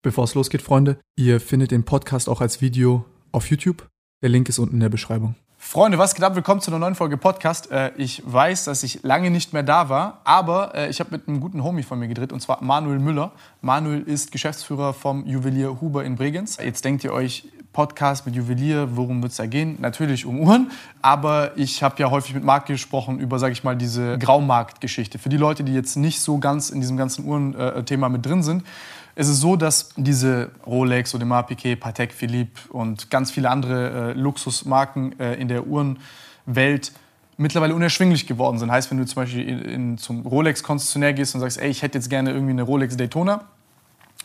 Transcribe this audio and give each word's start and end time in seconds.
Bevor 0.00 0.22
es 0.22 0.36
losgeht, 0.36 0.62
Freunde, 0.62 1.00
ihr 1.16 1.40
findet 1.40 1.72
den 1.72 1.84
Podcast 1.84 2.28
auch 2.28 2.40
als 2.40 2.60
Video 2.60 3.04
auf 3.32 3.50
YouTube. 3.50 3.88
Der 4.22 4.28
Link 4.28 4.48
ist 4.48 4.60
unten 4.60 4.74
in 4.74 4.80
der 4.80 4.90
Beschreibung. 4.90 5.34
Freunde, 5.56 5.98
was 5.98 6.14
geht 6.14 6.22
ab? 6.22 6.36
Willkommen 6.36 6.60
zu 6.60 6.70
einer 6.70 6.78
neuen 6.78 6.94
Folge 6.94 7.16
Podcast. 7.16 7.72
Äh, 7.72 7.90
ich 7.96 8.22
weiß, 8.24 8.66
dass 8.66 8.84
ich 8.84 9.02
lange 9.02 9.32
nicht 9.32 9.52
mehr 9.52 9.64
da 9.64 9.88
war, 9.88 10.20
aber 10.22 10.72
äh, 10.76 10.88
ich 10.88 11.00
habe 11.00 11.10
mit 11.10 11.26
einem 11.26 11.40
guten 11.40 11.64
Homie 11.64 11.82
von 11.82 11.98
mir 11.98 12.06
gedreht, 12.06 12.32
und 12.32 12.38
zwar 12.38 12.62
Manuel 12.62 13.00
Müller. 13.00 13.32
Manuel 13.60 14.02
ist 14.02 14.30
Geschäftsführer 14.30 14.94
vom 14.94 15.26
Juwelier 15.26 15.80
Huber 15.80 16.04
in 16.04 16.14
Bregenz. 16.14 16.58
Jetzt 16.62 16.84
denkt 16.84 17.02
ihr 17.02 17.12
euch, 17.12 17.48
Podcast 17.72 18.24
mit 18.24 18.34
Juwelier, 18.34 18.96
worum 18.96 19.20
wird 19.20 19.32
es 19.32 19.38
da 19.38 19.46
gehen? 19.46 19.78
Natürlich 19.80 20.26
um 20.26 20.40
Uhren, 20.40 20.70
aber 21.02 21.56
ich 21.56 21.82
habe 21.82 21.96
ja 21.98 22.10
häufig 22.10 22.34
mit 22.34 22.44
Marc 22.44 22.66
gesprochen 22.66 23.18
über, 23.18 23.38
sage 23.38 23.52
ich 23.52 23.62
mal, 23.62 23.76
diese 23.76 24.16
Graumarktgeschichte. 24.18 25.18
Für 25.18 25.28
die 25.28 25.36
Leute, 25.36 25.64
die 25.64 25.74
jetzt 25.74 25.96
nicht 25.96 26.20
so 26.20 26.38
ganz 26.38 26.70
in 26.70 26.80
diesem 26.80 26.96
ganzen 26.96 27.24
Uhrenthema 27.26 28.08
mit 28.08 28.24
drin 28.24 28.42
sind, 28.42 28.64
es 29.20 29.26
ist 29.26 29.40
so, 29.40 29.56
dass 29.56 29.88
diese 29.96 30.52
Rolex, 30.64 31.12
Audemars 31.12 31.48
Piguet, 31.48 31.80
Patek 31.80 32.12
Philippe 32.12 32.60
und 32.70 33.10
ganz 33.10 33.32
viele 33.32 33.50
andere 33.50 34.10
äh, 34.10 34.12
Luxusmarken 34.12 35.18
äh, 35.18 35.34
in 35.34 35.48
der 35.48 35.66
Uhrenwelt 35.66 36.92
mittlerweile 37.36 37.74
unerschwinglich 37.74 38.28
geworden 38.28 38.60
sind. 38.60 38.70
Heißt, 38.70 38.92
wenn 38.92 38.98
du 38.98 39.06
zum 39.06 39.16
Beispiel 39.16 39.48
in, 39.48 39.58
in, 39.62 39.98
zum 39.98 40.24
Rolex-Konzessionär 40.24 41.14
gehst 41.14 41.34
und 41.34 41.40
sagst, 41.40 41.58
ey, 41.58 41.68
ich 41.68 41.82
hätte 41.82 41.98
jetzt 41.98 42.10
gerne 42.10 42.30
irgendwie 42.30 42.52
eine 42.52 42.62
Rolex 42.62 42.96
Daytona, 42.96 43.46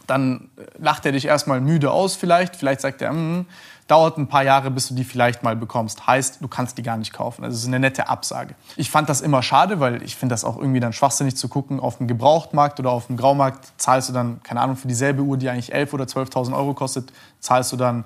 dann 0.06 0.52
äh, 0.58 0.62
lacht 0.78 1.08
er 1.08 1.12
dich 1.12 1.26
erstmal 1.26 1.60
müde 1.60 1.90
aus 1.90 2.16
vielleicht. 2.16 2.56
Vielleicht 2.56 2.82
sagt 2.82 3.02
er, 3.02 3.14
mm, 3.14 3.48
dauert 3.88 4.18
ein 4.18 4.28
paar 4.28 4.44
Jahre, 4.44 4.72
bis 4.72 4.88
du 4.88 4.96
die 4.96 5.04
vielleicht 5.04 5.44
mal 5.44 5.56
bekommst. 5.56 6.08
Heißt, 6.08 6.42
du 6.42 6.48
kannst 6.48 6.78
die 6.78 6.84
gar 6.84 6.98
nicht 6.98 7.14
kaufen. 7.14 7.44
Also 7.44 7.56
es 7.56 7.62
ist 7.62 7.68
eine 7.68 7.80
nette 7.80 8.10
Absage. 8.10 8.56
Ich 8.76 8.90
fand 8.90 9.10
das 9.10 9.22
immer 9.22 9.44
schade, 9.44 9.80
weil 9.80 10.02
ich 10.04 10.16
finde 10.16 10.34
das 10.34 10.44
auch 10.44 10.58
irgendwie 10.58 10.80
dann 10.80 10.94
schwachsinnig 10.94 11.36
zu 11.36 11.48
gucken. 11.48 11.80
Auf 11.80 11.98
dem 11.98 12.08
Gebrauchtmarkt 12.08 12.80
oder 12.80 12.92
auf 12.92 13.08
dem 13.08 13.18
Graumarkt 13.18 13.72
zahlst 13.78 14.10
du 14.10 14.14
dann, 14.14 14.42
keine 14.44 14.62
Ahnung, 14.62 14.76
für 14.76 14.88
dieselbe 14.88 15.22
Uhr, 15.22 15.38
die 15.38 15.50
eigentlich 15.50 15.74
11.000 15.74 15.94
oder 15.94 16.06
12.000 16.06 16.56
Euro 16.56 16.74
kostet, 16.74 17.12
zahlst 17.40 17.72
du 17.72 17.78
dann 17.78 18.06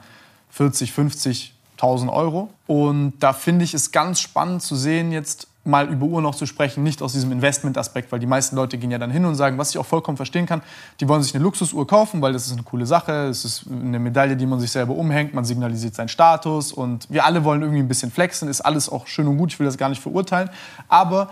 40, 0.52 0.92
50, 0.92 1.54
1000 1.74 2.12
Euro. 2.12 2.50
Und 2.66 3.14
da 3.20 3.34
finde 3.34 3.64
ich 3.64 3.74
es 3.74 3.92
ganz 3.92 4.20
spannend 4.20 4.64
zu 4.64 4.76
sehen 4.76 5.12
jetzt, 5.12 5.48
mal 5.68 5.88
über 5.88 6.06
Uhr 6.06 6.22
noch 6.22 6.36
zu 6.36 6.46
sprechen, 6.46 6.84
nicht 6.84 7.02
aus 7.02 7.14
diesem 7.14 7.32
Investment-Aspekt, 7.32 8.12
weil 8.12 8.20
die 8.20 8.26
meisten 8.26 8.56
Leute 8.56 8.78
gehen 8.78 8.90
ja 8.90 8.98
dann 8.98 9.12
hin 9.12 9.26
und 9.26 9.36
sagen, 9.36 9.58
was 9.58 9.70
ich 9.72 9.78
auch 9.78 9.86
vollkommen 9.86 10.18
verstehen 10.18 10.46
kann, 10.46 10.62
die 11.00 11.08
wollen 11.08 11.22
sich 11.22 11.36
eine 11.36 11.44
Luxusuhr 11.44 11.86
kaufen, 11.86 12.22
weil 12.22 12.34
das 12.34 12.48
ist 12.48 12.54
eine 12.54 12.64
coole 12.64 12.86
Sache, 12.86 13.28
es 13.28 13.46
ist 13.46 13.66
eine 13.70 14.00
Medaille, 14.00 14.36
die 14.36 14.46
man 14.46 14.60
sich 14.60 14.72
selber 14.72 14.96
umhängt, 14.96 15.34
man 15.34 15.46
signalisiert 15.46 15.96
seinen 15.96 16.10
Status 16.10 16.72
und 16.72 17.08
wir 17.10 17.26
alle 17.26 17.44
wollen 17.44 17.62
irgendwie 17.62 17.82
ein 17.82 17.88
bisschen 17.88 18.12
flexen, 18.12 18.48
ist 18.48 18.62
alles 18.62 18.90
auch 18.90 19.08
schön 19.08 19.28
und 19.28 19.38
gut, 19.38 19.52
ich 19.52 19.60
will 19.60 19.66
das 19.66 19.78
gar 19.78 19.90
nicht 19.90 20.02
verurteilen, 20.02 20.50
aber 20.88 21.30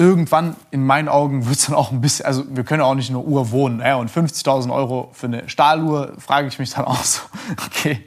irgendwann 0.00 0.56
in 0.70 0.84
meinen 0.84 1.08
Augen 1.08 1.46
wird 1.46 1.58
es 1.58 1.66
dann 1.66 1.76
auch 1.76 1.92
ein 1.92 2.00
bisschen, 2.00 2.26
also 2.26 2.44
wir 2.48 2.64
können 2.64 2.82
auch 2.82 2.94
nicht 2.94 3.10
in 3.10 3.16
einer 3.16 3.24
Uhr 3.24 3.50
wohnen 3.50 3.80
ja, 3.80 3.96
und 3.96 4.10
50.000 4.10 4.72
Euro 4.72 5.10
für 5.12 5.26
eine 5.26 5.48
Stahluhr, 5.48 6.14
frage 6.18 6.48
ich 6.48 6.58
mich 6.58 6.70
dann 6.70 6.86
auch 6.86 7.04
so, 7.04 7.20
okay, 7.66 8.06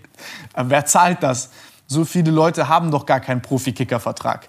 wer 0.56 0.86
zahlt 0.86 1.24
das? 1.24 1.50
So 1.86 2.06
viele 2.06 2.32
Leute 2.32 2.70
haben 2.70 2.92
doch 2.92 3.06
gar 3.06 3.20
keinen 3.20 3.42
Profi-Kicker-Vertrag. 3.42 4.48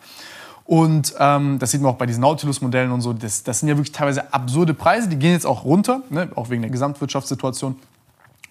Und 0.67 1.15
ähm, 1.19 1.59
das 1.59 1.73
sieht 1.73 1.83
man 1.83 1.93
auch 1.93 1.99
bei 1.99 2.07
diesen 2.07 2.23
Nautilus-Modellen 2.23 2.91
und 2.91 3.03
so. 3.03 3.13
Das, 3.13 3.43
das, 3.43 3.61
sind 3.61 3.69
ja 3.69 3.77
wirklich 3.77 3.93
teilweise 3.93 4.33
absurde 4.33 4.73
Preise. 4.73 5.09
Die 5.09 5.19
gehen 5.19 5.33
jetzt 5.33 5.47
auch 5.47 5.65
runter, 5.65 6.03
ne? 6.09 6.31
auch 6.37 6.49
wegen 6.49 6.63
der 6.63 6.71
Gesamtwirtschaftssituation. 6.71 7.77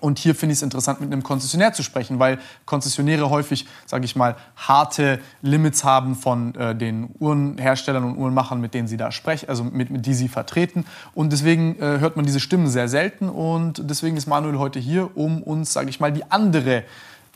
Und 0.03 0.19
hier 0.19 0.35
finde 0.35 0.51
ich 0.51 0.59
es 0.59 0.63
interessant, 0.63 0.99
mit 0.99 1.13
einem 1.13 1.23
Konzessionär 1.23 1.71
zu 1.71 1.81
sprechen, 1.81 2.19
weil 2.19 2.37
Konzessionäre 2.65 3.29
häufig, 3.29 3.65
sage 3.85 4.03
ich 4.03 4.17
mal, 4.17 4.35
harte 4.57 5.21
Limits 5.41 5.85
haben 5.85 6.15
von 6.15 6.53
äh, 6.55 6.75
den 6.75 7.09
Uhrenherstellern 7.19 8.03
und 8.03 8.17
Uhrenmachern, 8.17 8.59
mit 8.59 8.73
denen 8.73 8.89
sie 8.89 8.97
da 8.97 9.13
sprechen, 9.13 9.47
also 9.47 9.63
mit, 9.63 9.91
mit 9.91 10.05
die 10.05 10.13
sie 10.13 10.27
vertreten. 10.27 10.85
Und 11.15 11.31
deswegen 11.31 11.79
äh, 11.79 11.99
hört 11.99 12.17
man 12.17 12.25
diese 12.25 12.41
Stimmen 12.41 12.67
sehr 12.67 12.89
selten. 12.89 13.29
Und 13.29 13.89
deswegen 13.89 14.17
ist 14.17 14.27
Manuel 14.27 14.59
heute 14.59 14.77
hier, 14.77 15.15
um 15.15 15.41
uns, 15.41 15.71
sage 15.71 15.89
ich 15.89 16.01
mal, 16.01 16.11
die 16.11 16.29
andere 16.29 16.83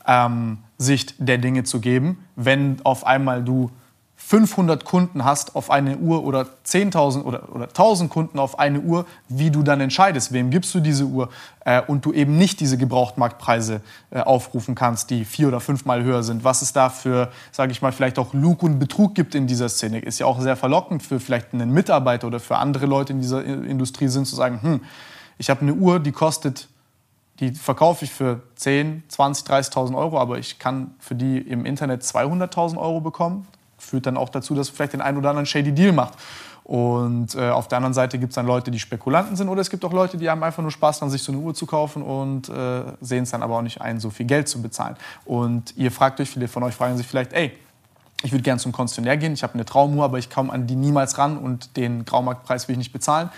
ähm, 0.06 0.58
Sicht 0.78 1.16
der 1.20 1.38
Dinge 1.38 1.64
zu 1.64 1.80
geben, 1.80 2.26
wenn 2.36 2.82
auf 2.84 3.08
einmal 3.08 3.46
du 3.46 3.72
500 4.28 4.84
Kunden 4.84 5.24
hast 5.24 5.56
auf 5.56 5.72
eine 5.72 5.96
Uhr 6.00 6.26
oder 6.26 6.48
10.000 6.66 7.24
oder, 7.24 7.48
oder 7.56 7.68
1.000 7.68 8.10
Kunden 8.10 8.40
auf 8.40 8.60
eine 8.60 8.82
Uhr, 8.82 9.06
wie 9.30 9.52
du 9.52 9.64
dann 9.64 9.80
entscheidest, 9.80 10.34
wem 10.34 10.50
gibst 10.50 10.76
du 10.76 10.82
diese 10.82 11.06
Uhr 11.06 11.30
äh, 11.64 11.82
und 11.82 12.04
du 12.04 12.12
eben 12.12 12.38
nicht 12.38 12.60
diese 12.60 12.78
Gebrauchtmarktpreise 12.78 13.80
äh, 14.12 14.20
aufrufen 14.20 14.76
kannst, 14.76 15.12
die 15.12 15.24
vier 15.24 15.48
oder 15.48 15.62
fünfmal 15.62 16.04
höher 16.04 16.24
sind. 16.24 16.44
Was 16.44 16.62
es 16.62 16.74
da 16.74 16.90
für, 16.90 17.32
sage 17.54 17.72
ich 17.72 17.82
mal, 17.82 17.94
vielleicht 17.94 18.20
auch 18.20 18.34
Lug 18.34 18.64
und 18.64 18.80
Betrug 18.80 19.16
gibt 19.16 19.34
in 19.34 19.48
dieser 19.48 19.70
Szene, 19.70 20.00
ist 20.00 20.20
ja 20.20 20.26
auch 20.26 20.42
sehr 20.42 20.58
verlockend 20.58 21.04
für 21.04 21.22
vielleicht 21.22 21.54
einen 21.54 21.72
Mitarbeiter 21.72 22.28
oder 22.28 22.42
für 22.42 22.58
andere 22.58 22.86
Leute 22.86 23.14
in 23.14 23.22
dieser 23.22 23.46
Industrie 23.46 24.10
sind, 24.10 24.28
zu 24.28 24.36
sagen, 24.36 24.60
hm, 24.62 24.82
ich 25.38 25.50
habe 25.50 25.62
eine 25.62 25.74
Uhr, 25.74 26.02
die 26.02 26.12
kostet 26.12 26.68
die 27.40 27.52
verkaufe 27.52 28.04
ich 28.04 28.12
für 28.12 28.42
10, 28.56 29.04
20, 29.10 29.48
30.000 29.48 29.96
Euro, 29.96 30.20
aber 30.20 30.40
ich 30.40 30.58
kann 30.58 30.96
für 30.98 31.14
die 31.14 31.38
im 31.38 31.66
Internet 31.66 32.02
200.000 32.02 32.78
Euro 32.78 33.00
bekommen 33.00 33.48
führt 33.78 34.06
dann 34.06 34.18
auch 34.18 34.30
dazu, 34.30 34.56
dass 34.56 34.70
vielleicht 34.70 34.94
den 34.94 35.02
einen 35.02 35.18
oder 35.18 35.30
anderen 35.30 35.46
shady 35.46 35.72
Deal 35.72 35.92
macht. 35.92 36.14
Und 36.64 37.34
äh, 37.36 37.50
auf 37.50 37.70
der 37.70 37.78
anderen 37.78 37.94
Seite 37.94 38.20
gibt 38.20 38.32
es 38.32 38.36
dann 38.36 38.46
Leute, 38.46 38.72
die 38.72 38.80
Spekulanten 38.80 39.38
sind 39.38 39.48
oder 39.48 39.62
es 39.62 39.70
gibt 39.70 39.86
auch 39.86 39.94
Leute, 39.94 40.18
die 40.18 40.30
haben 40.30 40.44
einfach 40.44 40.62
nur 40.62 40.72
Spaß 40.72 41.00
daran, 41.00 41.10
sich 41.10 41.24
so 41.24 41.32
eine 41.32 41.40
Uhr 41.40 41.54
zu 41.54 41.66
kaufen 41.66 42.02
und 42.02 42.50
äh, 42.50 42.82
sehen 43.00 43.24
es 43.24 43.32
dann 43.32 43.42
aber 43.42 43.56
auch 43.56 43.62
nicht 43.62 43.80
ein, 43.80 44.02
so 44.02 44.10
viel 44.10 44.26
Geld 44.26 44.50
zu 44.50 44.62
bezahlen. 44.62 44.98
Und 45.24 45.78
ihr 45.78 45.94
fragt 45.94 46.20
euch, 46.20 46.30
viele 46.30 46.50
von 46.50 46.64
euch 46.64 46.76
fragen 46.76 46.98
sich 46.98 47.08
vielleicht, 47.08 47.32
ey, 47.32 47.54
ich 48.22 48.34
würde 48.34 48.42
gerne 48.42 48.60
zum 48.60 48.74
Konzessionär 48.74 49.16
gehen, 49.16 49.32
ich 49.32 49.44
habe 49.44 49.54
eine 49.54 49.64
Traumuhr, 49.64 50.04
aber 50.04 50.18
ich 50.18 50.30
komme 50.30 50.52
an 50.52 50.68
die 50.68 50.76
niemals 50.76 51.18
ran 51.18 51.38
und 51.38 51.78
den 51.78 52.04
Graumarktpreis 52.04 52.68
will 52.68 52.74
ich 52.74 52.80
nicht 52.80 52.92
bezahlen. 52.92 53.30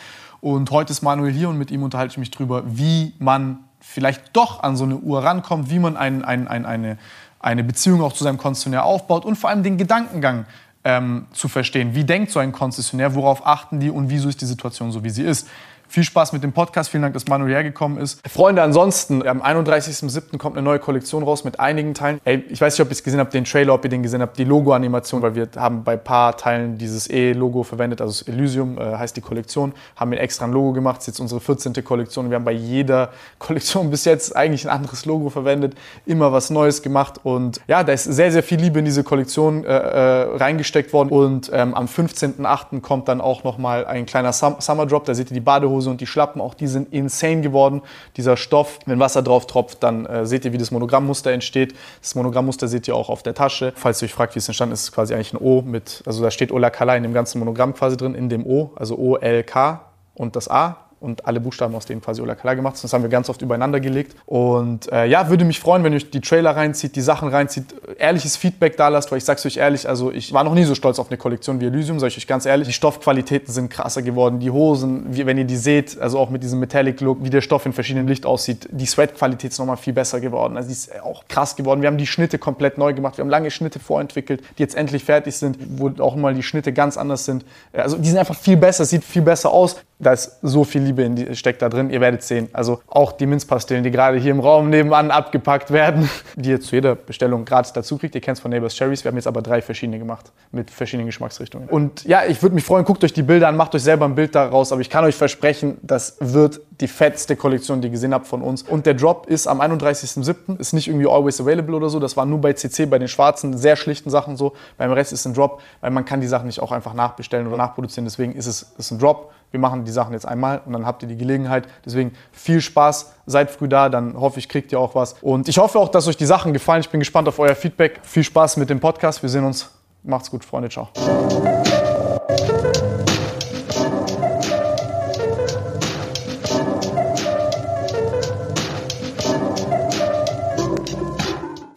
Und 0.42 0.72
heute 0.72 0.92
ist 0.92 1.04
Manuel 1.04 1.32
hier 1.32 1.50
und 1.50 1.58
mit 1.60 1.70
ihm 1.70 1.84
unterhalte 1.84 2.14
ich 2.14 2.18
mich 2.18 2.32
darüber, 2.32 2.64
wie 2.66 3.14
man 3.20 3.60
vielleicht 3.80 4.36
doch 4.36 4.64
an 4.64 4.76
so 4.76 4.86
eine 4.86 4.98
Uhr 4.98 5.24
rankommt, 5.24 5.70
wie 5.70 5.80
man 5.80 5.98
ein, 5.98 6.24
ein, 6.24 6.48
ein, 6.48 6.66
eine 6.66 6.98
eine 7.40 7.64
Beziehung 7.64 8.02
auch 8.02 8.14
zu 8.14 8.24
seinem 8.24 8.38
Konzessionär 8.38 8.84
aufbaut 8.84 9.26
und 9.26 9.36
vor 9.36 9.50
allem 9.50 9.64
den 9.64 9.78
Gedankengang 9.78 10.46
ähm, 10.84 11.28
zu 11.32 11.48
verstehen. 11.48 11.96
Wie 11.96 12.04
denkt 12.04 12.32
so 12.32 12.40
ein 12.40 12.52
Konzessionär, 12.52 13.16
worauf 13.16 13.46
achten 13.46 13.80
die 13.80 13.90
und 13.90 14.10
wieso 14.10 14.30
ist 14.30 14.42
die 14.42 14.46
Situation 14.46 14.92
so, 14.92 15.04
wie 15.04 15.10
sie 15.10 15.24
ist? 15.24 15.48
Viel 15.92 16.04
Spaß 16.04 16.34
mit 16.34 16.44
dem 16.44 16.54
Podcast. 16.54 16.92
Vielen 16.92 17.02
Dank, 17.02 17.16
dass 17.16 17.26
Manuel 17.26 17.52
hergekommen 17.52 17.98
ist. 17.98 18.22
Freunde, 18.30 18.62
ansonsten, 18.62 19.28
am 19.28 19.42
31.07. 19.42 20.38
kommt 20.38 20.56
eine 20.56 20.64
neue 20.64 20.78
Kollektion 20.78 21.24
raus 21.24 21.44
mit 21.44 21.60
einigen 21.60 21.96
Teilen. 21.96 22.22
Ey, 22.26 22.44
ich 22.48 22.62
weiß 22.62 22.76
nicht, 22.76 22.82
ob 22.82 22.90
ihr 22.90 22.92
es 22.92 23.04
gesehen 23.04 23.20
habt, 23.20 23.34
den 23.34 23.44
Trailer, 23.44 23.74
ob 23.74 23.84
ihr 23.84 23.90
den 23.90 24.04
gesehen 24.04 24.22
habt, 24.22 24.38
die 24.38 24.44
Logo-Animation, 24.44 25.24
weil 25.24 25.34
wir 25.34 25.50
haben 25.56 25.84
bei 25.84 25.94
ein 25.94 26.04
paar 26.04 26.38
Teilen 26.38 26.78
dieses 26.78 27.10
E-Logo 27.10 27.64
verwendet, 27.64 28.02
also 28.02 28.24
Elysium 28.32 28.78
äh, 28.78 28.98
heißt 28.98 29.18
die 29.18 29.22
Kollektion, 29.22 29.74
haben 29.96 30.12
wir 30.12 30.20
extra 30.20 30.46
ein 30.46 30.52
Logo 30.52 30.74
gemacht. 30.74 30.98
Das 30.98 31.08
ist 31.08 31.14
jetzt 31.16 31.22
unsere 31.22 31.42
14. 31.42 31.74
Kollektion. 31.84 32.30
Wir 32.30 32.36
haben 32.36 32.46
bei 32.46 32.52
jeder 32.52 33.10
Kollektion 33.40 33.90
bis 33.90 34.06
jetzt 34.06 34.36
eigentlich 34.36 34.68
ein 34.68 34.72
anderes 34.72 35.06
Logo 35.06 35.32
verwendet, 35.32 35.74
immer 36.06 36.32
was 36.32 36.52
Neues 36.52 36.84
gemacht 36.84 37.16
und 37.24 37.62
ja, 37.68 37.84
da 37.84 37.94
ist 37.94 38.04
sehr, 38.04 38.32
sehr 38.32 38.44
viel 38.44 38.60
Liebe 38.60 38.78
in 38.78 38.86
diese 38.86 39.04
Kollektion 39.04 39.66
äh, 39.66 39.70
äh, 39.70 40.38
reingesteckt 40.38 40.94
worden 40.94 41.10
und 41.10 41.50
ähm, 41.52 41.74
am 41.74 41.88
15.08. 41.88 42.82
kommt 42.82 43.08
dann 43.08 43.22
auch 43.22 43.44
nochmal 43.44 43.86
ein 43.88 44.06
kleiner 44.06 44.34
Summer 44.34 44.86
Drop, 44.86 45.06
da 45.06 45.16
seht 45.16 45.32
ihr 45.32 45.34
die 45.34 45.40
Badehose 45.40 45.79
Badehose 45.80 45.90
und 45.90 46.02
die 46.02 46.08
Schlappen, 46.08 46.42
auch 46.42 46.54
die 46.54 46.68
sind 46.68 46.94
insane 46.94 47.42
geworden. 47.42 47.82
Dieser 48.18 48.38
Stoff, 48.38 48.80
wenn 48.86 49.00
Wasser 49.00 49.22
drauf 49.22 49.48
tropft, 49.48 49.84
dann 49.84 50.06
äh, 50.06 50.26
seht 50.26 50.46
ihr, 50.46 50.54
wie 50.54 50.58
das 50.58 50.72
Monogrammmuster 50.72 51.32
entsteht. 51.32 51.74
Das 52.02 52.16
Monogrammmuster 52.16 52.68
seht 52.68 52.88
ihr 52.88 52.96
auch 52.96 53.10
auf 53.10 53.24
der 53.24 53.34
Tasche. 53.34 53.74
Falls 53.76 54.02
ihr 54.02 54.06
euch 54.06 54.14
fragt, 54.14 54.36
wie 54.36 54.40
es 54.40 54.48
entstanden 54.48 54.74
ist, 54.74 54.82
ist 54.82 54.90
es 54.90 54.92
quasi 54.92 55.14
eigentlich 55.14 55.34
ein 55.34 55.38
O 55.38 55.62
mit, 55.62 56.04
also 56.06 56.22
da 56.22 56.32
steht 56.32 56.52
Ola 56.52 56.70
Kala 56.70 56.96
in 56.96 57.04
dem 57.04 57.14
ganzen 57.14 57.40
Monogramm 57.40 57.74
quasi 57.74 57.98
drin, 57.98 58.16
in 58.16 58.30
dem 58.30 58.46
O, 58.46 58.72
also 58.76 58.98
O, 58.98 59.16
L, 59.16 59.44
K 59.44 59.82
und 60.16 60.36
das 60.36 60.50
A 60.50 60.89
und 61.00 61.26
alle 61.26 61.40
Buchstaben 61.40 61.76
aus 61.76 61.86
denen 61.86 62.02
quasi 62.02 62.22
Ola 62.22 62.36
Kala 62.36 62.54
gemacht. 62.54 62.78
Das 62.82 62.94
haben 62.94 63.04
wir 63.04 63.10
ganz 63.10 63.30
oft 63.30 63.42
übereinander 63.42 63.80
gelegt. 63.80 64.16
Und 64.26 64.92
äh, 64.92 65.06
ja, 65.06 65.30
würde 65.30 65.46
mich 65.46 65.60
freuen, 65.60 65.84
wenn 65.84 65.94
ihr 65.94 65.98
euch 65.98 66.10
die 66.10 66.22
Trailer 66.22 66.56
reinzieht, 66.56 66.96
die 66.96 67.02
Sachen 67.02 67.30
reinzieht, 67.30 67.66
ehrliches 67.98 68.38
Feedback 68.38 68.78
da 68.78 68.90
lasst, 68.90 69.12
weil 69.12 69.18
ich 69.18 69.26
sag's 69.26 69.46
euch 69.46 69.58
ehrlich, 69.58 69.88
also 69.88 70.12
ich 70.12 70.34
war 70.34 70.44
noch 70.44 70.54
nie 70.54 70.64
so 70.64 70.76
stolz 70.76 71.00
auf 71.00 71.10
eine 71.10 71.18
Kollektion 71.18 71.62
wie 71.62 71.66
Elysium, 71.66 72.00
sag 72.00 72.08
ich 72.08 72.18
euch 72.18 72.28
ganz 72.28 72.46
ehrlich. 72.46 72.68
Die 72.68 72.74
Stoffqualitäten 72.74 73.54
sind 73.54 73.70
krasser 73.70 74.02
geworden, 74.02 74.40
die 74.40 74.52
Hosen, 74.52 75.06
wie, 75.16 75.26
wenn 75.26 75.38
ihr 75.38 75.46
die 75.46 75.58
seht, 75.58 76.00
also 76.00 76.20
auch 76.20 76.30
mit 76.30 76.44
diesem 76.44 76.60
Metallic 76.60 77.02
Look, 77.02 77.24
wie 77.24 77.30
der 77.30 77.42
Stoff 77.42 77.66
in 77.66 77.74
verschiedenen 77.74 78.08
Licht 78.08 78.26
aussieht, 78.26 78.68
die 78.72 78.86
Sweat-Qualität 78.86 79.52
ist 79.52 79.60
nochmal 79.60 79.78
viel 79.78 79.94
besser 79.94 80.20
geworden. 80.20 80.58
Also 80.58 80.68
die 80.68 80.74
ist 80.74 81.02
auch 81.02 81.24
krass 81.28 81.56
geworden. 81.56 81.82
Wir 81.82 81.88
haben 81.88 81.98
die 81.98 82.08
Schnitte 82.08 82.38
komplett 82.38 82.78
neu 82.78 82.94
gemacht, 82.94 83.18
wir 83.18 83.24
haben 83.24 83.30
lange 83.30 83.52
Schnitte 83.52 83.80
vorentwickelt, 83.80 84.42
die 84.58 84.64
jetzt 84.64 84.76
endlich 84.76 85.04
fertig 85.04 85.38
sind, 85.38 85.58
wo 85.78 85.92
auch 86.04 86.16
mal 86.16 86.34
die 86.34 86.44
Schnitte 86.44 86.74
ganz 86.74 86.98
anders 86.98 87.26
sind. 87.26 87.46
Also 87.74 87.98
die 87.98 88.10
sind 88.10 88.18
einfach 88.18 88.36
viel 88.36 88.58
besser, 88.58 88.86
sieht 88.86 89.04
viel 89.04 89.22
besser 89.22 89.52
aus. 89.52 89.78
Da 90.02 90.14
ist 90.14 90.38
so 90.42 90.64
viel 90.64 90.89
Liebe 90.90 91.10
die, 91.10 91.36
steckt 91.36 91.62
da 91.62 91.70
drin. 91.70 91.90
Ihr 91.90 92.02
werdet 92.02 92.24
sehen. 92.24 92.50
Also 92.54 92.82
auch 92.88 93.12
die 93.12 93.26
Minzpastillen, 93.26 93.84
die 93.84 93.92
gerade 93.92 94.18
hier 94.18 94.32
im 94.32 94.40
Raum 94.40 94.70
nebenan 94.70 95.12
abgepackt 95.12 95.72
werden, 95.72 96.10
die 96.36 96.50
ihr 96.50 96.62
zu 96.62 96.76
jeder 96.76 96.96
Bestellung 96.96 97.46
gratis 97.46 97.74
dazu 97.74 97.98
kriegt. 97.98 98.16
Ihr 98.16 98.22
kennt 98.22 98.38
es 98.38 98.42
von 98.42 98.52
Neighbors 98.52 98.76
Cherries. 98.76 99.04
Wir 99.04 99.10
haben 99.10 99.18
jetzt 99.18 99.28
aber 99.28 99.42
drei 99.42 99.62
verschiedene 99.62 100.00
gemacht 100.00 100.32
mit 100.52 100.72
verschiedenen 100.72 101.08
Geschmacksrichtungen. 101.08 101.70
Und 101.70 102.04
ja, 102.06 102.26
ich 102.26 102.42
würde 102.42 102.56
mich 102.56 102.64
freuen, 102.64 102.86
guckt 102.86 103.04
euch 103.04 103.14
die 103.14 103.24
Bilder 103.24 103.48
an, 103.48 103.56
macht 103.56 103.76
euch 103.76 103.84
selber 103.84 104.06
ein 104.06 104.16
Bild 104.16 104.36
daraus. 104.36 104.72
Aber 104.72 104.82
ich 104.82 104.90
kann 104.90 105.04
euch 105.06 105.16
versprechen, 105.16 105.78
das 105.82 106.18
wird 106.20 106.62
die 106.82 106.88
fettste 106.88 107.36
Kollektion, 107.36 107.82
die 107.82 107.88
ihr 107.88 107.92
gesehen 107.92 108.14
habt 108.14 108.28
von 108.28 108.42
uns. 108.42 108.64
Und 108.64 108.86
der 108.86 108.94
Drop 108.94 109.28
ist 109.28 109.48
am 109.48 109.62
31.07. 109.62 110.60
Ist 110.60 110.74
nicht 110.74 110.88
irgendwie 110.88 111.08
always 111.08 111.40
available 111.40 111.76
oder 111.76 111.90
so. 111.90 112.00
Das 112.00 112.18
war 112.18 112.26
nur 112.26 112.40
bei 112.40 112.54
CC, 112.54 112.86
bei 112.86 113.00
den 113.00 113.08
schwarzen, 113.08 113.58
sehr 113.58 113.76
schlichten 113.76 114.10
Sachen 114.10 114.38
so. 114.38 114.54
Beim 114.78 114.92
Rest 114.92 115.14
ist 115.14 115.26
ein 115.26 115.34
Drop, 115.34 115.62
weil 115.82 115.92
man 115.92 116.06
kann 116.06 116.22
die 116.22 116.28
Sachen 116.28 116.48
nicht 116.48 116.62
auch 116.62 116.72
einfach 116.72 116.94
nachbestellen 116.94 117.48
oder 117.48 117.58
nachproduzieren. 117.58 118.06
Deswegen 118.06 118.34
ist 118.34 118.48
es 118.48 118.74
ist 118.78 118.92
ein 118.92 119.00
Drop. 119.00 119.32
Wir 119.52 119.60
machen 119.60 119.84
die 119.84 119.92
Sachen 119.92 120.14
jetzt 120.14 120.28
einmal 120.28 120.62
und 120.66 120.74
dann 120.74 120.86
habt 120.86 121.02
ihr 121.02 121.08
die 121.08 121.18
Gelegenheit. 121.18 121.68
Deswegen 121.86 122.14
viel 122.32 122.62
Spaß, 122.62 123.14
seid 123.26 123.52
früh 123.52 123.68
da, 123.68 123.90
dann 123.90 124.20
hoffe 124.20 124.40
ich, 124.40 124.50
kriegt 124.50 124.72
ihr 124.72 124.80
auch 124.80 124.96
was. 124.96 125.16
Und 125.22 125.48
ich 125.48 125.58
hoffe 125.58 125.80
auch, 125.80 125.90
dass 125.90 126.08
euch 126.08 126.18
die 126.18 126.26
Sachen 126.26 126.54
gefallen. 126.54 126.82
Ich 126.82 126.90
bin 126.90 127.00
gespannt 127.00 127.28
auf 127.28 127.40
euer 127.40 127.56
Feedback. 127.56 128.00
Viel 128.04 128.24
Spaß 128.24 128.58
mit 128.58 128.70
dem 128.70 128.80
Podcast. 128.80 129.22
Wir 129.22 129.30
sehen 129.30 129.46
uns. 129.46 129.70
Macht's 130.04 130.32
gut, 130.32 130.46
Freunde. 130.46 130.70
Ciao. 130.70 130.90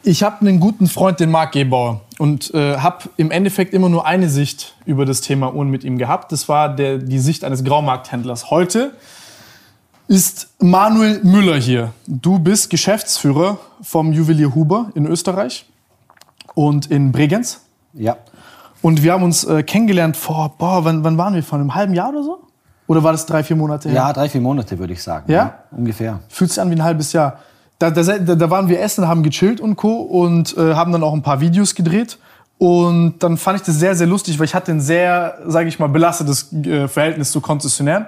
Ich 0.04 0.24
habe 0.24 0.40
einen 0.40 0.58
guten 0.58 0.88
Freund, 0.88 1.20
den 1.20 1.30
Marc 1.30 1.52
Gebauer, 1.52 2.00
und 2.18 2.52
äh, 2.54 2.78
habe 2.78 3.04
im 3.16 3.30
Endeffekt 3.30 3.72
immer 3.72 3.88
nur 3.88 4.04
eine 4.04 4.28
Sicht 4.28 4.74
über 4.84 5.04
das 5.04 5.20
Thema 5.20 5.54
Uhren 5.54 5.70
mit 5.70 5.84
ihm 5.84 5.96
gehabt. 5.96 6.32
Das 6.32 6.48
war 6.48 6.74
der, 6.74 6.98
die 6.98 7.20
Sicht 7.20 7.44
eines 7.44 7.62
Graumarkthändlers. 7.62 8.50
Heute 8.50 8.94
ist 10.08 10.48
Manuel 10.58 11.22
Müller 11.22 11.56
hier. 11.56 11.92
Du 12.08 12.40
bist 12.40 12.68
Geschäftsführer 12.68 13.58
vom 13.80 14.12
Juwelier 14.12 14.52
Huber 14.56 14.90
in 14.96 15.06
Österreich 15.06 15.66
und 16.54 16.90
in 16.90 17.12
Bregenz. 17.12 17.60
Ja. 17.92 18.16
Und 18.82 19.04
wir 19.04 19.12
haben 19.12 19.22
uns 19.22 19.44
äh, 19.44 19.62
kennengelernt 19.62 20.16
vor, 20.16 20.56
boah, 20.58 20.84
wann, 20.84 21.04
wann 21.04 21.16
waren 21.16 21.34
wir? 21.34 21.44
Vor 21.44 21.60
einem 21.60 21.76
halben 21.76 21.94
Jahr 21.94 22.08
oder 22.08 22.24
so? 22.24 22.40
Oder 22.88 23.04
war 23.04 23.12
das 23.12 23.24
drei, 23.24 23.44
vier 23.44 23.54
Monate 23.54 23.88
her? 23.88 23.96
Ja, 23.96 24.12
drei, 24.12 24.28
vier 24.28 24.40
Monate 24.40 24.76
würde 24.80 24.94
ich 24.94 25.02
sagen. 25.02 25.30
Ja? 25.30 25.60
Ungefähr. 25.70 26.18
Fühlt 26.28 26.50
sich 26.50 26.60
an 26.60 26.70
wie 26.70 26.74
ein 26.74 26.82
halbes 26.82 27.12
Jahr. 27.12 27.38
Da, 27.82 27.90
da, 27.90 28.18
da 28.36 28.50
waren 28.50 28.68
wir 28.68 28.80
essen, 28.80 29.08
haben 29.08 29.24
gechillt 29.24 29.60
und 29.60 29.74
Co. 29.74 29.96
und 30.02 30.56
äh, 30.56 30.74
haben 30.74 30.92
dann 30.92 31.02
auch 31.02 31.12
ein 31.12 31.22
paar 31.22 31.40
Videos 31.40 31.74
gedreht. 31.74 32.18
Und 32.58 33.14
dann 33.18 33.36
fand 33.36 33.58
ich 33.58 33.66
das 33.66 33.74
sehr, 33.74 33.96
sehr 33.96 34.06
lustig, 34.06 34.38
weil 34.38 34.44
ich 34.44 34.54
hatte 34.54 34.70
ein 34.70 34.80
sehr, 34.80 35.38
sage 35.48 35.68
ich 35.68 35.80
mal, 35.80 35.88
belastetes 35.88 36.52
äh, 36.52 36.86
Verhältnis 36.86 37.32
zu 37.32 37.40
Konzessionären, 37.40 38.06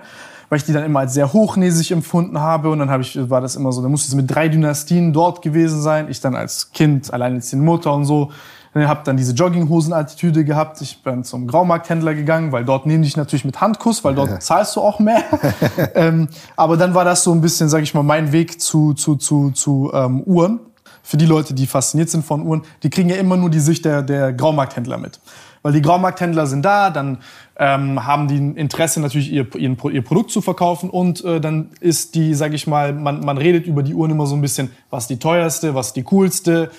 weil 0.49 0.59
ich 0.59 0.65
die 0.65 0.73
dann 0.73 0.85
immer 0.85 1.01
als 1.01 1.15
sehr 1.15 1.33
hochnäsig 1.33 1.91
empfunden 1.91 2.39
habe. 2.39 2.71
Und 2.71 2.79
dann 2.79 2.89
hab 2.89 3.01
ich, 3.01 3.19
war 3.29 3.41
das 3.41 3.57
immer 3.57 3.73
so, 3.73 3.83
da 3.83 3.89
musste 3.89 4.07
es 4.07 4.15
mit 4.15 4.33
drei 4.33 4.49
Dynastien 4.49 5.13
dort 5.13 5.43
gewesen 5.43 5.83
sein. 5.83 6.07
Ich 6.09 6.21
dann 6.21 6.37
als 6.37 6.71
Kind, 6.71 7.13
alleinerziehende 7.13 7.67
Mutter 7.67 7.93
und 7.93 8.05
so. 8.05 8.31
Ich 8.77 8.89
habe 8.89 9.03
dann 9.05 9.17
diese 9.17 9.33
Jogginghosen-Attitüde 9.35 10.45
gehabt. 10.45 10.81
Ich 10.81 11.03
bin 11.03 11.23
zum 11.23 11.47
Graumarkthändler 11.47 12.15
gegangen, 12.15 12.51
weil 12.51 12.65
dort 12.65 12.87
nehmen 12.87 13.05
dich 13.05 13.17
natürlich 13.17 13.45
mit 13.45 13.61
Handkuss, 13.61 14.03
weil 14.03 14.17
dort 14.17 14.43
zahlst 14.43 14.75
du 14.75 14.81
auch 14.81 14.99
mehr. 14.99 15.23
ähm, 15.95 16.29
aber 16.57 16.77
dann 16.77 16.93
war 16.93 17.05
das 17.05 17.23
so 17.23 17.33
ein 17.33 17.41
bisschen, 17.41 17.69
sage 17.69 17.85
ich 17.85 17.95
mal, 17.95 18.03
mein 18.03 18.33
Weg 18.33 18.61
zu, 18.61 18.93
zu, 18.95 19.15
zu, 19.15 19.53
zu 19.53 19.93
ähm, 19.95 20.23
Uhren. 20.23 20.59
Für 21.05 21.17
die 21.17 21.27
Leute, 21.27 21.55
die 21.55 21.67
fasziniert 21.67 22.11
sind 22.11 22.25
von 22.25 22.45
Uhren, 22.45 22.63
die 22.83 22.91
kriegen 22.91 23.11
ja 23.11 23.17
immer 23.17 23.37
nur 23.37 23.51
die 23.51 23.61
Sicht 23.61 23.85
der, 23.85 24.03
der 24.03 24.33
Graumarkthändler 24.33 24.99
mit. 24.99 25.21
Weil 25.63 25.73
die 25.73 25.83
Graumarkthändler 25.83 26.47
sind 26.47 26.65
da, 26.65 26.91
dann 26.91 27.19
ähm, 27.57 28.05
haben 28.05 28.27
die 28.27 28.37
ein 28.37 28.57
Interesse 28.57 29.01
natürlich 29.01 29.31
ihr, 29.31 29.47
ihr, 29.55 29.77
ihr 29.91 30.03
Produkt 30.03 30.31
zu 30.31 30.41
verkaufen 30.41 30.91
und 30.91 31.25
äh, 31.25 31.41
dann 31.41 31.71
ist 31.81 32.15
die, 32.17 32.35
sage 32.35 32.55
ich 32.55 32.67
mal, 32.67 32.93
man, 32.93 33.21
man 33.21 33.39
redet 33.39 33.67
über 33.67 33.83
die 33.83 33.95
Uhren 33.95 34.11
immer 34.11 34.27
so 34.27 34.35
ein 34.35 34.41
bisschen, 34.41 34.73
was 34.91 35.07
die 35.07 35.19
teuerste, 35.19 35.75
was 35.75 35.93
die 35.93 36.03
coolste, 36.03 36.71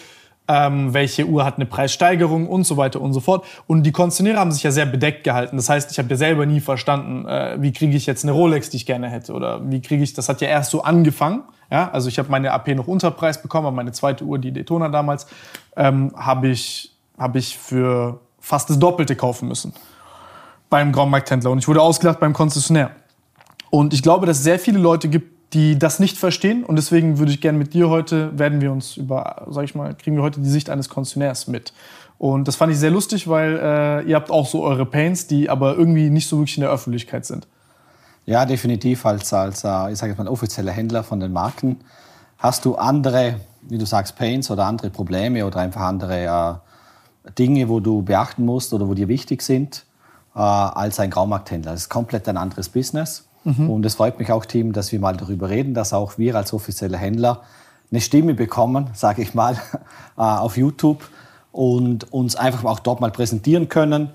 ähm, 0.48 0.94
welche 0.94 1.26
Uhr 1.26 1.44
hat 1.44 1.56
eine 1.56 1.66
Preissteigerung 1.66 2.48
und 2.48 2.66
so 2.66 2.78
weiter 2.78 3.02
und 3.02 3.14
so 3.14 3.20
fort. 3.20 3.46
Und 3.68 3.84
die 3.84 3.92
Konzessionäre 3.92 4.40
haben 4.40 4.52
sich 4.52 4.64
ja 4.64 4.72
sehr 4.72 4.86
bedeckt 4.86 5.24
gehalten. 5.24 5.58
Das 5.58 5.70
heißt, 5.70 5.92
ich 5.92 5.98
habe 5.98 6.10
ja 6.10 6.16
selber 6.16 6.46
nie 6.46 6.60
verstanden, 6.60 7.26
äh, 7.28 7.58
wie 7.60 7.72
kriege 7.72 7.96
ich 7.96 8.06
jetzt 8.06 8.24
eine 8.24 8.32
Rolex, 8.32 8.70
die 8.70 8.78
ich 8.78 8.86
gerne 8.86 9.10
hätte 9.10 9.34
oder 9.34 9.60
wie 9.70 9.82
kriege 9.82 10.04
ich, 10.04 10.14
das 10.14 10.30
hat 10.30 10.42
ja 10.42 10.48
erst 10.48 10.72
so 10.72 10.84
angefangen. 10.84 11.44
Ja, 11.72 11.90
also 11.92 12.10
ich 12.10 12.20
habe 12.20 12.30
meine 12.30 12.52
AP 12.52 12.76
noch 12.76 12.88
unter 12.88 13.10
Preis 13.10 13.42
bekommen, 13.42 13.66
aber 13.66 13.76
meine 13.76 13.92
zweite 13.92 14.24
Uhr, 14.24 14.38
die 14.38 14.52
Daytona 14.52 14.90
damals, 14.90 15.26
ähm, 15.76 16.12
habe 16.16 16.50
ich, 16.50 16.92
hab 17.18 17.36
ich 17.36 17.58
für 17.58 18.20
fast 18.40 18.70
das 18.70 18.78
Doppelte 18.78 19.16
kaufen 19.16 19.48
müssen 19.48 19.74
beim 20.70 20.92
Graumarkthändler. 20.92 21.52
Und 21.52 21.60
ich 21.60 21.68
wurde 21.68 21.82
ausgelacht 21.82 22.20
beim 22.20 22.34
Konzessionär. 22.34 22.92
Und 23.72 23.94
ich 23.94 24.04
glaube, 24.04 24.26
dass 24.26 24.38
es 24.38 24.44
sehr 24.44 24.60
viele 24.60 24.80
Leute 24.80 25.10
gibt, 25.10 25.35
die 25.54 25.78
das 25.78 26.00
nicht 26.00 26.18
verstehen. 26.18 26.64
Und 26.64 26.76
deswegen 26.76 27.18
würde 27.18 27.32
ich 27.32 27.42
gerne 27.42 27.58
mit 27.58 27.74
dir 27.74 27.90
heute, 27.90 28.38
werden 28.38 28.62
wir 28.62 28.72
uns 28.72 28.98
über, 28.98 29.46
sag 29.50 29.64
ich 29.64 29.76
mal, 29.76 29.96
kriegen 29.96 30.16
wir 30.16 30.24
heute 30.24 30.42
die 30.42 30.50
Sicht 30.50 30.70
eines 30.70 30.90
Konzessionärs 30.90 31.48
mit. 31.48 31.74
Und 32.18 32.48
das 32.48 32.56
fand 32.56 32.72
ich 32.72 32.80
sehr 32.80 32.92
lustig, 32.92 33.28
weil 33.28 33.60
äh, 33.62 34.10
ihr 34.10 34.16
habt 34.16 34.32
auch 34.32 34.48
so 34.48 34.64
eure 34.64 34.86
Pains, 34.86 35.28
die 35.28 35.50
aber 35.50 35.76
irgendwie 35.76 36.10
nicht 36.10 36.28
so 36.28 36.38
wirklich 36.38 36.58
in 36.58 36.62
der 36.62 36.72
Öffentlichkeit 36.72 37.26
sind. 37.26 37.48
Ja, 38.26 38.46
definitiv. 38.46 39.06
Als, 39.06 39.34
als 39.34 39.64
äh, 39.64 39.92
ich 39.92 39.98
sage 39.98 40.12
jetzt 40.12 40.18
mal, 40.18 40.28
offizieller 40.28 40.72
Händler 40.72 41.04
von 41.04 41.20
den 41.20 41.32
Marken 41.32 41.78
hast 42.38 42.66
du 42.66 42.76
andere, 42.76 43.40
wie 43.62 43.78
du 43.78 43.86
sagst, 43.86 44.16
Pains 44.16 44.50
oder 44.50 44.66
andere 44.66 44.90
Probleme 44.90 45.46
oder 45.46 45.60
einfach 45.60 45.82
andere 45.82 46.62
äh, 47.26 47.32
Dinge, 47.38 47.70
wo 47.70 47.80
du 47.80 48.02
beachten 48.02 48.46
musst 48.46 48.74
oder 48.74 48.88
wo 48.88 48.94
dir 48.94 49.08
wichtig 49.08 49.42
sind, 49.42 49.86
äh, 50.36 50.40
als 50.40 51.00
ein 51.00 51.10
Graumarkthändler. 51.10 51.72
Das 51.72 51.82
ist 51.82 51.90
komplett 51.90 52.28
ein 52.28 52.38
anderes 52.38 52.70
Business. 52.70 53.25
Mhm. 53.46 53.70
Und 53.70 53.86
es 53.86 53.96
freut 53.96 54.20
mich 54.20 54.32
auch, 54.32 54.46
Team, 54.46 54.74
dass 54.74 54.92
wir 54.92 55.00
mal 55.00 55.16
darüber 55.16 55.50
reden, 55.50 55.74
dass 55.74 55.94
auch 55.94 56.18
wir 56.18 56.36
als 56.36 56.52
offizieller 56.52 56.98
Händler 56.98 57.42
eine 57.92 58.02
Stimme 58.02 58.34
bekommen, 58.34 58.90
sage 58.94 59.22
ich 59.22 59.34
mal, 59.34 59.54
äh, 60.18 60.22
auf 60.22 60.58
YouTube 60.58 61.08
und 61.52 62.12
uns 62.12 62.36
einfach 62.36 62.66
auch 62.66 62.80
dort 62.80 63.00
mal 63.00 63.12
präsentieren 63.12 63.70
können 63.70 64.10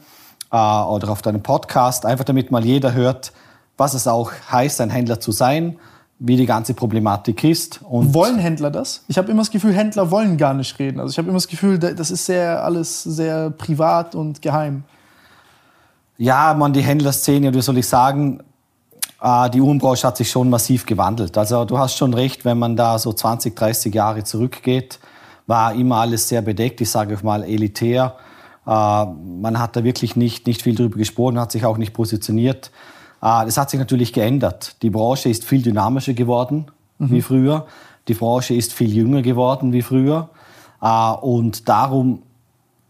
äh, 0.53 0.57
oder 0.57 1.09
auf 1.09 1.23
deinem 1.23 1.43
Podcast, 1.43 2.05
einfach 2.05 2.25
damit 2.25 2.51
mal 2.51 2.65
jeder 2.65 2.93
hört, 2.93 3.33
was 3.77 3.95
es 3.95 4.07
auch 4.07 4.33
heißt, 4.51 4.81
ein 4.83 4.91
Händler 4.91 5.21
zu 5.21 5.33
sein, 5.33 5.79
wie 6.19 6.37
die 6.37 6.45
ganze 6.45 6.75
Problematik 6.75 7.45
ist. 7.45 7.81
Und 7.83 8.13
wollen 8.13 8.39
Händler 8.39 8.71
das? 8.71 9.05
Ich 9.09 9.17
habe 9.17 9.31
immer 9.31 9.41
das 9.41 9.51
Gefühl, 9.51 9.73
Händler 9.73 10.11
wollen 10.11 10.37
gar 10.37 10.53
nicht 10.53 10.79
reden. 10.79 11.01
Also 11.01 11.13
ich 11.13 11.19
habe 11.19 11.29
immer 11.29 11.39
das 11.39 11.49
Gefühl, 11.49 11.79
das 11.79 12.11
ist 12.11 12.27
sehr 12.27 12.63
alles 12.63 13.03
sehr 13.05 13.49
privat 13.51 14.15
und 14.15 14.43
geheim. 14.43 14.85
Ja, 16.19 16.53
man, 16.53 16.75
die 16.75 16.83
Händlerszene, 16.83 17.55
wie 17.55 17.63
soll 17.63 17.79
ich 17.79 17.89
sagen, 17.89 18.43
die 19.23 19.61
Uhrenbranche 19.61 20.07
hat 20.07 20.17
sich 20.17 20.31
schon 20.31 20.49
massiv 20.49 20.87
gewandelt. 20.87 21.37
Also 21.37 21.67
du 21.67 21.79
hast 21.79 21.97
schon 21.97 22.15
recht, 22.15 22.47
wenn 22.47 22.59
man 22.59 22.75
da 22.75 22.99
so 22.99 23.13
20, 23.13 23.55
30 23.55 23.95
Jahre 23.95 24.25
zurückgeht, 24.25 24.99
war 25.47 25.75
immer 25.75 25.97
alles 25.97 26.29
sehr 26.29 26.41
bedeckt, 26.41 26.81
ich 26.81 26.91
sage 26.91 27.19
mal 27.23 27.45
elitär. 27.45 28.15
Äh, 28.67 28.71
man 28.71 29.59
hat 29.59 29.77
da 29.77 29.85
wirklich 29.85 30.17
nicht, 30.17 30.47
nicht 30.47 30.63
viel 30.63 30.75
drüber 30.75 30.97
gesprochen, 30.97 31.39
hat 31.39 31.53
sich 31.53 31.65
auch 31.67 31.77
nicht 31.77 31.93
positioniert. 31.93 32.71
Äh, 33.21 33.45
das 33.45 33.59
hat 33.59 33.69
sich 33.69 33.79
natürlich 33.79 34.13
geändert. 34.13 34.77
Die 34.83 34.91
Branche 34.91 35.29
ist 35.29 35.45
viel 35.45 35.61
dynamischer 35.61 36.15
geworden 36.15 36.71
mhm. 36.99 37.11
wie 37.11 37.21
früher. 37.21 37.67
Die 38.09 38.15
Branche 38.15 38.55
ist 38.55 38.73
viel 38.73 38.95
jünger 38.95 39.23
geworden 39.23 39.73
wie 39.73 39.83
früher. 39.83 40.31
Und 41.21 41.69
darum, 41.69 42.23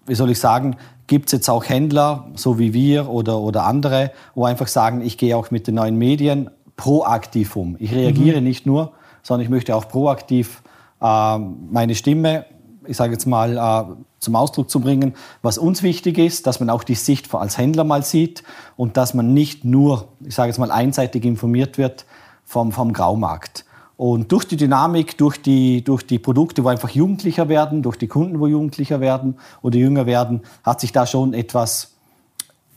wie 0.06 0.15
soll 0.15 0.31
ich 0.31 0.38
sagen, 0.38 0.77
gibt 1.11 1.27
es 1.27 1.33
jetzt 1.33 1.51
auch 1.51 1.69
Händler, 1.69 2.29
so 2.37 2.61
wie 2.61 2.73
wir 2.73 3.11
oder, 3.11 3.41
oder 3.41 3.65
andere, 3.65 4.12
wo 4.37 4.45
einfach 4.45 4.69
sagen, 4.69 5.01
ich 5.01 5.19
gehe 5.19 5.37
auch 5.37 5.51
mit 5.51 5.67
den 5.67 5.75
neuen 5.75 5.99
Medien 5.99 6.51
proaktiv 6.77 7.57
um. 7.57 7.75
Ich 7.81 7.93
reagiere 7.93 8.39
mhm. 8.39 8.47
nicht 8.47 8.65
nur, 8.65 8.93
sondern 9.25 9.45
ich 9.45 9.51
möchte 9.51 9.75
auch 9.75 9.89
proaktiv 9.89 10.62
äh, 11.03 11.39
meine 11.39 11.97
Stimme, 11.97 12.44
ich 12.87 12.96
sage 12.96 13.13
jetzt 13.13 13.27
mal, 13.27 13.56
äh, 13.56 13.93
zum 14.20 14.37
Ausdruck 14.37 14.70
zu 14.70 14.79
bringen, 14.79 15.15
was 15.43 15.58
uns 15.58 15.82
wichtig 15.82 16.17
ist, 16.17 16.46
dass 16.46 16.61
man 16.61 16.70
auch 16.70 16.84
die 16.84 16.94
Sicht 16.94 17.34
als 17.34 17.58
Händler 17.58 17.82
mal 17.82 18.05
sieht 18.05 18.44
und 18.77 18.96
dass 18.96 19.13
man 19.13 19.34
nicht 19.34 19.65
nur, 19.65 20.06
ich 20.20 20.37
sage 20.37 20.51
jetzt 20.51 20.58
mal, 20.58 20.70
einseitig 20.70 21.25
informiert 21.25 21.77
wird 21.77 22.06
vom, 22.44 22.70
vom 22.70 22.93
Graumarkt. 22.93 23.65
Und 24.01 24.33
durch 24.33 24.47
die 24.47 24.57
Dynamik, 24.57 25.19
durch 25.19 25.43
die, 25.43 25.85
durch 25.85 26.07
die 26.07 26.19
Produkte, 26.19 26.65
wo 26.65 26.69
einfach 26.69 26.89
jugendlicher 26.89 27.51
werden, 27.51 27.83
durch 27.83 27.99
die 27.99 28.09
Kunden, 28.09 28.41
wo 28.41 28.47
jugendlicher 28.47 28.99
werden 28.99 29.37
oder 29.61 29.77
jünger 29.77 30.07
werden, 30.07 30.41
hat 30.65 30.81
sich 30.81 30.91
da 30.91 31.05
schon 31.05 31.35
etwas 31.35 31.93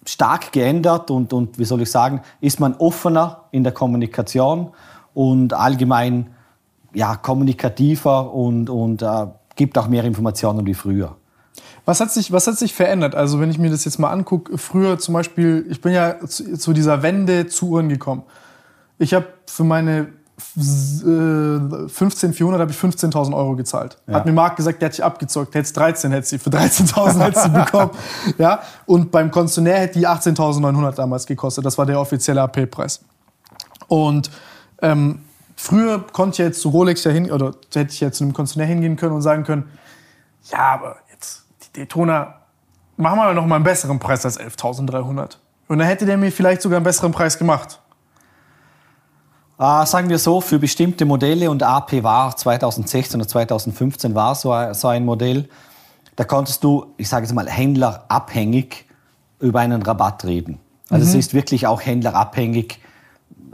stark 0.05 0.51
geändert 0.51 1.09
und, 1.09 1.31
und 1.31 1.57
wie 1.57 1.63
soll 1.63 1.81
ich 1.81 1.89
sagen, 1.89 2.19
ist 2.41 2.59
man 2.59 2.75
offener 2.75 3.45
in 3.51 3.63
der 3.63 3.71
Kommunikation 3.71 4.71
und 5.13 5.53
allgemein 5.53 6.27
ja, 6.93 7.15
kommunikativer 7.15 8.33
und, 8.33 8.69
und 8.69 9.01
äh, 9.01 9.27
gibt 9.55 9.77
auch 9.77 9.87
mehr 9.87 10.03
Informationen 10.03 10.65
wie 10.65 10.73
früher. 10.73 11.15
Was 11.85 12.01
hat, 12.01 12.11
sich, 12.11 12.33
was 12.33 12.47
hat 12.47 12.57
sich 12.57 12.73
verändert? 12.73 13.15
Also 13.15 13.39
wenn 13.39 13.49
ich 13.49 13.57
mir 13.57 13.69
das 13.69 13.85
jetzt 13.85 13.97
mal 13.97 14.11
angucke, 14.11 14.57
früher 14.57 14.99
zum 14.99 15.13
Beispiel, 15.13 15.67
ich 15.69 15.79
bin 15.79 15.93
ja 15.93 16.19
zu, 16.27 16.57
zu 16.57 16.73
dieser 16.73 17.01
Wende 17.01 17.47
zu 17.47 17.69
Uhren 17.69 17.87
gekommen. 17.87 18.23
Ich 18.99 19.13
habe 19.13 19.27
für 19.45 19.63
meine 19.63 20.09
15.400 20.39 22.59
habe 22.59 22.71
ich 22.71 22.77
15.000 22.77 23.35
Euro 23.35 23.55
gezahlt. 23.55 23.97
Ja. 24.07 24.15
Hat 24.15 24.25
mir 24.25 24.33
Marc 24.33 24.55
gesagt, 24.55 24.81
der 24.81 24.87
hat 24.87 24.93
dich 24.93 25.03
abgezockt. 25.03 25.53
Hättest 25.53 25.77
13, 25.77 26.11
hättest 26.11 26.31
sie 26.31 26.39
für 26.39 26.49
13.000 26.49 27.19
hättest 27.19 27.43
sie 27.43 27.49
bekommen. 27.49 27.91
Ja? 28.37 28.61
Und 28.85 29.11
beim 29.11 29.31
Konzernär 29.31 29.79
hätte 29.79 29.99
die 29.99 30.07
18.900 30.07 30.95
damals 30.95 31.25
gekostet. 31.25 31.65
Das 31.65 31.77
war 31.77 31.85
der 31.85 31.99
offizielle 31.99 32.41
AP-Preis. 32.41 33.01
Und 33.87 34.31
ähm, 34.81 35.19
früher 35.55 36.05
konnte 36.11 36.41
ich 36.41 36.47
jetzt 36.47 36.61
zu 36.61 36.69
Rolex 36.69 37.03
ja 37.03 37.11
hin, 37.11 37.31
oder 37.31 37.53
hätte 37.73 37.91
ich 37.91 37.99
jetzt 37.99 38.17
zu 38.17 38.23
einem 38.23 38.33
Konzernär 38.33 38.67
hingehen 38.67 38.95
können 38.95 39.13
und 39.13 39.21
sagen 39.21 39.43
können, 39.43 39.69
ja, 40.51 40.73
aber 40.73 40.97
jetzt 41.11 41.43
die 41.63 41.79
Daytona, 41.79 42.35
machen 42.97 43.17
wir 43.17 43.33
noch 43.33 43.45
mal 43.45 43.55
einen 43.55 43.63
besseren 43.63 43.99
Preis 43.99 44.25
als 44.25 44.39
11.300. 44.39 45.37
Und 45.67 45.79
dann 45.79 45.87
hätte 45.87 46.05
der 46.05 46.17
mir 46.17 46.31
vielleicht 46.31 46.61
sogar 46.61 46.77
einen 46.77 46.83
besseren 46.83 47.11
Preis 47.11 47.37
gemacht. 47.37 47.79
Äh, 49.59 49.85
sagen 49.85 50.09
wir 50.09 50.19
so, 50.19 50.41
für 50.41 50.59
bestimmte 50.59 51.05
Modelle 51.05 51.49
und 51.49 51.63
AP 51.63 52.03
war 52.03 52.35
2016 52.35 53.19
oder 53.19 53.27
2015 53.27 54.15
war 54.15 54.35
so 54.35 54.51
ein, 54.51 54.73
so 54.73 54.87
ein 54.87 55.05
Modell, 55.05 55.47
da 56.15 56.23
konntest 56.23 56.63
du, 56.63 56.87
ich 56.97 57.09
sage 57.09 57.25
jetzt 57.25 57.33
mal, 57.33 57.47
händlerabhängig 57.47 58.85
über 59.39 59.59
einen 59.59 59.81
Rabatt 59.81 60.25
reden. 60.25 60.59
Also 60.89 61.05
es 61.05 61.15
ist 61.15 61.33
wirklich 61.33 61.65
auch 61.65 61.81
händlerabhängig, 61.81 62.79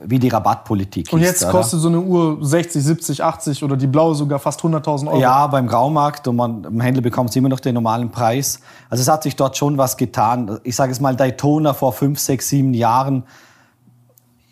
wie 0.02 0.20
die 0.20 0.30
Rabattpolitik 0.30 1.12
Und 1.12 1.22
ist. 1.22 1.28
jetzt 1.28 1.44
oder? 1.44 1.52
kostet 1.52 1.80
so 1.82 1.90
eine 1.90 2.00
Uhr 2.00 2.38
60, 2.42 2.84
70, 2.84 3.24
80 3.24 3.64
oder 3.64 3.76
die 3.76 3.88
blaue 3.88 4.16
sogar 4.16 4.40
fast 4.40 4.62
100.000 4.62 5.08
Euro. 5.08 5.20
Ja, 5.20 5.48
beim 5.48 5.68
Graumarkt 5.68 6.28
und 6.28 6.36
man, 6.38 6.64
im 6.64 6.80
Händler 6.80 7.02
bekommt 7.02 7.36
immer 7.36 7.50
noch 7.50 7.60
den 7.60 7.76
normalen 7.76 8.10
Preis. 8.10 8.60
Also 8.90 9.02
es 9.02 9.08
hat 9.08 9.24
sich 9.24 9.36
dort 9.36 9.58
schon 9.58 9.78
was 9.78 9.98
getan. 9.98 10.60
Ich 10.64 10.76
sage 10.76 10.92
es 10.92 11.00
mal, 11.00 11.16
Daytona 11.16 11.74
vor 11.74 11.92
fünf, 11.94 12.20
sechs, 12.20 12.50
sieben 12.50 12.74
Jahren, 12.74 13.24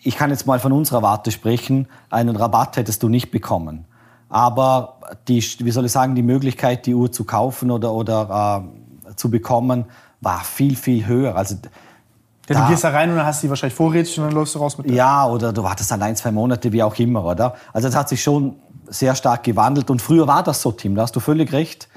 ich 0.07 0.15
kann 0.15 0.29
jetzt 0.29 0.45
mal 0.47 0.59
von 0.59 0.71
unserer 0.71 1.01
Warte 1.01 1.31
sprechen, 1.31 1.87
einen 2.09 2.35
Rabatt 2.35 2.77
hättest 2.77 3.03
du 3.03 3.09
nicht 3.09 3.31
bekommen. 3.31 3.85
Aber 4.29 4.97
die, 5.27 5.43
wie 5.59 5.71
soll 5.71 5.85
ich 5.85 5.91
sagen, 5.91 6.15
die 6.15 6.21
Möglichkeit, 6.23 6.85
die 6.85 6.93
Uhr 6.95 7.11
zu 7.11 7.23
kaufen 7.23 7.71
oder, 7.71 7.93
oder 7.93 8.63
äh, 9.09 9.15
zu 9.15 9.29
bekommen, 9.29 9.85
war 10.21 10.41
viel, 10.43 10.75
viel 10.75 11.05
höher. 11.05 11.35
Also 11.35 11.55
Ja, 11.55 12.55
da- 12.55 12.61
du 12.65 12.71
gehst 12.71 12.83
da 12.83 12.89
rein 12.89 13.09
und 13.09 13.17
dann 13.17 13.25
hast 13.25 13.41
du 13.41 13.47
die 13.47 13.49
wahrscheinlich 13.49 13.75
vorrätig 13.75 14.17
und 14.19 14.25
dann 14.25 14.33
läufst 14.33 14.55
du 14.55 14.59
raus 14.59 14.77
mit 14.77 14.87
der. 14.87 14.95
ja, 14.95 15.25
oder 15.27 15.53
du 15.53 15.63
wartest 15.63 15.91
dann 15.91 16.01
ein, 16.01 16.15
zwei 16.15 16.31
Monate, 16.31 16.71
wie 16.73 16.83
auch 16.83 16.95
immer, 16.97 17.23
oder? 17.25 17.55
Also 17.73 17.87
es 17.87 17.95
hat 17.95 18.09
sich 18.09 18.21
schon 18.23 18.55
sehr 18.87 19.15
stark 19.15 19.43
gewandelt. 19.43 19.89
Und 19.89 20.01
früher 20.01 20.27
war 20.27 20.43
das 20.43 20.61
so, 20.61 20.71
Tim, 20.71 20.95
da 20.95 21.03
hast 21.03 21.15
du 21.15 21.19
völlig 21.19 21.51
recht, 21.53 21.87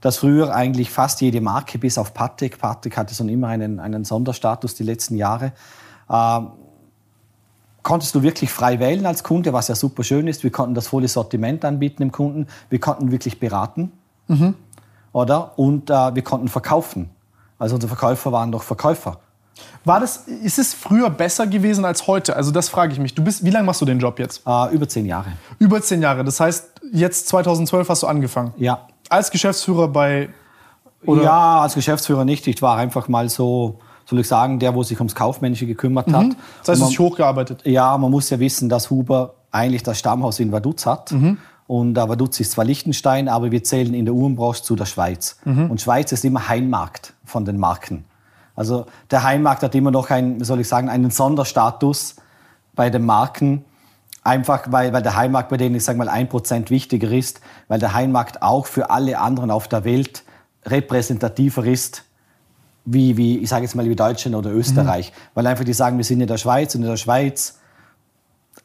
dass 0.00 0.16
früher 0.18 0.54
eigentlich 0.54 0.90
fast 0.90 1.20
jede 1.20 1.40
Marke, 1.42 1.78
bis 1.78 1.98
auf 1.98 2.14
Patek, 2.14 2.58
Patek 2.58 2.96
hatte 2.96 3.14
schon 3.14 3.28
immer 3.28 3.48
einen, 3.48 3.78
einen 3.80 4.04
Sonderstatus 4.04 4.74
die 4.74 4.84
letzten 4.84 5.16
Jahre, 5.16 5.52
ähm, 6.10 6.48
konntest 7.82 8.14
du 8.14 8.22
wirklich 8.22 8.50
frei 8.50 8.78
wählen 8.78 9.06
als 9.06 9.24
Kunde, 9.24 9.52
was 9.52 9.68
ja 9.68 9.74
super 9.74 10.04
schön 10.04 10.28
ist. 10.28 10.42
Wir 10.44 10.50
konnten 10.50 10.74
das 10.74 10.88
volle 10.88 11.08
Sortiment 11.08 11.64
anbieten 11.64 12.02
dem 12.02 12.12
Kunden. 12.12 12.46
Wir 12.68 12.80
konnten 12.80 13.10
wirklich 13.10 13.40
beraten, 13.40 13.92
oder? 15.12 15.58
Und 15.58 15.90
äh, 15.90 16.14
wir 16.14 16.22
konnten 16.22 16.48
verkaufen. 16.48 17.10
Also 17.58 17.74
unsere 17.74 17.88
Verkäufer 17.94 18.32
waren 18.32 18.52
doch 18.52 18.62
Verkäufer. 18.62 19.18
War 19.84 20.00
das, 20.00 20.28
ist 20.28 20.58
es 20.58 20.74
früher 20.74 21.10
besser 21.10 21.46
gewesen 21.46 21.84
als 21.84 22.06
heute? 22.06 22.36
Also 22.36 22.50
das 22.50 22.68
frage 22.68 22.92
ich 22.92 22.98
mich. 22.98 23.14
Du 23.14 23.24
bist, 23.24 23.44
wie 23.44 23.50
lange 23.50 23.66
machst 23.66 23.80
du 23.80 23.84
den 23.84 23.98
Job 23.98 24.18
jetzt? 24.18 24.42
Äh, 24.46 24.74
über 24.74 24.88
zehn 24.88 25.06
Jahre. 25.06 25.32
Über 25.58 25.80
zehn 25.82 26.02
Jahre. 26.02 26.24
Das 26.24 26.40
heißt, 26.40 26.80
jetzt 26.92 27.28
2012 27.28 27.88
hast 27.88 28.02
du 28.02 28.06
angefangen. 28.06 28.52
Ja. 28.56 28.86
Als 29.08 29.30
Geschäftsführer 29.30 29.88
bei. 29.88 30.30
Oder? 31.04 31.22
Ja, 31.22 31.60
als 31.62 31.74
Geschäftsführer 31.74 32.24
nicht. 32.24 32.46
Ich 32.46 32.60
war 32.62 32.76
einfach 32.76 33.08
mal 33.08 33.28
so, 33.28 33.78
soll 34.10 34.18
ich 34.20 34.28
sagen, 34.28 34.58
der, 34.58 34.74
wo 34.74 34.82
sich 34.82 34.98
ums 34.98 35.14
Kaufmännische 35.14 35.66
gekümmert 35.66 36.12
hat. 36.12 36.26
Das 36.60 36.68
heißt, 36.68 36.80
Und 36.80 36.86
hast 36.86 36.90
dich 36.90 36.98
hochgearbeitet. 36.98 37.62
ja, 37.64 37.96
man 37.96 38.10
muss 38.10 38.28
ja 38.28 38.38
wissen, 38.40 38.68
dass 38.68 38.90
Huber 38.90 39.34
eigentlich 39.52 39.82
das 39.82 39.98
Stammhaus 39.98 40.38
in 40.40 40.52
Vaduz 40.52 40.84
hat. 40.84 41.14
Und 41.66 41.96
äh, 41.96 42.08
Vaduz 42.08 42.40
ist 42.40 42.52
zwar 42.52 42.64
Liechtenstein, 42.64 43.28
aber 43.28 43.52
wir 43.52 43.62
zählen 43.62 43.94
in 43.94 44.04
der 44.04 44.12
Uhrenbranche 44.14 44.62
zu 44.62 44.74
der 44.76 44.86
Schweiz. 44.86 45.36
Und 45.44 45.80
Schweiz 45.80 46.10
ist 46.12 46.24
immer 46.24 46.48
Heimmarkt 46.48 47.14
von 47.24 47.44
den 47.44 47.56
Marken. 47.58 48.04
Also 48.56 48.86
der 49.10 49.22
Heimmarkt 49.22 49.62
hat 49.62 49.74
immer 49.74 49.90
noch 49.92 50.10
einen, 50.10 50.42
soll 50.44 50.60
ich 50.60 50.68
sagen, 50.68 50.88
einen 50.88 51.10
Sonderstatus 51.10 52.16
bei 52.74 52.90
den 52.90 53.06
Marken. 53.06 53.64
Einfach 54.22 54.64
weil, 54.70 54.92
weil 54.92 55.02
der 55.02 55.16
Heimmarkt 55.16 55.48
bei 55.48 55.56
denen, 55.56 55.76
ich 55.76 55.84
sage 55.84 55.96
mal, 55.96 56.08
ein 56.08 56.28
Prozent 56.28 56.70
wichtiger 56.70 57.10
ist, 57.10 57.40
weil 57.68 57.78
der 57.78 57.94
Heimmarkt 57.94 58.42
auch 58.42 58.66
für 58.66 58.90
alle 58.90 59.18
anderen 59.18 59.50
auf 59.50 59.66
der 59.68 59.84
Welt 59.84 60.24
repräsentativer 60.66 61.64
ist 61.64 62.04
wie, 62.84 63.16
wie 63.16 63.38
ich 63.38 63.48
sage 63.48 63.62
jetzt 63.62 63.74
mal, 63.74 63.88
wie 63.88 63.96
Deutschland 63.96 64.36
oder 64.36 64.50
Österreich. 64.50 65.12
Weil 65.34 65.46
einfach 65.46 65.64
die 65.64 65.72
sagen, 65.72 65.96
wir 65.96 66.04
sind 66.04 66.20
in 66.20 66.26
der 66.26 66.38
Schweiz 66.38 66.74
und 66.74 66.82
in 66.82 66.88
der 66.88 66.96
Schweiz 66.96 67.58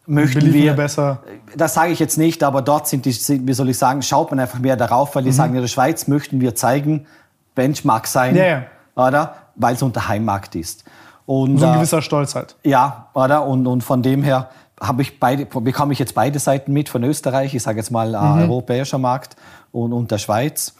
möchten 0.08 0.40
Beliefern 0.40 0.62
wir, 0.62 0.74
besser. 0.74 1.24
das 1.56 1.74
sage 1.74 1.92
ich 1.92 2.00
jetzt 2.00 2.18
nicht, 2.18 2.44
aber 2.44 2.62
dort 2.62 2.88
sind 2.88 3.06
die, 3.06 3.12
sind, 3.12 3.48
wie 3.48 3.54
soll 3.54 3.70
ich 3.70 3.78
sagen, 3.78 4.02
schaut 4.02 4.32
man 4.32 4.40
einfach 4.40 4.60
mehr 4.60 4.76
darauf, 4.76 5.16
weil 5.16 5.24
die 5.24 5.32
sagen, 5.32 5.56
in 5.56 5.62
der 5.62 5.68
Schweiz 5.68 6.08
möchten 6.08 6.42
wir 6.42 6.56
zeigen, 6.56 7.08
Benchmark 7.56 8.08
sein, 8.08 8.36
ja. 8.36 8.64
oder? 8.96 9.36
Weil 9.56 9.76
es 9.76 9.82
unter 9.82 10.08
Heimmarkt 10.08 10.56
ist. 10.56 10.84
Und, 11.26 11.58
So 11.58 11.66
ein 11.66 11.74
äh, 11.74 11.76
gewisser 11.78 12.02
Stolz 12.02 12.36
halt. 12.36 12.56
ja, 12.64 13.08
oder? 13.14 13.46
Und, 13.46 13.66
und 13.66 13.82
von 13.82 14.04
dem 14.04 14.22
her 14.22 14.50
habe 14.80 15.02
ich 15.02 15.20
beide, 15.20 15.46
bekomme 15.46 15.94
ich 15.94 16.00
jetzt 16.00 16.14
beide 16.14 16.38
Seiten 16.38 16.74
mit 16.74 16.90
von 16.90 17.04
Österreich, 17.04 17.56
ich 17.56 17.64
sage 17.64 17.78
jetzt 17.78 17.92
mal 17.92 18.14
äh, 18.14 18.18
europäischer 18.18 18.98
Markt 18.98 19.36
und, 19.72 19.94
und 19.94 20.12
der 20.12 20.18
Schweiz. 20.18 20.76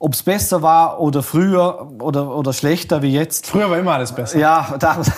Ob 0.00 0.14
es 0.14 0.22
besser 0.22 0.62
war 0.62 1.00
oder 1.00 1.24
früher 1.24 1.90
oder, 2.00 2.34
oder 2.34 2.52
schlechter 2.52 3.02
wie 3.02 3.12
jetzt, 3.12 3.48
Früher 3.48 3.68
war 3.68 3.78
immer 3.78 3.94
alles 3.94 4.12
besser. 4.12 4.38
ja, 4.38 4.76
das, 4.78 5.10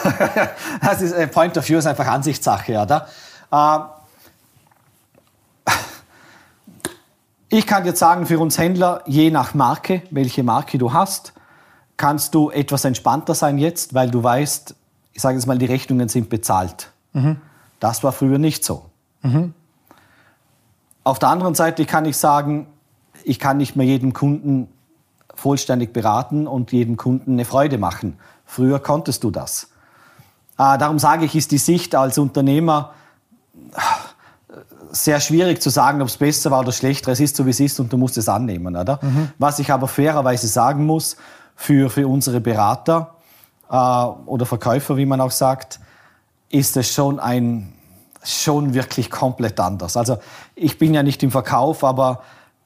das 0.81 1.03
ist 1.03 1.13
äh, 1.13 1.27
Point 1.27 1.59
of 1.59 1.69
View 1.69 1.79
ist 1.79 1.87
einfach 1.87 2.07
Ansichtssache, 2.07 2.79
oder? 2.79 3.07
Äh, 3.53 3.79
ich 7.51 7.67
kann 7.67 7.85
jetzt 7.85 7.99
sagen, 7.99 8.27
für 8.27 8.39
uns 8.39 8.59
Händler, 8.59 9.03
je 9.07 9.31
nach 9.31 9.55
Marke, 9.55 10.03
welche 10.11 10.43
Marke 10.43 10.79
du 10.79 10.93
hast, 10.93 11.35
kannst 11.97 12.35
du 12.35 12.51
etwas 12.51 12.85
entspannter 12.85 13.35
sein 13.35 13.59
jetzt, 13.59 13.93
weil 13.93 14.11
du 14.11 14.23
weißt, 14.23 14.75
ich 15.13 15.21
sage 15.21 15.37
jetzt 15.37 15.47
mal, 15.47 15.59
die 15.59 15.67
Rechnungen 15.67 16.09
sind 16.09 16.31
bezahlt. 16.31 16.91
Das 17.81 18.05
war 18.05 18.13
früher 18.13 18.39
nicht 18.39 18.65
so. 18.65 18.87
Auf 21.03 21.19
der 21.19 21.29
anderen 21.29 21.57
Seite 21.57 21.85
kann 21.87 22.05
ich 22.05 22.17
sagen, 22.17 22.69
ich 23.25 23.39
kann 23.39 23.57
nicht 23.57 23.77
mehr 23.77 23.87
jedem 23.87 24.13
Kunden 24.13 24.69
vollständig 25.35 25.93
beraten 25.93 26.47
und 26.47 26.73
jedem 26.73 26.97
Kunden 26.97 27.33
eine 27.33 27.45
Freude 27.45 27.79
machen. 27.79 28.19
Früher 28.45 28.79
konntest 28.79 29.25
du 29.25 29.31
das. 29.31 29.69
Äh, 30.59 30.77
darum 30.79 30.99
sage 30.99 31.25
ich, 31.25 31.35
ist 31.35 31.51
die 31.53 31.59
Sicht 31.59 31.95
als 31.95 32.19
Unternehmer 32.19 32.93
äh, 33.73 34.55
sehr 34.93 35.21
schwierig 35.21 35.63
zu 35.63 35.71
sagen, 35.71 36.03
ob 36.03 36.09
es 36.09 36.17
besser 36.17 36.51
war 36.51 36.61
oder 36.61 36.73
schlechter. 36.73 37.13
Es 37.13 37.21
ist 37.21 37.37
so, 37.37 37.47
wie 37.47 37.51
es 37.51 37.61
ist 37.61 37.81
und 37.81 37.93
du 37.93 37.97
musst 37.97 38.19
es 38.19 38.29
annehmen. 38.29 38.77
Oder? 38.77 38.99
Was 39.39 39.59
ich 39.61 39.73
aber 39.73 39.89
fairerweise 39.89 40.49
sagen 40.49 40.85
muss, 40.85 41.17
für, 41.55 41.91
für 41.91 42.09
unsere 42.09 42.41
Berater 42.41 43.15
äh, 43.71 43.75
oder 43.75 44.47
Verkäufer, 44.47 44.97
wie 44.97 45.07
man 45.07 45.21
auch 45.21 45.31
sagt, 45.31 45.81
ist 46.51 46.77
es 46.77 46.93
schon 46.93 47.21
ein 47.21 47.73
schon 48.23 48.75
wirklich 48.75 49.11
komplett 49.11 49.59
anders. 49.61 49.97
Also 49.97 50.19
ich 50.55 50.79
bin 50.79 50.93
ja 50.93 51.03
nicht 51.03 51.23
im 51.23 51.31
Verkauf, 51.31 51.85
aber 51.85 52.23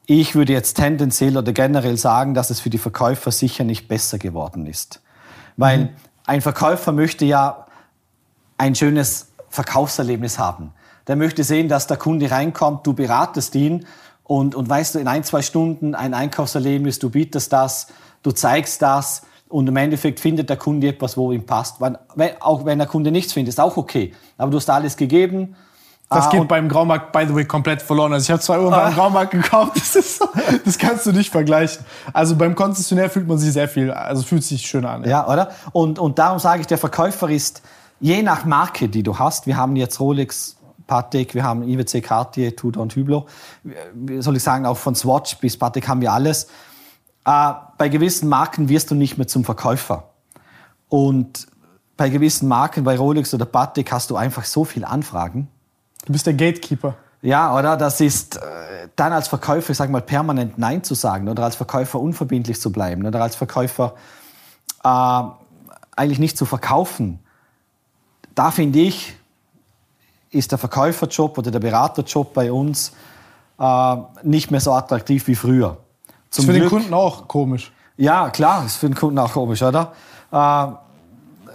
ich 0.07 0.35
würde 0.35 0.53
jetzt 0.53 0.75
tendenziell 0.75 1.37
oder 1.37 1.51
generell 1.51 1.97
sagen, 1.97 2.33
dass 2.33 2.49
es 2.49 2.59
für 2.59 2.69
die 2.69 2.77
Verkäufer 2.77 3.31
sicher 3.31 3.63
nicht 3.63 3.87
besser 3.87 4.17
geworden 4.17 4.65
ist. 4.67 5.01
Weil 5.57 5.93
ein 6.25 6.41
Verkäufer 6.41 6.91
möchte 6.91 7.25
ja 7.25 7.65
ein 8.57 8.75
schönes 8.75 9.29
Verkaufserlebnis 9.49 10.37
haben. 10.37 10.73
Der 11.07 11.15
möchte 11.15 11.43
sehen, 11.43 11.69
dass 11.69 11.87
der 11.87 11.97
Kunde 11.97 12.31
reinkommt, 12.31 12.85
du 12.85 12.93
beratest 12.93 13.55
ihn 13.55 13.85
und, 14.23 14.55
und 14.55 14.69
weißt 14.69 14.95
du, 14.95 14.99
in 14.99 15.07
ein, 15.07 15.23
zwei 15.23 15.41
Stunden 15.41 15.95
ein 15.95 16.13
Einkaufserlebnis, 16.13 16.99
du 16.99 17.09
bietest 17.09 17.53
das, 17.53 17.87
du 18.23 18.31
zeigst 18.31 18.81
das 18.81 19.23
und 19.49 19.67
im 19.67 19.77
Endeffekt 19.77 20.19
findet 20.19 20.49
der 20.49 20.57
Kunde 20.57 20.87
etwas, 20.87 21.15
wo 21.15 21.31
ihm 21.31 21.45
passt. 21.45 21.79
Wenn, 21.79 22.41
auch 22.41 22.65
wenn 22.65 22.79
der 22.79 22.87
Kunde 22.87 23.11
nichts 23.11 23.33
findet, 23.33 23.53
ist 23.53 23.59
auch 23.59 23.77
okay. 23.77 24.13
Aber 24.37 24.51
du 24.51 24.57
hast 24.57 24.69
alles 24.69 24.97
gegeben. 24.97 25.55
Das 26.09 26.27
Ah, 26.27 26.29
geht 26.29 26.47
beim 26.47 26.69
Graumarkt, 26.69 27.11
by 27.11 27.25
the 27.27 27.33
way, 27.33 27.45
komplett 27.45 27.81
verloren. 27.81 28.13
Also 28.13 28.25
ich 28.25 28.31
habe 28.31 28.39
zwei 28.39 28.59
Uhren 28.59 28.71
beim 28.71 28.93
Graumarkt 28.93 29.31
gekauft. 29.31 29.73
Das, 29.75 29.95
ist 29.95 30.23
das 30.63 30.77
kannst 30.77 31.05
du 31.07 31.11
nicht 31.11 31.31
vergleichen. 31.31 31.83
Also 32.13 32.35
beim 32.35 32.53
Konzessionär 32.53 33.09
fühlt 33.09 33.27
man 33.27 33.39
sich 33.39 33.53
sehr 33.53 33.67
viel, 33.67 33.91
also 33.91 34.21
fühlt 34.21 34.43
sich 34.43 34.65
schöner 34.65 34.91
an. 34.91 35.03
Ja, 35.03 35.27
oder? 35.27 35.49
Und, 35.71 35.97
und 35.97 36.19
darum 36.19 36.37
sage 36.37 36.61
ich, 36.61 36.67
der 36.67 36.77
Verkäufer 36.77 37.29
ist, 37.29 37.63
je 37.99 38.21
nach 38.21 38.45
Marke, 38.45 38.87
die 38.87 39.01
du 39.01 39.17
hast, 39.17 39.47
wir 39.47 39.57
haben 39.57 39.75
jetzt 39.75 39.99
Rolex, 39.99 40.57
Patek, 40.85 41.33
wir 41.33 41.43
haben 41.43 41.63
IWC, 41.63 42.01
Cartier, 42.01 42.55
Tudor 42.55 42.83
und 42.83 42.95
Hublot, 42.95 43.27
wie 43.93 44.21
soll 44.21 44.35
ich 44.35 44.43
sagen, 44.43 44.67
auch 44.67 44.77
von 44.77 44.93
Swatch 44.93 45.37
bis 45.37 45.57
Patek 45.57 45.87
haben 45.87 46.01
wir 46.01 46.13
alles. 46.13 46.47
Äh, 47.25 47.53
bei 47.79 47.89
gewissen 47.89 48.29
Marken 48.29 48.69
wirst 48.69 48.91
du 48.91 48.95
nicht 48.95 49.17
mehr 49.17 49.27
zum 49.27 49.43
Verkäufer. 49.43 50.11
Und 50.87 51.47
bei 51.97 52.09
gewissen 52.09 52.47
Marken, 52.47 52.83
bei 52.83 52.95
Rolex 52.97 53.33
oder 53.33 53.45
Patek, 53.45 53.91
hast 53.91 54.11
du 54.11 54.15
einfach 54.15 54.45
so 54.45 54.63
viel 54.63 54.85
Anfragen. 54.85 55.47
Du 56.05 56.13
bist 56.13 56.25
der 56.25 56.33
Gatekeeper. 56.33 56.95
Ja, 57.21 57.57
oder? 57.57 57.75
Das 57.75 57.99
ist 58.01 58.37
äh, 58.37 58.39
dann 58.95 59.11
als 59.11 59.27
Verkäufer, 59.27 59.71
ich 59.71 59.77
sag 59.77 59.89
mal, 59.89 60.01
permanent 60.01 60.57
Nein 60.57 60.83
zu 60.83 60.93
sagen 60.93 61.27
oder 61.27 61.43
als 61.43 61.55
Verkäufer 61.55 61.99
unverbindlich 61.99 62.61
zu 62.61 62.71
bleiben 62.71 63.05
oder 63.05 63.21
als 63.21 63.35
Verkäufer 63.35 63.95
äh, 64.83 65.23
eigentlich 65.95 66.19
nicht 66.19 66.37
zu 66.37 66.45
verkaufen. 66.45 67.19
Da 68.35 68.51
finde 68.51 68.79
ich, 68.79 69.15
ist 70.29 70.51
der 70.51 70.59
Verkäuferjob 70.59 71.37
oder 71.37 71.49
der 71.49 71.59
Beraterjob 71.59 72.33
bei 72.33 72.51
uns 72.51 72.91
äh, 73.57 73.95
nicht 74.21 74.51
mehr 74.51 74.59
so 74.59 74.73
attraktiv 74.73 75.27
wie 75.27 75.35
früher. 75.35 75.77
Das 76.29 76.39
ist 76.39 76.45
für 76.45 76.53
den 76.53 76.69
Kunden 76.69 76.93
auch 76.93 77.27
komisch. 77.27 77.71
Ja, 77.97 78.29
klar, 78.29 78.65
ist 78.65 78.75
für 78.75 78.87
den 78.87 78.95
Kunden 78.95 79.17
auch 79.17 79.31
komisch, 79.31 79.63
oder? 79.63 79.93
Äh, 80.31 80.67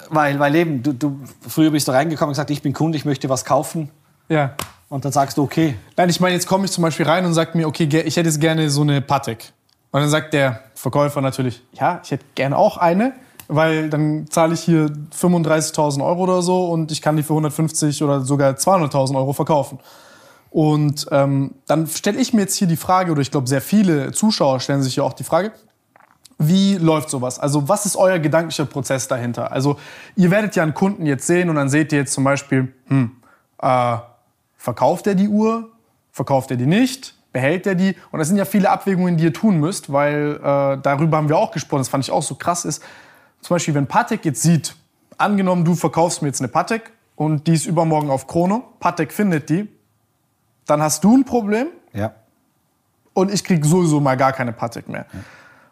weil, 0.08 0.38
weil 0.40 0.54
eben, 0.56 0.82
du, 0.82 0.94
du, 0.94 1.20
früher 1.46 1.70
bist 1.70 1.86
du 1.86 1.92
reingekommen 1.92 2.30
und 2.30 2.32
gesagt, 2.32 2.50
ich 2.50 2.62
bin 2.62 2.72
Kunde, 2.72 2.96
ich 2.96 3.04
möchte 3.04 3.28
was 3.28 3.44
kaufen. 3.44 3.90
Ja. 4.30 4.54
Und 4.88 5.04
dann 5.04 5.12
sagst 5.12 5.36
du, 5.36 5.42
okay, 5.42 5.76
Nein, 5.96 6.08
ich 6.08 6.20
meine, 6.20 6.34
jetzt 6.34 6.46
komme 6.46 6.64
ich 6.64 6.72
zum 6.72 6.82
Beispiel 6.82 7.06
rein 7.06 7.26
und 7.26 7.34
sage 7.34 7.56
mir, 7.58 7.68
okay, 7.68 7.84
ich 7.84 8.16
hätte 8.16 8.28
jetzt 8.28 8.40
gerne 8.40 8.70
so 8.70 8.80
eine 8.80 9.02
Patek. 9.02 9.52
Und 9.90 10.00
dann 10.00 10.08
sagt 10.08 10.32
der 10.32 10.60
Verkäufer 10.74 11.20
natürlich, 11.20 11.62
ja, 11.72 12.00
ich 12.02 12.10
hätte 12.10 12.24
gerne 12.34 12.56
auch 12.56 12.78
eine. 12.78 13.12
weil 13.52 13.90
dann 13.90 14.26
zahle 14.30 14.54
ich 14.54 14.60
hier 14.60 14.86
35.000 14.86 16.04
Euro 16.04 16.22
oder 16.22 16.40
so 16.42 16.70
und 16.70 16.92
ich 16.92 17.02
kann 17.02 17.16
die 17.16 17.24
für 17.24 17.32
150 17.32 18.02
oder 18.02 18.20
sogar 18.20 18.52
200.000 18.52 19.16
Euro 19.16 19.32
verkaufen. 19.32 19.80
Und 20.50 21.06
ähm, 21.10 21.54
dann 21.66 21.86
stelle 21.88 22.20
ich 22.20 22.32
mir 22.32 22.42
jetzt 22.42 22.54
hier 22.56 22.68
die 22.68 22.76
Frage, 22.76 23.10
oder 23.12 23.20
ich 23.20 23.30
glaube, 23.30 23.48
sehr 23.48 23.60
viele 23.60 24.12
Zuschauer 24.12 24.60
stellen 24.60 24.82
sich 24.82 24.96
ja 24.96 25.02
auch 25.02 25.12
die 25.12 25.24
Frage, 25.24 25.52
wie 26.38 26.76
läuft 26.76 27.10
sowas? 27.10 27.38
Also 27.38 27.68
was 27.68 27.86
ist 27.86 27.96
euer 27.96 28.18
gedanklicher 28.18 28.64
Prozess 28.64 29.08
dahinter? 29.08 29.52
Also 29.52 29.78
ihr 30.16 30.30
werdet 30.30 30.56
ja 30.56 30.62
einen 30.62 30.74
Kunden 30.74 31.04
jetzt 31.04 31.26
sehen 31.26 31.50
und 31.50 31.56
dann 31.56 31.68
seht 31.68 31.92
ihr 31.92 31.98
jetzt 31.98 32.12
zum 32.12 32.24
Beispiel, 32.24 32.72
hm, 32.86 33.16
äh, 33.60 33.96
verkauft 34.60 35.06
er 35.06 35.14
die 35.14 35.28
Uhr, 35.28 35.70
verkauft 36.12 36.50
er 36.50 36.58
die 36.58 36.66
nicht, 36.66 37.14
behält 37.32 37.66
er 37.66 37.74
die? 37.74 37.96
Und 38.10 38.18
das 38.18 38.28
sind 38.28 38.36
ja 38.36 38.44
viele 38.44 38.68
Abwägungen, 38.68 39.16
die 39.16 39.24
ihr 39.24 39.32
tun 39.32 39.58
müsst, 39.58 39.90
weil 39.90 40.36
äh, 40.36 40.78
darüber 40.82 41.16
haben 41.16 41.30
wir 41.30 41.38
auch 41.38 41.50
gesprochen, 41.50 41.80
das 41.80 41.88
fand 41.88 42.04
ich 42.04 42.10
auch 42.10 42.22
so 42.22 42.34
krass 42.34 42.66
ist. 42.66 42.82
Zum 43.40 43.54
Beispiel, 43.54 43.74
wenn 43.74 43.86
Patek 43.86 44.22
jetzt 44.26 44.42
sieht, 44.42 44.76
angenommen, 45.16 45.64
du 45.64 45.74
verkaufst 45.74 46.20
mir 46.20 46.28
jetzt 46.28 46.42
eine 46.42 46.48
Patek 46.48 46.92
und 47.16 47.46
die 47.46 47.54
ist 47.54 47.64
übermorgen 47.64 48.10
auf 48.10 48.26
Chrono, 48.26 48.64
Patek 48.80 49.12
findet 49.12 49.48
die, 49.48 49.66
dann 50.66 50.82
hast 50.82 51.04
du 51.04 51.16
ein 51.16 51.24
Problem 51.24 51.68
Ja. 51.94 52.12
und 53.14 53.32
ich 53.32 53.42
kriege 53.42 53.66
sowieso 53.66 53.98
mal 53.98 54.18
gar 54.18 54.34
keine 54.34 54.52
Patek 54.52 54.90
mehr. 54.90 55.06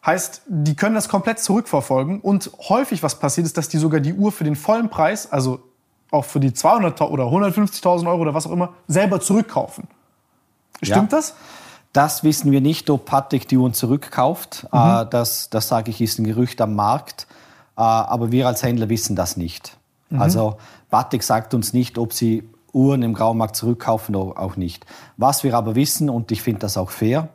Heißt, 0.06 0.42
die 0.46 0.74
können 0.76 0.94
das 0.94 1.10
komplett 1.10 1.40
zurückverfolgen 1.40 2.20
und 2.20 2.50
häufig 2.70 3.02
was 3.02 3.18
passiert 3.18 3.46
ist, 3.46 3.58
dass 3.58 3.68
die 3.68 3.76
sogar 3.76 4.00
die 4.00 4.14
Uhr 4.14 4.32
für 4.32 4.44
den 4.44 4.56
vollen 4.56 4.88
Preis, 4.88 5.30
also 5.30 5.60
auch 6.10 6.24
für 6.24 6.40
die 6.40 6.52
200 6.52 7.00
oder 7.02 7.24
150.000 7.24 8.06
Euro 8.08 8.22
oder 8.22 8.34
was 8.34 8.46
auch 8.46 8.52
immer, 8.52 8.70
selber 8.86 9.20
zurückkaufen. 9.20 9.88
Stimmt 10.82 11.12
Ja. 11.12 11.18
das? 11.18 11.34
Das 11.92 12.22
wissen 12.22 12.52
wir 12.52 12.60
nicht, 12.60 12.90
ob 12.90 13.06
Patek 13.06 13.48
die 13.48 13.56
Uhren 13.56 13.72
zurückkauft. 13.74 14.66
Äh, 14.72 15.06
das, 15.10 15.50
das 15.50 15.68
sage 15.68 15.90
ich, 15.90 16.00
ist 16.00 16.18
ein 16.18 16.24
Gerücht 16.24 16.60
am 16.60 16.74
Markt. 16.74 17.26
Äh, 17.76 17.80
aber 17.80 18.30
wir 18.30 18.46
als 18.46 18.62
Händler 18.62 18.88
wissen 18.88 19.16
das 19.16 19.36
nicht. 19.36 19.76
Also 20.16 20.56
Patek 20.90 21.22
sagt 21.22 21.52
uns 21.52 21.74
nicht, 21.74 21.98
ob 21.98 22.14
sie 22.14 22.48
Uhren 22.72 23.02
im 23.02 23.12
Graumarkt 23.12 23.56
zurückkaufen 23.56 24.16
oder 24.16 24.40
auch 24.40 24.56
nicht. 24.56 24.86
Was 25.18 25.44
wir 25.44 25.54
aber 25.54 25.74
wissen, 25.74 26.08
und 26.08 26.32
ich 26.32 26.40
finde 26.40 26.60
das 26.60 26.78
auch 26.78 26.90
fair, 26.90 27.28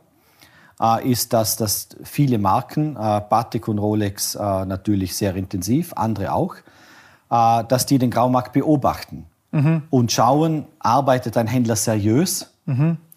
äh, 0.80 1.08
ist, 1.08 1.32
dass, 1.32 1.56
dass 1.56 1.90
viele 2.02 2.38
Marken, 2.38 2.94
Patek 2.94 3.68
und 3.68 3.78
Rolex 3.78 4.34
natürlich 4.34 5.14
sehr 5.14 5.36
intensiv, 5.36 5.92
andere 5.94 6.32
auch, 6.32 6.56
dass 7.28 7.86
die 7.86 7.98
den 7.98 8.10
Graumarkt 8.10 8.52
beobachten 8.52 9.26
und 9.90 10.12
schauen, 10.12 10.66
arbeitet 10.78 11.36
ein 11.36 11.46
Händler 11.46 11.76
seriös 11.76 12.52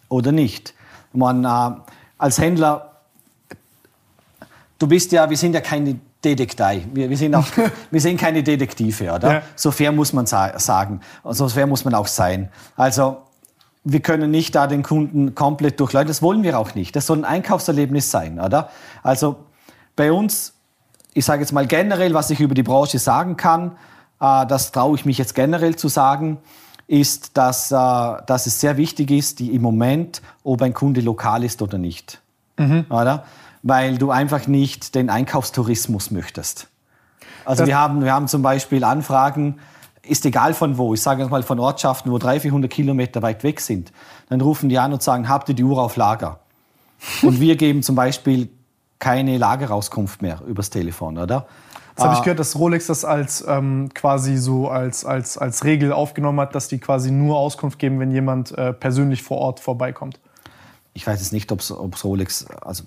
oder 0.08 0.32
nicht. 0.32 0.74
Man, 1.12 1.44
äh, 1.44 1.80
als 2.18 2.38
Händler, 2.38 2.92
du 4.78 4.86
bist 4.86 5.12
ja, 5.12 5.28
wir 5.28 5.36
sind 5.36 5.54
ja 5.54 5.60
keine 5.60 5.98
Detektei. 6.24 6.84
Wir, 6.92 7.08
wir, 7.08 7.16
sind 7.16 7.34
auch, 7.34 7.46
wir 7.90 8.00
sind 8.00 8.20
keine 8.20 8.42
Detektive, 8.42 9.12
oder? 9.12 9.32
Ja. 9.32 9.42
So 9.54 9.70
fair 9.70 9.92
muss 9.92 10.12
man 10.12 10.26
sa 10.26 10.58
sagen. 10.58 11.00
So 11.24 11.48
fair 11.48 11.66
muss 11.66 11.84
man 11.84 11.94
auch 11.94 12.06
sein. 12.06 12.50
Also, 12.76 13.18
wir 13.84 14.00
können 14.00 14.30
nicht 14.30 14.54
da 14.54 14.66
den 14.66 14.82
Kunden 14.82 15.34
komplett 15.34 15.80
durchleiten. 15.80 16.08
Das 16.08 16.20
wollen 16.20 16.42
wir 16.42 16.58
auch 16.58 16.74
nicht. 16.74 16.94
Das 16.94 17.06
soll 17.06 17.18
ein 17.18 17.24
Einkaufserlebnis 17.24 18.10
sein, 18.10 18.40
oder? 18.40 18.70
Also, 19.02 19.36
bei 19.96 20.12
uns, 20.12 20.54
ich 21.14 21.24
sage 21.24 21.40
jetzt 21.40 21.52
mal 21.52 21.66
generell, 21.66 22.14
was 22.14 22.30
ich 22.30 22.40
über 22.40 22.54
die 22.54 22.62
Branche 22.62 22.98
sagen 22.98 23.36
kann, 23.36 23.68
äh, 23.68 23.74
das 24.18 24.72
traue 24.72 24.96
ich 24.96 25.04
mich 25.04 25.18
jetzt 25.18 25.34
generell 25.34 25.76
zu 25.76 25.88
sagen, 25.88 26.38
ist, 26.86 27.36
dass, 27.36 27.70
äh, 27.70 27.74
dass 27.74 28.46
es 28.46 28.60
sehr 28.60 28.76
wichtig 28.76 29.10
ist, 29.10 29.38
die 29.40 29.54
im 29.54 29.62
Moment, 29.62 30.22
ob 30.42 30.62
ein 30.62 30.72
Kunde 30.74 31.00
lokal 31.02 31.44
ist 31.44 31.60
oder 31.62 31.78
nicht. 31.78 32.20
Oder? 32.90 33.24
Weil 33.62 33.98
du 33.98 34.10
einfach 34.10 34.46
nicht 34.46 34.94
den 34.94 35.10
Einkaufstourismus 35.10 36.10
möchtest. 36.10 36.68
Also 37.44 37.62
Das- 37.62 37.68
wir 37.68 37.78
haben, 37.78 38.02
wir 38.04 38.12
haben 38.12 38.26
zum 38.28 38.42
Beispiel 38.42 38.84
Anfragen, 38.84 39.58
ist 40.02 40.24
egal 40.24 40.54
von 40.54 40.78
wo, 40.78 40.94
ich 40.94 41.02
sage 41.02 41.22
jetzt 41.22 41.30
mal 41.30 41.42
von 41.42 41.58
Ortschaften, 41.60 42.10
wo 42.10 42.18
300, 42.18 42.42
400 42.42 42.70
Kilometer 42.70 43.20
weit 43.22 43.42
weg 43.44 43.60
sind. 43.60 43.92
Dann 44.30 44.40
rufen 44.40 44.68
die 44.68 44.78
an 44.78 44.92
und 44.92 45.02
sagen, 45.02 45.28
habt 45.28 45.48
ihr 45.50 45.54
die 45.54 45.64
Uhr 45.64 45.80
auf 45.82 45.96
Lager? 45.96 46.40
Und 47.22 47.38
wir 47.40 47.54
geben 47.56 47.82
zum 47.82 47.94
Beispiel 47.94 48.48
keine 48.98 49.38
Lagerauskunft 49.38 50.20
mehr 50.22 50.40
übers 50.48 50.70
Telefon, 50.70 51.16
oder? 51.18 51.46
Das 51.98 52.04
habe 52.04 52.14
ich 52.14 52.20
Ah. 52.20 52.22
gehört, 52.24 52.38
dass 52.38 52.56
Rolex 52.58 52.86
das 52.86 53.04
als 53.04 53.44
ähm, 53.46 53.90
quasi 53.92 54.36
so 54.36 54.68
als, 54.68 55.04
als, 55.04 55.36
als 55.36 55.64
Regel 55.64 55.92
aufgenommen 55.92 56.40
hat, 56.40 56.54
dass 56.54 56.68
die 56.68 56.78
quasi 56.78 57.10
nur 57.10 57.36
Auskunft 57.38 57.78
geben, 57.78 57.98
wenn 58.00 58.10
jemand 58.12 58.56
äh, 58.56 58.72
persönlich 58.72 59.22
vor 59.22 59.38
Ort 59.38 59.60
vorbeikommt. 59.60 60.20
Ich 60.94 61.06
weiß 61.06 61.20
jetzt 61.20 61.32
nicht, 61.32 61.50
ob 61.52 61.60
es 61.60 62.04
Rolex, 62.04 62.46
also 62.62 62.84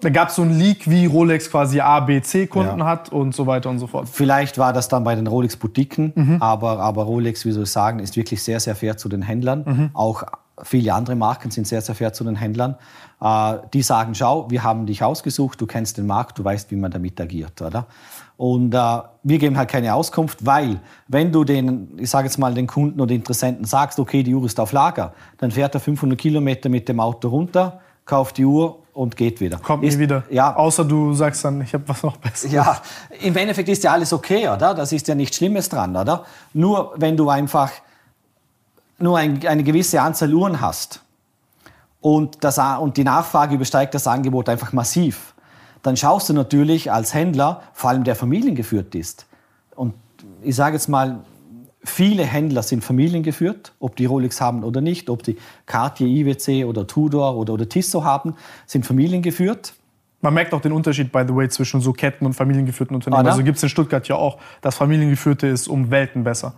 Da 0.00 0.10
gab 0.10 0.28
es 0.28 0.36
so 0.36 0.42
einen 0.42 0.58
Leak, 0.58 0.88
wie 0.88 1.06
Rolex 1.06 1.50
quasi 1.50 1.80
A, 1.80 2.00
B, 2.00 2.20
C-Kunden 2.20 2.80
Ja. 2.80 2.86
hat 2.86 3.10
und 3.10 3.34
so 3.34 3.46
weiter 3.46 3.70
und 3.70 3.78
so 3.78 3.86
fort. 3.86 4.08
Vielleicht 4.08 4.58
war 4.58 4.72
das 4.72 4.88
dann 4.88 5.02
bei 5.04 5.14
den 5.14 5.26
Rolex-Boutiquen, 5.26 6.38
aber, 6.40 6.78
aber 6.80 7.04
Rolex, 7.04 7.44
wie 7.44 7.52
soll 7.52 7.64
ich 7.64 7.70
sagen, 7.70 7.98
ist 8.00 8.16
wirklich 8.16 8.42
sehr, 8.42 8.60
sehr 8.60 8.74
fair 8.76 8.96
zu 8.96 9.08
den 9.08 9.22
Händlern. 9.22 9.90
Auch 9.94 10.24
viele 10.62 10.94
andere 10.94 11.16
Marken 11.16 11.50
sind 11.50 11.66
sehr, 11.66 11.80
sehr 11.80 11.94
fair 11.96 12.12
zu 12.12 12.22
den 12.24 12.36
Händlern. 12.36 12.76
Äh, 13.20 13.54
die 13.72 13.82
sagen, 13.82 14.14
schau, 14.14 14.50
wir 14.50 14.62
haben 14.62 14.86
dich 14.86 15.02
ausgesucht, 15.02 15.60
du 15.60 15.66
kennst 15.66 15.96
den 15.98 16.06
Markt, 16.06 16.38
du 16.38 16.44
weißt, 16.44 16.70
wie 16.70 16.76
man 16.76 16.90
damit 16.90 17.20
agiert, 17.20 17.60
oder? 17.62 17.86
Und 18.36 18.74
äh, 18.74 18.78
wir 19.22 19.38
geben 19.38 19.56
halt 19.56 19.70
keine 19.70 19.94
Auskunft, 19.94 20.44
weil 20.44 20.80
wenn 21.06 21.30
du 21.30 21.44
den, 21.44 21.96
ich 21.98 22.10
sage 22.10 22.26
jetzt 22.26 22.38
mal, 22.38 22.52
den 22.52 22.66
Kunden 22.66 23.00
oder 23.00 23.14
Interessenten 23.14 23.64
sagst, 23.64 23.98
okay, 23.98 24.22
die 24.22 24.34
Uhr 24.34 24.44
ist 24.44 24.58
auf 24.58 24.72
Lager, 24.72 25.14
dann 25.38 25.50
fährt 25.50 25.74
er 25.74 25.80
500 25.80 26.18
Kilometer 26.18 26.68
mit 26.68 26.88
dem 26.88 26.98
Auto 26.98 27.28
runter, 27.28 27.80
kauft 28.04 28.38
die 28.38 28.44
Uhr 28.44 28.80
und 28.92 29.16
geht 29.16 29.40
wieder. 29.40 29.58
Kommt 29.58 29.84
ist, 29.84 29.94
nie 29.94 30.02
wieder. 30.02 30.24
Ja, 30.30 30.54
Außer 30.56 30.84
du 30.84 31.14
sagst 31.14 31.44
dann, 31.44 31.60
ich 31.60 31.74
habe 31.74 31.84
was 31.88 32.02
noch 32.02 32.16
Besseres. 32.16 32.52
ja, 32.52 32.80
im 33.20 33.36
Endeffekt 33.36 33.68
ist 33.68 33.84
ja 33.84 33.92
alles 33.92 34.12
okay, 34.12 34.48
oder? 34.48 34.74
Das 34.74 34.92
ist 34.92 35.06
ja 35.06 35.14
nichts 35.14 35.36
Schlimmes 35.36 35.68
dran, 35.68 35.96
oder? 35.96 36.24
Nur 36.52 36.92
wenn 36.96 37.16
du 37.16 37.28
einfach 37.28 37.70
nur 38.98 39.18
ein, 39.18 39.44
eine 39.46 39.62
gewisse 39.62 40.00
Anzahl 40.00 40.32
Uhren 40.32 40.60
hast 40.60 41.02
und, 42.00 42.42
das, 42.44 42.58
und 42.58 42.96
die 42.96 43.04
Nachfrage 43.04 43.54
übersteigt 43.54 43.94
das 43.94 44.06
Angebot 44.06 44.48
einfach 44.48 44.72
massiv, 44.72 45.33
dann 45.84 45.96
schaust 45.96 46.30
du 46.30 46.32
natürlich 46.32 46.90
als 46.90 47.14
Händler, 47.14 47.62
vor 47.74 47.90
allem 47.90 48.04
der 48.04 48.16
familiengeführt 48.16 48.94
ist. 48.94 49.26
Und 49.76 49.94
ich 50.42 50.56
sage 50.56 50.76
jetzt 50.76 50.88
mal, 50.88 51.20
viele 51.84 52.24
Händler 52.24 52.62
sind 52.62 52.82
familiengeführt, 52.82 53.72
ob 53.78 53.94
die 53.94 54.06
Rolex 54.06 54.40
haben 54.40 54.64
oder 54.64 54.80
nicht, 54.80 55.10
ob 55.10 55.22
die 55.22 55.36
Cartier, 55.66 56.06
IWC 56.06 56.64
oder 56.64 56.86
Tudor 56.86 57.36
oder, 57.36 57.52
oder 57.52 57.68
Tissot 57.68 58.02
haben, 58.02 58.34
sind 58.66 58.86
familiengeführt. 58.86 59.74
Man 60.22 60.32
merkt 60.32 60.54
auch 60.54 60.62
den 60.62 60.72
Unterschied, 60.72 61.12
by 61.12 61.24
the 61.28 61.36
way, 61.36 61.50
zwischen 61.50 61.82
so 61.82 61.92
Ketten- 61.92 62.24
und 62.24 62.32
familiengeführten 62.32 62.96
Unternehmen. 62.96 63.20
Oder? 63.20 63.32
Also 63.32 63.44
gibt 63.44 63.58
es 63.58 63.62
in 63.62 63.68
Stuttgart 63.68 64.08
ja 64.08 64.16
auch. 64.16 64.38
Das 64.62 64.76
familiengeführte 64.76 65.46
ist 65.46 65.68
um 65.68 65.90
Welten 65.90 66.24
besser. 66.24 66.54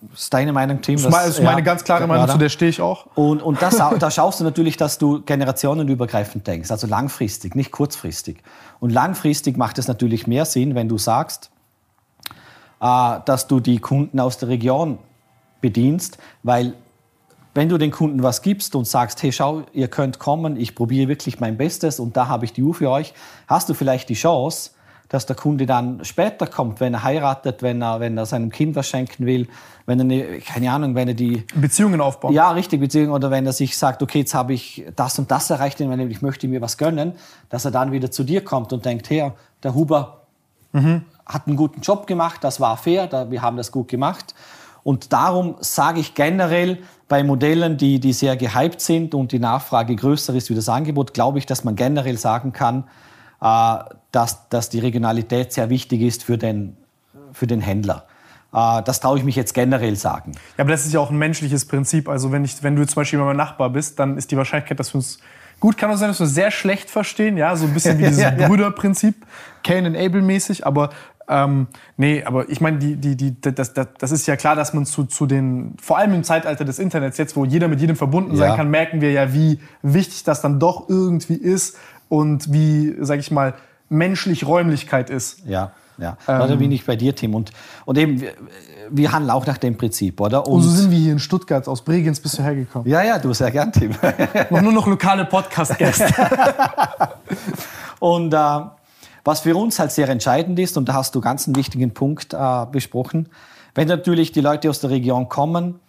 Das 0.00 0.20
ist 0.22 0.32
deine 0.34 0.52
Meinung, 0.52 0.80
Tim? 0.80 0.94
Das 0.96 1.06
ist 1.06 1.10
meine- 1.10 1.26
das 1.26 1.38
ist 1.38 1.44
meine 1.44 1.62
ganz 1.62 1.82
klare 1.82 2.06
Meinung, 2.06 2.28
zu 2.28 2.38
der 2.38 2.48
stehe 2.50 2.70
ich 2.70 2.80
auch. 2.80 3.06
Und, 3.16 3.42
und 3.42 3.60
das, 3.60 3.76
da 3.98 4.10
schaust 4.10 4.38
du 4.40 4.44
natürlich, 4.44 4.76
dass 4.76 4.98
du 4.98 5.22
generationenübergreifend 5.22 6.46
denkst, 6.46 6.70
also 6.70 6.86
langfristig, 6.86 7.56
nicht 7.56 7.72
kurzfristig. 7.72 8.42
Und 8.80 8.90
langfristig 8.90 9.56
macht 9.56 9.78
es 9.78 9.88
natürlich 9.88 10.26
mehr 10.28 10.44
Sinn, 10.44 10.74
wenn 10.76 10.88
du 10.88 10.98
sagst, 10.98 11.50
äh, 12.80 13.18
dass 13.24 13.48
du 13.48 13.58
die 13.60 13.78
Kunden 13.80 14.20
aus 14.20 14.38
der 14.38 14.48
Region 14.48 14.98
bedienst, 15.60 16.18
weil 16.44 16.74
wenn 17.54 17.68
du 17.68 17.76
den 17.76 17.90
Kunden 17.90 18.22
was 18.22 18.42
gibst 18.42 18.76
und 18.76 18.86
sagst, 18.86 19.20
hey, 19.24 19.32
schau, 19.32 19.62
ihr 19.72 19.88
könnt 19.88 20.20
kommen, 20.20 20.56
ich 20.56 20.76
probiere 20.76 21.08
wirklich 21.08 21.40
mein 21.40 21.56
Bestes 21.56 21.98
und 21.98 22.16
da 22.16 22.28
habe 22.28 22.44
ich 22.44 22.52
die 22.52 22.62
Uhr 22.62 22.74
für 22.74 22.88
euch, 22.88 23.14
hast 23.48 23.68
du 23.68 23.74
vielleicht 23.74 24.08
die 24.10 24.14
Chance, 24.14 24.70
dass 25.08 25.26
der 25.26 25.36
Kunde 25.36 25.66
dann 25.66 26.04
später 26.04 26.46
kommt, 26.46 26.80
wenn 26.80 26.94
er 26.94 27.02
heiratet, 27.02 27.62
wenn 27.62 27.82
er, 27.82 28.00
wenn 28.00 28.18
er 28.18 28.26
seinem 28.26 28.50
Kind 28.50 28.76
was 28.76 28.88
schenken 28.88 29.24
will, 29.26 29.48
wenn 29.86 30.00
er, 30.00 30.04
eine, 30.04 30.38
keine 30.40 30.70
Ahnung, 30.70 30.94
wenn 30.94 31.08
er 31.08 31.14
die, 31.14 31.44
Beziehungen 31.54 32.00
aufbauen. 32.00 32.34
ja, 32.34 32.50
richtig, 32.50 32.80
Beziehung, 32.80 33.12
oder 33.12 33.30
wenn 33.30 33.46
er 33.46 33.52
sich 33.52 33.78
sagt, 33.78 34.02
okay, 34.02 34.20
jetzt 34.20 34.34
habe 34.34 34.52
ich 34.52 34.84
das 34.96 35.18
und 35.18 35.30
das 35.30 35.48
erreicht 35.50 35.80
in 35.80 35.88
meinem 35.88 36.00
Leben, 36.00 36.10
ich 36.10 36.22
möchte 36.22 36.46
mir 36.46 36.60
was 36.60 36.76
gönnen, 36.76 37.12
dass 37.48 37.64
er 37.64 37.70
dann 37.70 37.92
wieder 37.92 38.10
zu 38.10 38.24
dir 38.24 38.44
kommt 38.44 38.72
und 38.72 38.84
denkt, 38.84 39.08
hey, 39.08 39.32
der 39.62 39.74
Huber 39.74 40.22
hat 41.24 41.46
einen 41.46 41.56
guten 41.56 41.80
Job 41.80 42.06
gemacht, 42.06 42.44
das 42.44 42.60
war 42.60 42.76
fair, 42.76 43.08
wir 43.30 43.42
haben 43.42 43.56
das 43.56 43.72
gut 43.72 43.88
gemacht. 43.88 44.34
Und 44.84 45.12
darum 45.12 45.56
sage 45.60 46.00
ich 46.00 46.14
generell, 46.14 46.78
bei 47.08 47.24
Modellen, 47.24 47.78
die, 47.78 48.00
die 48.00 48.12
sehr 48.12 48.36
gehypt 48.36 48.80
sind 48.80 49.14
und 49.14 49.32
die 49.32 49.38
Nachfrage 49.38 49.96
größer 49.96 50.34
ist 50.34 50.50
wie 50.50 50.54
das 50.54 50.68
Angebot, 50.68 51.14
glaube 51.14 51.38
ich, 51.38 51.46
dass 51.46 51.64
man 51.64 51.74
generell 51.74 52.18
sagen 52.18 52.52
kann, 52.52 52.84
dass, 53.40 54.48
dass 54.48 54.68
die 54.68 54.80
Regionalität 54.80 55.52
sehr 55.52 55.70
wichtig 55.70 56.00
ist 56.02 56.24
für 56.24 56.38
den, 56.38 56.76
für 57.32 57.46
den 57.46 57.60
Händler. 57.60 58.04
Äh, 58.52 58.82
das 58.82 59.00
traue 59.00 59.18
ich 59.18 59.24
mich 59.24 59.36
jetzt 59.36 59.54
generell 59.54 59.96
sagen. 59.96 60.32
Ja, 60.56 60.64
aber 60.64 60.70
das 60.70 60.86
ist 60.86 60.92
ja 60.92 61.00
auch 61.00 61.10
ein 61.10 61.18
menschliches 61.18 61.66
Prinzip. 61.66 62.08
Also 62.08 62.32
wenn, 62.32 62.44
ich, 62.44 62.62
wenn 62.62 62.76
du 62.76 62.86
zum 62.86 62.96
Beispiel 62.96 63.18
mein 63.18 63.36
Nachbar 63.36 63.70
bist, 63.70 63.98
dann 63.98 64.16
ist 64.16 64.30
die 64.30 64.36
Wahrscheinlichkeit, 64.36 64.78
dass 64.80 64.92
wir 64.92 64.96
uns 64.96 65.18
gut 65.60 65.76
kann 65.76 65.90
auch 65.90 65.96
sein, 65.96 66.08
dass 66.08 66.20
wir 66.20 66.26
sehr 66.26 66.50
schlecht 66.50 66.88
verstehen, 66.90 67.36
ja, 67.36 67.54
so 67.56 67.66
ein 67.66 67.74
bisschen 67.74 67.98
wie 67.98 68.02
dieses 68.08 68.22
Ja, 68.22 68.32
ja. 68.34 68.48
Brüderprinzip, 68.48 69.14
Cain 69.64 69.86
and 69.86 69.96
Abel 69.96 70.22
mäßig. 70.22 70.66
Aber 70.66 70.90
ähm, 71.30 71.66
nee, 71.98 72.24
aber 72.24 72.48
ich 72.48 72.60
meine, 72.62 72.78
die, 72.78 72.96
die, 72.96 73.14
die, 73.14 73.38
das, 73.40 73.74
das, 73.74 73.88
das 73.98 74.12
ist 74.12 74.26
ja 74.26 74.36
klar, 74.36 74.56
dass 74.56 74.72
man 74.72 74.86
zu, 74.86 75.04
zu 75.04 75.26
den, 75.26 75.74
vor 75.80 75.98
allem 75.98 76.14
im 76.14 76.24
Zeitalter 76.24 76.64
des 76.64 76.78
Internets 76.78 77.18
jetzt, 77.18 77.36
wo 77.36 77.44
jeder 77.44 77.68
mit 77.68 77.80
jedem 77.80 77.96
verbunden 77.96 78.34
sein 78.36 78.50
Ja. 78.50 78.56
kann, 78.56 78.70
merken 78.70 79.02
wir 79.02 79.12
ja, 79.12 79.34
wie 79.34 79.60
wichtig 79.82 80.24
das 80.24 80.40
dann 80.40 80.58
doch 80.58 80.88
irgendwie 80.88 81.34
ist 81.34 81.76
und 82.08 82.52
wie, 82.52 82.96
sag 83.00 83.18
ich 83.18 83.30
mal, 83.30 83.54
menschlich 83.88 84.46
Räumlichkeit 84.46 85.10
ist. 85.10 85.46
Ja. 85.46 85.72
Ja, 86.00 86.16
ähm, 86.28 86.48
da 86.48 86.54
bin 86.54 86.70
ich 86.70 86.86
bei 86.86 86.94
dir, 86.94 87.12
Tim. 87.14 87.34
Und, 87.34 87.50
und 87.84 87.98
eben, 87.98 88.20
wir, 88.20 88.32
wir 88.88 89.10
handeln 89.10 89.30
auch 89.32 89.46
nach 89.46 89.58
dem 89.58 89.76
Prinzip, 89.76 90.20
oder? 90.20 90.46
Und, 90.46 90.54
und 90.54 90.62
so 90.62 90.70
sind 90.70 90.92
wir 90.92 90.98
hier 90.98 91.10
in 91.10 91.18
Stuttgart, 91.18 91.66
aus 91.66 91.82
Bregenz 91.82 92.20
bist 92.20 92.38
du 92.38 92.42
hergekommen. 92.44 92.88
Ja, 92.88 93.02
ja, 93.02 93.18
du 93.18 93.32
sehr 93.32 93.50
gern, 93.50 93.72
Tim. 93.72 93.90
noch 94.50 94.60
nur 94.60 94.72
noch 94.72 94.86
lokale 94.86 95.24
Podcast-Gäste. 95.24 96.06
und 97.98 98.32
äh, 98.32 98.60
was 99.24 99.40
für 99.40 99.56
uns 99.56 99.80
halt 99.80 99.90
sehr 99.90 100.08
entscheidend 100.08 100.58
ist, 100.60 100.76
und 100.76 100.88
da 100.88 100.94
hast 100.94 101.16
du 101.16 101.20
ganz 101.20 101.48
einen 101.48 101.56
wichtigen 101.56 101.92
Punkt 101.92 102.32
äh, 102.32 102.66
besprochen, 102.70 103.28
wenn 103.74 103.88
natürlich 103.88 104.30
die 104.30 104.40
Leute 104.40 104.70
aus 104.70 104.78
der 104.80 104.90
Region 104.90 105.28
kommen, 105.28 105.80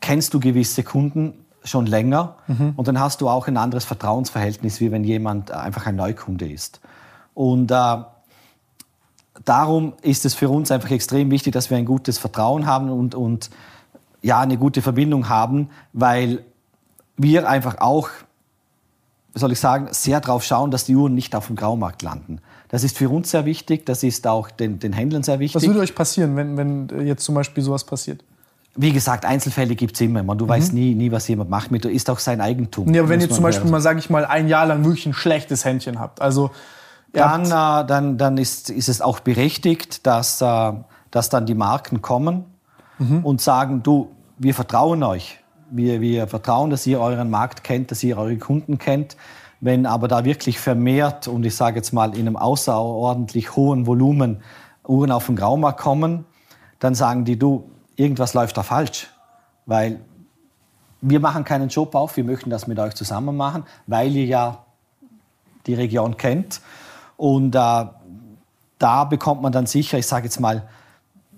kennst 0.00 0.34
du 0.34 0.40
gewisse 0.40 0.82
Kunden 0.82 1.41
schon 1.64 1.86
länger 1.86 2.36
mhm. 2.46 2.72
und 2.76 2.88
dann 2.88 2.98
hast 2.98 3.20
du 3.20 3.28
auch 3.28 3.48
ein 3.48 3.56
anderes 3.56 3.84
Vertrauensverhältnis, 3.84 4.80
wie 4.80 4.90
wenn 4.90 5.04
jemand 5.04 5.50
einfach 5.50 5.86
ein 5.86 5.96
Neukunde 5.96 6.50
ist. 6.50 6.80
Und 7.34 7.70
äh, 7.70 7.96
darum 9.44 9.94
ist 10.02 10.24
es 10.24 10.34
für 10.34 10.48
uns 10.48 10.70
einfach 10.70 10.90
extrem 10.90 11.30
wichtig, 11.30 11.52
dass 11.52 11.70
wir 11.70 11.76
ein 11.76 11.84
gutes 11.84 12.18
Vertrauen 12.18 12.66
haben 12.66 12.90
und, 12.90 13.14
und 13.14 13.50
ja, 14.22 14.40
eine 14.40 14.56
gute 14.56 14.82
Verbindung 14.82 15.28
haben, 15.28 15.70
weil 15.92 16.44
wir 17.16 17.48
einfach 17.48 17.78
auch, 17.78 18.08
soll 19.34 19.52
ich 19.52 19.60
sagen, 19.60 19.88
sehr 19.90 20.20
darauf 20.20 20.44
schauen, 20.44 20.70
dass 20.70 20.84
die 20.84 20.94
Uhren 20.94 21.14
nicht 21.14 21.34
auf 21.34 21.46
dem 21.46 21.56
Graumarkt 21.56 22.02
landen. 22.02 22.40
Das 22.68 22.84
ist 22.84 22.96
für 22.96 23.08
uns 23.08 23.30
sehr 23.30 23.44
wichtig, 23.44 23.84
das 23.84 24.02
ist 24.02 24.26
auch 24.26 24.50
den, 24.50 24.78
den 24.78 24.92
Händlern 24.92 25.22
sehr 25.22 25.38
wichtig. 25.40 25.56
Was 25.56 25.66
würde 25.66 25.80
euch 25.80 25.94
passieren, 25.94 26.36
wenn, 26.36 26.56
wenn 26.56 27.06
jetzt 27.06 27.24
zum 27.24 27.34
Beispiel 27.34 27.62
sowas 27.62 27.84
passiert? 27.84 28.24
Wie 28.74 28.92
gesagt, 28.92 29.24
Einzelfälle 29.26 29.74
gibt 29.74 29.96
es 29.96 30.00
immer. 30.00 30.22
Man, 30.22 30.38
du 30.38 30.46
mhm. 30.46 30.50
weißt 30.50 30.72
nie, 30.72 30.94
nie, 30.94 31.12
was 31.12 31.28
jemand 31.28 31.50
macht 31.50 31.70
mit. 31.70 31.84
Ist 31.84 32.08
auch 32.08 32.18
sein 32.18 32.40
Eigentum. 32.40 32.92
Ja, 32.92 33.02
aber 33.02 33.10
wenn 33.10 33.20
ihr 33.20 33.30
zum 33.30 33.42
Beispiel 33.42 33.70
mal, 33.70 33.80
sage 33.80 33.98
ich 33.98 34.08
mal, 34.08 34.24
ein 34.24 34.48
Jahr 34.48 34.66
lang 34.66 34.84
wirklich 34.84 35.06
ein 35.06 35.12
schlechtes 35.12 35.64
Händchen 35.64 35.98
habt, 35.98 36.22
also 36.22 36.50
dann, 37.12 37.44
äh, 37.44 37.86
dann, 37.86 38.16
dann 38.16 38.38
ist, 38.38 38.70
ist 38.70 38.88
es 38.88 39.00
auch 39.02 39.20
berechtigt, 39.20 40.06
dass, 40.06 40.40
äh, 40.40 40.72
dass 41.10 41.28
dann 41.28 41.46
die 41.46 41.54
Marken 41.54 42.00
kommen 42.00 42.46
mhm. 42.98 43.24
und 43.24 43.40
sagen, 43.40 43.82
du, 43.82 44.10
wir 44.38 44.54
vertrauen 44.54 45.02
euch. 45.02 45.38
Wir, 45.70 46.00
wir 46.00 46.26
vertrauen, 46.26 46.70
dass 46.70 46.86
ihr 46.86 47.00
euren 47.00 47.30
Markt 47.30 47.64
kennt, 47.64 47.90
dass 47.90 48.02
ihr 48.02 48.18
eure 48.18 48.36
Kunden 48.36 48.78
kennt. 48.78 49.16
Wenn 49.60 49.86
aber 49.86 50.08
da 50.08 50.24
wirklich 50.24 50.58
vermehrt, 50.58 51.28
und 51.28 51.46
ich 51.46 51.54
sage 51.54 51.76
jetzt 51.76 51.92
mal 51.92 52.14
in 52.14 52.26
einem 52.26 52.36
außerordentlich 52.36 53.54
hohen 53.54 53.86
Volumen, 53.86 54.42
Uhren 54.86 55.12
auf 55.12 55.26
den 55.26 55.36
Graumarkt 55.36 55.80
kommen, 55.80 56.24
dann 56.78 56.94
sagen 56.94 57.24
die, 57.24 57.38
du, 57.38 57.70
irgendwas 57.96 58.34
läuft 58.34 58.56
da 58.56 58.62
falsch. 58.62 59.08
Weil 59.66 60.00
wir 61.00 61.20
machen 61.20 61.44
keinen 61.44 61.68
Job 61.68 61.94
auf, 61.94 62.16
wir 62.16 62.24
möchten 62.24 62.50
das 62.50 62.66
mit 62.66 62.78
euch 62.78 62.94
zusammen 62.94 63.36
machen, 63.36 63.64
weil 63.86 64.14
ihr 64.14 64.24
ja 64.24 64.64
die 65.66 65.74
Region 65.74 66.16
kennt. 66.16 66.60
Und 67.16 67.54
äh, 67.54 67.84
da 68.78 69.04
bekommt 69.04 69.42
man 69.42 69.52
dann 69.52 69.66
sicher, 69.66 69.98
ich 69.98 70.06
sage 70.06 70.24
jetzt 70.24 70.40
mal, 70.40 70.68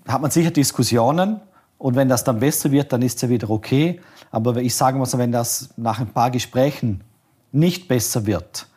hat 0.07 0.21
man 0.21 0.31
sicher 0.31 0.51
Diskussionen. 0.51 1.41
Und 1.77 1.95
wenn 1.95 2.09
das 2.09 2.23
dann 2.23 2.39
besser 2.39 2.71
wird, 2.71 2.93
dann 2.93 3.01
ist 3.01 3.15
es 3.15 3.21
ja 3.23 3.29
wieder 3.29 3.49
okay. 3.49 4.01
Aber 4.31 4.57
ich 4.57 4.75
sage 4.75 4.97
mal 4.97 5.05
so, 5.05 5.17
wenn 5.17 5.31
das 5.31 5.69
nach 5.77 5.99
ein 5.99 6.07
paar 6.07 6.31
Gesprächen 6.31 7.03
nicht 7.51 7.87
besser 7.87 8.25
wird, 8.25 8.67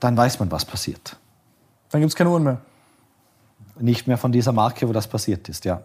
dann 0.00 0.16
weiß 0.16 0.38
man, 0.38 0.50
was 0.50 0.64
passiert. 0.64 1.16
Dann 1.90 2.00
gibt 2.00 2.10
es 2.10 2.16
keine 2.16 2.30
Uhren 2.30 2.42
mehr. 2.42 2.60
Nicht 3.78 4.06
mehr 4.06 4.18
von 4.18 4.32
dieser 4.32 4.52
Marke, 4.52 4.88
wo 4.88 4.92
das 4.92 5.06
passiert 5.06 5.48
ist, 5.48 5.64
ja. 5.64 5.82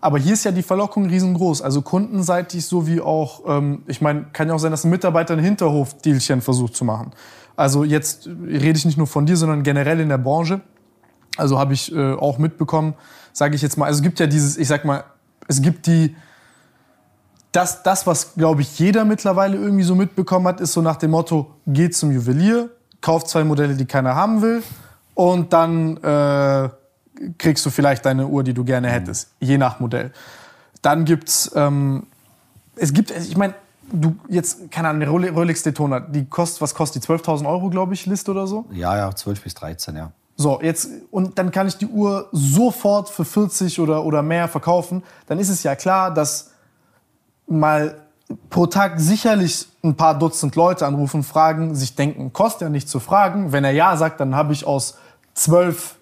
Aber 0.00 0.18
hier 0.18 0.34
ist 0.34 0.44
ja 0.44 0.52
die 0.52 0.62
Verlockung 0.62 1.06
riesengroß. 1.06 1.62
Also 1.62 1.82
kundenseitig 1.82 2.64
sowie 2.64 3.00
auch, 3.00 3.42
ähm, 3.46 3.82
ich 3.86 4.00
meine, 4.00 4.26
kann 4.32 4.48
ja 4.48 4.54
auch 4.54 4.58
sein, 4.58 4.70
dass 4.70 4.84
ein 4.84 4.90
Mitarbeiter 4.90 5.34
ein 5.34 5.40
Hinterhof-Dealchen 5.40 6.40
versucht 6.40 6.76
zu 6.76 6.84
machen. 6.84 7.12
Also 7.56 7.82
jetzt 7.82 8.28
rede 8.28 8.78
ich 8.78 8.84
nicht 8.84 8.98
nur 8.98 9.08
von 9.08 9.26
dir, 9.26 9.36
sondern 9.36 9.64
generell 9.64 9.98
in 9.98 10.08
der 10.08 10.18
Branche. 10.18 10.60
Also 11.36 11.58
habe 11.58 11.74
ich 11.74 11.92
äh, 11.92 12.14
auch 12.14 12.38
mitbekommen, 12.38 12.94
sage 13.32 13.56
ich 13.56 13.62
jetzt 13.62 13.76
mal. 13.76 13.86
Also 13.86 13.98
es 13.98 14.02
gibt 14.02 14.20
ja 14.20 14.26
dieses, 14.26 14.56
ich 14.56 14.68
sag 14.68 14.84
mal, 14.84 15.04
es 15.48 15.60
gibt 15.60 15.86
die, 15.86 16.14
das, 17.50 17.82
das 17.82 18.06
was 18.06 18.34
glaube 18.34 18.62
ich 18.62 18.78
jeder 18.78 19.04
mittlerweile 19.04 19.56
irgendwie 19.56 19.82
so 19.82 19.94
mitbekommen 19.94 20.46
hat, 20.46 20.60
ist 20.60 20.72
so 20.72 20.82
nach 20.82 20.96
dem 20.96 21.10
Motto: 21.10 21.54
geht 21.66 21.96
zum 21.96 22.12
Juwelier, 22.12 22.70
kauft 23.00 23.28
zwei 23.28 23.42
Modelle, 23.42 23.74
die 23.74 23.86
keiner 23.86 24.14
haben 24.14 24.42
will, 24.42 24.62
und 25.14 25.52
dann 25.52 25.96
äh, 25.98 26.68
kriegst 27.38 27.64
du 27.66 27.70
vielleicht 27.70 28.04
deine 28.04 28.26
Uhr, 28.26 28.44
die 28.44 28.54
du 28.54 28.64
gerne 28.64 28.88
hättest, 28.88 29.30
je 29.40 29.58
nach 29.58 29.80
Modell. 29.80 30.12
Dann 30.82 31.04
gibt's, 31.04 31.50
ähm, 31.54 32.06
es 32.76 32.92
gibt, 32.92 33.10
ich 33.10 33.36
meine, 33.36 33.54
du 33.92 34.16
jetzt, 34.28 34.70
keine 34.70 34.88
Ahnung, 34.88 35.02
eine 35.02 35.30
Rolex 35.30 35.62
Daytona, 35.62 36.00
die 36.00 36.26
kostet, 36.26 36.60
was 36.60 36.74
kostet 36.74 37.02
die? 37.02 37.08
12.000 37.08 37.48
Euro, 37.48 37.70
glaube 37.70 37.94
ich, 37.94 38.06
List 38.06 38.28
oder 38.28 38.46
so? 38.46 38.66
Ja, 38.72 38.96
ja, 38.96 39.14
12 39.14 39.42
bis 39.42 39.54
13, 39.54 39.96
ja. 39.96 40.12
So, 40.36 40.60
jetzt, 40.62 40.88
und 41.10 41.36
dann 41.38 41.50
kann 41.50 41.66
ich 41.66 41.78
die 41.78 41.88
Uhr 41.88 42.28
sofort 42.30 43.08
für 43.08 43.24
40 43.24 43.80
oder, 43.80 44.04
oder 44.04 44.22
mehr 44.22 44.46
verkaufen. 44.46 45.02
Dann 45.26 45.40
ist 45.40 45.48
es 45.48 45.64
ja 45.64 45.74
klar, 45.74 46.14
dass 46.14 46.52
mal 47.48 47.96
pro 48.50 48.66
Tag 48.66 49.00
sicherlich 49.00 49.66
ein 49.82 49.96
paar 49.96 50.16
Dutzend 50.16 50.54
Leute 50.54 50.86
anrufen, 50.86 51.24
fragen, 51.24 51.74
sich 51.74 51.96
denken, 51.96 52.32
kostet 52.32 52.62
ja 52.62 52.68
nicht 52.68 52.88
zu 52.88 53.00
fragen. 53.00 53.50
Wenn 53.50 53.64
er 53.64 53.72
ja 53.72 53.96
sagt, 53.96 54.20
dann 54.20 54.36
habe 54.36 54.52
ich 54.52 54.64
aus 54.64 54.98
12 55.34 55.97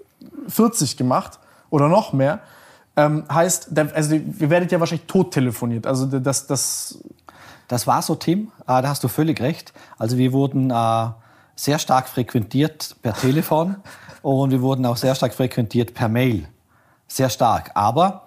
40 0.49 0.97
gemacht 0.97 1.39
oder 1.71 1.89
noch 1.89 2.13
mehr. 2.13 2.41
Ähm, 2.97 3.25
heißt, 3.31 3.79
also 3.95 4.15
ihr 4.15 4.51
werdet 4.51 4.73
ja 4.73 4.81
wahrscheinlich 4.81 5.07
tot 5.07 5.33
telefoniert. 5.33 5.87
Also 5.87 6.07
das, 6.07 6.47
das 6.47 6.99
das 7.69 7.87
war 7.87 8.03
so, 8.03 8.15
Tim. 8.15 8.53
Äh, 8.63 8.83
da 8.83 8.89
hast 8.89 9.03
du 9.03 9.09
völlig 9.09 9.41
recht. 9.41 9.73
Also 9.99 10.19
wir 10.19 10.33
wurden 10.33 10.71
äh, 10.71 11.07
sehr 11.57 11.79
stark 11.79 12.09
frequentiert 12.09 12.97
per 13.03 13.15
Telefon 13.15 13.77
und 14.23 14.51
wir 14.51 14.63
wurden 14.63 14.87
auch 14.87 14.97
sehr 14.97 15.15
stark 15.15 15.35
frequentiert 15.35 15.95
per 15.95 16.09
Mail. 16.09 16.49
Sehr 17.09 17.31
stark. 17.31 17.71
Aber 17.75 18.23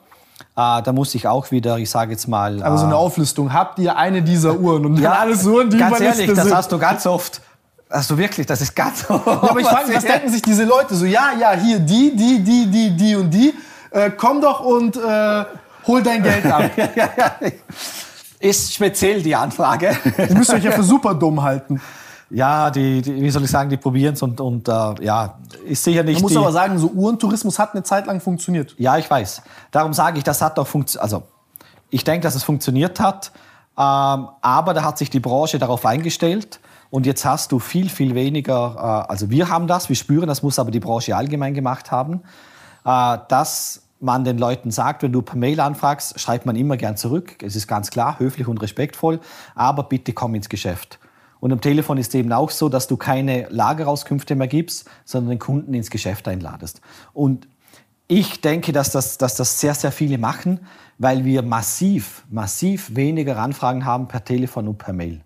äh, 0.55 0.81
da 0.81 0.91
muss 0.91 1.15
ich 1.15 1.27
auch 1.27 1.51
wieder, 1.51 1.77
ich 1.77 1.89
sage 1.89 2.11
jetzt 2.11 2.27
mal. 2.27 2.61
Aber 2.63 2.77
so 2.77 2.85
eine 2.85 2.95
Auflistung. 2.95 3.53
Habt 3.53 3.79
ihr 3.79 3.97
eine 3.97 4.21
dieser 4.21 4.57
Uhren 4.57 4.85
und 4.85 4.97
ja, 4.97 5.13
alles 5.13 5.45
Uhren, 5.45 5.69
die 5.69 5.77
ganz 5.77 5.99
ehrlich, 5.99 6.27
sind. 6.27 6.37
das 6.37 6.53
hast 6.53 6.71
du 6.71 6.79
ganz 6.79 7.05
oft. 7.05 7.41
Hast 7.89 8.11
du 8.11 8.17
wirklich? 8.17 8.45
Das 8.45 8.61
ist 8.61 8.75
ganz. 8.75 9.05
Ja, 9.09 9.15
aber 9.15 9.59
ich 9.59 9.67
frage 9.67 9.87
mich, 9.87 9.97
was 9.97 10.05
denken 10.05 10.29
sich 10.29 10.41
diese 10.41 10.63
Leute 10.63 10.95
so? 10.95 11.05
Ja, 11.05 11.31
ja, 11.39 11.53
hier 11.53 11.79
die, 11.79 12.15
die, 12.15 12.43
die, 12.43 12.67
die, 12.67 12.91
die 12.91 13.15
und 13.15 13.31
die. 13.31 13.53
Äh, 13.91 14.11
komm 14.11 14.41
doch 14.41 14.59
und 14.59 14.95
äh, 14.95 15.45
hol 15.87 16.03
dein 16.03 16.21
Geld 16.21 16.45
ab. 16.45 16.69
ja, 16.77 16.89
ja, 16.95 17.09
ja 17.17 17.51
ist 18.39 18.73
speziell 18.73 19.21
die 19.21 19.35
Anfrage. 19.35 19.95
Ihr 20.17 20.35
müsst 20.35 20.53
euch 20.53 20.63
ja 20.63 20.71
für 20.71 20.83
super 20.83 21.13
dumm 21.13 21.41
halten. 21.41 21.81
Ja, 22.29 22.69
die, 22.69 23.01
die, 23.01 23.21
wie 23.21 23.29
soll 23.31 23.43
ich 23.43 23.49
sagen, 23.49 23.69
die 23.69 23.77
probieren 23.77 24.13
es 24.13 24.21
und, 24.21 24.39
und 24.39 24.67
äh, 24.67 24.71
ja, 25.01 25.39
ist 25.65 25.83
sicher 25.83 26.03
nicht. 26.03 26.15
Man 26.15 26.21
muss 26.23 26.31
die, 26.31 26.37
aber 26.37 26.51
sagen, 26.51 26.77
so 26.77 26.87
Uhrentourismus 26.87 27.57
hat 27.57 27.73
eine 27.73 27.83
Zeit 27.83 28.05
lang 28.05 28.21
funktioniert. 28.21 28.75
Ja, 28.77 28.97
ich 28.97 29.09
weiß. 29.09 29.41
Darum 29.71 29.93
sage 29.93 30.19
ich, 30.19 30.23
das 30.23 30.41
hat 30.41 30.57
doch 30.57 30.67
funktioniert. 30.67 31.03
Also, 31.03 31.23
ich 31.89 32.03
denke, 32.03 32.21
dass 32.21 32.35
es 32.35 32.43
funktioniert 32.43 32.99
hat, 32.99 33.31
ähm, 33.77 34.29
aber 34.41 34.73
da 34.73 34.83
hat 34.83 34.99
sich 34.99 35.09
die 35.09 35.19
Branche 35.19 35.57
darauf 35.57 35.85
eingestellt. 35.85 36.59
Und 36.89 37.05
jetzt 37.05 37.25
hast 37.25 37.51
du 37.51 37.59
viel, 37.59 37.89
viel 37.89 38.15
weniger, 38.15 39.05
äh, 39.07 39.11
also 39.11 39.29
wir 39.29 39.49
haben 39.49 39.67
das, 39.67 39.89
wir 39.89 39.95
spüren, 39.95 40.27
das 40.27 40.43
muss 40.43 40.59
aber 40.59 40.71
die 40.71 40.79
Branche 40.79 41.15
allgemein 41.15 41.53
gemacht 41.53 41.91
haben, 41.91 42.21
äh, 42.85 43.17
dass 43.27 43.83
man 43.99 44.23
den 44.23 44.37
Leuten 44.37 44.71
sagt, 44.71 45.03
wenn 45.03 45.11
du 45.11 45.21
per 45.21 45.35
Mail 45.35 45.59
anfragst, 45.59 46.19
schreibt 46.19 46.45
man 46.45 46.55
immer 46.55 46.77
gern 46.77 46.97
zurück. 46.97 47.43
Es 47.43 47.55
ist 47.55 47.67
ganz 47.67 47.91
klar, 47.91 48.17
höflich 48.19 48.47
und 48.47 48.61
respektvoll, 48.61 49.19
aber 49.55 49.83
bitte 49.83 50.13
komm 50.13 50.35
ins 50.35 50.49
Geschäft. 50.49 50.99
Und 51.41 51.51
am 51.51 51.61
Telefon 51.61 51.97
ist 51.97 52.13
eben 52.15 52.31
auch 52.33 52.49
so, 52.49 52.69
dass 52.69 52.87
du 52.87 52.97
keine 52.97 53.47
Lagerauskünfte 53.49 54.35
mehr 54.35 54.47
gibst, 54.47 54.89
sondern 55.05 55.31
den 55.31 55.39
Kunden 55.39 55.73
ins 55.73 55.89
Geschäft 55.89 56.27
einladest. 56.27 56.81
Und 57.13 57.47
ich 58.07 58.41
denke, 58.41 58.71
dass 58.71 58.91
das, 58.91 59.17
dass 59.17 59.35
das 59.35 59.59
sehr, 59.59 59.75
sehr 59.75 59.91
viele 59.91 60.17
machen, 60.17 60.61
weil 60.97 61.23
wir 61.25 61.43
massiv, 61.43 62.25
massiv 62.29 62.95
weniger 62.95 63.37
Anfragen 63.37 63.85
haben 63.85 64.07
per 64.07 64.25
Telefon 64.25 64.67
und 64.67 64.77
per 64.77 64.93
Mail. 64.93 65.21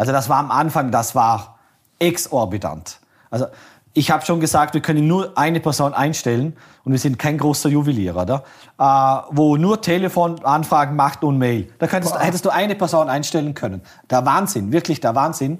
Also 0.00 0.12
das 0.12 0.30
war 0.30 0.38
am 0.38 0.50
Anfang, 0.50 0.90
das 0.90 1.14
war 1.14 1.58
exorbitant. 1.98 3.00
Also 3.28 3.48
ich 3.92 4.10
habe 4.10 4.24
schon 4.24 4.40
gesagt, 4.40 4.72
wir 4.72 4.80
können 4.80 5.06
nur 5.06 5.36
eine 5.36 5.60
Person 5.60 5.92
einstellen 5.92 6.56
und 6.84 6.92
wir 6.92 6.98
sind 6.98 7.18
kein 7.18 7.36
großer 7.36 7.68
Juwelier, 7.68 8.16
oder? 8.16 8.44
Äh, 8.78 8.84
wo 9.30 9.58
nur 9.58 9.82
Telefonanfragen 9.82 10.96
macht 10.96 11.22
und 11.22 11.36
Mail. 11.36 11.70
Da 11.78 11.86
könntest, 11.86 12.18
hättest 12.18 12.46
du 12.46 12.48
eine 12.48 12.76
Person 12.76 13.10
einstellen 13.10 13.52
können. 13.52 13.82
Der 14.08 14.24
Wahnsinn, 14.24 14.72
wirklich 14.72 15.02
der 15.02 15.14
Wahnsinn. 15.14 15.58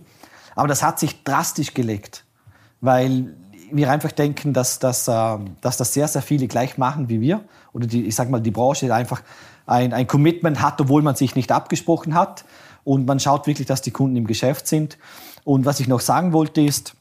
Aber 0.56 0.68
das 0.68 0.82
hat 0.82 0.98
sich 0.98 1.22
drastisch 1.22 1.74
gelegt, 1.74 2.24
weil 2.80 3.36
wir 3.70 3.90
einfach 3.90 4.10
denken, 4.10 4.54
dass, 4.54 4.78
dass, 4.78 5.06
äh, 5.06 5.38
dass 5.60 5.76
das 5.76 5.92
sehr, 5.92 6.08
sehr 6.08 6.22
viele 6.22 6.48
gleich 6.48 6.78
machen 6.78 7.10
wie 7.10 7.20
wir. 7.20 7.44
Oder 7.74 7.86
die, 7.86 8.06
ich 8.06 8.14
sag 8.14 8.30
mal, 8.30 8.40
die 8.40 8.52
Branche 8.52 8.94
einfach 8.94 9.20
ein, 9.66 9.92
ein 9.92 10.06
Commitment 10.06 10.62
hat, 10.62 10.80
obwohl 10.80 11.02
man 11.02 11.14
sich 11.14 11.36
nicht 11.36 11.52
abgesprochen 11.52 12.14
hat. 12.14 12.46
Und 12.84 13.06
man 13.06 13.20
schaut 13.20 13.46
wirklich, 13.46 13.66
dass 13.66 13.82
die 13.82 13.90
Kunden 13.90 14.16
im 14.16 14.26
Geschäft 14.26 14.66
sind. 14.66 14.98
Und 15.44 15.64
was 15.64 15.80
ich 15.80 15.88
noch 15.88 16.00
sagen 16.00 16.32
wollte 16.32 16.60
ist, 16.60 16.94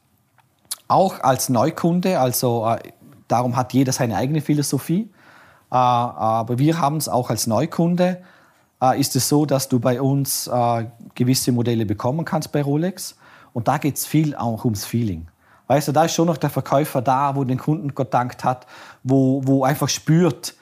auch 0.88 1.20
als 1.20 1.48
Neukunde, 1.48 2.18
also 2.18 2.66
äh, 2.66 2.80
darum 3.28 3.56
hat 3.56 3.72
jeder 3.72 3.92
seine 3.92 4.16
eigene 4.16 4.40
Philosophie. 4.40 5.08
Äh, 5.70 5.76
aber 5.76 6.58
wir 6.58 6.80
haben 6.80 6.96
es 6.96 7.08
auch 7.08 7.30
als 7.30 7.46
Neukunde. 7.46 8.22
Äh, 8.82 9.00
ist 9.00 9.14
es 9.14 9.28
so, 9.28 9.46
dass 9.46 9.68
du 9.68 9.78
bei 9.78 10.00
uns 10.00 10.50
gewisse 11.14 11.52
Modelle 11.52 11.86
bekommen 11.86 12.24
kannst 12.24 12.52
bei 12.52 12.62
Rolex. 12.62 13.16
Und 13.52 13.68
da 13.68 13.78
geht 13.78 13.96
es 13.96 14.06
viel 14.06 14.34
auch 14.34 14.64
ums 14.64 14.84
Feeling. 14.84 15.28
Weißt 15.68 15.86
du, 15.86 15.92
da 15.92 16.04
ist 16.04 16.14
schon 16.14 16.26
noch 16.26 16.36
der 16.36 16.50
Verkäufer 16.50 17.00
da, 17.00 17.36
wo 17.36 17.44
den 17.44 17.58
Kunden 17.58 17.94
gedankt 17.94 18.42
hat, 18.42 18.66
wo, 19.04 19.42
wo 19.44 19.62
einfach 19.62 19.88
spürt, 19.88 20.54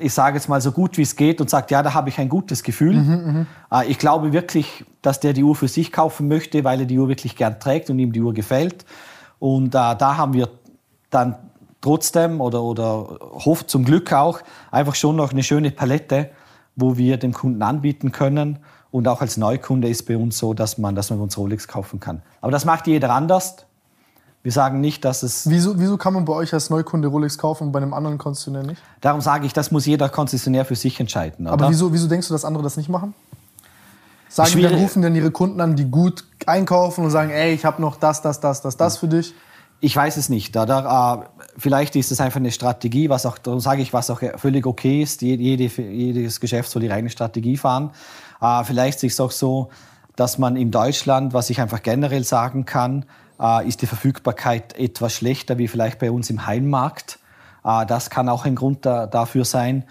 ich 0.00 0.12
sage 0.12 0.36
jetzt 0.36 0.48
mal 0.48 0.60
so 0.60 0.72
gut 0.72 0.96
wie 0.96 1.02
es 1.02 1.16
geht 1.16 1.40
und 1.40 1.50
sagt, 1.50 1.70
ja, 1.70 1.82
da 1.82 1.94
habe 1.94 2.08
ich 2.08 2.18
ein 2.18 2.28
gutes 2.28 2.62
Gefühl. 2.62 2.96
Mhm, 2.96 3.46
ich 3.86 3.98
glaube 3.98 4.32
wirklich, 4.32 4.84
dass 5.02 5.20
der 5.20 5.32
die 5.32 5.44
Uhr 5.44 5.54
für 5.54 5.68
sich 5.68 5.92
kaufen 5.92 6.28
möchte, 6.28 6.64
weil 6.64 6.80
er 6.80 6.86
die 6.86 6.98
Uhr 6.98 7.08
wirklich 7.08 7.36
gern 7.36 7.60
trägt 7.60 7.90
und 7.90 7.98
ihm 7.98 8.12
die 8.12 8.20
Uhr 8.20 8.34
gefällt. 8.34 8.84
Und 9.38 9.68
äh, 9.68 9.96
da 9.96 10.16
haben 10.16 10.32
wir 10.32 10.48
dann 11.10 11.36
trotzdem 11.80 12.40
oder, 12.40 12.62
oder 12.62 13.18
hofft 13.44 13.70
zum 13.70 13.84
Glück 13.84 14.12
auch 14.12 14.40
einfach 14.70 14.94
schon 14.94 15.16
noch 15.16 15.32
eine 15.32 15.42
schöne 15.42 15.70
Palette, 15.70 16.30
wo 16.76 16.96
wir 16.96 17.16
dem 17.16 17.32
Kunden 17.32 17.62
anbieten 17.62 18.12
können. 18.12 18.58
Und 18.90 19.06
auch 19.06 19.20
als 19.20 19.36
Neukunde 19.36 19.88
ist 19.88 20.06
bei 20.06 20.16
uns 20.16 20.38
so, 20.38 20.52
dass 20.52 20.78
man, 20.78 20.94
dass 20.94 21.10
man 21.10 21.20
uns 21.20 21.38
Rolex 21.38 21.68
kaufen 21.68 22.00
kann. 22.00 22.22
Aber 22.40 22.50
das 22.50 22.64
macht 22.64 22.86
jeder 22.86 23.10
anders. 23.10 23.66
Wir 24.42 24.52
sagen 24.52 24.80
nicht, 24.80 25.04
dass 25.04 25.22
es. 25.22 25.48
Wieso, 25.50 25.78
wieso 25.78 25.98
kann 25.98 26.14
man 26.14 26.24
bei 26.24 26.32
euch 26.32 26.54
als 26.54 26.70
Neukunde 26.70 27.08
Rolex 27.08 27.36
kaufen 27.36 27.64
und 27.64 27.72
bei 27.72 27.78
einem 27.78 27.92
anderen 27.92 28.16
Konzessionär 28.16 28.62
nicht? 28.62 28.80
Darum 29.02 29.20
sage 29.20 29.44
ich, 29.44 29.52
das 29.52 29.70
muss 29.70 29.84
jeder 29.84 30.08
Konzessionär 30.08 30.64
für 30.64 30.76
sich 30.76 30.98
entscheiden. 30.98 31.46
Oder? 31.46 31.52
Aber 31.52 31.68
wieso, 31.68 31.92
wieso 31.92 32.08
denkst 32.08 32.28
du, 32.28 32.32
dass 32.32 32.46
andere 32.46 32.62
das 32.62 32.76
nicht 32.78 32.88
machen? 32.88 33.14
Sagen 34.30 34.56
wir, 34.56 34.70
rufen 34.70 35.02
denn 35.02 35.14
ihre 35.14 35.30
Kunden 35.30 35.60
an, 35.60 35.76
die 35.76 35.90
gut 35.90 36.24
einkaufen 36.46 37.04
und 37.04 37.10
sagen, 37.10 37.30
ey, 37.30 37.52
ich 37.52 37.64
habe 37.64 37.82
noch 37.82 37.96
das, 37.96 38.22
das, 38.22 38.40
das, 38.40 38.62
das, 38.62 38.76
das 38.76 38.96
für 38.96 39.08
dich? 39.08 39.34
Ich 39.80 39.96
weiß 39.96 40.16
es 40.16 40.28
nicht. 40.28 40.56
Oder, 40.56 41.26
äh, 41.26 41.42
vielleicht 41.58 41.96
ist 41.96 42.12
es 42.12 42.20
einfach 42.20 42.36
eine 42.36 42.52
Strategie, 42.52 43.10
was 43.10 43.26
auch, 43.26 43.38
darum 43.38 43.60
sage 43.60 43.82
ich, 43.82 43.92
was 43.92 44.08
auch 44.08 44.20
völlig 44.36 44.66
okay 44.66 45.02
ist. 45.02 45.20
Jede, 45.20 45.64
jedes 45.64 46.38
Geschäft 46.38 46.70
soll 46.70 46.82
die 46.82 46.92
eigene 46.92 47.10
Strategie 47.10 47.56
fahren. 47.56 47.90
Äh, 48.40 48.64
vielleicht 48.64 49.02
ist 49.02 49.14
es 49.14 49.20
auch 49.20 49.32
so, 49.32 49.70
dass 50.16 50.38
man 50.38 50.56
in 50.56 50.70
Deutschland, 50.70 51.34
was 51.34 51.50
ich 51.50 51.60
einfach 51.60 51.82
generell 51.82 52.24
sagen 52.24 52.64
kann, 52.64 53.04
äh, 53.40 53.66
ist 53.66 53.82
die 53.82 53.86
Verfügbarkeit 53.86 54.78
etwas 54.78 55.14
schlechter 55.14 55.58
wie 55.58 55.68
vielleicht 55.68 55.98
bei 55.98 56.10
uns 56.10 56.30
im 56.30 56.46
Heimmarkt. 56.46 57.18
Äh, 57.64 57.86
das 57.86 58.10
kann 58.10 58.28
auch 58.28 58.44
ein 58.44 58.54
Grund 58.54 58.84
da, 58.86 59.06
dafür 59.06 59.44
sein, 59.44 59.84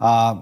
äh, 0.00 0.34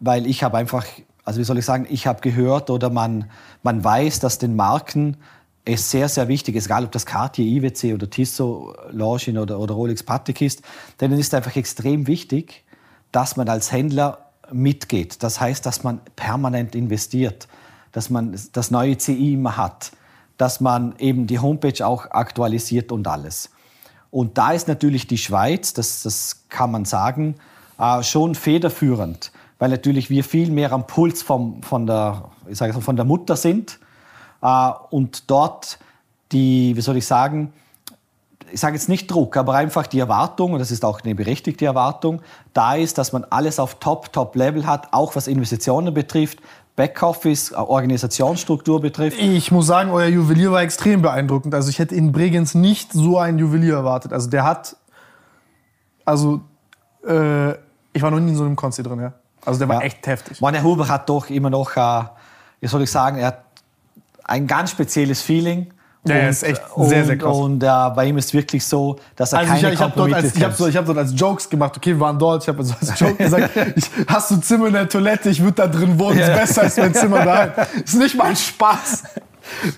weil 0.00 0.26
ich 0.26 0.42
habe 0.42 0.56
einfach, 0.56 0.86
also 1.24 1.40
wie 1.40 1.44
soll 1.44 1.58
ich 1.58 1.64
sagen, 1.64 1.86
ich 1.88 2.06
habe 2.06 2.20
gehört 2.20 2.70
oder 2.70 2.90
man, 2.90 3.30
man 3.62 3.84
weiß, 3.84 4.20
dass 4.20 4.38
den 4.38 4.56
Marken 4.56 5.16
es 5.64 5.90
sehr, 5.90 6.08
sehr 6.08 6.26
wichtig 6.26 6.56
ist, 6.56 6.66
egal 6.66 6.84
ob 6.84 6.92
das 6.92 7.06
Cartier, 7.06 7.44
IWC 7.44 7.94
oder 7.94 8.10
Tissot, 8.10 8.76
Longines 8.90 9.40
oder, 9.40 9.60
oder 9.60 9.74
Rolex 9.74 10.02
Patek 10.02 10.40
ist, 10.40 10.62
denn 11.00 11.12
es 11.12 11.20
ist 11.20 11.34
einfach 11.34 11.54
extrem 11.54 12.08
wichtig, 12.08 12.64
dass 13.12 13.36
man 13.36 13.48
als 13.48 13.70
Händler 13.70 14.30
mitgeht. 14.50 15.22
Das 15.22 15.40
heißt, 15.40 15.64
dass 15.64 15.84
man 15.84 16.00
permanent 16.16 16.74
investiert, 16.74 17.46
dass 17.92 18.10
man 18.10 18.36
das 18.52 18.70
neue 18.70 18.98
CI 18.98 19.34
immer 19.34 19.56
hat, 19.56 19.92
dass 20.36 20.60
man 20.60 20.94
eben 20.98 21.26
die 21.26 21.38
Homepage 21.38 21.86
auch 21.86 22.10
aktualisiert 22.10 22.92
und 22.92 23.06
alles. 23.06 23.50
Und 24.10 24.36
da 24.36 24.52
ist 24.52 24.68
natürlich 24.68 25.06
die 25.06 25.18
Schweiz, 25.18 25.72
das, 25.72 26.02
das 26.02 26.44
kann 26.48 26.70
man 26.70 26.84
sagen, 26.84 27.36
äh, 27.78 28.02
schon 28.02 28.34
federführend, 28.34 29.32
weil 29.58 29.70
natürlich 29.70 30.10
wir 30.10 30.24
viel 30.24 30.50
mehr 30.50 30.72
am 30.72 30.86
Puls 30.86 31.22
vom, 31.22 31.62
von, 31.62 31.86
der, 31.86 32.30
ich 32.46 32.58
sage 32.58 32.74
von 32.74 32.96
der 32.96 33.04
Mutter 33.04 33.36
sind 33.36 33.78
äh, 34.42 34.70
und 34.90 35.30
dort 35.30 35.78
die, 36.32 36.76
wie 36.76 36.80
soll 36.80 36.96
ich 36.96 37.06
sagen, 37.06 37.52
ich 38.52 38.60
sage 38.60 38.76
jetzt 38.76 38.88
nicht 38.88 39.10
Druck, 39.10 39.36
aber 39.36 39.54
einfach 39.54 39.86
die 39.86 39.98
Erwartung, 39.98 40.52
und 40.52 40.58
das 40.58 40.70
ist 40.70 40.84
auch 40.84 41.00
eine 41.00 41.14
berechtigte 41.14 41.64
Erwartung, 41.64 42.20
da 42.52 42.74
ist, 42.74 42.98
dass 42.98 43.12
man 43.12 43.24
alles 43.24 43.58
auf 43.58 43.76
Top, 43.76 44.12
Top-Level 44.12 44.66
hat, 44.66 44.92
auch 44.92 45.16
was 45.16 45.26
Investitionen 45.26 45.94
betrifft, 45.94 46.40
Backoffice, 46.82 47.52
Organisationsstruktur 47.52 48.80
betrifft. 48.80 49.16
Ich 49.20 49.52
muss 49.52 49.68
sagen, 49.68 49.92
euer 49.92 50.08
Juwelier 50.08 50.50
war 50.50 50.62
extrem 50.62 51.00
beeindruckend. 51.00 51.54
Also 51.54 51.70
ich 51.70 51.78
hätte 51.78 51.94
in 51.94 52.10
Bregenz 52.10 52.56
nicht 52.56 52.92
so 52.92 53.18
einen 53.20 53.38
Juwelier 53.38 53.74
erwartet. 53.74 54.12
Also 54.12 54.28
der 54.28 54.42
hat, 54.42 54.74
also 56.04 56.40
äh, 57.06 57.52
ich 57.92 58.02
war 58.02 58.10
noch 58.10 58.18
nie 58.18 58.30
in 58.30 58.36
so 58.36 58.42
einem 58.42 58.56
Konzi 58.56 58.82
drin, 58.82 58.98
ja. 58.98 59.12
Also 59.44 59.60
der 59.60 59.68
war 59.68 59.76
ja. 59.76 59.82
echt 59.82 60.04
heftig. 60.08 60.40
Herr 60.40 60.62
Huber 60.64 60.88
hat 60.88 61.08
doch 61.08 61.30
immer 61.30 61.50
noch, 61.50 61.76
äh, 61.76 62.02
wie 62.58 62.66
soll 62.66 62.82
ich 62.82 62.90
sagen, 62.90 63.18
er 63.18 63.28
hat 63.28 63.44
ein 64.24 64.48
ganz 64.48 64.72
spezielles 64.72 65.22
Feeling. 65.22 65.72
Ja, 66.04 66.16
und, 66.16 66.22
ist 66.30 66.42
echt 66.42 66.62
sehr, 66.76 67.04
sehr 67.04 67.16
krass. 67.16 67.36
Und 67.36 67.62
äh, 67.62 67.66
bei 67.94 68.06
ihm 68.06 68.18
ist 68.18 68.34
wirklich 68.34 68.66
so, 68.66 68.98
dass 69.14 69.32
er 69.32 69.40
also 69.40 69.52
keine 69.52 69.68
ich, 69.68 69.74
ich 69.74 69.80
hab 69.80 69.94
dort 69.94 70.12
als, 70.12 70.34
Ich 70.34 70.42
habe 70.42 70.54
so, 70.54 70.68
hab 70.68 70.86
dort 70.86 70.98
als 70.98 71.12
Jokes 71.14 71.48
gemacht, 71.48 71.76
okay, 71.76 71.90
wir 71.90 72.00
waren 72.00 72.18
dort, 72.18 72.42
ich 72.42 72.48
habe 72.48 72.64
so 72.64 72.74
als 72.80 72.98
Joke 72.98 73.14
gesagt, 73.18 73.50
ich, 73.76 73.84
hast 74.08 74.30
du 74.32 74.36
Zimmer 74.38 74.66
in 74.66 74.72
der 74.72 74.88
Toilette, 74.88 75.30
ich 75.30 75.40
würde 75.40 75.54
da 75.54 75.66
drin 75.68 75.98
wohnen, 75.98 76.18
ja. 76.18 76.26
ist 76.26 76.40
besser 76.40 76.62
als 76.62 76.76
mein 76.76 76.94
Zimmer 76.94 77.24
da. 77.24 77.44
Ist 77.84 77.94
nicht 77.94 78.16
mal 78.16 78.34
Spaß. 78.34 79.04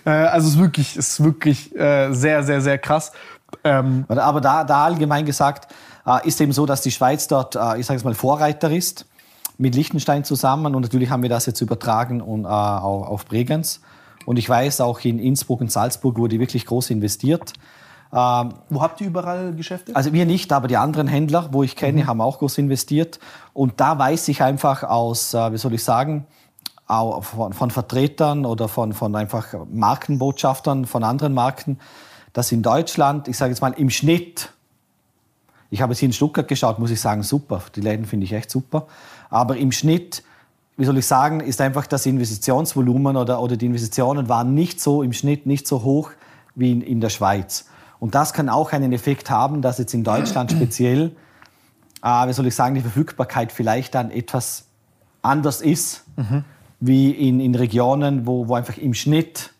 äh, 0.07 0.11
also 0.11 0.49
ist 0.49 0.59
wirklich, 0.59 0.97
ist 0.97 1.23
wirklich 1.23 1.75
äh, 1.77 2.13
sehr, 2.13 2.43
sehr, 2.43 2.61
sehr 2.61 2.79
krass. 2.79 3.13
Ähm, 3.63 4.05
Aber 4.09 4.41
da, 4.41 4.65
da 4.65 4.85
allgemein 4.85 5.27
gesagt, 5.27 5.73
äh, 6.07 6.27
ist 6.27 6.41
eben 6.41 6.53
so, 6.53 6.65
dass 6.67 6.81
die 6.81 6.91
Schweiz 6.91 7.29
dort, 7.29 7.55
äh, 7.57 7.79
ich 7.79 7.87
sage 7.87 7.99
es 7.99 8.05
mal, 8.05 8.15
Vorreiter 8.15 8.71
ist 8.71 9.07
mit 9.59 9.75
Liechtenstein 9.75 10.25
zusammen 10.25 10.75
und 10.75 10.83
natürlich 10.83 11.11
haben 11.11 11.23
wir 11.23 11.31
das 11.31 11.47
jetzt 11.47 11.61
übertragen 11.61 12.21
und, 12.21 12.45
äh, 12.45 12.49
auf, 12.49 13.09
auf 13.09 13.27
Bregenz. 13.27 13.81
Und 14.27 14.39
ich 14.39 14.49
weiß, 14.49 14.81
auch 14.81 15.01
in 15.01 15.19
Innsbruck 15.19 15.61
und 15.61 15.71
Salzburg 15.71 16.19
wurde 16.19 16.39
wirklich 16.39 16.67
groß 16.67 16.91
investiert. 16.91 17.53
Ähm, 18.13 18.55
wo 18.71 18.81
habt 18.81 19.01
ihr 19.01 19.09
überall 19.09 19.55
Geschäfte? 19.55 19.95
Also 19.97 20.13
wir 20.13 20.25
nicht, 20.25 20.53
aber 20.53 20.69
die 20.69 20.77
anderen 20.77 21.09
Händler, 21.09 21.49
wo 21.51 21.63
ich 21.63 21.75
kenne, 21.75 22.03
mhm. 22.03 22.07
haben 22.07 22.21
auch 22.21 22.39
groß 22.39 22.59
investiert. 22.59 23.19
Und 23.53 23.81
da 23.81 23.99
weiß 23.99 24.29
ich 24.29 24.43
einfach 24.43 24.85
aus, 24.85 25.35
äh, 25.35 25.53
wie 25.53 25.59
soll 25.59 25.75
ich 25.75 25.83
sagen, 25.83 26.27
von, 26.87 27.53
von, 27.55 27.71
Vertretern 27.71 28.45
oder 28.45 28.69
von, 28.69 28.93
von 28.93 29.17
einfach 29.17 29.55
Markenbotschaftern 29.73 30.85
von 30.85 31.03
anderen 31.03 31.33
Marken, 31.33 31.79
dass 32.35 32.53
in 32.53 32.63
Deutschland, 32.63 33.27
ich 33.27 33.39
sage 33.39 33.53
jetzt 33.53 33.63
mal 33.63 33.73
im 33.73 33.89
Schnitt, 33.89 34.51
ich 35.71 35.81
habe 35.81 35.93
es 35.93 35.99
hier 35.99 36.07
in 36.07 36.13
Stuttgart 36.13 36.47
geschaut, 36.47 36.79
muss 36.79 36.91
ich 36.91 37.01
sagen, 37.01 37.23
super. 37.23 37.63
Die 37.75 37.81
Läden 37.81 38.05
finde 38.05 38.25
ich 38.27 38.33
echt 38.33 38.51
super. 38.51 38.87
Aber 39.31 39.57
im 39.57 39.73
Schnitt 39.73 40.23
wie 40.77 40.85
soll 40.85 40.99
ich 40.99 41.07
sagen, 41.07 41.41
ist 41.41 41.61
einfach 41.61 41.87
das 41.87 42.05
Investitionsvolumen 42.07 43.17
oder, 43.17 43.41
oder 43.41 43.57
die 43.57 43.67
Investitionen 43.67 44.29
waren 44.29 44.55
nicht 44.55 44.81
so 44.81 45.03
im 45.03 45.13
Schnitt 45.13 45.47
nicht 45.47 45.69
so 45.69 45.83
hoch 45.83 46.11
wie 46.55 46.73
in, 46.73 46.83
in 46.83 47.01
der 47.01 47.11
Schweiz. 47.11 47.67
Und 48.01 48.15
das 48.15 48.33
kann 48.33 48.49
auch 48.49 48.73
einen 48.73 48.93
Effekt 48.93 49.31
haben, 49.31 49.63
dass 49.63 49.79
jetzt 49.79 49.95
in 49.95 50.03
Deutschland 50.03 50.51
speziell, 50.53 51.13
äh, 52.03 52.29
wie 52.29 52.33
soll 52.33 52.47
ich 52.47 52.55
sagen, 52.55 52.75
die 52.75 52.81
Verfügbarkeit 52.81 53.53
vielleicht 53.53 53.95
dann 53.95 54.11
etwas 54.11 54.67
anders 55.23 55.61
ist, 55.61 56.05
mhm. 56.17 56.45
wie 56.81 57.11
in, 57.11 57.41
in 57.41 57.55
Regionen, 57.55 58.27
wo, 58.27 58.49
wo 58.49 58.55
einfach 58.55 58.77
im 58.77 58.95
Schnitt 58.95 59.51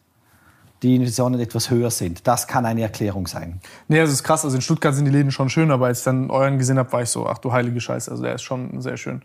die 0.83 0.97
Investitionen 0.97 1.41
etwas 1.41 1.71
höher 1.71 1.91
sind. 1.91 2.27
Das 2.27 2.47
kann 2.47 2.67
eine 2.67 2.83
Erklärung 2.83 3.27
sein. 3.27 3.61
Nee, 3.89 4.01
das 4.01 4.11
ist 4.11 4.25
krass. 4.25 4.45
Also 4.45 4.57
in 4.57 4.63
Stuttgart 4.63 4.95
sind 4.95 5.07
die 5.07 5.11
Läden 5.13 5.31
schon 5.31 5.49
schön, 5.49 5.71
aber 5.71 5.87
als 5.87 6.01
ich 6.01 6.05
dann 6.05 6.29
euren 6.29 6.59
gesehen 6.59 6.77
habe, 6.77 6.93
war 6.93 7.03
ich 7.03 7.09
so, 7.09 7.27
ach 7.27 7.39
du 7.39 7.53
heilige 7.53 7.81
Scheiße, 7.81 8.11
also 8.11 8.23
der 8.23 8.35
ist 8.35 8.43
schon 8.43 8.81
sehr 8.83 8.97
schön 8.97 9.23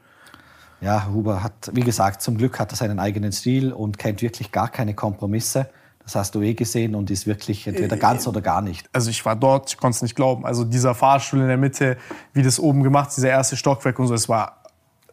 ja, 0.81 1.07
Huber 1.11 1.43
hat, 1.43 1.71
wie 1.73 1.81
gesagt, 1.81 2.21
zum 2.21 2.37
Glück 2.37 2.59
hat 2.59 2.71
er 2.71 2.75
seinen 2.75 2.99
eigenen 2.99 3.31
Stil 3.31 3.73
und 3.73 3.97
kennt 3.97 4.21
wirklich 4.21 4.51
gar 4.51 4.69
keine 4.69 4.93
Kompromisse. 4.93 5.69
Das 6.03 6.15
hast 6.15 6.33
du 6.35 6.41
eh 6.41 6.53
gesehen 6.53 6.95
und 6.95 7.11
ist 7.11 7.27
wirklich 7.27 7.67
entweder 7.67 7.95
äh, 7.95 7.99
ganz 7.99 8.25
oder 8.27 8.41
gar 8.41 8.61
nicht. 8.61 8.89
Also 8.93 9.09
ich 9.09 9.23
war 9.25 9.35
dort, 9.35 9.69
ich 9.69 9.77
konnte 9.77 9.97
es 9.97 10.01
nicht 10.01 10.15
glauben. 10.15 10.45
Also 10.45 10.63
dieser 10.63 10.95
Fahrstuhl 10.95 11.41
in 11.41 11.47
der 11.47 11.57
Mitte, 11.57 11.97
wie 12.33 12.41
das 12.41 12.59
oben 12.59 12.81
gemacht, 12.81 13.11
dieser 13.15 13.29
erste 13.29 13.57
Stockwerk 13.57 13.99
und 13.99 14.07
so, 14.07 14.13
es 14.13 14.27
war 14.27 14.59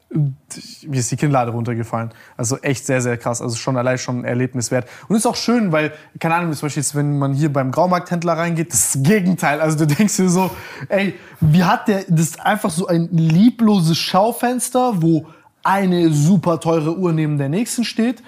wie 0.09 0.99
ist 0.99 1.11
die 1.11 1.17
Kinnlade 1.17 1.51
runtergefallen. 1.51 2.11
Also 2.37 2.59
echt 2.59 2.87
sehr, 2.87 3.03
sehr 3.03 3.17
krass. 3.17 3.43
Also 3.43 3.57
schon 3.57 3.77
allein 3.77 3.99
schon 3.99 4.21
ein 4.21 4.25
Erlebnis 4.25 4.71
wert. 4.71 4.89
Und 5.09 5.17
ist 5.17 5.27
auch 5.27 5.37
schön, 5.37 5.73
weil, 5.73 5.93
keine 6.21 6.37
Ahnung, 6.37 6.53
zum 6.53 6.67
Beispiel 6.67 6.83
jetzt, 6.83 6.95
wenn 6.95 7.19
man 7.19 7.33
hier 7.33 7.53
beim 7.53 7.73
Graumarkthändler 7.73 8.35
reingeht, 8.35 8.73
das 8.73 8.87
ist 8.87 8.95
das 8.97 9.03
Gegenteil. 9.03 9.61
Also 9.61 9.79
du 9.79 9.87
denkst 9.95 10.17
dir 10.17 10.29
so, 10.29 10.51
ey, 10.89 11.15
wie 11.41 11.65
hat 11.65 11.89
der, 11.89 12.05
das 12.09 12.21
ist 12.21 12.41
einfach 12.41 12.71
so 12.71 12.87
ein 12.87 13.09
liebloses 13.11 13.99
Schaufenster, 13.99 15.03
wo 15.03 15.27
eine 15.67 16.11
super 16.11 16.61
teure 16.61 16.97
Uhr 16.97 17.13
neben 17.13 17.39
der 17.39 17.49
nächsten 17.49 17.85
steht. 17.85 18.23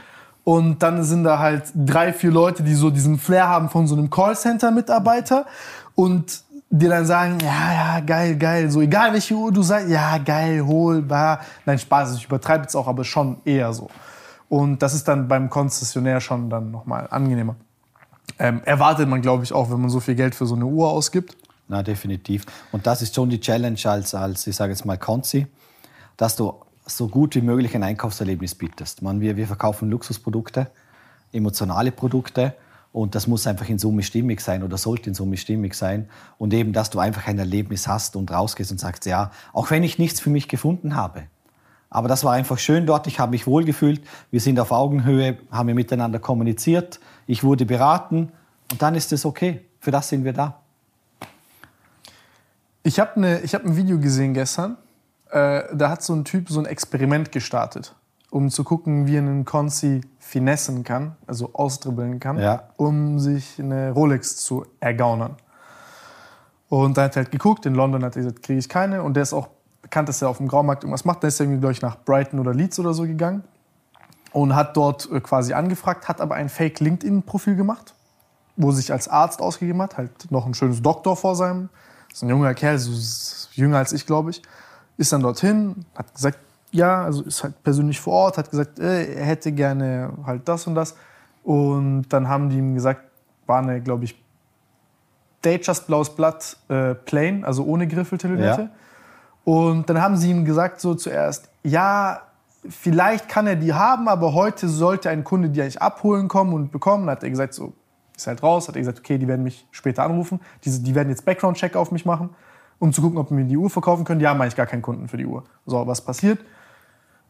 Und 0.44 0.82
dann 0.82 1.04
sind 1.04 1.24
da 1.24 1.38
halt 1.38 1.64
drei, 1.74 2.12
vier 2.12 2.30
Leute, 2.30 2.62
die 2.62 2.74
so 2.74 2.90
diesen 2.90 3.18
Flair 3.18 3.48
haben 3.48 3.68
von 3.68 3.86
so 3.86 3.94
einem 3.94 4.08
Callcenter-Mitarbeiter 4.08 5.46
und 5.94 6.42
die 6.70 6.88
dann 6.88 7.06
sagen, 7.06 7.38
ja, 7.40 7.72
ja, 7.72 8.00
geil, 8.00 8.36
geil, 8.36 8.70
so 8.70 8.80
egal 8.80 9.12
welche 9.12 9.34
Uhr 9.34 9.52
du 9.52 9.62
sagst, 9.62 9.88
ja, 9.88 10.18
geil, 10.18 10.64
hol, 10.66 11.02
bah. 11.02 11.40
Nein, 11.64 11.78
Spaß, 11.78 12.16
ich 12.16 12.24
übertreibe 12.24 12.62
jetzt 12.62 12.74
auch, 12.74 12.86
aber 12.88 13.04
schon 13.04 13.38
eher 13.44 13.72
so. 13.72 13.88
Und 14.48 14.82
das 14.82 14.94
ist 14.94 15.06
dann 15.06 15.28
beim 15.28 15.50
Konzessionär 15.50 16.20
schon 16.20 16.48
dann 16.50 16.70
nochmal 16.70 17.06
angenehmer. 17.10 17.56
Ähm, 18.38 18.62
erwartet 18.64 19.08
man, 19.08 19.20
glaube 19.22 19.44
ich, 19.44 19.52
auch, 19.52 19.70
wenn 19.70 19.80
man 19.80 19.90
so 19.90 20.00
viel 20.00 20.14
Geld 20.14 20.34
für 20.34 20.46
so 20.46 20.54
eine 20.54 20.66
Uhr 20.66 20.88
ausgibt. 20.88 21.36
Na, 21.68 21.82
definitiv. 21.82 22.46
Und 22.72 22.86
das 22.86 23.02
ist 23.02 23.14
schon 23.14 23.28
die 23.28 23.40
Challenge 23.40 23.78
als, 23.84 24.14
als 24.14 24.46
ich 24.46 24.56
sage 24.56 24.72
jetzt 24.72 24.84
mal, 24.84 24.96
Konzi, 24.96 25.46
dass 26.16 26.36
du 26.36 26.54
so 26.88 27.08
gut 27.08 27.34
wie 27.34 27.40
möglich 27.40 27.74
ein 27.74 27.82
Einkaufserlebnis 27.82 28.54
bietest. 28.54 29.02
Man, 29.02 29.20
wir, 29.20 29.36
wir 29.36 29.46
verkaufen 29.46 29.90
Luxusprodukte, 29.90 30.70
emotionale 31.32 31.92
Produkte 31.92 32.54
und 32.92 33.14
das 33.14 33.26
muss 33.26 33.46
einfach 33.46 33.68
in 33.68 33.78
Summe 33.78 34.02
stimmig 34.02 34.40
sein 34.40 34.62
oder 34.62 34.76
sollte 34.76 35.10
in 35.10 35.14
Summe 35.14 35.36
stimmig 35.36 35.74
sein. 35.74 36.08
Und 36.38 36.54
eben, 36.54 36.72
dass 36.72 36.90
du 36.90 36.98
einfach 36.98 37.26
ein 37.26 37.38
Erlebnis 37.38 37.86
hast 37.86 38.16
und 38.16 38.30
rausgehst 38.30 38.72
und 38.72 38.78
sagst, 38.78 39.06
ja, 39.06 39.30
auch 39.52 39.70
wenn 39.70 39.82
ich 39.82 39.98
nichts 39.98 40.20
für 40.20 40.30
mich 40.30 40.48
gefunden 40.48 40.96
habe. 40.96 41.24
Aber 41.90 42.08
das 42.08 42.24
war 42.24 42.32
einfach 42.32 42.58
schön 42.58 42.86
dort, 42.86 43.06
ich 43.06 43.18
habe 43.18 43.30
mich 43.30 43.46
wohlgefühlt, 43.46 44.02
wir 44.30 44.40
sind 44.40 44.60
auf 44.60 44.72
Augenhöhe, 44.72 45.38
haben 45.50 45.68
wir 45.68 45.74
miteinander 45.74 46.18
kommuniziert, 46.18 47.00
ich 47.26 47.44
wurde 47.44 47.64
beraten 47.64 48.30
und 48.70 48.82
dann 48.82 48.94
ist 48.94 49.12
es 49.12 49.24
okay. 49.24 49.64
Für 49.80 49.90
das 49.90 50.08
sind 50.08 50.24
wir 50.24 50.32
da. 50.32 50.60
Ich 52.82 52.98
habe 52.98 53.20
ne, 53.20 53.42
hab 53.44 53.64
ein 53.64 53.76
Video 53.76 53.98
gesehen 53.98 54.34
gestern. 54.34 54.76
Äh, 55.30 55.64
da 55.74 55.90
hat 55.90 56.02
so 56.02 56.14
ein 56.14 56.24
Typ 56.24 56.48
so 56.48 56.58
ein 56.60 56.66
Experiment 56.66 57.32
gestartet, 57.32 57.94
um 58.30 58.50
zu 58.50 58.64
gucken, 58.64 59.06
wie 59.06 59.16
er 59.16 59.22
einen 59.22 59.44
Conci 59.44 60.00
finessen 60.18 60.84
kann, 60.84 61.16
also 61.26 61.50
ausdribbeln 61.54 62.20
kann, 62.20 62.38
Ja. 62.38 62.64
um 62.76 63.18
sich 63.18 63.58
eine 63.58 63.92
Rolex 63.92 64.36
zu 64.36 64.66
ergaunern. 64.80 65.36
Und 66.68 66.98
da 66.98 67.04
hat 67.04 67.16
er 67.16 67.22
halt 67.22 67.30
geguckt, 67.32 67.64
in 67.66 67.74
London 67.74 68.04
hat 68.04 68.16
er 68.16 68.22
gesagt, 68.22 68.42
kriege 68.42 68.58
ich 68.58 68.68
keine. 68.68 69.02
Und 69.02 69.14
der 69.14 69.22
ist 69.22 69.32
auch 69.32 69.48
bekannt, 69.80 70.08
dass 70.08 70.20
er 70.20 70.28
auf 70.28 70.36
dem 70.38 70.48
Graumarkt 70.48 70.84
irgendwas 70.84 71.04
macht. 71.06 71.22
Da 71.22 71.28
ist 71.28 71.40
er 71.40 71.44
irgendwie, 71.44 71.60
glaube 71.60 71.72
ich, 71.72 71.80
nach 71.82 71.96
Brighton 72.04 72.38
oder 72.40 72.52
Leeds 72.52 72.78
oder 72.78 72.92
so 72.92 73.04
gegangen 73.04 73.42
und 74.32 74.54
hat 74.54 74.76
dort 74.76 75.10
äh, 75.10 75.20
quasi 75.20 75.54
angefragt, 75.54 76.08
hat 76.08 76.20
aber 76.20 76.34
ein 76.34 76.50
Fake-LinkedIn-Profil 76.50 77.56
gemacht, 77.56 77.94
wo 78.56 78.68
er 78.68 78.74
sich 78.74 78.92
als 78.92 79.08
Arzt 79.08 79.40
ausgegeben 79.40 79.80
hat, 79.80 79.96
halt 79.96 80.30
noch 80.30 80.44
ein 80.44 80.52
schönes 80.52 80.82
Doktor 80.82 81.16
vor 81.16 81.34
seinem. 81.36 81.70
Das 82.08 82.18
ist 82.18 82.22
ein 82.22 82.28
junger 82.28 82.52
Kerl, 82.54 82.78
so 82.78 82.92
jünger 83.52 83.78
als 83.78 83.92
ich, 83.92 84.04
glaube 84.04 84.30
ich. 84.30 84.42
Ist 84.98 85.12
dann 85.12 85.22
dorthin, 85.22 85.86
hat 85.94 86.12
gesagt, 86.14 86.38
ja, 86.70 87.04
also 87.04 87.22
ist 87.22 87.42
halt 87.42 87.62
persönlich 87.62 87.98
vor 87.98 88.12
Ort, 88.12 88.36
hat 88.36 88.50
gesagt, 88.50 88.78
äh, 88.78 89.14
er 89.14 89.24
hätte 89.24 89.52
gerne 89.52 90.12
halt 90.26 90.46
das 90.46 90.66
und 90.66 90.74
das. 90.74 90.94
Und 91.42 92.08
dann 92.10 92.28
haben 92.28 92.50
die 92.50 92.58
ihm 92.58 92.74
gesagt, 92.74 93.00
war 93.46 93.60
eine, 93.60 93.80
glaube 93.80 94.04
ich, 94.04 94.22
Datejust 95.40 95.86
blaues 95.86 96.14
Blatt 96.14 96.58
äh, 96.68 96.94
plain, 96.94 97.44
also 97.44 97.64
ohne 97.64 97.86
Griffeltelonette. 97.86 98.62
Ja. 98.62 98.70
Und 99.44 99.88
dann 99.88 100.02
haben 100.02 100.16
sie 100.16 100.30
ihm 100.30 100.44
gesagt 100.44 100.80
so 100.80 100.94
zuerst, 100.94 101.48
ja, 101.62 102.20
vielleicht 102.68 103.28
kann 103.28 103.46
er 103.46 103.56
die 103.56 103.72
haben, 103.72 104.08
aber 104.08 104.34
heute 104.34 104.68
sollte 104.68 105.08
ein 105.08 105.24
Kunde 105.24 105.48
die 105.48 105.62
eigentlich 105.62 105.80
abholen 105.80 106.28
kommen 106.28 106.52
und 106.52 106.70
bekommen. 106.70 107.06
Dann 107.06 107.16
hat 107.16 107.22
er 107.22 107.30
gesagt, 107.30 107.54
so, 107.54 107.72
ist 108.18 108.26
halt 108.26 108.42
raus. 108.42 108.68
Hat 108.68 108.76
er 108.76 108.80
gesagt, 108.80 108.98
okay, 108.98 109.16
die 109.16 109.28
werden 109.28 109.42
mich 109.42 109.66
später 109.70 110.02
anrufen. 110.02 110.40
Diese, 110.64 110.82
die 110.82 110.94
werden 110.94 111.08
jetzt 111.08 111.24
Background-Check 111.24 111.76
auf 111.76 111.92
mich 111.92 112.04
machen, 112.04 112.30
um 112.78 112.92
zu 112.92 113.02
gucken, 113.02 113.18
ob 113.18 113.30
wir 113.30 113.36
mir 113.36 113.44
die 113.44 113.56
Uhr 113.56 113.70
verkaufen 113.70 114.04
können. 114.04 114.20
Die 114.20 114.26
haben 114.26 114.40
eigentlich 114.40 114.56
gar 114.56 114.66
keinen 114.66 114.82
Kunden 114.82 115.08
für 115.08 115.16
die 115.16 115.26
Uhr. 115.26 115.44
So, 115.66 115.86
was 115.86 116.00
passiert? 116.00 116.38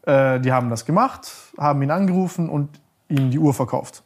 Äh, 0.03 0.41
die 0.41 0.53
haben 0.53 0.71
das 0.71 0.85
gemacht, 0.85 1.31
haben 1.59 1.83
ihn 1.83 1.91
angerufen 1.91 2.49
und 2.49 2.69
ihm 3.09 3.31
die 3.31 3.39
Uhr 3.39 3.55
verkauft. 3.55 4.03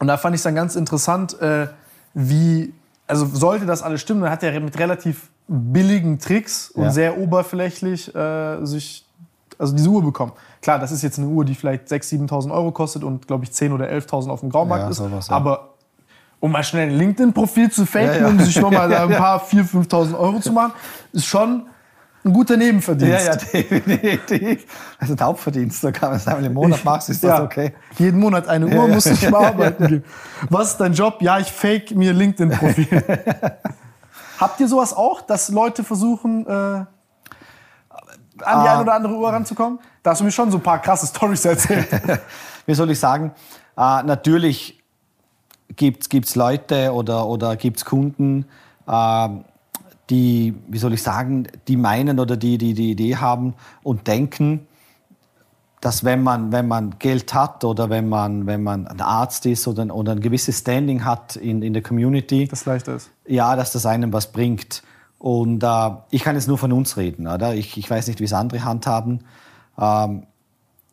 Und 0.00 0.06
da 0.08 0.16
fand 0.16 0.34
ich 0.34 0.40
es 0.40 0.42
dann 0.44 0.54
ganz 0.54 0.76
interessant, 0.76 1.40
äh, 1.40 1.68
wie, 2.14 2.72
also 3.06 3.26
sollte 3.26 3.66
das 3.66 3.82
alles 3.82 4.00
stimmen, 4.00 4.22
dann 4.22 4.30
hat 4.30 4.42
er 4.42 4.58
mit 4.60 4.78
relativ 4.78 5.30
billigen 5.48 6.18
Tricks 6.18 6.70
und 6.70 6.84
Ja. 6.84 6.90
sehr 6.90 7.18
oberflächlich 7.18 8.14
äh, 8.14 8.64
sich, 8.64 9.06
also 9.58 9.74
diese 9.74 9.88
Uhr 9.88 10.02
bekommen. 10.02 10.32
Klar, 10.60 10.78
das 10.78 10.92
ist 10.92 11.02
jetzt 11.02 11.18
eine 11.18 11.28
Uhr, 11.28 11.44
die 11.44 11.54
vielleicht 11.54 11.86
6.000, 11.88 12.28
7.000 12.28 12.52
Euro 12.52 12.70
kostet 12.72 13.02
und, 13.04 13.26
glaube 13.26 13.44
ich, 13.44 13.50
10.000 13.50 13.74
oder 13.74 13.86
11.000 13.90 14.28
auf 14.30 14.40
dem 14.40 14.50
Graumarkt 14.50 14.84
Ja, 14.84 14.90
ist. 14.90 14.96
sowas, 14.98 15.28
ja. 15.28 15.36
Aber 15.36 15.74
um 16.40 16.52
mal 16.52 16.62
schnell 16.62 16.88
ein 16.88 16.96
LinkedIn-Profil 16.98 17.70
zu 17.70 17.84
faken, 17.86 18.06
Ja, 18.08 18.16
ja. 18.20 18.26
um 18.28 18.38
sich 18.40 18.58
nochmal 18.60 18.90
Ja, 18.92 19.04
ein 19.04 19.10
paar 19.10 19.42
4.000, 19.42 19.88
5.000 19.88 20.18
Euro 20.18 20.38
zu 20.40 20.52
machen, 20.52 20.72
ist 21.12 21.26
schon 21.26 21.66
ein 22.24 22.32
guter 22.32 22.56
Nebenverdienst. 22.56 23.26
Ja, 23.26 23.32
ja, 23.32 23.36
definitiv. 23.36 24.66
Also 24.98 25.14
der 25.14 25.26
Hauptverdienst, 25.26 25.82
da 25.82 25.92
kann 25.92 26.10
man 26.10 26.20
einmal 26.20 26.44
im 26.44 26.52
Monat 26.54 26.84
machst, 26.84 27.08
ist 27.08 27.22
das 27.24 27.38
Ja. 27.38 27.42
okay. 27.44 27.72
Jeden 27.98 28.18
Monat 28.20 28.48
eine 28.48 28.66
Uhr 28.66 28.88
muss 28.88 29.06
ich 29.06 29.28
mal 29.30 29.44
arbeiten 29.46 29.86
gehen. 29.86 30.04
Was 30.50 30.72
ist 30.72 30.76
dein 30.78 30.92
Job? 30.92 31.22
Ja, 31.22 31.38
ich 31.38 31.50
fake 31.50 31.92
mir 31.96 32.12
LinkedIn-Profil. 32.12 33.02
Habt 34.40 34.60
ihr 34.60 34.68
sowas 34.68 34.92
auch, 34.94 35.20
dass 35.22 35.48
Leute 35.48 35.82
versuchen, 35.84 36.46
äh, 36.46 36.50
an 36.50 36.86
die 38.40 38.44
Ah. 38.44 38.72
eine 38.74 38.82
oder 38.82 38.94
andere 38.94 39.14
Uhr 39.14 39.28
ranzukommen? 39.32 39.78
Da 40.02 40.10
hast 40.12 40.20
du 40.20 40.24
mir 40.24 40.30
schon 40.30 40.50
so 40.50 40.58
ein 40.58 40.62
paar 40.62 40.80
krasse 40.80 41.06
Storys 41.06 41.44
erzählt. 41.44 41.88
Wie 42.66 42.74
soll 42.74 42.90
ich 42.90 42.98
sagen? 43.00 43.32
Äh, 43.76 44.02
natürlich 44.04 44.77
gibt 45.76 46.12
es 46.12 46.34
Leute 46.34 46.92
oder, 46.92 47.26
oder 47.26 47.56
gibt 47.56 47.76
es 47.78 47.84
Kunden, 47.84 48.46
äh, 48.86 49.28
die, 50.10 50.54
wie 50.68 50.78
soll 50.78 50.94
ich 50.94 51.02
sagen, 51.02 51.46
die 51.68 51.76
meinen 51.76 52.18
oder 52.18 52.36
die 52.36 52.56
die, 52.58 52.72
die 52.74 52.90
Idee 52.92 53.16
haben 53.16 53.54
und 53.82 54.06
denken, 54.06 54.66
dass 55.80 56.02
wenn 56.02 56.22
man, 56.22 56.50
wenn 56.50 56.66
man 56.66 56.98
Geld 56.98 57.34
hat 57.34 57.62
oder 57.64 57.88
wenn 57.90 58.08
man, 58.08 58.46
wenn 58.46 58.62
man 58.62 58.86
ein 58.88 59.00
Arzt 59.00 59.46
ist 59.46 59.68
oder, 59.68 59.94
oder 59.94 60.12
ein 60.12 60.20
gewisses 60.20 60.58
Standing 60.58 61.04
hat 61.04 61.36
in, 61.36 61.62
in 61.62 61.72
der 61.72 61.82
Community, 61.82 62.48
Das 62.48 62.64
leichter 62.64 62.96
ist. 62.96 63.10
ja, 63.26 63.54
dass 63.54 63.72
das 63.72 63.86
einem 63.86 64.12
was 64.12 64.32
bringt. 64.32 64.82
Und 65.18 65.62
äh, 65.62 65.90
ich 66.10 66.22
kann 66.24 66.34
jetzt 66.36 66.48
nur 66.48 66.58
von 66.58 66.72
uns 66.72 66.96
reden, 66.96 67.26
oder? 67.28 67.54
Ich, 67.54 67.76
ich 67.76 67.88
weiß 67.90 68.08
nicht, 68.08 68.18
wie 68.20 68.24
es 68.24 68.32
andere 68.32 68.64
handhaben. 68.64 69.24
Ähm, 69.78 70.22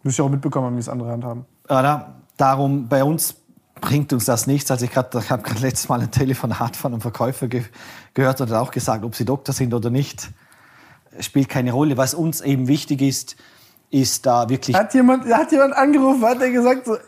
Du 0.02 0.10
musst 0.10 0.20
ja 0.20 0.26
auch 0.26 0.30
mitbekommen, 0.30 0.76
wie 0.76 0.80
es 0.80 0.90
andere 0.90 1.10
handhaben. 1.12 1.46
oder? 1.66 2.14
Darum, 2.38 2.88
bei 2.88 3.04
uns 3.04 3.36
bringt 3.82 4.14
uns 4.14 4.26
das 4.26 4.48
nichts. 4.48 4.72
Also 4.72 4.86
ich, 4.86 4.92
ich 4.92 4.98
habe 4.98 5.44
gerade 5.44 5.62
letztes 5.62 5.90
Mal 5.90 6.02
ein 6.02 6.12
Telefonat 6.12 6.76
von 6.76 6.94
einem 6.94 7.02
Verkäufer 7.02 7.48
ge 7.48 7.64
gehört 8.14 8.40
und 8.42 8.50
hat 8.50 8.58
auch 8.58 8.72
gesagt, 8.72 9.04
ob 9.04 9.16
sie 9.16 9.26
Doktor 9.26 9.54
sind 9.54 9.74
oder 9.74 9.90
nicht, 9.90 10.30
spielt 11.20 11.50
keine 11.50 11.74
Rolle. 11.74 11.98
Was 11.98 12.14
uns 12.14 12.42
eben 12.42 12.68
wichtig 12.68 13.02
ist, 13.02 13.36
ist 13.92 14.26
da 14.26 14.50
wirklich... 14.50 14.76
Hat 14.76 14.94
jemand, 14.94 15.32
hat 15.32 15.52
jemand 15.52 15.76
angerufen, 15.76 16.24
hat 16.26 16.42
er 16.42 16.50
gesagt, 16.50 16.86
so, 16.86 16.96
äh, 16.96 17.00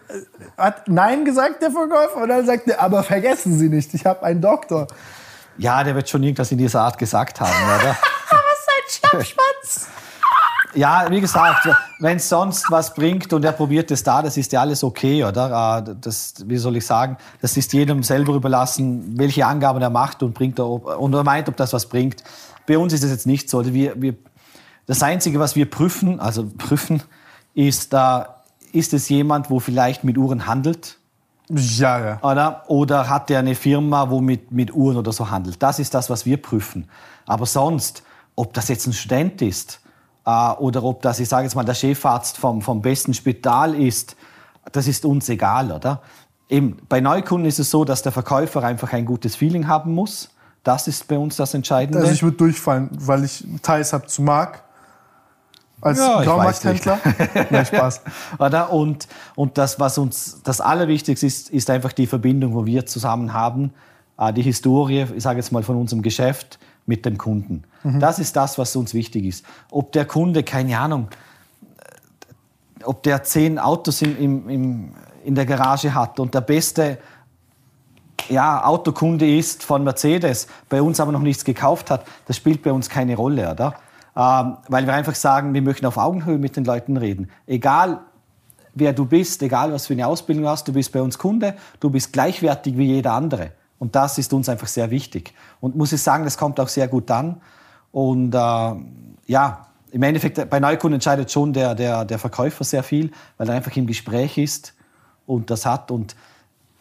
hat 0.58 0.88
Nein 0.88 1.26
gesagt, 1.26 1.62
der 1.62 1.72
Verkäufer, 1.72 2.22
und 2.22 2.30
dann 2.30 2.46
sagt 2.46 2.68
er, 2.68 2.82
aber 2.82 3.04
vergessen 3.04 3.58
Sie 3.58 3.70
nicht, 3.70 3.94
ich 3.94 4.06
habe 4.06 4.24
einen 4.24 4.42
Doktor. 4.42 4.88
Ja, 5.58 5.84
der 5.84 5.96
wird 5.96 6.08
schon 6.08 6.24
irgendwas 6.24 6.52
in 6.52 6.58
dieser 6.58 6.82
Art 6.82 6.98
gesagt 6.98 7.40
haben, 7.42 7.52
oder? 7.52 7.98
Was 8.30 8.68
ein 8.68 8.90
Schlappschwanz! 8.90 9.88
Ja, 10.76 11.08
wie 11.10 11.22
gesagt, 11.22 11.68
wenn 12.00 12.18
es 12.18 12.28
sonst 12.28 12.70
was 12.70 12.94
bringt 12.94 13.32
und 13.32 13.44
er 13.46 13.54
probiert 13.54 13.90
es 13.90 14.04
da, 14.04 14.22
das 14.22 14.38
ist 14.38 14.52
ja 14.52 14.62
alles 14.62 14.84
okay, 14.84 15.24
oder? 15.24 15.84
Äh, 15.88 15.96
Das, 16.02 16.34
wie 16.46 16.58
soll 16.58 16.76
ich 16.78 16.86
sagen, 16.86 17.18
das 17.42 17.56
ist 17.58 17.74
jedem 17.74 18.04
selber 18.04 18.34
überlassen, 18.34 19.18
welche 19.18 19.46
Angaben 19.46 19.82
er 19.82 19.90
macht 19.90 20.22
und, 20.24 20.34
bringt 20.34 20.60
er, 20.60 20.68
ob- 20.68 20.86
und 21.00 21.14
er 21.14 21.24
meint, 21.24 21.48
ob 21.48 21.56
das 21.56 21.74
was 21.74 21.86
bringt. 21.88 22.24
Bei 22.68 22.78
uns 22.78 22.94
ist 22.94 23.04
es 23.04 23.12
jetzt 23.12 23.26
nicht 23.26 23.50
so. 23.50 23.60
Also 23.60 23.74
wir, 23.74 24.00
wir, 24.02 24.16
das 24.86 25.02
Einzige, 25.02 25.40
was 25.40 25.56
wir 25.56 25.70
prüfen, 25.70 26.20
also 26.20 26.46
prüfen, 26.46 27.02
ist, 27.54 27.94
äh, 27.94 28.24
ist 28.74 28.94
es 28.94 29.10
jemand, 29.10 29.50
wo 29.50 29.60
vielleicht 29.60 30.04
mit 30.04 30.18
Uhren 30.18 30.48
handelt? 30.48 30.98
Ja, 31.50 32.00
ja. 32.00 32.20
Oder, 32.22 32.64
oder 32.68 33.10
hat 33.10 33.32
er 33.32 33.40
eine 33.40 33.56
Firma, 33.56 34.10
wo 34.10 34.20
mit, 34.20 34.52
mit 34.52 34.74
Uhren 34.74 34.98
oder 34.98 35.14
so 35.14 35.32
handelt? 35.32 35.64
Das 35.64 35.80
ist 35.80 35.94
das, 35.94 36.10
was 36.10 36.26
wir 36.26 36.42
prüfen. 36.42 36.90
Aber 37.26 37.46
sonst, 37.46 38.04
ob 38.36 38.54
das 38.54 38.68
jetzt 38.68 38.86
ein 38.86 38.94
Student 38.94 39.42
ist 39.42 39.80
äh, 40.28 40.52
oder 40.60 40.84
ob 40.84 41.02
das, 41.02 41.20
ich 41.22 41.30
sage 41.30 41.46
jetzt 41.46 41.56
mal, 41.56 41.64
der 41.64 41.74
Chefarzt 41.74 42.38
vom, 42.38 42.62
vom 42.62 42.82
besten 42.82 43.14
Spital 43.14 43.74
ist, 43.74 44.18
das 44.74 44.88
ist 44.88 45.06
uns 45.06 45.30
egal, 45.30 45.72
oder? 45.72 46.02
Eben, 46.50 46.78
bei 46.90 47.00
Neukunden 47.00 47.48
ist 47.48 47.60
es 47.60 47.72
so, 47.72 47.86
dass 47.86 48.02
der 48.02 48.12
Verkäufer 48.12 48.62
einfach 48.64 48.92
ein 48.92 49.06
gutes 49.06 49.38
Feeling 49.38 49.68
haben 49.68 49.96
muss. 49.96 50.30
Das 50.64 50.88
ist 50.90 51.08
bei 51.08 51.18
uns 51.18 51.38
das 51.38 51.54
Entscheidende. 51.54 52.00
Also 52.00 52.12
ich 52.12 52.24
würde 52.24 52.36
durchfallen, 52.36 52.90
weil 52.92 53.24
ich 53.24 53.46
Ties 53.62 53.94
habe 53.94 54.08
zu 54.08 54.22
Marc. 54.22 54.64
Als 55.80 56.00
Ja, 56.00 56.22
Graumarkthändler. 56.24 57.00
Nein, 57.50 57.66
Spaß. 57.66 58.02
Oder? 58.40 58.74
Und, 58.74 59.08
und 59.36 59.58
das, 59.58 59.80
was 59.80 59.98
uns 59.98 60.42
das 60.44 60.60
Allerwichtigste 60.60 61.26
ist, 61.26 61.50
ist 61.52 61.70
einfach 61.70 61.94
die 61.94 62.08
Verbindung, 62.08 62.54
wo 62.54 62.66
wir 62.66 62.86
zusammen 62.86 63.32
haben, 63.32 63.74
äh, 64.18 64.34
die 64.34 64.42
Historie, 64.42 65.06
ich 65.16 65.24
sage 65.24 65.40
jetzt 65.40 65.52
mal 65.52 65.64
von 65.64 65.78
unserem 65.78 66.02
Geschäft 66.02 66.60
mit 66.88 67.06
dem 67.06 67.18
Kunden. 67.20 67.64
Das 68.00 68.18
ist 68.18 68.36
das, 68.36 68.58
was 68.58 68.76
uns 68.76 68.94
wichtig 68.94 69.26
ist. 69.26 69.46
Ob 69.70 69.92
der 69.92 70.06
Kunde, 70.06 70.44
keine 70.44 70.80
Ahnung, 70.80 71.10
äh, 72.80 72.84
ob 72.84 73.04
der 73.04 73.24
zehn 73.24 73.60
Autos 73.60 74.02
im, 74.02 74.18
im, 74.18 74.50
im, 74.50 74.94
in 75.24 75.36
der 75.36 75.46
Garage 75.46 75.94
hat 75.94 76.20
und 76.20 76.34
der 76.34 76.42
beste 76.42 76.98
ja, 78.30 78.66
Autokunde 78.66 79.30
ist 79.38 79.64
von 79.64 79.84
Mercedes, 79.84 80.48
bei 80.70 80.82
uns 80.82 81.00
aber 81.00 81.12
noch 81.12 81.22
nichts 81.22 81.46
gekauft 81.46 81.92
hat, 81.92 82.06
das 82.26 82.36
spielt 82.36 82.64
bei 82.64 82.72
uns 82.72 82.90
keine 82.90 83.16
Rolle, 83.16 83.52
oder? 83.52 83.76
Ähm, 84.16 84.58
weil 84.68 84.86
wir 84.86 84.94
einfach 84.94 85.16
sagen, 85.16 85.54
wir 85.54 85.62
möchten 85.62 85.86
auf 85.86 85.98
Augenhöhe 85.98 86.38
mit 86.38 86.58
den 86.58 86.66
Leuten 86.66 86.98
reden. 86.98 87.30
Egal, 87.46 88.00
wer 88.74 88.94
du 88.94 89.06
bist, 89.06 89.42
egal 89.44 89.72
was 89.72 89.88
für 89.88 89.94
eine 89.94 90.08
Ausbildung 90.08 90.44
du 90.44 90.50
hast, 90.50 90.68
du 90.68 90.74
bist 90.74 90.92
bei 90.92 91.02
uns 91.02 91.18
Kunde, 91.18 91.56
du 91.80 91.90
bist 91.90 92.12
gleichwertig 92.12 92.78
wie 92.78 92.88
jeder 92.88 93.14
andere. 93.14 93.52
Und 93.80 93.96
das 93.96 94.18
ist 94.18 94.34
uns 94.34 94.50
einfach 94.50 94.68
sehr 94.68 94.90
wichtig. 94.90 95.34
Und 95.60 95.76
muss 95.76 95.92
ich 95.92 96.02
sagen, 96.02 96.24
das 96.24 96.38
kommt 96.38 96.60
auch 96.60 96.68
sehr 96.68 96.88
gut 96.88 97.10
an. 97.12 97.42
Und 97.92 98.34
äh, 98.34 98.74
ja, 99.28 99.66
im 99.92 100.04
Endeffekt, 100.04 100.50
bei 100.50 100.60
Neukunden 100.60 100.96
entscheidet 100.96 101.32
schon 101.32 101.54
der, 101.54 101.74
der, 101.76 102.06
der 102.06 102.20
Verkäufer 102.20 102.64
sehr 102.64 102.84
viel, 102.84 103.12
weil 103.38 103.50
er 103.50 103.56
einfach 103.56 103.76
im 103.76 103.88
Gespräch 103.88 104.38
ist 104.38 104.74
und 105.26 105.50
das 105.50 105.66
hat. 105.66 105.92
Und 105.92 106.16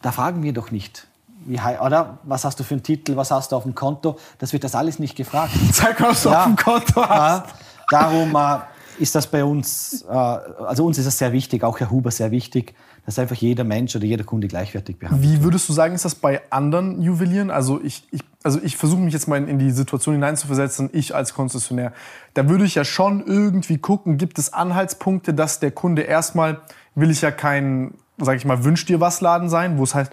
da 0.01 0.11
fragen 0.11 0.43
wir 0.43 0.53
doch 0.53 0.71
nicht, 0.71 1.07
wie, 1.45 1.57
oder? 1.59 2.17
Was 2.23 2.43
hast 2.43 2.59
du 2.59 2.63
für 2.63 2.73
einen 2.75 2.83
Titel, 2.83 3.15
was 3.15 3.31
hast 3.31 3.51
du 3.51 3.55
auf 3.55 3.63
dem 3.63 3.73
Konto? 3.73 4.17
Das 4.37 4.51
wird 4.53 4.63
das 4.63 4.75
alles 4.75 4.99
nicht 4.99 5.15
gefragt. 5.15 5.53
Zeig 5.71 5.99
mal, 5.99 6.09
was 6.11 6.23
du 6.23 6.29
Ja. 6.29 6.39
auf 6.41 6.45
dem 6.45 6.55
Konto 6.57 7.01
hast. 7.07 7.45
Ja, 7.47 7.53
darum 7.89 8.35
äh, 8.35 8.59
ist 9.01 9.15
das 9.15 9.27
bei 9.27 9.43
uns, 9.45 10.01
äh, 10.03 10.13
also 10.13 10.85
uns 10.85 10.97
ist 10.97 11.05
das 11.05 11.17
sehr 11.17 11.31
wichtig, 11.31 11.63
auch 11.63 11.79
Herr 11.79 11.89
Huber 11.89 12.11
sehr 12.11 12.31
wichtig, 12.31 12.75
dass 13.07 13.17
einfach 13.19 13.37
jeder 13.37 13.63
Mensch 13.63 13.95
oder 13.95 14.03
jeder 14.03 14.25
Kunde 14.25 14.49
gleichwertig 14.49 14.99
behandelt 14.99 15.23
Wie 15.23 15.41
würdest 15.41 15.69
du 15.69 15.73
sagen, 15.73 15.95
ist 15.95 16.03
das 16.03 16.13
bei 16.13 16.41
anderen 16.49 17.01
Juwelieren? 17.01 17.51
Also 17.51 17.79
ich, 17.81 18.05
ich, 18.11 18.19
also 18.43 18.59
ich 18.61 18.75
versuche 18.75 18.99
mich 18.99 19.13
jetzt 19.13 19.29
mal 19.29 19.41
in, 19.47 19.59
die 19.59 19.71
Situation 19.71 20.15
hineinzuversetzen, 20.15 20.89
ich 20.91 21.15
als 21.15 21.33
Konzessionär. 21.33 21.93
Da 22.33 22.49
würde 22.49 22.65
ich 22.65 22.75
ja 22.75 22.83
schon 22.83 23.25
irgendwie 23.25 23.77
gucken, 23.77 24.17
gibt 24.17 24.37
es 24.37 24.51
Anhaltspunkte, 24.51 25.33
dass 25.33 25.61
der 25.61 25.71
Kunde 25.71 26.01
erstmal, 26.01 26.59
will 26.95 27.09
ich 27.09 27.21
ja 27.21 27.31
kein, 27.31 27.93
sag 28.17 28.35
ich 28.35 28.43
mal, 28.43 28.65
Wünsch 28.65 28.83
dir 28.85 28.99
was 28.99 29.21
Laden 29.21 29.47
sein, 29.47 29.77
wo 29.77 29.83
es 29.83 29.95
heißt, 29.95 30.11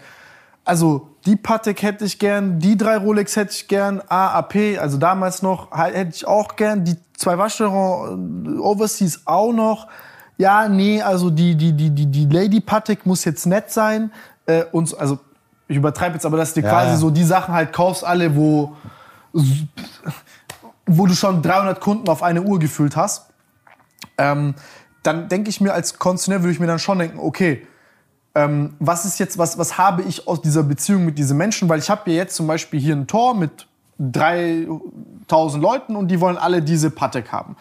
also 0.65 1.09
die 1.27 1.35
Patek 1.35 1.83
hätte 1.83 2.05
ich 2.05 2.21
gern, 2.21 2.61
die 2.61 2.77
drei 2.77 2.97
Rolex 2.97 3.35
hätte 3.35 3.51
ich 3.51 3.67
gern, 3.67 4.03
AAP, 4.07 4.79
also 4.79 4.99
damals 4.99 5.43
noch, 5.43 5.77
hätte 5.77 6.13
ich 6.15 6.29
auch 6.29 6.55
gern, 6.55 6.85
die 6.85 6.95
zwei 7.17 7.39
Vacheron 7.39 8.61
Overseas 8.61 9.23
auch 9.25 9.53
noch. 9.53 9.89
Ja, 10.37 10.69
nee, 10.69 11.01
also 11.01 11.31
die, 11.31 11.55
die, 11.55 11.73
die, 11.73 11.91
die, 11.91 12.07
die 12.07 12.27
Lady 12.27 12.61
Patek 12.61 13.07
muss 13.07 13.25
jetzt 13.25 13.47
nett 13.47 13.71
sein. 13.71 14.11
Äh, 14.47 14.65
und, 14.73 14.97
also, 14.99 15.19
ich 15.69 15.77
übertreibe 15.77 16.15
jetzt, 16.15 16.27
aber 16.27 16.37
dass 16.37 16.55
du 16.55 16.61
Ja, 16.61 16.69
quasi 16.69 16.91
ja. 16.91 16.97
so 16.97 17.11
die 17.11 17.25
Sachen 17.25 17.55
halt 17.55 17.73
kaufst, 17.73 18.05
alle, 18.05 18.35
wo, 18.37 18.77
wo 20.87 21.07
du 21.07 21.15
schon 21.15 21.43
300 21.43 21.81
Kunden 21.81 22.09
auf 22.09 22.23
eine 22.23 22.43
Uhr 22.43 22.59
gefühlt 22.59 22.97
hast. 22.97 23.27
Ähm, 24.19 24.55
dann 25.03 25.29
denke 25.29 25.51
ich 25.51 25.61
mir, 25.61 25.73
als 25.73 25.99
Konzernär 25.99 26.43
würde 26.43 26.53
ich 26.53 26.61
mir 26.61 26.67
dann 26.67 26.79
schon 26.79 26.99
denken, 26.99 27.19
okay, 27.19 27.67
ähm, 28.35 28.75
was 28.81 29.05
ist 29.05 29.19
jetzt, 29.19 29.39
was, 29.39 29.59
was 29.59 29.79
habe 29.79 30.03
ich 30.03 30.27
aus 30.27 30.43
dieser 30.43 30.63
Beziehung 30.65 31.05
mit 31.05 31.19
diesen 31.19 31.37
Menschen? 31.37 31.69
Weil 31.69 31.79
ich 31.79 31.89
habe 31.89 32.11
ja 32.11 32.17
jetzt 32.17 32.35
zum 32.35 32.47
Beispiel 32.47 32.81
hier 32.81 32.97
ein 32.97 33.07
Tor 33.07 33.35
mit 33.35 33.67
3000 33.99 35.63
Leuten 35.63 35.95
und 35.95 36.09
die 36.09 36.21
wollen 36.21 36.37
alle 36.37 36.61
diese 36.63 36.91
Patek 36.91 37.31
haben. 37.31 37.57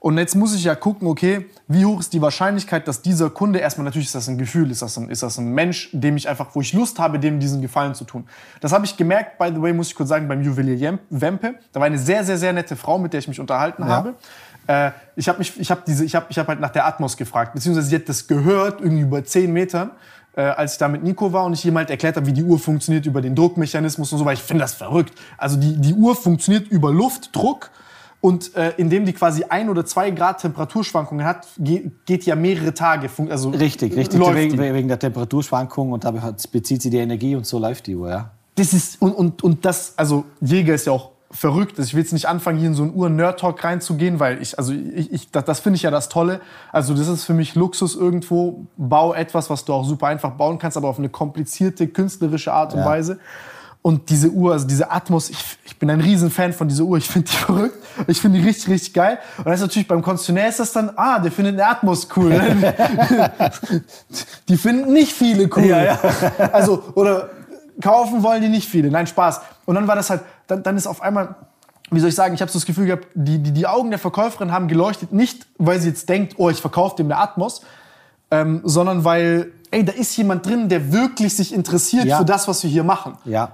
Und 0.00 0.16
jetzt 0.18 0.36
muss 0.36 0.54
ich 0.54 0.64
ja 0.64 0.74
gucken, 0.74 1.08
okay, 1.08 1.46
wie 1.66 1.84
hoch 1.84 2.00
ist 2.00 2.12
die 2.12 2.22
Wahrscheinlichkeit, 2.22 2.86
dass 2.86 3.02
dieser 3.02 3.30
Kunde, 3.30 3.58
erstmal 3.58 3.84
natürlich 3.84 4.06
ist 4.06 4.14
das 4.14 4.28
ein 4.28 4.38
Gefühl, 4.38 4.70
ist 4.70 4.82
das 4.82 4.96
ein, 4.96 5.10
ist 5.10 5.22
das 5.22 5.38
ein 5.38 5.52
Mensch, 5.52 5.90
dem 5.92 6.16
ich 6.16 6.28
einfach, 6.28 6.54
wo 6.54 6.60
ich 6.60 6.72
Lust 6.72 6.98
habe, 6.98 7.18
dem 7.18 7.40
diesen 7.40 7.60
Gefallen 7.60 7.94
zu 7.94 8.04
tun. 8.04 8.26
Das 8.60 8.72
habe 8.72 8.84
ich 8.84 8.96
gemerkt, 8.96 9.38
by 9.38 9.50
the 9.52 9.60
way, 9.60 9.72
muss 9.72 9.88
ich 9.88 9.94
kurz 9.94 10.08
sagen, 10.08 10.28
beim 10.28 10.42
Juwelier 10.42 10.98
Wempe. 11.10 11.54
Da 11.72 11.80
war 11.80 11.86
eine 11.86 11.98
sehr, 11.98 12.24
sehr, 12.24 12.38
sehr 12.38 12.52
nette 12.52 12.76
Frau, 12.76 12.98
mit 12.98 13.12
der 13.12 13.20
ich 13.20 13.28
mich 13.28 13.40
unterhalten 13.40 13.84
habe. 13.86 14.14
Äh, 14.68 14.92
ich 15.16 15.28
habe 15.28 15.38
mich, 15.38 15.58
ich 15.58 15.70
habe 15.70 15.82
diese, 15.86 16.04
ich 16.04 16.14
habe, 16.14 16.26
ich 16.28 16.38
habe 16.38 16.48
halt 16.48 16.60
nach 16.60 16.70
der 16.70 16.86
Atmos 16.86 17.16
gefragt, 17.16 17.54
beziehungsweise 17.54 17.88
sie 17.88 17.96
hat 17.96 18.08
das 18.08 18.28
gehört, 18.28 18.80
irgendwie 18.80 19.02
über 19.02 19.24
10 19.24 19.52
Metern, 19.52 19.90
äh, 20.36 20.42
als 20.42 20.74
ich 20.74 20.78
da 20.78 20.88
mit 20.88 21.02
Nico 21.02 21.32
war 21.32 21.44
und 21.44 21.54
ich 21.54 21.64
ihm 21.64 21.76
halt 21.76 21.90
erklärt 21.90 22.16
habe, 22.16 22.26
wie 22.26 22.32
die 22.32 22.44
Uhr 22.44 22.58
funktioniert 22.58 23.06
über 23.06 23.20
den 23.20 23.34
Druckmechanismus 23.34 24.12
und 24.12 24.18
so, 24.18 24.24
weil 24.24 24.34
ich 24.34 24.42
finde 24.42 24.62
das 24.62 24.74
verrückt. 24.74 25.18
Also 25.38 25.56
die, 25.56 25.76
die 25.76 25.94
Uhr 25.94 26.14
funktioniert 26.14 26.68
über 26.68 26.92
Luftdruck 26.92 27.70
und 28.20 28.54
äh, 28.56 28.72
indem 28.76 29.04
die 29.04 29.12
quasi 29.12 29.44
ein 29.48 29.68
oder 29.68 29.86
zwei 29.86 30.10
Grad 30.10 30.40
Temperaturschwankungen 30.40 31.24
hat, 31.24 31.46
ge 31.58 31.90
geht 32.04 32.24
ja 32.24 32.34
mehrere 32.34 32.74
Tage. 32.74 33.08
Also 33.30 33.50
Richtig, 33.50 33.94
richtig. 33.96 34.20
Wegen, 34.20 34.58
wegen 34.58 34.88
der 34.88 34.98
Temperaturschwankung 34.98 35.92
und 35.92 36.04
da 36.04 36.12
bezieht 36.52 36.82
sie 36.82 36.90
die 36.90 36.98
Energie 36.98 37.36
und 37.36 37.46
so 37.46 37.58
läuft 37.58 37.86
die 37.86 37.94
Uhr, 37.94 38.10
ja. 38.10 38.30
Das 38.56 38.72
ist, 38.72 39.00
und, 39.00 39.12
und, 39.12 39.44
und 39.44 39.64
das, 39.64 39.92
also 39.96 40.24
Jäger 40.40 40.74
ist 40.74 40.86
ja 40.86 40.92
auch 40.92 41.12
verrückt. 41.30 41.78
Also 41.78 41.88
ich 41.88 41.94
will 41.94 42.02
jetzt 42.02 42.12
nicht 42.12 42.26
anfangen, 42.26 42.58
hier 42.58 42.68
in 42.68 42.74
so 42.74 42.82
einen 42.82 42.94
Uhr-Nerd-Talk 42.94 43.62
reinzugehen, 43.62 44.18
weil 44.18 44.40
ich, 44.42 44.58
also 44.58 44.72
ich, 44.72 45.12
ich 45.12 45.30
das, 45.30 45.44
das 45.44 45.60
finde 45.60 45.76
ich 45.76 45.82
ja 45.82 45.90
das 45.90 46.08
Tolle. 46.08 46.40
Also 46.72 46.94
das 46.94 47.06
ist 47.06 47.24
für 47.24 47.34
mich 47.34 47.54
Luxus 47.54 47.94
irgendwo. 47.94 48.66
Bau 48.76 49.14
etwas, 49.14 49.50
was 49.50 49.64
du 49.64 49.74
auch 49.74 49.84
super 49.84 50.06
einfach 50.08 50.32
bauen 50.32 50.58
kannst, 50.58 50.76
aber 50.76 50.88
auf 50.88 50.98
eine 50.98 51.08
komplizierte, 51.08 51.86
künstlerische 51.86 52.52
Art 52.52 52.72
und 52.72 52.80
Ja. 52.80 52.86
Weise. 52.86 53.18
Und 53.88 54.10
diese 54.10 54.28
Uhr, 54.28 54.52
also 54.52 54.66
diese 54.66 54.90
Atmos, 54.90 55.30
ich, 55.30 55.38
ich 55.64 55.78
bin 55.78 55.88
ein 55.88 56.02
riesen 56.02 56.30
Fan 56.30 56.52
von 56.52 56.68
dieser 56.68 56.84
Uhr. 56.84 56.98
Ich 56.98 57.08
finde 57.08 57.30
die 57.30 57.36
verrückt. 57.46 57.78
Ich 58.06 58.20
finde 58.20 58.38
die 58.38 58.46
richtig, 58.46 58.68
richtig 58.68 58.92
geil. 58.92 59.18
Und 59.38 59.46
das 59.46 59.54
ist 59.54 59.60
natürlich 59.62 59.88
beim 59.88 60.02
Konzessionär 60.02 60.46
ist 60.46 60.60
das 60.60 60.72
dann, 60.72 60.90
ah, 60.94 61.18
der 61.20 61.32
findet 61.32 61.54
eine 61.54 61.66
Atmos 61.66 62.06
cool. 62.14 62.38
die 64.50 64.58
finden 64.58 64.92
nicht 64.92 65.12
viele 65.12 65.48
cool. 65.56 65.72
Also, 66.52 66.82
oder 66.96 67.30
kaufen 67.80 68.22
wollen 68.22 68.42
die 68.42 68.50
nicht 68.50 68.68
viele. 68.68 68.90
Nein, 68.90 69.06
Spaß. 69.06 69.40
Und 69.64 69.74
dann 69.76 69.88
war 69.88 69.96
das 69.96 70.10
halt, 70.10 70.20
dann, 70.48 70.62
dann 70.62 70.76
ist 70.76 70.86
auf 70.86 71.00
einmal, 71.00 71.36
wie 71.90 72.00
soll 72.00 72.10
ich 72.10 72.14
sagen, 72.14 72.34
ich 72.34 72.42
habe 72.42 72.52
so 72.52 72.58
das 72.58 72.66
Gefühl 72.66 72.84
gehabt, 72.84 73.06
die, 73.14 73.38
die, 73.38 73.52
die 73.52 73.66
Augen 73.66 73.88
der 73.88 73.98
Verkäuferin 73.98 74.52
haben 74.52 74.68
geleuchtet, 74.68 75.14
nicht 75.14 75.46
weil 75.56 75.80
sie 75.80 75.88
jetzt 75.88 76.10
denkt, 76.10 76.34
oh, 76.36 76.50
ich 76.50 76.60
verkaufe 76.60 76.96
dem 76.96 77.06
eine 77.06 77.16
Atmos, 77.16 77.62
ähm, 78.30 78.60
sondern 78.64 79.04
weil, 79.04 79.50
ey, 79.70 79.82
da 79.82 79.92
ist 79.92 80.14
jemand 80.18 80.44
drin, 80.44 80.68
der 80.68 80.92
wirklich 80.92 81.34
sich 81.34 81.54
interessiert 81.54 82.04
Ja. 82.04 82.18
für 82.18 82.26
das, 82.26 82.48
was 82.48 82.62
wir 82.62 82.68
hier 82.68 82.84
machen. 82.84 83.16
Ja, 83.24 83.52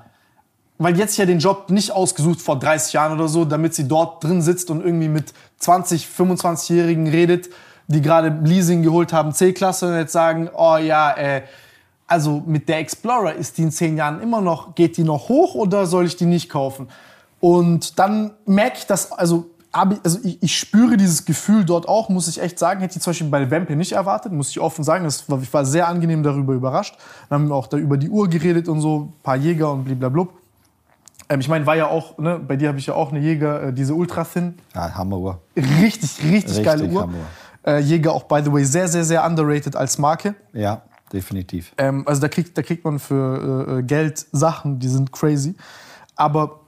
Weil 0.78 0.98
jetzt 0.98 1.16
ja 1.16 1.24
den 1.24 1.38
Job 1.38 1.70
nicht 1.70 1.92
ausgesucht 1.92 2.40
vor 2.40 2.58
30 2.58 2.92
Jahren 2.94 3.12
oder 3.12 3.28
so, 3.28 3.44
damit 3.44 3.74
sie 3.74 3.86
dort 3.86 4.24
drin 4.24 4.42
sitzt 4.42 4.70
und 4.70 4.84
irgendwie 4.84 5.08
mit 5.08 5.32
20, 5.58 6.06
25-Jährigen 6.06 7.06
redet, 7.06 7.48
die 7.86 8.02
gerade 8.02 8.28
Leasing 8.42 8.82
geholt 8.82 9.12
haben, 9.12 9.32
C-Klasse 9.32 9.88
und 9.88 9.94
jetzt 9.94 10.12
sagen, 10.12 10.50
oh 10.54 10.76
ja, 10.76 11.16
äh, 11.16 11.42
also 12.06 12.42
mit 12.46 12.68
der 12.68 12.78
Explorer 12.78 13.34
ist 13.34 13.58
die 13.58 13.62
in 13.62 13.70
10 13.70 13.96
Jahren 13.96 14.20
immer 14.20 14.40
noch, 14.40 14.74
geht 14.74 14.96
die 14.96 15.04
noch 15.04 15.28
hoch 15.28 15.54
oder 15.54 15.86
soll 15.86 16.06
ich 16.06 16.16
die 16.16 16.26
nicht 16.26 16.48
kaufen? 16.48 16.88
Und 17.40 17.98
dann 17.98 18.32
merke 18.46 18.78
ich 18.78 18.86
das, 18.86 19.12
also, 19.12 19.50
also 19.70 20.18
ich, 20.22 20.42
ich 20.42 20.58
spüre 20.58 20.96
dieses 20.96 21.24
Gefühl 21.24 21.64
dort 21.64 21.88
auch, 21.88 22.08
muss 22.08 22.28
ich 22.28 22.40
echt 22.40 22.58
sagen, 22.58 22.80
hätte 22.80 22.96
ich 22.96 23.02
zum 23.02 23.10
Beispiel 23.10 23.28
bei 23.28 23.50
Wempe 23.50 23.76
nicht 23.76 23.92
erwartet, 23.92 24.32
muss 24.32 24.50
ich 24.50 24.60
offen 24.60 24.82
sagen. 24.82 25.04
Das 25.04 25.28
war, 25.28 25.40
ich 25.42 25.52
war 25.52 25.64
sehr 25.64 25.88
angenehm 25.88 26.22
darüber 26.22 26.54
überrascht. 26.54 26.96
Dann 27.28 27.42
haben 27.42 27.48
wir 27.48 27.54
auch 27.54 27.66
da 27.66 27.76
über 27.76 27.96
die 27.96 28.08
Uhr 28.08 28.28
geredet 28.28 28.68
und 28.68 28.80
so, 28.80 29.00
ein 29.00 29.22
paar 29.22 29.36
Jäger 29.36 29.72
und 29.72 29.84
blablabla. 29.84 30.43
Ähm, 31.28 31.40
ich 31.40 31.48
meine, 31.48 31.66
war 31.66 31.76
ja 31.76 31.86
auch, 31.86 32.18
ne, 32.18 32.38
bei 32.38 32.56
dir 32.56 32.68
habe 32.68 32.78
ich 32.78 32.86
ja 32.86 32.94
auch 32.94 33.10
eine 33.10 33.20
Jäger, 33.20 33.64
äh, 33.64 33.72
diese 33.72 33.94
Ultra 33.94 34.24
Thin. 34.24 34.58
ja 34.74 34.94
Hammeruhr. 34.94 35.40
Richtig, 35.56 36.22
richtig, 36.22 36.32
Richtig 36.32 36.64
geile 36.64 36.84
Uhr. 36.86 37.08
Äh, 37.66 37.78
Jäger 37.78 38.12
auch, 38.12 38.24
by 38.24 38.42
the 38.44 38.52
way, 38.52 38.64
sehr, 38.64 38.88
sehr, 38.88 39.04
sehr 39.04 39.24
underrated 39.24 39.74
als 39.74 39.98
Marke. 39.98 40.34
Ja, 40.52 40.82
definitiv. 41.12 41.72
Ähm, 41.78 42.06
also 42.06 42.20
da 42.20 42.28
kriegt, 42.28 42.56
da 42.58 42.62
kriegt 42.62 42.84
man 42.84 42.98
für 42.98 43.66
äh, 43.68 43.78
äh, 43.78 43.82
Geld 43.82 44.26
Sachen, 44.32 44.78
die 44.78 44.88
sind 44.88 45.12
crazy. 45.12 45.54
Aber 46.14 46.60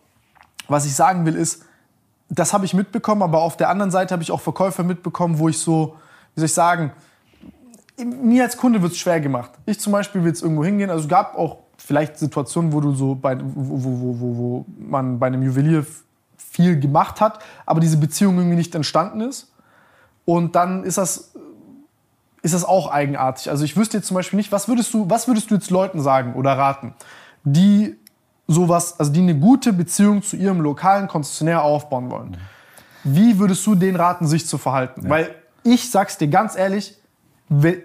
was 0.69 0.87
ich 0.87 0.95
sagen 0.95 1.27
will 1.27 1.35
ist, 1.35 1.63
das 2.29 2.53
habe 2.53 2.65
ich 2.65 2.75
mitbekommen, 2.75 3.23
aber 3.23 3.43
auf 3.43 3.57
der 3.57 3.69
anderen 3.69 3.91
Seite 3.91 4.13
habe 4.13 4.23
ich 4.23 4.33
auch 4.33 4.41
Verkäufer 4.41 4.83
mitbekommen, 4.83 5.39
wo 5.39 5.49
ich 5.49 5.59
so, 5.59 5.97
wie 6.35 6.41
soll 6.41 6.47
ich 6.47 6.55
sagen, 6.55 6.93
mir 7.99 8.43
als 8.43 8.57
Kunde 8.57 8.83
wird 8.83 8.93
es 8.93 8.99
schwer 8.99 9.21
gemacht. 9.21 9.53
Ich 9.65 9.79
zum 9.81 9.93
Beispiel 9.93 10.23
will 10.23 10.29
jetzt 10.29 10.43
irgendwo 10.43 10.65
hingehen. 10.65 10.91
Also 10.91 11.05
es 11.05 11.09
gab 11.09 11.37
auch 11.37 11.59
vielleicht 11.77 12.19
Situationen, 12.19 12.73
wo 12.73 12.81
du 12.81 12.93
so 12.93 13.15
bei, 13.15 13.39
wo, 13.41 13.85
wo, 13.85 14.21
wo, 14.21 14.37
wo, 14.37 14.67
man 14.79 15.19
bei 15.19 15.29
einem 15.29 15.43
Juwelier 15.43 15.85
viel 16.37 16.79
gemacht 16.79 17.21
hat, 17.21 17.41
aber 17.65 17.81
diese 17.81 17.97
Beziehung 17.97 18.37
irgendwie 18.39 18.57
nicht 18.57 18.75
entstanden 18.75 19.21
ist. 19.21 19.53
Und 20.25 20.57
dann 20.57 20.85
ist 20.85 20.99
das, 20.99 21.33
ist 22.43 22.55
das 22.55 22.65
auch 22.65 22.91
eigenartig. 22.91 23.51
Also 23.51 23.65
ich 23.65 23.77
wüsste 23.77 23.99
jetzt 23.99 24.07
zum 24.07 24.17
Beispiel 24.17 24.37
nicht, 24.37 24.53
was 24.53 24.69
würdest 24.69 24.93
du, 24.93 25.09
was 25.09 25.29
würdest 25.29 25.51
du 25.51 25.55
jetzt 25.55 25.71
Leuten 25.71 26.01
sagen 26.01 26.35
oder 26.35 26.57
raten, 26.57 26.95
die 27.45 27.97
sowas, 28.49 28.99
also 28.99 29.13
die 29.13 29.21
eine 29.21 29.39
gute 29.39 29.73
Beziehung 29.73 30.23
zu 30.23 30.37
ihrem 30.37 30.61
lokalen 30.61 31.09
Konzessionär 31.09 31.63
aufbauen 31.63 32.11
wollen. 32.11 32.37
Wie 33.05 33.39
würdest 33.39 33.67
du 33.67 33.75
denen 33.75 33.97
raten, 33.97 34.27
sich 34.27 34.47
zu 34.47 34.59
verhalten? 34.59 35.09
Weil 35.09 35.35
ich 35.63 35.91
sag's 35.91 36.19
dir 36.19 36.29
ganz 36.29 36.57
ehrlich, 36.57 36.97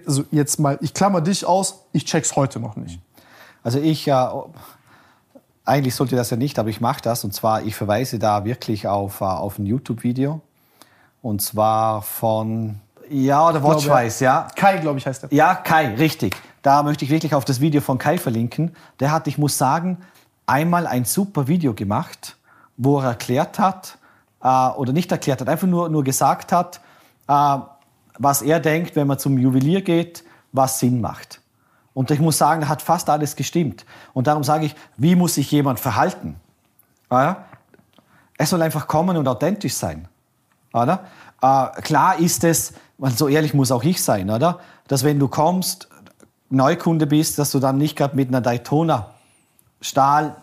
also 0.05 0.25
jetzt 0.31 0.59
mal, 0.59 0.77
ich 0.81 0.93
klammer 0.93 1.21
dich 1.21 1.45
aus, 1.45 1.85
ich 1.91 2.05
check's 2.05 2.35
heute 2.35 2.59
noch 2.59 2.75
nicht. 2.75 2.99
Also 3.63 3.79
ich, 3.79 4.07
äh, 4.07 4.27
eigentlich 5.65 5.95
sollte 5.95 6.15
das 6.15 6.29
ja 6.29 6.37
nicht, 6.37 6.57
aber 6.59 6.69
ich 6.69 6.81
mache 6.81 7.01
das. 7.01 7.23
Und 7.23 7.33
zwar, 7.33 7.63
ich 7.63 7.75
verweise 7.75 8.19
da 8.19 8.45
wirklich 8.45 8.87
auf, 8.87 9.21
äh, 9.21 9.25
auf 9.25 9.59
ein 9.59 9.65
YouTube-Video. 9.65 10.41
Und 11.21 11.41
zwar 11.41 12.01
von, 12.01 12.79
ja, 13.09 13.51
der 13.51 13.63
Watchwise, 13.63 14.23
ja. 14.23 14.47
Kai, 14.55 14.77
glaube 14.77 14.97
ich, 14.97 15.05
heißt 15.05 15.23
der. 15.23 15.33
Ja, 15.33 15.55
Kai, 15.55 15.95
richtig. 15.95 16.35
Da 16.61 16.81
möchte 16.83 17.05
ich 17.05 17.11
wirklich 17.11 17.35
auf 17.35 17.45
das 17.45 17.59
Video 17.59 17.81
von 17.81 17.97
Kai 17.97 18.17
verlinken. 18.17 18.75
Der 18.99 19.11
hat, 19.11 19.27
ich 19.27 19.37
muss 19.37 19.57
sagen, 19.57 19.97
einmal 20.45 20.87
ein 20.87 21.05
super 21.05 21.47
Video 21.47 21.73
gemacht, 21.73 22.37
wo 22.77 22.99
er 22.99 23.09
erklärt 23.09 23.59
hat, 23.59 23.97
äh, 24.41 24.47
oder 24.47 24.93
nicht 24.93 25.11
erklärt 25.11 25.41
hat, 25.41 25.49
einfach 25.49 25.67
nur, 25.67 25.89
nur 25.89 26.03
gesagt 26.03 26.51
hat, 26.51 26.81
äh, 27.27 27.57
was 28.17 28.41
er 28.41 28.59
denkt, 28.59 28.95
wenn 28.95 29.07
man 29.07 29.19
zum 29.19 29.37
Juwelier 29.37 29.81
geht, 29.81 30.23
was 30.51 30.79
Sinn 30.79 31.01
macht. 31.01 31.40
Und 31.93 32.11
ich 32.11 32.19
muss 32.19 32.37
sagen, 32.37 32.61
da 32.61 32.67
hat 32.67 32.81
fast 32.81 33.09
alles 33.09 33.35
gestimmt. 33.35 33.85
Und 34.13 34.27
darum 34.27 34.43
sage 34.43 34.65
ich, 34.65 34.75
wie 34.97 35.15
muss 35.15 35.35
sich 35.35 35.51
jemand 35.51 35.79
verhalten? 35.79 36.35
Ja? 37.11 37.45
Es 38.37 38.49
soll 38.49 38.61
einfach 38.61 38.87
kommen 38.87 39.17
und 39.17 39.27
authentisch 39.27 39.73
sein. 39.73 40.07
Oder? 40.73 41.05
Äh, 41.41 41.81
klar 41.81 42.17
ist 42.17 42.43
es, 42.43 42.73
so 43.15 43.27
ehrlich 43.27 43.53
muss 43.53 43.71
auch 43.71 43.83
ich 43.83 44.01
sein, 44.01 44.29
oder? 44.29 44.59
Dass 44.87 45.03
wenn 45.03 45.19
du 45.19 45.27
kommst, 45.27 45.89
Neukunde 46.49 47.07
bist, 47.07 47.39
dass 47.39 47.51
du 47.51 47.59
dann 47.59 47.77
nicht 47.77 47.95
gerade 47.95 48.15
mit 48.15 48.27
einer 48.27 48.41
Daytona 48.41 49.11
Stahl 49.79 50.35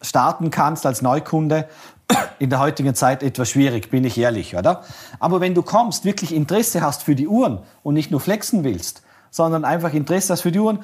starten 0.00 0.50
kannst 0.50 0.86
als 0.86 1.02
Neukunde. 1.02 1.68
In 2.38 2.50
der 2.50 2.60
heutigen 2.60 2.94
Zeit 2.94 3.22
etwas 3.22 3.50
schwierig, 3.50 3.90
bin 3.90 4.04
ich 4.04 4.18
ehrlich, 4.18 4.56
oder? 4.56 4.84
Aber 5.18 5.40
wenn 5.40 5.54
du 5.54 5.62
kommst, 5.62 6.04
wirklich 6.04 6.34
Interesse 6.34 6.82
hast 6.82 7.02
für 7.02 7.14
die 7.14 7.26
Uhren 7.26 7.60
und 7.82 7.94
nicht 7.94 8.10
nur 8.10 8.20
flexen 8.20 8.62
willst, 8.62 9.02
sondern 9.36 9.64
einfach 9.66 9.92
Interesse 9.92 10.32
hast 10.32 10.40
für 10.40 10.50
die 10.50 10.58
Uhren, 10.58 10.78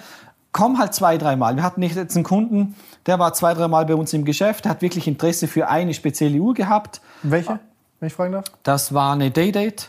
komm 0.53 0.78
halt 0.78 0.92
zwei, 0.92 1.16
dreimal. 1.16 1.57
Wir 1.57 1.62
hatten 1.62 1.82
jetzt 1.82 2.14
einen 2.14 2.24
Kunden, 2.24 2.76
der 3.07 3.18
war 3.18 3.32
zwei, 3.32 3.55
dreimal 3.55 3.86
bei 3.86 3.94
uns 3.94 4.12
im 4.12 4.26
Geschäft, 4.26 4.66
der 4.66 4.72
hat 4.72 4.82
wirklich 4.82 5.09
Interesse 5.09 5.48
für 5.48 5.68
eine 5.68 5.94
spezielle 5.94 6.38
Uhr 6.38 6.53
gehabt. 6.53 7.00
Welche, 7.22 7.59
wenn 7.98 8.07
ich 8.09 8.12
fragen 8.12 8.32
darf? 8.32 8.44
Das 8.62 8.92
war 8.92 9.14
eine 9.14 9.30
Daydate. 9.30 9.86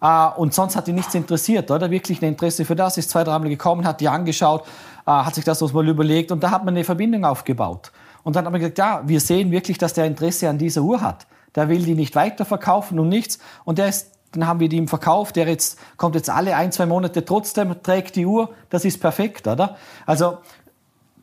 Äh, 0.00 0.28
und 0.36 0.54
sonst 0.54 0.76
hat 0.76 0.88
ihn 0.88 0.94
nichts 0.94 1.14
interessiert, 1.14 1.70
oder? 1.70 1.90
Wirklich 1.90 2.22
ein 2.22 2.28
Interesse 2.28 2.64
für 2.64 2.74
das, 2.74 2.96
ist 2.96 3.10
zwei, 3.10 3.22
dreimal 3.22 3.50
gekommen, 3.50 3.86
hat 3.86 4.00
die 4.00 4.08
angeschaut, 4.08 4.66
äh, 5.06 5.10
hat 5.10 5.34
sich 5.34 5.44
das 5.44 5.60
mal 5.60 5.86
überlegt 5.86 6.32
und 6.32 6.42
da 6.42 6.50
hat 6.50 6.64
man 6.64 6.74
eine 6.74 6.84
Verbindung 6.84 7.26
aufgebaut. 7.26 7.92
Und 8.22 8.34
dann 8.34 8.46
haben 8.46 8.54
wir 8.54 8.60
gesagt, 8.60 8.78
ja, 8.78 9.02
wir 9.04 9.20
sehen 9.20 9.50
wirklich, 9.50 9.76
dass 9.76 9.92
der 9.92 10.06
Interesse 10.06 10.48
an 10.48 10.56
dieser 10.56 10.80
Uhr 10.80 11.02
hat. 11.02 11.26
Der 11.54 11.68
will 11.68 11.84
die 11.84 11.94
nicht 11.94 12.16
weiterverkaufen 12.16 12.98
und 12.98 13.08
nichts. 13.08 13.38
Und 13.64 13.78
der 13.78 13.88
ist, 13.88 14.15
dann 14.32 14.46
haben 14.46 14.60
wir 14.60 14.68
die 14.68 14.76
ihm 14.76 14.88
verkauft. 14.88 15.36
Der 15.36 15.46
jetzt, 15.48 15.78
kommt 15.96 16.14
jetzt 16.14 16.30
alle 16.30 16.56
ein, 16.56 16.72
zwei 16.72 16.86
Monate 16.86 17.24
trotzdem, 17.24 17.82
trägt 17.82 18.16
die 18.16 18.26
Uhr. 18.26 18.50
Das 18.70 18.84
ist 18.84 19.00
perfekt, 19.00 19.46
oder? 19.46 19.76
Also, 20.04 20.38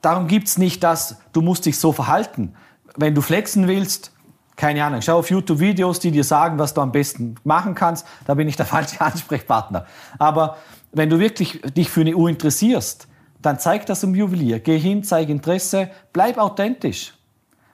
darum 0.01 0.27
gibt 0.27 0.47
es 0.47 0.57
nicht 0.57 0.83
das, 0.83 1.17
du 1.31 1.41
musst 1.41 1.65
dich 1.65 1.79
so 1.79 1.91
verhalten. 1.91 2.55
Wenn 2.95 3.15
du 3.15 3.21
flexen 3.21 3.67
willst, 3.67 4.11
keine 4.55 4.83
Ahnung, 4.83 5.01
schau 5.01 5.17
auf 5.17 5.29
YouTube-Videos, 5.29 5.99
die 5.99 6.11
dir 6.11 6.23
sagen, 6.23 6.59
was 6.59 6.73
du 6.73 6.81
am 6.81 6.91
besten 6.91 7.35
machen 7.43 7.73
kannst. 7.73 8.05
Da 8.25 8.35
bin 8.35 8.47
ich 8.47 8.55
der 8.55 8.65
falsche 8.67 9.01
Ansprechpartner. 9.01 9.85
Aber 10.19 10.57
wenn 10.91 11.09
du 11.09 11.19
wirklich 11.19 11.61
dich 11.61 11.89
für 11.89 12.01
eine 12.01 12.15
Uhr 12.15 12.29
interessierst, 12.29 13.07
dann 13.41 13.59
zeig 13.59 13.85
das 13.87 14.03
im 14.03 14.15
Juwelier. 14.15 14.59
Geh 14.59 14.77
hin, 14.77 15.03
zeig 15.03 15.29
Interesse, 15.29 15.89
bleib 16.13 16.37
authentisch. 16.37 17.13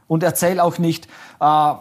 Und 0.07 0.23
erzähl 0.23 0.59
auch 0.59 0.79
nicht, 0.79 1.07
äh, 1.39 1.73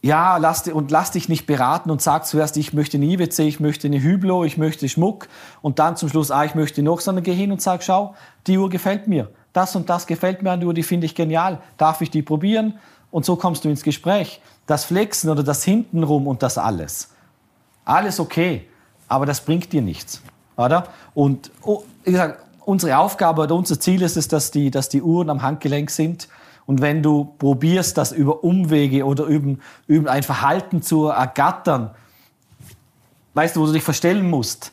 ja, 0.00 0.36
lass, 0.36 0.68
und 0.68 0.90
lass 0.90 1.10
dich 1.10 1.28
nicht 1.28 1.46
beraten 1.46 1.90
und 1.90 2.00
sag 2.00 2.24
zuerst, 2.26 2.56
ich 2.56 2.72
möchte 2.72 2.96
eine 2.96 3.06
IWC, 3.06 3.40
ich 3.40 3.60
möchte 3.60 3.88
eine 3.88 4.00
Hüblo, 4.00 4.44
ich 4.44 4.56
möchte 4.56 4.88
Schmuck 4.88 5.28
und 5.60 5.78
dann 5.78 5.96
zum 5.96 6.08
Schluss, 6.08 6.30
ah, 6.30 6.44
ich 6.44 6.54
möchte 6.54 6.82
noch, 6.82 7.00
sondern 7.00 7.24
geh 7.24 7.34
hin 7.34 7.50
und 7.50 7.60
sag, 7.60 7.82
schau, 7.82 8.14
die 8.46 8.58
Uhr 8.58 8.70
gefällt 8.70 9.08
mir. 9.08 9.30
Das 9.52 9.74
und 9.74 9.90
das 9.90 10.06
gefällt 10.06 10.42
mir 10.42 10.52
an 10.52 10.60
der 10.60 10.68
Uhr, 10.68 10.74
die 10.74 10.84
finde 10.84 11.06
ich 11.06 11.14
genial. 11.14 11.60
Darf 11.78 12.00
ich 12.00 12.10
die 12.10 12.22
probieren? 12.22 12.78
Und 13.10 13.24
so 13.24 13.36
kommst 13.36 13.64
du 13.64 13.68
ins 13.68 13.82
Gespräch. 13.82 14.40
Das 14.66 14.84
Flexen 14.84 15.30
oder 15.30 15.42
das 15.42 15.64
Hintenrum 15.64 16.26
und 16.26 16.42
das 16.42 16.58
alles. 16.58 17.10
Alles 17.84 18.20
okay, 18.20 18.68
aber 19.08 19.26
das 19.26 19.40
bringt 19.40 19.72
dir 19.72 19.82
nichts. 19.82 20.22
Oder? 20.56 20.88
Und 21.14 21.50
oh, 21.62 21.82
wie 22.04 22.12
gesagt, 22.12 22.44
unsere 22.64 22.98
Aufgabe 22.98 23.42
oder 23.42 23.54
unser 23.54 23.80
Ziel 23.80 24.02
ist 24.02 24.16
es, 24.16 24.28
dass 24.28 24.50
die, 24.50 24.70
dass 24.70 24.88
die 24.88 25.02
Uhren 25.02 25.30
am 25.30 25.42
Handgelenk 25.42 25.90
sind. 25.90 26.28
Und 26.68 26.82
wenn 26.82 27.02
du 27.02 27.24
probierst, 27.38 27.96
das 27.96 28.12
über 28.12 28.44
Umwege 28.44 29.06
oder 29.06 29.24
über, 29.24 29.56
über 29.86 30.10
ein 30.10 30.22
Verhalten 30.22 30.82
zu 30.82 31.06
ergattern, 31.06 31.92
weißt 33.32 33.56
du, 33.56 33.62
wo 33.62 33.66
du 33.66 33.72
dich 33.72 33.82
verstellen 33.82 34.28
musst, 34.28 34.72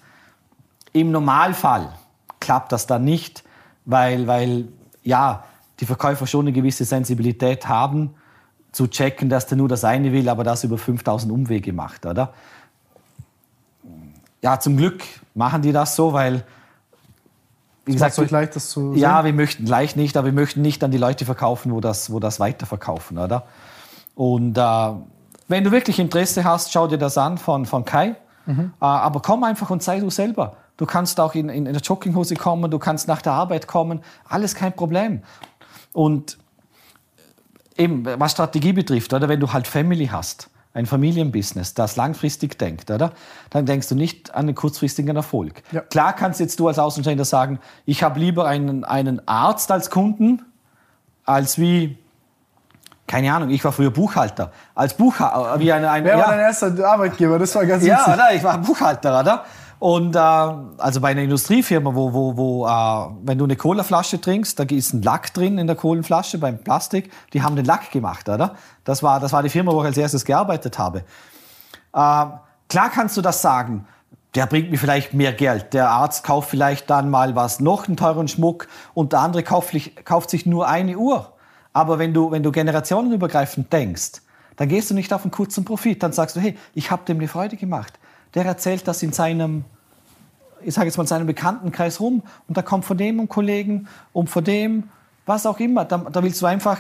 im 0.91 1.11
Normalfall 1.11 1.93
klappt 2.41 2.73
das 2.73 2.85
dann 2.85 3.05
nicht, 3.05 3.45
weil, 3.85 4.27
weil 4.27 4.67
ja, 5.03 5.45
die 5.79 5.85
Verkäufer 5.85 6.27
schon 6.27 6.41
eine 6.41 6.51
gewisse 6.51 6.83
Sensibilität 6.83 7.69
haben, 7.69 8.13
zu 8.73 8.87
checken, 8.87 9.29
dass 9.29 9.47
der 9.47 9.57
nur 9.57 9.69
das 9.69 9.85
eine 9.85 10.11
will, 10.11 10.27
aber 10.27 10.43
das 10.43 10.65
über 10.65 10.77
5000 10.77 11.31
Umwege 11.31 11.71
macht, 11.71 12.05
oder? 12.05 12.33
Ja, 14.41 14.59
zum 14.59 14.75
Glück 14.75 15.01
machen 15.33 15.61
die 15.61 15.71
das 15.71 15.95
so, 15.95 16.11
weil 16.11 16.43
wie 17.85 17.93
gesagt, 17.93 18.13
es 18.13 18.19
euch 18.19 18.31
leicht, 18.31 18.55
das 18.55 18.69
zu 18.69 18.93
sehen? 18.93 19.01
Ja, 19.01 19.23
wir 19.23 19.33
möchten 19.33 19.65
leicht 19.65 19.95
nicht, 19.95 20.17
aber 20.17 20.27
wir 20.27 20.33
möchten 20.33 20.61
nicht 20.61 20.83
an 20.83 20.91
die 20.91 20.97
Leute 20.97 21.25
verkaufen, 21.25 21.71
wo 21.71 21.79
das, 21.79 22.11
wo 22.11 22.19
das 22.19 22.39
weiterverkaufen, 22.39 23.17
oder? 23.17 23.43
Und 24.15 24.57
äh, 24.57 24.91
wenn 25.47 25.63
du 25.63 25.71
wirklich 25.71 25.99
Interesse 25.99 26.43
hast, 26.43 26.71
schau 26.71 26.87
dir 26.87 26.97
das 26.97 27.17
an 27.17 27.37
von, 27.37 27.65
von 27.65 27.85
Kai. 27.85 28.15
Mhm. 28.45 28.73
Äh, 28.81 28.85
aber 28.85 29.21
komm 29.21 29.43
einfach 29.43 29.69
und 29.69 29.83
sei 29.83 29.99
du 29.99 30.09
selber. 30.09 30.57
Du 30.77 30.85
kannst 30.85 31.19
auch 31.19 31.35
in, 31.35 31.49
in, 31.49 31.65
in 31.65 31.73
der 31.73 31.81
Jogginghose 31.81 32.35
kommen, 32.35 32.69
du 32.69 32.79
kannst 32.79 33.07
nach 33.07 33.21
der 33.21 33.33
Arbeit 33.33 33.67
kommen, 33.67 34.01
alles 34.27 34.55
kein 34.55 34.73
Problem. 34.73 35.21
Und 35.93 36.37
eben, 37.77 38.05
was 38.19 38.31
Strategie 38.31 38.73
betrifft, 38.73 39.13
oder 39.13 39.29
wenn 39.29 39.39
du 39.39 39.53
halt 39.53 39.67
Family 39.67 40.07
hast, 40.07 40.49
ein 40.75 40.85
Familienbusiness, 40.85 41.73
das 41.73 41.95
langfristig 41.95 42.59
denkt, 42.59 42.91
oder? 42.91 43.13
Dann 43.49 43.65
denkst 43.65 43.87
du 43.87 43.95
nicht 43.95 44.35
an 44.35 44.45
den 44.45 44.55
kurzfristigen 44.55 45.15
Erfolg. 45.15 45.63
Ja. 45.71 45.79
Klar 45.79 46.13
kannst 46.13 46.41
jetzt 46.41 46.59
du 46.59 46.67
als 46.67 46.77
Außenstehender 46.77 47.23
sagen, 47.23 47.59
ich 47.85 48.03
habe 48.03 48.19
lieber 48.19 48.45
einen, 48.45 48.83
einen 48.83 49.25
Arzt 49.25 49.71
als 49.71 49.89
Kunden, 49.89 50.41
als 51.23 51.57
wie, 51.57 51.97
keine 53.07 53.33
Ahnung, 53.33 53.51
ich 53.51 53.63
war 53.63 53.71
früher 53.71 53.89
Buchhalter. 53.89 54.51
Als 54.75 54.95
Buchhalter, 54.95 55.61
wie 55.61 55.71
eine, 55.71 55.89
ein, 55.89 56.03
Wer 56.03 56.17
ja. 56.17 56.25
war 56.25 56.31
dein 56.31 56.41
erster 56.41 56.85
Arbeitgeber? 56.85 57.39
Das 57.39 57.55
war 57.55 57.65
ganz 57.65 57.81
witzig. 57.81 57.97
Ja, 57.97 58.13
oder? 58.13 58.33
ich 58.33 58.43
war 58.43 58.57
Buchhalter, 58.57 59.21
oder? 59.21 59.45
Und 59.79 60.15
äh, 60.15 60.19
also 60.19 61.01
bei 61.01 61.09
einer 61.09 61.21
Industriefirma, 61.21 61.93
wo, 61.93 62.13
wo, 62.13 62.37
wo 62.37 62.65
äh, 62.65 63.15
wenn 63.23 63.37
du 63.37 63.43
eine 63.43 63.55
Colaflasche 63.55 64.21
trinkst, 64.21 64.59
da 64.59 64.63
ist 64.63 64.93
ein 64.93 65.01
Lack 65.01 65.33
drin 65.33 65.57
in 65.57 65.67
der 65.67 65.75
Kohlenflasche 65.75 66.37
beim 66.37 66.59
Plastik. 66.59 67.11
Die 67.33 67.43
haben 67.43 67.55
den 67.55 67.65
Lack 67.65 67.91
gemacht, 67.91 68.29
oder? 68.29 68.55
Das 68.83 69.03
war, 69.03 69.19
das 69.19 69.33
war 69.33 69.43
die 69.43 69.49
Firma, 69.49 69.73
wo 69.73 69.81
ich 69.81 69.87
als 69.87 69.97
erstes 69.97 70.23
gearbeitet 70.23 70.79
habe. 70.79 70.99
Äh, 70.99 72.25
klar 72.69 72.89
kannst 72.93 73.17
du 73.17 73.21
das 73.21 73.41
sagen. 73.41 73.85
Der 74.33 74.47
bringt 74.47 74.69
mir 74.69 74.77
vielleicht 74.77 75.13
mehr 75.13 75.31
Geld. 75.31 75.73
Der 75.73 75.89
Arzt 75.89 76.25
kauft 76.25 76.49
vielleicht 76.49 76.89
dann 76.89 77.09
mal 77.09 77.35
was, 77.35 77.61
noch 77.61 77.87
einen 77.87 77.95
teuren 77.95 78.27
Schmuck 78.27 78.67
und 78.93 79.13
der 79.13 79.19
andere 79.21 79.43
kauft, 79.43 79.73
kauft 80.03 80.29
sich 80.29 80.45
nur 80.45 80.67
eine 80.67 80.97
Uhr. 80.97 81.31
Aber 81.71 81.99
wenn 81.99 82.13
du, 82.13 82.31
wenn 82.31 82.43
du 82.43 82.51
generationenübergreifend 82.51 83.71
denkst, 83.71 84.21
dann 84.57 84.69
gehst 84.69 84.89
du 84.89 84.93
nicht 84.93 85.11
auf 85.13 85.23
einen 85.23 85.31
kurzen 85.31 85.63
Profit. 85.63 86.03
Dann 86.03 86.11
sagst 86.13 86.35
du, 86.35 86.39
hey, 86.39 86.57
ich 86.73 86.91
habe 86.91 87.03
dem 87.05 87.17
eine 87.17 87.27
Freude 87.27 87.57
gemacht 87.57 87.93
der 88.35 88.45
erzählt 88.45 88.87
das 88.87 89.01
in 89.01 89.13
seinem, 89.13 89.65
ich 90.61 90.73
sage 90.73 90.87
jetzt 90.87 90.97
mal, 90.97 91.07
seinem 91.07 91.25
Bekanntenkreis 91.25 91.99
rum 91.99 92.21
und 92.47 92.57
da 92.57 92.61
kommt 92.61 92.85
von 92.85 92.97
dem 92.97 93.19
ein 93.19 93.29
Kollegen 93.29 93.87
und 94.13 94.29
von 94.29 94.43
dem, 94.43 94.89
was 95.25 95.45
auch 95.45 95.59
immer. 95.59 95.85
Da, 95.85 95.97
da 95.97 96.21
willst 96.21 96.41
du 96.41 96.45
einfach 96.45 96.79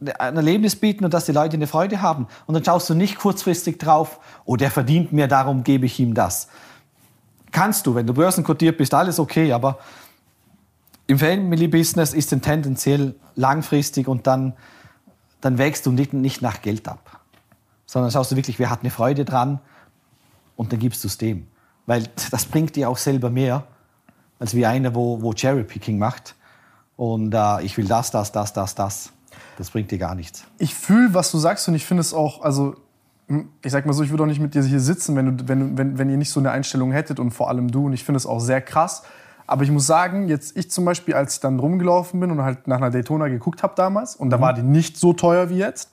ein 0.00 0.36
Erlebnis 0.36 0.76
bieten 0.76 1.04
und 1.04 1.12
dass 1.12 1.26
die 1.26 1.32
Leute 1.32 1.54
eine 1.54 1.66
Freude 1.66 2.00
haben. 2.00 2.28
Und 2.46 2.54
dann 2.54 2.64
schaust 2.64 2.88
du 2.88 2.94
nicht 2.94 3.18
kurzfristig 3.18 3.78
drauf, 3.78 4.20
oh, 4.44 4.56
der 4.56 4.70
verdient 4.70 5.12
mir, 5.12 5.26
darum 5.26 5.64
gebe 5.64 5.86
ich 5.86 5.98
ihm 5.98 6.14
das. 6.14 6.48
Kannst 7.50 7.86
du, 7.86 7.94
wenn 7.94 8.06
du 8.06 8.14
börsenkotiert 8.14 8.78
bist, 8.78 8.94
alles 8.94 9.18
okay, 9.18 9.52
aber 9.52 9.78
im 11.08 11.18
Family-Business 11.18 12.12
ist 12.12 12.32
es 12.32 12.40
tendenziell 12.40 13.14
langfristig 13.34 14.06
und 14.06 14.26
dann, 14.26 14.52
dann 15.40 15.58
wägst 15.58 15.86
du 15.86 15.90
nicht, 15.90 16.12
nicht 16.12 16.42
nach 16.42 16.62
Geld 16.62 16.86
ab, 16.86 17.20
sondern 17.86 18.12
schaust 18.12 18.30
du 18.30 18.36
wirklich, 18.36 18.58
wer 18.58 18.70
hat 18.70 18.80
eine 18.80 18.90
Freude 18.90 19.24
dran 19.24 19.58
und 20.58 20.72
dann 20.72 20.80
gibst 20.80 21.04
du 21.04 21.08
es 21.08 21.16
dem. 21.16 21.46
Weil 21.86 22.04
das 22.30 22.44
bringt 22.44 22.76
dir 22.76 22.90
auch 22.90 22.98
selber 22.98 23.30
mehr, 23.30 23.64
als 24.38 24.54
wie 24.54 24.66
einer, 24.66 24.94
wo, 24.94 25.22
wo 25.22 25.32
Cherry-Picking 25.32 25.98
macht. 25.98 26.34
Und 26.96 27.32
äh, 27.32 27.62
ich 27.62 27.78
will 27.78 27.86
das, 27.86 28.10
das, 28.10 28.32
das, 28.32 28.52
das, 28.52 28.74
das. 28.74 29.12
Das 29.56 29.70
bringt 29.70 29.90
dir 29.90 29.98
gar 29.98 30.14
nichts. 30.14 30.44
Ich 30.58 30.74
fühle, 30.74 31.14
was 31.14 31.30
du 31.30 31.38
sagst 31.38 31.66
und 31.68 31.74
ich 31.74 31.84
finde 31.84 32.00
es 32.00 32.12
auch, 32.12 32.42
also 32.42 32.74
hm, 33.28 33.48
ich 33.64 33.72
sag 33.72 33.86
mal 33.86 33.92
so, 33.92 34.02
ich 34.02 34.10
würde 34.10 34.24
auch 34.24 34.28
nicht 34.28 34.40
mit 34.40 34.54
dir 34.54 34.62
hier 34.62 34.80
sitzen, 34.80 35.14
wenn, 35.16 35.36
du, 35.36 35.48
wenn, 35.48 35.78
wenn, 35.78 35.96
wenn 35.96 36.10
ihr 36.10 36.16
nicht 36.16 36.30
so 36.30 36.40
eine 36.40 36.50
Einstellung 36.50 36.90
hättet 36.90 37.20
und 37.20 37.30
vor 37.30 37.48
allem 37.48 37.70
du. 37.70 37.86
Und 37.86 37.92
ich 37.92 38.04
finde 38.04 38.16
es 38.16 38.26
auch 38.26 38.40
sehr 38.40 38.60
krass. 38.60 39.04
Aber 39.46 39.62
ich 39.62 39.70
muss 39.70 39.86
sagen, 39.86 40.28
jetzt 40.28 40.56
ich 40.56 40.70
zum 40.70 40.84
Beispiel, 40.84 41.14
als 41.14 41.34
ich 41.34 41.40
dann 41.40 41.58
rumgelaufen 41.58 42.18
bin 42.18 42.30
und 42.32 42.42
halt 42.42 42.66
nach 42.66 42.78
einer 42.78 42.90
Daytona 42.90 43.28
geguckt 43.28 43.62
habe 43.62 43.74
damals, 43.76 44.16
und 44.16 44.30
da 44.30 44.38
mhm. 44.38 44.42
war 44.42 44.52
die 44.54 44.62
nicht 44.62 44.96
so 44.96 45.12
teuer 45.12 45.50
wie 45.50 45.56
jetzt, 45.58 45.90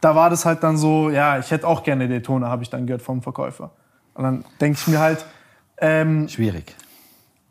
da 0.00 0.14
war 0.14 0.30
das 0.30 0.44
halt 0.44 0.62
dann 0.62 0.76
so, 0.76 1.10
ja, 1.10 1.38
ich 1.38 1.50
hätte 1.50 1.66
auch 1.66 1.82
gerne 1.82 2.08
Daytona, 2.08 2.48
habe 2.48 2.62
ich 2.62 2.70
dann 2.70 2.86
gehört 2.86 3.02
vom 3.02 3.22
Verkäufer. 3.22 3.70
Und 4.14 4.24
dann 4.24 4.44
denke 4.60 4.78
ich 4.80 4.86
mir 4.86 4.98
halt. 4.98 5.24
Ähm, 5.78 6.28
Schwierig. 6.28 6.74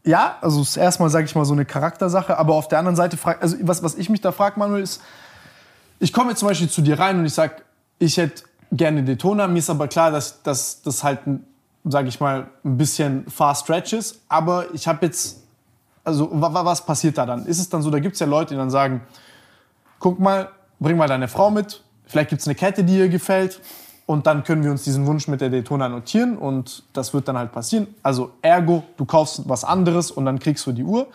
Ja, 0.04 0.38
also 0.42 0.62
ist 0.62 0.78
erstmal, 0.78 1.10
sage 1.10 1.26
ich 1.26 1.36
mal, 1.36 1.46
so 1.46 1.54
eine 1.54 1.66
Charaktersache. 1.66 2.38
Aber 2.38 2.56
auf 2.56 2.68
der 2.68 2.80
anderen 2.80 2.96
Seite, 2.96 3.18
frag, 3.18 3.42
also 3.42 3.58
was, 3.62 3.84
was 3.84 3.96
ich 3.96 4.10
mich 4.10 4.22
da 4.22 4.32
frage, 4.32 4.60
Manuel, 4.60 4.84
ist, 4.84 5.02
ich 6.00 6.14
komme 6.14 6.32
jetzt 6.32 6.40
zum 6.40 6.48
Beispiel 6.48 6.70
zu 6.70 6.82
dir 6.82 6.98
rein 6.98 7.20
und 7.20 7.26
ich 7.26 7.34
sage, 7.34 7.56
ich 8.00 8.18
hätte 8.18 8.44
gerne 8.72 9.04
Daytona. 9.04 9.48
Mir 9.48 9.60
ist 9.60 9.70
aber 9.70 9.88
klar, 9.88 10.12
dass, 10.12 10.42
dass 10.42 10.82
das 10.82 11.04
halt, 11.04 11.20
sage 11.84 12.08
ich 12.08 12.20
mal, 12.20 12.48
ein 12.64 12.78
bisschen 12.78 13.30
far 13.30 13.54
stretch 13.56 13.94
ist. 13.94 14.22
Aber 14.30 14.74
ich 14.74 14.88
habe 14.88 15.06
jetzt, 15.06 15.44
also 16.04 16.30
was 16.32 16.86
passiert 16.86 17.18
da 17.18 17.26
dann? 17.26 17.46
Ist 17.46 17.60
es 17.60 17.70
dann 17.70 17.82
so, 17.82 17.92
da 17.92 18.00
gibt 18.00 18.14
es 18.14 18.20
ja 18.20 18.28
Leute, 18.28 18.54
die 18.54 18.58
dann 18.58 18.72
sagen, 18.72 19.02
guck 20.00 20.20
mal, 20.20 20.50
bring 20.80 20.98
mal 20.98 21.08
deine 21.08 21.28
Frau 21.28 21.52
mit. 21.52 21.84
Vielleicht 22.10 22.32
gibt 22.32 22.42
es 22.42 22.48
eine 22.48 22.56
Kette, 22.56 22.84
die 22.84 22.98
ihr 22.98 23.08
gefällt. 23.08 23.62
Und 24.08 24.26
dann 24.26 24.44
können 24.44 24.64
wir 24.64 24.72
uns 24.72 24.84
diesen 24.84 25.06
Wunsch 25.06 25.28
mit 25.28 25.40
der 25.40 25.52
Daytona 25.52 25.88
notieren 25.88 26.36
und 26.36 26.82
das 26.94 27.14
wird 27.14 27.28
dann 27.28 27.38
halt 27.38 27.52
passieren. 27.52 27.86
Also 28.02 28.32
ergo, 28.42 28.82
du 28.98 29.06
kaufst 29.06 29.48
was 29.48 29.64
anderes 29.64 30.10
und 30.10 30.26
dann 30.26 30.40
kriegst 30.40 30.66
du 30.66 30.72
die 30.72 30.84
Uhr. 30.84 31.06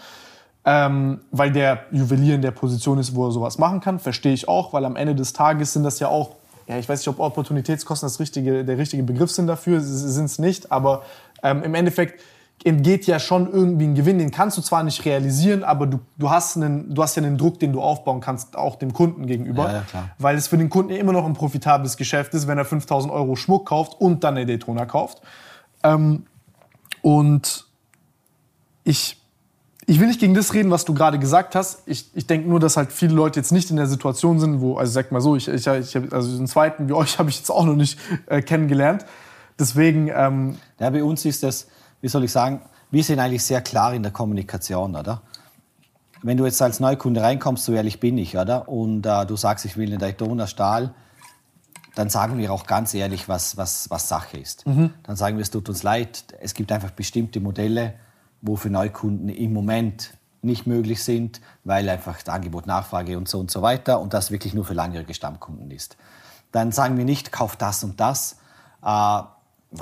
Ähm, 0.65 1.21
weil 1.33 1.51
der 1.51 1.87
Juwelier 1.91 2.37
in 2.37 2.43
der 2.43 2.53
Position 2.53 2.99
ist, 2.99 3.17
wo 3.17 3.27
er 3.27 3.33
sowas 3.33 3.59
machen 3.59 3.81
kann, 3.81 3.99
verstehe 3.99 4.33
ich 4.33 4.47
auch, 4.47 4.73
weil 4.73 4.85
am 4.85 4.95
Ende 4.95 5.17
des 5.17 5.33
Tages 5.33 5.73
sind 5.73 5.83
das 5.83 5.99
ja 5.99 6.07
auch, 6.07 6.37
ja, 6.69 6.79
ich 6.79 6.89
weiß 6.89 7.01
nicht, 7.01 7.09
ob 7.09 7.19
Opportunitätskosten 7.19 8.07
das 8.07 8.21
richtige, 8.21 8.65
der 8.65 8.79
richtige 8.79 9.03
Begriff 9.03 9.33
sind 9.33 9.49
dafür, 9.49 9.81
sind 9.81 10.25
es 10.27 10.39
nicht, 10.39 10.71
aber 10.71 11.03
ähm, 11.43 11.65
im 11.65 11.75
Endeffekt 11.75 12.23
entgeht 12.63 13.07
ja 13.07 13.19
schon 13.19 13.51
irgendwie 13.53 13.85
ein 13.85 13.95
Gewinn. 13.95 14.19
Den 14.19 14.31
kannst 14.31 14.57
du 14.57 14.63
zwar 14.63 14.83
nicht 14.83 15.05
realisieren, 15.05 15.65
aber 15.65 15.87
du, 15.87 16.01
du, 16.17 16.31
hast, 16.31 16.57
einen, 16.57 16.95
du 16.95 17.03
hast 17.03 17.17
ja 17.17 17.23
einen 17.23 17.37
Druck, 17.37 17.59
den 17.59 17.73
du 17.73 17.83
aufbauen 17.83 18.21
kannst, 18.21 18.57
auch 18.57 18.77
dem 18.77 18.93
Kunden 18.93 19.27
gegenüber. 19.27 19.67
Ja, 19.67 19.85
ja, 19.93 20.09
weil 20.19 20.37
es 20.37 20.49
für 20.49 20.57
den 20.57 20.71
Kunden 20.71 20.91
immer 20.91 21.13
noch 21.13 21.27
ein 21.27 21.35
profitables 21.35 21.97
Geschäft 21.97 22.33
ist, 22.33 22.47
wenn 22.47 22.57
er 22.57 22.65
5000 22.65 23.13
Euro 23.13 23.37
Schmuck 23.37 23.67
kauft 23.67 24.01
und 24.01 24.25
dann 24.25 24.37
eine 24.37 24.47
Daytona 24.47 24.87
kauft. 24.87 25.21
Ähm, 25.83 26.25
und 27.03 27.67
ich, 28.83 29.21
ich 29.85 30.01
will 30.01 30.07
nicht 30.07 30.21
gegen 30.21 30.33
das 30.33 30.55
reden, 30.55 30.71
was 30.71 30.87
du 30.87 30.95
gerade 30.95 31.19
gesagt 31.19 31.55
hast. 31.55 31.83
Ich, 31.87 32.11
ich 32.15 32.27
denke 32.27 32.49
nur, 32.49 32.61
dass 32.61 32.79
halt 32.79 32.93
viele 32.93 33.13
Leute 33.13 33.41
jetzt 33.41 33.53
nicht 33.53 33.69
in 33.71 33.77
der 33.77 33.87
Situation 33.87 34.41
sind, 34.41 34.63
wo, 34.63 34.79
also 34.79 34.91
sag 34.91 35.13
mal 35.13 35.21
so, 35.21 35.37
ich, 35.37 35.49
ich, 35.49 35.67
ich 35.67 36.13
also 36.13 36.37
den 36.37 36.47
zweiten 36.47 36.89
wie 36.89 36.95
euch 36.95 37.19
habe 37.19 37.29
ich 37.29 37.37
jetzt 37.37 37.51
auch 37.51 37.67
noch 37.67 37.77
nicht 37.77 37.99
äh, 38.27 38.41
kennengelernt. 38.41 39.05
Deswegen. 39.59 40.09
Ähm, 40.09 40.57
ja, 40.81 40.89
bei 40.89 41.05
uns 41.05 41.25
ist 41.27 41.43
das 41.43 41.69
wie 42.05 42.09
soll 42.09 42.23
ich 42.25 42.33
sagen, 42.33 42.61
wir 42.91 43.03
sind 43.03 43.19
eigentlich 43.19 43.43
sehr 43.43 43.63
klar 43.63 43.95
in 43.95 44.03
der 44.03 44.13
Kommunikation, 44.13 44.95
oder? 44.95 45.23
Wenn 46.23 46.37
du 46.37 46.45
jetzt 46.45 46.61
als 46.61 46.79
Neukunde 46.79 47.23
reinkommst, 47.23 47.65
so 47.65 47.73
ehrlich 47.73 47.99
bin 47.99 48.19
ich, 48.19 48.37
oder? 48.37 48.69
Und 48.69 49.07
äh, 49.07 49.25
du 49.25 49.37
sagst, 49.37 49.65
ich 49.65 49.79
will 49.79 49.89
eine 49.89 49.97
Daytona 49.97 50.47
Stahl, 50.47 50.93
dann 51.95 52.11
sagen 52.11 52.37
wir 52.37 52.53
auch 52.53 52.67
ganz 52.67 52.93
ehrlich, 52.93 53.27
was, 53.27 53.57
was, 53.57 53.89
was 53.89 54.07
Sache 54.11 54.37
ist. 54.37 54.67
Mhm. 54.67 54.93
Dann 55.03 55.17
sagen 55.17 55.39
wir, 55.39 55.43
es 55.43 55.51
tut 55.51 55.67
uns 55.71 55.83
leid, 55.83 56.25
es 56.43 56.53
gibt 56.53 56.71
einfach 56.73 56.91
bestimmte 56.91 57.41
Modelle, 57.41 57.95
wo 58.43 58.57
für 58.57 58.69
Neukunden 58.69 59.31
im 59.31 59.55
Moment 59.55 60.13
nicht 60.43 60.67
möglich 60.67 61.03
sind, 61.03 61.41
weil 61.65 61.89
einfach 61.89 62.21
das 62.23 62.35
Angebot, 62.35 62.67
Nachfrage 62.67 63.17
und 63.17 63.31
so 63.31 63.41
und 63.41 63.51
so 63.51 63.63
weiter 63.63 63.99
und 63.99 64.13
das 64.13 64.31
wirklich 64.31 64.53
nur 64.53 64.67
für 64.67 64.75
langjährige 64.75 65.15
Stammkunden 65.15 65.71
ist. 65.71 65.97
Dann 66.53 66.71
sagen 66.71 66.99
wir 66.99 67.07
nicht, 67.07 67.33
kauf 67.33 67.57
das 67.57 67.83
und 67.83 67.99
das. 67.99 68.37
Äh, 68.85 69.23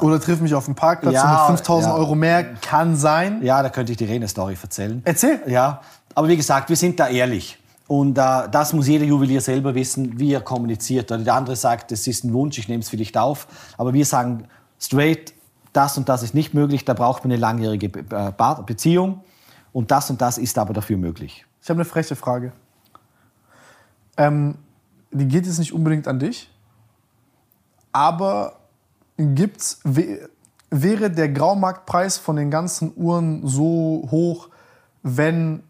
Oder 0.00 0.20
triff 0.20 0.40
mich 0.40 0.54
auf 0.54 0.64
dem 0.64 0.74
Parkplatz 0.74 1.14
Ja, 1.14 1.46
und 1.46 1.52
mit 1.52 1.60
5000 1.60 1.92
ja. 1.92 1.98
Euro 1.98 2.14
mehr 2.14 2.54
kann 2.54 2.96
sein. 2.96 3.42
ja, 3.42 3.62
da 3.62 3.68
könnte 3.68 3.92
ich 3.92 3.98
die 3.98 4.04
Rene-Story 4.06 4.56
erzählen. 4.60 5.02
Erzähl. 5.04 5.40
Ja, 5.46 5.82
aber 6.14 6.28
wie 6.28 6.36
gesagt, 6.36 6.68
wir 6.68 6.76
sind 6.76 6.98
da 6.98 7.08
ehrlich. 7.08 7.58
Und 7.88 8.16
äh, 8.16 8.48
das 8.50 8.72
muss 8.72 8.86
jeder 8.88 9.04
Juwelier 9.04 9.40
selber 9.42 9.74
wissen, 9.74 10.18
wie 10.18 10.32
er 10.32 10.40
kommuniziert. 10.40 11.12
Oder 11.12 11.22
der 11.22 11.34
andere 11.34 11.56
sagt, 11.56 11.92
es 11.92 12.06
ist 12.06 12.24
ein 12.24 12.32
Wunsch, 12.32 12.56
ich 12.58 12.68
nehme 12.68 12.80
es 12.80 12.88
vielleicht 12.88 13.18
auf. 13.18 13.46
Aber 13.76 13.92
wir 13.92 14.06
sagen 14.06 14.44
straight, 14.80 15.34
das 15.74 15.98
und 15.98 16.08
das 16.08 16.22
ist 16.22 16.32
nicht 16.34 16.54
möglich, 16.54 16.84
da 16.86 16.94
braucht 16.94 17.24
man 17.24 17.32
eine 17.32 17.40
langjährige 17.40 17.88
Be 17.90 18.00
äh, 18.00 18.32
Ba- 18.32 18.62
Beziehung. 18.62 19.20
Und 19.74 19.90
das 19.90 20.08
und 20.10 20.20
das 20.22 20.38
ist 20.38 20.56
aber 20.58 20.72
dafür 20.72 20.96
möglich. 20.96 21.44
Ich 21.62 21.68
habe 21.68 21.78
eine 21.80 21.84
freche 21.84 22.16
Frage. 22.16 22.52
Ähm, 24.16 24.56
die 25.10 25.26
geht 25.28 25.46
jetzt 25.46 25.58
nicht 25.58 25.72
unbedingt 25.72 26.08
an 26.08 26.18
dich, 26.18 26.50
aber 27.92 28.54
gibt's, 29.16 29.80
wä- 29.84 30.28
wäre 30.70 31.10
der 31.10 31.28
Graumarktpreis 31.28 32.18
von 32.18 32.36
den 32.36 32.50
ganzen 32.50 32.92
Uhren 32.96 33.46
so 33.46 34.08
hoch, 34.10 34.48
wenn 35.02 35.62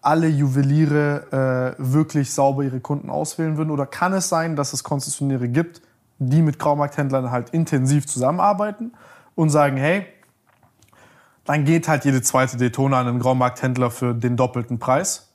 alle 0.00 0.28
Juweliere 0.28 1.76
äh, 1.78 1.82
wirklich 1.82 2.32
sauber 2.32 2.62
ihre 2.62 2.80
Kunden 2.80 3.10
auswählen 3.10 3.56
würden? 3.56 3.70
Oder 3.70 3.86
kann 3.86 4.12
es 4.12 4.28
sein, 4.28 4.56
dass 4.56 4.72
es 4.72 4.84
Konzessionäre 4.84 5.48
gibt, 5.48 5.82
die 6.18 6.42
mit 6.42 6.58
Graumarkthändlern 6.58 7.30
halt 7.30 7.50
intensiv 7.50 8.06
zusammenarbeiten 8.06 8.92
und 9.34 9.50
sagen, 9.50 9.76
hey, 9.76 10.06
dann 11.44 11.64
geht 11.64 11.88
halt 11.88 12.04
jede 12.04 12.22
zweite 12.22 12.56
Daytona 12.56 13.00
an 13.00 13.08
einen 13.08 13.20
Graumarkthändler 13.20 13.90
für 13.90 14.14
den 14.14 14.36
doppelten 14.36 14.78
Preis? 14.78 15.28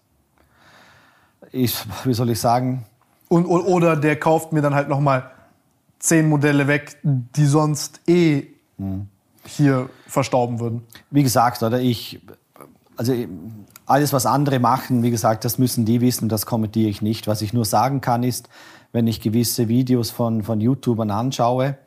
Ich, 1.51 1.78
wie 2.03 2.14
soll 2.14 2.30
ich 2.30 2.39
sagen, 2.39 2.86
Und, 3.30 3.45
oder 3.45 3.95
der 3.95 4.20
kauft 4.20 4.53
mir 4.53 4.61
dann 4.61 4.76
halt 4.76 4.89
nochmal 4.89 5.32
zehn 6.04 6.28
Modelle 6.28 6.68
weg, 6.68 6.97
die 7.01 7.45
sonst 7.45 8.01
eh 8.08 8.47
hier 9.45 9.89
verstauben 10.06 10.60
würden. 10.60 10.84
wie 11.10 11.24
gesagt, 11.24 11.64
oder 11.64 11.80
ich, 11.80 12.22
also 12.97 13.14
alles, 13.86 14.12
was 14.14 14.26
andere 14.26 14.60
machen, 14.60 15.01
wie 15.01 15.12
gesagt, 15.12 15.45
das 15.45 15.58
müssen 15.58 15.86
die 15.86 16.01
wissen, 16.01 16.30
das 16.30 16.45
kommentiere 16.45 16.89
ich 16.89 17.01
nicht. 17.01 17.28
Was 17.28 17.41
ich 17.41 17.54
nur 17.54 17.66
sagen 17.66 18.01
kann, 18.01 18.24
ist, 18.24 18.49
wenn 18.91 19.08
ich 19.08 19.22
gewisse 19.22 19.68
Videos 19.70 20.12
von, 20.12 20.43
von 20.43 20.60
YouTubern 20.60 21.10
anschaue, 21.10 21.78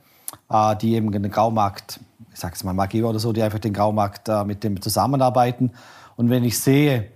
äh, 0.50 0.76
die 0.76 0.94
eben 0.94 1.12
den 1.12 1.30
Graumarkt, 1.30 2.00
ich 2.32 2.40
sage 2.40 2.54
es 2.54 2.64
mal 2.64 2.72
Mageo 2.72 3.08
oder 3.10 3.18
so, 3.18 3.32
die 3.32 3.42
einfach 3.42 3.58
den 3.58 3.74
Graumarkt 3.74 4.28
äh, 4.28 4.44
mit 4.44 4.64
dem 4.64 4.80
zusammenarbeiten. 4.80 5.72
Und 6.16 6.30
wenn 6.30 6.42
ich 6.42 6.58
sehe, 6.58 7.10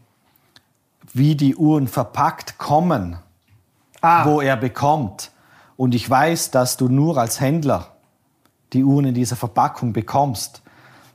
wie 1.13 1.35
die 1.35 1.57
Uhren 1.57 1.89
verpackt 1.89 2.59
kommen, 2.59 3.17
wo 4.25 4.41
er 4.41 4.57
bekommt, 4.57 5.30
und 5.81 5.95
ich 5.95 6.11
weiß, 6.11 6.51
dass 6.51 6.76
du 6.76 6.91
nur 6.91 7.16
als 7.16 7.41
Händler 7.41 7.87
die 8.74 8.85
Uhren 8.85 9.07
in 9.07 9.14
dieser 9.14 9.35
Verpackung 9.35 9.95
bekommst, 9.95 10.61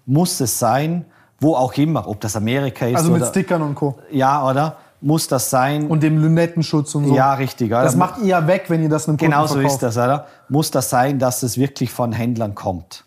muss 0.08 0.40
es 0.40 0.58
sein, 0.58 1.06
wo 1.40 1.54
auch 1.54 1.74
immer, 1.74 2.08
ob 2.08 2.20
das 2.22 2.36
Amerika 2.36 2.88
ist 2.88 2.96
Also 2.96 3.12
mit 3.12 3.22
oder 3.22 3.30
Stickern 3.30 3.62
und 3.62 3.76
Co. 3.76 4.00
ja, 4.10 4.44
oder 4.44 4.78
muss 5.02 5.28
das 5.28 5.52
sein? 5.52 5.86
Und 5.86 6.02
dem 6.02 6.18
Lünettenschutz 6.18 6.96
und 6.96 7.10
so. 7.10 7.16
ja, 7.16 7.36
richtig. 7.36 7.68
Oder? 7.68 7.84
Das 7.84 7.96
macht 7.96 8.22
ihr 8.22 8.26
ja 8.26 8.48
weg, 8.48 8.64
wenn 8.70 8.82
ihr 8.82 8.90
das 8.90 9.08
einem 9.08 9.18
Kunden 9.18 9.34
genau 9.34 9.46
so 9.46 9.60
ist 9.60 9.84
das, 9.84 9.98
oder? 9.98 10.26
Muss 10.50 10.72
das 10.72 10.90
sein, 10.90 11.20
dass 11.20 11.44
es 11.44 11.60
wirklich 11.60 11.92
von 11.92 12.12
Händlern 12.12 12.56
kommt? 12.56 13.06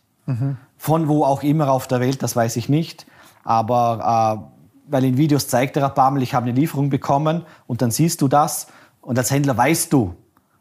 Von 0.77 1.09
wo 1.09 1.25
auch 1.25 1.43
immer 1.43 1.73
auf 1.73 1.89
der 1.89 1.99
Welt, 1.99 2.23
das 2.23 2.37
weiß 2.37 2.55
ich 2.55 2.69
nicht. 2.69 3.05
Aber 3.43 4.47
äh, 4.47 4.93
weil 4.93 5.03
in 5.03 5.17
Videos 5.17 5.49
zeigt 5.49 5.75
der 5.75 5.89
Bammel, 5.89 6.23
ich 6.23 6.35
habe 6.35 6.47
eine 6.49 6.55
Lieferung 6.55 6.89
bekommen 6.89 7.43
und 7.67 7.83
dann 7.83 7.91
siehst 7.91 8.23
du 8.23 8.29
das 8.29 8.69
und 9.01 9.19
als 9.19 9.33
Händler 9.33 9.57
weißt 9.57 9.93
du, 9.93 10.15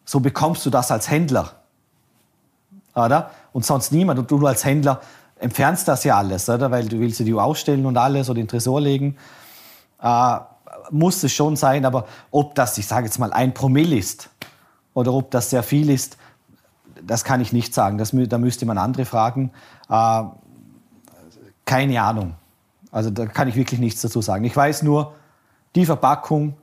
so 0.08 0.22
bekommst 0.22 0.66
du 0.66 0.70
das 0.70 0.90
als 0.90 1.10
Händler. 1.10 1.52
Oder? 2.96 3.30
Und 3.52 3.66
sonst 3.66 3.92
niemand. 3.92 4.18
Und 4.20 4.32
du 4.32 4.48
als 4.48 4.64
Händler 4.64 5.02
entfernst 5.38 5.88
das 5.88 6.06
ja 6.06 6.18
alles, 6.18 6.50
oder? 6.50 6.72
Weil 6.72 6.88
du 6.88 7.00
willst 7.00 7.20
die 7.20 7.34
ausstellen 7.34 7.86
und 7.86 7.98
alles 7.98 8.30
oder 8.30 8.40
in 8.40 8.46
den 8.46 8.50
Tresor 8.50 8.80
legen. 8.80 9.18
Äh, 10.02 10.38
muss 10.92 11.22
es 11.24 11.34
schon 11.34 11.58
sein, 11.58 11.84
aber 11.84 12.08
ob 12.32 12.56
das, 12.56 12.78
ich 12.78 12.88
sage 12.88 13.06
jetzt 13.06 13.20
mal, 13.20 13.34
ein 13.34 13.54
Promille 13.54 13.98
ist 13.98 14.30
oder 14.94 15.14
ob 15.14 15.30
das 15.30 15.50
sehr 15.50 15.62
viel 15.62 15.90
ist, 15.90 16.18
das 17.06 17.26
kann 17.26 17.42
ich 17.42 17.52
nicht 17.52 17.74
sagen. 17.74 17.98
Das, 17.98 18.12
da 18.14 18.38
müsste 18.38 18.66
man 18.66 18.78
andere 18.78 19.04
fragen. 19.04 19.52
Äh, 19.90 20.24
keine 21.66 22.02
Ahnung. 22.02 22.36
Also 22.92 23.10
da 23.10 23.26
kann 23.26 23.50
ich 23.50 23.58
wirklich 23.58 23.82
nichts 23.82 24.02
dazu 24.02 24.22
sagen. 24.22 24.46
Ich 24.46 24.56
weiß 24.56 24.84
nur, 24.84 25.16
die 25.76 25.86
Verpackung, 25.86 26.56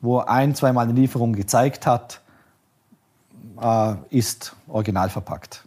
wo 0.00 0.18
ein, 0.18 0.56
zweimal 0.56 0.88
eine 0.88 0.98
Lieferung 0.98 1.32
gezeigt 1.32 1.86
hat, 1.86 2.21
ist 4.10 4.54
original 4.68 5.10
verpackt. 5.10 5.64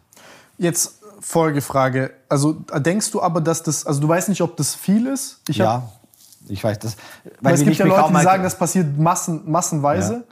Jetzt 0.58 1.00
Folgefrage. 1.22 2.12
Also 2.30 2.54
denkst 2.54 3.12
du 3.12 3.22
aber, 3.22 3.42
dass 3.42 3.64
das, 3.64 3.86
also 3.86 4.00
du 4.02 4.08
weißt 4.08 4.30
nicht, 4.30 4.42
ob 4.42 4.58
das 4.58 4.76
viel 4.76 5.08
ist? 5.08 5.42
Ich 5.48 5.58
ja, 5.58 5.90
ich 6.48 6.64
weiß 6.64 6.80
das. 6.80 6.98
Weil 7.42 7.56
es 7.56 7.64
gibt 7.64 7.78
ja 7.78 7.86
Leute, 7.86 8.14
die 8.14 8.22
sagen, 8.24 8.44
das 8.44 8.58
passiert 8.58 8.98
massen, 8.98 9.50
massenweise. 9.50 10.26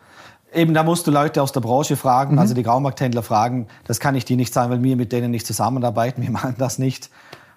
Eben, 0.53 0.73
da 0.75 0.83
musst 0.83 1.07
du 1.07 1.11
Leute 1.11 1.41
aus 1.41 1.51
der 1.51 1.61
Branche 1.61 1.93
Mhm. 1.93 1.97
fragen, 1.97 2.39
also 2.39 2.53
die 2.53 2.61
Graumarkthändler 2.61 3.23
fragen. 3.23 3.67
Das 3.85 3.99
kann 3.99 4.13
ich 4.13 4.23
dir 4.23 4.37
nicht 4.37 4.53
sagen, 4.53 4.69
weil 4.71 4.83
wir 4.83 4.95
mit 4.95 5.11
denen 5.11 5.31
nicht 5.31 5.47
zusammenarbeiten. 5.47 6.21
Wir 6.21 6.31
machen 6.39 6.55
das 6.57 6.77
nicht. 6.77 7.09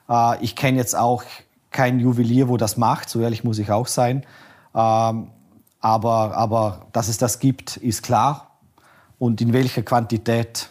Äh, 0.08 0.42
ich 0.42 0.56
kenne 0.56 0.78
jetzt 0.78 0.96
auch 0.96 1.22
keinen 1.70 2.00
Juwelier, 2.00 2.48
wo 2.48 2.56
das 2.56 2.78
macht. 2.78 3.10
So 3.10 3.20
ehrlich 3.20 3.44
muss 3.44 3.58
ich 3.58 3.70
auch 3.70 3.86
sein. 3.86 4.24
Ähm, 4.74 5.28
aber, 5.80 6.36
aber 6.36 6.86
dass 6.92 7.08
es 7.08 7.18
das 7.18 7.38
gibt, 7.38 7.76
ist 7.76 8.02
klar. 8.02 8.45
Und 9.18 9.40
in 9.40 9.52
welcher 9.52 9.82
Quantität, 9.82 10.68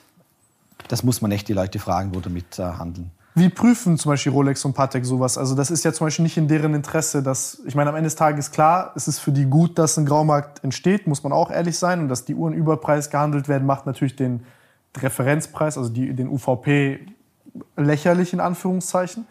das 0.87 1.03
muss 1.03 1.21
man 1.21 1.31
echt 1.31 1.47
die 1.47 1.53
Leute 1.53 1.79
fragen, 1.79 2.13
wo 2.13 2.19
damit 2.19 2.59
äh, 2.59 2.63
handeln. 2.63 3.11
Wie 3.37 3.49
prüfen 3.49 3.97
zum 3.97 4.11
Beispiel 4.11 4.31
Rolex 4.31 4.63
und 4.63 4.73
Patek 4.73 5.05
sowas? 5.05 5.37
Also 5.37 5.55
das 5.55 5.69
ist 5.69 5.83
ja 5.83 5.91
zum 5.91 6.07
Beispiel 6.07 6.23
nicht 6.23 6.37
in 6.37 6.47
deren 6.47 6.73
Interesse, 6.73 7.21
dass, 7.21 7.59
ich 7.65 7.75
meine, 7.75 7.89
am 7.89 7.95
Ende 7.97 8.07
des 8.07 8.15
Tages 8.15 8.49
klar, 8.51 8.93
es 8.95 9.09
ist 9.09 9.19
für 9.19 9.33
die 9.33 9.45
gut, 9.45 9.77
dass 9.77 9.97
ein 9.97 10.05
Graumarkt 10.05 10.63
entsteht, 10.63 11.05
muss 11.05 11.21
man 11.21 11.33
auch 11.33 11.51
ehrlich 11.51 11.77
sein. 11.77 11.99
Und 11.99 12.07
dass 12.07 12.23
die 12.23 12.33
Uhren 12.33 12.53
überpreis 12.53 13.09
gehandelt 13.09 13.49
werden, 13.49 13.65
macht 13.65 13.85
natürlich 13.87 14.15
den 14.15 14.45
Referenzpreis, 14.95 15.77
also 15.77 15.89
die, 15.89 16.13
den 16.13 16.29
UVP 16.29 17.07
lächerlich 17.75 18.31
in 18.31 18.39
Anführungszeichen. 18.39 19.25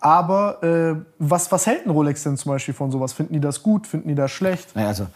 Aber 0.00 0.62
äh, 0.62 0.96
was, 1.18 1.50
was 1.50 1.66
hält 1.66 1.86
ein 1.86 1.90
Rolex 1.90 2.22
denn 2.24 2.36
zum 2.36 2.52
Beispiel 2.52 2.74
von 2.74 2.90
sowas? 2.90 3.14
Finden 3.14 3.32
die 3.32 3.40
das 3.40 3.62
gut? 3.62 3.86
Finden 3.86 4.08
die 4.08 4.14
das 4.14 4.30
schlecht? 4.30 4.76
Naja, 4.76 4.88
also 4.88 5.06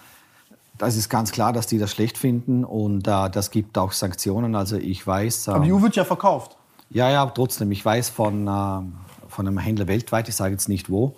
das 0.79 0.97
ist 0.97 1.09
ganz 1.09 1.31
klar, 1.33 1.53
dass 1.53 1.67
die 1.67 1.79
das 1.79 1.93
schlecht 1.93 2.19
finden 2.19 2.65
und 2.65 3.07
äh, 3.07 3.31
das 3.31 3.51
gibt 3.51 3.79
auch 3.79 3.93
Sanktionen. 3.93 4.55
Also 4.55 4.77
ich 4.77 5.07
weiß. 5.07 5.49
Aber 5.49 5.65
die 5.65 5.71
ähm, 5.71 5.77
Uhr 5.77 5.83
wird 5.83 5.97
ja 5.97 6.05
verkauft. 6.05 6.57
Ja, 6.91 7.11
ja, 7.11 7.23
aber 7.23 7.35
trotzdem. 7.35 7.71
Ich 7.73 7.85
weiß 7.85 8.11
von, 8.11 8.47
äh, 8.47 8.81
von 9.29 9.47
einem 9.47 9.59
Händler 9.59 9.87
weltweit, 9.87 10.29
ich 10.29 10.37
sage 10.37 10.53
jetzt 10.53 10.69
nicht 10.69 10.91
wo, 10.91 11.17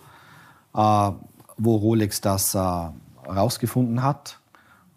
äh, 0.75 1.11
wo 1.57 1.77
Rolex 1.77 2.21
das 2.21 2.55
äh, 2.55 2.59
rausgefunden 2.59 4.03
hat. 4.03 4.39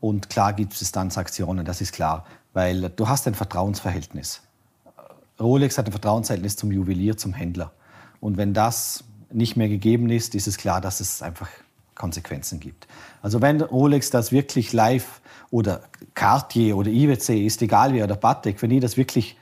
Und 0.01 0.29
klar 0.29 0.53
gibt 0.53 0.79
es 0.79 0.91
dann 0.91 1.09
Sanktionen, 1.09 1.65
das 1.65 1.81
ist 1.81 1.93
klar. 1.93 2.25
Weil 2.53 2.89
du 2.89 3.07
hast 3.07 3.27
ein 3.27 3.35
Vertrauensverhältnis. 3.35 4.41
Rolex 5.39 5.77
hat 5.77 5.85
ein 5.85 5.91
Vertrauensverhältnis 5.91 6.57
zum 6.57 6.71
Juwelier, 6.71 7.15
zum 7.17 7.33
Händler. 7.33 7.71
Und 8.19 8.37
wenn 8.37 8.53
das 8.53 9.03
nicht 9.31 9.55
mehr 9.55 9.69
gegeben 9.69 10.09
ist, 10.09 10.35
ist 10.35 10.47
es 10.47 10.57
klar, 10.57 10.81
dass 10.81 10.99
es 10.99 11.21
einfach 11.21 11.47
Konsequenzen 11.99 12.59
gibt. 12.59 12.87
Also 13.21 13.41
wenn 13.41 13.61
Rolex 13.61 14.09
das 14.09 14.31
wirklich 14.31 14.73
live 14.73 15.21
oder 15.51 15.81
Cartier 16.15 16.75
oder 16.75 16.89
IWC, 16.89 17.45
ist 17.45 17.61
egal 17.61 17.93
wer, 17.93 18.05
oder 18.05 18.15
Patek, 18.15 18.59
wenn 18.63 18.71
die 18.71 18.79
das 18.79 18.97
wirklich 18.97 19.37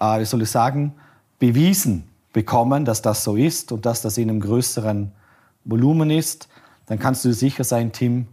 äh, 0.00 0.20
wie 0.20 0.24
soll 0.24 0.42
ich 0.42 0.50
sagen, 0.50 0.94
bewiesen 1.38 2.08
bekommen, 2.32 2.84
dass 2.84 3.02
das 3.02 3.24
so 3.24 3.36
ist 3.36 3.72
und 3.72 3.86
dass 3.86 4.02
das 4.02 4.18
in 4.18 4.28
einem 4.28 4.40
größeren 4.40 5.12
Volumen 5.64 6.10
ist, 6.10 6.48
dann 6.86 6.98
kannst 6.98 7.24
du 7.24 7.28
dir 7.28 7.34
sicher 7.34 7.64
sein, 7.64 7.92
Tim, 7.92 8.26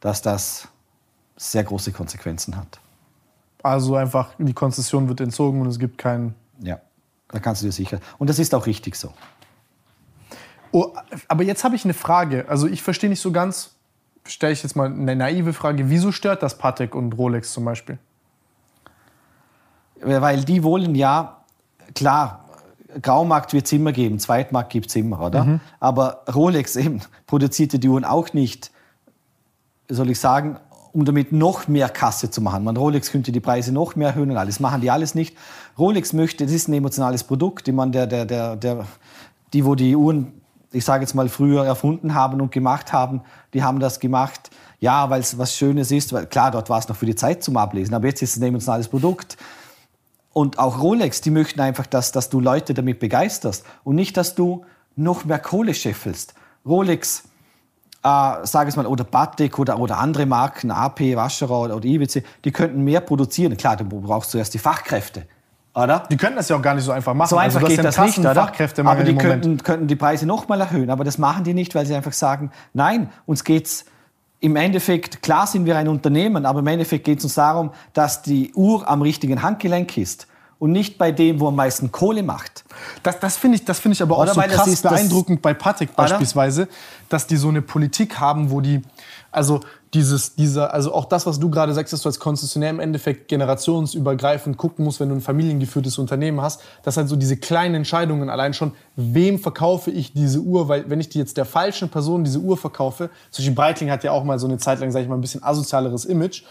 dass 0.00 0.22
das 0.22 0.68
sehr 1.36 1.64
große 1.64 1.92
Konsequenzen 1.92 2.56
hat. 2.56 2.80
Also 3.62 3.96
einfach, 3.96 4.34
die 4.38 4.52
Konzession 4.52 5.08
wird 5.08 5.20
entzogen 5.20 5.60
und 5.60 5.66
es 5.66 5.78
gibt 5.78 5.98
keinen. 5.98 6.34
Ja, 6.60 6.80
da 7.28 7.38
kannst 7.40 7.62
du 7.62 7.66
dir 7.66 7.72
sicher. 7.72 8.00
Und 8.18 8.30
das 8.30 8.38
ist 8.38 8.54
auch 8.54 8.66
richtig 8.66 8.96
so. 8.96 9.12
Oh, 10.76 10.92
aber 11.28 11.42
jetzt 11.42 11.64
habe 11.64 11.74
ich 11.74 11.84
eine 11.84 11.94
Frage. 11.94 12.44
Also 12.48 12.66
ich 12.66 12.82
verstehe 12.82 13.08
nicht 13.08 13.22
so 13.22 13.32
ganz, 13.32 13.70
stelle 14.26 14.52
ich 14.52 14.62
jetzt 14.62 14.76
mal 14.76 14.92
eine 14.92 15.16
naive 15.16 15.54
Frage, 15.54 15.88
wieso 15.88 16.12
stört 16.12 16.42
das 16.42 16.58
Patek 16.58 16.94
und 16.94 17.16
Rolex 17.16 17.54
zum 17.54 17.64
Beispiel? 17.64 17.96
Weil 20.02 20.44
die 20.44 20.62
wollen 20.62 20.94
ja, 20.94 21.38
klar, 21.94 22.44
Graumarkt 23.00 23.54
wird 23.54 23.64
es 23.64 23.72
immer 23.72 23.92
geben, 23.92 24.18
Zweitmarkt 24.18 24.68
gibt 24.68 24.88
es 24.88 24.96
immer, 24.96 25.18
oder? 25.22 25.60
Aber 25.80 26.24
Rolex 26.34 26.76
eben 26.84 27.00
produzierte 27.26 27.78
die 27.78 27.88
Uhren 27.88 28.04
auch 28.04 28.34
nicht, 28.34 28.70
soll 29.88 30.10
ich 30.10 30.20
sagen, 30.20 30.58
um 30.92 31.06
damit 31.06 31.32
noch 31.32 31.68
mehr 31.68 31.88
Kasse 31.88 32.30
zu 32.30 32.42
machen. 32.42 32.64
Man, 32.64 32.76
Rolex 32.76 33.10
könnte 33.10 33.32
die 33.32 33.40
Preise 33.40 33.72
noch 33.72 33.96
mehr 33.96 34.08
erhöhen 34.08 34.30
und 34.30 34.36
alles. 34.36 34.60
Machen 34.60 34.82
die 34.82 34.90
alles 34.90 35.14
nicht. 35.14 35.38
Rolex 35.78 36.12
möchte, 36.12 36.44
das 36.44 36.52
ist 36.52 36.68
ein 36.68 36.74
emotionales 36.74 37.24
Produkt. 37.24 37.66
Ich 37.66 37.74
meine, 37.74 37.92
der, 37.92 38.06
der, 38.06 38.26
der, 38.26 38.56
der, 38.56 38.86
die, 39.54 39.64
wo 39.64 39.74
die 39.74 39.96
Uhren 39.96 40.42
ich 40.72 40.84
sage 40.84 41.02
jetzt 41.02 41.14
mal, 41.14 41.28
früher 41.28 41.64
erfunden 41.64 42.14
haben 42.14 42.40
und 42.40 42.52
gemacht 42.52 42.92
haben, 42.92 43.22
die 43.54 43.62
haben 43.62 43.80
das 43.80 44.00
gemacht, 44.00 44.50
ja, 44.80 45.08
weil 45.10 45.20
es 45.20 45.38
was 45.38 45.54
Schönes 45.54 45.90
ist, 45.90 46.12
weil 46.12 46.26
klar, 46.26 46.50
dort 46.50 46.68
war 46.68 46.78
es 46.78 46.88
noch 46.88 46.96
für 46.96 47.06
die 47.06 47.14
Zeit 47.14 47.42
zum 47.42 47.56
Ablesen, 47.56 47.94
aber 47.94 48.06
jetzt 48.06 48.22
ist 48.22 48.36
es 48.36 48.42
ein 48.42 48.48
emotionales 48.48 48.88
Produkt. 48.88 49.36
Und 50.32 50.58
auch 50.58 50.82
Rolex, 50.82 51.22
die 51.22 51.30
möchten 51.30 51.60
einfach, 51.60 51.86
dass, 51.86 52.12
dass 52.12 52.28
du 52.28 52.40
Leute 52.40 52.74
damit 52.74 52.98
begeisterst 52.98 53.64
und 53.84 53.96
nicht, 53.96 54.16
dass 54.16 54.34
du 54.34 54.66
noch 54.94 55.24
mehr 55.24 55.38
Kohle 55.38 55.72
scheffelst. 55.72 56.34
Rolex, 56.66 57.24
äh, 58.02 58.46
sage 58.46 58.68
ich 58.68 58.76
mal, 58.76 58.86
oder 58.86 59.04
Batik 59.04 59.58
oder, 59.58 59.78
oder 59.78 59.98
andere 59.98 60.26
Marken, 60.26 60.70
AP, 60.70 61.16
Wascherer 61.16 61.74
oder, 61.74 61.82
IWC, 61.82 62.22
die 62.44 62.52
könnten 62.52 62.84
mehr 62.84 63.00
produzieren. 63.00 63.56
Klar, 63.56 63.76
du 63.76 63.84
brauchst 63.84 64.30
zuerst 64.30 64.52
die 64.52 64.58
Fachkräfte. 64.58 65.26
Oder? 65.76 66.04
Die 66.10 66.16
können 66.16 66.36
das 66.36 66.48
ja 66.48 66.56
auch 66.56 66.62
gar 66.62 66.74
nicht 66.74 66.84
so 66.84 66.92
einfach 66.92 67.12
machen. 67.12 67.28
So 67.28 67.36
einfach 67.36 67.62
also, 67.62 67.68
geht 67.68 67.84
das 67.84 67.98
nicht, 67.98 68.18
oder? 68.18 68.50
Aber 68.84 69.04
die 69.04 69.14
könnten, 69.14 69.62
könnten 69.62 69.86
die 69.86 69.96
Preise 69.96 70.24
noch 70.24 70.48
mal 70.48 70.58
erhöhen. 70.58 70.88
Aber 70.88 71.04
das 71.04 71.18
machen 71.18 71.44
die 71.44 71.52
nicht, 71.52 71.74
weil 71.74 71.84
sie 71.84 71.94
einfach 71.94 72.14
sagen, 72.14 72.50
nein, 72.72 73.10
uns 73.26 73.44
geht's 73.44 73.84
im 74.40 74.56
Endeffekt, 74.56 75.22
klar 75.22 75.46
sind 75.46 75.66
wir 75.66 75.76
ein 75.76 75.88
Unternehmen, 75.88 76.46
aber 76.46 76.60
im 76.60 76.66
Endeffekt 76.66 77.04
geht 77.04 77.18
es 77.18 77.24
uns 77.24 77.34
darum, 77.34 77.72
dass 77.92 78.22
die 78.22 78.52
Uhr 78.54 78.88
am 78.88 79.02
richtigen 79.02 79.42
Handgelenk 79.42 79.98
ist 79.98 80.26
und 80.58 80.72
nicht 80.72 80.96
bei 80.96 81.12
dem, 81.12 81.40
wo 81.40 81.48
am 81.48 81.56
meisten 81.56 81.92
Kohle 81.92 82.22
macht. 82.22 82.64
Das, 83.02 83.20
das 83.20 83.36
finde 83.36 83.56
ich, 83.56 83.64
das 83.64 83.78
finde 83.78 83.94
ich 83.94 84.02
aber 84.02 84.16
auch 84.16 84.22
Oder 84.22 84.34
so 84.34 84.40
krass 84.40 84.66
ist 84.66 84.82
beeindruckend 84.82 85.42
bei 85.42 85.52
Patek 85.52 85.94
beispielsweise, 85.94 86.68
dass 87.08 87.26
die 87.26 87.36
so 87.36 87.48
eine 87.48 87.60
Politik 87.60 88.18
haben, 88.18 88.50
wo 88.50 88.60
die, 88.60 88.82
also 89.36 89.60
dieses, 89.92 90.34
dieser, 90.34 90.72
also 90.72 90.94
auch 90.94 91.04
das, 91.04 91.26
was 91.26 91.38
du 91.38 91.50
gerade 91.50 91.74
sagst, 91.74 91.92
dass 91.92 92.02
du 92.02 92.08
als 92.08 92.18
Konzessionär 92.18 92.70
im 92.70 92.80
Endeffekt 92.80 93.28
generationsübergreifend 93.28 94.56
gucken 94.56 94.84
musst, 94.84 94.98
wenn 94.98 95.10
du 95.10 95.14
ein 95.14 95.20
familiengeführtes 95.20 95.98
Unternehmen 95.98 96.40
hast, 96.40 96.62
dass 96.82 96.96
halt 96.96 97.08
so 97.08 97.16
diese 97.16 97.36
kleinen 97.36 97.74
Entscheidungen 97.74 98.30
allein 98.30 98.54
schon, 98.54 98.72
wem 98.96 99.38
verkaufe 99.38 99.90
ich 99.90 100.12
diese 100.14 100.40
Uhr, 100.40 100.68
weil 100.68 100.88
wenn 100.88 101.00
ich 101.00 101.10
die 101.10 101.18
jetzt 101.18 101.36
der 101.36 101.44
falschen 101.44 101.90
Person 101.90 102.24
diese 102.24 102.38
Uhr 102.38 102.56
verkaufe, 102.56 103.10
zum 103.30 103.42
Beispiel 103.42 103.54
Breitling 103.54 103.90
hat 103.90 104.04
ja 104.04 104.12
auch 104.12 104.24
mal 104.24 104.38
so 104.38 104.46
eine 104.46 104.56
Zeit 104.56 104.80
lang, 104.80 104.90
sag 104.90 105.02
ich 105.02 105.08
mal, 105.08 105.16
ein 105.16 105.20
bisschen 105.20 105.42
asozialeres 105.42 106.06
Image, 106.06 106.42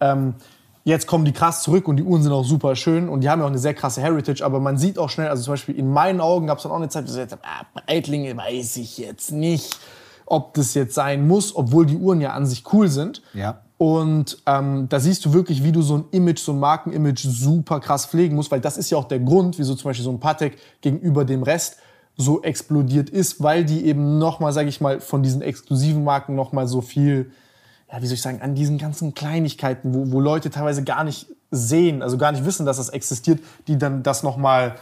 ähm, 0.00 0.34
Jetzt 0.86 1.08
kommen 1.08 1.24
die 1.24 1.32
krass 1.32 1.64
zurück 1.64 1.88
und 1.88 1.96
die 1.96 2.04
Uhren 2.04 2.22
sind 2.22 2.30
auch 2.30 2.44
super 2.44 2.76
schön 2.76 3.08
und 3.08 3.22
die 3.22 3.28
haben 3.28 3.40
ja 3.40 3.46
auch 3.46 3.50
eine 3.50 3.58
sehr 3.58 3.74
krasse 3.74 4.00
Heritage, 4.00 4.44
aber 4.44 4.60
man 4.60 4.78
sieht 4.78 5.00
auch 5.00 5.10
schnell, 5.10 5.26
also 5.26 5.42
zum 5.42 5.54
Beispiel 5.54 5.76
in 5.76 5.92
meinen 5.92 6.20
Augen 6.20 6.46
gab 6.46 6.58
es 6.58 6.62
dann 6.62 6.70
auch 6.70 6.76
eine 6.76 6.88
Zeit, 6.88 7.02
wo 7.02 7.06
ich 7.06 7.16
gesagt 7.16 7.32
habe, 7.32 7.42
ah, 7.44 7.66
Breitling 7.74 8.36
weiß 8.36 8.76
ich 8.76 8.96
jetzt 8.96 9.32
nicht, 9.32 9.76
ob 10.26 10.54
das 10.54 10.74
jetzt 10.74 10.94
sein 10.94 11.26
muss, 11.26 11.54
obwohl 11.54 11.86
die 11.86 11.96
Uhren 11.96 12.20
ja 12.20 12.32
an 12.32 12.46
sich 12.46 12.64
cool 12.72 12.88
sind. 12.88 13.22
Ja. 13.32 13.60
Und 13.78 14.38
ähm, 14.46 14.88
da 14.88 15.00
siehst 15.00 15.24
du 15.24 15.32
wirklich, 15.32 15.62
wie 15.62 15.72
du 15.72 15.82
so 15.82 15.98
ein 15.98 16.04
Image, 16.10 16.40
so 16.40 16.52
ein 16.52 16.58
Markenimage 16.58 17.28
super 17.28 17.78
krass 17.80 18.06
pflegen 18.06 18.34
musst, 18.34 18.50
weil 18.50 18.60
das 18.60 18.78
ist 18.78 18.90
ja 18.90 18.98
auch 18.98 19.04
der 19.04 19.20
Grund, 19.20 19.58
wieso 19.58 19.74
zum 19.74 19.90
Beispiel 19.90 20.04
so 20.04 20.10
ein 20.10 20.20
Patek 20.20 20.56
gegenüber 20.80 21.24
dem 21.24 21.42
Rest 21.42 21.76
so 22.16 22.42
explodiert 22.42 23.10
ist, 23.10 23.42
weil 23.42 23.64
die 23.64 23.84
eben 23.84 24.18
nochmal, 24.18 24.52
sage 24.52 24.68
ich 24.68 24.80
mal, 24.80 25.00
von 25.00 25.22
diesen 25.22 25.42
exklusiven 25.42 26.02
Marken 26.02 26.34
nochmal 26.34 26.66
so 26.66 26.80
viel, 26.80 27.30
ja, 27.92 28.00
wie 28.00 28.06
soll 28.06 28.14
ich 28.14 28.22
sagen, 28.22 28.40
an 28.40 28.54
diesen 28.54 28.78
ganzen 28.78 29.12
Kleinigkeiten, 29.12 29.94
wo, 29.94 30.10
wo 30.10 30.20
Leute 30.20 30.48
teilweise 30.48 30.82
gar 30.82 31.04
nicht 31.04 31.26
sehen, 31.50 32.02
also 32.02 32.16
gar 32.16 32.32
nicht 32.32 32.46
wissen, 32.46 32.64
dass 32.64 32.78
das 32.78 32.88
existiert, 32.88 33.40
die 33.68 33.76
dann 33.76 34.02
das 34.02 34.22
nochmal 34.22 34.76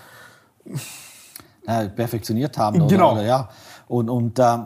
äh, 1.66 1.88
perfektioniert 1.88 2.56
haben. 2.56 2.82
Oder, 2.82 2.86
Genau. 2.86 3.12
Oder, 3.14 3.24
ja. 3.24 3.48
Und, 3.88 4.08
und 4.08 4.38
äh, 4.38 4.58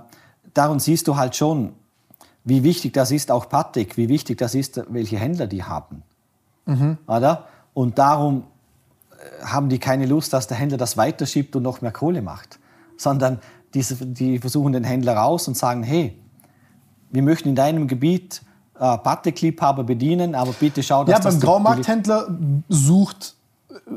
darum 0.55 0.79
siehst 0.79 1.07
du 1.09 1.17
halt 1.17 1.37
schon, 1.37 1.73
wie 2.45 2.63
wichtig 2.63 2.93
das 2.95 3.11
ist, 3.11 3.31
auch 3.31 3.49
Patek, 3.49 3.97
wie 3.97 4.09
wichtig 4.09 4.39
das 4.39 4.55
ist, 4.55 4.81
welche 4.89 5.19
Händler 5.19 5.47
die 5.47 5.63
haben. 5.65 6.03
Oder? 7.07 7.47
Und 7.75 7.99
darum 7.99 8.45
äh, 9.13 9.45
haben 9.45 9.69
die 9.71 9.79
keine 9.79 10.05
Lust, 10.07 10.33
dass 10.35 10.47
der 10.49 10.57
Händler 10.59 10.77
das 10.77 10.97
weiterschiebt 10.99 11.57
und 11.57 11.63
noch 11.63 11.81
mehr 11.81 11.93
Kohle 11.93 12.21
macht. 12.21 12.59
Sondern 12.99 13.39
diese, 13.75 13.95
die 14.05 14.39
versuchen 14.39 14.73
den 14.73 14.85
Händler 14.85 15.17
raus 15.17 15.49
und 15.49 15.57
sagen, 15.57 15.83
hey, 15.83 16.19
wir 17.11 17.23
möchten 17.23 17.49
in 17.49 17.55
deinem 17.55 17.89
Gebiet 17.89 18.43
äh, 18.79 18.99
Patek-Liebhaber 18.99 19.85
bedienen, 19.85 20.35
aber 20.35 20.53
bitte 20.53 20.83
schau, 20.83 21.05
dass 21.05 21.13
Ja, 21.13 21.19
das 21.21 21.35
beim 21.35 21.41
die- 21.41 21.47
Graumarkthändler 21.47 22.39
sucht, 22.69 23.35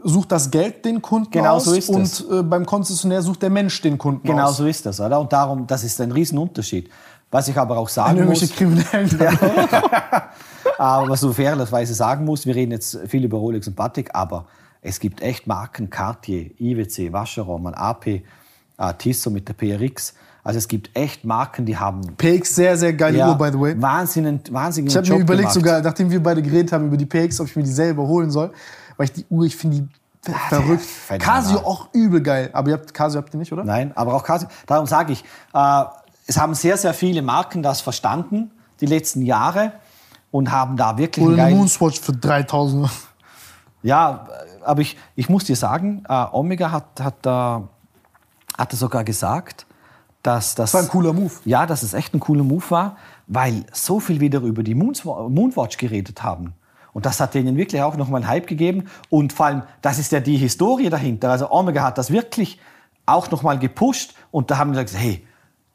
sucht 0.03 0.31
das 0.31 0.49
Geld 0.51 0.85
den 0.85 1.01
Kunden 1.01 1.31
Genau 1.31 1.55
aus 1.55 1.65
so 1.65 1.73
ist 1.73 1.89
und 1.89 2.01
es. 2.03 2.21
äh, 2.29 2.43
beim 2.43 2.65
Konzessionär 2.65 3.21
sucht 3.21 3.41
der 3.41 3.49
Mensch 3.49 3.81
den 3.81 3.97
Kunden 3.97 4.25
Genau 4.27 4.45
aus. 4.47 4.57
so 4.57 4.65
ist 4.65 4.85
das, 4.85 4.99
oder? 4.99 5.19
Und 5.19 5.31
darum, 5.33 5.67
das 5.67 5.83
ist 5.83 5.99
ein 6.01 6.11
Riesenunterschied. 6.11 6.89
Was 7.29 7.47
ich 7.47 7.57
aber 7.57 7.77
auch 7.77 7.87
sagen 7.87 8.25
muss, 8.25 8.41
Kriminellen. 8.51 9.09
aber 10.77 11.09
was 11.09 11.21
du 11.21 11.31
fairerweise 11.31 11.93
sagen 11.93 12.25
musst, 12.25 12.45
wir 12.45 12.55
reden 12.55 12.71
jetzt 12.71 12.97
viel 13.07 13.23
über 13.23 13.37
Rolex 13.37 13.67
und 13.67 13.75
Patek, 13.75 14.09
aber 14.13 14.45
es 14.81 14.99
gibt 14.99 15.21
echt 15.21 15.47
Marken, 15.47 15.89
Cartier, 15.89 16.51
IWC, 16.59 17.13
Vacheron, 17.13 17.73
AP, 17.73 18.07
äh, 18.07 18.21
Tissot 18.97 19.31
mit 19.31 19.47
der 19.47 19.53
PRX. 19.53 20.13
Also 20.43 20.57
es 20.57 20.67
gibt 20.67 20.89
echt 20.95 21.23
Marken, 21.23 21.65
die 21.67 21.77
haben 21.77 22.01
PX, 22.17 22.55
sehr, 22.55 22.75
sehr 22.75 22.93
geile 22.93 23.27
Uhr, 23.27 23.35
by 23.37 23.49
the 23.51 23.59
way. 23.59 23.75
Wahnsinn, 23.79 24.39
wahnsinnigen 24.49 24.89
Ich 24.89 24.97
habe 24.97 25.17
mir 25.17 25.23
überlegt, 25.23 25.41
gemacht. 25.49 25.53
sogar, 25.53 25.81
nachdem 25.81 26.09
wir 26.09 26.21
beide 26.21 26.41
geredet 26.41 26.71
haben 26.71 26.87
über 26.87 26.97
die 26.97 27.05
PX, 27.05 27.39
ob 27.41 27.47
ich 27.47 27.55
mir 27.55 27.63
die 27.63 27.71
selber 27.71 28.07
holen 28.07 28.31
soll. 28.31 28.51
Weil 29.01 29.05
ich 29.05 29.13
die 29.13 29.25
Uhr, 29.31 29.45
ich 29.45 29.55
finde 29.55 29.77
die 30.21 30.31
ver- 30.31 30.37
verrückt. 30.61 30.85
Casio 31.17 31.57
auch 31.61 31.87
übel 31.91 32.21
geil. 32.21 32.51
Aber 32.53 32.69
ihr 32.69 32.75
habt, 32.75 32.93
Casio 32.93 33.19
habt 33.19 33.33
ihr 33.33 33.39
nicht, 33.39 33.51
oder? 33.51 33.63
Nein, 33.63 33.91
aber 33.95 34.13
auch 34.13 34.23
Casio. 34.23 34.47
Darum 34.67 34.85
sage 34.85 35.13
ich, 35.13 35.23
äh, 35.55 35.83
es 36.27 36.37
haben 36.39 36.53
sehr, 36.53 36.77
sehr 36.77 36.93
viele 36.93 37.23
Marken 37.23 37.63
das 37.63 37.81
verstanden, 37.81 38.51
die 38.79 38.85
letzten 38.85 39.23
Jahre, 39.23 39.71
und 40.29 40.51
haben 40.51 40.77
da 40.77 40.99
wirklich 40.99 41.25
einen 41.25 41.33
Oder 41.33 41.41
eine 41.41 41.49
geilen- 41.51 41.57
Moonswatch 41.61 41.99
für 41.99 42.13
3000. 42.13 42.91
Ja, 43.81 44.27
aber 44.63 44.81
ich, 44.81 44.95
ich 45.15 45.27
muss 45.29 45.45
dir 45.45 45.55
sagen, 45.55 46.03
äh, 46.07 46.25
Omega 46.31 46.69
hat, 46.71 46.99
hat, 47.01 47.25
äh, 47.25 47.65
hatte 48.55 48.75
sogar 48.75 49.03
gesagt, 49.03 49.65
dass 50.21 50.53
das, 50.53 50.71
Das 50.71 50.73
war 50.75 50.81
ein 50.83 50.89
cooler 50.89 51.13
Move. 51.13 51.31
Ja, 51.45 51.65
dass 51.65 51.81
es 51.81 51.95
echt 51.95 52.13
ein 52.13 52.19
cooler 52.19 52.43
Move 52.43 52.63
war, 52.69 52.97
weil 53.25 53.65
so 53.73 53.99
viel 53.99 54.19
wieder 54.19 54.41
über 54.41 54.61
die 54.61 54.75
Moons- 54.75 55.03
Moonwatch 55.03 55.77
geredet 55.77 56.21
haben. 56.21 56.53
Und 56.93 57.05
das 57.05 57.19
hat 57.19 57.33
denen 57.33 57.57
wirklich 57.57 57.81
auch 57.81 57.95
nochmal 57.97 58.21
einen 58.21 58.29
Hype 58.29 58.47
gegeben. 58.47 58.89
Und 59.09 59.33
vor 59.33 59.45
allem, 59.45 59.63
das 59.81 59.99
ist 59.99 60.11
ja 60.11 60.19
die 60.19 60.37
Historie 60.37 60.89
dahinter. 60.89 61.31
Also 61.31 61.51
Omega 61.51 61.83
hat 61.83 61.97
das 61.97 62.11
wirklich 62.11 62.59
auch 63.05 63.29
nochmal 63.31 63.59
gepusht. 63.59 64.13
Und 64.31 64.51
da 64.51 64.57
haben 64.57 64.73
wir 64.73 64.83
gesagt, 64.83 65.01
hey, 65.03 65.25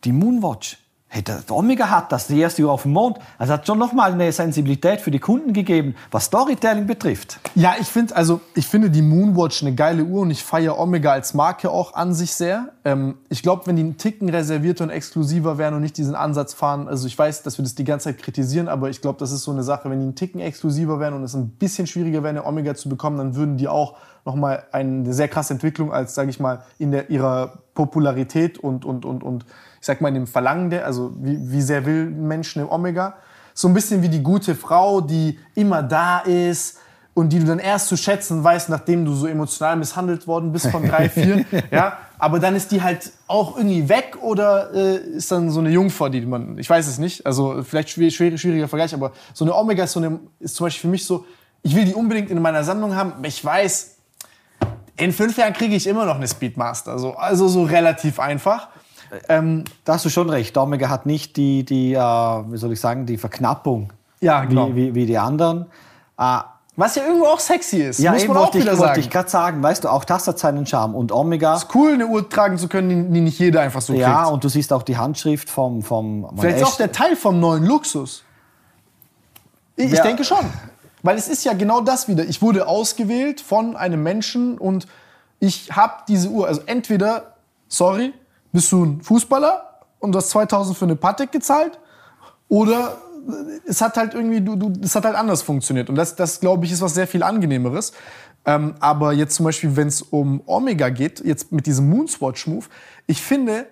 die 0.04 0.12
Moonwatch, 0.12 0.78
hey, 1.16 1.22
der 1.22 1.42
Omega 1.50 1.88
hat 1.88 2.12
das, 2.12 2.26
die 2.26 2.38
erste 2.38 2.62
Uhr 2.62 2.70
auf 2.70 2.82
dem 2.82 2.92
Mond. 2.92 3.18
Also 3.38 3.54
hat 3.54 3.66
schon 3.66 3.78
nochmal 3.78 4.12
eine 4.12 4.30
Sensibilität 4.30 5.00
für 5.00 5.10
die 5.10 5.18
Kunden 5.18 5.54
gegeben, 5.54 5.94
was 6.10 6.26
Storytelling 6.26 6.86
betrifft. 6.86 7.38
Ja, 7.54 7.74
ich 7.80 7.86
finde 7.86 8.14
also 8.14 8.40
ich 8.54 8.66
finde 8.66 8.90
die 8.90 9.00
Moonwatch 9.00 9.62
eine 9.62 9.74
geile 9.74 10.04
Uhr 10.04 10.22
und 10.22 10.30
ich 10.30 10.44
feiere 10.44 10.78
Omega 10.78 11.12
als 11.12 11.32
Marke 11.32 11.70
auch 11.70 11.94
an 11.94 12.12
sich 12.12 12.32
sehr. 12.32 12.68
Ähm, 12.84 13.16
ich 13.30 13.42
glaube, 13.42 13.66
wenn 13.66 13.76
die 13.76 13.82
einen 13.82 13.96
Ticken 13.96 14.28
reservierter 14.28 14.84
und 14.84 14.90
exklusiver 14.90 15.56
wären 15.56 15.74
und 15.74 15.80
nicht 15.80 15.96
diesen 15.96 16.14
Ansatz 16.14 16.52
fahren, 16.52 16.86
also 16.86 17.06
ich 17.06 17.18
weiß, 17.18 17.42
dass 17.42 17.58
wir 17.58 17.62
das 17.62 17.74
die 17.74 17.84
ganze 17.84 18.04
Zeit 18.04 18.18
kritisieren, 18.18 18.68
aber 18.68 18.90
ich 18.90 19.00
glaube, 19.00 19.18
das 19.18 19.32
ist 19.32 19.42
so 19.42 19.50
eine 19.50 19.62
Sache, 19.62 19.88
wenn 19.88 19.98
die 19.98 20.04
einen 20.04 20.14
Ticken 20.16 20.40
exklusiver 20.40 21.00
wären 21.00 21.14
und 21.14 21.24
es 21.24 21.34
ein 21.34 21.48
bisschen 21.48 21.86
schwieriger 21.86 22.22
wäre, 22.22 22.30
eine 22.30 22.44
Omega 22.44 22.74
zu 22.74 22.90
bekommen, 22.90 23.16
dann 23.16 23.34
würden 23.36 23.56
die 23.56 23.68
auch 23.68 23.96
nochmal 24.26 24.64
eine 24.72 25.14
sehr 25.14 25.28
krasse 25.28 25.54
Entwicklung 25.54 25.92
als, 25.92 26.14
sage 26.14 26.28
ich 26.28 26.40
mal, 26.40 26.62
in 26.78 26.90
der, 26.90 27.08
ihrer 27.08 27.54
Popularität 27.74 28.58
und, 28.58 28.84
und, 28.84 29.04
und, 29.06 29.22
und 29.22 29.46
ich 29.86 29.88
sag 29.88 30.00
mal 30.00 30.08
in 30.08 30.14
dem 30.14 30.26
Verlangen 30.26 30.68
der, 30.68 30.84
also 30.84 31.12
wie, 31.20 31.38
wie 31.52 31.62
sehr 31.62 31.86
will 31.86 32.06
ein 32.06 32.26
Mensch 32.26 32.56
eine 32.56 32.68
Omega, 32.68 33.14
so 33.54 33.68
ein 33.68 33.74
bisschen 33.74 34.02
wie 34.02 34.08
die 34.08 34.20
gute 34.20 34.56
Frau, 34.56 35.00
die 35.00 35.38
immer 35.54 35.84
da 35.84 36.18
ist, 36.18 36.78
und 37.14 37.30
die 37.30 37.38
du 37.38 37.46
dann 37.46 37.60
erst 37.60 37.86
zu 37.86 37.96
schätzen 37.96 38.42
weißt, 38.42 38.68
nachdem 38.68 39.04
du 39.04 39.14
so 39.14 39.28
emotional 39.28 39.76
misshandelt 39.76 40.26
worden 40.26 40.52
bist 40.52 40.66
von 40.66 40.86
drei, 40.86 41.08
vier. 41.08 41.46
ja, 41.70 41.96
aber 42.18 42.40
dann 42.40 42.56
ist 42.56 42.72
die 42.72 42.82
halt 42.82 43.12
auch 43.28 43.56
irgendwie 43.56 43.88
weg 43.88 44.18
oder 44.20 44.74
äh, 44.74 44.96
ist 44.96 45.30
dann 45.30 45.50
so 45.50 45.60
eine 45.60 45.70
Jungfrau, 45.70 46.08
die 46.08 46.20
man, 46.22 46.58
ich 46.58 46.68
weiß 46.68 46.88
es 46.88 46.98
nicht, 46.98 47.24
also 47.24 47.62
vielleicht 47.62 47.90
schwierig, 47.90 48.14
schwieriger 48.14 48.68
Vergleich, 48.68 48.92
aber 48.92 49.12
so 49.32 49.44
eine 49.44 49.54
Omega 49.54 49.84
ist, 49.84 49.92
so 49.92 50.00
eine, 50.00 50.18
ist 50.40 50.56
zum 50.56 50.66
Beispiel 50.66 50.82
für 50.82 50.88
mich 50.88 51.06
so, 51.06 51.24
ich 51.62 51.76
will 51.76 51.84
die 51.84 51.94
unbedingt 51.94 52.28
in 52.28 52.42
meiner 52.42 52.64
Sammlung 52.64 52.96
haben, 52.96 53.14
ich 53.22 53.42
weiß, 53.42 53.96
in 54.98 55.12
fünf 55.12 55.38
Jahren 55.38 55.52
kriege 55.52 55.74
ich 55.74 55.86
immer 55.86 56.04
noch 56.04 56.16
eine 56.16 56.26
Speedmaster, 56.26 56.98
so, 56.98 57.14
also 57.14 57.48
so 57.48 57.62
relativ 57.62 58.18
einfach. 58.18 58.68
Ähm, 59.28 59.64
Da 59.84 59.94
hast 59.94 60.04
du 60.04 60.08
schon 60.10 60.30
recht. 60.30 60.56
Omega 60.58 60.88
hat 60.88 61.06
nicht 61.06 61.36
die, 61.36 61.64
die 61.64 61.94
äh, 61.94 61.98
wie 61.98 62.56
soll 62.56 62.72
ich 62.72 62.80
sagen, 62.80 63.06
die 63.06 63.16
Verknappung 63.18 63.92
Ja, 64.20 64.44
genau. 64.44 64.68
wie, 64.70 64.76
wie, 64.76 64.94
wie 64.94 65.06
die 65.06 65.18
anderen. 65.18 65.66
Äh, 66.18 66.38
was 66.78 66.94
ja 66.94 67.04
irgendwo 67.04 67.24
auch 67.26 67.40
sexy 67.40 67.78
ist, 67.78 68.00
ja, 68.00 68.12
muss 68.12 68.28
man 68.28 68.36
auch 68.36 68.54
ich, 68.54 68.60
wieder 68.60 68.72
wollte 68.72 68.88
sagen. 68.88 69.00
ich 69.00 69.08
gerade 69.10 69.30
sagen. 69.30 69.62
Weißt 69.62 69.84
du, 69.84 69.88
auch 69.88 70.04
das 70.04 70.26
hat 70.28 70.38
seinen 70.38 70.66
Charme. 70.66 70.94
Und 70.94 71.10
Omega, 71.10 71.58
cool, 71.74 71.94
eine 71.94 72.06
Uhr 72.06 72.28
tragen 72.28 72.58
zu 72.58 72.68
können, 72.68 73.14
die, 73.14 73.20
nicht 73.22 73.38
jeder 73.38 73.62
einfach 73.62 73.80
so 73.80 73.94
ja, 73.94 74.18
kriegt. 74.20 74.32
und 74.32 74.44
du 74.44 74.48
siehst 74.50 74.72
auch 74.74 74.82
die 74.82 74.98
Handschrift 74.98 75.48
vom, 75.48 75.82
vom 75.82 76.28
Vielleicht 76.38 76.58
ist 76.58 76.64
auch 76.64 76.76
der 76.76 76.92
Teil 76.92 77.16
vom 77.16 77.40
neuen 77.40 77.64
Luxus. 77.64 78.24
Ich, 79.76 79.86
ich 79.86 79.92
Ja. 79.92 80.02
denke 80.02 80.24
schon. 80.24 80.44
Weil 81.02 81.16
es 81.16 81.28
ist 81.28 81.44
ja 81.44 81.52
genau 81.54 81.80
das 81.80 82.08
wieder. 82.08 82.24
Ich 82.24 82.42
wurde 82.42 82.66
ausgewählt 82.66 83.40
von 83.40 83.76
einem 83.76 84.02
Menschen 84.02 84.58
und 84.58 84.86
ich 85.38 85.70
habe 85.74 85.94
diese 86.08 86.28
Uhr. 86.28 86.46
Also 86.48 86.62
entweder, 86.66 87.36
sorry, 87.68 88.12
bist 88.52 88.70
du 88.72 88.84
ein 88.84 89.00
Fußballer 89.00 89.80
und 89.98 90.12
du 90.12 90.18
hast 90.18 90.30
2000 90.30 90.76
für 90.76 90.84
eine 90.84 90.96
Patek 90.96 91.32
gezahlt 91.32 91.78
oder 92.48 92.98
es 93.66 93.80
hat 93.80 93.96
halt 93.96 94.14
irgendwie, 94.14 94.40
du, 94.40 94.56
du, 94.56 94.72
es 94.82 94.94
hat 94.94 95.04
halt 95.04 95.16
anders 95.16 95.42
funktioniert. 95.42 95.88
Und 95.88 95.96
das, 95.96 96.14
das 96.16 96.40
glaube 96.40 96.64
ich, 96.64 96.72
ist 96.72 96.80
was 96.80 96.94
sehr 96.94 97.06
viel 97.06 97.22
angenehmeres. 97.22 97.92
Ähm, 98.44 98.74
aber 98.78 99.12
jetzt 99.12 99.34
zum 99.34 99.44
Beispiel, 99.44 99.74
wenn 99.74 99.88
es 99.88 100.02
um 100.02 100.40
Omega 100.46 100.88
geht, 100.88 101.24
jetzt 101.24 101.50
mit 101.50 101.66
diesem 101.66 101.90
Moonswatch-Move, 101.90 102.66
ich 103.06 103.20
finde, 103.20 103.66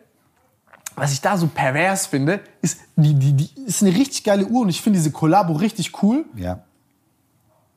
was 0.97 1.13
ich 1.13 1.21
da 1.21 1.37
so 1.37 1.47
pervers 1.47 2.07
finde, 2.07 2.41
ist, 2.61 2.81
die, 2.97 3.15
die, 3.15 3.33
die 3.35 3.51
ist 3.67 3.83
eine 3.83 3.95
richtig 3.95 4.25
geile 4.25 4.47
Uhr 4.47 4.63
und 4.63 4.69
ich 4.69 4.83
finde 4.83 4.99
diese 4.99 5.13
Kollabo 5.13 5.53
richtig 5.55 6.03
cool. 6.03 6.25
Ja. 6.35 6.61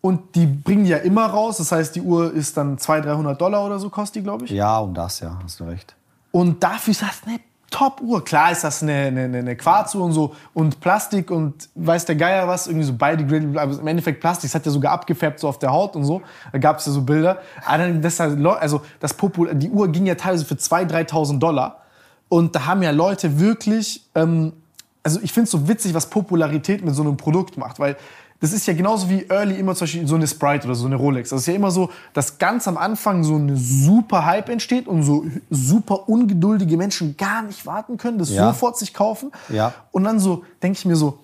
Und 0.01 0.35
die 0.35 0.45
bringen 0.45 0.85
die 0.85 0.91
ja 0.91 0.97
immer 0.97 1.25
raus. 1.25 1.57
Das 1.57 1.71
heißt, 1.71 1.95
die 1.95 2.01
Uhr 2.01 2.33
ist 2.33 2.57
dann 2.57 2.77
200, 2.77 3.13
300 3.13 3.41
Dollar 3.41 3.65
oder 3.65 3.79
so, 3.79 3.89
kostet 3.89 4.17
die, 4.17 4.23
glaube 4.23 4.45
ich. 4.45 4.51
Ja, 4.51 4.79
um 4.79 4.93
das, 4.93 5.19
ja, 5.19 5.39
hast 5.43 5.59
du 5.59 5.65
recht. 5.65 5.96
Und 6.37 6.63
dafür 6.63 6.91
ist 6.91 7.01
das 7.01 7.23
eine 7.25 7.39
Top-Uhr. 7.71 8.23
Klar 8.23 8.51
ist 8.51 8.63
das 8.63 8.83
eine, 8.83 9.07
eine, 9.07 9.39
eine 9.39 9.55
Quarzuhr 9.55 10.05
und 10.05 10.11
so 10.11 10.35
und 10.53 10.79
Plastik 10.81 11.31
und 11.31 11.67
weiß 11.73 12.05
der 12.05 12.15
Geier 12.15 12.47
was, 12.47 12.67
irgendwie 12.67 12.85
so 12.85 12.93
biodegradable, 12.93 13.59
aber 13.59 13.79
im 13.79 13.87
Endeffekt 13.87 14.19
Plastik, 14.19 14.47
es 14.47 14.53
hat 14.53 14.63
ja 14.63 14.71
sogar 14.71 14.91
abgefärbt 14.91 15.39
so 15.39 15.47
auf 15.47 15.57
der 15.57 15.71
Haut 15.71 15.95
und 15.95 16.05
so. 16.05 16.21
Da 16.51 16.59
gab 16.59 16.77
es 16.77 16.85
ja 16.85 16.91
so 16.91 17.01
Bilder. 17.01 17.39
Das, 18.03 18.21
also 18.21 18.81
das 18.99 19.15
Popul 19.15 19.55
die 19.55 19.71
Uhr 19.71 19.87
ging 19.87 20.05
ja 20.05 20.13
teilweise 20.13 20.45
für 20.45 20.53
2.000, 20.53 21.09
3.000 21.09 21.39
Dollar. 21.39 21.81
Und 22.29 22.55
da 22.55 22.67
haben 22.67 22.83
ja 22.83 22.91
Leute 22.91 23.39
wirklich, 23.39 24.03
ähm, 24.13 24.53
also 25.01 25.19
ich 25.23 25.33
finde 25.33 25.45
es 25.45 25.51
so 25.51 25.67
witzig, 25.67 25.95
was 25.95 26.11
Popularität 26.11 26.85
mit 26.85 26.93
so 26.93 27.01
einem 27.01 27.17
Produkt 27.17 27.57
macht, 27.57 27.79
weil 27.79 27.97
das 28.39 28.53
ist 28.53 28.67
ja 28.67 28.73
genauso 28.73 29.09
wie 29.09 29.25
Early 29.29 29.55
immer 29.55 29.73
zum 29.73 29.85
Beispiel 29.85 30.07
so 30.07 30.15
eine 30.15 30.27
Sprite 30.27 30.65
oder 30.67 30.75
so 30.75 30.85
eine 30.85 30.95
Rolex. 30.95 31.29
Das 31.29 31.41
ist 31.41 31.47
ja 31.47 31.53
immer 31.55 31.71
so, 31.71 31.89
dass 32.13 32.37
ganz 32.37 32.67
am 32.67 32.77
Anfang 32.77 33.23
so 33.23 33.35
ein 33.35 33.55
super 33.55 34.25
Hype 34.25 34.49
entsteht 34.49 34.87
und 34.87 35.01
so 35.03 35.25
super 35.49 36.07
ungeduldige 36.07 36.77
Menschen 36.77 37.17
gar 37.17 37.41
nicht 37.41 37.65
warten 37.65 37.97
können, 37.97 38.19
das 38.19 38.29
Ja. 38.29 38.47
sofort 38.51 38.77
sich 38.77 38.93
kaufen. 38.93 39.31
Ja. 39.49 39.73
Und 39.91 40.03
dann 40.03 40.19
so 40.19 40.43
denke 40.61 40.77
ich 40.77 40.85
mir 40.85 40.95
so, 40.95 41.19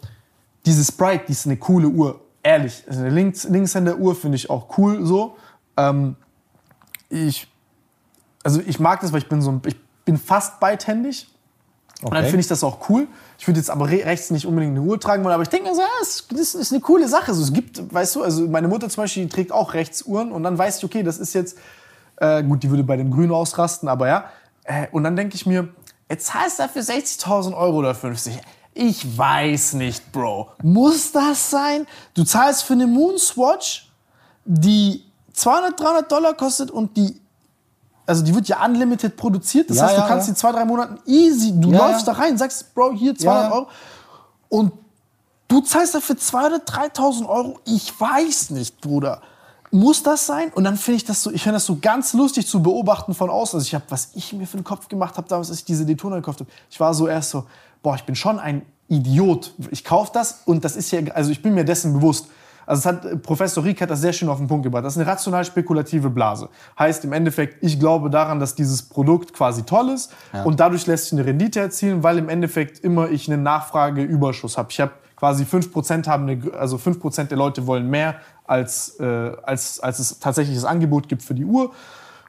diese 0.65 0.83
Sprite, 0.83 1.25
die 1.27 1.33
ist 1.33 1.45
eine 1.45 1.57
coole 1.57 1.87
Uhr. 1.87 2.19
Ehrlich, 2.41 2.83
also 2.87 3.01
eine 3.01 3.09
Links, 3.09 3.43
Linkshänder-Uhr 3.45 4.15
finde 4.15 4.35
ich 4.37 4.49
auch 4.49 4.77
cool 4.77 5.05
so. 5.05 5.35
Ähm, 5.77 6.15
ich, 7.09 7.47
also 8.43 8.59
ich 8.65 8.79
mag 8.79 9.01
das, 9.01 9.11
weil 9.13 9.19
ich 9.19 9.29
bin 9.29 9.41
so, 9.41 9.51
ein- 9.51 9.61
ich 9.65 9.75
bin 10.03 10.17
fast 10.17 10.59
beidhändig. 10.59 11.27
Und 12.03 12.13
dann 12.13 12.19
Okay. 12.23 12.29
finde 12.31 12.41
ich 12.41 12.47
das 12.47 12.63
auch 12.63 12.89
cool. 12.89 13.07
Ich 13.39 13.47
würde 13.47 13.59
jetzt 13.59 13.69
aber 13.69 13.89
re 13.89 14.03
rechts 14.05 14.29
nicht 14.29 14.45
unbedingt 14.45 14.77
eine 14.77 14.85
Uhr 14.85 14.99
tragen 14.99 15.23
wollen, 15.23 15.33
aber 15.33 15.43
ich 15.43 15.49
denke 15.49 15.69
mir 15.69 15.75
so, 15.75 15.81
ja, 15.81 15.87
das, 15.99 16.27
das 16.29 16.55
ist 16.55 16.71
eine 16.71 16.81
coole 16.81 17.07
Sache. 17.07 17.33
So, 17.33 17.41
es 17.41 17.53
gibt, 17.53 17.93
weißt 17.93 18.15
du, 18.15 18.23
also 18.23 18.47
meine 18.47 18.67
Mutter 18.67 18.89
zum 18.89 19.03
Beispiel, 19.03 19.23
die 19.23 19.29
trägt 19.29 19.51
auch 19.51 19.73
Rechtsuhren 19.73 20.31
und 20.31 20.43
dann 20.43 20.57
weiß 20.57 20.77
ich, 20.79 20.83
okay, 20.83 21.03
das 21.03 21.17
ist 21.17 21.33
jetzt, 21.33 21.57
äh, 22.17 22.43
gut, 22.43 22.63
die 22.63 22.69
würde 22.69 22.83
bei 22.83 22.97
dem 22.97 23.11
Grün 23.11 23.31
ausrasten, 23.31 23.87
aber 23.89 24.07
ja. 24.07 24.25
Äh, 24.65 24.87
und 24.91 25.03
dann 25.03 25.15
denke 25.15 25.35
ich 25.35 25.45
mir, 25.45 25.69
jetzt 26.09 26.27
zahlst 26.27 26.59
du 26.59 26.63
dafür 26.63 26.81
60.000 26.81 27.55
Euro 27.55 27.77
oder 27.77 27.95
50. 27.95 28.39
Ich 28.75 29.17
weiß 29.17 29.73
nicht, 29.73 30.11
Bro. 30.11 30.49
Muss 30.63 31.11
das 31.11 31.51
sein? 31.51 31.85
Du 32.15 32.23
zahlst 32.23 32.63
für 32.63 32.73
eine 32.73 32.87
Moonswatch, 32.87 33.89
die 34.45 35.03
200, 35.33 35.79
300 35.79 36.11
Dollar 36.11 36.33
kostet 36.33 36.71
und 36.71 36.97
die 36.97 37.19
also 38.05 38.23
die 38.23 38.33
wird 38.35 38.47
ja 38.47 38.63
unlimited 38.65 39.15
produziert. 39.15 39.69
Das 39.69 39.77
Ja, 39.77 39.83
heißt, 39.83 39.97
du 39.97 40.01
ja, 40.01 40.07
kannst 40.07 40.27
ja. 40.27 40.33
die 40.33 40.39
zwei, 40.39 40.51
drei 40.51 40.65
Monate 40.65 40.97
easy, 41.05 41.53
du 41.55 41.71
läufst 41.71 42.07
da 42.07 42.13
rein, 42.13 42.37
sagst, 42.37 42.73
Bro, 42.73 42.93
hier 42.93 43.15
200 43.15 43.43
Ja, 43.43 43.49
ja. 43.49 43.55
Euro. 43.55 43.67
Und 44.49 44.71
du 45.47 45.61
zahlst 45.61 45.95
dafür 45.95 46.17
200, 46.17 46.61
3000 46.65 47.27
Euro. 47.29 47.59
Ich 47.65 47.99
weiß 47.99 48.51
nicht, 48.51 48.81
Bruder. 48.81 49.21
Muss 49.71 50.03
das 50.03 50.27
sein? 50.27 50.51
Und 50.53 50.65
dann 50.65 50.77
finde 50.77 50.97
ich 50.97 51.05
das 51.05 51.23
so, 51.23 51.31
ich 51.31 51.41
finde 51.41 51.55
das 51.55 51.65
so 51.65 51.77
ganz 51.81 52.13
lustig 52.13 52.45
zu 52.47 52.61
beobachten 52.61 53.15
von 53.15 53.31
außen. 53.31 53.57
Also 53.57 53.65
ich 53.65 53.73
habe, 53.73 53.85
was 53.89 54.09
ich 54.13 54.31
mir 54.33 54.45
für 54.45 54.57
den 54.57 54.63
Kopf 54.63 54.87
gemacht 54.87 55.17
habe, 55.17 55.27
damals, 55.27 55.49
als 55.49 55.59
ich 55.59 55.65
diese 55.65 55.85
Daytona 55.85 56.17
gekauft 56.17 56.41
habe. 56.41 56.49
Ich 56.69 56.79
war 56.79 56.93
so 56.93 57.07
erst 57.07 57.31
so, 57.31 57.45
boah, 57.81 57.95
ich 57.95 58.03
bin 58.03 58.15
schon 58.15 58.39
ein 58.39 58.63
Idiot. 58.87 59.53
Ich 59.71 59.83
kaufe 59.83 60.11
das 60.13 60.41
und 60.45 60.63
das 60.63 60.75
ist 60.75 60.91
ja, 60.91 60.99
also 61.13 61.31
ich 61.31 61.41
bin 61.41 61.55
mir 61.55 61.65
dessen 61.65 61.93
bewusst. 61.93 62.27
Also 62.65 62.79
es 62.79 62.85
hat, 62.85 63.05
äh, 63.05 63.17
Professor 63.17 63.63
Rieck 63.63 63.81
hat 63.81 63.89
das 63.89 64.01
sehr 64.01 64.13
schön 64.13 64.29
auf 64.29 64.37
den 64.37 64.47
Punkt 64.47 64.63
gebracht. 64.63 64.83
Das 64.85 64.93
ist 64.93 65.01
eine 65.01 65.09
rational 65.09 65.45
spekulative 65.45 66.09
Blase. 66.09 66.49
Heißt 66.77 67.03
im 67.05 67.13
Endeffekt, 67.13 67.63
ich 67.63 67.79
glaube 67.79 68.09
daran, 68.09 68.39
dass 68.39 68.55
dieses 68.55 68.81
Produkt 68.83 69.33
quasi 69.33 69.63
toll 69.63 69.89
ist 69.89 70.11
und 70.43 70.59
dadurch 70.59 70.87
lässt 70.87 71.05
sich 71.05 71.13
eine 71.13 71.25
Rendite 71.25 71.59
erzielen, 71.59 72.03
weil 72.03 72.17
im 72.17 72.29
Endeffekt 72.29 72.79
immer 72.79 73.09
ich 73.09 73.31
einen 73.31 73.43
Nachfrageüberschuss 73.43 74.57
habe. 74.57 74.69
Ich 74.71 74.79
habe 74.79 74.91
quasi 75.15 75.45
5% 75.45 76.07
haben 76.07 76.27
eine, 76.27 76.53
also 76.53 76.77
5% 76.77 77.25
der 77.25 77.37
Leute 77.37 77.65
wollen 77.65 77.89
mehr 77.89 78.15
als, 78.45 78.99
äh, 78.99 79.31
als, 79.43 79.79
als 79.79 79.99
es 79.99 80.19
tatsächliches 80.19 80.65
Angebot 80.65 81.07
gibt 81.07 81.23
für 81.23 81.33
die 81.33 81.45
Uhr. 81.45 81.71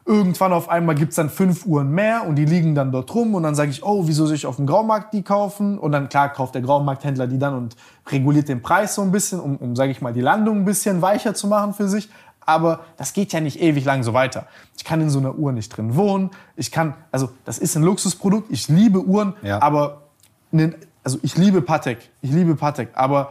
Irgendwann 0.06 0.52
auf 0.52 0.68
einmal 0.68 0.94
gibt 0.94 1.10
es 1.10 1.16
dann 1.16 1.30
fünf 1.30 1.64
Uhren 1.64 1.90
mehr 1.90 2.26
und 2.26 2.36
die 2.36 2.44
liegen 2.44 2.74
dann 2.74 2.92
dort 2.92 3.14
rum 3.14 3.34
und 3.34 3.42
dann 3.42 3.54
sage 3.54 3.70
ich, 3.70 3.82
oh, 3.82 4.06
wieso 4.06 4.26
soll 4.26 4.34
ich 4.36 4.44
auf 4.44 4.56
dem 4.56 4.66
Graumarkt 4.66 5.14
die 5.14 5.22
kaufen? 5.22 5.78
Und 5.78 5.92
dann, 5.92 6.10
klar, 6.10 6.28
kauft 6.28 6.54
der 6.54 6.60
Graumarkthändler 6.60 7.26
die 7.26 7.38
dann 7.38 7.54
und 7.54 7.76
reguliert 8.10 8.48
den 8.50 8.60
Preis 8.60 8.94
so 8.96 9.02
ein 9.02 9.10
bisschen, 9.12 9.40
um, 9.40 9.56
um 9.56 9.74
sage 9.76 9.92
ich 9.92 10.02
mal, 10.02 10.12
die 10.12 10.20
Landung 10.20 10.58
ein 10.58 10.64
bisschen 10.66 11.00
weicher 11.00 11.32
zu 11.34 11.46
machen 11.46 11.72
für 11.72 11.88
sich. 11.88 12.10
Aber 12.46 12.80
das 12.98 13.14
geht 13.14 13.32
ja 13.32 13.40
nicht 13.40 13.58
ewig 13.62 13.86
lang 13.86 14.02
so 14.02 14.12
weiter. 14.12 14.46
Ich 14.76 14.84
kann 14.84 15.00
in 15.00 15.08
so 15.08 15.18
einer 15.18 15.36
Uhr 15.36 15.52
nicht 15.52 15.70
drin 15.74 15.96
wohnen. 15.96 16.30
Ich 16.56 16.70
kann, 16.70 16.92
also 17.10 17.30
das 17.46 17.56
ist 17.56 17.74
ein 17.74 17.82
Luxusprodukt. 17.82 18.50
Ich 18.50 18.68
liebe 18.68 19.00
Uhren, 19.02 19.32
Ja. 19.42 19.62
aber, 19.62 20.02
ne, 20.50 20.74
also 21.02 21.18
ich 21.22 21.38
liebe 21.38 21.62
Patek. 21.62 22.10
Ich 22.20 22.30
liebe 22.30 22.54
Patek, 22.56 22.90
aber 22.92 23.30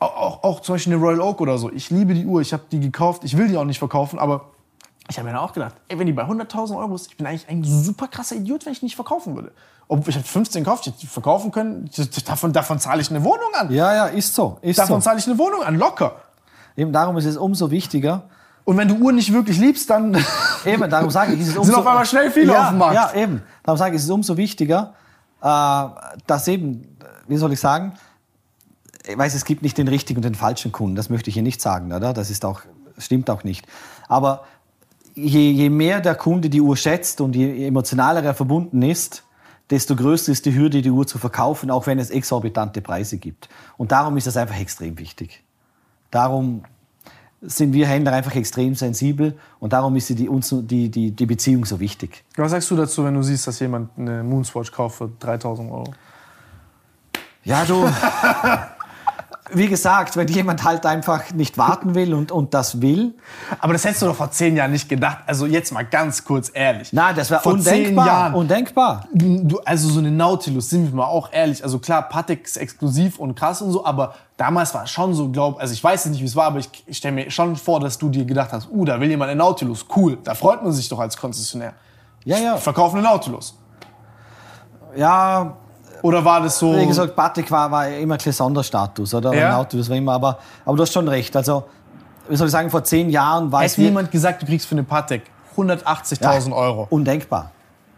auch, 0.00 0.16
auch, 0.16 0.42
auch 0.42 0.60
zum 0.60 0.74
Beispiel 0.74 0.94
eine 0.94 1.02
Royal 1.02 1.20
Oak 1.20 1.40
oder 1.40 1.56
so. 1.58 1.70
Ich 1.70 1.90
liebe 1.90 2.14
die 2.14 2.26
Uhr, 2.26 2.40
ich 2.40 2.52
habe 2.52 2.64
die 2.72 2.80
gekauft, 2.80 3.22
ich 3.22 3.36
will 3.36 3.46
die 3.46 3.56
auch 3.56 3.64
nicht 3.64 3.78
verkaufen, 3.78 4.18
aber 4.18 4.46
ich 5.08 5.18
habe 5.18 5.26
mir 5.26 5.34
dann 5.34 5.42
auch 5.42 5.52
gedacht, 5.52 5.74
ey, 5.88 5.98
wenn 5.98 6.06
die 6.06 6.12
bei 6.12 6.24
100.000 6.24 6.76
Euro 6.76 6.94
ist, 6.94 7.08
ich 7.08 7.16
bin 7.16 7.26
eigentlich 7.26 7.48
ein 7.48 7.64
super 7.64 8.08
krasser 8.08 8.36
Idiot, 8.36 8.64
wenn 8.66 8.72
ich 8.72 8.82
nicht 8.82 8.96
verkaufen 8.96 9.34
würde. 9.34 9.52
Ob 9.88 10.06
ich 10.08 10.14
hätte 10.14 10.28
15 10.28 10.64
gekauft, 10.64 10.86
ich 10.86 10.94
hätte 10.94 11.06
verkaufen 11.06 11.50
können, 11.50 11.90
davon, 12.24 12.52
davon 12.52 12.78
zahle 12.78 13.02
ich 13.02 13.10
eine 13.10 13.22
Wohnung 13.24 13.52
an. 13.58 13.70
Ja, 13.72 13.94
ja, 13.94 14.06
ist 14.06 14.34
so. 14.34 14.58
Ist 14.62 14.78
Davon 14.78 15.00
so. 15.00 15.04
zahle 15.04 15.18
ich 15.18 15.26
eine 15.26 15.36
Wohnung 15.38 15.62
an, 15.62 15.76
locker. 15.76 16.16
Eben 16.76 16.92
darum 16.92 17.16
ist 17.18 17.24
es 17.24 17.36
umso 17.36 17.70
wichtiger. 17.70 18.24
Und 18.64 18.76
wenn 18.76 18.88
du 18.88 18.94
Uhren 18.94 19.16
nicht 19.16 19.32
wirklich 19.32 19.58
liebst, 19.58 19.90
dann 19.90 20.16
Eben, 20.64 20.88
darum 20.88 21.10
sage 21.10 21.34
ich, 21.34 21.40
ist 21.40 21.48
es 21.50 21.56
umso, 21.56 21.72
Sind 21.72 21.80
auf 21.80 21.86
einmal 21.86 22.06
schnell 22.06 22.30
viele 22.30 22.52
ja, 22.52 22.62
auf 22.62 22.68
dem 22.68 22.78
Markt. 22.78 22.94
Ja, 22.94 23.12
eben. 23.14 23.42
Darum 23.64 23.78
sage 23.78 23.94
ich, 23.94 23.98
es 23.98 24.04
ist 24.04 24.10
umso 24.10 24.36
wichtiger, 24.36 24.94
äh, 25.42 25.84
dass 26.26 26.48
eben, 26.48 26.96
wie 27.26 27.36
soll 27.36 27.52
ich 27.52 27.60
sagen, 27.60 27.94
ich 29.04 29.18
weiß, 29.18 29.34
es 29.34 29.44
gibt 29.44 29.62
nicht 29.62 29.76
den 29.78 29.88
richtigen 29.88 30.18
und 30.18 30.24
den 30.24 30.36
falschen 30.36 30.70
Kunden. 30.70 30.94
Das 30.94 31.10
möchte 31.10 31.28
ich 31.28 31.34
hier 31.34 31.42
nicht 31.42 31.60
sagen, 31.60 31.92
oder? 31.92 32.12
Das 32.12 32.30
ist 32.30 32.44
auch, 32.44 32.60
stimmt 32.98 33.28
auch 33.30 33.42
nicht. 33.42 33.66
Aber 34.08 34.44
je, 35.14 35.52
je 35.52 35.70
mehr 35.70 36.00
der 36.00 36.14
Kunde 36.14 36.48
die 36.48 36.60
Uhr 36.60 36.76
schätzt 36.76 37.20
und 37.20 37.36
je 37.36 37.66
emotionaler 37.66 38.22
er 38.22 38.34
verbunden 38.34 38.82
ist, 38.82 39.24
desto 39.70 39.96
größer 39.96 40.32
ist 40.32 40.44
die 40.46 40.54
Hürde, 40.54 40.82
die 40.82 40.90
Uhr 40.90 41.06
zu 41.06 41.18
verkaufen, 41.18 41.70
auch 41.70 41.86
wenn 41.86 41.98
es 41.98 42.10
exorbitante 42.10 42.80
Preise 42.80 43.18
gibt. 43.18 43.48
Und 43.76 43.92
darum 43.92 44.16
ist 44.16 44.26
das 44.26 44.36
einfach 44.36 44.58
extrem 44.58 44.98
wichtig. 44.98 45.42
Darum 46.10 46.62
sind 47.40 47.72
wir 47.72 47.86
Händler 47.86 48.12
einfach 48.12 48.34
extrem 48.36 48.74
sensibel 48.74 49.36
und 49.58 49.72
darum 49.72 49.96
ist 49.96 50.08
die, 50.10 50.28
uns, 50.28 50.54
die, 50.54 50.90
die, 50.90 51.10
die 51.10 51.26
Beziehung 51.26 51.64
so 51.64 51.80
wichtig. 51.80 52.22
Was 52.36 52.52
sagst 52.52 52.70
du 52.70 52.76
dazu, 52.76 53.04
wenn 53.04 53.14
du 53.14 53.22
siehst, 53.22 53.46
dass 53.46 53.58
jemand 53.58 53.90
eine 53.98 54.22
Moonswatch 54.22 54.70
kauft 54.70 54.96
für 54.98 55.10
3000 55.18 55.70
Euro? 55.70 55.92
Ja, 57.44 57.64
du. 57.64 57.84
Wie 59.50 59.66
gesagt, 59.66 60.16
wenn 60.16 60.28
jemand 60.28 60.62
halt 60.62 60.86
einfach 60.86 61.32
nicht 61.32 61.58
warten 61.58 61.96
will 61.96 62.14
und, 62.14 62.30
und 62.30 62.54
das 62.54 62.80
will, 62.80 63.14
Aber 63.58 63.72
das 63.72 63.84
hättest 63.84 64.02
du 64.02 64.06
doch 64.06 64.14
vor 64.14 64.30
zehn 64.30 64.56
Jahren 64.56 64.70
nicht 64.70 64.88
gedacht. 64.88 65.18
Also 65.26 65.46
jetzt 65.46 65.72
mal 65.72 65.82
ganz 65.84 66.24
kurz 66.24 66.50
ehrlich. 66.54 66.92
nein, 66.92 67.16
das 67.16 67.28
wäre 67.28 67.40
vor 67.42 67.58
zehn 67.58 67.78
undenkbar. 67.80 68.06
Jahren. 68.06 68.34
Undenkbar. 68.34 69.08
Du, 69.12 69.58
also 69.64 69.88
so 69.88 69.98
eine 69.98 70.12
Nautilus, 70.12 70.70
sind 70.70 70.86
wir 70.86 70.96
mal 70.96 71.06
auch 71.06 71.32
ehrlich. 71.32 71.62
Also 71.64 71.80
klar, 71.80 72.02
Patek 72.08 72.44
ist 72.44 72.56
exklusiv 72.56 73.18
und 73.18 73.34
krass 73.34 73.60
und 73.62 73.72
so, 73.72 73.84
aber 73.84 74.14
damals 74.36 74.74
war 74.74 74.84
es 74.84 74.90
schon 74.90 75.12
so, 75.12 75.28
glaub, 75.28 75.60
also 75.60 75.74
ich 75.74 75.82
weiß 75.82 76.04
jetzt 76.04 76.12
nicht, 76.12 76.22
wie 76.22 76.26
es 76.26 76.36
war, 76.36 76.46
aber 76.46 76.60
ich, 76.60 76.70
ich 76.86 76.96
stelle 76.96 77.14
mir 77.14 77.30
schon 77.30 77.56
vor, 77.56 77.80
dass 77.80 77.98
du 77.98 78.08
dir 78.08 78.24
gedacht 78.24 78.52
hast, 78.52 78.68
uh, 78.70 78.84
da 78.84 79.00
will 79.00 79.10
jemand 79.10 79.30
eine 79.30 79.38
Nautilus, 79.38 79.86
cool, 79.96 80.18
da 80.22 80.34
freut 80.34 80.62
man 80.62 80.72
sich 80.72 80.88
doch 80.88 81.00
als 81.00 81.16
Konzessionär. 81.16 81.74
Ja, 82.24 82.38
ja. 82.38 82.54
Ich 82.54 82.60
verkaufe 82.60 82.96
eine 82.96 83.06
Nautilus. 83.06 83.58
Ja, 84.94 85.56
Oder 86.02 86.24
war 86.24 86.40
das 86.40 86.58
so? 86.58 86.76
wie 86.76 86.86
gesagt, 86.86 87.14
Batik 87.16 87.50
war, 87.50 87.70
war 87.70 87.88
immer 87.88 88.18
ein 88.22 88.32
Sonderstatus, 88.32 89.14
oder? 89.14 89.32
Ja. 89.34 89.56
Auto, 89.58 89.78
das 89.78 89.88
war 89.88 89.96
immer, 89.96 90.12
aber, 90.12 90.38
aber 90.64 90.76
du 90.76 90.82
hast 90.82 90.92
schon 90.92 91.08
recht. 91.08 91.34
Also, 91.36 91.64
wie 92.28 92.36
soll 92.36 92.48
ich 92.48 92.52
sagen, 92.52 92.70
vor 92.70 92.84
zehn 92.84 93.08
Jahren 93.10 93.50
war 93.50 93.64
es 93.64 93.72
Hätte 93.72 93.82
jemand 93.82 94.10
gesagt, 94.10 94.42
du 94.42 94.46
kriegst 94.46 94.66
für 94.66 94.74
eine 94.74 94.84
Patek 94.84 95.22
180.000 95.56 96.52
Euro. 96.54 96.86
undenkbar. 96.90 97.50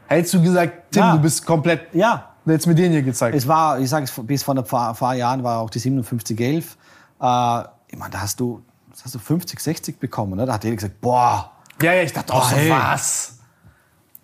Hättest 0.07 0.35
du 0.35 0.43
gesagt, 0.43 0.93
Tim, 0.93 1.03
Ja. 1.03 1.13
du 1.13 1.19
bist 1.21 1.45
komplett. 1.45 1.95
Ja, 1.95 2.31
Du 2.45 2.53
hättest 2.53 2.67
mir 2.67 2.75
den 2.75 2.93
hier 2.93 3.03
gezeigt. 3.03 3.35
Es 3.35 3.49
war, 3.49 3.79
ich 3.79 3.89
sage 3.89 4.05
es, 4.05 4.13
bis 4.23 4.43
vor 4.43 4.55
ein 4.55 4.63
paar, 4.65 4.93
paar 4.93 5.15
Jahren 5.15 5.43
war 5.43 5.61
auch 5.61 5.71
die 5.71 5.81
5711. 5.81 6.77
Äh, 7.19 7.61
ich 7.89 7.99
meine, 7.99 8.11
da 8.11 8.21
hast 8.21 8.39
du, 8.39 8.63
das 8.91 9.05
hast 9.05 9.15
du 9.15 9.19
50, 9.19 9.59
60 9.59 9.99
bekommen, 9.99 10.35
oder? 10.35 10.45
Da 10.45 10.53
hat 10.55 10.65
jeder 10.65 10.77
gesagt, 10.77 11.01
boah, 11.01 11.51
ja, 11.81 11.95
ja, 11.95 12.03
ich 12.03 12.13
dachte 12.13 12.35
auch 12.35 12.45
so, 12.49 12.55
hey. 12.55 12.71
was? 12.71 13.39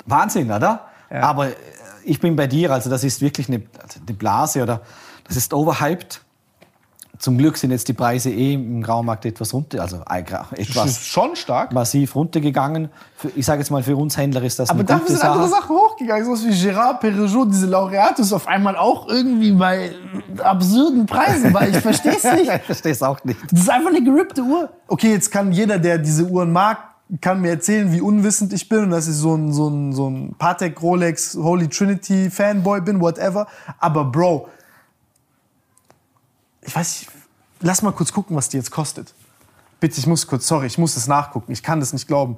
Wahnsinn, 0.04 0.50
oder? 0.52 0.84
Ja. 1.10 1.22
Aber 1.22 1.48
ich 2.04 2.20
bin 2.20 2.36
bei 2.36 2.46
dir, 2.46 2.72
also 2.72 2.90
das 2.90 3.04
ist 3.04 3.20
wirklich 3.20 3.48
eine, 3.48 3.62
eine 4.06 4.16
Blase 4.16 4.62
oder 4.62 4.80
das 5.26 5.36
ist 5.36 5.52
overhyped. 5.54 6.20
Zum 7.18 7.36
Glück 7.36 7.58
sind 7.58 7.70
jetzt 7.70 7.86
die 7.86 7.92
Preise 7.92 8.30
eh 8.30 8.54
im 8.54 8.82
Graumarkt 8.82 9.26
etwas 9.26 9.52
runter, 9.52 9.82
also 9.82 9.98
gra- 9.98 10.46
Das 10.52 10.58
ist 10.58 10.70
etwas 10.70 11.04
schon 11.04 11.36
stark. 11.36 11.70
massiv 11.70 12.14
runtergegangen. 12.14 12.88
Ich 13.36 13.44
sage 13.44 13.60
jetzt 13.60 13.70
mal, 13.70 13.82
für 13.82 13.94
uns 13.94 14.16
Händler 14.16 14.42
ist 14.42 14.58
das 14.58 14.70
Aber 14.70 14.78
eine 14.78 14.86
dafür 14.86 15.06
gute 15.06 15.18
sind 15.18 15.28
andere 15.28 15.48
Sache. 15.48 15.60
Sachen 15.60 15.76
hochgegangen. 15.76 16.24
Sowas 16.24 16.44
wie 16.46 16.52
Gérard 16.52 17.00
Perregaux, 17.00 17.44
diese 17.50 17.66
Laureatus, 17.66 18.32
auf 18.32 18.48
einmal 18.48 18.74
auch 18.74 19.06
irgendwie 19.08 19.52
bei 19.52 19.92
absurden 20.42 21.04
Preisen, 21.04 21.52
weil 21.52 21.68
ich 21.74 21.82
verstehe 21.82 22.16
es 22.16 22.24
nicht. 22.24 22.50
Ich 22.54 22.62
verstehe 22.62 22.92
es 22.92 23.02
auch 23.02 23.22
nicht. 23.22 23.38
Das 23.52 23.60
ist 23.60 23.68
einfach 23.70 23.90
eine 23.90 24.02
gerippte 24.02 24.40
Uhr. 24.42 24.70
Okay, 24.88 25.12
jetzt 25.12 25.30
kann 25.30 25.52
jeder, 25.52 25.78
der 25.78 25.98
diese 25.98 26.24
Uhren 26.24 26.50
mag, 26.52 26.78
kann 27.20 27.40
mir 27.40 27.50
erzählen, 27.50 27.92
wie 27.92 28.00
unwissend 28.00 28.52
ich 28.52 28.68
bin 28.68 28.84
und 28.84 28.90
dass 28.90 29.08
ich 29.08 29.14
so 29.14 29.34
ein, 29.34 29.52
so 29.52 29.68
ein, 29.68 29.92
so 29.92 30.08
ein 30.08 30.34
Patek 30.38 30.80
Rolex 30.80 31.34
Holy 31.34 31.68
Trinity 31.68 32.30
Fanboy 32.30 32.80
bin, 32.80 33.00
whatever. 33.00 33.48
Aber 33.78 34.04
Bro, 34.04 34.48
ich 36.62 36.74
weiß 36.74 37.00
nicht, 37.00 37.10
lass 37.60 37.82
mal 37.82 37.92
kurz 37.92 38.12
gucken, 38.12 38.36
was 38.36 38.48
die 38.48 38.58
jetzt 38.58 38.70
kostet. 38.70 39.14
Bitte, 39.80 39.98
ich 39.98 40.06
muss 40.06 40.26
kurz, 40.26 40.46
sorry, 40.46 40.66
ich 40.66 40.78
muss 40.78 40.94
das 40.94 41.08
nachgucken. 41.08 41.52
Ich 41.52 41.62
kann 41.62 41.80
das 41.80 41.92
nicht 41.92 42.06
glauben. 42.06 42.36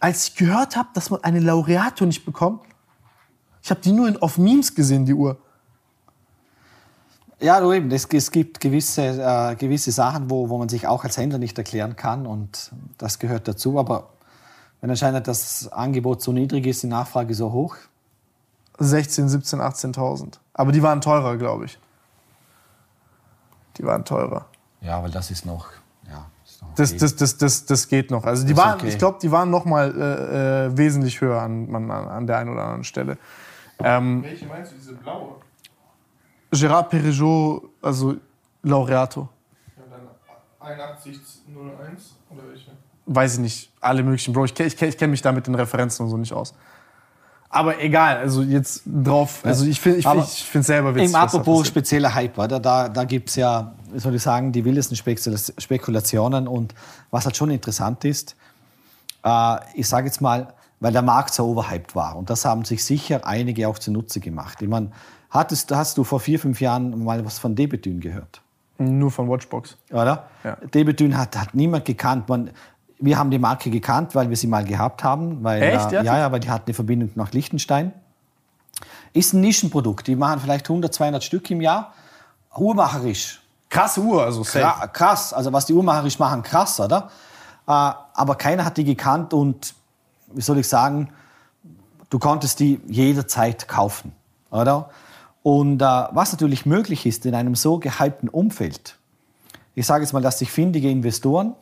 Als 0.00 0.28
ich 0.28 0.34
gehört 0.34 0.76
habe, 0.76 0.88
dass 0.92 1.08
man 1.08 1.22
eine 1.22 1.40
Laureato 1.40 2.04
nicht 2.04 2.26
bekommt, 2.26 2.60
ich 3.62 3.70
habe 3.70 3.80
die 3.80 3.92
nur 3.92 4.08
in, 4.08 4.20
auf 4.20 4.36
Memes 4.36 4.74
gesehen, 4.74 5.06
die 5.06 5.14
Uhr. 5.14 5.38
Ja, 7.40 7.60
du 7.60 7.72
eben, 7.72 7.90
es, 7.90 8.06
es 8.06 8.30
gibt 8.30 8.60
gewisse, 8.60 9.02
äh, 9.02 9.56
gewisse 9.56 9.92
Sachen, 9.92 10.30
wo, 10.30 10.48
wo 10.48 10.58
man 10.58 10.68
sich 10.68 10.86
auch 10.86 11.04
als 11.04 11.16
Händler 11.16 11.38
nicht 11.38 11.58
erklären 11.58 11.96
kann 11.96 12.26
und 12.26 12.72
das 12.98 13.18
gehört 13.18 13.48
dazu. 13.48 13.78
Aber 13.78 14.10
wenn 14.80 14.90
anscheinend 14.90 15.26
das 15.26 15.70
Angebot 15.72 16.22
so 16.22 16.32
niedrig 16.32 16.66
ist, 16.66 16.82
die 16.82 16.86
Nachfrage 16.86 17.34
so 17.34 17.52
hoch, 17.52 17.76
16, 18.78 19.28
17, 19.28 19.60
18.000. 19.60 20.38
Aber 20.52 20.72
die 20.72 20.82
waren 20.82 21.00
teurer, 21.00 21.36
glaube 21.36 21.66
ich. 21.66 21.78
Die 23.76 23.84
waren 23.84 24.04
teurer. 24.04 24.46
ja, 24.80 25.02
weil 25.02 25.10
das 25.10 25.30
ist 25.30 25.46
noch, 25.46 25.68
ja, 26.08 26.26
ist 26.44 26.62
noch 26.62 26.74
Das, 26.74 26.90
okay. 26.90 27.00
das, 27.00 27.16
das, 27.16 27.36
das, 27.38 27.66
das 27.66 27.88
geht 27.88 28.10
noch. 28.10 28.24
Also 28.24 28.46
die 28.46 28.56
waren, 28.56 28.78
okay. 28.78 28.88
ich 28.88 28.98
glaube, 28.98 29.18
die 29.20 29.30
waren 29.30 29.50
noch 29.50 29.64
mal 29.64 29.90
äh, 29.90 30.66
äh, 30.66 30.76
wesentlich 30.76 31.20
höher 31.20 31.40
an, 31.40 31.74
an, 31.74 31.90
an 31.90 32.26
der 32.26 32.38
einen 32.38 32.50
oder 32.50 32.62
anderen 32.62 32.84
Stelle. 32.84 33.18
Ähm, 33.80 34.22
Welche 34.22 34.46
meinst 34.46 34.72
du, 34.72 34.76
diese 34.76 34.94
blaue? 34.94 35.36
Gérard 36.54 36.88
Perregaux, 36.88 37.62
also 37.82 38.16
Laureato. 38.62 39.28
Ja, 39.76 39.82
dann 39.90 40.08
8101 40.60 42.14
oder 42.30 42.42
welche? 42.48 42.70
Weiß 43.06 43.34
ich 43.34 43.40
nicht, 43.40 43.70
alle 43.80 44.02
möglichen. 44.02 44.32
Bro, 44.32 44.46
ich, 44.46 44.58
ich, 44.58 44.80
ich 44.80 44.98
kenne 44.98 45.10
mich 45.10 45.22
da 45.22 45.32
mit 45.32 45.46
den 45.46 45.54
Referenzen 45.54 46.04
und 46.04 46.10
so 46.10 46.16
nicht 46.16 46.32
aus. 46.32 46.54
Aber 47.50 47.80
egal, 47.80 48.16
also 48.16 48.42
jetzt 48.42 48.82
drauf, 48.84 49.40
also 49.44 49.64
ich 49.64 49.80
finde 49.80 49.98
ich, 50.00 50.06
find, 50.08 50.24
ich 50.62 50.66
selber 50.66 50.92
witzig. 50.92 51.12
Da 51.12 51.22
apropos 51.22 51.68
spezieller 51.68 52.12
Hype, 52.12 52.36
oder? 52.36 52.58
da, 52.58 52.88
da 52.88 53.04
gibt 53.04 53.28
es 53.28 53.36
ja, 53.36 53.74
wie 53.92 54.00
soll 54.00 54.16
ich 54.16 54.22
sagen, 54.22 54.50
die 54.50 54.64
wildesten 54.64 54.96
Spekula- 54.96 55.52
Spekulationen. 55.60 56.48
Und 56.48 56.74
was 57.12 57.26
halt 57.26 57.36
schon 57.36 57.50
interessant 57.52 58.04
ist, 58.04 58.34
äh, 59.24 59.56
ich 59.74 59.88
sage 59.88 60.06
jetzt 60.08 60.20
mal, 60.20 60.52
weil 60.80 60.92
der 60.92 61.02
Markt 61.02 61.32
so 61.32 61.46
overhyped 61.46 61.94
war. 61.94 62.16
Und 62.16 62.28
das 62.28 62.44
haben 62.44 62.64
sich 62.64 62.84
sicher 62.84 63.24
einige 63.24 63.68
auch 63.68 63.78
zunutze 63.78 64.18
gemacht. 64.18 64.60
Ich 64.60 64.68
meine, 64.68 64.90
hattest, 65.34 65.70
hast 65.74 65.98
du 65.98 66.04
vor 66.04 66.20
vier, 66.20 66.38
fünf 66.38 66.60
Jahren 66.60 67.04
mal 67.04 67.24
was 67.24 67.38
von 67.38 67.54
Debetün 67.54 68.00
gehört? 68.00 68.40
Nur 68.78 69.10
von 69.10 69.28
Watchbox. 69.28 69.76
Oder? 69.90 70.28
Ja. 70.42 70.56
Debetün 70.72 71.16
hat, 71.16 71.36
hat 71.36 71.54
niemand 71.54 71.84
gekannt. 71.84 72.28
Man, 72.28 72.50
wir 72.98 73.18
haben 73.18 73.30
die 73.30 73.38
Marke 73.38 73.70
gekannt, 73.70 74.14
weil 74.14 74.30
wir 74.30 74.36
sie 74.36 74.46
mal 74.46 74.64
gehabt 74.64 75.04
haben. 75.04 75.44
Weil, 75.44 75.62
Echt? 75.62 75.92
Äh, 75.92 76.02
Ja? 76.02 76.18
ja, 76.18 76.32
weil 76.32 76.40
die 76.40 76.50
hatten 76.50 76.66
eine 76.66 76.74
Verbindung 76.74 77.10
nach 77.14 77.32
Liechtenstein. 77.32 77.92
Ist 79.12 79.32
ein 79.32 79.40
Nischenprodukt. 79.42 80.06
Die 80.06 80.16
machen 80.16 80.40
vielleicht 80.40 80.68
100, 80.68 80.92
200 80.92 81.22
Stück 81.22 81.50
im 81.50 81.60
Jahr. 81.60 81.92
Uhrmacherisch. 82.56 83.40
Krasse 83.70 84.00
Uhr, 84.00 84.22
also 84.24 84.42
safe. 84.44 84.60
Kra 84.60 84.86
krass. 84.88 85.32
Also 85.32 85.52
was 85.52 85.66
die 85.66 85.72
Uhrmacherisch 85.74 86.18
machen, 86.18 86.42
krass, 86.42 86.80
oder? 86.80 87.10
Äh, 87.66 87.70
aber 87.70 88.34
keiner 88.36 88.64
hat 88.64 88.76
die 88.76 88.84
gekannt 88.84 89.32
und, 89.32 89.74
wie 90.32 90.42
soll 90.42 90.58
ich 90.58 90.68
sagen, 90.68 91.10
du 92.10 92.18
konntest 92.18 92.60
die 92.60 92.80
jederzeit 92.86 93.66
kaufen, 93.68 94.12
oder? 94.50 94.90
Und 95.44 95.80
äh, 95.82 95.84
was 95.84 96.32
natürlich 96.32 96.64
möglich 96.66 97.04
ist 97.06 97.26
in 97.26 97.34
einem 97.36 97.54
so 97.54 97.78
gehypten 97.78 98.28
Umfeld, 98.28 98.96
ich 99.76 99.84
sage 99.86 100.02
jetzt 100.02 100.12
mal, 100.12 100.22
dass 100.22 100.38
sich 100.38 100.50
findige 100.50 100.88
Investoren 100.90 101.54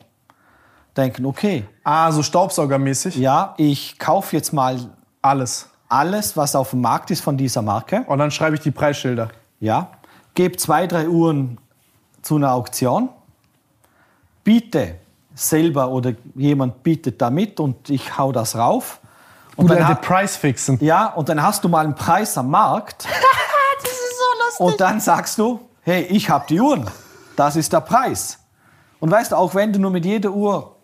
denken, 0.95 1.25
okay, 1.25 1.65
Ah, 1.83 2.11
so 2.11 2.23
Staubsaugermäßig. 2.23 3.17
ja, 3.17 3.53
ich 3.57 3.99
kaufe 3.99 4.35
jetzt 4.35 4.53
mal 4.53 4.79
Alles. 5.21 5.69
alles, 5.89 6.37
was 6.37 6.55
auf 6.55 6.69
dem 6.71 6.81
Markt 6.81 7.11
ist 7.11 7.21
von 7.21 7.35
dieser 7.37 7.61
Marke, 7.61 8.03
Und 8.07 8.19
dann 8.19 8.31
schreibe 8.31 8.55
ich 8.55 8.61
die 8.61 8.71
Preisschilder. 8.71 9.29
ja, 9.59 9.89
gebe 10.33 10.55
zwei, 10.57 10.87
drei 10.87 11.07
Uhren 11.09 11.57
zu 12.21 12.37
einer 12.37 12.53
Auktion, 12.53 13.09
biete 14.45 14.95
selber 15.35 15.89
oder 15.89 16.13
jemand 16.35 16.83
bietet 16.83 17.21
da 17.21 17.29
mit 17.29 17.59
und 17.59 17.89
ich 17.89 18.17
hau 18.17 18.31
das 18.31 18.55
rauf. 18.55 18.99
Und 19.55 19.65
Oder 19.65 19.75
dann, 19.75 19.87
den 19.95 20.01
Preis 20.01 20.35
fixen. 20.37 20.77
ja, 20.81 21.07
und 21.07 21.27
dann 21.29 21.41
hast 21.43 21.63
du 21.63 21.69
mal 21.69 21.83
einen 21.83 21.95
Preis 21.95 22.37
am 22.37 22.49
Markt. 22.49 23.07
das 23.83 23.91
ist 23.91 24.17
so 24.17 24.45
lustig. 24.45 24.59
Und 24.65 24.81
dann 24.81 24.99
sagst 24.99 25.37
du, 25.37 25.59
hey, 25.81 26.03
ich 26.03 26.29
habe 26.29 26.45
die 26.49 26.59
Uhren. 26.59 26.89
Das 27.35 27.55
ist 27.55 27.71
der 27.73 27.81
Preis. 27.81 28.39
Und 28.99 29.11
weißt 29.11 29.31
du, 29.31 29.35
auch 29.35 29.53
wenn 29.55 29.73
du 29.73 29.79
nur 29.79 29.91
mit 29.91 30.05
jeder 30.05 30.31
Uhr, 30.31 30.75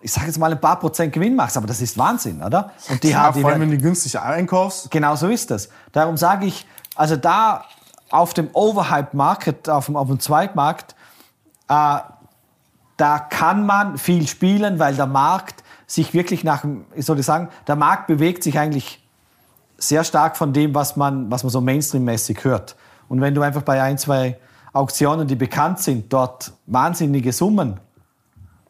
ich 0.00 0.12
sage 0.12 0.28
jetzt 0.28 0.38
mal 0.38 0.50
ein 0.50 0.60
paar 0.60 0.78
Prozent 0.78 1.12
Gewinn 1.12 1.34
machst, 1.36 1.56
aber 1.56 1.66
das 1.66 1.80
ist 1.82 1.98
Wahnsinn, 1.98 2.42
oder? 2.42 2.72
Und 2.88 3.02
die 3.02 3.10
Ja, 3.10 3.18
haben, 3.24 3.34
die 3.34 3.40
vor 3.42 3.50
allem, 3.50 3.60
wenn 3.62 3.70
du 3.70 3.78
günstig 3.78 4.18
einkaufst. 4.18 4.90
Genau 4.90 5.14
so 5.16 5.28
ist 5.28 5.50
das. 5.50 5.68
Darum 5.92 6.16
sage 6.16 6.46
ich, 6.46 6.66
also 6.94 7.16
da 7.16 7.64
auf 8.10 8.32
dem 8.34 8.48
Overhype-Market, 8.54 9.68
auf 9.68 9.86
dem, 9.86 9.96
auf 9.96 10.08
dem 10.08 10.18
Zweitmarkt, 10.20 10.94
äh, 11.68 11.98
da 12.96 13.18
kann 13.18 13.66
man 13.66 13.98
viel 13.98 14.26
spielen, 14.26 14.78
weil 14.78 14.94
der 14.94 15.06
Markt 15.06 15.62
sich 15.86 16.14
wirklich 16.14 16.44
nach, 16.44 16.62
dem- 16.62 16.86
ich 16.94 17.04
soll 17.06 17.22
sagen, 17.22 17.48
der 17.66 17.76
Markt 17.76 18.06
bewegt 18.06 18.42
sich 18.42 18.58
eigentlich 18.58 18.99
sehr 19.80 20.04
stark 20.04 20.36
von 20.36 20.52
dem, 20.52 20.74
was 20.74 20.96
man, 20.96 21.30
was 21.30 21.42
man 21.42 21.50
so 21.50 21.60
Mainstream-mäßig 21.60 22.44
hört. 22.44 22.76
Und 23.08 23.20
wenn 23.20 23.34
du 23.34 23.42
einfach 23.42 23.62
bei 23.62 23.82
ein, 23.82 23.98
zwei 23.98 24.38
Auktionen, 24.72 25.26
die 25.26 25.34
bekannt 25.34 25.80
sind, 25.80 26.12
dort 26.12 26.52
wahnsinnige 26.66 27.32
Summen, 27.32 27.80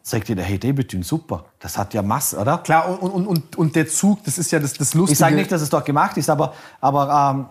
sagt 0.02 0.28
dir 0.28 0.36
der, 0.36 0.44
hey, 0.44 0.58
Debütün, 0.58 1.02
super, 1.02 1.44
das 1.58 1.76
hat 1.76 1.92
ja 1.92 2.02
Masse, 2.02 2.38
oder? 2.38 2.58
Klar, 2.58 3.02
und, 3.02 3.10
und, 3.10 3.26
und, 3.26 3.56
und 3.56 3.76
der 3.76 3.86
Zug, 3.86 4.24
das 4.24 4.38
ist 4.38 4.50
ja 4.50 4.58
das, 4.58 4.72
das 4.72 4.94
Lustige. 4.94 5.12
Ich 5.12 5.18
sage 5.18 5.34
nicht, 5.34 5.52
dass 5.52 5.60
es 5.60 5.68
dort 5.68 5.84
gemacht 5.84 6.16
ist, 6.16 6.30
aber, 6.30 6.54
aber 6.80 7.34
ähm, 7.34 7.46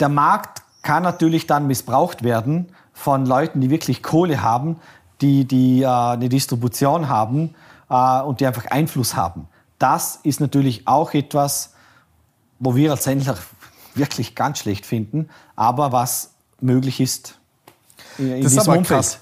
der 0.00 0.08
Markt 0.08 0.62
kann 0.82 1.02
natürlich 1.02 1.46
dann 1.46 1.66
missbraucht 1.66 2.22
werden 2.22 2.68
von 2.92 3.26
Leuten, 3.26 3.60
die 3.60 3.68
wirklich 3.68 4.02
Kohle 4.02 4.42
haben, 4.42 4.76
die, 5.20 5.44
die 5.44 5.82
äh, 5.82 5.86
eine 5.86 6.28
Distribution 6.28 7.08
haben 7.08 7.54
äh, 7.90 8.22
und 8.22 8.40
die 8.40 8.46
einfach 8.46 8.66
Einfluss 8.66 9.16
haben. 9.16 9.48
Das 9.78 10.20
ist 10.22 10.40
natürlich 10.40 10.88
auch 10.88 11.12
etwas, 11.14 11.74
wo 12.58 12.74
wir 12.76 12.90
als 12.90 13.06
Händler 13.06 13.36
wirklich 13.94 14.34
ganz 14.34 14.60
schlecht 14.60 14.86
finden, 14.86 15.28
aber 15.56 15.92
was 15.92 16.30
möglich 16.60 17.00
ist 17.00 17.38
in, 18.18 18.42
Das 18.42 18.52
ist 18.52 18.58
diesem 18.58 18.70
aber 18.70 18.78
Umfeld. 18.78 19.00
krass. 19.00 19.20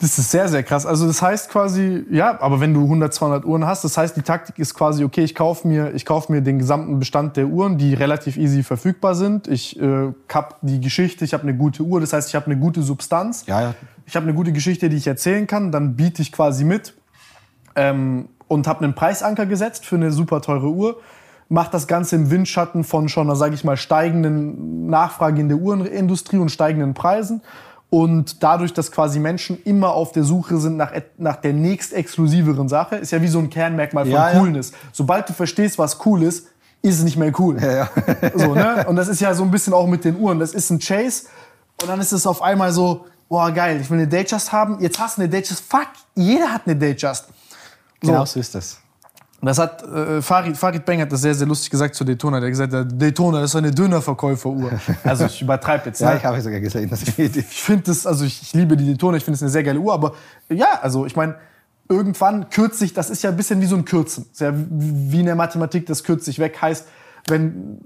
Das 0.00 0.18
ist 0.18 0.30
sehr, 0.30 0.48
sehr 0.48 0.62
krass. 0.62 0.84
Also 0.84 1.06
das 1.06 1.22
heißt 1.22 1.48
quasi, 1.48 2.04
ja, 2.10 2.38
aber 2.40 2.60
wenn 2.60 2.74
du 2.74 2.82
100, 2.82 3.14
200 3.14 3.44
Uhren 3.44 3.64
hast, 3.64 3.84
das 3.84 3.96
heißt, 3.96 4.16
die 4.16 4.22
Taktik 4.22 4.58
ist 4.58 4.74
quasi, 4.74 5.04
okay, 5.04 5.22
ich 5.22 5.34
kaufe 5.34 5.66
mir, 5.66 5.94
ich 5.94 6.04
kauf 6.04 6.28
mir 6.28 6.42
den 6.42 6.58
gesamten 6.58 6.98
Bestand 6.98 7.36
der 7.36 7.46
Uhren, 7.46 7.78
die 7.78 7.94
relativ 7.94 8.36
easy 8.36 8.62
verfügbar 8.62 9.14
sind. 9.14 9.46
Ich 9.48 9.80
äh, 9.80 10.12
habe 10.32 10.56
die 10.62 10.80
Geschichte, 10.80 11.24
ich 11.24 11.32
habe 11.32 11.44
eine 11.44 11.56
gute 11.56 11.84
Uhr, 11.84 12.00
das 12.00 12.12
heißt, 12.12 12.28
ich 12.28 12.34
habe 12.34 12.46
eine 12.46 12.58
gute 12.58 12.82
Substanz. 12.82 13.46
Ja, 13.46 13.62
ja. 13.62 13.74
Ich 14.04 14.16
habe 14.16 14.24
eine 14.24 14.34
gute 14.34 14.52
Geschichte, 14.52 14.90
die 14.90 14.96
ich 14.96 15.06
erzählen 15.06 15.46
kann, 15.46 15.72
dann 15.72 15.96
biete 15.96 16.20
ich 16.20 16.32
quasi 16.32 16.64
mit 16.64 16.94
ähm, 17.76 18.28
und 18.48 18.66
habe 18.66 18.84
einen 18.84 18.94
Preisanker 18.94 19.46
gesetzt 19.46 19.86
für 19.86 19.96
eine 19.96 20.12
super 20.12 20.42
teure 20.42 20.68
Uhr. 20.68 21.00
Mache 21.48 21.70
das 21.70 21.86
Ganze 21.86 22.16
im 22.16 22.30
Windschatten 22.30 22.84
von 22.84 23.08
schon, 23.08 23.34
sage 23.36 23.54
ich 23.54 23.64
mal, 23.64 23.76
steigenden 23.76 24.86
Nachfrage 24.86 25.40
in 25.40 25.48
der 25.48 25.58
Uhrenindustrie 25.58 26.38
und 26.38 26.50
steigenden 26.50 26.94
Preisen. 26.94 27.42
Und 27.90 28.42
dadurch, 28.42 28.72
dass 28.72 28.90
quasi 28.90 29.20
Menschen 29.20 29.62
immer 29.62 29.92
auf 29.92 30.10
der 30.10 30.24
Suche 30.24 30.56
sind 30.58 30.76
nach, 30.76 30.90
nach 31.16 31.36
der 31.36 31.52
nächst 31.52 31.92
exklusiveren 31.92 32.68
Sache, 32.68 32.96
ist 32.96 33.12
ja 33.12 33.22
wie 33.22 33.28
so 33.28 33.38
ein 33.38 33.50
Kernmerkmal 33.50 34.04
von 34.04 34.12
Ja, 34.12 34.32
ja. 34.32 34.40
Coolness. 34.40 34.72
Sobald 34.90 35.28
du 35.28 35.32
verstehst, 35.32 35.78
was 35.78 36.04
cool 36.04 36.24
ist, 36.24 36.48
ist 36.82 36.98
es 36.98 37.04
nicht 37.04 37.16
mehr 37.16 37.32
cool. 37.38 37.56
so, 38.34 38.54
ne? 38.54 38.84
Und 38.88 38.96
das 38.96 39.08
ist 39.08 39.20
ja 39.20 39.32
so 39.32 39.44
ein 39.44 39.50
bisschen 39.50 39.72
auch 39.72 39.86
mit 39.86 40.04
den 40.04 40.16
Uhren. 40.16 40.40
Das 40.40 40.54
ist 40.54 40.70
ein 40.70 40.80
Chase 40.80 41.26
und 41.80 41.88
dann 41.88 42.00
ist 42.00 42.12
es 42.12 42.26
auf 42.26 42.42
einmal 42.42 42.72
so, 42.72 43.06
boah 43.28 43.50
geil, 43.50 43.80
ich 43.80 43.88
will 43.90 43.98
eine 43.98 44.08
Datejust 44.08 44.52
haben. 44.52 44.80
Jetzt 44.80 44.98
hast 44.98 45.16
du 45.16 45.22
eine 45.22 45.30
Datejust. 45.30 45.62
Fuck, 45.62 45.88
jeder 46.14 46.52
hat 46.52 46.62
eine 46.66 46.76
Datejust. 46.76 47.26
So. 48.02 48.10
Genau 48.10 48.24
so 48.24 48.40
ist 48.40 48.54
das. 48.54 48.78
Das 49.44 49.58
hat 49.58 49.82
äh, 49.82 50.22
Farid, 50.22 50.56
Farid 50.56 50.84
Bang 50.84 51.00
hat 51.00 51.12
das 51.12 51.22
sehr, 51.22 51.34
sehr 51.34 51.46
lustig 51.46 51.70
gesagt 51.70 51.94
zu 51.94 52.04
Daytona. 52.04 52.40
Der 52.40 52.46
hat 52.46 52.52
gesagt, 52.52 52.72
der 52.72 52.84
Daytona 52.84 53.42
ist 53.42 53.56
eine 53.56 53.70
Dönerverkäuferuhr. 53.70 54.72
Also 55.04 55.26
ich 55.26 55.42
übertreibe 55.42 55.86
jetzt. 55.86 56.00
Ja, 56.00 56.10
ne? 56.10 56.18
ich 56.18 56.24
habe 56.24 56.40
sogar 56.40 56.60
gesehen, 56.60 56.88
das 56.88 57.06
Video. 57.18 57.40
ich 57.40 57.62
finde 57.62 57.84
das, 57.84 58.06
also 58.06 58.24
ich, 58.24 58.40
ich 58.42 58.52
liebe 58.54 58.76
die 58.76 58.86
Daytona, 58.86 59.16
ich 59.16 59.24
finde 59.24 59.36
es 59.36 59.42
eine 59.42 59.50
sehr 59.50 59.62
geile 59.62 59.78
Uhr, 59.78 59.92
aber 59.92 60.14
ja, 60.48 60.78
also 60.80 61.04
ich 61.06 61.16
meine, 61.16 61.36
irgendwann 61.88 62.48
kürzt 62.50 62.78
sich, 62.78 62.94
das 62.94 63.10
ist 63.10 63.22
ja 63.22 63.30
ein 63.30 63.36
bisschen 63.36 63.60
wie 63.60 63.66
so 63.66 63.76
ein 63.76 63.84
Kürzen. 63.84 64.24
Das 64.24 64.32
ist 64.32 64.40
ja 64.40 64.52
wie 64.54 65.20
in 65.20 65.26
der 65.26 65.34
Mathematik, 65.34 65.86
das 65.86 66.04
kürzt 66.04 66.24
sich 66.24 66.38
weg, 66.38 66.60
heißt, 66.60 66.86
wenn 67.28 67.80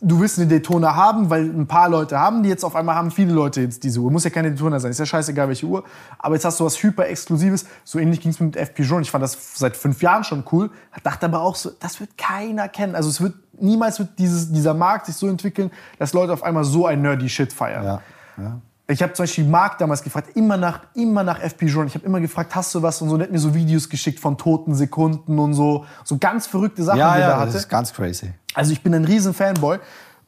du 0.00 0.20
willst 0.20 0.38
eine 0.38 0.48
Daytona 0.48 0.94
haben, 0.94 1.30
weil 1.30 1.44
ein 1.44 1.66
paar 1.66 1.88
Leute 1.88 2.18
haben 2.18 2.42
die 2.42 2.48
jetzt 2.48 2.64
auf 2.64 2.76
einmal 2.76 2.94
haben 2.94 3.10
viele 3.10 3.32
Leute 3.32 3.60
jetzt 3.60 3.82
diese 3.82 4.00
Uhr. 4.00 4.10
Muss 4.10 4.24
ja 4.24 4.30
keine 4.30 4.50
Daytona 4.50 4.78
sein, 4.78 4.90
ist 4.90 5.00
ja 5.00 5.06
scheißegal 5.06 5.48
welche 5.48 5.66
Uhr. 5.66 5.84
Aber 6.18 6.34
jetzt 6.34 6.44
hast 6.44 6.60
du 6.60 6.64
was 6.64 6.80
hyper 6.82 7.06
exklusives. 7.06 7.66
So 7.84 7.98
ähnlich 7.98 8.20
ging 8.20 8.30
es 8.30 8.40
mit 8.40 8.56
FP 8.56 8.82
Journe. 8.82 9.02
Ich 9.02 9.10
fand 9.10 9.22
das 9.22 9.36
seit 9.54 9.76
fünf 9.76 10.02
Jahren 10.02 10.24
schon 10.24 10.44
cool. 10.52 10.70
Dachte 11.02 11.26
aber 11.26 11.42
auch 11.42 11.56
so, 11.56 11.70
das 11.80 12.00
wird 12.00 12.16
keiner 12.16 12.68
kennen. 12.68 12.94
Also 12.94 13.08
es 13.08 13.20
wird 13.20 13.34
niemals 13.60 13.98
wird 13.98 14.18
dieses, 14.18 14.52
dieser 14.52 14.74
Markt 14.74 15.06
sich 15.06 15.16
so 15.16 15.26
entwickeln, 15.28 15.70
dass 15.98 16.12
Leute 16.12 16.32
auf 16.32 16.42
einmal 16.42 16.64
so 16.64 16.86
ein 16.86 17.02
nerdy 17.02 17.28
Shit 17.28 17.52
feiern. 17.52 17.84
Ja, 17.84 18.02
ja. 18.36 18.60
Ich 18.90 19.02
habe 19.02 19.12
zum 19.12 19.24
Beispiel 19.24 19.44
Marc 19.44 19.76
damals 19.76 20.02
gefragt, 20.02 20.34
immer 20.34 20.56
nach, 20.56 20.80
immer 20.94 21.22
nach 21.22 21.40
FP 21.40 21.66
Journal. 21.66 21.88
Ich 21.88 21.94
habe 21.94 22.06
immer 22.06 22.20
gefragt, 22.20 22.54
hast 22.54 22.74
du 22.74 22.80
was 22.82 23.02
und 23.02 23.10
so. 23.10 23.14
Und 23.16 23.20
er 23.20 23.24
hat 23.24 23.32
mir 23.32 23.38
so 23.38 23.52
Videos 23.54 23.88
geschickt 23.90 24.18
von 24.18 24.38
toten 24.38 24.74
Sekunden 24.74 25.38
und 25.38 25.52
so. 25.52 25.84
So 26.04 26.16
ganz 26.16 26.46
verrückte 26.46 26.82
Sachen, 26.82 26.98
Ja, 26.98 27.14
die 27.14 27.20
er 27.20 27.28
ja, 27.28 27.32
da 27.34 27.36
das 27.40 27.48
hatte. 27.48 27.58
ist 27.58 27.68
ganz 27.68 27.92
crazy. 27.92 28.32
Also 28.54 28.72
ich 28.72 28.82
bin 28.82 28.94
ein 28.94 29.04
riesen 29.04 29.34
Fanboy. 29.34 29.78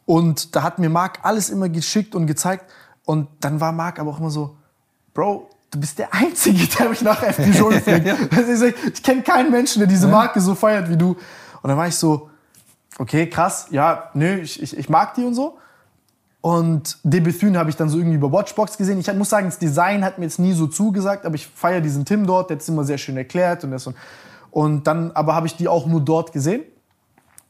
Und 0.04 0.54
da 0.54 0.62
hat 0.62 0.78
mir 0.78 0.90
Marc 0.90 1.20
alles 1.22 1.48
immer 1.48 1.70
geschickt 1.70 2.14
und 2.14 2.26
gezeigt. 2.26 2.70
Und 3.06 3.28
dann 3.40 3.60
war 3.60 3.72
Marc 3.72 3.98
aber 3.98 4.10
auch 4.10 4.20
immer 4.20 4.30
so, 4.30 4.56
Bro, 5.14 5.48
du 5.70 5.80
bist 5.80 5.98
der 5.98 6.12
Einzige, 6.12 6.66
der 6.66 6.90
mich 6.90 7.00
nach 7.00 7.22
FP 7.22 7.44
Journal 7.52 7.80
fragt. 7.80 8.06
Also 8.36 8.66
ich 8.66 8.74
ich 8.92 9.02
kenne 9.02 9.22
keinen 9.22 9.50
Menschen, 9.50 9.78
der 9.78 9.88
diese 9.88 10.06
Marke 10.06 10.38
so 10.40 10.54
feiert 10.54 10.90
wie 10.90 10.98
du. 10.98 11.16
Und 11.62 11.68
dann 11.68 11.78
war 11.78 11.88
ich 11.88 11.96
so, 11.96 12.28
okay, 12.98 13.26
krass, 13.28 13.68
ja, 13.70 14.10
nö, 14.12 14.34
ich, 14.40 14.62
ich, 14.62 14.76
ich 14.76 14.88
mag 14.90 15.14
die 15.14 15.24
und 15.24 15.34
so. 15.34 15.56
Und 16.42 16.98
Debethune 17.02 17.58
habe 17.58 17.68
ich 17.68 17.76
dann 17.76 17.90
so 17.90 17.98
irgendwie 17.98 18.16
über 18.16 18.32
Watchbox 18.32 18.78
gesehen. 18.78 18.98
Ich 18.98 19.12
muss 19.14 19.28
sagen, 19.28 19.46
das 19.46 19.58
Design 19.58 20.04
hat 20.04 20.18
mir 20.18 20.24
jetzt 20.24 20.38
nie 20.38 20.54
so 20.54 20.66
zugesagt, 20.66 21.26
aber 21.26 21.34
ich 21.34 21.46
feiere 21.46 21.82
diesen 21.82 22.04
Tim 22.04 22.26
dort, 22.26 22.48
der 22.48 22.56
hat 22.56 22.62
es 22.62 22.68
immer 22.68 22.84
sehr 22.84 22.96
schön 22.96 23.16
erklärt 23.16 23.62
und 23.64 23.72
das 23.72 23.86
und, 23.86 23.96
und 24.50 24.86
dann, 24.86 25.10
aber 25.12 25.34
habe 25.34 25.46
ich 25.46 25.56
die 25.56 25.68
auch 25.68 25.86
nur 25.86 26.00
dort 26.00 26.32
gesehen. 26.32 26.62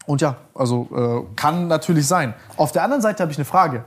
Und 0.06 0.20
ja, 0.22 0.36
also 0.54 0.88
äh, 0.92 1.36
kann 1.36 1.68
natürlich 1.68 2.06
sein. 2.06 2.34
Auf 2.56 2.72
der 2.72 2.82
anderen 2.82 3.00
Seite 3.00 3.22
habe 3.22 3.30
ich 3.30 3.38
eine 3.38 3.44
Frage. 3.44 3.84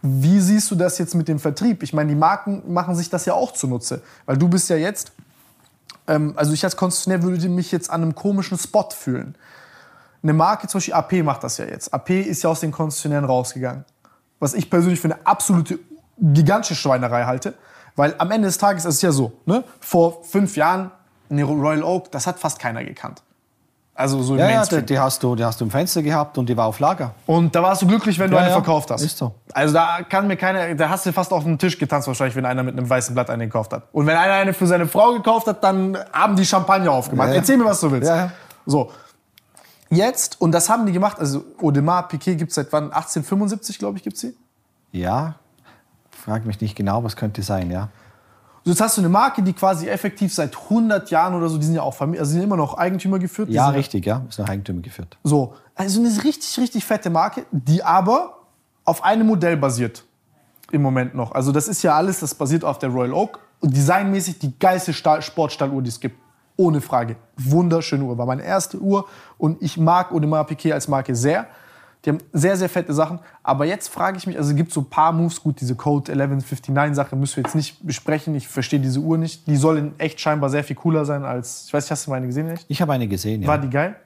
Wie 0.00 0.38
siehst 0.38 0.70
du 0.70 0.76
das 0.76 0.98
jetzt 0.98 1.14
mit 1.14 1.26
dem 1.26 1.40
Vertrieb? 1.40 1.82
Ich 1.82 1.92
meine, 1.92 2.10
die 2.10 2.14
Marken 2.14 2.62
machen 2.72 2.94
sich 2.94 3.10
das 3.10 3.24
ja 3.24 3.34
auch 3.34 3.52
zunutze. 3.52 4.02
Weil 4.26 4.36
du 4.36 4.48
bist 4.48 4.68
ja 4.68 4.76
jetzt, 4.76 5.12
ähm, 6.06 6.34
also 6.36 6.52
ich 6.52 6.62
als 6.62 6.76
Konzessionär 6.76 7.22
würde 7.22 7.48
mich 7.48 7.72
jetzt 7.72 7.90
an 7.90 8.02
einem 8.02 8.14
komischen 8.14 8.58
Spot 8.58 8.88
fühlen. 8.90 9.34
Eine 10.22 10.34
Marke, 10.34 10.68
zum 10.68 10.78
Beispiel 10.78 10.94
AP 10.94 11.12
macht 11.24 11.42
das 11.42 11.58
ja 11.58 11.64
jetzt. 11.64 11.92
AP 11.92 12.10
ist 12.10 12.42
ja 12.44 12.50
aus 12.50 12.60
den 12.60 12.70
Konzessionären 12.70 13.24
rausgegangen. 13.24 13.84
Was 14.44 14.52
ich 14.52 14.68
persönlich 14.68 15.00
für 15.00 15.08
eine 15.10 15.26
absolute 15.26 15.78
gigantische 16.18 16.74
Schweinerei 16.74 17.24
halte. 17.24 17.54
Weil 17.96 18.14
am 18.18 18.30
Ende 18.30 18.46
des 18.48 18.58
Tages 18.58 18.84
ist 18.84 18.96
es 18.96 19.02
ja 19.02 19.10
so, 19.10 19.32
ne? 19.46 19.64
vor 19.80 20.22
fünf 20.22 20.54
Jahren 20.54 20.90
eine 21.30 21.44
Royal 21.44 21.82
Oak, 21.82 22.10
das 22.12 22.26
hat 22.26 22.38
fast 22.38 22.58
keiner 22.58 22.84
gekannt. 22.84 23.22
Also 23.94 24.20
so 24.22 24.34
im 24.34 24.40
Ja, 24.40 24.50
ja, 24.50 24.56
Mainstream. 24.56 24.80
die, 24.80 24.86
die, 24.86 24.98
hast 24.98 25.22
du, 25.22 25.34
die 25.34 25.44
hast 25.46 25.62
du 25.62 25.64
im 25.64 25.70
Fenster 25.70 26.02
gehabt 26.02 26.36
und 26.36 26.46
die 26.46 26.56
war 26.58 26.66
auf 26.66 26.78
Lager. 26.78 27.14
Und 27.24 27.54
da 27.54 27.62
warst 27.62 27.80
du 27.80 27.86
glücklich, 27.86 28.18
wenn 28.18 28.28
du 28.30 28.36
Ja, 28.36 28.42
eine 28.42 28.50
ja, 28.50 28.54
verkauft 28.56 28.90
hast. 28.90 29.00
ist 29.02 29.16
so. 29.16 29.34
Also 29.54 29.72
da 29.72 30.00
kann 30.06 30.26
mir 30.26 30.36
keiner, 30.36 30.74
da 30.74 30.90
hast 30.90 31.06
du 31.06 31.12
fast 31.14 31.32
auf 31.32 31.44
den 31.44 31.58
Tisch 31.58 31.78
getanzt 31.78 32.06
wahrscheinlich, 32.06 32.36
wenn 32.36 32.44
einer 32.44 32.62
mit 32.64 32.76
einem 32.76 32.90
weißen 32.90 33.14
Blatt 33.14 33.30
eine 33.30 33.46
gekauft 33.46 33.72
hat. 33.72 33.84
Und 33.92 34.06
wenn 34.06 34.16
einer 34.18 34.34
eine 34.34 34.52
für 34.52 34.66
seine 34.66 34.86
Frau 34.86 35.12
gekauft 35.14 35.46
hat, 35.46 35.64
dann 35.64 35.96
haben 36.12 36.36
die 36.36 36.44
Champagner 36.44 36.90
aufgemacht. 36.92 37.28
Ja, 37.28 37.34
ja. 37.34 37.40
Erzähl 37.40 37.56
mir, 37.56 37.64
was 37.64 37.80
du 37.80 37.90
willst. 37.90 38.08
Ja, 38.10 38.16
ja. 38.16 38.30
So. 38.66 38.90
Jetzt, 39.94 40.40
und 40.40 40.52
das 40.52 40.68
haben 40.68 40.86
die 40.86 40.92
gemacht, 40.92 41.18
also 41.18 41.44
Audemars 41.60 42.08
Piquet 42.08 42.36
gibt 42.36 42.50
es 42.50 42.54
seit 42.56 42.72
wann? 42.72 42.84
1875, 42.84 43.78
glaube 43.78 43.98
ich, 43.98 44.04
gibt 44.04 44.16
sie. 44.16 44.36
Ja, 44.92 45.36
frag 46.10 46.46
mich 46.46 46.60
nicht 46.60 46.76
genau, 46.76 47.04
was 47.04 47.16
könnte 47.16 47.42
sein, 47.42 47.70
ja. 47.70 47.88
So, 48.64 48.70
jetzt 48.70 48.80
hast 48.80 48.96
du 48.96 49.02
eine 49.02 49.10
Marke, 49.10 49.42
die 49.42 49.52
quasi 49.52 49.88
effektiv 49.88 50.32
seit 50.32 50.56
100 50.56 51.10
Jahren 51.10 51.34
oder 51.34 51.48
so, 51.48 51.58
die 51.58 51.66
sind 51.66 51.74
ja 51.74 51.82
auch 51.82 51.94
Familie, 51.94 52.20
also 52.20 52.32
sind 52.32 52.42
immer 52.42 52.56
noch 52.56 52.78
Eigentümer 52.78 53.18
geführt. 53.18 53.50
Ja, 53.50 53.68
richtig, 53.68 54.06
ja. 54.06 54.22
Ist 54.28 54.38
nach 54.38 54.48
Eigentümer 54.48 54.80
geführt. 54.80 55.18
So, 55.22 55.54
also 55.74 56.00
eine 56.00 56.08
richtig, 56.24 56.58
richtig 56.58 56.84
fette 56.84 57.10
Marke, 57.10 57.44
die 57.50 57.82
aber 57.82 58.38
auf 58.84 59.04
einem 59.04 59.26
Modell 59.26 59.56
basiert. 59.58 60.04
Im 60.70 60.80
Moment 60.80 61.14
noch. 61.14 61.32
Also 61.32 61.52
das 61.52 61.68
ist 61.68 61.82
ja 61.82 61.94
alles, 61.94 62.20
das 62.20 62.34
basiert 62.34 62.64
auf 62.64 62.78
der 62.78 62.88
Royal 62.88 63.12
Oak. 63.12 63.38
Und 63.60 63.76
designmäßig 63.76 64.38
die 64.38 64.58
geilste 64.58 64.92
Stahl 64.92 65.22
Sportstahluhr, 65.22 65.82
die 65.82 65.90
es 65.90 66.00
gibt. 66.00 66.18
Ohne 66.56 66.80
Frage. 66.80 67.16
Wunderschöne 67.36 68.04
Uhr. 68.04 68.16
War 68.16 68.26
meine 68.26 68.42
erste 68.44 68.78
Uhr. 68.78 69.06
Und 69.38 69.60
ich 69.60 69.76
mag 69.76 70.12
Audemars 70.12 70.46
Piquet 70.46 70.72
als 70.72 70.88
Marke 70.88 71.14
sehr. 71.16 71.46
Die 72.04 72.10
haben 72.10 72.18
sehr, 72.32 72.56
sehr 72.56 72.68
fette 72.68 72.92
Sachen. 72.92 73.18
Aber 73.42 73.64
jetzt 73.64 73.88
frage 73.88 74.18
ich 74.18 74.26
mich, 74.26 74.36
also 74.36 74.50
es 74.50 74.56
gibt 74.56 74.72
so 74.72 74.82
ein 74.82 74.90
paar 74.90 75.12
Moves. 75.12 75.42
Gut, 75.42 75.60
diese 75.60 75.74
Code 75.74 76.12
1159-Sache 76.12 77.16
müssen 77.16 77.36
wir 77.36 77.44
jetzt 77.44 77.54
nicht 77.54 77.84
besprechen. 77.84 78.34
Ich 78.34 78.46
verstehe 78.46 78.78
diese 78.78 79.00
Uhr 79.00 79.16
nicht. 79.16 79.46
Die 79.46 79.56
soll 79.56 79.78
in 79.78 79.98
echt 79.98 80.20
scheinbar 80.20 80.50
sehr 80.50 80.62
viel 80.62 80.76
cooler 80.76 81.04
sein 81.04 81.24
als, 81.24 81.64
ich 81.66 81.72
weiß 81.74 81.84
nicht, 81.84 81.90
hast 81.90 82.06
du 82.06 82.10
meine 82.10 82.26
gesehen? 82.26 82.50
Echt? 82.50 82.66
Ich 82.68 82.82
habe 82.82 82.92
eine 82.92 83.08
gesehen, 83.08 83.42
ja. 83.42 83.48
War 83.48 83.58
die 83.58 83.70
geil? 83.70 83.96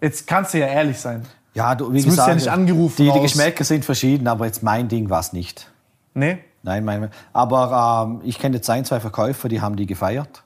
Jetzt 0.00 0.26
kannst 0.26 0.54
du 0.54 0.58
ja 0.58 0.66
ehrlich 0.66 0.98
sein. 0.98 1.24
ja, 1.54 1.74
du, 1.74 1.92
wie 1.92 1.98
Jetzt 1.98 2.06
gesagt, 2.06 2.28
ja 2.28 2.34
nicht 2.34 2.48
angerufen 2.48 2.96
die, 2.96 3.10
die 3.10 3.20
Geschmäcker 3.20 3.64
sind 3.64 3.84
verschieden, 3.84 4.26
aber 4.26 4.46
jetzt 4.46 4.62
mein 4.62 4.88
Ding 4.88 5.08
war 5.08 5.20
es 5.20 5.32
nicht. 5.32 5.70
Nee? 6.14 6.38
Nein, 6.64 6.84
mein, 6.84 7.10
aber 7.32 8.06
ähm, 8.08 8.20
ich 8.24 8.38
kenne 8.38 8.56
jetzt 8.56 8.68
ein, 8.70 8.84
zwei 8.84 8.98
Verkäufer, 8.98 9.48
die 9.48 9.60
haben 9.60 9.76
die 9.76 9.86
gefeiert. 9.86 10.42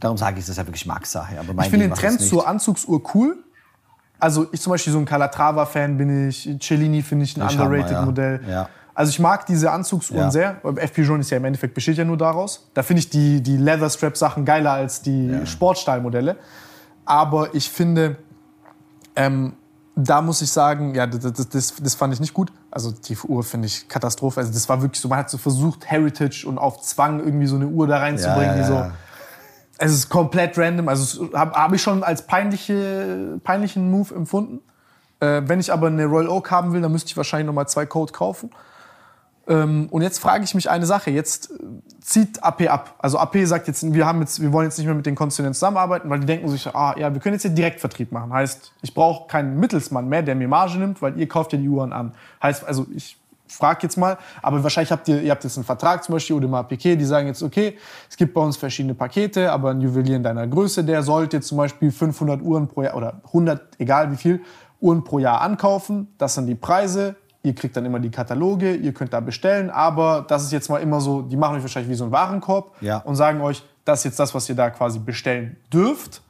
Darum 0.00 0.16
sage 0.16 0.38
ich, 0.38 0.44
das 0.46 0.50
ist 0.54 0.58
einfach 0.58 0.72
Geschmackssache. 0.72 1.38
Aber 1.38 1.52
Mhm. 1.52 1.60
Ich 1.60 1.68
finde 1.68 1.88
den 1.88 1.94
Trend 1.94 2.20
zur 2.20 2.48
Anzugsuhr 2.48 3.02
cool. 3.14 3.36
Also 4.18 4.46
ich 4.50 4.60
zum 4.60 4.70
Beispiel 4.72 4.92
so 4.92 4.98
ein 4.98 5.04
Calatrava-Fan 5.04 5.96
bin 5.98 6.28
ich. 6.28 6.48
Cellini 6.60 7.02
finde 7.02 7.24
ich 7.26 7.36
ein 7.36 7.46
Ist 7.46 7.56
Hammer, 7.58 7.66
underrated 7.66 7.92
ja. 7.92 8.02
Modell. 8.04 8.40
Ja. 8.48 8.68
Also 8.94 9.10
ich 9.10 9.20
mag 9.20 9.46
diese 9.46 9.70
Anzugsuhren 9.70 10.22
Ja. 10.24 10.30
sehr. 10.30 10.56
FP 10.76 11.02
Journe 11.02 11.20
ist 11.20 11.30
ja 11.30 11.36
im 11.36 11.44
Endeffekt 11.44 11.74
besteht 11.74 11.98
ja 11.98 12.04
nur 12.04 12.16
daraus. 12.16 12.68
Da 12.74 12.82
finde 12.82 12.98
ich 13.00 13.10
die, 13.10 13.40
die 13.42 13.56
Leather-Strap-Sachen 13.58 14.44
geiler 14.44 14.72
als 14.72 15.02
die 15.02 15.38
Sportstahlmodelle. 15.44 16.36
Aber 17.04 17.54
ich 17.54 17.70
finde, 17.70 18.16
ähm, 19.14 19.52
da 20.00 20.22
muss 20.22 20.42
ich 20.42 20.52
sagen, 20.52 20.94
ja, 20.94 21.08
das, 21.08 21.48
das, 21.48 21.74
das, 21.74 21.94
fand 21.96 22.14
ich 22.14 22.20
nicht 22.20 22.32
gut. 22.32 22.52
Also 22.70 22.92
die 22.92 23.16
Uhr 23.16 23.42
finde 23.42 23.66
ich 23.66 23.88
Katastrophe. 23.88 24.38
Also 24.38 24.52
das 24.52 24.68
war 24.68 24.80
wirklich 24.80 25.00
so, 25.00 25.08
man 25.08 25.18
hat 25.18 25.28
so 25.28 25.38
versucht, 25.38 25.90
Heritage 25.90 26.46
und 26.46 26.56
auf 26.56 26.80
Zwang 26.82 27.18
irgendwie 27.18 27.48
so 27.48 27.56
eine 27.56 27.66
Uhr 27.66 27.88
da 27.88 27.98
reinzubringen, 27.98 28.44
Ja, 28.44 28.56
ja, 28.56 28.62
die 28.62 28.64
so. 28.64 28.74
ja. 28.74 28.92
Es 29.76 29.92
ist 29.92 30.08
komplett 30.08 30.56
random. 30.56 30.88
Also 30.88 31.32
habe 31.32 31.52
hab 31.52 31.72
ich 31.72 31.82
schon 31.82 32.04
als 32.04 32.22
peinliche, 32.26 33.40
peinlichen 33.42 33.90
Move 33.90 34.14
empfunden. 34.14 34.60
Äh, 35.18 35.42
wenn 35.46 35.58
ich 35.58 35.72
aber 35.72 35.88
eine 35.88 36.06
Royal 36.06 36.28
Oak 36.28 36.52
haben 36.52 36.72
will, 36.72 36.80
dann 36.80 36.92
müsste 36.92 37.08
ich 37.08 37.16
wahrscheinlich 37.16 37.46
noch 37.46 37.54
mal 37.54 37.66
zwei 37.66 37.84
Code 37.84 38.12
kaufen. 38.12 38.50
Ähm, 39.48 39.88
und 39.90 40.02
jetzt 40.02 40.18
frage 40.18 40.44
ich 40.44 40.54
mich 40.54 40.68
eine 40.68 40.86
Sache. 40.86 41.10
Jetzt 41.10 41.50
äh, 41.50 41.54
zieht 42.00 42.42
AP 42.44 42.70
ab. 42.70 42.94
Also 42.98 43.18
AP 43.18 43.38
sagt 43.44 43.66
jetzt, 43.66 43.92
wir, 43.92 44.06
haben 44.06 44.20
jetzt, 44.20 44.40
wir 44.42 44.52
wollen 44.52 44.66
jetzt 44.66 44.78
nicht 44.78 44.86
mehr 44.86 44.94
mit 44.94 45.06
den 45.06 45.14
Konzernen 45.14 45.54
zusammenarbeiten, 45.54 46.10
weil 46.10 46.20
die 46.20 46.26
denken 46.26 46.48
sich, 46.48 46.66
ah, 46.74 46.94
ja, 46.98 47.12
wir 47.12 47.20
können 47.20 47.34
jetzt 47.34 47.42
hier 47.42 47.50
Direktvertrieb 47.50 48.12
machen. 48.12 48.32
Heißt, 48.32 48.72
ich 48.82 48.94
brauche 48.94 49.26
keinen 49.26 49.58
Mittelsmann 49.58 50.08
mehr, 50.08 50.22
der 50.22 50.34
mir 50.34 50.48
Marge 50.48 50.78
nimmt, 50.78 51.00
weil 51.00 51.18
ihr 51.18 51.28
kauft 51.28 51.52
ja 51.52 51.58
die 51.58 51.68
Uhren 51.68 51.92
an. 51.92 52.14
Heißt, 52.42 52.66
also 52.66 52.86
ich 52.94 53.18
frage 53.46 53.80
jetzt 53.82 53.96
mal, 53.96 54.18
aber 54.42 54.62
wahrscheinlich 54.62 54.92
habt 54.92 55.08
ihr, 55.08 55.22
ihr 55.22 55.30
habt 55.30 55.42
jetzt 55.42 55.56
einen 55.56 55.64
Vertrag, 55.64 56.04
zum 56.04 56.12
Beispiel 56.12 56.36
Audemars 56.36 56.68
Piquet, 56.68 56.96
die 56.96 57.06
sagen 57.06 57.28
jetzt, 57.28 57.42
okay, 57.42 57.78
es 58.08 58.16
gibt 58.18 58.34
bei 58.34 58.42
uns 58.42 58.58
verschiedene 58.58 58.94
Pakete, 58.94 59.50
aber 59.50 59.70
ein 59.70 59.80
Juwelier 59.80 60.16
in 60.16 60.22
deiner 60.22 60.46
Größe, 60.46 60.84
der 60.84 61.02
sollte 61.02 61.40
zum 61.40 61.56
Beispiel 61.56 61.90
500 61.90 62.42
Uhren 62.42 62.68
pro 62.68 62.82
Jahr 62.82 62.96
oder 62.96 63.22
100, 63.28 63.78
egal 63.78 64.12
wie 64.12 64.16
viel, 64.16 64.42
Uhren 64.80 65.02
pro 65.02 65.18
Jahr 65.18 65.40
ankaufen. 65.40 66.14
Das 66.18 66.34
sind 66.34 66.46
die 66.46 66.54
Preise. 66.54 67.16
Ihr 67.42 67.54
kriegt 67.54 67.76
dann 67.76 67.84
immer 67.86 68.00
die 68.00 68.10
Kataloge, 68.10 68.74
ihr 68.74 68.92
könnt 68.92 69.12
da 69.12 69.20
bestellen, 69.20 69.70
aber 69.70 70.24
das 70.26 70.42
ist 70.42 70.52
jetzt 70.52 70.68
mal 70.68 70.78
immer 70.78 71.00
so, 71.00 71.22
die 71.22 71.36
machen 71.36 71.56
euch 71.56 71.62
wahrscheinlich 71.62 71.90
wie 71.90 71.94
so 71.94 72.04
einen 72.04 72.12
Warenkorb 72.12 72.72
Ja. 72.80 72.98
und 72.98 73.14
sagen 73.14 73.40
euch, 73.40 73.62
das 73.84 74.00
ist 74.00 74.04
jetzt 74.04 74.18
das, 74.20 74.34
was 74.34 74.48
ihr 74.48 74.54
da 74.56 74.70
quasi 74.70 74.98
bestellen 74.98 75.56
dürft. 75.72 76.20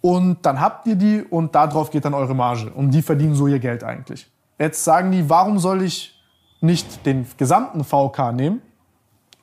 Und 0.00 0.46
dann 0.46 0.60
habt 0.60 0.86
ihr 0.86 0.94
die 0.94 1.22
und 1.22 1.54
darauf 1.54 1.90
geht 1.90 2.04
dann 2.04 2.14
eure 2.14 2.34
Marge. 2.34 2.70
Und 2.70 2.92
die 2.92 3.02
verdienen 3.02 3.34
so 3.34 3.48
ihr 3.48 3.58
Geld 3.58 3.82
eigentlich. 3.82 4.30
Jetzt 4.58 4.84
sagen 4.84 5.10
die, 5.10 5.28
warum 5.28 5.58
soll 5.58 5.82
ich 5.82 6.18
nicht 6.60 7.04
den 7.04 7.26
gesamten 7.36 7.82
VK 7.84 8.32
nehmen 8.32 8.62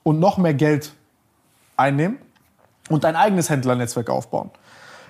und 0.04 0.20
noch 0.20 0.38
mehr 0.38 0.54
Geld 0.54 0.93
einnehmen 1.76 2.18
und 2.89 3.04
ein 3.06 3.16
eigenes 3.16 3.49
Händlernetzwerk 3.49 4.10
aufbauen? 4.10 4.51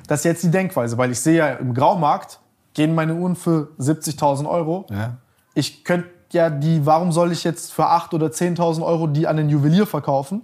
Das 0.07 0.21
ist 0.21 0.25
jetzt 0.25 0.43
die 0.43 0.51
Denkweise, 0.51 0.97
weil 0.97 1.11
ich 1.11 1.19
sehe 1.21 1.37
ja 1.37 1.47
im 1.53 1.73
Graumarkt 1.73 2.39
gehen 2.73 2.95
meine 2.95 3.13
Uhren 3.15 3.35
für 3.35 3.69
70.000 3.79 4.49
Euro. 4.49 4.85
Ja. 4.89 5.17
Ich 5.53 5.83
könnte 5.83 6.09
ja 6.31 6.49
die, 6.49 6.85
warum 6.85 7.11
soll 7.11 7.31
ich 7.31 7.43
jetzt 7.43 7.73
für 7.73 7.85
8.000 7.85 8.13
oder 8.13 8.27
10.000 8.27 8.83
Euro 8.83 9.07
die 9.07 9.27
an 9.27 9.37
den 9.37 9.49
Juwelier 9.49 9.85
verkaufen, 9.85 10.41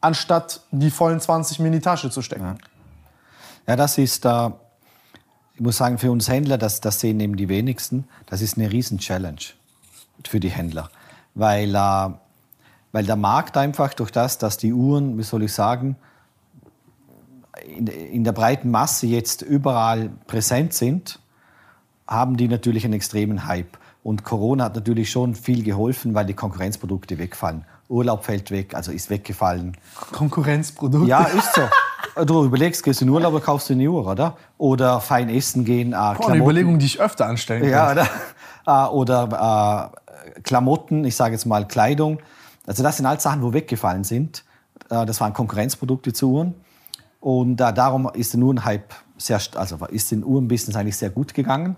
anstatt 0.00 0.62
die 0.70 0.90
vollen 0.90 1.20
20 1.20 1.60
mir 1.60 1.68
in 1.68 1.72
die 1.74 1.80
Tasche 1.80 2.10
zu 2.10 2.22
stecken? 2.22 2.58
Ja, 3.66 3.76
das 3.76 3.98
ist, 3.98 4.24
äh, 4.24 4.50
ich 5.54 5.60
muss 5.60 5.76
sagen, 5.76 5.98
für 5.98 6.10
uns 6.10 6.28
Händler, 6.28 6.58
das, 6.58 6.80
das 6.80 7.00
sehen 7.00 7.20
eben 7.20 7.36
die 7.36 7.48
wenigsten, 7.48 8.08
das 8.26 8.40
ist 8.40 8.58
eine 8.58 8.70
riesen 8.70 8.98
Challenge 8.98 9.40
für 10.26 10.40
die 10.40 10.50
Händler. 10.50 10.90
Weil, 11.34 11.74
äh, 11.74 12.10
weil 12.90 13.04
der 13.06 13.16
Markt 13.16 13.56
einfach 13.56 13.94
durch 13.94 14.10
das, 14.10 14.38
dass 14.38 14.56
die 14.56 14.72
Uhren, 14.72 15.16
wie 15.18 15.22
soll 15.22 15.44
ich 15.44 15.52
sagen, 15.52 15.96
in, 17.64 17.86
in 17.86 18.24
der 18.24 18.32
breiten 18.32 18.70
Masse 18.70 19.06
jetzt 19.06 19.42
überall 19.42 20.10
präsent 20.26 20.72
sind, 20.72 21.20
haben 22.08 22.36
die 22.36 22.48
natürlich 22.48 22.84
einen 22.84 22.94
extremen 22.94 23.46
Hype. 23.46 23.78
Und 24.02 24.24
Corona 24.24 24.64
hat 24.64 24.74
natürlich 24.74 25.10
schon 25.10 25.34
viel 25.34 25.62
geholfen, 25.62 26.14
weil 26.14 26.26
die 26.26 26.34
Konkurrenzprodukte 26.34 27.18
wegfallen. 27.18 27.64
Urlaub 27.88 28.24
fällt 28.24 28.50
weg, 28.50 28.74
also 28.74 28.90
ist 28.90 29.10
weggefallen. 29.10 29.76
Konkurrenzprodukt. 30.12 31.06
Ja, 31.06 31.24
ist 31.24 31.54
so. 31.54 32.24
Du 32.24 32.44
überlegst, 32.44 32.82
gehst 32.82 33.00
in 33.02 33.08
Urlaub 33.08 33.32
oder 33.34 33.44
kaufst 33.44 33.68
du 33.70 33.74
eine 33.74 33.88
Uhr, 33.88 34.06
oder? 34.06 34.36
Oder 34.58 35.00
fein 35.00 35.28
essen 35.28 35.64
gehen, 35.64 35.92
äh, 35.92 35.96
Boah, 35.96 36.30
eine. 36.30 36.42
Überlegung, 36.42 36.78
die 36.78 36.86
ich 36.86 37.00
öfter 37.00 37.26
anstellen 37.26 37.68
Ja, 37.68 37.94
könnte. 37.94 38.10
oder? 38.66 38.86
Äh, 38.86 38.90
oder 38.90 39.92
äh, 40.36 40.40
Klamotten, 40.42 41.04
ich 41.04 41.16
sage 41.16 41.34
jetzt 41.34 41.46
mal 41.46 41.66
Kleidung. 41.66 42.18
Also 42.66 42.82
das 42.82 42.96
sind 42.96 43.06
all 43.06 43.20
Sachen, 43.20 43.42
wo 43.42 43.52
weggefallen 43.52 44.04
sind. 44.04 44.44
Äh, 44.90 45.06
das 45.06 45.20
waren 45.20 45.32
Konkurrenzprodukte 45.32 46.12
zu 46.12 46.32
Uhren. 46.32 46.54
Und 47.20 47.60
äh, 47.60 47.72
darum 47.72 48.10
ist 48.14 48.34
der 48.34 48.40
Uhrenhype 48.40 48.94
sehr, 49.16 49.40
also 49.54 49.76
ist 49.86 50.10
den 50.10 50.24
Uhrenbusiness 50.24 50.76
eigentlich 50.76 50.96
sehr 50.96 51.10
gut 51.10 51.34
gegangen. 51.34 51.76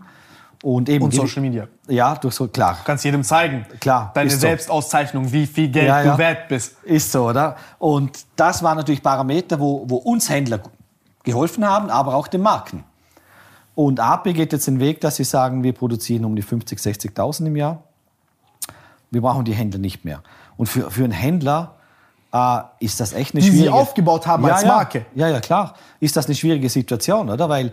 Und 0.65 0.89
eben 0.89 1.05
Und 1.05 1.13
Social 1.13 1.43
Media. 1.43 1.69
Ja, 1.89 2.15
durch 2.15 2.35
so 2.35 2.49
klar. 2.49 2.79
Du 2.79 2.85
kannst 2.87 3.05
jedem 3.05 3.23
zeigen. 3.23 3.67
Klar, 3.81 4.11
Deine 4.15 4.29
ist 4.29 4.37
so. 4.37 4.41
Selbstauszeichnung, 4.41 5.31
wie 5.31 5.47
viel 5.47 5.69
Geld 5.69 5.89
Ja, 5.89 6.03
ja. 6.03 6.13
du 6.13 6.19
wert 6.19 6.49
bist. 6.49 6.83
Ist 6.85 7.13
so, 7.13 7.29
oder? 7.29 7.55
Und 7.79 8.25
das 8.35 8.63
waren 8.63 8.79
natürlich 8.79 9.03
Parameter, 9.03 9.61
wo, 9.61 9.85
wo 9.87 9.97
uns 9.97 10.31
Händler 10.31 10.61
geholfen 11.23 11.67
haben, 11.69 11.91
aber 11.91 12.15
auch 12.15 12.29
den 12.29 12.41
Marken. 12.41 12.83
Und 13.75 14.01
AP 14.01 14.25
geht 14.33 14.55
jetzt 14.55 14.67
den 14.67 14.81
Weg, 14.81 15.03
dass 15.03 15.17
sie 15.17 15.25
sagen, 15.25 15.63
wir 15.63 15.75
produzieren 15.75 16.25
um 16.25 16.35
die 16.35 16.43
50.000, 16.43 17.13
60.000 17.13 17.47
im 17.47 17.57
Jahr. 17.57 17.83
Wir 19.11 19.21
brauchen 19.21 19.45
die 19.45 19.53
Händler 19.53 19.81
nicht 19.81 20.03
mehr. 20.07 20.23
Und 20.57 20.67
für, 20.67 20.91
für 20.91 21.05
einen 21.05 21.13
Händler 21.13 21.75
äh, 22.33 22.61
ist 22.81 23.01
das 23.01 23.13
echt 23.13 23.35
eine 23.35 23.43
Die 23.43 23.51
sie 23.51 23.59
schwierige... 23.59 23.75
aufgebaut 23.75 24.27
haben 24.27 24.47
als 24.47 24.63
ja, 24.63 24.69
Marke. 24.69 25.05
Ja, 25.15 25.29
ja, 25.29 25.41
klar. 25.41 25.75
Ist 26.01 26.17
das 26.17 26.25
eine 26.25 26.35
schwierige 26.35 26.71
Situation, 26.71 27.29
oder? 27.29 27.51
Weil 27.51 27.71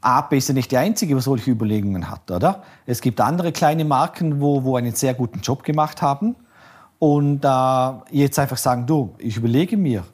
AP 0.00 0.32
ist 0.34 0.48
ja 0.48 0.54
nicht 0.54 0.70
die 0.70 0.76
einzige, 0.76 1.14
die 1.14 1.20
solche 1.20 1.50
Überlegungen 1.50 2.08
hat, 2.10 2.30
oder? 2.30 2.62
Es 2.86 3.00
gibt 3.00 3.20
andere 3.20 3.52
kleine 3.52 3.84
Marken, 3.84 4.40
wo, 4.40 4.62
wo 4.62 4.76
einen 4.76 4.94
sehr 4.94 5.14
guten 5.14 5.40
Job 5.40 5.64
gemacht 5.64 6.02
haben 6.02 6.36
und 6.98 7.44
äh, 7.44 7.90
jetzt 8.10 8.38
einfach 8.38 8.56
sagen, 8.56 8.86
du, 8.86 9.14
ich 9.18 9.36
überlege 9.36 9.76
mir, 9.76 10.04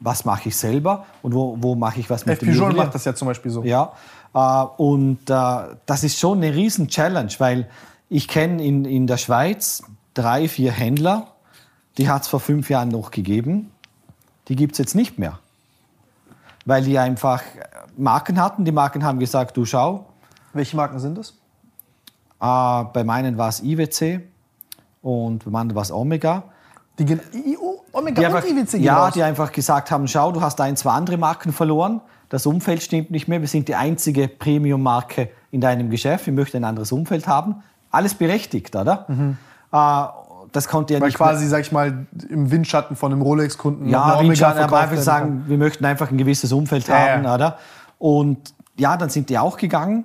was 0.00 0.24
mache 0.24 0.48
ich 0.48 0.56
selber 0.56 1.06
und 1.22 1.32
wo, 1.32 1.56
wo 1.60 1.74
mache 1.74 2.00
ich 2.00 2.10
was 2.10 2.26
mit 2.26 2.34
F. 2.34 2.40
dem 2.40 2.54
Juwelier. 2.54 2.76
macht 2.76 2.94
das 2.94 3.04
ja 3.04 3.14
zum 3.14 3.28
Beispiel 3.28 3.50
so. 3.50 3.62
Ja, 3.62 3.92
äh, 4.34 4.64
und 4.76 5.30
äh, 5.30 5.76
das 5.86 6.04
ist 6.04 6.18
schon 6.18 6.38
eine 6.38 6.54
riesen 6.54 6.88
Challenge, 6.88 7.32
weil 7.38 7.68
ich 8.08 8.28
kenne 8.28 8.62
in, 8.64 8.84
in 8.84 9.06
der 9.06 9.16
Schweiz 9.16 9.84
drei, 10.14 10.48
vier 10.48 10.72
Händler, 10.72 11.28
die 11.98 12.08
hat 12.08 12.22
es 12.22 12.28
vor 12.28 12.40
fünf 12.40 12.68
Jahren 12.68 12.88
noch 12.88 13.10
gegeben, 13.10 13.70
die 14.48 14.56
gibt 14.56 14.72
es 14.72 14.78
jetzt 14.78 14.94
nicht 14.94 15.18
mehr. 15.18 15.38
Weil 16.64 16.84
die 16.84 16.98
einfach 16.98 17.42
Marken 17.96 18.40
hatten, 18.40 18.64
die 18.64 18.72
Marken 18.72 19.04
haben 19.04 19.18
gesagt, 19.18 19.56
du 19.56 19.64
schau, 19.64 20.06
Welche 20.52 20.76
Marken 20.76 20.98
sind 20.98 21.18
das? 21.18 21.30
äh, 22.40 22.84
bei 22.92 23.04
meinen 23.04 23.38
war 23.38 23.48
es 23.48 23.62
IWC 23.62 24.20
und 25.02 25.44
bei 25.44 25.50
meinen 25.50 25.74
war 25.74 25.82
es 25.82 25.92
Omega. 25.92 26.44
Die 26.98 27.04
gehen 27.04 27.20
IO, 27.32 27.82
Omega 27.92 28.20
Die 28.20 28.26
und 28.26 28.34
einfach, 28.34 28.48
IWC 28.48 28.70
gehen 28.72 28.82
ja, 28.82 29.04
raus. 29.04 29.14
die 29.14 29.22
einfach 29.22 29.50
gesagt 29.52 29.90
haben, 29.90 30.06
schau, 30.08 30.32
du 30.32 30.40
hast 30.40 30.60
ein, 30.60 30.76
zwei 30.76 30.90
andere 30.92 31.16
Marken 31.16 31.52
verloren, 31.52 32.00
das 32.28 32.46
Umfeld 32.46 32.82
stimmt 32.82 33.10
nicht 33.10 33.28
mehr, 33.28 33.40
wir 33.40 33.48
sind 33.48 33.68
die 33.68 33.74
einzige 33.74 34.26
Premium-Marke 34.28 35.28
in 35.50 35.60
deinem 35.60 35.90
Geschäft, 35.90 36.26
wir 36.26 36.32
möchten 36.32 36.58
ein 36.58 36.64
anderes 36.64 36.90
Umfeld 36.92 37.26
haben. 37.26 37.62
Alles 37.90 38.14
berechtigt, 38.14 38.74
oder? 38.74 39.06
Äh, 39.70 40.22
das 40.52 40.68
konnte 40.68 40.94
ja 40.94 41.00
Weil 41.00 41.08
nicht 41.08 41.16
quasi, 41.16 41.46
sag 41.46 41.60
ich 41.60 41.72
mal, 41.72 42.06
im 42.28 42.50
Windschatten 42.50 42.96
von 42.96 43.12
einem 43.12 43.22
Rolex-Kunden 43.22 43.84
noch 43.86 43.90
ja, 43.92 44.04
eine 44.18 44.26
Omega 44.26 44.48
aber 44.48 44.56
verkauft 44.60 44.82
einfach 44.82 45.02
sagen, 45.02 45.44
wir 45.46 45.56
möchten 45.58 45.84
einfach 45.84 46.10
ein 46.10 46.18
gewisses 46.18 46.52
Umfeld 46.52 46.86
Ja, 46.88 46.94
haben, 46.98 47.24
ja. 47.24 47.34
oder? 47.34 47.58
Und 48.02 48.52
ja, 48.76 48.96
dann 48.96 49.10
sind 49.10 49.30
die 49.30 49.38
auch 49.38 49.56
gegangen. 49.56 50.04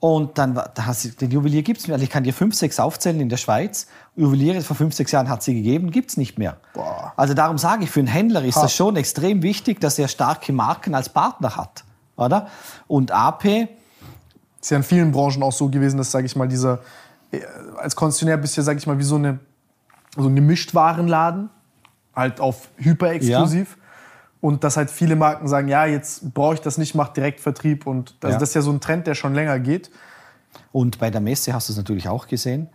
Und 0.00 0.36
dann, 0.36 0.54
da 0.54 0.70
hast 0.84 1.06
du, 1.06 1.08
den 1.08 1.30
Juwelier 1.30 1.62
gibt 1.62 1.78
es 1.80 1.84
nicht 1.84 1.96
mehr. 1.96 2.02
Ich 2.02 2.10
kann 2.10 2.24
dir 2.24 2.34
fünf, 2.34 2.54
sechs 2.54 2.78
aufzählen 2.78 3.20
in 3.20 3.30
der 3.30 3.38
Schweiz. 3.38 3.86
Juweliere 4.16 4.60
vor 4.60 4.76
fünf, 4.76 4.92
sechs 4.94 5.12
Jahren 5.12 5.30
hat 5.30 5.42
sie 5.42 5.54
gegeben, 5.54 5.90
gibt 5.90 6.10
es 6.10 6.18
nicht 6.18 6.36
mehr. 6.36 6.58
Boah. 6.74 7.14
Also 7.16 7.32
darum 7.32 7.56
sage 7.56 7.84
ich, 7.84 7.90
für 7.90 8.00
einen 8.00 8.08
Händler 8.08 8.44
ist 8.44 8.56
Hart. 8.56 8.66
das 8.66 8.74
schon 8.74 8.96
extrem 8.96 9.42
wichtig, 9.42 9.80
dass 9.80 9.98
er 9.98 10.08
starke 10.08 10.52
Marken 10.52 10.94
als 10.94 11.08
Partner 11.08 11.56
hat. 11.56 11.84
Oder? 12.16 12.48
Und 12.86 13.12
AP, 13.12 13.46
Ist 14.60 14.70
ja 14.70 14.76
in 14.76 14.82
vielen 14.82 15.10
Branchen 15.10 15.42
auch 15.42 15.52
so 15.52 15.70
gewesen, 15.70 15.96
dass, 15.96 16.10
sage 16.10 16.26
ich 16.26 16.36
mal, 16.36 16.48
dieser, 16.48 16.80
äh, 17.30 17.40
als 17.78 17.96
Konzessionär 17.96 18.36
bist 18.36 18.58
du 18.58 18.60
ja, 18.60 18.64
sag 18.66 18.76
ich 18.76 18.86
mal, 18.86 18.98
wie 18.98 19.04
so 19.04 19.14
eine, 19.14 19.38
so 20.18 20.28
ein 20.28 20.36
Gemischtwarenladen, 20.36 21.48
halt 22.14 22.40
auf 22.40 22.68
hyperexklusiv. 22.76 23.78
Und 24.42 24.64
dass 24.64 24.76
halt 24.76 24.90
viele 24.90 25.14
Marken 25.14 25.46
sagen, 25.46 25.68
ja, 25.68 25.86
jetzt 25.86 26.34
brauche 26.34 26.54
ich 26.54 26.60
das 26.60 26.76
nicht, 26.76 26.96
mach 26.96 27.08
Direktvertrieb. 27.10 27.86
Und 27.86 28.16
also 28.20 28.34
Ja. 28.34 28.40
das 28.40 28.48
ist 28.48 28.54
ja 28.56 28.62
so 28.62 28.72
ein 28.72 28.80
Trend, 28.80 29.06
der 29.06 29.14
schon 29.14 29.34
länger 29.34 29.60
geht. 29.60 29.88
Und 30.72 30.98
bei 30.98 31.10
der 31.10 31.20
Messe 31.20 31.54
hast 31.54 31.68
du 31.68 31.72
es 31.72 31.76
natürlich 31.76 32.08
auch 32.08 32.26
gesehen. 32.26 32.68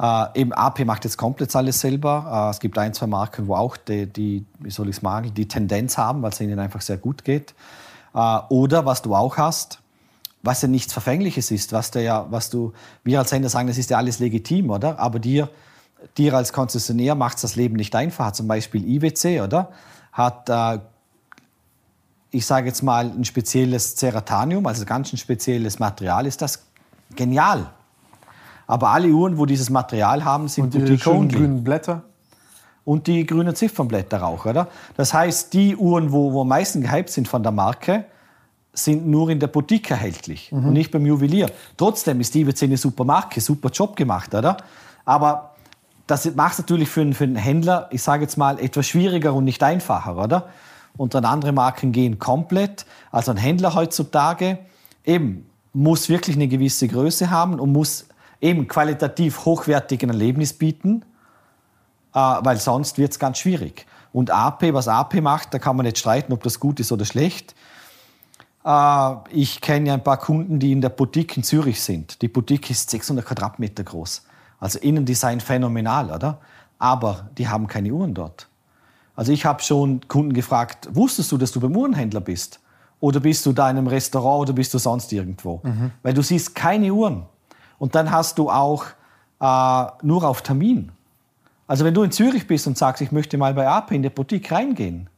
Äh, 0.00 0.40
eben 0.40 0.52
AP 0.52 0.84
macht 0.84 1.04
jetzt 1.04 1.16
komplett 1.16 1.54
alles 1.54 1.80
selber. 1.80 2.48
Äh, 2.48 2.50
es 2.50 2.58
gibt 2.58 2.76
ein, 2.78 2.92
zwei 2.94 3.06
Marken, 3.06 3.46
wo 3.46 3.54
auch 3.54 3.76
die, 3.76 4.06
die 4.06 4.44
wie 4.58 4.70
soll 4.72 4.88
ich 4.88 4.96
sagen, 4.96 5.32
die 5.32 5.46
Tendenz 5.46 5.96
haben, 5.96 6.20
weil 6.20 6.32
es 6.32 6.40
ihnen 6.40 6.58
einfach 6.58 6.80
sehr 6.80 6.96
gut 6.96 7.22
geht. 7.22 7.54
Äh, 8.12 8.38
oder 8.48 8.84
was 8.84 9.02
du 9.02 9.14
auch 9.14 9.36
hast, 9.36 9.78
was 10.42 10.62
ja 10.62 10.68
nichts 10.68 10.92
Verfängliches 10.92 11.52
ist, 11.52 11.72
was, 11.72 11.92
der 11.92 12.02
ja, 12.02 12.26
was 12.30 12.50
du, 12.50 12.72
wir 13.04 13.20
als 13.20 13.30
Händler 13.30 13.50
sagen, 13.50 13.68
das 13.68 13.78
ist 13.78 13.88
ja 13.88 13.98
alles 13.98 14.18
legitim, 14.18 14.70
oder? 14.70 14.98
Aber 14.98 15.20
dir, 15.20 15.48
dir 16.18 16.34
als 16.34 16.52
Konzessionär 16.52 17.14
macht 17.14 17.40
das 17.44 17.54
Leben 17.54 17.76
nicht 17.76 17.94
einfacher. 17.94 18.32
Zum 18.32 18.48
Beispiel 18.48 18.84
IWC, 18.84 19.42
oder? 19.42 19.70
Hat 20.12 20.48
äh, 20.48 20.80
ich 22.34 22.46
sage 22.46 22.66
jetzt 22.66 22.82
mal, 22.82 23.06
ein 23.06 23.24
spezielles 23.24 23.94
Ceratanium, 23.94 24.66
also 24.66 24.84
ganz 24.84 25.12
ein 25.12 25.18
spezielles 25.18 25.78
Material, 25.78 26.26
ist 26.26 26.42
das 26.42 26.66
genial. 27.14 27.70
Aber 28.66 28.88
alle 28.88 29.08
Uhren, 29.08 29.38
wo 29.38 29.46
dieses 29.46 29.70
Material 29.70 30.24
haben, 30.24 30.48
sind 30.48 30.64
Und 30.64 30.74
die 30.74 30.78
Boutique 30.80 31.02
schönen 31.02 31.18
only. 31.18 31.34
grünen 31.36 31.64
Blätter. 31.64 32.02
Und 32.84 33.06
die 33.06 33.24
grünen 33.24 33.54
Ziffernblätter 33.54 34.26
auch, 34.26 34.46
oder? 34.46 34.68
Das 34.96 35.14
heißt, 35.14 35.52
die 35.52 35.76
Uhren, 35.76 36.12
wo, 36.12 36.32
wo 36.32 36.40
am 36.42 36.48
meisten 36.48 36.82
gehypt 36.82 37.10
sind 37.10 37.28
von 37.28 37.42
der 37.42 37.52
Marke, 37.52 38.04
sind 38.72 39.06
nur 39.06 39.30
in 39.30 39.38
der 39.38 39.46
Boutique 39.46 39.90
erhältlich 39.92 40.50
und 40.50 40.72
nicht 40.72 40.90
beim 40.90 41.06
Juwelier. 41.06 41.48
Trotzdem 41.76 42.20
ist 42.20 42.34
die 42.34 42.40
IWC 42.40 42.64
eine 42.64 42.76
super 42.76 43.04
Marke, 43.04 43.40
super 43.40 43.70
Job 43.70 43.94
gemacht, 43.94 44.34
oder? 44.34 44.56
Aber 45.04 45.54
das 46.08 46.34
macht 46.34 46.54
es 46.54 46.58
natürlich 46.58 46.88
für 46.88 47.02
einen, 47.02 47.14
für 47.14 47.24
einen 47.24 47.36
Händler, 47.36 47.88
ich 47.92 48.02
sage 48.02 48.22
jetzt 48.24 48.36
mal, 48.36 48.58
etwas 48.58 48.88
schwieriger 48.88 49.32
und 49.32 49.44
nicht 49.44 49.62
einfacher, 49.62 50.18
oder? 50.18 50.48
Und 50.96 51.14
dann 51.14 51.24
andere 51.24 51.52
Marken 51.52 51.92
gehen 51.92 52.18
komplett. 52.18 52.86
Also 53.10 53.32
ein 53.32 53.36
Händler 53.36 53.74
heutzutage 53.74 54.58
eben 55.04 55.46
muss 55.72 56.08
wirklich 56.08 56.36
eine 56.36 56.48
gewisse 56.48 56.88
Größe 56.88 57.30
haben 57.30 57.58
und 57.60 57.72
muss 57.72 58.06
eben 58.40 58.68
qualitativ 58.68 59.44
hochwertigen 59.44 60.10
Erlebnis 60.10 60.52
bieten, 60.52 61.04
äh, 62.14 62.18
weil 62.18 62.58
sonst 62.58 62.98
wird 62.98 63.12
es 63.12 63.18
ganz 63.18 63.38
schwierig. 63.38 63.86
Und 64.12 64.30
AP, 64.30 64.72
was 64.72 64.86
AP 64.86 65.20
macht, 65.20 65.52
da 65.52 65.58
kann 65.58 65.76
man 65.76 65.84
nicht 65.84 65.98
streiten, 65.98 66.32
ob 66.32 66.42
das 66.42 66.60
gut 66.60 66.78
ist 66.78 66.92
oder 66.92 67.04
schlecht. 67.04 67.54
Äh, 68.64 69.14
ich 69.30 69.60
kenne 69.60 69.88
ja 69.88 69.94
ein 69.94 70.04
paar 70.04 70.18
Kunden, 70.18 70.58
die 70.58 70.72
in 70.72 70.80
der 70.80 70.90
Boutique 70.90 71.36
in 71.36 71.42
Zürich 71.42 71.82
sind. 71.82 72.22
Die 72.22 72.28
Boutique 72.28 72.70
ist 72.70 72.90
600 72.90 73.24
Quadratmeter 73.24 73.82
groß. 73.82 74.22
Also 74.60 74.78
Innendesign 74.78 75.40
phänomenal, 75.40 76.10
oder? 76.10 76.38
Aber 76.78 77.28
die 77.36 77.48
haben 77.48 77.66
keine 77.66 77.92
Uhren 77.92 78.14
dort. 78.14 78.48
Also 79.16 79.32
ich 79.32 79.44
habe 79.44 79.62
schon 79.62 80.06
Kunden 80.08 80.32
gefragt, 80.32 80.88
wusstest 80.92 81.30
du, 81.32 81.38
dass 81.38 81.52
du 81.52 81.60
beim 81.60 81.76
Uhrenhändler 81.76 82.20
bist? 82.20 82.60
Oder 83.00 83.20
bist 83.20 83.44
du 83.46 83.52
da 83.52 83.70
in 83.70 83.76
einem 83.76 83.86
Restaurant 83.86 84.42
oder 84.42 84.52
bist 84.54 84.72
du 84.74 84.78
sonst 84.78 85.12
irgendwo? 85.12 85.60
Weil 86.02 86.14
du 86.14 86.22
siehst 86.22 86.54
keine 86.54 86.92
Uhren. 86.92 87.24
Und 87.78 87.94
dann 87.94 88.10
hast 88.10 88.38
du 88.38 88.50
auch 88.50 88.86
äh, 89.40 89.86
nur 90.02 90.24
auf 90.24 90.42
Termin. 90.42 90.90
Also 91.66 91.84
wenn 91.84 91.94
du 91.94 92.02
in 92.02 92.12
Zürich 92.12 92.46
bist 92.46 92.66
und 92.66 92.76
sagst, 92.78 93.02
ich 93.02 93.12
möchte 93.12 93.38
mal 93.38 93.54
bei 93.54 93.68
AP 93.68 93.92
in 93.92 94.02
der 94.02 94.10
Boutique 94.10 94.50
reingehen, 94.50 95.08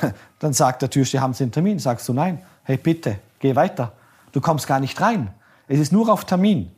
dann 0.38 0.52
sagt 0.52 0.82
der 0.82 0.90
Türsteher, 0.90 1.20
haben 1.20 1.34
Sie 1.34 1.44
einen 1.44 1.52
Termin? 1.52 1.78
Sagst 1.78 2.08
du 2.08 2.12
nein. 2.12 2.42
Hey, 2.64 2.76
bitte, 2.76 3.18
geh 3.38 3.54
weiter. 3.54 3.92
Du 4.32 4.40
kommst 4.40 4.66
gar 4.66 4.80
nicht 4.80 5.00
rein. 5.00 5.30
Es 5.68 5.78
ist 5.78 5.92
nur 5.92 6.08
auf 6.12 6.24
Termin. 6.24 6.70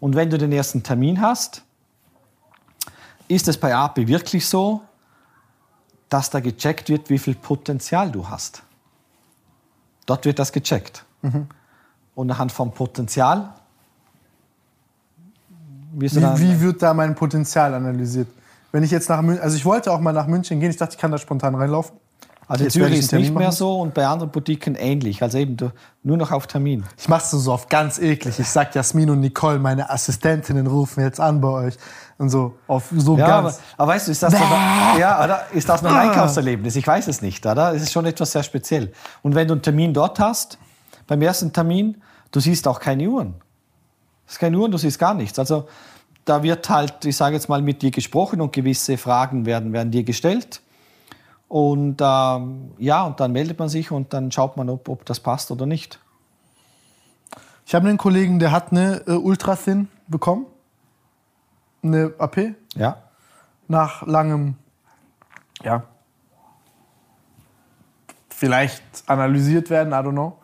Und 0.00 0.16
wenn 0.16 0.30
du 0.30 0.38
den 0.38 0.52
ersten 0.52 0.82
Termin 0.82 1.20
hast, 1.20 1.62
ist 3.28 3.48
es 3.48 3.58
bei 3.58 3.74
AP 3.74 4.06
wirklich 4.06 4.46
so, 4.46 4.82
dass 6.14 6.30
da 6.30 6.38
gecheckt 6.38 6.88
wird, 6.88 7.10
wie 7.10 7.18
viel 7.18 7.34
Potenzial 7.34 8.08
du 8.12 8.28
hast. 8.28 8.62
Dort 10.06 10.24
wird 10.24 10.38
das 10.38 10.52
gecheckt. 10.52 11.04
Und 12.14 12.30
anhand 12.30 12.52
vom 12.52 12.70
Potenzial 12.70 13.52
Wie, 15.92 16.08
wie 16.10 16.60
wird 16.60 16.82
da 16.82 16.94
mein 16.94 17.16
Potenzial 17.16 17.74
analysiert? 17.74 18.28
Wenn 18.70 18.84
ich 18.84 18.92
jetzt 18.92 19.08
nach 19.08 19.22
München, 19.22 19.42
also 19.42 19.56
ich 19.56 19.64
wollte 19.64 19.90
auch 19.90 19.98
mal 19.98 20.12
nach 20.12 20.28
München 20.28 20.60
gehen, 20.60 20.70
ich 20.70 20.76
dachte, 20.76 20.94
ich 20.94 21.00
kann 21.00 21.10
da 21.10 21.18
spontan 21.18 21.56
reinlaufen. 21.56 21.96
also 22.46 22.64
in 22.64 22.70
Zürich 22.70 22.92
ich 22.92 22.98
ist 23.00 23.12
nicht 23.12 23.34
mehr 23.34 23.50
so 23.50 23.80
und 23.80 23.92
bei 23.92 24.06
anderen 24.06 24.30
Boutiquen 24.30 24.76
ähnlich. 24.76 25.20
Also 25.20 25.38
eben 25.38 25.56
du, 25.56 25.72
nur 26.04 26.16
noch 26.16 26.30
auf 26.30 26.46
Termin. 26.46 26.84
Ich 26.96 27.08
mach's 27.08 27.32
so 27.32 27.52
oft 27.52 27.68
ganz 27.68 27.98
eklig. 27.98 28.38
Ich 28.38 28.48
sag 28.48 28.72
Jasmin 28.76 29.10
und 29.10 29.20
Nicole, 29.20 29.58
meine 29.58 29.90
Assistentinnen 29.90 30.68
rufen 30.68 31.02
jetzt 31.02 31.18
an 31.18 31.40
bei 31.40 31.48
euch. 31.48 31.76
Und 32.16 32.28
so 32.28 32.54
auf 32.68 32.92
so 32.96 33.16
Ja, 33.16 33.26
aber, 33.26 33.48
ganz. 33.48 33.60
aber 33.76 33.92
weißt 33.92 34.06
du, 34.06 34.12
ist 34.12 34.22
das, 34.22 34.32
noch, 34.32 34.98
ja, 34.98 35.24
oder? 35.24 35.46
ist 35.52 35.68
das 35.68 35.84
ein 35.84 35.94
Einkaufserlebnis? 35.94 36.76
Ich 36.76 36.86
weiß 36.86 37.08
es 37.08 37.22
nicht, 37.22 37.44
oder? 37.44 37.74
Es 37.74 37.82
ist 37.82 37.92
schon 37.92 38.06
etwas 38.06 38.32
sehr 38.32 38.42
speziell. 38.42 38.92
Und 39.22 39.34
wenn 39.34 39.48
du 39.48 39.54
einen 39.54 39.62
Termin 39.62 39.92
dort 39.92 40.20
hast, 40.20 40.58
beim 41.06 41.20
ersten 41.22 41.52
Termin, 41.52 42.00
du 42.30 42.40
siehst 42.40 42.68
auch 42.68 42.78
keine 42.78 43.08
Uhren. 43.08 43.34
Es 44.26 44.34
ist 44.34 44.38
keine 44.38 44.56
Uhren, 44.56 44.70
du 44.70 44.78
siehst 44.78 44.98
gar 44.98 45.14
nichts. 45.14 45.38
Also 45.38 45.66
da 46.24 46.42
wird 46.42 46.68
halt, 46.70 47.04
ich 47.04 47.16
sage 47.16 47.34
jetzt 47.34 47.48
mal, 47.48 47.60
mit 47.60 47.82
dir 47.82 47.90
gesprochen 47.90 48.40
und 48.40 48.52
gewisse 48.52 48.96
Fragen 48.96 49.44
werden, 49.44 49.72
werden 49.72 49.90
dir 49.90 50.04
gestellt. 50.04 50.62
Und 51.48 52.00
ähm, 52.00 52.72
ja, 52.78 53.04
und 53.04 53.20
dann 53.20 53.32
meldet 53.32 53.58
man 53.58 53.68
sich 53.68 53.90
und 53.90 54.12
dann 54.12 54.32
schaut 54.32 54.56
man, 54.56 54.70
ob, 54.70 54.88
ob 54.88 55.04
das 55.04 55.20
passt 55.20 55.50
oder 55.50 55.66
nicht. 55.66 55.98
Ich 57.66 57.74
habe 57.74 57.88
einen 57.88 57.98
Kollegen, 57.98 58.38
der 58.38 58.50
hat 58.52 58.72
eine 58.72 59.02
äh, 59.06 59.12
Ultrathin 59.12 59.88
bekommen. 60.08 60.46
Eine 61.84 62.12
AP. 62.18 62.54
Ja. 62.74 62.96
Nach 63.68 64.06
langem, 64.06 64.56
ja, 65.62 65.84
vielleicht 68.44 68.82
analysiert 69.06 69.70
werden, 69.70 69.92
I 69.92 69.96
don't 69.96 70.12
know. 70.12 70.38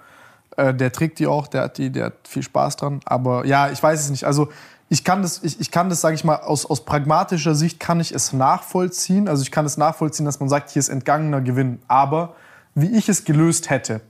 Äh, 0.56 0.74
der 0.74 0.92
trägt 0.92 1.18
die 1.18 1.26
auch, 1.26 1.46
der 1.46 1.62
hat, 1.62 1.78
die, 1.78 1.90
der 1.90 2.06
hat 2.06 2.28
viel 2.28 2.42
Spaß 2.42 2.76
dran. 2.76 3.00
Aber 3.04 3.44
ja, 3.44 3.70
ich 3.70 3.82
weiß 3.82 4.00
es 4.00 4.10
nicht. 4.10 4.24
Also 4.24 4.48
ich 4.88 5.04
kann 5.04 5.22
das, 5.22 5.42
ich, 5.42 5.60
ich 5.60 5.70
kann 5.70 5.88
das, 5.88 6.00
sage 6.00 6.14
ich 6.14 6.24
mal, 6.24 6.36
aus, 6.36 6.66
aus 6.66 6.84
pragmatischer 6.84 7.54
Sicht 7.54 7.78
kann 7.78 8.00
ich 8.00 8.12
es 8.12 8.32
nachvollziehen. 8.32 9.28
Also 9.28 9.42
ich 9.42 9.50
kann 9.50 9.66
es 9.66 9.76
nachvollziehen, 9.76 10.26
dass 10.26 10.40
man 10.40 10.48
sagt, 10.48 10.70
hier 10.70 10.80
ist 10.80 10.88
entgangener 10.88 11.40
Gewinn. 11.40 11.80
Aber 11.88 12.34
wie 12.74 12.96
ich 12.96 13.08
es 13.08 13.24
gelöst 13.24 13.70
hätte, 13.70 14.00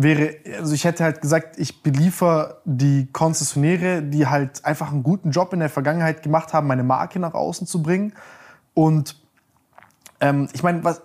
wäre, 0.00 0.36
also 0.56 0.74
ich 0.74 0.84
hätte 0.84 1.02
halt 1.02 1.20
gesagt, 1.20 1.58
ich 1.58 1.82
beliefer 1.82 2.58
die 2.64 3.08
Konzessionäre, 3.12 4.00
die 4.02 4.28
halt 4.28 4.64
einfach 4.64 4.92
einen 4.92 5.02
guten 5.02 5.32
Job 5.32 5.52
in 5.52 5.58
der 5.58 5.68
Vergangenheit 5.68 6.22
gemacht 6.22 6.52
haben, 6.52 6.68
meine 6.68 6.84
Marke 6.84 7.18
nach 7.18 7.34
außen 7.34 7.66
zu 7.66 7.82
bringen. 7.82 8.12
Und 8.74 9.16
ähm, 10.20 10.48
ich 10.52 10.62
meine, 10.62 10.84
was, 10.84 11.02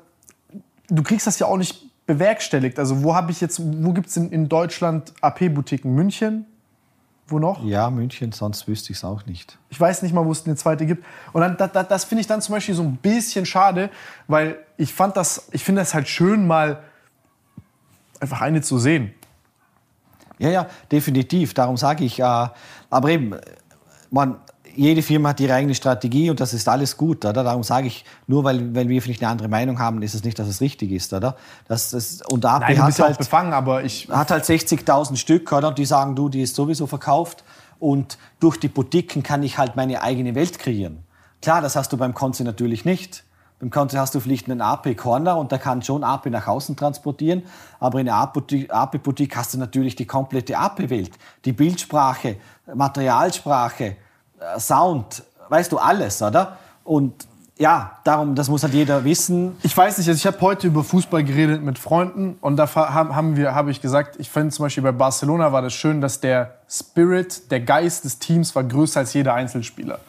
du 0.89 1.01
kriegst 1.01 1.25
das 1.25 1.39
ja 1.39 1.47
auch 1.47 1.57
nicht 1.57 1.89
bewerkstelligt. 2.05 2.77
Also 2.77 3.01
wo 3.01 3.15
habe 3.15 3.31
ich 3.31 3.41
jetzt, 3.41 3.59
wo 3.83 3.93
gibt 3.93 4.09
es 4.09 4.17
in, 4.17 4.31
in 4.31 4.47
Deutschland 4.47 5.11
AP-Boutiquen? 5.21 5.93
München? 5.93 6.45
Wo 7.25 7.39
noch? 7.39 7.63
Ja, 7.63 7.89
München, 7.89 8.31
sonst 8.31 8.67
wüsste 8.67 8.91
ich 8.91 8.97
es 8.99 9.03
auch 9.03 9.25
nicht. 9.25 9.57
Ich 9.69 9.79
weiß 9.79 10.03
nicht 10.03 10.13
mal, 10.13 10.25
wo 10.25 10.31
es 10.31 10.45
eine 10.45 10.55
zweite 10.55 10.85
gibt. 10.85 11.03
Und 11.31 11.41
dann, 11.41 11.57
das, 11.57 11.71
das, 11.71 11.87
das 11.87 12.03
finde 12.03 12.21
ich 12.21 12.27
dann 12.27 12.41
zum 12.41 12.53
Beispiel 12.53 12.75
so 12.75 12.83
ein 12.83 12.97
bisschen 12.97 13.47
schade, 13.47 13.89
weil 14.27 14.57
ich 14.77 14.93
fand 14.93 15.17
das, 15.17 15.47
ich 15.51 15.63
finde 15.63 15.81
das 15.81 15.95
halt 15.95 16.07
schön, 16.07 16.45
mal 16.45 16.83
einfach 18.23 18.41
eine 18.41 18.61
zu 18.61 18.79
sehen. 18.79 19.13
Ja, 20.39 20.49
ja, 20.49 20.67
definitiv. 20.91 21.53
Darum 21.53 21.77
sage 21.77 22.03
ich, 22.03 22.19
äh, 22.19 22.23
aber 22.23 23.09
eben, 23.09 23.35
man, 24.09 24.37
jede 24.75 25.01
Firma 25.01 25.29
hat 25.29 25.39
ihre 25.39 25.53
eigene 25.53 25.75
Strategie 25.75 26.29
und 26.29 26.39
das 26.39 26.53
ist 26.53 26.67
alles 26.67 26.97
gut, 26.97 27.23
oder? 27.25 27.43
Darum 27.43 27.63
sage 27.63 27.87
ich, 27.87 28.03
nur 28.27 28.43
weil, 28.43 28.73
weil 28.73 28.89
wir 28.89 29.01
vielleicht 29.01 29.21
eine 29.21 29.31
andere 29.31 29.47
Meinung 29.47 29.79
haben, 29.79 30.01
ist 30.01 30.15
es 30.15 30.23
nicht, 30.23 30.37
dass 30.39 30.47
es 30.47 30.61
richtig 30.61 30.91
ist, 30.91 31.13
oder? 31.13 31.35
Das, 31.67 31.91
das, 31.91 32.21
und 32.29 32.45
AP 32.45 32.61
Nein, 32.61 32.75
du 32.75 32.81
hat 32.81 32.87
bist 32.87 32.99
ja 32.99 33.05
halt, 33.05 33.15
auch 33.15 33.19
befangen, 33.19 33.53
aber 33.53 33.83
ich. 33.83 34.09
hat 34.09 34.31
halt 34.31 34.43
60.000 34.43 35.15
Stück, 35.15 35.51
oder? 35.51 35.71
Die 35.71 35.85
sagen, 35.85 36.15
du, 36.15 36.29
die 36.29 36.41
ist 36.41 36.55
sowieso 36.55 36.87
verkauft. 36.87 37.43
Und 37.79 38.17
durch 38.39 38.57
die 38.57 38.69
Boutiquen 38.69 39.23
kann 39.23 39.43
ich 39.43 39.57
halt 39.57 39.75
meine 39.75 40.01
eigene 40.01 40.35
Welt 40.35 40.57
kreieren. 40.57 41.03
Klar, 41.41 41.61
das 41.61 41.75
hast 41.75 41.91
du 41.91 41.97
beim 41.97 42.13
Konzi 42.13 42.43
natürlich 42.43 42.85
nicht. 42.85 43.23
Beim 43.59 43.69
Konzi 43.69 43.95
hast 43.95 44.13
du 44.13 44.19
vielleicht 44.19 44.49
einen 44.49 44.61
AP-Corner 44.61 45.38
und 45.38 45.51
der 45.51 45.59
kann 45.59 45.81
schon 45.81 46.03
AP 46.03 46.25
nach 46.27 46.47
außen 46.47 46.75
transportieren. 46.75 47.43
Aber 47.80 47.99
in 47.99 48.05
der 48.05 48.15
AP-Boutique 48.15 49.35
hast 49.35 49.53
du 49.53 49.57
natürlich 49.57 49.95
die 49.95 50.05
komplette 50.05 50.57
AP-Welt. 50.57 51.11
Die 51.45 51.53
Bildsprache, 51.53 52.38
Materialsprache, 52.73 53.95
äh, 54.39 54.59
Sound, 54.59 55.23
weißt 55.49 55.71
du, 55.71 55.77
alles, 55.77 56.21
oder? 56.21 56.57
Und 56.84 57.27
ja, 57.57 57.99
darum, 58.03 58.35
das 58.35 58.49
muss 58.49 58.63
halt 58.63 58.73
jeder 58.73 59.03
wissen. 59.03 59.55
Ich 59.61 59.77
weiß 59.77 59.97
nicht, 59.99 60.07
also 60.07 60.17
ich 60.17 60.25
habe 60.25 60.41
heute 60.41 60.67
über 60.67 60.84
Fußball 60.84 61.23
geredet 61.23 61.61
mit 61.61 61.77
Freunden 61.77 62.38
und 62.41 62.57
da 62.57 62.73
haben 62.75 63.38
wir, 63.38 63.53
habe 63.53 63.69
ich 63.71 63.80
gesagt, 63.80 64.15
ich 64.19 64.30
finde 64.30 64.49
zum 64.49 64.65
Beispiel 64.65 64.84
bei 64.84 64.91
Barcelona 64.91 65.51
war 65.51 65.61
das 65.61 65.73
schön, 65.73 66.01
dass 66.01 66.19
der 66.19 66.55
Spirit, 66.67 67.51
der 67.51 67.61
Geist 67.61 68.05
des 68.05 68.17
Teams 68.17 68.55
war 68.55 68.63
größer 68.63 69.01
als 69.01 69.13
jeder 69.13 69.35
Einzelspieler. 69.35 69.99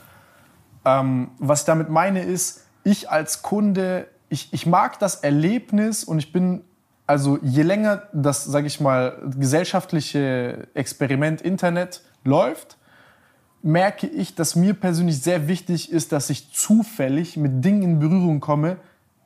Ähm, 0.86 1.30
was 1.38 1.60
ich 1.60 1.66
damit 1.66 1.90
meine 1.90 2.22
ist, 2.22 2.63
ich 2.84 3.10
als 3.10 3.42
Kunde, 3.42 4.06
ich, 4.28 4.52
ich 4.52 4.66
mag 4.66 4.98
das 4.98 5.16
Erlebnis 5.16 6.04
und 6.04 6.18
ich 6.18 6.32
bin, 6.32 6.62
also 7.06 7.38
je 7.42 7.62
länger 7.62 8.04
das, 8.12 8.44
sage 8.44 8.66
ich 8.66 8.80
mal, 8.80 9.18
gesellschaftliche 9.36 10.68
Experiment 10.74 11.40
Internet 11.40 12.02
läuft, 12.24 12.76
merke 13.62 14.06
ich, 14.06 14.34
dass 14.34 14.56
mir 14.56 14.74
persönlich 14.74 15.22
sehr 15.22 15.48
wichtig 15.48 15.90
ist, 15.90 16.12
dass 16.12 16.28
ich 16.28 16.52
zufällig 16.52 17.36
mit 17.38 17.64
Dingen 17.64 17.82
in 17.82 17.98
Berührung 17.98 18.40
komme, 18.40 18.76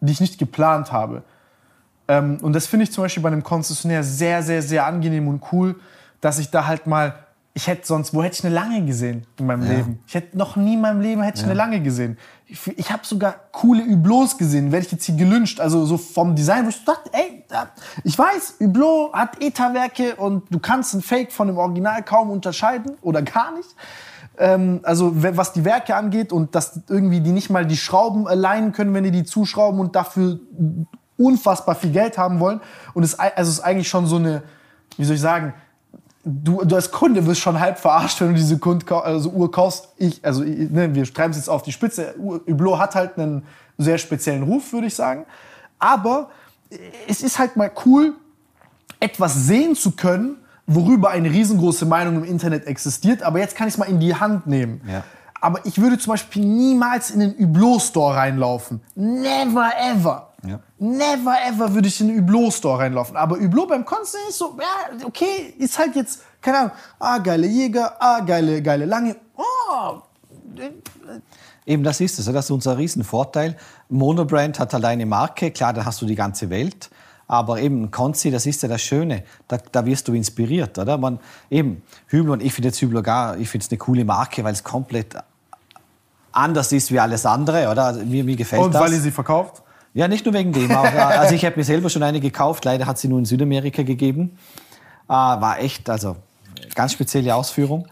die 0.00 0.12
ich 0.12 0.20
nicht 0.20 0.38
geplant 0.38 0.92
habe. 0.92 1.24
Ähm, 2.06 2.38
und 2.40 2.52
das 2.52 2.66
finde 2.66 2.84
ich 2.84 2.92
zum 2.92 3.02
Beispiel 3.04 3.22
bei 3.22 3.30
einem 3.30 3.42
Konzessionär 3.42 4.04
sehr, 4.04 4.42
sehr, 4.42 4.62
sehr 4.62 4.86
angenehm 4.86 5.26
und 5.26 5.42
cool, 5.52 5.74
dass 6.20 6.38
ich 6.38 6.50
da 6.50 6.66
halt 6.66 6.86
mal, 6.86 7.14
ich 7.58 7.66
hätte 7.66 7.84
sonst, 7.88 8.14
wo 8.14 8.22
hätte 8.22 8.36
ich 8.38 8.44
eine 8.44 8.54
Lange 8.54 8.84
gesehen 8.84 9.26
in 9.36 9.46
meinem 9.46 9.64
Ja. 9.64 9.78
Leben? 9.78 9.98
Ich 10.06 10.14
hätte 10.14 10.38
noch 10.38 10.54
nie 10.54 10.74
in 10.74 10.80
meinem 10.80 11.00
Leben 11.00 11.22
hätte 11.22 11.40
ich 11.40 11.44
eine 11.44 11.54
Lange 11.54 11.82
gesehen. 11.82 12.16
Ich, 12.46 12.64
ich 12.78 12.92
habe 12.92 13.04
sogar 13.04 13.34
coole 13.50 13.84
Hublots 13.84 14.38
gesehen, 14.38 14.70
werde 14.70 14.86
ich 14.86 14.92
jetzt 14.92 15.06
hier 15.06 15.16
gelünscht, 15.16 15.58
also 15.58 15.84
so 15.84 15.98
vom 15.98 16.36
Design, 16.36 16.66
wo 16.66 16.68
ich 16.68 16.84
dachte, 16.84 17.10
ey, 17.12 17.44
ich 18.04 18.16
weiß, 18.16 18.58
Hublot 18.60 19.12
hat 19.12 19.42
ETA-Werke 19.42 20.14
und 20.14 20.44
du 20.50 20.60
kannst 20.60 20.94
ein 20.94 21.02
Fake 21.02 21.32
von 21.32 21.48
dem 21.48 21.58
Original 21.58 22.04
kaum 22.04 22.30
unterscheiden 22.30 22.92
oder 23.02 23.22
gar 23.22 23.52
nicht. 23.56 23.74
Ähm, 24.38 24.78
also 24.84 25.10
was 25.16 25.52
die 25.52 25.64
Werke 25.64 25.96
angeht 25.96 26.32
und 26.32 26.54
dass 26.54 26.82
irgendwie 26.88 27.20
die 27.20 27.32
nicht 27.32 27.50
mal 27.50 27.66
die 27.66 27.76
Schrauben 27.76 28.28
allein 28.28 28.70
können, 28.70 28.94
wenn 28.94 29.02
die 29.02 29.10
die 29.10 29.24
zuschrauben 29.24 29.80
und 29.80 29.96
dafür 29.96 30.38
unfassbar 31.16 31.74
viel 31.74 31.90
Geld 31.90 32.18
haben 32.18 32.38
wollen. 32.38 32.60
Und 32.94 33.02
es 33.02 33.18
also 33.18 33.32
es 33.50 33.58
ist 33.58 33.60
eigentlich 33.64 33.88
schon 33.88 34.06
so 34.06 34.14
eine, 34.14 34.44
wie 34.96 35.04
soll 35.04 35.16
ich 35.16 35.20
sagen, 35.20 35.54
du, 36.28 36.64
du 36.64 36.74
als 36.74 36.90
Kunde 36.90 37.26
wirst 37.26 37.40
schon 37.40 37.58
halb 37.58 37.78
verarscht, 37.78 38.20
wenn 38.20 38.28
du 38.28 38.34
diese 38.34 38.58
Kund, 38.58 38.90
also 38.90 39.30
Uhr 39.30 39.50
kaufst. 39.50 39.88
Ich, 39.96 40.24
also 40.24 40.42
ich, 40.42 40.70
ne, 40.70 40.94
wir 40.94 41.04
treiben 41.12 41.30
es 41.30 41.36
jetzt 41.36 41.48
auf 41.48 41.62
die 41.62 41.72
Spitze. 41.72 42.14
Hublot 42.18 42.78
hat 42.78 42.94
halt 42.94 43.18
einen 43.18 43.42
sehr 43.78 43.98
speziellen 43.98 44.42
Ruf, 44.42 44.72
würde 44.72 44.86
ich 44.86 44.94
sagen. 44.94 45.24
Aber 45.78 46.30
es 47.08 47.22
ist 47.22 47.38
halt 47.38 47.56
mal 47.56 47.70
cool, 47.86 48.14
etwas 49.00 49.34
sehen 49.34 49.74
zu 49.74 49.92
können, 49.92 50.36
worüber 50.66 51.10
eine 51.10 51.30
riesengroße 51.30 51.86
Meinung 51.86 52.16
im 52.16 52.24
Internet 52.24 52.66
existiert. 52.66 53.22
Aber 53.22 53.38
jetzt 53.38 53.56
kann 53.56 53.68
ich 53.68 53.74
es 53.74 53.78
mal 53.78 53.88
in 53.88 54.00
die 54.00 54.14
Hand 54.14 54.46
nehmen. 54.46 54.80
Ja. 54.86 55.04
Aber 55.40 55.64
ich 55.64 55.80
würde 55.80 55.98
zum 55.98 56.12
Beispiel 56.12 56.44
niemals 56.44 57.10
in 57.10 57.20
den 57.20 57.38
Hublot-Store 57.38 58.16
reinlaufen. 58.16 58.80
Never 58.96 59.70
ever. 59.80 60.27
Ja. 60.46 60.60
Never 60.78 61.34
ever 61.48 61.74
würde 61.74 61.88
ich 61.88 62.00
in 62.00 62.08
den 62.08 62.18
Hublot-Store 62.20 62.78
reinlaufen. 62.78 63.16
Aber 63.16 63.38
Hublot 63.38 63.68
beim 63.68 63.84
Konzert 63.84 64.22
ist 64.28 64.38
so, 64.38 64.56
ja, 64.58 65.06
okay, 65.06 65.54
ist 65.58 65.78
halt 65.78 65.96
jetzt, 65.96 66.22
keine 66.40 66.58
Ahnung, 66.58 66.72
ah, 67.00 67.18
geile 67.18 67.46
Jäger, 67.46 67.96
ah, 68.00 68.20
geile, 68.20 68.62
geile 68.62 68.84
Lange. 68.84 69.16
Oh, 69.36 70.02
Eben, 71.66 71.84
das 71.84 72.00
ist 72.00 72.18
es. 72.18 72.24
Das 72.24 72.44
ist 72.46 72.50
unser 72.50 72.78
Riesenvorteil. 72.78 73.56
Monobrand 73.90 74.58
hat 74.58 74.72
halt 74.72 74.84
eine 74.84 75.04
Marke. 75.04 75.50
Klar, 75.50 75.74
da 75.74 75.84
hast 75.84 76.00
du 76.00 76.06
die 76.06 76.14
ganze 76.14 76.48
Welt. 76.50 76.88
Aber 77.26 77.60
eben 77.60 77.90
Konzi, 77.90 78.30
das 78.30 78.46
ist 78.46 78.62
ja 78.62 78.70
das 78.70 78.80
Schöne. 78.80 79.22
Da, 79.48 79.58
da 79.70 79.84
wirst 79.84 80.08
du 80.08 80.14
inspiriert, 80.14 80.78
oder? 80.78 80.96
Man, 80.96 81.20
eben, 81.50 81.82
Hübel 82.06 82.30
und 82.30 82.42
ich 82.42 82.54
finde 82.54 82.68
jetzt 82.68 82.80
Hübel 82.80 83.02
gar, 83.02 83.36
ich 83.36 83.50
finde 83.50 83.66
es 83.66 83.70
eine 83.70 83.76
coole 83.76 84.06
Marke, 84.06 84.42
weil 84.44 84.54
es 84.54 84.64
komplett 84.64 85.14
anders 86.32 86.72
ist 86.72 86.90
wie 86.90 86.98
alles 86.98 87.26
andere, 87.26 87.70
oder? 87.70 87.84
Also 87.84 88.00
Mir, 88.00 88.24
mir 88.24 88.36
gefällt 88.36 88.62
und 88.62 88.74
das. 88.74 88.80
weil 88.80 88.94
ihr 88.94 89.00
sie 89.00 89.10
verkauft? 89.10 89.62
Ja, 89.98 90.06
nicht 90.06 90.24
nur 90.24 90.32
wegen 90.32 90.52
dem. 90.52 90.70
Auch, 90.70 90.84
äh, 90.84 90.96
also 90.96 91.34
ich 91.34 91.44
habe 91.44 91.56
mir 91.56 91.64
selber 91.64 91.90
schon 91.90 92.04
eine 92.04 92.20
gekauft. 92.20 92.64
Leider 92.64 92.86
hat 92.86 92.98
sie 92.98 93.08
nur 93.08 93.18
in 93.18 93.24
Südamerika 93.24 93.82
gegeben. 93.82 94.38
Äh, 95.08 95.12
war 95.12 95.58
echt, 95.58 95.90
also 95.90 96.14
ganz 96.76 96.92
spezielle 96.92 97.34
Ausführung. 97.34 97.88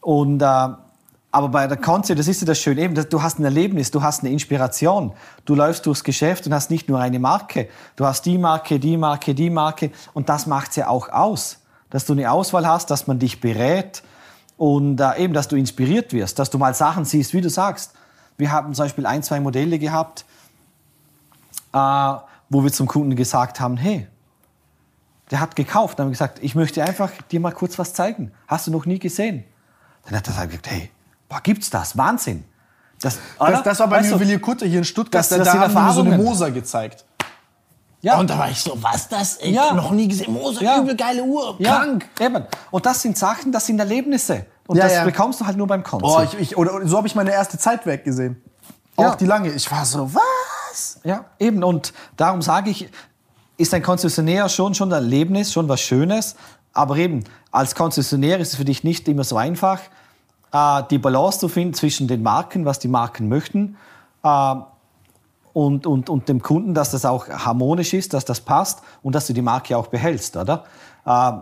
Und 0.00 0.42
äh, 0.42 0.44
aber 0.44 1.48
bei 1.48 1.66
der 1.66 1.76
Konzert, 1.76 2.20
das 2.20 2.28
ist 2.28 2.40
ja 2.40 2.46
das 2.46 2.60
Schöne, 2.60 2.82
eben, 2.82 2.94
du 2.94 3.22
hast 3.22 3.40
ein 3.40 3.44
Erlebnis, 3.44 3.90
du 3.90 4.00
hast 4.00 4.20
eine 4.20 4.30
Inspiration. 4.30 5.12
Du 5.44 5.56
läufst 5.56 5.86
durchs 5.86 6.04
Geschäft 6.04 6.46
und 6.46 6.54
hast 6.54 6.70
nicht 6.70 6.88
nur 6.88 7.00
eine 7.00 7.18
Marke. 7.18 7.68
Du 7.96 8.06
hast 8.06 8.26
die 8.26 8.38
Marke, 8.38 8.78
die 8.78 8.96
Marke, 8.96 9.34
die 9.34 9.50
Marke. 9.50 9.90
Und 10.14 10.28
das 10.28 10.46
macht's 10.46 10.76
ja 10.76 10.86
auch 10.86 11.08
aus. 11.08 11.58
Dass 11.90 12.04
du 12.04 12.12
eine 12.12 12.30
Auswahl 12.30 12.64
hast, 12.64 12.92
dass 12.92 13.08
man 13.08 13.18
dich 13.18 13.40
berät 13.40 14.04
und 14.56 15.00
äh, 15.00 15.16
eben, 15.18 15.34
dass 15.34 15.48
du 15.48 15.56
inspiriert 15.56 16.12
wirst, 16.12 16.38
dass 16.38 16.48
du 16.48 16.58
mal 16.58 16.76
Sachen 16.76 17.04
siehst, 17.04 17.34
wie 17.34 17.40
du 17.40 17.50
sagst. 17.50 17.94
Wir 18.38 18.52
haben 18.52 18.72
zum 18.72 18.84
Beispiel 18.84 19.04
ein, 19.04 19.24
zwei 19.24 19.40
Modelle 19.40 19.80
gehabt, 19.80 20.24
äh, 21.72 22.12
wo 22.48 22.62
wir 22.64 22.72
zum 22.72 22.86
Kunden 22.86 23.14
gesagt 23.16 23.60
haben, 23.60 23.76
hey, 23.76 24.06
der 25.30 25.40
hat 25.40 25.54
gekauft. 25.56 25.98
Dann 25.98 26.04
haben 26.04 26.08
wir 26.10 26.14
gesagt, 26.14 26.38
ich 26.42 26.54
möchte 26.54 26.82
einfach 26.82 27.10
dir 27.30 27.40
mal 27.40 27.52
kurz 27.52 27.78
was 27.78 27.94
zeigen. 27.94 28.32
Hast 28.48 28.66
du 28.66 28.70
noch 28.72 28.86
nie 28.86 28.98
gesehen? 28.98 29.44
Dann 30.04 30.16
hat 30.16 30.26
er 30.28 30.46
gesagt, 30.46 30.68
hey, 30.70 30.90
boah, 31.28 31.40
gibt's 31.40 31.70
das? 31.70 31.96
Wahnsinn. 31.96 32.44
Das, 33.00 33.18
Das, 33.38 33.62
das 33.62 33.78
war 33.80 33.88
bei 33.88 34.00
Weißt 34.00 34.10
Juwelier 34.10 34.40
Kutte 34.40 34.66
hier 34.66 34.78
in 34.78 34.84
Stuttgart. 34.84 35.20
Das- 35.20 35.28
da 35.30 35.38
das 35.38 35.46
da 35.52 35.58
haben 35.60 35.74
wir 35.74 35.92
so 35.92 36.00
eine. 36.02 36.16
Moser 36.18 36.50
gezeigt. 36.50 37.04
Ja. 38.02 38.18
Und 38.18 38.30
da 38.30 38.38
war 38.38 38.50
ich 38.50 38.60
so, 38.60 38.82
was 38.82 39.08
das? 39.08 39.38
Ich 39.42 39.50
Ja. 39.54 39.72
noch 39.74 39.90
nie 39.90 40.08
gesehen. 40.08 40.32
Moser, 40.32 40.62
Ja. 40.62 40.80
übel 40.80 40.96
geile 40.96 41.22
Uhr, 41.22 41.54
ja, 41.58 41.76
krank. 41.80 42.08
Eben. 42.18 42.44
Und 42.70 42.86
das 42.86 43.02
sind 43.02 43.16
Sachen, 43.18 43.52
das 43.52 43.66
sind 43.66 43.78
Erlebnisse. 43.78 44.46
Und 44.66 44.76
Ja, 44.78 44.88
das 44.88 45.04
bekommst 45.04 45.40
du 45.40 45.46
halt 45.46 45.56
nur 45.56 45.66
beim 45.66 45.82
Konzert. 45.82 46.10
Oh, 46.10 46.22
ich, 46.22 46.50
ich, 46.52 46.56
oder, 46.56 46.74
oder 46.74 46.86
so 46.86 46.96
habe 46.96 47.06
ich 47.06 47.14
meine 47.14 47.30
erste 47.32 47.58
Zeitwerk 47.58 48.04
gesehen. 48.04 48.42
Auch 49.08 49.14
die 49.16 49.26
lange. 49.26 49.50
Ich 49.50 49.70
war 49.70 49.84
so, 49.84 50.12
was? 50.14 51.00
Ja, 51.04 51.26
eben. 51.38 51.62
Und 51.64 51.92
darum 52.16 52.42
sage 52.42 52.70
ich, 52.70 52.88
ist 53.56 53.74
ein 53.74 53.82
Konzessionär 53.82 54.48
schon, 54.48 54.74
schon 54.74 54.88
ein 54.88 55.02
Erlebnis, 55.02 55.52
schon 55.52 55.68
was 55.68 55.80
Schönes. 55.80 56.36
Aber 56.72 56.96
eben, 56.96 57.24
als 57.50 57.74
Konzessionär 57.74 58.38
ist 58.38 58.48
es 58.50 58.56
für 58.56 58.64
dich 58.64 58.84
nicht 58.84 59.08
immer 59.08 59.24
so 59.24 59.36
einfach, 59.36 59.80
äh, 60.52 60.82
die 60.90 60.98
Balance 60.98 61.38
zu 61.38 61.48
finden 61.48 61.74
zwischen 61.74 62.08
den 62.08 62.22
Marken, 62.22 62.64
was 62.64 62.78
die 62.78 62.88
Marken 62.88 63.28
möchten, 63.28 63.76
äh, 64.22 64.54
und, 65.52 65.86
und, 65.86 66.08
und 66.08 66.28
dem 66.28 66.42
Kunden, 66.42 66.74
dass 66.74 66.92
das 66.92 67.04
auch 67.04 67.28
harmonisch 67.28 67.92
ist, 67.92 68.14
dass 68.14 68.24
das 68.24 68.40
passt 68.40 68.82
und 69.02 69.14
dass 69.14 69.26
du 69.26 69.32
die 69.32 69.42
Marke 69.42 69.76
auch 69.76 69.88
behältst, 69.88 70.36
oder? 70.36 70.64
Äh, 71.04 71.32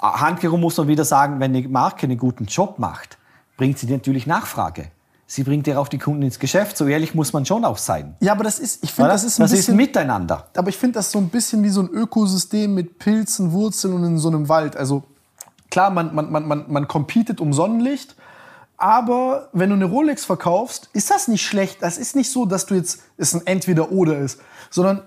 handherum 0.00 0.60
muss 0.60 0.76
man 0.76 0.86
wieder 0.86 1.04
sagen, 1.04 1.40
wenn 1.40 1.54
eine 1.54 1.68
Marke 1.68 2.04
einen 2.04 2.18
guten 2.18 2.44
Job 2.44 2.78
macht, 2.78 3.18
bringt 3.56 3.78
sie 3.78 3.86
dir 3.86 3.96
natürlich 3.96 4.26
Nachfrage. 4.26 4.90
Sie 5.30 5.44
bringt 5.44 5.66
dir 5.66 5.78
auch 5.78 5.86
die 5.88 5.98
Kunden 5.98 6.22
ins 6.22 6.38
Geschäft. 6.40 6.76
So 6.76 6.86
ehrlich 6.88 7.14
muss 7.14 7.32
man 7.32 7.44
schon 7.46 7.64
auch 7.64 7.76
sein. 7.78 8.16
Ja, 8.20 8.32
aber 8.32 8.42
das 8.44 8.58
ist, 8.58 8.82
ich 8.82 8.92
finde, 8.92 9.10
das 9.10 9.22
ist 9.24 9.38
ein 9.38 9.42
das 9.42 9.52
ist 9.52 9.58
bisschen. 9.58 9.74
ein 9.74 9.76
Miteinander. 9.76 10.48
aber 10.56 10.70
ich 10.70 10.76
finde 10.78 10.94
das 10.94 11.12
so 11.12 11.18
ein 11.18 11.28
bisschen 11.28 11.62
wie 11.62 11.68
so 11.68 11.82
ein 11.82 11.88
Ökosystem 11.88 12.74
mit 12.74 12.98
Pilzen, 12.98 13.52
Wurzeln 13.52 13.92
und 13.94 14.04
in 14.04 14.18
so 14.18 14.28
einem 14.28 14.48
Wald. 14.48 14.76
Also 14.76 15.04
klar, 15.70 15.90
man, 15.90 16.14
man, 16.14 16.32
man, 16.32 16.48
man, 16.48 16.64
man 16.66 16.88
competet 16.88 17.40
um 17.40 17.52
Sonnenlicht, 17.52 18.16
aber 18.76 19.48
wenn 19.52 19.70
du 19.70 19.76
eine 19.76 19.84
Rolex 19.86 20.24
verkaufst, 20.24 20.88
ist 20.92 21.10
das 21.10 21.28
nicht 21.28 21.42
schlecht. 21.44 21.82
Das 21.82 21.98
ist 21.98 22.14
nicht 22.16 22.30
so, 22.30 22.46
dass 22.46 22.66
du 22.66 22.74
jetzt 22.74 23.00
es 23.16 23.34
ein 23.34 23.46
Entweder-Oder 23.46 24.18
ist, 24.18 24.40
sondern 24.70 25.02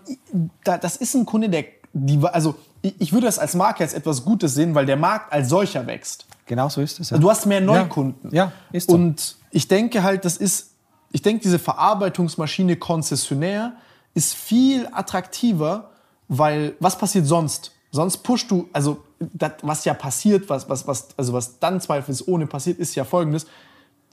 da- 0.63 0.77
das 0.77 0.97
ist 0.97 1.15
ein 1.15 1.25
Kunde, 1.25 1.49
der 1.49 1.65
die, 1.93 2.19
also 2.23 2.55
ich 2.83 3.11
würde 3.13 3.25
das 3.27 3.37
als 3.37 3.53
Marke 3.53 3.83
als 3.83 3.93
etwas 3.93 4.23
Gutes 4.25 4.55
sehen, 4.55 4.73
weil 4.75 4.85
der 4.85 4.97
Markt 4.97 5.31
als 5.31 5.49
solcher 5.49 5.85
wächst. 5.87 6.25
Genau 6.45 6.67
so 6.69 6.81
ist 6.81 6.99
es. 6.99 7.09
Ja. 7.11 7.17
Du 7.17 7.29
hast 7.29 7.45
mehr 7.45 7.61
Neukunden. 7.61 8.33
Ja, 8.33 8.51
ist 8.71 8.89
so. 8.89 8.95
Und 8.95 9.35
ich 9.51 9.67
denke 9.67 10.03
halt, 10.03 10.25
das 10.25 10.37
ist, 10.37 10.75
ich 11.11 11.21
denke, 11.21 11.43
diese 11.43 11.59
Verarbeitungsmaschine 11.59 12.77
Konzessionär 12.77 13.73
ist 14.13 14.33
viel 14.33 14.87
attraktiver, 14.91 15.91
weil 16.27 16.75
was 16.79 16.97
passiert 16.97 17.25
sonst? 17.25 17.71
Sonst 17.91 18.17
pusht 18.19 18.49
du, 18.49 18.69
also 18.71 19.03
das, 19.19 19.53
was 19.61 19.85
ja 19.85 19.93
passiert, 19.93 20.49
was, 20.49 20.69
was, 20.69 20.87
was, 20.87 21.09
also 21.17 21.33
was 21.33 21.59
dann 21.59 21.81
zweifelsohne 21.81 22.47
passiert, 22.47 22.79
ist 22.79 22.95
ja 22.95 23.03
folgendes. 23.03 23.45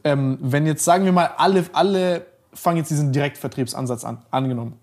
Ähm, 0.04 0.38
wenn 0.40 0.66
jetzt, 0.66 0.84
sagen 0.84 1.04
wir 1.04 1.12
mal, 1.12 1.30
alle, 1.36 1.64
alle 1.72 2.26
fangen 2.52 2.78
jetzt 2.78 2.90
diesen 2.90 3.12
Direktvertriebsansatz 3.12 4.04
an, 4.04 4.18
angenommen. 4.30 4.78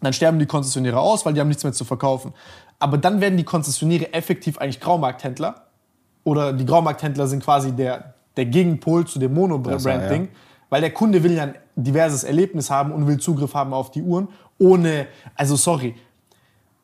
Dann 0.00 0.12
sterben 0.12 0.40
die 0.40 0.46
Konzessionäre 0.46 0.98
aus, 0.98 1.24
weil 1.24 1.34
die 1.34 1.40
haben 1.40 1.48
nichts 1.48 1.62
mehr 1.62 1.72
zu 1.72 1.84
verkaufen. 1.84 2.34
Aber 2.80 2.98
dann 2.98 3.20
werden 3.20 3.36
die 3.36 3.44
Konzessionäre 3.44 4.12
effektiv 4.12 4.58
eigentlich 4.58 4.80
Graumarkthändler 4.80 5.66
oder 6.24 6.52
die 6.52 6.66
Graumarkthändler 6.66 7.28
sind 7.28 7.44
quasi 7.44 7.72
der, 7.72 8.11
der 8.36 8.46
Gegenpol 8.46 9.06
zu 9.06 9.18
dem 9.18 9.34
Mono-Brand-Ding. 9.34 10.24
ja. 10.24 10.28
Weil 10.70 10.80
der 10.80 10.92
Kunde 10.92 11.22
will 11.22 11.32
ja 11.32 11.44
ein 11.44 11.54
diverses 11.76 12.24
Erlebnis 12.24 12.70
haben 12.70 12.92
und 12.92 13.06
will 13.06 13.18
Zugriff 13.18 13.54
haben 13.54 13.74
auf 13.74 13.90
die 13.90 14.02
Uhren, 14.02 14.28
ohne, 14.58 15.06
also 15.34 15.56
sorry, 15.56 15.94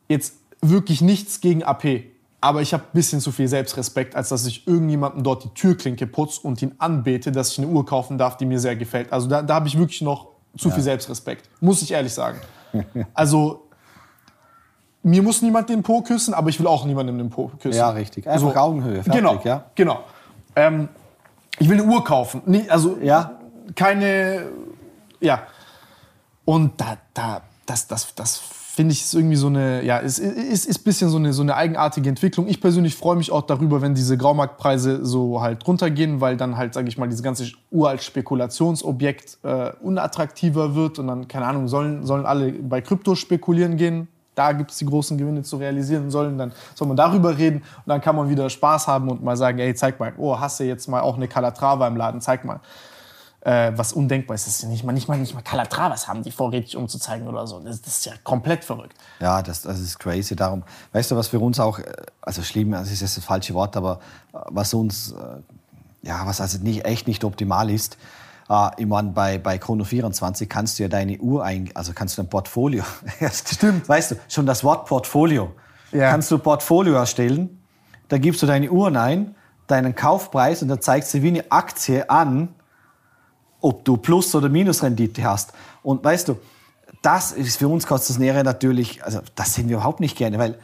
jetzt 0.09 0.35
wirklich 0.61 1.01
nichts 1.01 1.41
gegen 1.41 1.62
AP, 1.62 2.05
aber 2.41 2.62
ich 2.62 2.73
habe 2.73 2.85
ein 2.85 2.93
bisschen 2.93 3.20
zu 3.20 3.33
viel 3.33 3.49
Selbstrespekt, 3.49 4.15
als 4.15 4.29
dass 4.29 4.47
ich 4.47 4.66
irgendjemandem 4.66 5.23
dort 5.23 5.45
die 5.45 5.49
Türklinke 5.49 6.07
putze 6.07 6.47
und 6.47 6.61
ihn 6.62 6.75
anbete, 6.79 7.33
dass 7.33 7.53
ich 7.53 7.59
eine 7.59 7.66
Uhr 7.69 7.85
kaufen 7.85 8.19
darf, 8.19 8.37
die 8.37 8.47
mir 8.47 8.61
sehr 8.61 8.77
gefällt. 8.77 9.12
Also 9.12 9.29
da, 9.29 9.43
da 9.43 9.55
habe 9.55 9.69
ich 9.69 9.79
wirklich 9.79 10.03
noch 10.03 10.29
zu 10.57 10.70
viel 10.70 10.83
Selbstrespekt, 10.83 11.49
muss 11.61 11.83
ich 11.83 11.93
ehrlich 11.93 12.12
sagen. 12.12 12.39
Also 13.15 13.65
mir 15.03 15.23
muss 15.23 15.41
niemand 15.41 15.70
den 15.70 15.83
Po 15.83 16.03
küssen, 16.03 16.35
aber 16.35 16.51
ich 16.51 16.61
will 16.61 16.66
auch 16.66 16.85
niemandem 16.85 17.16
den 17.16 17.31
Po 17.31 17.51
küssen. 17.61 17.79
Ja, 17.79 17.91
richtig. 17.91 18.29
Einfach 18.29 18.55
Augenhöhe, 18.57 19.03
fertig, 19.03 19.12
genau, 19.15 19.41
ja. 19.43 19.65
genau. 19.75 20.01
Ähm, 20.55 20.89
ich 21.59 21.69
will 21.69 21.81
eine 21.81 21.91
Uhr 21.91 22.05
kaufen. 22.05 22.43
Nee, 22.47 22.69
also 22.69 22.97
Ja. 23.03 23.39
keine, 23.75 24.47
ja. 25.21 25.43
Und 26.45 26.81
da, 26.81 26.97
da, 27.15 27.43
das, 27.67 27.87
das, 27.87 28.15
das 28.15 28.41
finde 28.79 28.93
ich 28.93 29.03
ist 29.03 29.15
irgendwie 29.15 29.35
so 29.37 29.49
eine, 29.49 29.83
ja, 29.85 29.99
es 29.99 30.21
ist, 30.21 30.37
ist, 30.37 30.67
ist 30.67 30.81
ein 30.81 30.85
bisschen 30.85 31.11
so 31.11 31.17
eine, 31.17 31.33
so 31.33 31.43
eine 31.43 31.57
eigenartige 31.57 32.09
Entwicklung. 32.09 32.47
Ich 32.47 32.61
persönlich 32.61 32.95
freue 32.95 33.17
mich 33.17 33.33
auch 33.33 33.43
darüber, 33.43 33.83
wenn 33.83 33.95
diese 33.97 34.17
Graumarktpreise 34.17 35.05
so 35.05 35.41
halt 35.41 35.67
runtergehen, 35.67 36.21
weil 36.21 36.37
dann 36.37 36.57
halt, 36.57 36.75
sage 36.75 36.89
ich 36.89 36.97
mal, 36.97 37.09
dieses 37.09 37.25
ganze 37.25 37.51
uralt 37.73 38.03
Spekulationsobjekt 38.05 39.39
äh, 39.43 39.73
unattraktiver 39.83 40.77
wird 40.77 41.01
und 41.01 41.09
dann, 41.09 41.27
keine 41.27 41.47
Ahnung, 41.47 41.67
sollen, 41.67 42.07
sollen 42.07 42.25
alle 42.25 42.53
bei 42.53 42.81
Krypto 42.81 43.17
spekulieren 43.17 43.77
gehen. 43.77 44.07
Da 44.39 44.52
gibt 44.52 44.70
es 44.70 44.78
die 44.78 44.86
großen 44.86 45.19
Gewinne 45.19 45.43
zu 45.43 45.56
realisieren 45.56 46.10
sollen, 46.10 46.39
dann 46.39 46.52
soll 46.74 46.86
man 46.89 46.97
darüber 46.97 47.36
reden 47.36 47.59
und 47.59 47.86
dann 47.86 48.01
kann 48.01 48.15
man 48.15 48.28
wieder 48.28 48.48
Spaß 48.48 48.86
haben 48.86 49.10
und 49.10 49.23
mal 49.23 49.36
sagen, 49.36 49.59
ey, 49.59 49.74
zeig 49.74 49.98
mal, 49.98 50.12
oh, 50.16 50.39
hast 50.39 50.60
du 50.60 50.65
jetzt 50.65 50.86
mal 50.89 51.01
auch 51.01 51.16
eine 51.16 51.28
Calatrava 51.28 51.86
im 51.89 51.97
Laden, 51.97 52.20
zeig 52.20 52.44
mal 52.44 52.60
äh, 53.40 53.73
was 53.74 53.93
undenkbar 53.93 54.35
ist. 54.35 54.47
Das 54.47 54.59
ist 54.59 54.65
nicht 54.65 54.85
mal, 54.85 54.93
nicht 54.93 55.09
mal, 55.09 55.19
nicht 55.19 55.35
mal 55.35 55.43
Calatravas 55.43 56.09
haben 56.09 56.23
die 56.23 56.31
vorrätig, 56.31 56.77
um 56.77 56.89
zu 56.89 56.98
zeigen 56.98 57.27
oder 57.27 57.47
so. 57.47 57.60
Das, 57.60 57.81
das 57.81 57.98
ist 57.98 58.06
ja 58.06 58.12
komplett 58.24 58.65
verrückt. 58.65 58.97
Ja, 59.20 59.43
das, 59.43 59.62
das 59.62 59.81
ist 59.81 59.98
crazy. 59.98 60.36
Darum, 60.36 60.62
weißt 60.93 61.10
du, 61.10 61.16
was 61.16 61.28
für 61.28 61.39
uns 61.39 61.59
auch, 61.60 61.78
äh, 61.78 61.85
also 62.20 62.43
schlimm, 62.43 62.73
das 62.73 62.90
ist 62.90 63.01
jetzt 63.01 63.16
das 63.16 63.24
falsche 63.24 63.55
Wort, 63.55 63.77
aber 63.77 64.01
äh, 64.32 64.39
was 64.48 64.74
uns, 64.74 65.12
äh, 65.12 66.06
ja, 66.06 66.27
was 66.27 66.40
also 66.40 66.59
nicht, 66.59 66.85
echt 66.85 67.06
nicht 67.06 67.24
optimal 67.24 67.70
ist, 67.70 67.97
äh, 68.49 68.70
ich 68.77 68.87
meine, 68.87 69.11
bei, 69.11 69.39
bei 69.39 69.59
Chrono 69.59 69.85
24 69.85 70.49
kannst 70.49 70.79
du 70.79 70.85
ja 70.85 70.89
deine 70.89 71.19
Uhr 71.19 71.45
ein, 71.45 71.70
also 71.75 71.93
kannst 71.95 72.19
du 72.19 72.23
ein 72.23 72.29
Portfolio. 72.29 72.85
Stimmt. 73.33 73.89
Weißt 73.89 74.12
du, 74.12 74.16
schon 74.29 74.47
das 74.47 74.65
Wort 74.65 74.87
Portfolio. 74.87 75.53
Ja. 75.93 76.11
Kannst 76.11 76.31
du 76.31 76.39
Portfolio 76.39 76.95
erstellen, 76.95 77.62
da 78.09 78.19
gibst 78.19 78.43
du 78.43 78.47
deine 78.47 78.70
Uhren 78.70 78.97
ein, 78.97 79.35
deinen 79.66 79.95
Kaufpreis 79.95 80.62
und 80.62 80.69
dann 80.69 80.81
zeigst 80.81 81.12
du 81.15 81.23
wie 81.23 81.29
eine 81.29 81.51
Aktie 81.51 82.09
an, 82.09 82.55
ob 83.61 83.85
du 83.85 83.97
Plus- 83.97 84.35
oder 84.35 84.49
Minusrendite 84.49 85.25
hast. 85.25 85.53
Und 85.83 86.05
weißt 86.05 86.29
du, 86.29 86.39
das 87.03 87.33
ist 87.33 87.59
für 87.59 87.69
uns 87.69 87.87
Konzessionäre 87.87 88.45
natürlich, 88.45 89.05
also 89.05 89.20
das 89.35 89.55
sehen 89.55 89.69
wir 89.69 89.77
überhaupt 89.77 90.01
nicht 90.01 90.16
gerne, 90.16 90.39
weil 90.39 90.59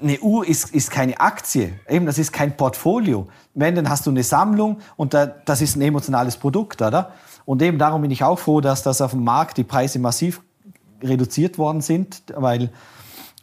eine 0.00 0.18
Uhr 0.20 0.46
ist, 0.46 0.74
ist 0.74 0.90
keine 0.90 1.20
Aktie, 1.20 1.78
eben 1.88 2.06
das 2.06 2.18
ist 2.18 2.32
kein 2.32 2.56
Portfolio. 2.56 3.28
Wenn, 3.54 3.74
dann 3.74 3.88
hast 3.88 4.06
du 4.06 4.10
eine 4.10 4.22
Sammlung 4.22 4.78
und 4.96 5.14
da, 5.14 5.26
das 5.26 5.62
ist 5.62 5.76
ein 5.76 5.82
emotionales 5.82 6.36
Produkt, 6.36 6.82
oder? 6.82 7.12
Und 7.44 7.62
eben 7.62 7.78
darum 7.78 8.02
bin 8.02 8.10
ich 8.10 8.24
auch 8.24 8.38
froh, 8.38 8.60
dass 8.60 8.82
das 8.82 9.00
auf 9.00 9.12
dem 9.12 9.22
Markt 9.22 9.56
die 9.56 9.64
Preise 9.64 9.98
massiv 9.98 10.40
reduziert 11.02 11.58
worden 11.58 11.80
sind, 11.80 12.22
weil, 12.34 12.64
äh, 12.64 12.68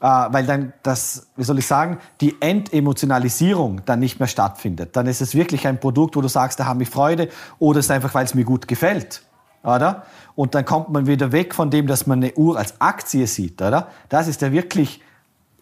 weil 0.02 0.46
dann 0.46 0.74
das, 0.84 1.28
wie 1.38 1.44
soll 1.44 1.60
ich 1.60 1.68
sagen, 1.68 2.00
die 2.20 2.36
Entemotionalisierung 2.42 3.82
dann 3.86 4.00
nicht 4.00 4.20
mehr 4.20 4.28
stattfindet. 4.28 4.96
Dann 4.96 5.08
ist 5.08 5.22
es 5.22 5.36
wirklich 5.36 5.68
ein 5.68 5.80
Produkt, 5.80 6.16
wo 6.16 6.22
du 6.22 6.28
sagst, 6.28 6.60
da 6.60 6.66
habe 6.66 6.84
ich 6.84 6.90
Freude 6.90 7.30
oder 7.60 7.80
es 7.80 7.86
ist 7.86 7.92
einfach, 7.92 8.14
weil 8.14 8.26
es 8.26 8.34
mir 8.34 8.44
gut 8.44 8.68
gefällt. 8.68 9.24
Oder? 9.64 10.06
Und 10.36 10.56
dann 10.56 10.66
kommt 10.66 10.90
man 10.90 11.06
wieder 11.06 11.32
weg 11.32 11.54
von 11.54 11.70
dem, 11.70 11.86
dass 11.86 12.08
man 12.08 12.24
eine 12.24 12.34
Uhr 12.34 12.58
als 12.58 12.82
Aktie 12.82 13.28
sieht. 13.28 13.62
Oder? 13.62 13.88
Das 14.10 14.28
ist 14.28 14.42
ja 14.42 14.52
wirklich 14.52 15.02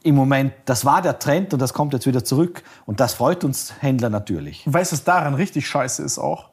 im 0.03 0.15
Moment, 0.15 0.53
das 0.65 0.85
war 0.85 1.01
der 1.01 1.19
Trend 1.19 1.53
und 1.53 1.59
das 1.59 1.73
kommt 1.73 1.93
jetzt 1.93 2.05
wieder 2.05 2.23
zurück. 2.23 2.63
Und 2.85 2.99
das 2.99 3.13
freut 3.13 3.43
uns 3.43 3.73
Händler 3.80 4.09
natürlich. 4.09 4.63
Weißt 4.65 4.91
du, 4.91 4.95
was 4.95 5.03
daran 5.03 5.34
richtig 5.34 5.67
scheiße 5.67 6.03
ist 6.03 6.17
auch? 6.17 6.49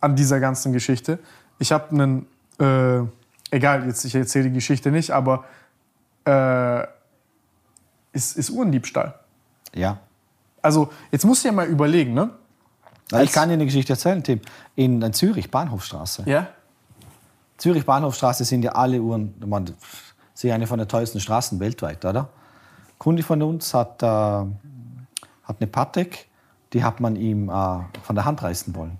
An 0.00 0.16
dieser 0.16 0.40
ganzen 0.40 0.72
Geschichte. 0.72 1.18
Ich 1.58 1.70
habe 1.70 1.90
einen, 1.90 2.26
äh, 2.58 3.06
egal, 3.50 3.86
jetzt 3.86 4.04
ich 4.04 4.14
erzähle 4.14 4.44
die 4.48 4.54
Geschichte 4.54 4.90
nicht, 4.90 5.10
aber 5.10 5.44
äh, 6.24 6.82
ist, 8.12 8.36
ist 8.36 8.50
Uhrendiebstahl. 8.50 9.14
Ja. 9.74 9.98
Also, 10.60 10.90
jetzt 11.10 11.24
musst 11.24 11.44
du 11.44 11.48
ja 11.48 11.52
mal 11.52 11.66
überlegen, 11.66 12.14
ne? 12.14 12.30
ich 13.20 13.32
kann 13.32 13.48
dir 13.48 13.54
eine 13.54 13.66
Geschichte 13.66 13.92
erzählen, 13.92 14.22
Tim. 14.22 14.40
In, 14.74 15.02
in 15.02 15.12
Zürich, 15.12 15.50
Bahnhofstraße. 15.50 16.22
Ja. 16.26 16.48
Zürich 17.58 17.84
Bahnhofstraße 17.84 18.44
sind 18.44 18.62
ja 18.62 18.72
alle 18.72 19.00
Uhren, 19.00 19.34
man, 19.44 19.72
sie 20.32 20.50
eine 20.50 20.66
von 20.66 20.78
den 20.78 20.88
teuersten 20.88 21.20
Straßen 21.20 21.60
weltweit, 21.60 22.04
oder? 22.04 22.30
Kunde 23.02 23.24
von 23.24 23.42
uns 23.42 23.74
hat, 23.74 24.00
äh, 24.00 24.06
hat 24.06 25.56
eine 25.58 25.66
Patek, 25.66 26.28
die 26.72 26.84
hat 26.84 27.00
man 27.00 27.16
ihm 27.16 27.48
äh, 27.48 27.78
von 28.00 28.14
der 28.14 28.24
Hand 28.24 28.44
reißen 28.44 28.76
wollen. 28.76 28.96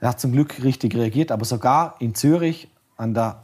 Er 0.00 0.10
hat 0.10 0.20
zum 0.20 0.32
Glück 0.32 0.62
richtig 0.62 0.94
reagiert, 0.94 1.32
aber 1.32 1.46
sogar 1.46 1.94
in 1.98 2.14
Zürich 2.14 2.68
an 2.98 3.14
der, 3.14 3.42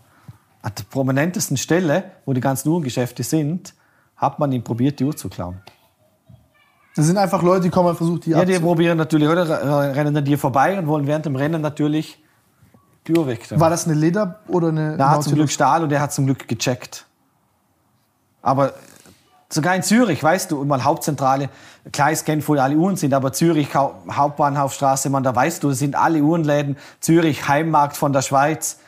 an 0.60 0.72
der 0.76 0.84
prominentesten 0.84 1.56
Stelle, 1.56 2.04
wo 2.26 2.34
die 2.34 2.42
ganzen 2.42 2.68
Uhrengeschäfte 2.68 3.22
sind, 3.22 3.72
hat 4.14 4.38
man 4.38 4.52
ihm 4.52 4.62
probiert, 4.62 5.00
die 5.00 5.04
Uhr 5.04 5.16
zu 5.16 5.30
klauen. 5.30 5.62
Das 6.94 7.06
sind 7.06 7.16
einfach 7.16 7.42
Leute, 7.42 7.62
die 7.62 7.70
kommen 7.70 7.88
und 7.88 7.96
versuchen, 7.96 8.20
die 8.20 8.30
Ja, 8.32 8.44
die 8.44 8.58
probieren 8.58 8.98
natürlich, 8.98 9.26
oder? 9.26 9.94
Rennen 9.96 10.14
an 10.14 10.24
dir 10.26 10.36
vorbei 10.36 10.78
und 10.78 10.86
wollen 10.86 11.06
während 11.06 11.24
dem 11.24 11.34
Rennen 11.34 11.62
natürlich 11.62 12.22
die 13.06 13.16
Uhr 13.16 13.26
weg. 13.26 13.50
War 13.58 13.70
das 13.70 13.86
eine 13.86 13.94
Leder 13.94 14.40
oder 14.48 14.68
eine 14.68 14.98
hat 14.98 15.22
zum? 15.22 15.34
Glück 15.34 15.50
Stahl 15.50 15.82
und 15.82 15.90
er 15.92 16.02
hat 16.02 16.12
zum 16.12 16.26
Glück 16.26 16.46
gecheckt. 16.46 17.06
Aber 18.42 18.74
sogar 19.52 19.76
in 19.76 19.82
Zürich, 19.82 20.22
weißt 20.22 20.50
du, 20.50 20.64
mal 20.64 20.82
Hauptzentrale, 20.82 21.48
klar, 21.92 22.12
ich 22.12 22.24
kenne, 22.24 22.42
wo 22.46 22.54
alle 22.54 22.76
Uhren 22.76 22.96
sind, 22.96 23.12
aber 23.12 23.32
Zürich, 23.32 23.74
Hau- 23.74 23.94
Hauptbahnhofstraße, 24.10 25.10
man, 25.10 25.22
da 25.22 25.34
weißt 25.34 25.62
du, 25.62 25.68
das 25.68 25.78
sind 25.78 25.94
alle 25.94 26.22
Uhrenläden. 26.22 26.76
Zürich, 27.00 27.46
Heimmarkt 27.48 27.96
von 27.96 28.12
der 28.12 28.22
Schweiz. 28.22 28.78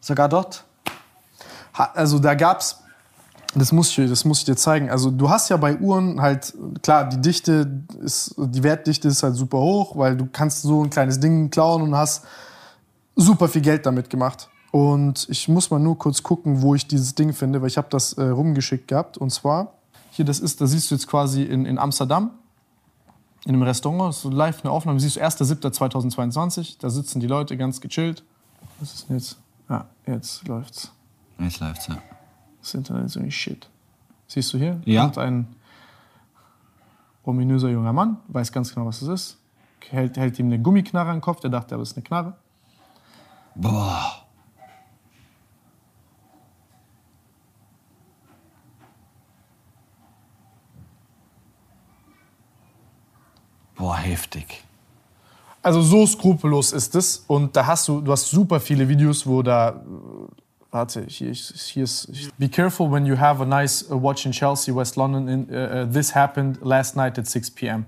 Sogar 0.00 0.28
dort. 0.28 0.64
Also 1.72 2.18
da 2.18 2.34
gab's, 2.34 2.80
das 3.54 3.70
muss 3.70 3.96
ich, 3.96 4.08
das 4.08 4.24
muss 4.24 4.40
ich 4.40 4.44
dir 4.46 4.56
zeigen. 4.56 4.90
Also 4.90 5.10
du 5.10 5.30
hast 5.30 5.48
ja 5.48 5.56
bei 5.56 5.76
Uhren 5.76 6.20
halt, 6.20 6.54
klar, 6.82 7.08
die 7.08 7.20
Dichte 7.20 7.82
ist, 8.02 8.34
die 8.36 8.62
Wertdichte 8.62 9.08
ist 9.08 9.22
halt 9.22 9.36
super 9.36 9.58
hoch, 9.58 9.96
weil 9.96 10.16
du 10.16 10.26
kannst 10.26 10.62
so 10.62 10.82
ein 10.82 10.90
kleines 10.90 11.20
Ding 11.20 11.50
klauen 11.50 11.82
und 11.82 11.94
hast 11.94 12.24
super 13.14 13.48
viel 13.48 13.62
Geld 13.62 13.86
damit 13.86 14.10
gemacht. 14.10 14.48
Und 14.72 15.28
ich 15.28 15.48
muss 15.48 15.70
mal 15.70 15.78
nur 15.78 15.98
kurz 15.98 16.22
gucken, 16.22 16.62
wo 16.62 16.74
ich 16.74 16.86
dieses 16.88 17.14
Ding 17.14 17.34
finde, 17.34 17.60
weil 17.60 17.68
ich 17.68 17.76
habe 17.76 17.88
das 17.90 18.14
äh, 18.14 18.24
rumgeschickt 18.24 18.88
gehabt. 18.88 19.18
Und 19.18 19.30
zwar, 19.30 19.74
hier, 20.12 20.24
das 20.24 20.40
ist, 20.40 20.62
da 20.62 20.66
siehst 20.66 20.90
du 20.90 20.94
jetzt 20.94 21.06
quasi 21.06 21.42
in, 21.42 21.66
in 21.66 21.78
Amsterdam, 21.78 22.30
in 23.44 23.54
einem 23.54 23.62
Restaurant, 23.64 24.14
so 24.14 24.30
live 24.30 24.64
eine 24.64 24.72
Aufnahme, 24.72 24.98
siehst 24.98 25.16
du 25.16 25.20
1.7.2022, 25.20 26.76
da 26.80 26.88
sitzen 26.88 27.20
die 27.20 27.26
Leute 27.26 27.58
ganz 27.58 27.82
gechillt. 27.82 28.24
Was 28.80 28.94
ist 28.94 29.08
denn 29.10 29.16
jetzt? 29.18 29.36
Ah, 29.68 29.84
jetzt 30.06 30.48
läuft's. 30.48 30.90
Jetzt 31.38 31.60
läuft's, 31.60 31.88
ja. 31.88 31.98
Das 32.62 32.72
Internet 32.72 33.06
ist 33.06 33.16
irgendwie 33.16 33.32
shit. 33.32 33.68
Siehst 34.26 34.54
du 34.54 34.58
hier? 34.58 34.80
Ja. 34.86 35.02
Kommt 35.02 35.18
ein 35.18 35.54
ominöser 37.24 37.68
junger 37.68 37.92
Mann, 37.92 38.16
weiß 38.28 38.52
ganz 38.52 38.72
genau, 38.72 38.86
was 38.86 39.02
es 39.02 39.08
ist. 39.08 39.38
Hält, 39.90 40.16
hält 40.16 40.38
ihm 40.38 40.46
eine 40.46 40.58
Gummiknarre 40.58 41.10
an 41.10 41.16
den 41.16 41.20
Kopf, 41.20 41.40
der 41.40 41.50
dachte, 41.50 41.76
das 41.76 41.90
ist 41.90 41.96
eine 41.98 42.04
Knarre. 42.04 42.36
Boah. 43.54 44.21
Boah, 53.82 53.96
heftig. 53.96 54.62
Also 55.60 55.82
so 55.82 56.06
skrupellos 56.06 56.72
ist 56.72 56.94
es. 56.94 57.24
Und 57.26 57.56
da 57.56 57.66
hast 57.66 57.88
du, 57.88 58.00
du 58.00 58.12
hast 58.12 58.30
super 58.30 58.60
viele 58.60 58.88
Videos, 58.88 59.26
wo 59.26 59.42
da. 59.42 59.82
Warte, 60.70 61.04
hier 61.08 61.30
ist, 61.30 61.52
hier 61.66 61.82
ist. 61.82 62.08
Be 62.38 62.48
careful 62.48 62.88
when 62.92 63.06
you 63.06 63.18
have 63.18 63.42
a 63.42 63.44
nice 63.44 63.84
uh, 63.90 64.00
watch 64.00 64.24
in 64.24 64.30
Chelsea, 64.30 64.72
West 64.72 64.94
London. 64.94 65.26
In, 65.26 65.48
uh, 65.50 65.82
uh, 65.82 65.92
this 65.92 66.14
happened 66.14 66.58
last 66.62 66.94
night 66.94 67.18
at 67.18 67.26
6 67.26 67.50
p.m. 67.50 67.86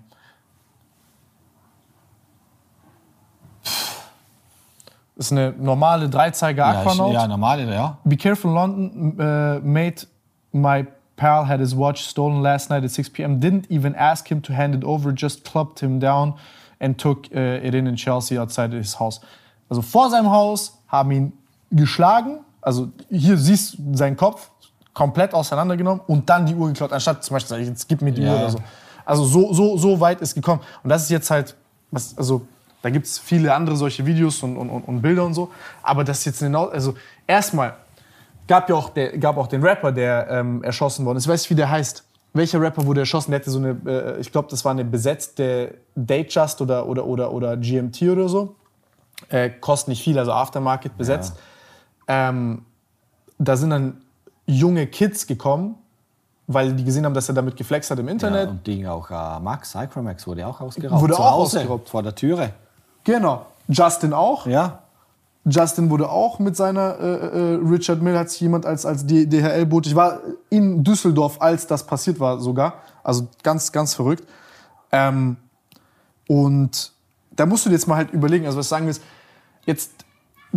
Das 5.14 5.26
ist 5.26 5.30
eine 5.30 5.52
normale 5.52 6.10
Dreizeiger 6.10 6.64
Ja, 6.64 6.72
ich, 6.72 6.88
Aquanaut. 6.88 7.14
ja, 7.14 7.28
normale, 7.28 7.72
ja. 7.72 7.98
Be 8.02 8.16
careful, 8.16 8.52
London. 8.52 9.12
Uh, 9.12 9.60
mate, 9.64 10.08
my 10.50 10.84
pal 11.16 11.44
had 11.44 11.60
his 11.60 11.74
watch 11.74 12.02
stolen 12.06 12.42
last 12.42 12.70
night 12.70 12.84
at 12.84 12.90
6 12.90 13.08
p.m. 13.10 13.40
Didn't 13.40 13.66
even 13.70 13.94
ask 13.94 14.30
him 14.30 14.40
to 14.42 14.52
hand 14.52 14.74
it 14.74 14.84
over, 14.84 15.12
just 15.12 15.44
clubbed 15.44 15.80
him 15.80 15.98
down 15.98 16.34
and 16.80 16.98
took 16.98 17.26
uh, 17.34 17.38
it 17.62 17.74
in 17.74 17.86
in 17.86 17.96
Chelsea 17.96 18.38
outside 18.38 18.72
his 18.72 18.98
house. 18.98 19.20
Also 19.68 19.82
vor 19.82 20.10
seinem 20.10 20.30
Haus 20.30 20.78
haben 20.88 21.10
ihn 21.12 21.32
geschlagen. 21.70 22.40
Also 22.60 22.88
hier 23.10 23.36
siehst 23.36 23.76
du 23.78 23.96
seinen 23.96 24.16
Kopf 24.16 24.50
komplett 24.92 25.34
auseinandergenommen 25.34 26.00
und 26.06 26.28
dann 26.28 26.46
die 26.46 26.54
Uhr 26.54 26.68
geklaut, 26.68 26.92
anstatt 26.92 27.24
zum 27.24 27.34
Beispiel 27.34 27.48
zu 27.48 27.54
sagen, 27.54 27.66
jetzt 27.66 27.88
gib 27.88 28.00
mir 28.00 28.12
die 28.12 28.22
Ja. 28.22 28.32
Uhr 28.32 28.38
oder 28.38 28.50
so. 28.50 28.58
Also 29.04 29.24
so, 29.24 29.52
so, 29.52 29.76
so 29.76 30.00
weit 30.00 30.20
ist 30.20 30.34
gekommen. 30.34 30.60
Und 30.82 30.88
das 30.90 31.02
ist 31.02 31.10
jetzt 31.10 31.30
halt, 31.30 31.54
was, 31.90 32.16
also 32.16 32.46
da 32.80 32.90
gibt 32.90 33.06
es 33.06 33.18
viele 33.18 33.52
andere 33.54 33.76
solche 33.76 34.06
Videos 34.06 34.42
und, 34.42 34.56
und, 34.56 34.70
und, 34.70 34.82
und 34.82 35.02
Bilder 35.02 35.24
und 35.24 35.34
so. 35.34 35.50
Aber 35.82 36.04
das 36.04 36.18
ist 36.20 36.24
jetzt 36.26 36.40
genau, 36.40 36.68
also 36.68 36.94
erstmal 37.26 37.74
gab 38.46 38.68
ja 38.68 38.74
auch, 38.74 38.90
der, 38.90 39.16
gab 39.18 39.36
auch 39.36 39.46
den 39.46 39.62
Rapper, 39.62 39.92
der 39.92 40.28
ähm, 40.30 40.62
erschossen 40.62 41.04
worden 41.04 41.18
ist. 41.18 41.24
Ich 41.24 41.30
weiß 41.30 41.42
nicht, 41.42 41.50
wie 41.50 41.54
der 41.54 41.70
heißt. 41.70 42.04
Welcher 42.36 42.60
Rapper 42.60 42.84
wurde 42.84 43.00
erschossen? 43.00 43.30
Der 43.30 43.38
hatte 43.38 43.50
so 43.50 43.58
eine, 43.58 43.76
äh, 43.86 44.20
ich 44.20 44.32
glaube, 44.32 44.48
das 44.50 44.64
war 44.64 44.72
eine 44.72 44.84
besetzte 44.84 45.76
Datejust 45.94 46.60
oder, 46.60 46.88
oder, 46.88 47.06
oder, 47.06 47.32
oder 47.32 47.56
GMT 47.56 48.02
oder 48.02 48.28
so. 48.28 48.56
Äh, 49.28 49.50
kostet 49.50 49.88
nicht 49.90 50.02
viel, 50.02 50.18
also 50.18 50.32
Aftermarket 50.32 50.96
besetzt. 50.98 51.34
Ähm, 52.08 52.64
da 53.38 53.56
sind 53.56 53.70
dann 53.70 54.02
junge 54.46 54.86
Kids 54.88 55.26
gekommen, 55.26 55.76
weil 56.46 56.72
die 56.72 56.84
gesehen 56.84 57.04
haben, 57.06 57.14
dass 57.14 57.28
er 57.28 57.34
damit 57.34 57.56
geflext 57.56 57.90
hat 57.90 57.98
im 57.98 58.06
ja 58.06 58.12
Internet. 58.12 58.48
und 58.50 58.66
Ding 58.66 58.86
auch 58.86 59.10
äh, 59.10 59.40
Max, 59.40 59.74
Icromax 59.74 60.26
wurde 60.26 60.46
auch 60.46 60.60
ausgeraubt. 60.60 61.00
Wurde 61.00 61.14
Zu 61.14 61.22
auch 61.22 61.30
Hause, 61.30 61.58
ausgeraubt. 61.60 61.88
Vor 61.88 62.02
der 62.02 62.14
Türe. 62.14 62.50
Genau. 63.04 63.46
Justin 63.68 64.12
auch. 64.12 64.46
Ja. 64.46 64.80
Justin 65.44 65.90
wurde 65.90 66.08
auch 66.08 66.38
mit 66.38 66.56
seiner 66.56 66.98
äh, 66.98 67.54
äh, 67.54 67.54
Richard 67.56 68.00
Mill 68.00 68.16
hat 68.16 68.30
sich 68.30 68.40
jemand 68.40 68.64
als 68.64 68.86
als 68.86 69.06
D- 69.06 69.26
DHL-Boot. 69.26 69.86
Ich 69.86 69.94
war 69.94 70.20
in 70.48 70.82
Düsseldorf, 70.82 71.40
als 71.40 71.66
das 71.66 71.86
passiert 71.86 72.18
war 72.18 72.40
sogar. 72.40 72.80
Also 73.02 73.28
ganz 73.42 73.70
ganz 73.72 73.94
verrückt. 73.94 74.26
Ähm, 74.90 75.36
und 76.28 76.92
da 77.36 77.44
musst 77.46 77.66
du 77.66 77.70
dir 77.70 77.74
jetzt 77.76 77.86
mal 77.86 77.96
halt 77.96 78.12
überlegen. 78.12 78.46
Also 78.46 78.58
was 78.58 78.68
sagen 78.68 78.86
wir 78.86 78.92
jetzt? 78.92 79.02
Jetzt 79.66 79.90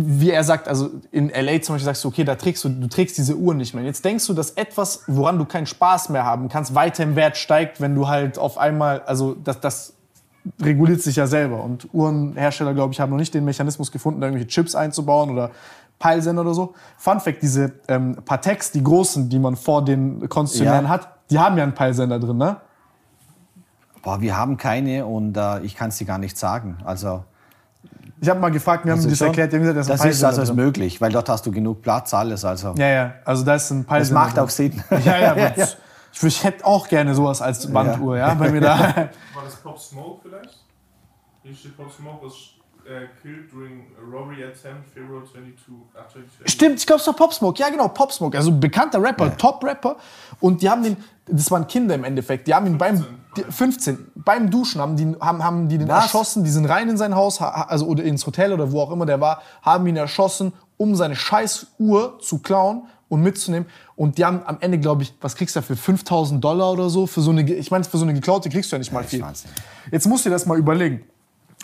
wie 0.00 0.30
er 0.30 0.44
sagt, 0.44 0.68
also 0.68 0.90
in 1.10 1.28
LA 1.28 1.60
zum 1.60 1.74
Beispiel 1.74 1.86
sagst 1.86 2.04
du, 2.04 2.08
okay, 2.08 2.22
da 2.22 2.36
trägst 2.36 2.62
du, 2.62 2.68
du 2.68 2.86
trägst 2.86 3.18
diese 3.18 3.34
Uhr 3.34 3.52
nicht 3.52 3.74
mehr. 3.74 3.82
Jetzt 3.82 4.04
denkst 4.04 4.28
du, 4.28 4.32
dass 4.32 4.52
etwas, 4.52 5.02
woran 5.08 5.38
du 5.38 5.44
keinen 5.44 5.66
Spaß 5.66 6.10
mehr 6.10 6.24
haben 6.24 6.48
kannst, 6.48 6.76
weiter 6.76 7.02
im 7.02 7.16
Wert 7.16 7.36
steigt, 7.36 7.80
wenn 7.80 7.96
du 7.96 8.06
halt 8.06 8.38
auf 8.38 8.58
einmal, 8.58 9.00
also 9.06 9.34
das, 9.34 9.58
das 9.58 9.94
reguliert 10.60 11.00
sich 11.02 11.16
ja 11.16 11.26
selber. 11.26 11.62
Und 11.62 11.88
Uhrenhersteller, 11.92 12.74
glaube 12.74 12.92
ich, 12.92 13.00
haben 13.00 13.10
noch 13.10 13.18
nicht 13.18 13.34
den 13.34 13.44
Mechanismus 13.44 13.92
gefunden, 13.92 14.20
da 14.20 14.26
irgendwelche 14.28 14.48
Chips 14.48 14.74
einzubauen 14.74 15.30
oder 15.30 15.50
Peilsender 15.98 16.42
oder 16.42 16.54
so. 16.54 16.74
Fun 16.96 17.20
Fact, 17.20 17.42
diese 17.42 17.72
ähm, 17.88 18.16
Pateks, 18.24 18.70
die 18.70 18.82
großen, 18.82 19.28
die 19.28 19.38
man 19.38 19.56
vor 19.56 19.84
den 19.84 20.28
Konzessionären 20.28 20.84
Ja. 20.84 20.90
hat, 20.90 21.08
die 21.30 21.38
haben 21.38 21.56
ja 21.58 21.64
einen 21.64 21.74
Peilsender 21.74 22.18
drin, 22.18 22.36
ne? 22.38 22.56
Boah, 24.02 24.20
wir 24.20 24.36
haben 24.36 24.56
keine 24.56 25.04
und 25.06 25.36
äh, 25.36 25.60
ich 25.60 25.74
kann 25.74 25.88
es 25.88 25.96
dir 25.98 26.06
gar 26.06 26.18
nicht 26.18 26.38
sagen. 26.38 26.78
Also, 26.84 27.24
Ich 28.20 28.28
habe 28.28 28.38
mal 28.40 28.50
gefragt, 28.50 28.84
wir 28.84 28.92
haben 28.92 28.98
das 29.02 29.08
das 29.10 29.18
schon- 29.18 29.26
erklärt, 29.28 29.52
die 29.52 29.56
haben 29.56 29.62
gesagt, 29.64 29.76
da 29.76 29.94
ist 29.94 30.00
ein 30.00 30.08
das 30.08 30.16
ist 30.16 30.24
also 30.24 30.42
ist 30.42 30.54
möglich, 30.54 31.00
weil 31.00 31.10
dort 31.12 31.28
hast 31.28 31.44
du 31.46 31.50
genug 31.50 31.82
Platz, 31.82 32.14
alles. 32.14 32.44
Also, 32.44 32.74
Ja, 32.78 32.86
ja, 32.88 33.12
also 33.24 33.44
da 33.44 33.56
ist 33.56 33.70
ein 33.70 33.80
das 33.80 33.86
Peilsender 33.88 34.20
macht 34.20 34.36
drin. 34.36 34.44
auch 34.44 34.50
Sinn. 34.50 34.82
Ja, 35.04 35.18
ja, 35.20 35.30
aber 35.32 35.50
Ich, 36.12 36.22
ich 36.22 36.44
hätte 36.44 36.64
auch 36.64 36.88
gerne 36.88 37.14
sowas 37.14 37.40
als 37.42 37.70
Banduhr, 37.72 38.16
ja, 38.16 38.34
bei 38.34 38.50
mir 38.50 38.60
da. 38.62 38.78
War 38.78 39.44
das 39.44 39.56
Pop 39.56 39.78
Smoke 39.78 40.20
vielleicht? 40.22 40.64
Hier 41.42 41.54
steht 41.54 41.76
Pop 41.76 41.90
Smoke 41.92 42.26
was 42.26 42.32
äh, 42.86 43.06
killed 43.22 43.52
during 43.52 43.86
a 43.98 44.04
robbery 44.04 44.42
attempt 44.44 44.88
February 44.92 45.24
22. 45.24 45.74
Ach, 45.94 46.08
22. 46.12 46.52
Stimmt, 46.52 46.80
ich 46.80 46.86
glaube, 46.86 47.00
es 47.00 47.06
war 47.06 47.14
Pop 47.14 47.32
Smoke. 47.34 47.58
Ja, 47.60 47.68
genau, 47.68 47.88
Pop 47.88 48.12
Smoke. 48.12 48.36
Also 48.36 48.50
bekannter 48.52 49.02
Rapper, 49.02 49.36
Top-Rapper. 49.36 49.96
Und 50.40 50.62
die 50.62 50.68
haben 50.70 50.82
den, 50.82 50.96
das 51.26 51.50
waren 51.50 51.66
Kinder 51.66 51.94
im 51.94 52.04
Endeffekt, 52.04 52.46
die 52.48 52.54
haben 52.54 52.66
ihn 52.66 52.78
beim, 52.78 52.96
15. 52.96 53.16
die, 53.36 53.42
15, 53.52 54.12
beim 54.16 54.50
Duschen 54.50 54.80
haben 54.80 54.96
die, 54.96 55.14
haben, 55.20 55.44
haben 55.44 55.68
die 55.68 55.78
den 55.78 55.88
Was? 55.88 56.04
erschossen, 56.04 56.44
die 56.44 56.50
sind 56.50 56.64
rein 56.66 56.88
in 56.88 56.96
sein 56.96 57.14
Haus, 57.14 57.40
ha- 57.40 57.66
also 57.68 57.86
oder 57.86 58.02
ins 58.02 58.26
Hotel 58.26 58.52
oder 58.52 58.72
wo 58.72 58.80
auch 58.80 58.90
immer 58.90 59.04
der 59.06 59.20
war, 59.20 59.42
haben 59.62 59.86
ihn 59.86 59.96
erschossen, 59.96 60.52
um 60.78 60.94
seine 60.96 61.14
scheiß 61.16 61.66
Uhr 61.78 62.18
zu 62.20 62.38
klauen 62.38 62.84
und 63.08 63.22
mitzunehmen. 63.22 63.68
Und 63.96 64.18
die 64.18 64.24
haben 64.24 64.42
am 64.44 64.58
Ende, 64.60 64.78
glaube 64.78 65.02
ich, 65.02 65.14
was 65.20 65.34
kriegst 65.34 65.56
du 65.56 65.60
dafür? 65.60 65.76
5000 65.76 66.42
Dollar 66.42 66.72
oder 66.72 66.90
so? 66.90 67.06
Für 67.06 67.20
so 67.20 67.30
eine, 67.30 67.42
ich 67.42 67.70
meine, 67.70 67.84
für 67.84 67.98
so 67.98 68.04
eine 68.04 68.14
geklaute 68.14 68.48
kriegst 68.48 68.70
du 68.70 68.76
ja 68.76 68.78
nicht 68.78 68.92
mal 68.92 69.04
viel. 69.04 69.24
Jetzt 69.90 70.06
musst 70.06 70.24
du 70.24 70.30
dir 70.30 70.34
das 70.34 70.46
mal 70.46 70.58
überlegen. 70.58 71.02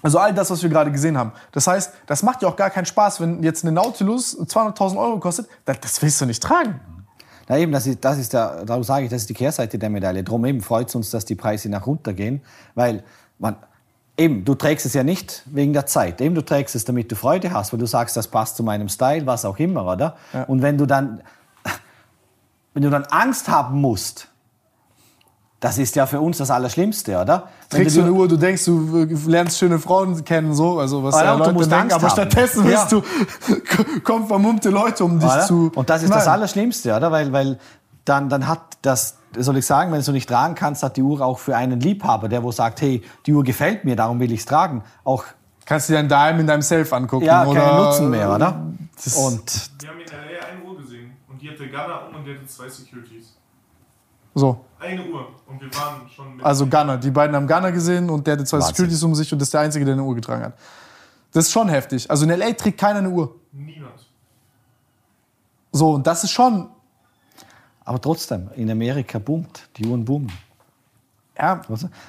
Also 0.02 0.18
all 0.18 0.34
das, 0.34 0.50
was 0.50 0.62
wir 0.62 0.68
gerade 0.68 0.92
gesehen 0.92 1.16
haben. 1.16 1.32
Das 1.52 1.66
heißt, 1.66 1.92
das 2.06 2.22
macht 2.22 2.42
ja 2.42 2.48
auch 2.48 2.56
gar 2.56 2.68
keinen 2.68 2.84
Spaß, 2.84 3.20
wenn 3.20 3.42
jetzt 3.42 3.64
eine 3.64 3.72
Nautilus 3.72 4.38
200.000 4.38 4.98
Euro 4.98 5.18
kostet. 5.18 5.48
Das, 5.64 5.80
das 5.80 6.02
willst 6.02 6.20
du 6.20 6.26
nicht 6.26 6.42
tragen. 6.42 6.80
Na 7.48 7.58
eben, 7.58 7.72
das 7.72 7.86
ist, 7.86 8.04
das 8.04 8.18
ist 8.18 8.32
der, 8.32 8.64
darum 8.64 8.84
sage 8.84 9.04
ich, 9.04 9.10
das 9.10 9.22
ist 9.22 9.30
die 9.30 9.34
Kehrseite 9.34 9.78
der 9.78 9.90
Medaille. 9.90 10.22
Drum 10.22 10.44
eben 10.44 10.60
freut 10.60 10.88
es 10.88 10.94
uns, 10.94 11.10
dass 11.10 11.24
die 11.24 11.34
Preise 11.34 11.68
nach 11.68 11.86
runter 11.86 12.12
gehen, 12.12 12.42
weil 12.74 13.02
man, 13.38 13.56
eben, 14.16 14.44
du 14.44 14.54
trägst 14.54 14.86
es 14.86 14.94
ja 14.94 15.02
nicht 15.02 15.42
wegen 15.46 15.72
der 15.72 15.86
Zeit. 15.86 16.20
Eben, 16.20 16.34
du 16.34 16.44
trägst 16.44 16.74
es, 16.74 16.84
damit 16.84 17.10
du 17.10 17.16
Freude 17.16 17.52
hast, 17.52 17.72
weil 17.72 17.80
du 17.80 17.86
sagst, 17.86 18.16
das 18.16 18.28
passt 18.28 18.56
zu 18.56 18.62
meinem 18.62 18.88
Style, 18.88 19.26
was 19.26 19.44
auch 19.44 19.58
immer, 19.58 19.84
oder? 19.86 20.16
Und 20.46 20.62
wenn 20.62 20.78
du 20.78 20.86
dann, 20.86 21.20
wenn 22.74 22.82
du 22.82 22.90
dann 22.90 23.04
Angst 23.06 23.48
haben 23.48 23.80
musst, 23.80 24.28
das 25.60 25.78
ist 25.78 25.96
ja 25.96 26.04
für 26.04 26.20
uns 26.20 26.36
das 26.36 26.50
Allerschlimmste, 26.50 27.18
oder? 27.18 27.48
Trägst 27.70 27.96
du 27.96 28.02
eine 28.02 28.12
Uhr, 28.12 28.28
du 28.28 28.36
denkst, 28.36 28.66
du 28.66 28.98
äh, 28.98 29.30
lernst 29.30 29.58
schöne 29.58 29.78
Frauen 29.78 30.22
kennen, 30.22 30.52
so, 30.52 30.78
also 30.78 31.02
was 31.02 31.14
Ah 31.14 31.24
ja, 31.24 31.24
ja, 31.24 31.34
Leute 31.38 31.52
denken, 31.54 31.72
Angst 31.72 31.94
aber 31.94 32.02
haben. 32.08 32.12
stattdessen 32.12 32.68
Ja. 32.70 32.86
du, 32.86 33.02
kommen 34.04 34.26
vermummte 34.26 34.68
Leute, 34.68 35.02
um 35.04 35.18
dich 35.18 35.30
Oder? 35.30 35.46
zu. 35.46 35.72
Und 35.74 35.88
das 35.88 36.02
ist 36.02 36.12
das 36.12 36.26
Nein. 36.26 36.34
Allerschlimmste, 36.34 36.94
oder? 36.94 37.10
Weil, 37.10 37.32
weil 37.32 37.58
dann, 38.04 38.28
dann 38.28 38.46
hat 38.46 38.60
das, 38.82 39.16
soll 39.38 39.56
ich 39.56 39.66
sagen, 39.66 39.90
wenn 39.90 39.98
du 39.98 40.02
es 40.02 40.08
nicht 40.08 40.28
tragen 40.28 40.54
kannst, 40.54 40.82
hat 40.82 40.96
die 40.96 41.02
Uhr 41.02 41.20
auch 41.20 41.38
für 41.38 41.56
einen 41.56 41.80
Liebhaber, 41.80 42.28
der 42.28 42.42
wo 42.42 42.52
sagt, 42.52 42.80
hey, 42.80 43.02
die 43.26 43.32
Uhr 43.32 43.42
gefällt 43.44 43.84
mir, 43.84 43.96
darum 43.96 44.20
will 44.20 44.30
ich 44.32 44.40
es 44.40 44.46
tragen, 44.46 44.82
auch 45.04 45.24
Kannst 45.66 45.88
du 45.88 45.94
dir 45.94 46.00
dann 46.00 46.08
daheim 46.10 46.38
in 46.40 46.46
deinem 46.46 46.60
Self 46.60 46.92
angucken. 46.92 47.24
ja, 47.24 47.46
oder 47.46 47.58
keinen 47.58 47.76
Nutzen 47.84 48.10
mehr, 48.10 48.34
oder? 48.34 48.62
Das- 49.02 49.14
Und 49.16 49.70
Wir 49.80 49.88
haben 49.88 49.98
in 50.00 50.06
LA 50.06 50.46
eine 50.46 50.62
Uhr 50.62 50.76
gesehen 50.76 51.12
und 51.26 51.40
die 51.40 51.48
hatte 51.50 51.66
Gunner 51.68 52.02
um 52.10 52.16
und 52.16 52.24
die 52.26 52.34
hatte 52.34 52.46
zwei 52.46 52.68
Securities. 52.68 53.34
So, 54.34 54.58
Eine 54.78 55.00
Uhr 55.06 55.28
und 55.46 55.60
wir 55.60 55.68
waren 55.74 56.06
schon 56.14 56.36
mit. 56.36 56.44
also 56.44 56.66
Gunner. 56.66 56.98
Die 56.98 57.10
beiden 57.10 57.34
haben 57.34 57.46
Gunner 57.46 57.72
gesehen 57.72 58.10
und 58.10 58.26
der 58.26 58.34
hatte 58.34 58.44
zwei 58.44 58.58
Wahnsinn. 58.58 58.74
Securities 58.74 59.02
um 59.04 59.14
sich 59.14 59.32
und 59.32 59.38
das 59.40 59.46
ist 59.48 59.54
der 59.54 59.60
Einzige, 59.62 59.84
der 59.86 59.94
eine 59.94 60.02
Uhr 60.02 60.14
getragen 60.14 60.44
hat. 60.44 60.52
Das 61.32 61.46
ist 61.46 61.52
schon 61.52 61.68
heftig. 61.70 62.10
Also 62.10 62.24
in 62.24 62.30
L.A. 62.30 62.52
trägt 62.52 62.78
keiner 62.78 62.98
eine 62.98 63.08
Uhr. 63.08 63.34
Niemand. 63.52 64.06
So, 65.72 65.92
und 65.94 66.06
das 66.06 66.24
ist 66.24 66.30
schon, 66.30 66.68
aber 67.84 68.00
trotzdem, 68.00 68.48
in 68.56 68.70
Amerika 68.70 69.18
boomt, 69.18 69.68
die 69.76 69.86
Uhren 69.86 70.04
boomen. 70.04 70.32
ja? 71.38 71.60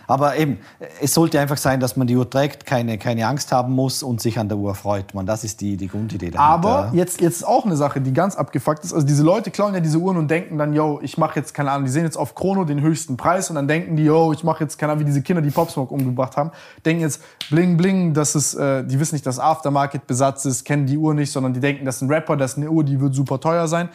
Aber 0.07 0.37
eben, 0.37 0.59
es 1.01 1.13
sollte 1.13 1.39
einfach 1.39 1.57
sein, 1.57 1.79
dass 1.79 1.97
man 1.97 2.05
die 2.05 2.15
Uhr 2.15 2.29
trägt, 2.29 2.65
keine, 2.65 2.97
keine 2.97 3.27
Angst 3.27 3.51
haben 3.51 3.73
muss 3.73 4.03
und 4.03 4.21
sich 4.21 4.37
an 4.37 4.47
der 4.47 4.57
Uhr 4.57 4.75
freut. 4.75 5.13
Man, 5.13 5.25
das 5.25 5.43
ist 5.43 5.61
die, 5.61 5.77
die 5.77 5.87
Grundidee 5.87 6.29
dahinter. 6.29 6.41
Aber 6.41 6.91
jetzt, 6.93 7.21
jetzt 7.21 7.37
ist 7.37 7.43
auch 7.43 7.65
eine 7.65 7.75
Sache, 7.75 8.01
die 8.01 8.13
ganz 8.13 8.35
abgefuckt 8.35 8.83
ist. 8.83 8.93
Also 8.93 9.05
diese 9.05 9.23
Leute 9.23 9.51
klauen 9.51 9.73
ja 9.73 9.79
diese 9.79 9.97
Uhren 9.97 10.17
und 10.17 10.29
denken 10.29 10.57
dann, 10.57 10.73
yo, 10.73 10.99
ich 11.01 11.17
mache 11.17 11.39
jetzt, 11.39 11.53
keine 11.53 11.71
Ahnung, 11.71 11.85
die 11.85 11.91
sehen 11.91 12.03
jetzt 12.03 12.17
auf 12.17 12.35
Chrono 12.35 12.65
den 12.65 12.81
höchsten 12.81 13.17
Preis 13.17 13.49
und 13.49 13.55
dann 13.55 13.67
denken 13.67 13.95
die, 13.95 14.03
yo, 14.03 14.31
ich 14.31 14.43
mache 14.43 14.63
jetzt, 14.63 14.77
keine 14.77 14.91
Ahnung, 14.91 15.01
wie 15.01 15.07
diese 15.07 15.23
Kinder, 15.23 15.41
die 15.41 15.49
Pop 15.49 15.71
Smoke 15.71 15.93
umgebracht 15.93 16.37
haben, 16.37 16.51
denken 16.85 17.01
jetzt, 17.01 17.21
bling, 17.49 17.77
bling, 17.77 18.13
das 18.13 18.35
ist, 18.35 18.53
äh, 18.53 18.85
die 18.85 18.99
wissen 18.99 19.15
nicht, 19.15 19.25
dass 19.25 19.39
Aftermarket-Besatz 19.39 20.45
ist, 20.45 20.63
kennen 20.63 20.85
die 20.85 20.97
Uhr 20.97 21.13
nicht, 21.15 21.31
sondern 21.31 21.53
die 21.53 21.59
denken, 21.59 21.83
das 21.83 21.97
ist 21.97 22.03
ein 22.03 22.09
Rapper, 22.09 22.37
das 22.37 22.51
ist 22.51 22.57
eine 22.57 22.69
Uhr, 22.69 22.83
die 22.83 23.01
wird 23.01 23.15
super 23.15 23.39
teuer 23.39 23.67
sein. 23.67 23.89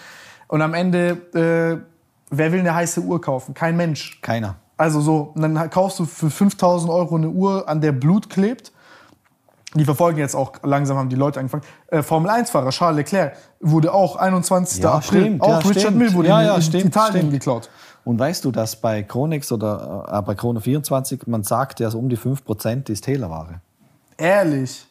Und 0.51 0.63
am 0.63 0.75
Ende, 0.75 1.11
äh, 1.33 1.81
wer 2.31 2.53
will 2.53 2.59
eine 2.59 2.75
heiße 2.75 3.01
Uhr 3.03 3.21
kaufen? 3.21 3.55
Kein 3.55 3.77
Mensch. 3.77 4.21
Keiner. 4.21 4.57
Also 4.77 5.01
so, 5.01 5.31
und 5.35 5.43
dann 5.43 5.71
kaufst 5.71 6.01
du 6.01 6.07
für 6.07 6.29
5000 6.29 6.91
Euro 6.91 7.15
eine 7.15 7.29
Uhr, 7.29 7.69
an 7.69 7.81
der 7.81 7.93
Blut 7.93 8.29
klebt. 8.29 8.73
Die 9.75 9.85
verfolgen 9.85 10.19
jetzt 10.19 10.35
auch 10.35 10.55
langsam, 10.65 10.97
haben 10.97 11.09
die 11.09 11.15
Leute 11.15 11.39
angefangen. 11.39 11.63
Äh, 11.87 12.03
Formel-1-Fahrer 12.03 12.71
Charles 12.71 12.97
Leclerc 12.97 13.37
wurde 13.61 13.95
auch 13.95 14.17
21. 14.17 14.83
Ja, 14.83 14.95
April, 14.95 15.21
stimmt, 15.21 15.43
auch 15.43 15.49
ja, 15.51 15.59
Richard 15.59 15.79
stimmt. 15.79 15.97
Mill 15.99 16.15
wurde 16.15 16.29
Ja, 16.29 16.43
ja, 16.43 16.57
in 16.57 16.63
stimmt, 16.63 16.87
Italien 16.87 17.17
stimmt. 17.19 17.33
geklaut. 17.33 17.71
Und 18.03 18.19
weißt 18.19 18.45
du, 18.45 18.51
dass 18.51 18.75
bei 18.75 19.05
Chronix 19.05 19.53
oder 19.53 20.09
äh, 20.11 20.23
bei 20.23 20.35
Chrono 20.35 20.59
24, 20.59 21.29
man 21.29 21.45
sagt 21.45 21.79
ja, 21.79 21.91
so 21.91 22.01
um 22.01 22.09
die 22.09 22.19
5% 22.19 22.91
ist 22.91 23.07
Hehlerware. 23.07 23.61
Ehrlich. 24.19 24.85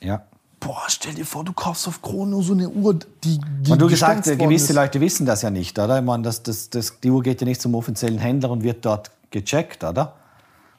Ja. 0.00 0.22
Boah, 0.62 0.84
stell 0.88 1.14
dir 1.14 1.26
vor, 1.26 1.44
du 1.44 1.52
kaufst 1.52 1.88
auf 1.88 2.00
Krone 2.00 2.40
so 2.42 2.52
eine 2.52 2.68
Uhr, 2.68 2.94
die, 3.24 3.40
die 3.60 3.72
Und 3.72 3.82
du 3.82 3.88
gesagt, 3.88 4.24
gewisse 4.24 4.72
ist. 4.72 4.74
Leute 4.74 5.00
wissen 5.00 5.26
das 5.26 5.42
ja 5.42 5.50
nicht, 5.50 5.78
oder? 5.78 5.98
Ich 5.98 6.04
meine, 6.04 6.22
das, 6.22 6.42
das, 6.42 6.70
das, 6.70 7.00
die 7.00 7.10
Uhr 7.10 7.22
geht 7.22 7.40
ja 7.40 7.46
nicht 7.46 7.60
zum 7.60 7.74
offiziellen 7.74 8.18
Händler 8.18 8.50
und 8.50 8.62
wird 8.62 8.84
dort 8.84 9.10
gecheckt, 9.30 9.82
oder? 9.82 10.14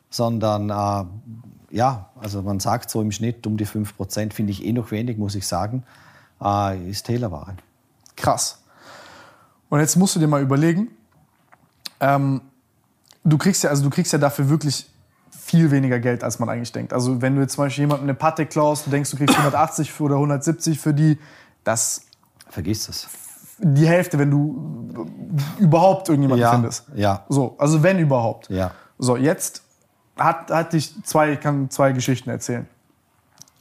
Sondern, 0.10 0.70
äh, 0.70 1.76
ja, 1.76 2.10
also 2.20 2.42
man 2.42 2.60
sagt 2.60 2.90
so 2.90 3.02
im 3.02 3.12
Schnitt 3.12 3.46
um 3.46 3.58
die 3.58 3.68
5%, 3.68 4.34
finde 4.34 4.52
ich 4.52 4.64
eh 4.64 4.72
noch 4.72 4.92
wenig, 4.92 5.18
muss 5.18 5.36
ich 5.36 5.46
sagen, 5.46 5.84
äh, 6.42 6.90
ist 6.90 7.10
Hehlerware. 7.10 7.56
Krass. 8.16 8.60
Und 9.70 9.80
jetzt 9.80 9.96
musst 9.98 10.16
du 10.16 10.20
dir 10.20 10.28
mal 10.28 10.42
überlegen, 10.42 10.90
ähm, 12.00 12.42
du 13.24 13.38
kriegst 13.38 13.64
ja, 13.64 13.70
also 13.70 13.84
du 13.84 13.90
kriegst 13.90 14.14
ja 14.14 14.20
dafür 14.20 14.50
wirklich 14.50 14.88
viel 15.40 15.72
weniger 15.72 16.00
Geld, 16.00 16.24
als 16.24 16.40
man 16.40 16.50
eigentlich 16.50 16.72
denkt. 16.72 16.94
Also 16.94 17.22
wenn 17.22 17.36
du 17.36 17.42
jetzt 17.42 17.54
zum 17.54 17.66
Beispiel 17.66 17.84
jemandem 17.84 18.06
eine 18.10 18.14
Patte 18.16 18.46
klaust, 18.46 18.86
du 18.88 18.92
denkst, 18.92 19.12
du 19.12 19.18
kriegst 19.18 19.36
180 19.38 19.92
für 19.92 20.04
oder 20.04 20.16
170 20.16 20.80
für 20.80 20.94
die, 20.94 21.18
das 21.64 22.02
Vergiss 22.50 22.88
es. 22.90 23.08
die 23.60 23.88
Hälfte, 23.88 24.20
wenn 24.20 24.30
du 24.32 25.08
überhaupt 25.58 26.10
irgendjemanden 26.10 26.42
Ja, 26.44 26.52
findest. 26.52 26.86
ja. 26.96 27.26
So, 27.30 27.56
also 27.58 27.82
wenn 27.84 28.00
überhaupt. 28.00 28.50
Ja. 28.50 28.72
So, 29.00 29.18
jetzt 29.18 29.64
hat, 30.18 30.52
hatte 30.52 30.78
ich 30.78 30.94
zwei, 31.04 31.34
ich 31.34 31.40
kann 31.42 31.70
zwei 31.70 31.92
Geschichten 31.92 32.30
erzählen. 32.30 32.68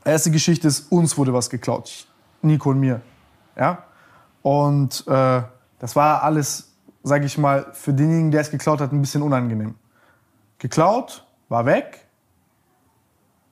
Erste 0.05 0.31
Geschichte 0.31 0.69
ist, 0.69 0.91
uns 0.93 1.17
wurde 1.17 1.33
was 1.33 1.49
geklaut. 1.49 2.07
Nico 2.43 2.71
und 2.71 2.81
mir. 2.81 3.01
Ja? 3.57 3.85
Und 4.43 5.05
äh, 5.07 5.43
das 5.79 5.97
war 5.97 6.23
alles, 6.23 6.73
sage 7.03 7.25
ich 7.25 7.39
mal, 7.39 7.67
für 7.73 7.93
denjenigen, 7.93 8.31
der 8.31 8.41
es 8.43 8.51
geklaut 8.51 8.81
hat, 8.81 8.93
ein 8.93 9.01
bisschen 9.01 9.23
unangenehm. 9.23 9.75
Geklaut, 10.59 11.25
war 11.53 11.67
weg. 11.67 12.09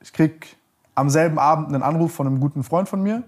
Ich 0.01 0.12
krieg 0.12 0.56
am 0.94 1.10
selben 1.10 1.39
Abend 1.39 1.68
einen 1.68 1.82
Anruf 1.82 2.12
von 2.12 2.27
einem 2.27 2.40
guten 2.40 2.64
Freund 2.64 2.89
von 2.89 3.02
mir, 3.02 3.22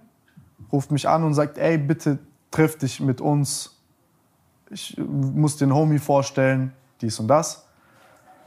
ruft 0.72 0.90
mich 0.90 1.08
an 1.08 1.22
und 1.22 1.34
sagt, 1.34 1.58
ey, 1.58 1.78
bitte 1.78 2.18
triff 2.50 2.78
dich 2.78 2.98
mit 2.98 3.20
uns. 3.20 3.78
Ich 4.70 4.96
muss 4.98 5.58
den 5.58 5.72
Homie 5.74 5.98
vorstellen, 5.98 6.72
dies 7.02 7.20
und 7.20 7.28
das. 7.28 7.68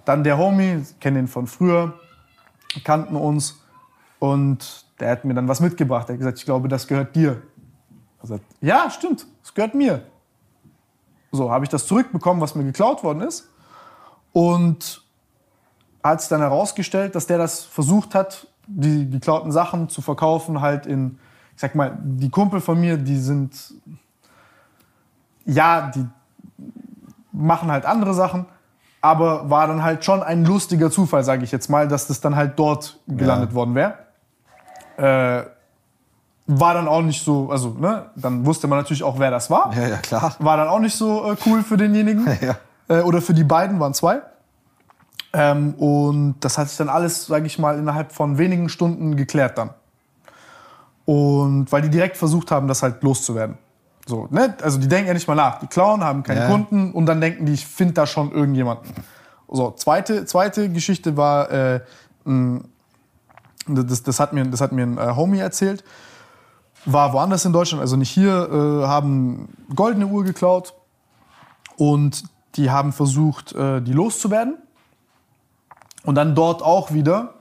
Dann 0.04 0.24
der 0.24 0.38
Homie, 0.38 0.84
kenne 1.00 1.20
ihn 1.20 1.28
von 1.28 1.46
früher, 1.46 1.94
kannten 2.84 3.16
uns 3.16 3.64
und 4.18 4.86
der 5.00 5.12
hat 5.12 5.26
mir 5.26 5.36
dann 5.36 5.48
was 5.48 5.60
mitgebracht. 5.60 6.10
Er 6.10 6.14
hat 6.14 6.20
gesagt, 6.20 6.40
ich 6.40 6.46
glaube, 6.46 6.68
das 6.68 6.88
gehört 6.88 7.16
dir. 7.16 7.44
Habe 8.18 8.22
gesagt, 8.22 8.46
ja, 8.62 8.90
stimmt, 8.90 9.28
es 9.44 9.54
gehört 9.54 9.76
mir. 9.76 10.04
So, 11.32 11.52
habe 11.52 11.66
ich 11.66 11.70
das 11.70 11.86
zurückbekommen, 11.86 12.42
was 12.42 12.56
mir 12.56 12.64
geklaut 12.64 13.04
worden 13.04 13.22
ist. 13.22 13.52
Und 14.32 15.05
hat 16.10 16.22
sich 16.22 16.30
dann 16.30 16.42
herausgestellt, 16.42 17.16
dass 17.16 17.26
der 17.26 17.38
das 17.38 17.64
versucht 17.64 18.14
hat, 18.14 18.48
die 18.68 19.10
geklauten 19.10 19.52
Sachen 19.52 19.90
zu 19.90 20.02
verkaufen, 20.02 20.62
halt 20.62 20.86
in, 20.86 21.18
ich 21.56 21.62
sag 21.62 21.76
mal, 21.76 21.98
die 22.00 22.30
Kumpel 22.30 22.62
von 22.62 22.80
mir, 22.80 22.98
die 22.98 23.18
sind, 23.18 23.74
ja, 25.46 25.92
die 25.94 26.06
machen 27.32 27.72
halt 27.72 27.86
andere 27.86 28.14
Sachen, 28.14 28.46
aber 29.02 29.50
war 29.50 29.68
dann 29.68 29.84
halt 29.84 30.06
schon 30.06 30.22
ein 30.22 30.46
lustiger 30.46 30.92
Zufall, 30.92 31.24
sage 31.24 31.44
ich 31.44 31.52
jetzt 31.52 31.70
mal, 31.70 31.88
dass 31.88 32.08
das 32.08 32.22
dann 32.22 32.36
halt 32.36 32.58
dort 32.58 33.00
gelandet 33.08 33.54
worden 33.54 33.76
wäre. 33.76 33.96
Äh, 34.98 35.50
war 36.48 36.76
dann 36.76 36.88
auch 36.88 37.02
nicht 37.02 37.24
so, 37.24 37.50
also, 37.50 37.76
ne, 37.80 38.12
dann 38.16 38.46
wusste 38.46 38.68
man 38.68 38.78
natürlich 38.78 39.04
auch, 39.04 39.18
wer 39.18 39.32
das 39.32 39.50
war. 39.50 39.76
Ja, 39.76 39.88
ja, 39.88 39.98
klar. 39.98 40.36
War 40.38 40.58
dann 40.58 40.68
auch 40.68 40.80
nicht 40.80 40.96
so 40.96 41.32
äh, 41.32 41.36
cool 41.48 41.64
für 41.64 41.78
denjenigen. 41.78 42.28
Ja. 42.42 42.58
Äh, 42.88 43.02
oder 43.02 43.20
für 43.24 43.34
die 43.34 43.44
beiden, 43.44 43.80
waren 43.80 43.96
zwei. 43.96 44.22
Ähm, 45.38 45.74
und 45.74 46.36
das 46.40 46.58
hat 46.58 46.70
sich 46.70 46.78
dann 46.78 46.88
alles, 46.88 47.26
sage 47.26 47.46
ich 47.46 47.60
mal, 47.60 47.78
innerhalb 47.78 48.14
von 48.14 48.38
wenigen 48.38 48.70
Stunden 48.70 49.18
geklärt 49.18 49.58
dann. 49.58 49.72
Und 51.04 51.70
weil 51.74 51.82
die 51.82 51.90
direkt 51.90 52.16
versucht 52.16 52.52
haben, 52.52 52.70
das 52.70 52.82
halt 52.82 53.04
loszuwerden. 53.04 53.58
So, 54.08 54.28
ne? 54.32 54.56
Also 54.62 54.80
die 54.80 54.88
denken 54.88 55.08
ja 55.08 55.14
nicht 55.14 55.28
mal 55.28 55.36
nach. 55.36 55.60
Die 55.60 55.68
klauen, 55.68 56.06
haben 56.06 56.24
keine 56.24 56.42
Ja. 56.42 56.48
Kunden 56.48 56.94
und 56.94 57.06
dann 57.06 57.20
denken 57.20 57.46
die, 57.46 57.54
ich 57.54 57.68
finde 57.68 57.96
da 57.96 58.08
schon 58.08 58.32
irgendjemanden. 58.32 58.92
So, 59.50 59.72
zweite, 59.72 60.26
zweite 60.26 60.70
Geschichte 60.70 61.18
war, 61.18 61.52
äh, 61.52 61.82
das, 63.68 64.04
das, 64.04 64.20
hat 64.22 64.32
mir, 64.32 64.46
das 64.46 64.62
hat 64.62 64.72
mir 64.72 64.84
ein 64.84 64.98
äh, 64.98 65.16
Homie 65.18 65.40
erzählt. 65.40 65.84
War 66.86 67.12
woanders 67.12 67.44
in 67.44 67.52
Deutschland, 67.52 67.82
also 67.82 67.98
nicht 67.98 68.12
hier, 68.12 68.50
äh, 68.50 68.88
haben 68.88 69.50
goldene 69.76 70.08
Uhr 70.08 70.24
geklaut 70.24 70.76
und 71.76 72.24
die 72.56 72.72
haben 72.72 72.94
versucht, 72.94 73.54
äh, 73.54 73.82
die 73.82 73.92
loszuwerden. 73.92 74.60
Und 76.06 76.16
dann 76.16 76.36
dort 76.36 76.62
auch 76.62 76.92
wieder 76.92 77.34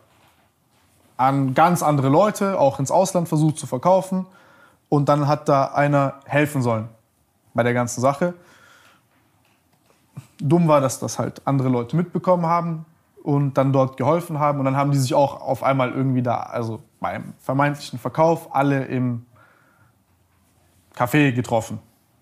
an 1.16 1.55
ganz 1.55 1.82
andere 1.82 2.09
Leute, 2.09 2.59
auch 2.59 2.78
ins 2.78 2.91
Ausland 2.91 3.28
versucht 3.28 3.59
zu 3.59 3.66
verkaufen. 3.66 4.27
Und 4.89 5.09
dann 5.09 5.28
hat 5.28 5.49
da 5.49 5.66
einer 5.66 6.15
helfen 6.24 6.62
sollen 6.62 6.89
bei 7.53 7.62
der 7.62 7.74
ganzen 7.74 8.01
Sache. 8.01 8.35
Dumm 10.39 10.66
war, 10.69 10.81
dass 10.81 10.99
das 10.99 11.19
halt 11.19 11.43
andere 11.47 11.69
Leute 11.69 11.97
mitbekommen 11.97 12.47
haben 12.47 12.85
und 13.23 13.55
dann 13.55 13.73
dort 13.73 13.97
geholfen 13.97 14.39
haben. 14.39 14.59
Und 14.59 14.65
dann 14.65 14.77
haben 14.77 14.91
die 14.91 14.99
sich 14.99 15.15
auch 15.15 15.41
auf 15.41 15.62
einmal 15.62 15.93
irgendwie 15.93 16.23
da, 16.23 16.36
also 16.36 16.81
beim 17.01 17.35
vermeintlichen 17.39 17.99
Verkauf, 17.99 18.55
alle 18.55 18.85
im 18.85 19.24
Café 20.95 21.32
getroffen. 21.32 21.81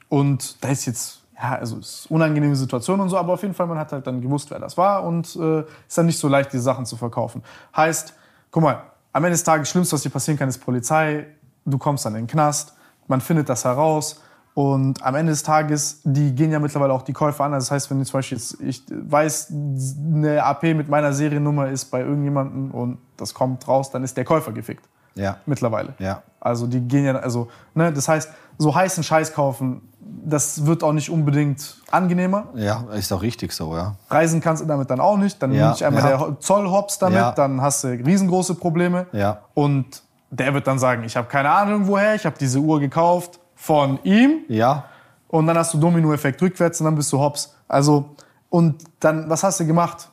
Und 0.08 0.62
da 0.62 0.68
ist 0.68 0.86
jetzt, 0.86 1.21
ja, 1.42 1.56
also 1.56 1.78
es 1.78 2.04
ist 2.04 2.06
eine 2.10 2.16
unangenehme 2.16 2.54
Situation 2.56 3.00
und 3.00 3.08
so, 3.08 3.16
aber 3.16 3.32
auf 3.32 3.42
jeden 3.42 3.54
Fall, 3.54 3.66
man 3.66 3.78
hat 3.78 3.92
halt 3.92 4.06
dann 4.06 4.20
gewusst, 4.20 4.50
wer 4.50 4.58
das 4.58 4.76
war 4.76 5.04
und 5.04 5.34
äh, 5.36 5.60
ist 5.60 5.98
dann 5.98 6.06
nicht 6.06 6.18
so 6.18 6.28
leicht, 6.28 6.52
diese 6.52 6.62
Sachen 6.62 6.86
zu 6.86 6.96
verkaufen. 6.96 7.42
Heißt, 7.76 8.14
guck 8.50 8.62
mal, 8.62 8.82
am 9.12 9.24
Ende 9.24 9.34
des 9.34 9.44
Tages, 9.44 9.68
das 9.68 9.70
Schlimmste, 9.70 9.94
was 9.94 10.02
dir 10.02 10.10
passieren 10.10 10.38
kann, 10.38 10.48
ist 10.48 10.58
Polizei. 10.58 11.26
Du 11.64 11.78
kommst 11.78 12.06
dann 12.06 12.14
in 12.14 12.22
den 12.22 12.26
Knast, 12.28 12.74
man 13.08 13.20
findet 13.20 13.48
das 13.48 13.64
heraus 13.64 14.22
und 14.54 15.02
am 15.02 15.14
Ende 15.14 15.32
des 15.32 15.42
Tages, 15.42 16.00
die 16.04 16.34
gehen 16.34 16.50
ja 16.50 16.58
mittlerweile 16.58 16.92
auch 16.92 17.02
die 17.02 17.12
Käufer 17.12 17.44
an. 17.44 17.54
Also 17.54 17.66
das 17.66 17.70
heißt, 17.70 17.90
wenn 17.90 17.98
du 17.98 18.04
zum 18.04 18.18
Beispiel 18.18 18.38
jetzt, 18.38 18.60
ich 18.60 18.82
weiß, 18.90 19.50
eine 19.50 20.42
AP 20.42 20.74
mit 20.74 20.88
meiner 20.88 21.12
Seriennummer 21.12 21.68
ist 21.68 21.86
bei 21.86 22.00
irgendjemandem 22.00 22.70
und 22.70 22.98
das 23.16 23.32
kommt 23.32 23.66
raus, 23.66 23.90
dann 23.90 24.04
ist 24.04 24.16
der 24.16 24.24
Käufer 24.24 24.52
gefickt. 24.52 24.84
Ja. 25.14 25.38
Mittlerweile. 25.46 25.94
Ja. 25.98 26.22
Also 26.40 26.66
die 26.66 26.80
gehen 26.80 27.04
ja, 27.04 27.14
also, 27.16 27.48
ne, 27.74 27.92
das 27.92 28.08
heißt, 28.08 28.30
so 28.58 28.74
heißen 28.74 29.02
Scheiß 29.02 29.32
kaufen, 29.32 29.88
das 30.24 30.66
wird 30.66 30.82
auch 30.84 30.92
nicht 30.92 31.10
unbedingt 31.10 31.76
angenehmer. 31.90 32.48
Ja, 32.54 32.84
ist 32.92 33.12
auch 33.12 33.22
richtig 33.22 33.52
so, 33.52 33.74
ja. 33.74 33.96
Reisen 34.10 34.40
kannst 34.40 34.62
du 34.62 34.66
damit 34.66 34.90
dann 34.90 35.00
auch 35.00 35.16
nicht. 35.16 35.42
Dann 35.42 35.52
Ja, 35.52 35.66
nimmt 35.66 35.76
dich 35.76 35.84
einmal 35.84 36.02
ja. 36.10 36.16
der 36.18 36.40
Zoll 36.40 36.70
hops 36.70 36.98
damit, 36.98 37.18
Ja. 37.18 37.32
dann 37.32 37.60
hast 37.60 37.84
du 37.84 37.88
riesengroße 37.88 38.54
Probleme. 38.54 39.06
Ja. 39.12 39.40
Und 39.54 40.02
der 40.30 40.54
wird 40.54 40.66
dann 40.66 40.78
sagen, 40.78 41.04
ich 41.04 41.16
habe 41.16 41.28
keine 41.28 41.50
Ahnung 41.50 41.86
woher, 41.86 42.14
ich 42.14 42.24
habe 42.26 42.36
diese 42.38 42.58
Uhr 42.58 42.80
gekauft 42.80 43.38
von 43.54 43.98
ihm. 44.04 44.40
Ja, 44.48 44.84
Und 45.28 45.46
dann 45.46 45.56
hast 45.56 45.72
du 45.74 45.78
Dominoeffekt 45.78 46.40
rückwärts 46.42 46.80
und 46.80 46.84
dann 46.86 46.94
bist 46.94 47.12
du 47.12 47.18
hops. 47.18 47.54
Also, 47.68 48.10
und 48.50 48.82
dann, 49.00 49.30
was 49.30 49.42
hast 49.42 49.60
du 49.60 49.66
gemacht? 49.66 50.08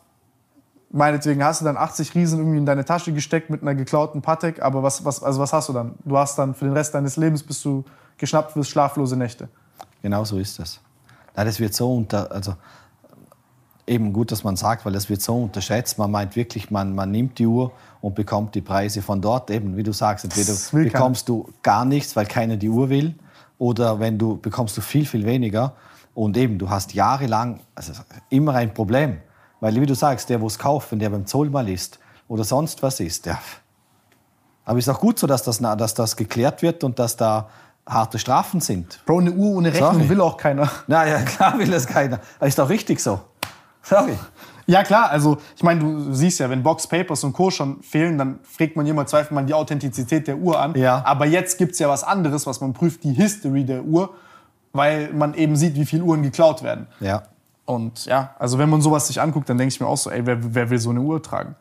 Meinetwegen 0.91 1.43
hast 1.43 1.61
du 1.61 1.65
dann 1.65 1.77
80 1.77 2.15
Riesen 2.15 2.39
irgendwie 2.39 2.57
in 2.57 2.65
deine 2.65 2.84
Tasche 2.84 3.13
gesteckt 3.13 3.49
mit 3.51 3.61
einer 3.61 3.76
geklauten 3.76 4.21
Patek, 4.23 4.61
aber 4.63 4.81
was, 4.81 5.05
was, 5.05 5.21
also 5.21 5.39
was 5.39 5.53
hast 5.53 5.69
du 5.69 5.73
dann? 5.73 5.95
Du 6.03 6.17
hast 6.17 6.38
dann 6.39 6.55
für 6.55 6.65
den 6.65 6.73
Rest 6.73 6.95
deines 6.95 7.15
Lebens 7.15 7.43
bist 7.43 7.63
du 7.63 7.84
geschnappt 8.17 8.55
wirst, 8.55 8.71
schlaflose 8.71 9.15
Nächte. 9.15 9.49
Genau 10.01 10.23
so 10.23 10.38
ist 10.38 10.59
das. 10.59 10.80
Nein, 11.35 11.45
das 11.45 11.59
wird 11.59 11.73
so 11.73 11.93
unter, 11.93 12.31
also 12.31 12.55
eben 13.89 14.13
gut, 14.13 14.31
dass 14.31 14.43
man 14.43 14.55
sagt, 14.55 14.85
weil 14.85 14.93
das 14.93 15.09
wird 15.09 15.21
so 15.21 15.35
unterschätzt. 15.35 15.97
Man 15.97 16.11
meint 16.11 16.35
wirklich, 16.35 16.71
man, 16.71 16.93
man 16.93 17.11
nimmt 17.11 17.39
die 17.39 17.47
Uhr 17.47 17.71
und 18.01 18.15
bekommt 18.15 18.55
die 18.55 18.61
Preise 18.61 19.01
von 19.01 19.21
dort. 19.21 19.49
Eben, 19.49 19.76
wie 19.76 19.84
du 19.84 19.91
sagst, 19.91 20.23
entweder 20.23 20.53
keiner. 20.53 20.84
bekommst 20.84 21.27
du 21.27 21.49
gar 21.63 21.85
nichts, 21.85 22.15
weil 22.15 22.26
keiner 22.26 22.55
die 22.55 22.69
Uhr 22.69 22.89
will, 22.89 23.15
oder 23.57 23.99
wenn 23.99 24.17
du 24.17 24.38
bekommst 24.38 24.77
du 24.77 24.81
viel 24.81 25.05
viel 25.05 25.26
weniger. 25.26 25.73
Und 26.13 26.38
eben, 26.38 26.57
du 26.57 26.69
hast 26.69 26.93
jahrelang 26.93 27.59
also 27.76 27.93
immer 28.30 28.53
ein 28.55 28.73
Problem, 28.73 29.19
weil 29.59 29.80
wie 29.80 29.85
du 29.85 29.95
sagst, 29.95 30.30
der, 30.30 30.39
wo 30.41 30.47
es 30.47 30.57
kauft, 30.57 30.91
wenn 30.91 30.99
der 30.99 31.09
beim 31.09 31.26
Zoll 31.26 31.49
mal 31.49 31.67
ist 31.67 31.99
oder 32.27 32.43
sonst 32.43 32.81
was 32.84 32.99
ist, 32.99 33.26
der. 33.26 33.39
Aber 34.65 34.77
ist 34.77 34.89
auch 34.89 34.99
gut 34.99 35.17
so, 35.17 35.27
dass 35.27 35.43
das, 35.43 35.59
dass 35.59 35.93
das 35.93 36.15
geklärt 36.15 36.61
wird 36.61 36.84
und 36.84 36.99
dass 36.99 37.17
da 37.17 37.49
harte 37.90 38.20
Strafen 38.20 38.61
sind. 38.61 38.99
Bro, 39.06 39.20
eine 39.20 39.32
Uhr 39.32 39.57
ohne 39.57 39.74
Rechnung 39.74 39.94
Sorry. 39.94 40.10
will 40.10 40.22
auch 40.22 40.38
keiner. 40.38 40.70
Na 40.88 41.07
ja, 41.07 41.22
klar 41.24 41.57
will 41.57 41.70
das 41.70 41.88
keiner. 41.88 42.20
Aber 42.38 42.48
ist 42.48 42.60
doch 42.60 42.70
richtig 42.70 42.99
so. 42.99 43.20
Sorry. 43.82 44.18
Ja 44.68 44.84
klar, 44.84 45.10
also 45.10 45.38
ich 45.56 45.64
meine, 45.64 45.80
du 45.80 46.14
siehst 46.14 46.40
ja, 46.40 46.49
wenn 46.49 46.61
Box 46.61 46.86
Papers 46.86 47.24
und 47.24 47.34
Co. 47.34 47.49
schon 47.49 47.82
fehlen, 47.82 48.20
dann 48.20 48.40
fragt 48.44 48.76
man 48.76 48.86
jemand, 48.86 49.10
zweifelt 49.10 49.32
man 49.32 49.48
die 49.48 49.56
Authentizität 49.56 50.28
der 50.28 50.38
Uhr 50.38 50.60
an. 50.60 50.76
Ja. 50.76 51.02
Aber 51.06 51.26
jetzt 51.26 51.57
gibt's 51.57 51.80
ja 51.80 51.90
was 51.90 52.03
anderes, 52.03 52.45
was 52.45 52.61
man 52.61 52.74
prüft, 52.74 53.03
die 53.03 53.14
History 53.14 53.64
der 53.64 53.84
Uhr, 53.84 54.14
weil 54.72 55.11
man 55.11 55.34
eben 55.34 55.56
sieht, 55.56 55.74
wie 55.76 55.86
viele 55.86 56.03
Uhren 56.03 56.22
geklaut 56.22 56.61
werden. 56.61 56.86
Ja. 56.99 57.24
Und 57.66 58.06
ja, 58.06 58.36
also 58.38 58.60
wenn 58.60 58.70
man 58.70 58.82
sowas 58.82 59.07
sich 59.07 59.20
anguckt, 59.20 59.49
dann 59.49 59.57
denke 59.57 59.74
ich 59.74 59.80
mir 59.80 59.88
auch 59.88 59.98
so, 59.98 60.11
ey, 60.11 60.24
wer, 60.26 60.38
wer 60.53 60.70
will 60.70 60.78
so 60.78 60.91
eine 60.91 61.02
Uhr 61.02 61.22
tragen? 61.22 61.56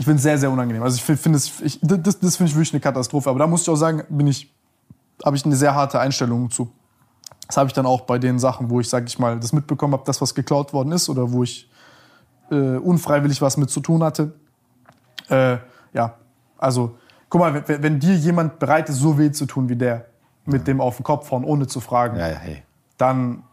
Ich 0.00 0.06
finde 0.06 0.16
es 0.16 0.22
sehr, 0.22 0.38
sehr 0.38 0.50
unangenehm. 0.50 0.82
Also 0.82 0.96
ich 0.96 1.02
finde 1.02 1.22
find 1.22 1.36
es, 1.36 1.60
ich, 1.60 1.78
das, 1.82 2.18
das 2.18 2.36
finde 2.36 2.50
ich 2.50 2.56
wirklich 2.56 2.72
eine 2.72 2.80
Katastrophe. 2.80 3.28
Aber 3.28 3.38
da 3.38 3.46
muss 3.46 3.62
ich 3.62 3.68
auch 3.68 3.76
sagen, 3.76 4.02
bin 4.08 4.26
ich, 4.26 4.50
habe 5.24 5.36
ich 5.36 5.44
eine 5.44 5.56
sehr 5.56 5.74
harte 5.74 6.00
Einstellung 6.00 6.50
zu. 6.50 6.70
Das 7.46 7.56
habe 7.56 7.66
ich 7.66 7.72
dann 7.72 7.86
auch 7.86 8.02
bei 8.02 8.18
den 8.18 8.38
Sachen, 8.38 8.70
wo 8.70 8.80
ich, 8.80 8.88
sage 8.88 9.06
ich 9.06 9.18
mal, 9.18 9.38
das 9.40 9.52
mitbekommen 9.52 9.92
habe, 9.94 10.04
dass 10.04 10.20
was 10.20 10.34
geklaut 10.34 10.72
worden 10.72 10.92
ist 10.92 11.08
oder 11.08 11.32
wo 11.32 11.42
ich 11.42 11.68
äh, 12.50 12.76
unfreiwillig 12.76 13.42
was 13.42 13.56
mit 13.56 13.70
zu 13.70 13.80
tun 13.80 14.02
hatte. 14.02 14.32
Äh, 15.28 15.58
ja, 15.92 16.14
also 16.58 16.96
Guck 17.30 17.40
mal, 17.40 17.68
wenn, 17.68 17.82
wenn 17.82 18.00
dir 18.00 18.16
jemand 18.16 18.58
bereit 18.58 18.88
ist, 18.88 18.96
so 18.96 19.16
weh 19.16 19.30
zu 19.30 19.46
tun 19.46 19.68
wie 19.68 19.76
der, 19.76 20.06
mit 20.44 20.66
dem 20.66 20.80
auf 20.80 20.96
den 20.96 21.04
Kopf 21.04 21.30
hauen, 21.30 21.44
ohne 21.44 21.68
zu 21.68 21.80
fragen, 21.80 22.18
Ja, 22.18 22.28
ja, 22.28 22.36
hey. 22.36 22.62
dann. 22.98 23.44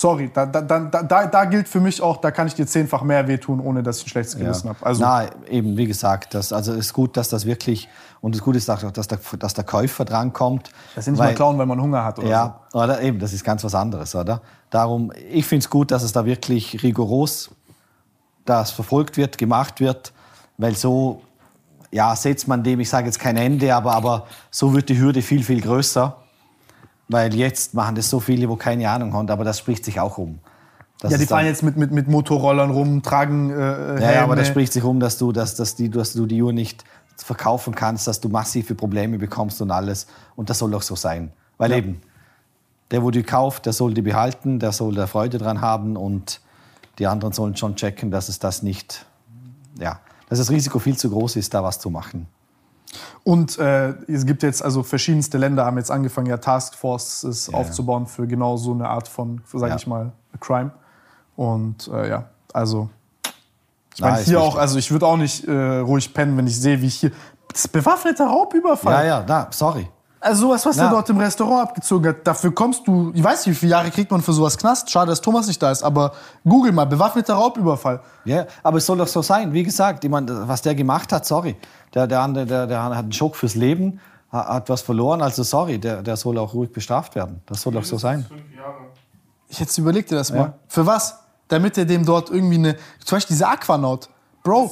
Sorry, 0.00 0.30
da, 0.32 0.46
da, 0.46 0.62
da, 0.62 1.26
da, 1.26 1.44
gilt 1.44 1.68
für 1.68 1.78
mich 1.78 2.00
auch, 2.00 2.16
da 2.16 2.30
kann 2.30 2.46
ich 2.46 2.54
dir 2.54 2.66
zehnfach 2.66 3.02
mehr 3.02 3.28
wehtun, 3.28 3.60
ohne 3.60 3.82
dass 3.82 3.98
ich 3.98 4.06
ein 4.06 4.08
schlechtes 4.08 4.34
Gewissen 4.38 4.68
Ja. 4.68 4.74
habe. 4.74 4.86
Also, 4.86 5.02
Na, 5.02 5.26
eben, 5.46 5.76
wie 5.76 5.84
gesagt, 5.86 6.32
das, 6.32 6.54
also 6.54 6.72
ist 6.72 6.94
gut, 6.94 7.18
dass 7.18 7.28
das 7.28 7.44
wirklich, 7.44 7.86
und 8.22 8.34
das 8.34 8.40
Gute 8.40 8.56
ist 8.56 8.70
auch, 8.70 8.80
dass 8.92 9.08
der, 9.08 9.18
dass 9.38 9.52
der 9.52 9.64
Käufer 9.64 10.06
drankommt. 10.06 10.70
das 10.94 11.04
sind 11.04 11.12
nicht 11.12 11.18
mal 11.18 11.26
weil- 11.28 11.34
klauen, 11.34 11.58
weil 11.58 11.66
man 11.66 11.78
Hunger 11.82 12.02
hat 12.02 12.18
oder 12.18 12.28
Ja, 12.28 12.60
oder 12.72 13.02
eben, 13.02 13.18
das 13.18 13.34
ist 13.34 13.44
ganz 13.44 13.62
was 13.62 13.74
anderes, 13.74 14.14
oder? 14.14 14.40
Darum, 14.70 15.12
ich 15.30 15.44
finde 15.44 15.64
es 15.64 15.68
gut, 15.68 15.90
dass 15.90 16.02
es 16.02 16.12
da 16.12 16.24
wirklich 16.24 16.82
rigoros 16.82 17.50
das 18.46 18.70
verfolgt 18.70 19.18
wird, 19.18 19.36
gemacht 19.36 19.80
wird, 19.80 20.14
weil 20.56 20.74
so, 20.76 21.20
ja, 21.90 22.16
setzt 22.16 22.48
man 22.48 22.62
dem, 22.62 22.80
ich 22.80 22.88
sage 22.88 23.04
jetzt 23.04 23.18
kein 23.18 23.36
Ende, 23.36 23.74
aber, 23.74 23.92
aber 23.92 24.26
so 24.50 24.72
wird 24.72 24.88
die 24.88 24.98
Hürde 24.98 25.20
viel, 25.20 25.42
viel 25.44 25.60
größer, 25.60 26.16
weil 27.10 27.34
jetzt 27.34 27.74
machen 27.74 27.96
das 27.96 28.08
so 28.08 28.20
viele, 28.20 28.48
wo 28.48 28.56
keine 28.56 28.88
Ahnung 28.88 29.12
haben, 29.12 29.28
aber 29.28 29.44
das 29.44 29.58
spricht 29.58 29.84
sich 29.84 29.98
auch 29.98 30.16
um. 30.16 30.38
Das 31.00 31.12
Ja, 31.12 31.18
die 31.18 31.26
fahren 31.26 31.46
jetzt 31.46 31.62
mit, 31.62 31.76
mit, 31.76 31.90
mit 31.90 32.08
Motorrollern 32.08 32.70
rum, 32.70 33.02
tragen 33.02 33.50
äh, 33.50 34.00
ja, 34.00 34.12
ja, 34.12 34.22
aber 34.22 34.36
das 34.36 34.46
spricht 34.48 34.72
sich 34.72 34.84
um, 34.84 35.00
dass 35.00 35.18
du, 35.18 35.32
dass, 35.32 35.56
dass 35.56 35.74
die, 35.74 35.90
dass 35.90 36.12
du 36.12 36.26
die 36.26 36.40
Uhr 36.40 36.52
nicht 36.52 36.84
verkaufen 37.16 37.74
kannst, 37.74 38.06
dass 38.06 38.20
du 38.20 38.28
massive 38.28 38.74
Probleme 38.74 39.18
bekommst 39.18 39.60
und 39.60 39.70
alles. 39.70 40.06
Und 40.36 40.50
das 40.50 40.58
soll 40.58 40.74
auch 40.74 40.82
so 40.82 40.94
sein. 40.94 41.32
Weil 41.58 41.72
eben, 41.72 42.00
der, 42.90 43.02
wo 43.02 43.10
die 43.10 43.22
kauft, 43.22 43.66
der 43.66 43.72
soll 43.72 43.92
die 43.92 44.02
behalten, 44.02 44.58
der 44.58 44.72
soll 44.72 44.94
da 44.94 45.06
Freude 45.06 45.38
dran 45.38 45.60
haben 45.60 45.96
und 45.96 46.40
die 46.98 47.06
anderen 47.06 47.32
sollen 47.32 47.56
schon 47.56 47.76
checken, 47.76 48.10
dass 48.10 48.28
es 48.28 48.38
das 48.38 48.62
nicht, 48.62 49.06
ja, 49.78 50.00
dass 50.28 50.38
das 50.38 50.50
Risiko 50.50 50.78
viel 50.78 50.96
zu 50.96 51.10
groß 51.10 51.36
ist, 51.36 51.54
da 51.54 51.62
was 51.64 51.78
zu 51.78 51.90
machen. 51.90 52.26
Und 53.24 53.58
äh, 53.58 53.90
es 54.08 54.26
gibt 54.26 54.42
jetzt 54.42 54.64
also 54.64 54.82
verschiedenste 54.82 55.38
Länder 55.38 55.64
haben 55.64 55.76
jetzt 55.76 55.90
angefangen, 55.90 56.26
ja 56.26 56.38
Taskforces 56.38 57.48
Ja, 57.48 57.58
aufzubauen 57.58 58.06
für 58.06 58.26
genau 58.26 58.56
so 58.56 58.72
eine 58.72 58.88
Art 58.88 59.08
von, 59.08 59.42
sage 59.52 59.68
Ja. 59.68 59.76
ich 59.76 59.86
mal, 59.86 60.12
Crime. 60.40 60.70
Und 61.36 61.88
äh, 61.92 62.08
ja, 62.08 62.24
also 62.52 62.88
ich 63.94 64.00
meine 64.00 64.18
hier 64.18 64.40
auch, 64.40 64.56
also 64.56 64.78
ich 64.78 64.90
würde 64.90 65.06
auch 65.06 65.16
nicht 65.16 65.46
äh, 65.46 65.78
ruhig 65.78 66.12
pennen, 66.14 66.36
wenn 66.36 66.46
ich 66.46 66.60
sehe, 66.60 66.80
wie 66.80 66.86
ich 66.86 66.96
hier 66.96 67.12
das 67.52 67.62
ist 67.64 67.72
bewaffneter 67.72 68.26
Raubüberfall. 68.26 68.92
Ja, 68.92 69.18
ja, 69.18 69.24
na, 69.26 69.48
sorry. 69.50 69.88
Also 70.22 70.42
sowas, 70.48 70.66
was 70.66 70.76
Ja. 70.76 70.82
der 70.84 70.90
dort 70.92 71.08
im 71.08 71.16
Restaurant 71.16 71.62
abgezogen 71.68 72.08
hat, 72.08 72.26
dafür 72.26 72.54
kommst 72.54 72.86
du, 72.86 73.10
ich 73.14 73.24
weiß 73.24 73.46
nicht, 73.46 73.56
wie 73.56 73.58
viele 73.60 73.72
Jahre 73.72 73.90
kriegt 73.90 74.10
man 74.10 74.20
für 74.20 74.34
sowas 74.34 74.58
Knast. 74.58 74.90
Schade, 74.90 75.08
dass 75.10 75.20
Thomas 75.22 75.46
nicht 75.46 75.62
da 75.62 75.70
ist, 75.70 75.82
aber 75.82 76.12
google 76.46 76.72
mal, 76.72 76.84
bewaffneter 76.84 77.34
Raubüberfall. 77.34 78.00
Ja, 78.26 78.44
aber 78.62 78.76
es 78.78 78.84
soll 78.86 78.98
doch 78.98 79.06
so 79.08 79.22
sein. 79.22 79.52
Wie 79.54 79.62
gesagt, 79.62 80.04
ich 80.04 80.10
meine, 80.10 80.46
was 80.46 80.60
der 80.60 80.74
gemacht 80.74 81.10
hat, 81.12 81.24
sorry. 81.24 81.56
Der, 81.94 82.06
der 82.06 82.20
andere, 82.20 82.44
der, 82.44 82.66
der 82.66 82.82
hat 82.84 82.92
einen 82.92 83.12
Schock 83.12 83.34
fürs 83.34 83.54
Leben, 83.54 83.98
ha- 84.30 84.54
hat 84.56 84.68
was 84.68 84.82
verloren. 84.82 85.22
Also 85.22 85.42
sorry, 85.42 85.78
der, 85.78 86.02
der 86.02 86.16
soll 86.18 86.36
auch 86.36 86.52
ruhig 86.52 86.70
bestraft 86.70 87.14
werden. 87.14 87.40
Das 87.46 87.62
soll 87.62 87.72
doch 87.72 87.84
so 87.84 87.96
sein. 87.96 88.26
Fünf 88.28 88.42
Jahre. 88.54 88.74
Ich 89.48 89.58
jetzt 89.58 89.76
überleg 89.78 90.06
dir 90.06 90.16
das 90.16 90.28
Ja. 90.28 90.36
mal. 90.36 90.52
Für 90.68 90.84
was? 90.86 91.18
Damit 91.48 91.78
er 91.78 91.86
dem 91.86 92.04
dort 92.04 92.28
irgendwie 92.30 92.56
eine, 92.56 92.76
zum 93.04 93.16
Beispiel 93.16 93.34
diese 93.34 93.48
Aquanaut. 93.48 94.10
Bro, 94.42 94.70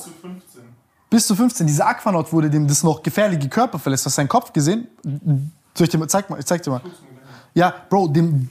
Bis 1.11 1.27
zu 1.27 1.35
15. 1.35 1.67
bis 1.67 1.67
zu 1.67 1.67
15, 1.67 1.67
diese 1.67 1.87
Aquanaut 1.87 2.33
wurde 2.33 2.51
dem 2.51 2.67
das 2.69 2.83
noch 2.83 3.03
gefährliche 3.03 3.49
Körper 3.49 3.79
verlässt. 3.79 4.05
Hast 4.05 4.17
du 4.17 4.17
seinen 4.17 4.29
Kopf 4.29 4.53
gesehen? 4.53 4.89
Soll 5.75 5.87
ich 5.87 6.09
zeig 6.09 6.29
mal, 6.29 6.39
ich 6.39 6.47
zeig 6.47 6.63
dir 6.63 6.71
mal. 6.71 6.83
Ja, 7.55 7.75
Bro, 7.89 8.09
dem 8.09 8.51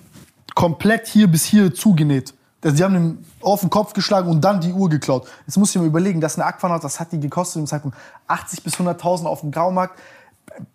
komplett 0.55 1.07
hier 1.07 1.27
bis 1.27 1.43
hier 1.43 1.73
zugenäht. 1.73 2.34
Also 2.63 2.75
die 2.75 2.84
haben 2.84 2.95
ihm 2.95 3.25
auf 3.41 3.61
den 3.61 3.69
Kopf 3.69 3.93
geschlagen 3.93 4.29
und 4.29 4.41
dann 4.41 4.59
die 4.59 4.73
Uhr 4.73 4.89
geklaut. 4.89 5.27
Jetzt 5.45 5.57
muss 5.57 5.75
ich 5.75 5.79
mir 5.79 5.88
überlegen, 5.88 6.19
das 6.19 6.34
ist 6.34 6.39
eine 6.39 6.47
Aquanaut, 6.47 6.84
das 6.84 6.99
hat 6.99 7.11
die 7.11 7.19
gekostet 7.19 7.61
im 7.61 7.67
Zeitpunkt 7.67 7.95
80 8.27 8.63
bis 8.63 8.73
100.000 8.75 9.25
auf 9.25 9.41
dem 9.41 9.51
Graumarkt. 9.51 9.99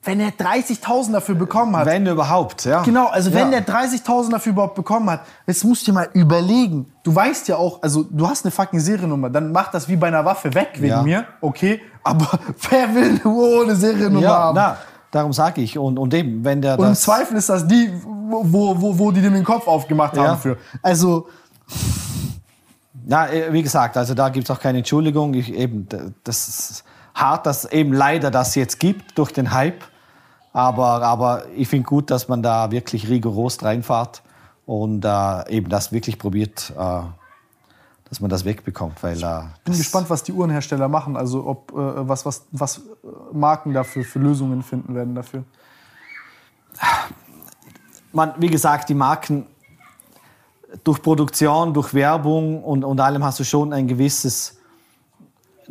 Wenn 0.02 0.20
er 0.20 0.30
30.000 0.30 1.12
dafür 1.12 1.34
bekommen 1.34 1.76
hat, 1.76 1.86
Wenn 1.86 2.06
überhaupt, 2.06 2.64
ja. 2.64 2.82
Genau, 2.82 3.06
also 3.06 3.32
wenn 3.34 3.52
ja. 3.52 3.60
der 3.60 3.66
30.000 3.74 4.30
dafür 4.30 4.52
überhaupt 4.52 4.74
bekommen 4.74 5.10
hat, 5.10 5.22
jetzt 5.46 5.64
musst 5.64 5.82
du 5.82 5.90
dir 5.90 5.94
mal 5.94 6.08
überlegen. 6.12 6.92
Du 7.02 7.14
weißt 7.14 7.48
ja 7.48 7.56
auch, 7.56 7.82
also 7.82 8.04
du 8.08 8.28
hast 8.28 8.44
eine 8.44 8.50
fucking 8.52 8.80
Seriennummer, 8.80 9.30
dann 9.30 9.52
mach 9.52 9.70
das 9.70 9.88
wie 9.88 9.96
bei 9.96 10.06
einer 10.08 10.24
Waffe 10.24 10.54
weg 10.54 10.70
wegen 10.74 10.86
Ja. 10.88 11.02
mir, 11.02 11.24
okay? 11.40 11.80
Aber 12.04 12.38
wer 12.70 12.94
will 12.94 13.20
eine 13.22 13.24
Uhr 13.24 13.62
ohne 13.62 13.74
Seriennummer 13.76 14.20
Ja, 14.22 14.38
haben? 14.38 14.54
na, 14.56 14.76
darum 15.10 15.32
sage 15.32 15.60
ich. 15.62 15.76
Und, 15.78 15.98
und 15.98 16.12
eben, 16.14 16.44
wenn 16.44 16.62
der 16.62 16.78
Und 16.78 16.86
im. 16.88 16.94
Zweifel 16.94 17.36
ist 17.36 17.48
das 17.48 17.66
die, 17.66 17.92
wo, 18.04 18.74
wo, 18.80 18.98
wo 18.98 19.10
die 19.10 19.20
dem 19.20 19.34
den 19.34 19.44
Kopf 19.44 19.66
aufgemacht 19.66 20.16
haben 20.16 20.38
für. 20.40 20.56
Also, 20.82 21.28
Ja, 23.06 23.26
äh, 23.26 23.52
wie 23.52 23.62
gesagt, 23.62 23.96
also 23.96 24.14
da 24.14 24.28
gibt 24.28 24.48
es 24.48 24.56
auch 24.56 24.60
keine 24.60 24.78
Entschuldigung. 24.78 25.34
Ich, 25.34 25.52
eben, 25.52 25.88
das 26.24 26.48
ist 26.48 26.84
hart, 27.14 27.46
dass 27.46 27.64
eben 27.66 27.92
leider 27.92 28.30
das 28.30 28.54
jetzt 28.54 28.78
gibt 28.80 29.18
durch 29.18 29.32
den 29.32 29.52
Hype. 29.52 29.82
Aber, 30.52 31.02
aber 31.02 31.44
ich 31.56 31.68
finde 31.68 31.86
gut, 31.86 32.10
dass 32.10 32.28
man 32.28 32.42
da 32.42 32.70
wirklich 32.70 33.08
rigoros 33.08 33.62
reinfahrt 33.62 34.22
und 34.66 35.04
äh, 35.04 35.48
eben 35.50 35.68
das 35.70 35.92
wirklich 35.92 36.18
probiert, 36.18 36.72
äh, 36.78 37.00
dass 38.08 38.20
man 38.20 38.28
das 38.28 38.44
wegbekommt. 38.44 39.02
Weil, 39.02 39.16
äh, 39.22 39.40
bin 39.64 39.72
das- 39.72 39.78
gespannt, 39.78 40.10
was 40.10 40.22
die 40.22 40.32
Uhrenhersteller 40.32 40.88
machen, 40.88 41.16
also 41.16 41.46
ob 41.46 41.72
äh, 41.72 41.74
was, 42.08 42.26
was, 42.26 42.44
was 42.52 42.78
äh, 42.78 42.82
Marken 43.32 43.72
dafür 43.72 44.04
für 44.04 44.18
Lösungen 44.18 44.62
finden 44.62 44.94
werden 44.94 45.14
dafür. 45.14 45.44
man, 48.12 48.34
wie 48.38 48.48
gesagt, 48.48 48.88
die 48.88 48.94
Marken 48.94 49.46
durch 50.84 51.02
Produktion, 51.02 51.72
durch 51.74 51.92
Werbung 51.94 52.62
und, 52.62 52.84
und 52.84 53.00
allem 53.00 53.24
hast 53.24 53.40
du 53.40 53.44
schon 53.44 53.72
ein 53.72 53.86
gewisses 53.86 54.58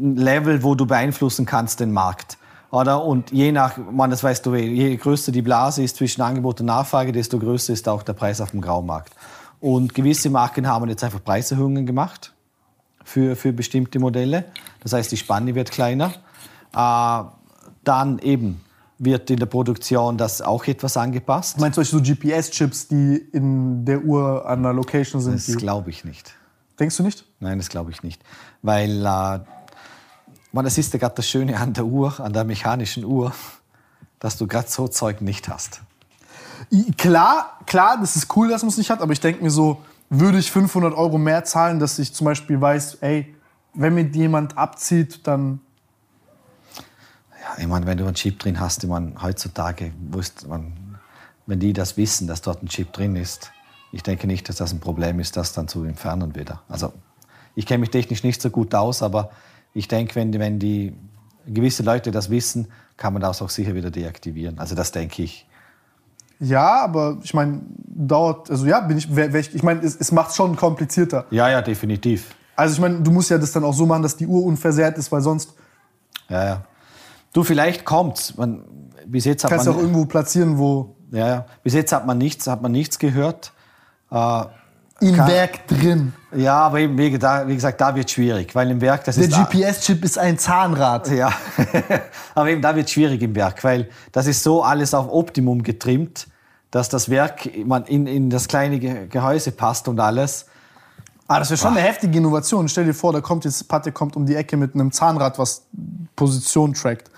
Level, 0.01 0.63
wo 0.63 0.75
du 0.75 0.85
beeinflussen 0.85 1.45
kannst 1.45 1.79
den 1.79 1.91
Markt. 1.91 2.37
Oder? 2.71 3.03
Und 3.03 3.31
je 3.31 3.51
nach, 3.51 3.77
man, 3.77 4.09
das 4.09 4.23
weißt 4.23 4.45
du, 4.45 4.53
eh, 4.55 4.65
je 4.65 4.95
größer 4.95 5.31
die 5.31 5.41
Blase 5.41 5.83
ist 5.83 5.97
zwischen 5.97 6.21
Angebot 6.21 6.61
und 6.61 6.67
Nachfrage, 6.67 7.11
desto 7.11 7.37
größer 7.37 7.73
ist 7.73 7.87
auch 7.87 8.03
der 8.03 8.13
Preis 8.13 8.39
auf 8.39 8.51
dem 8.51 8.61
Graumarkt. 8.61 9.13
Und 9.59 9.93
gewisse 9.93 10.29
Marken 10.29 10.67
haben 10.67 10.89
jetzt 10.89 11.03
einfach 11.03 11.23
Preiserhöhungen 11.23 11.85
gemacht 11.85 12.33
für, 13.03 13.35
für 13.35 13.53
bestimmte 13.53 13.99
Modelle. 13.99 14.45
Das 14.79 14.93
heißt, 14.93 15.11
die 15.11 15.17
Spanne 15.17 15.53
wird 15.53 15.69
kleiner. 15.69 16.13
Äh, 16.73 17.23
dann 17.83 18.19
eben 18.19 18.61
wird 18.97 19.29
in 19.31 19.37
der 19.37 19.47
Produktion 19.47 20.17
das 20.17 20.41
auch 20.41 20.65
etwas 20.65 20.95
angepasst. 20.95 21.59
Meinst 21.59 21.77
du 21.77 21.83
so 21.83 21.99
GPS-Chips, 22.01 22.87
die 22.87 23.17
in 23.31 23.83
der 23.83 24.03
Uhr 24.03 24.47
an 24.47 24.63
der 24.63 24.73
Location 24.73 25.21
sind? 25.21 25.35
Das 25.35 25.57
glaube 25.57 25.89
ich 25.89 26.05
nicht. 26.05 26.33
denkst 26.79 26.97
du 26.97 27.03
nicht? 27.03 27.25
Nein, 27.39 27.57
das 27.57 27.69
glaube 27.69 27.91
ich 27.91 28.03
nicht. 28.03 28.21
Weil, 28.61 29.05
äh, 29.05 29.39
man, 30.51 30.65
das 30.65 30.77
ist 30.77 30.93
ja 30.93 30.99
gerade 30.99 31.15
das 31.15 31.27
Schöne 31.27 31.57
an 31.57 31.73
der 31.73 31.85
Uhr, 31.85 32.19
an 32.19 32.33
der 32.33 32.43
mechanischen 32.43 33.05
Uhr, 33.05 33.33
dass 34.19 34.37
du 34.37 34.47
gerade 34.47 34.69
so 34.69 34.87
Zeug 34.87 35.21
nicht 35.21 35.49
hast. 35.49 35.81
Klar, 36.97 37.59
klar, 37.65 37.97
das 37.99 38.15
ist 38.15 38.35
cool, 38.35 38.49
dass 38.49 38.61
man 38.61 38.69
es 38.69 38.77
nicht 38.77 38.89
hat, 38.89 39.01
aber 39.01 39.13
ich 39.13 39.19
denke 39.19 39.43
mir 39.43 39.49
so, 39.49 39.81
würde 40.09 40.37
ich 40.37 40.51
500 40.51 40.93
Euro 40.93 41.17
mehr 41.17 41.43
zahlen, 41.43 41.79
dass 41.79 41.97
ich 41.97 42.13
zum 42.13 42.25
Beispiel 42.25 42.59
weiß, 42.59 42.95
ey, 43.01 43.33
wenn 43.73 43.93
mir 43.93 44.03
jemand 44.03 44.57
abzieht, 44.57 45.25
dann 45.25 45.61
Ja, 47.41 47.57
ich 47.57 47.67
meine, 47.67 47.85
wenn 47.85 47.97
du 47.97 48.05
einen 48.05 48.15
Chip 48.15 48.37
drin 48.39 48.59
hast, 48.59 48.83
ich 48.83 48.89
meine, 48.89 49.13
heutzutage, 49.21 49.93
wusst 50.09 50.47
man, 50.47 50.99
wenn 51.47 51.59
die 51.59 51.73
das 51.73 51.97
wissen, 51.97 52.27
dass 52.27 52.41
dort 52.41 52.61
ein 52.61 52.67
Chip 52.67 52.93
drin 52.93 53.15
ist, 53.15 53.51
ich 53.91 54.03
denke 54.03 54.27
nicht, 54.27 54.47
dass 54.47 54.57
das 54.57 54.71
ein 54.71 54.79
Problem 54.79 55.19
ist, 55.19 55.37
das 55.37 55.53
dann 55.53 55.67
zu 55.67 55.83
entfernen 55.83 56.35
wieder. 56.35 56.61
Also, 56.69 56.93
ich 57.55 57.65
kenne 57.65 57.79
mich 57.79 57.89
technisch 57.89 58.23
nicht 58.23 58.41
so 58.41 58.49
gut 58.49 58.73
aus, 58.75 59.01
aber 59.01 59.31
ich 59.73 59.87
denke, 59.87 60.15
wenn, 60.15 60.31
die- 60.31 60.39
wenn 60.39 60.59
die 60.59 60.93
gewisse 61.47 61.83
Leute 61.83 62.11
das 62.11 62.29
wissen, 62.29 62.67
kann 62.97 63.13
man 63.13 63.21
das 63.21 63.41
auch 63.41 63.49
sicher 63.49 63.73
wieder 63.73 63.89
deaktivieren. 63.91 64.59
Also, 64.59 64.75
das 64.75 64.91
denke 64.91 65.23
ich. 65.23 65.47
ja, 66.39 66.83
aber 66.83 67.17
ich 67.23 67.33
meine, 67.33 67.61
dauert, 67.77 68.49
also 68.49 68.65
ja, 68.65 68.79
bin 68.81 68.97
ich, 68.97 69.15
wär, 69.15 69.31
wär 69.33 69.39
ich, 69.39 69.53
ich 69.55 69.63
meine, 69.63 69.81
es, 69.81 69.95
es 69.95 70.11
macht 70.11 70.35
schon 70.35 70.55
komplizierter. 70.55 71.25
Ja, 71.31 71.49
ja, 71.49 71.61
definitiv. 71.61 72.35
Also 72.55 72.73
ich 72.75 72.79
meine, 72.79 72.99
du 73.01 73.11
musst 73.11 73.29
ja 73.29 73.37
das 73.37 73.51
dann 73.51 73.63
auch 73.63 73.73
so 73.73 73.85
machen, 73.85 74.03
dass 74.03 74.15
die 74.17 74.27
Uhr 74.27 74.43
unversehrt 74.43 74.97
ist, 74.97 75.11
weil 75.11 75.21
sonst 75.21 75.53
Ja, 76.29 76.45
ja. 76.45 76.61
Du, 77.33 77.43
vielleicht 77.43 77.85
kommt's. 77.85 78.35
Man, 78.37 78.63
bis 79.05 79.25
jetzt 79.25 79.43
hat 79.43 79.51
kannst 79.51 79.65
du 79.67 79.71
auch 79.71 79.75
man, 79.75 79.85
irgendwo 79.85 80.05
platzieren, 80.05 80.57
wo 80.57 80.95
ja, 81.11 81.27
ja. 81.27 81.45
Bis 81.63 81.73
jetzt 81.73 81.91
hat 81.91 82.05
man 82.05 82.17
nichts, 82.17 82.45
hat 82.47 82.61
man 82.61 82.71
nichts 82.71 82.99
gehört. 82.99 83.51
Äh, 84.11 84.43
im 85.01 85.15
Kann- 85.15 85.27
Werk 85.27 85.67
drin. 85.67 86.13
ja, 86.35 86.55
aber 86.59 86.79
eben, 86.79 86.97
wie, 86.97 87.09
gesagt, 87.11 87.81
da 87.81 87.95
wird 87.95 88.09
schwierig, 88.09 88.55
weil 88.55 88.69
im 88.71 88.79
Werk, 88.81 89.03
das 89.03 89.15
Der 89.15 89.25
ist 89.27 89.35
GPS-Chip 89.35 90.03
ist 90.05 90.17
ein 90.17 90.37
Zahnrad. 90.37 91.09
Ja, 91.09 91.31
aber 92.35 92.49
eben 92.49 92.61
da 92.61 92.75
wird 92.75 92.89
schwierig 92.89 93.21
im 93.21 93.35
Werk, 93.35 93.63
weil 93.63 93.89
das 94.11 94.27
ist 94.27 94.41
so 94.43 94.63
alles 94.63 94.93
auf 94.93 95.07
Optimum 95.11 95.63
getrimmt, 95.63 96.27
dass 96.71 96.87
das 96.89 97.09
Werk 97.09 97.49
man 97.65 97.83
in, 97.85 98.07
in 98.07 98.29
das 98.29 98.47
kleine 98.47 98.79
Ge- 98.79 99.07
Gehäuse 99.07 99.51
passt 99.51 99.87
und 99.89 99.99
alles. 99.99 100.45
Ah, 101.27 101.39
das 101.39 101.49
wäre 101.49 101.57
schon 101.57 101.71
eine 101.77 101.81
heftige 101.81 102.17
Innovation. 102.17 102.67
Stell 102.69 102.85
dir 102.85 102.93
vor, 102.93 103.13
da 103.13 103.21
kommt 103.21 103.45
jetzt 103.45 103.67
Patte 103.67 103.91
kommt 103.91 104.15
um 104.15 104.25
die 104.25 104.35
Ecke 104.35 104.57
mit 104.57 104.73
einem 104.73 104.91
Zahnrad, 104.91 105.37
was 105.39 105.63
Position 106.15 106.73
trackt. 106.73 107.10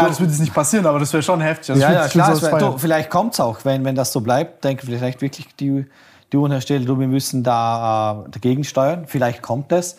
Klar, 0.00 0.08
das 0.08 0.20
wird 0.20 0.30
jetzt 0.30 0.40
nicht 0.40 0.54
passieren, 0.54 0.86
aber 0.86 0.98
das 0.98 1.12
wäre 1.12 1.22
schon 1.22 1.40
heftig. 1.40 1.70
Also 1.70 1.82
Ja, 1.82 1.92
ja, 1.92 2.08
klar. 2.08 2.32
Es 2.32 2.42
wär, 2.42 2.58
du, 2.58 2.78
vielleicht 2.78 3.10
kommt 3.10 3.34
es 3.34 3.40
auch, 3.40 3.64
wenn, 3.64 3.84
wenn 3.84 3.94
das 3.94 4.12
so 4.12 4.20
bleibt. 4.20 4.64
Denke 4.64 4.86
vielleicht 4.86 5.20
wirklich 5.22 5.54
die, 5.56 5.86
die 6.32 6.36
Uhrenhersteller, 6.36 6.84
du, 6.84 6.98
wir 6.98 7.08
müssen 7.08 7.42
da 7.42 8.24
äh, 8.26 8.30
dagegen 8.30 8.64
steuern. 8.64 9.04
Vielleicht 9.06 9.42
kommt 9.42 9.72
es. 9.72 9.96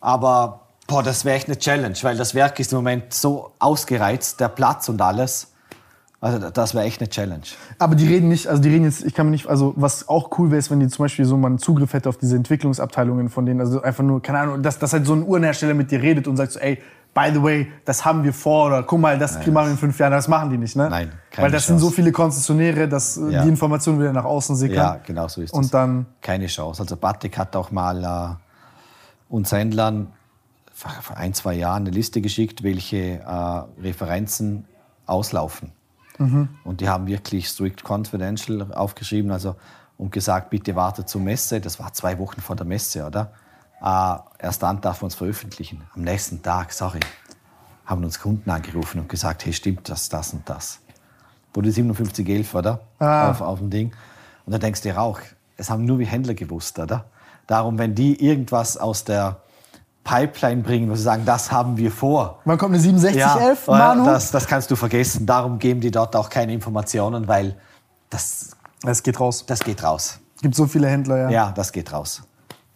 Aber 0.00 0.62
Boah, 0.86 1.02
das 1.02 1.24
wäre 1.24 1.36
echt 1.36 1.48
eine 1.48 1.58
Challenge, 1.58 1.94
weil 2.02 2.16
das 2.16 2.34
Werk 2.34 2.58
ist 2.60 2.72
im 2.72 2.78
Moment 2.78 3.14
so 3.14 3.52
ausgereizt, 3.58 4.40
der 4.40 4.48
Platz 4.48 4.88
und 4.88 5.00
alles. 5.00 5.48
Also 6.20 6.50
das 6.50 6.74
wäre 6.74 6.84
echt 6.84 7.00
eine 7.00 7.08
Challenge. 7.08 7.44
Aber 7.78 7.94
die 7.94 8.06
reden 8.06 8.28
nicht, 8.28 8.46
also 8.46 8.62
die 8.62 8.68
reden 8.68 8.84
jetzt, 8.84 9.04
ich 9.04 9.14
kann 9.14 9.26
mir 9.26 9.32
nicht, 9.32 9.46
also 9.46 9.72
was 9.76 10.08
auch 10.08 10.38
cool 10.38 10.50
wäre, 10.50 10.58
ist, 10.58 10.70
wenn 10.70 10.80
die 10.80 10.88
zum 10.88 11.04
Beispiel 11.04 11.24
so 11.24 11.36
mal 11.36 11.48
einen 11.48 11.58
Zugriff 11.58 11.94
hätte 11.94 12.08
auf 12.08 12.16
diese 12.16 12.36
Entwicklungsabteilungen 12.36 13.28
von 13.28 13.46
denen, 13.46 13.60
also 13.60 13.82
einfach 13.82 14.04
nur, 14.04 14.22
keine 14.22 14.38
Ahnung, 14.38 14.62
dass, 14.62 14.78
dass 14.78 14.92
halt 14.92 15.06
so 15.06 15.14
ein 15.14 15.24
Uhrenhersteller 15.24 15.74
mit 15.74 15.90
dir 15.90 16.00
redet 16.00 16.28
und 16.28 16.36
sagt 16.36 16.52
so, 16.52 16.60
ey, 16.60 16.78
by 17.14 17.30
the 17.32 17.42
way, 17.42 17.70
das 17.84 18.04
haben 18.04 18.24
wir 18.24 18.32
vor 18.32 18.66
oder 18.68 18.82
guck 18.82 19.00
mal, 19.00 19.18
das 19.18 19.38
kriegen 19.40 19.52
wir 19.54 19.68
in 19.68 19.76
fünf 19.76 19.98
Jahren, 19.98 20.12
das 20.12 20.28
machen 20.28 20.50
die 20.50 20.56
nicht, 20.58 20.76
ne? 20.76 20.88
Nein, 20.88 21.12
keine 21.30 21.44
Weil 21.46 21.52
das 21.52 21.64
Chance. 21.66 21.80
sind 21.80 21.88
so 21.88 21.90
viele 21.94 22.10
Konzessionäre, 22.12 22.88
dass 22.88 23.16
äh, 23.18 23.28
Ja. 23.30 23.42
die 23.42 23.48
Informationen 23.48 24.00
wieder 24.00 24.12
nach 24.12 24.24
außen 24.24 24.56
sickern. 24.56 24.76
Ja, 24.76 25.00
genau 25.04 25.28
so 25.28 25.42
ist 25.42 25.52
es. 25.52 25.58
Und 25.58 25.72
dann, 25.74 26.06
Keine 26.20 26.46
Chance. 26.46 26.82
Also 26.82 26.96
Batik 26.96 27.36
hat 27.38 27.54
auch 27.56 27.70
mal 27.70 28.02
äh, 28.02 29.32
uns 29.34 29.52
Händlern 29.52 30.08
vor 30.74 31.16
ein, 31.16 31.34
zwei 31.34 31.54
Jahren 31.54 31.82
eine 31.82 31.90
Liste 31.90 32.20
geschickt, 32.20 32.62
welche 32.62 33.20
äh, 33.20 33.80
Referenzen 33.82 34.64
auslaufen. 35.06 35.72
Und 36.64 36.80
die 36.80 36.88
haben 36.88 37.06
wirklich 37.08 37.48
strict 37.48 37.82
confidential 37.88 38.72
aufgeschrieben, 38.74 39.32
also 39.32 39.56
und 39.98 40.12
gesagt, 40.12 40.50
bitte 40.50 40.76
wartet 40.76 41.08
zur 41.08 41.20
Messe. 41.20 41.60
Das 41.60 41.80
war 41.80 41.92
zwei 41.94 42.16
Wochen 42.18 42.40
vor 42.40 42.54
der 42.54 42.64
Messe, 42.66 43.04
oder? 43.04 43.32
Äh, 43.82 44.16
erst 44.38 44.62
dann 44.62 44.80
darf 44.80 45.02
man 45.02 45.08
es 45.08 45.14
veröffentlichen. 45.14 45.82
Am 45.94 46.02
nächsten 46.02 46.42
Tag, 46.42 46.72
sorry, 46.72 47.00
haben 47.84 48.04
uns 48.04 48.20
Kunden 48.20 48.48
angerufen 48.50 49.00
und 49.00 49.08
gesagt, 49.08 49.44
hey, 49.44 49.52
stimmt 49.52 49.88
das, 49.88 50.08
das 50.08 50.32
und 50.32 50.48
das. 50.48 50.78
Wurde 51.52 51.72
5711, 51.72 52.54
oder? 52.54 52.80
Ah. 52.98 53.30
Auf, 53.30 53.40
auf 53.40 53.58
dem 53.58 53.70
Ding. 53.70 53.92
Und 54.46 54.52
da 54.52 54.58
denkst 54.58 54.82
du 54.82 54.88
dir 54.88 55.00
auch, 55.00 55.18
es 55.56 55.68
haben 55.68 55.84
nur 55.84 55.98
wir 55.98 56.06
Händler 56.06 56.34
gewusst, 56.34 56.78
oder? 56.78 57.04
Darum, 57.46 57.78
wenn 57.78 57.94
die 57.94 58.24
irgendwas 58.24 58.76
aus 58.76 59.04
der 59.04 59.40
Pipeline 60.04 60.62
bringen, 60.62 60.90
wo 60.90 60.94
sie 60.94 61.02
sagen, 61.02 61.24
das 61.24 61.52
haben 61.52 61.76
wir 61.76 61.90
vor. 61.90 62.40
wann 62.44 62.58
kommt 62.58 62.74
eine 62.74 62.82
6711, 62.82 63.66
ja, 63.66 63.72
Manu? 63.72 64.04
das, 64.04 64.30
das 64.30 64.46
kannst 64.46 64.70
du 64.70 64.76
vergessen. 64.76 65.26
Darum 65.26 65.58
geben 65.58 65.80
die 65.80 65.90
dort 65.90 66.16
auch 66.16 66.28
keine 66.28 66.52
Informationen, 66.52 67.28
weil 67.28 67.56
das, 68.10 68.56
Es 68.84 69.02
geht 69.02 69.20
raus. 69.20 69.44
das 69.46 69.60
geht 69.60 69.82
raus. 69.82 70.18
Es 70.36 70.42
gibt 70.42 70.54
so 70.54 70.66
viele 70.66 70.88
Händler, 70.88 71.18
ja. 71.18 71.30
Ja, 71.30 71.52
das 71.52 71.70
geht 71.72 71.92
raus. 71.92 72.22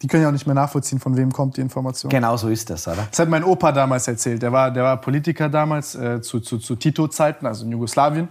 Die 0.01 0.07
können 0.07 0.23
ja 0.23 0.29
auch 0.29 0.33
nicht 0.33 0.45
mehr 0.45 0.55
nachvollziehen, 0.55 0.99
von 0.99 1.17
wem 1.17 1.31
kommt 1.31 1.57
die 1.57 1.61
Information. 1.61 2.09
Genau 2.09 2.37
so 2.37 2.49
ist 2.49 2.69
das, 2.69 2.87
oder? 2.87 3.07
Das 3.09 3.19
hat 3.19 3.29
mein 3.29 3.43
Opa 3.43 3.71
damals 3.71 4.07
erzählt. 4.07 4.41
Der 4.43 4.51
war, 4.51 4.69
der 4.69 4.83
war 4.83 4.97
Politiker 5.01 5.49
damals 5.49 5.95
äh, 5.95 6.21
zu, 6.21 6.39
zu, 6.39 6.59
zu 6.59 6.75
Tito-Zeiten, 6.75 7.47
also 7.47 7.65
in 7.65 7.71
Jugoslawien. 7.71 8.27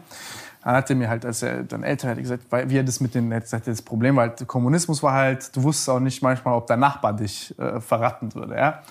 Dann 0.63 0.75
hat 0.75 0.91
er 0.91 0.97
mir 0.97 1.09
halt, 1.09 1.25
als 1.25 1.43
er 1.43 1.63
dann 1.63 1.83
älter 1.83 2.09
hat, 2.09 2.19
gesagt, 2.19 2.45
wie 2.51 2.77
er 2.77 2.85
das 2.85 3.01
mit 3.01 3.15
den, 3.15 3.31
er 3.31 3.41
gesagt, 3.41 3.67
das 3.67 3.83
Problem 3.83 4.17
war 4.17 4.29
halt, 4.29 4.41
der 4.41 4.47
Kommunismus 4.47 5.03
war 5.03 5.13
halt, 5.13 5.55
du 5.57 5.63
wusstest 5.63 5.91
auch 5.91 6.01
nicht 6.01 6.23
manchmal, 6.23 6.55
ob 6.55 6.67
dein 6.67 6.81
Nachbar 6.81 7.13
dich 7.13 7.57
äh, 7.59 7.81
verraten 7.81 8.35
würde. 8.35 8.57
Ja? 8.57 8.83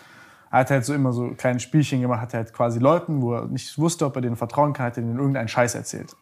Er 0.51 0.59
hat 0.59 0.69
halt 0.69 0.85
so 0.85 0.93
immer 0.93 1.11
so 1.11 1.31
kleine 1.37 1.59
Spielchen 1.59 2.01
gemacht, 2.01 2.21
hat 2.21 2.33
halt 2.33 2.53
quasi 2.53 2.79
Leuten, 2.79 3.21
wo 3.21 3.33
er 3.33 3.45
nicht 3.47 3.77
wusste, 3.77 4.05
ob 4.05 4.15
er 4.15 4.21
denen 4.21 4.37
vertrauen 4.37 4.71
kann, 4.71 4.85
hat 4.85 4.97
er 4.97 5.03
denen 5.03 5.17
irgendeinen 5.17 5.49
Scheiß 5.49 5.75
erzählt. 5.75 6.15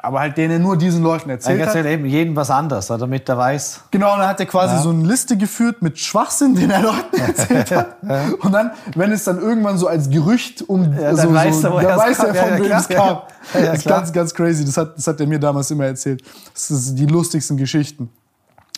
Aber 0.00 0.20
halt 0.20 0.36
denen 0.36 0.52
er 0.52 0.58
nur 0.60 0.76
diesen 0.76 1.02
Leuten 1.02 1.28
Er 1.28 1.34
erzählt 1.34 1.60
hat. 1.60 1.66
erzählt 1.68 1.86
eben 1.86 2.04
jedem 2.06 2.36
was 2.36 2.50
anderes, 2.50 2.86
damit 2.86 3.28
er 3.28 3.36
weiß. 3.36 3.80
Genau, 3.90 4.12
und 4.12 4.20
dann 4.20 4.28
hat 4.28 4.38
er 4.38 4.46
quasi 4.46 4.80
so 4.80 4.90
eine 4.90 5.04
Liste 5.04 5.36
geführt 5.36 5.82
mit 5.82 5.98
Schwachsinn, 5.98 6.54
den 6.54 6.70
er 6.70 6.82
Leuten 6.82 7.16
erzählt 7.26 7.70
hat. 7.72 7.96
Und 8.40 8.52
dann, 8.52 8.70
wenn 8.94 9.10
es 9.10 9.24
dann 9.24 9.40
irgendwann 9.40 9.76
so 9.76 9.88
als 9.88 10.08
Gerücht 10.08 10.62
um 10.68 10.94
dann 10.96 11.16
so, 11.16 11.34
weiß 11.34 11.60
so, 11.62 11.68
er, 11.76 11.82
dann 11.82 11.98
weiß 11.98 12.18
er, 12.20 12.34
Ja, 12.34 12.42
von 12.44 12.52
ja, 12.52 12.58
wem 12.64 12.72
es 12.72 12.88
kam. 12.88 13.06
Ja, 13.08 13.22
das 13.54 13.62
ja, 13.64 13.72
ist 13.72 13.86
ganz, 13.88 14.12
ganz 14.12 14.32
crazy. 14.34 14.64
Das 14.64 14.76
hat, 14.76 14.96
das 14.96 15.06
hat 15.08 15.18
er 15.18 15.26
mir 15.26 15.40
damals 15.40 15.68
immer 15.72 15.86
erzählt. 15.86 16.22
Das 16.54 16.68
sind 16.68 16.96
die 16.96 17.06
lustigsten 17.06 17.56
Geschichten. 17.56 18.08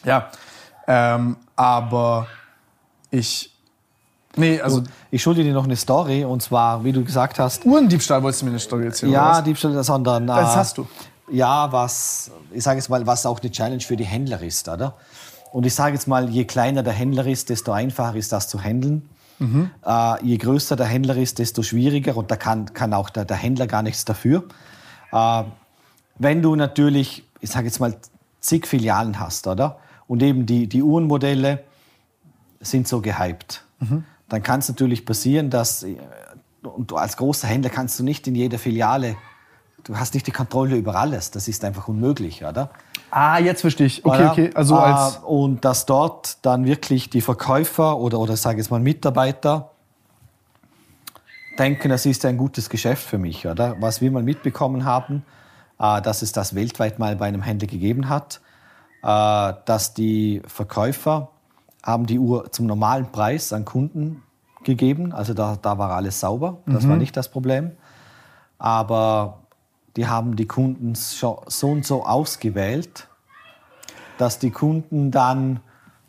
Ja, 0.05 0.29
ähm, 0.89 1.37
aber 1.55 2.27
ich, 3.11 3.55
nee, 4.37 4.59
also 4.61 4.83
Ich 5.11 5.23
schulde 5.23 5.43
dir 5.45 5.53
noch 5.53 5.65
eine 5.65 5.77
Story, 5.77 6.25
und 6.25 6.41
zwar, 6.43 6.83
wie 6.83 6.93
du 6.93 7.05
gesagt 7.05 7.39
hast, 7.39 7.67
Uhrendiebstahl 7.67 8.23
wolltest 8.23 8.41
du 8.41 8.47
mir 8.47 8.53
eine 8.53 8.61
Story 8.61 8.87
erzählen. 8.87 9.13
ja? 9.13 9.43
Diebstahl, 9.43 9.85
sondern. 9.85 10.25
äh, 10.25 10.27
Das 10.29 10.57
hast 10.57 10.79
du. 10.79 10.87
Ja, 11.31 11.73
was, 11.73 12.31
ich 12.53 12.63
sage 12.63 12.79
jetzt 12.79 12.89
mal, 12.89 13.07
was 13.07 13.27
auch 13.27 13.41
eine 13.41 13.51
Challenge 13.51 13.81
für 13.81 13.97
die 13.97 14.05
Händler 14.05 14.43
ist, 14.43 14.69
oder? 14.69 14.97
Und 15.53 15.67
ich 15.67 15.75
sage 15.75 15.95
jetzt 15.95 16.07
mal, 16.07 16.29
je 16.29 16.45
kleiner 16.45 16.83
der 16.83 16.93
Händler 16.93 17.27
ist, 17.27 17.49
desto 17.49 17.73
einfacher 17.73 18.17
ist 18.17 18.33
das 18.33 18.49
zu 18.49 18.61
handeln. 18.63 19.09
Äh, 19.85 20.25
je 20.25 20.37
größer 20.37 20.77
der 20.77 20.87
Händler 20.87 21.17
ist, 21.17 21.39
desto 21.39 21.63
schwieriger 21.63 22.17
und 22.17 22.31
da 22.31 22.37
kann, 22.37 22.73
kann 22.75 22.93
auch 22.95 23.11
der, 23.11 23.25
der 23.25 23.37
Händler 23.37 23.67
gar 23.67 23.83
nichts 23.83 24.05
dafür. 24.05 24.45
Äh, 25.13 25.45
wenn 26.19 26.43
du 26.43 26.55
natürlich, 26.57 27.25
ich 27.41 27.51
sage 27.51 27.67
jetzt 27.67 27.81
mal, 27.81 27.97
zig 28.41 28.67
Filialen 28.67 29.19
hast, 29.19 29.47
oder? 29.47 29.79
Und 30.07 30.23
eben 30.23 30.47
die, 30.47 30.67
die 30.67 30.83
Uhrenmodelle 30.83 31.65
sind 32.61 32.87
so 32.87 33.01
gehypt. 33.01 33.65
Dann 34.29 34.43
kann 34.43 34.61
es 34.61 34.69
natürlich 34.69 35.07
passieren, 35.07 35.51
dass, 35.51 35.83
äh, 35.83 35.97
und 36.63 36.91
du 36.91 36.97
als 36.97 37.17
großer 37.17 37.49
Händler 37.49 37.71
kannst 37.71 37.99
du 37.99 38.05
nicht 38.05 38.27
in 38.29 38.35
jeder 38.35 38.59
Filiale, 38.59 39.17
du 39.85 39.97
hast 39.97 40.15
nicht 40.15 40.27
die 40.27 40.33
Kontrolle 40.33 40.77
über 40.77 40.97
alles. 40.97 41.31
Das 41.31 41.49
ist 41.49 41.65
einfach 41.65 41.89
unmöglich, 41.89 42.45
oder? 42.45 42.71
Ah, 43.11 43.39
jetzt 43.39 43.63
verstehe 43.63 43.87
ich. 43.87 44.05
Okay, 44.05 44.17
Oder? 44.17 44.31
okay. 44.31 44.51
Also 44.55 44.77
Äh, 44.77 44.79
als, 44.79 45.17
Und 45.19 45.65
dass 45.65 45.87
dort 45.87 46.39
dann 46.43 46.65
wirklich 46.65 47.11
die 47.11 47.21
Verkäufer 47.21 47.99
oder, 47.99 48.19
oder 48.19 48.37
sage 48.37 48.57
ich 48.57 48.65
jetzt 48.65 48.71
mal 48.71 48.81
Mitarbeiter 48.81 49.71
denken, 51.59 51.89
das 51.89 52.07
ist 52.07 52.25
ein 52.25 52.37
gutes 52.37 52.71
Geschäft 52.71 53.03
für 53.03 53.19
mich, 53.19 53.47
oder? 53.47 53.77
Was 53.81 54.01
wir 54.01 54.11
mal 54.11 54.23
mitbekommen 54.23 54.85
haben, 54.85 55.25
äh, 55.79 56.01
dass 56.01 56.23
es 56.23 56.33
das 56.33 56.55
weltweit 56.55 56.99
mal 56.99 57.17
bei 57.17 57.27
einem 57.27 57.43
Händler 57.43 57.67
gegeben 57.67 58.09
hat, 58.09 58.41
äh, 59.03 59.53
dass 59.65 59.95
die 59.95 60.43
Verkäufer 60.47 61.31
haben 61.83 62.07
die 62.07 62.19
Uhr 62.19 62.53
zum 62.53 62.67
normalen 62.67 63.11
Preis 63.11 63.53
an 63.53 63.65
Kunden 63.65 64.23
gegeben, 64.63 65.13
also 65.13 65.33
da, 65.35 65.57
da 65.61 65.79
war 65.79 65.91
alles 65.93 66.21
sauber, 66.21 66.59
das 66.67 66.87
war 66.87 66.97
nicht 66.97 67.17
das 67.17 67.31
Problem. 67.31 67.73
Aber 68.59 69.40
die 69.97 70.07
haben 70.07 70.37
die 70.37 70.47
Kunden 70.47 70.95
so, 70.95 71.43
und 71.63 71.85
so 71.85 72.05
ausgewählt, 72.05 73.09
dass 74.19 74.39
die 74.39 74.51
Kunden 74.51 75.11
dann 75.11 75.61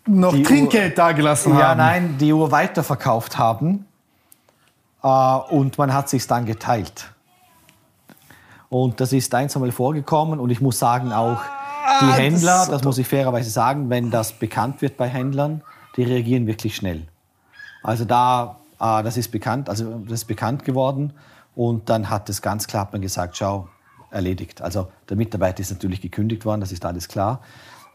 noch 0.05 0.31
Trinkgeld 0.31 0.97
dagelassen 0.97 1.53
ja, 1.57 1.69
haben. 1.69 1.77
nein, 1.77 2.17
die 2.19 2.33
Uhr 2.33 2.51
weiterverkauft 2.51 3.37
haben 3.37 3.85
äh, 5.03 5.07
und 5.07 5.77
man 5.77 5.93
hat 5.93 6.09
sich 6.09 6.27
dann 6.27 6.45
geteilt. 6.45 7.11
Und 8.69 8.99
das 8.99 9.13
ist 9.13 9.33
ein, 9.35 9.49
zwei 9.49 9.59
Mal 9.59 9.71
vorgekommen 9.71 10.39
und 10.39 10.49
ich 10.49 10.61
muss 10.61 10.79
sagen, 10.79 11.11
auch 11.11 11.41
die 11.99 12.05
Ah, 12.05 12.13
Händler, 12.13 12.67
das, 12.69 12.83
muss 12.83 12.97
ich 12.97 13.07
fairerweise 13.07 13.49
sagen, 13.49 13.89
wenn 13.89 14.11
das 14.11 14.33
bekannt 14.33 14.81
wird 14.81 14.97
bei 14.97 15.07
Händlern, 15.07 15.61
die 15.97 16.03
reagieren 16.03 16.47
wirklich 16.47 16.75
schnell. 16.75 17.07
Also 17.83 18.05
da, 18.05 18.57
äh, 18.79 19.03
das 19.03 19.17
ist 19.17 19.29
bekannt, 19.29 19.69
also 19.69 19.99
das 20.05 20.21
ist 20.21 20.25
bekannt 20.25 20.63
geworden 20.63 21.13
und 21.55 21.89
dann 21.89 22.09
hat 22.09 22.29
es 22.29 22.41
ganz 22.41 22.67
klar 22.67 22.83
hat 22.83 22.93
man 22.93 23.01
gesagt, 23.01 23.37
schau, 23.37 23.67
erledigt. 24.11 24.61
Also 24.61 24.87
der 25.09 25.17
Mitarbeiter 25.17 25.61
ist 25.61 25.71
natürlich 25.71 26.01
gekündigt 26.01 26.45
worden, 26.45 26.61
das 26.61 26.71
ist 26.71 26.85
alles 26.85 27.07
klar. 27.07 27.41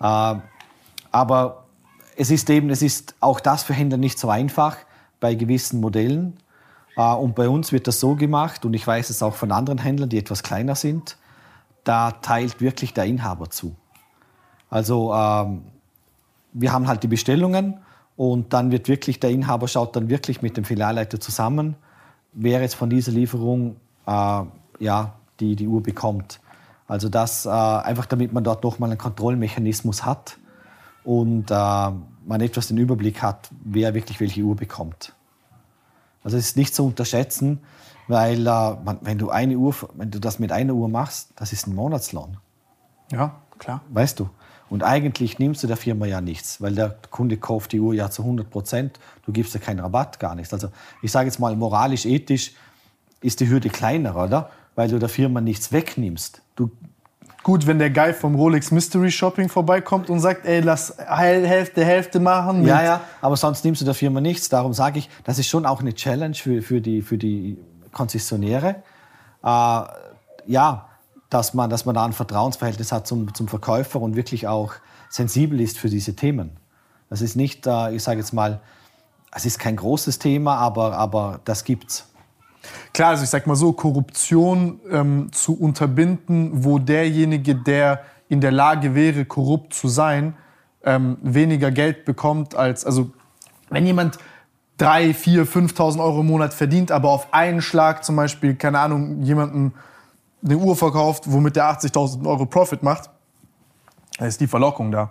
Äh, 0.00 0.36
aber 1.10 1.64
es 2.16 2.30
ist 2.30 2.48
eben, 2.50 2.70
es 2.70 2.82
ist 2.82 3.14
auch 3.20 3.40
das 3.40 3.62
für 3.62 3.74
Händler 3.74 3.98
nicht 3.98 4.18
so 4.18 4.30
einfach 4.30 4.76
bei 5.20 5.34
gewissen 5.34 5.80
Modellen. 5.80 6.36
Äh, 6.96 7.14
Und 7.14 7.34
bei 7.34 7.48
uns 7.48 7.72
wird 7.72 7.86
das 7.86 8.00
so 8.00 8.14
gemacht, 8.16 8.64
und 8.64 8.74
ich 8.74 8.86
weiß 8.86 9.10
es 9.10 9.22
auch 9.22 9.34
von 9.34 9.52
anderen 9.52 9.78
Händlern, 9.78 10.08
die 10.08 10.18
etwas 10.18 10.42
kleiner 10.42 10.74
sind, 10.74 11.16
da 11.84 12.10
teilt 12.10 12.60
wirklich 12.60 12.94
der 12.94 13.04
Inhaber 13.04 13.50
zu. 13.50 13.76
Also 14.70 15.14
ähm, 15.14 15.62
wir 16.52 16.72
haben 16.72 16.88
halt 16.88 17.02
die 17.02 17.08
Bestellungen 17.08 17.78
und 18.16 18.52
dann 18.52 18.70
wird 18.72 18.88
wirklich, 18.88 19.20
der 19.20 19.30
Inhaber 19.30 19.68
schaut 19.68 19.94
dann 19.94 20.08
wirklich 20.08 20.42
mit 20.42 20.56
dem 20.56 20.64
Filialleiter 20.64 21.20
zusammen, 21.20 21.76
wer 22.32 22.60
jetzt 22.60 22.74
von 22.74 22.90
dieser 22.90 23.12
Lieferung 23.12 23.76
äh, 24.06 24.42
ja, 24.80 25.12
die, 25.40 25.56
die 25.56 25.66
Uhr 25.66 25.82
bekommt. 25.82 26.40
Also 26.88 27.08
das 27.08 27.46
äh, 27.46 27.50
einfach, 27.50 28.06
damit 28.06 28.32
man 28.32 28.44
dort 28.44 28.62
nochmal 28.62 28.90
einen 28.90 28.98
Kontrollmechanismus 28.98 30.04
hat 30.04 30.38
und 31.04 31.50
äh, 31.50 31.54
man 31.54 32.40
etwas 32.40 32.68
den 32.68 32.78
Überblick 32.78 33.22
hat, 33.22 33.50
wer 33.64 33.94
wirklich 33.94 34.20
welche 34.20 34.42
Uhr 34.42 34.56
bekommt. 34.56 35.12
Also 36.22 36.36
es 36.36 36.46
ist 36.48 36.56
nicht 36.56 36.74
zu 36.74 36.84
unterschätzen, 36.84 37.60
weil 38.08 38.40
äh, 38.40 38.44
man, 38.44 38.98
wenn 39.02 39.18
du 39.18 39.30
eine 39.30 39.56
Uhr, 39.56 39.74
wenn 39.94 40.10
du 40.10 40.20
das 40.20 40.38
mit 40.38 40.52
einer 40.52 40.74
Uhr 40.74 40.88
machst, 40.88 41.30
das 41.36 41.52
ist 41.52 41.66
ein 41.66 41.74
Monatslohn, 41.74 42.36
Ja, 43.12 43.34
klar. 43.58 43.82
weißt 43.90 44.20
du. 44.20 44.28
Und 44.68 44.82
eigentlich 44.82 45.38
nimmst 45.38 45.62
du 45.62 45.68
der 45.68 45.76
Firma 45.76 46.06
ja 46.06 46.20
nichts, 46.20 46.60
weil 46.60 46.74
der 46.74 46.96
Kunde 47.10 47.36
kauft 47.36 47.70
die 47.72 47.78
Uhr 47.80 47.94
ja 47.94 48.10
zu 48.10 48.22
100 48.22 48.50
Prozent. 48.50 48.98
Du 49.24 49.30
gibst 49.30 49.54
ja 49.54 49.60
keinen 49.60 49.78
Rabatt, 49.78 50.18
gar 50.18 50.34
nichts. 50.34 50.52
Also 50.52 50.70
ich 51.02 51.12
sage 51.12 51.26
jetzt 51.26 51.38
mal 51.38 51.54
moralisch, 51.54 52.04
ethisch 52.04 52.52
ist 53.20 53.38
die 53.38 53.48
Hürde 53.48 53.68
kleiner, 53.70 54.16
oder? 54.16 54.50
Weil 54.76 54.88
du 54.88 54.98
der 54.98 55.08
Firma 55.08 55.40
nichts 55.40 55.72
wegnimmst. 55.72 56.42
Du, 56.54 56.70
Gut, 57.46 57.68
wenn 57.68 57.78
der 57.78 57.90
Guy 57.90 58.12
vom 58.12 58.34
Rolex 58.34 58.72
Mystery 58.72 59.08
Shopping 59.12 59.48
vorbeikommt 59.48 60.10
und 60.10 60.18
sagt, 60.18 60.46
ey, 60.46 60.58
lass 60.62 60.96
Hälfte, 60.98 61.84
Hälfte 61.84 62.18
machen. 62.18 62.66
Ja, 62.66 62.82
ja, 62.82 63.00
aber 63.20 63.36
sonst 63.36 63.64
nimmst 63.64 63.80
du 63.80 63.84
der 63.84 63.94
Firma 63.94 64.20
nichts. 64.20 64.48
Darum 64.48 64.72
sage 64.72 64.98
ich, 64.98 65.08
das 65.22 65.38
ist 65.38 65.46
schon 65.46 65.64
auch 65.64 65.78
eine 65.78 65.94
Challenge 65.94 66.34
für, 66.34 66.60
für, 66.60 66.80
die, 66.80 67.02
für 67.02 67.18
die 67.18 67.56
Konzessionäre. 67.92 68.82
Äh, 69.44 69.82
ja, 70.46 70.88
dass 71.30 71.54
man, 71.54 71.70
dass 71.70 71.84
man 71.84 71.94
da 71.94 72.04
ein 72.04 72.12
Vertrauensverhältnis 72.12 72.90
hat 72.90 73.06
zum, 73.06 73.32
zum 73.32 73.46
Verkäufer 73.46 74.00
und 74.00 74.16
wirklich 74.16 74.48
auch 74.48 74.72
sensibel 75.08 75.60
ist 75.60 75.78
für 75.78 75.88
diese 75.88 76.16
Themen. 76.16 76.50
Das 77.10 77.20
ist 77.20 77.36
nicht, 77.36 77.64
äh, 77.68 77.94
ich 77.94 78.02
sage 78.02 78.18
jetzt 78.18 78.32
mal, 78.32 78.60
es 79.30 79.46
ist 79.46 79.60
kein 79.60 79.76
großes 79.76 80.18
Thema, 80.18 80.56
aber, 80.56 80.96
aber 80.96 81.38
das 81.44 81.62
gibt's. 81.62 82.08
Klar, 82.92 83.10
also 83.10 83.24
ich 83.24 83.30
sag 83.30 83.46
mal 83.46 83.56
so, 83.56 83.72
Korruption 83.72 84.80
ähm, 84.90 85.32
zu 85.32 85.58
unterbinden, 85.58 86.64
wo 86.64 86.78
derjenige, 86.78 87.54
der 87.54 88.02
in 88.28 88.40
der 88.40 88.52
Lage 88.52 88.94
wäre, 88.94 89.24
korrupt 89.24 89.74
zu 89.74 89.88
sein, 89.88 90.36
ähm, 90.84 91.18
weniger 91.22 91.70
Geld 91.70 92.04
bekommt 92.04 92.54
als, 92.54 92.84
also 92.84 93.10
wenn 93.70 93.86
jemand 93.86 94.18
3, 94.78 95.14
4, 95.14 95.46
5.000 95.46 96.00
Euro 96.00 96.20
im 96.20 96.26
Monat 96.26 96.52
verdient, 96.52 96.92
aber 96.92 97.10
auf 97.10 97.32
einen 97.32 97.62
Schlag 97.62 98.04
zum 98.04 98.16
Beispiel, 98.16 98.54
keine 98.54 98.78
Ahnung, 98.80 99.22
jemanden 99.22 99.74
eine 100.44 100.56
Uhr 100.56 100.76
verkauft, 100.76 101.24
womit 101.26 101.56
der 101.56 101.64
80.000 101.64 102.26
Euro 102.26 102.46
Profit 102.46 102.82
macht, 102.82 103.10
dann 104.18 104.28
ist 104.28 104.40
die 104.40 104.46
Verlockung 104.46 104.92
da. 104.92 105.10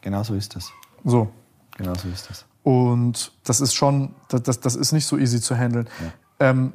Genau 0.00 0.22
so 0.22 0.34
ist 0.34 0.56
das. 0.56 0.72
So. 1.04 1.28
Genau 1.76 1.94
so 1.94 2.08
ist 2.08 2.28
das. 2.28 2.44
Und 2.62 3.32
das 3.44 3.60
ist 3.60 3.74
schon, 3.74 4.14
das, 4.28 4.42
das, 4.42 4.60
das 4.60 4.76
ist 4.76 4.92
nicht 4.92 5.06
so 5.06 5.16
easy 5.16 5.40
zu 5.40 5.56
handeln. 5.56 5.88
Ähm, 6.40 6.72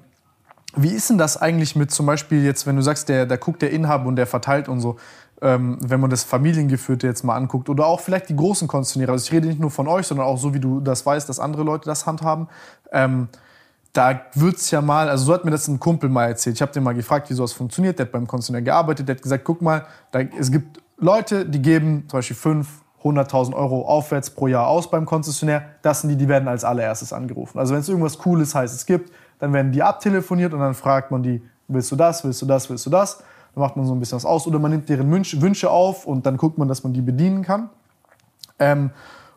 wie 0.75 0.89
ist 0.89 1.09
denn 1.09 1.17
das 1.17 1.37
eigentlich 1.37 1.75
mit 1.75 1.91
zum 1.91 2.05
Beispiel 2.05 2.43
jetzt, 2.43 2.65
wenn 2.65 2.75
du 2.75 2.81
sagst, 2.81 3.09
der, 3.09 3.25
der 3.25 3.37
guckt 3.37 3.61
der 3.61 3.71
Inhaber 3.71 4.07
und 4.07 4.15
der 4.15 4.25
verteilt 4.25 4.67
und 4.67 4.79
so, 4.79 4.97
ähm, 5.41 5.77
wenn 5.81 5.99
man 5.99 6.09
das 6.09 6.23
Familiengeführte 6.23 7.05
jetzt 7.05 7.23
mal 7.23 7.35
anguckt 7.35 7.69
oder 7.69 7.85
auch 7.85 7.99
vielleicht 7.99 8.29
die 8.29 8.35
großen 8.35 8.67
Konzessionäre, 8.67 9.11
also 9.11 9.25
ich 9.25 9.31
rede 9.31 9.47
nicht 9.47 9.59
nur 9.59 9.71
von 9.71 9.87
euch, 9.87 10.07
sondern 10.07 10.25
auch 10.25 10.37
so, 10.37 10.53
wie 10.53 10.59
du 10.59 10.79
das 10.79 11.05
weißt, 11.05 11.29
dass 11.29 11.39
andere 11.39 11.63
Leute 11.63 11.85
das 11.85 12.05
handhaben, 12.05 12.47
ähm, 12.91 13.27
da 13.93 14.21
wird's 14.33 14.71
ja 14.71 14.81
mal, 14.81 15.07
also 15.07 15.25
so 15.25 15.33
hat 15.33 15.45
mir 15.45 15.51
das 15.51 15.67
ein 15.67 15.79
Kumpel 15.79 16.09
mal 16.09 16.25
erzählt. 16.25 16.55
Ich 16.55 16.61
habe 16.63 16.71
den 16.71 16.81
mal 16.81 16.95
gefragt, 16.95 17.29
wie 17.29 17.35
sowas 17.35 17.53
funktioniert. 17.53 17.99
Der 17.99 18.07
hat 18.07 18.11
beim 18.11 18.25
Konzessionär 18.25 18.63
gearbeitet. 18.63 19.07
Der 19.07 19.15
hat 19.15 19.21
gesagt, 19.21 19.43
guck 19.43 19.61
mal, 19.61 19.85
da, 20.11 20.21
es 20.21 20.51
gibt 20.51 20.81
Leute, 20.97 21.45
die 21.45 21.61
geben 21.61 22.05
zum 22.07 22.17
Beispiel 22.17 22.35
5, 22.35 22.67
100.000 23.03 23.53
Euro 23.53 23.83
aufwärts 23.83 24.31
pro 24.31 24.47
Jahr 24.47 24.67
aus 24.67 24.89
beim 24.89 25.05
Konzessionär. 25.05 25.63
Das 25.83 26.01
sind 26.01 26.09
die, 26.09 26.15
die 26.15 26.27
werden 26.27 26.47
als 26.47 26.63
allererstes 26.63 27.13
angerufen. 27.13 27.59
Also 27.59 27.75
wenn 27.75 27.81
es 27.81 27.89
irgendwas 27.89 28.17
Cooles 28.17 28.55
heißt, 28.55 28.73
es 28.73 28.87
gibt, 28.87 29.11
dann 29.43 29.51
werden 29.51 29.73
die 29.73 29.83
abtelefoniert 29.83 30.53
und 30.53 30.61
dann 30.61 30.73
fragt 30.73 31.11
man 31.11 31.21
die, 31.21 31.41
willst 31.67 31.91
du 31.91 31.97
das, 31.97 32.23
willst 32.23 32.41
du 32.41 32.45
das, 32.45 32.69
willst 32.69 32.85
du 32.85 32.89
das? 32.89 33.17
Dann 33.53 33.61
macht 33.61 33.75
man 33.75 33.85
so 33.85 33.93
ein 33.93 33.99
bisschen 33.99 34.15
was 34.15 34.23
aus 34.23 34.47
oder 34.47 34.57
man 34.57 34.71
nimmt 34.71 34.87
deren 34.87 35.11
Wünsch- 35.13 35.41
Wünsche 35.41 35.69
auf 35.69 36.07
und 36.07 36.25
dann 36.25 36.37
guckt 36.37 36.57
man, 36.57 36.69
dass 36.69 36.85
man 36.85 36.93
die 36.93 37.01
bedienen 37.01 37.43
kann. 37.43 37.69
Ähm, 38.57 38.91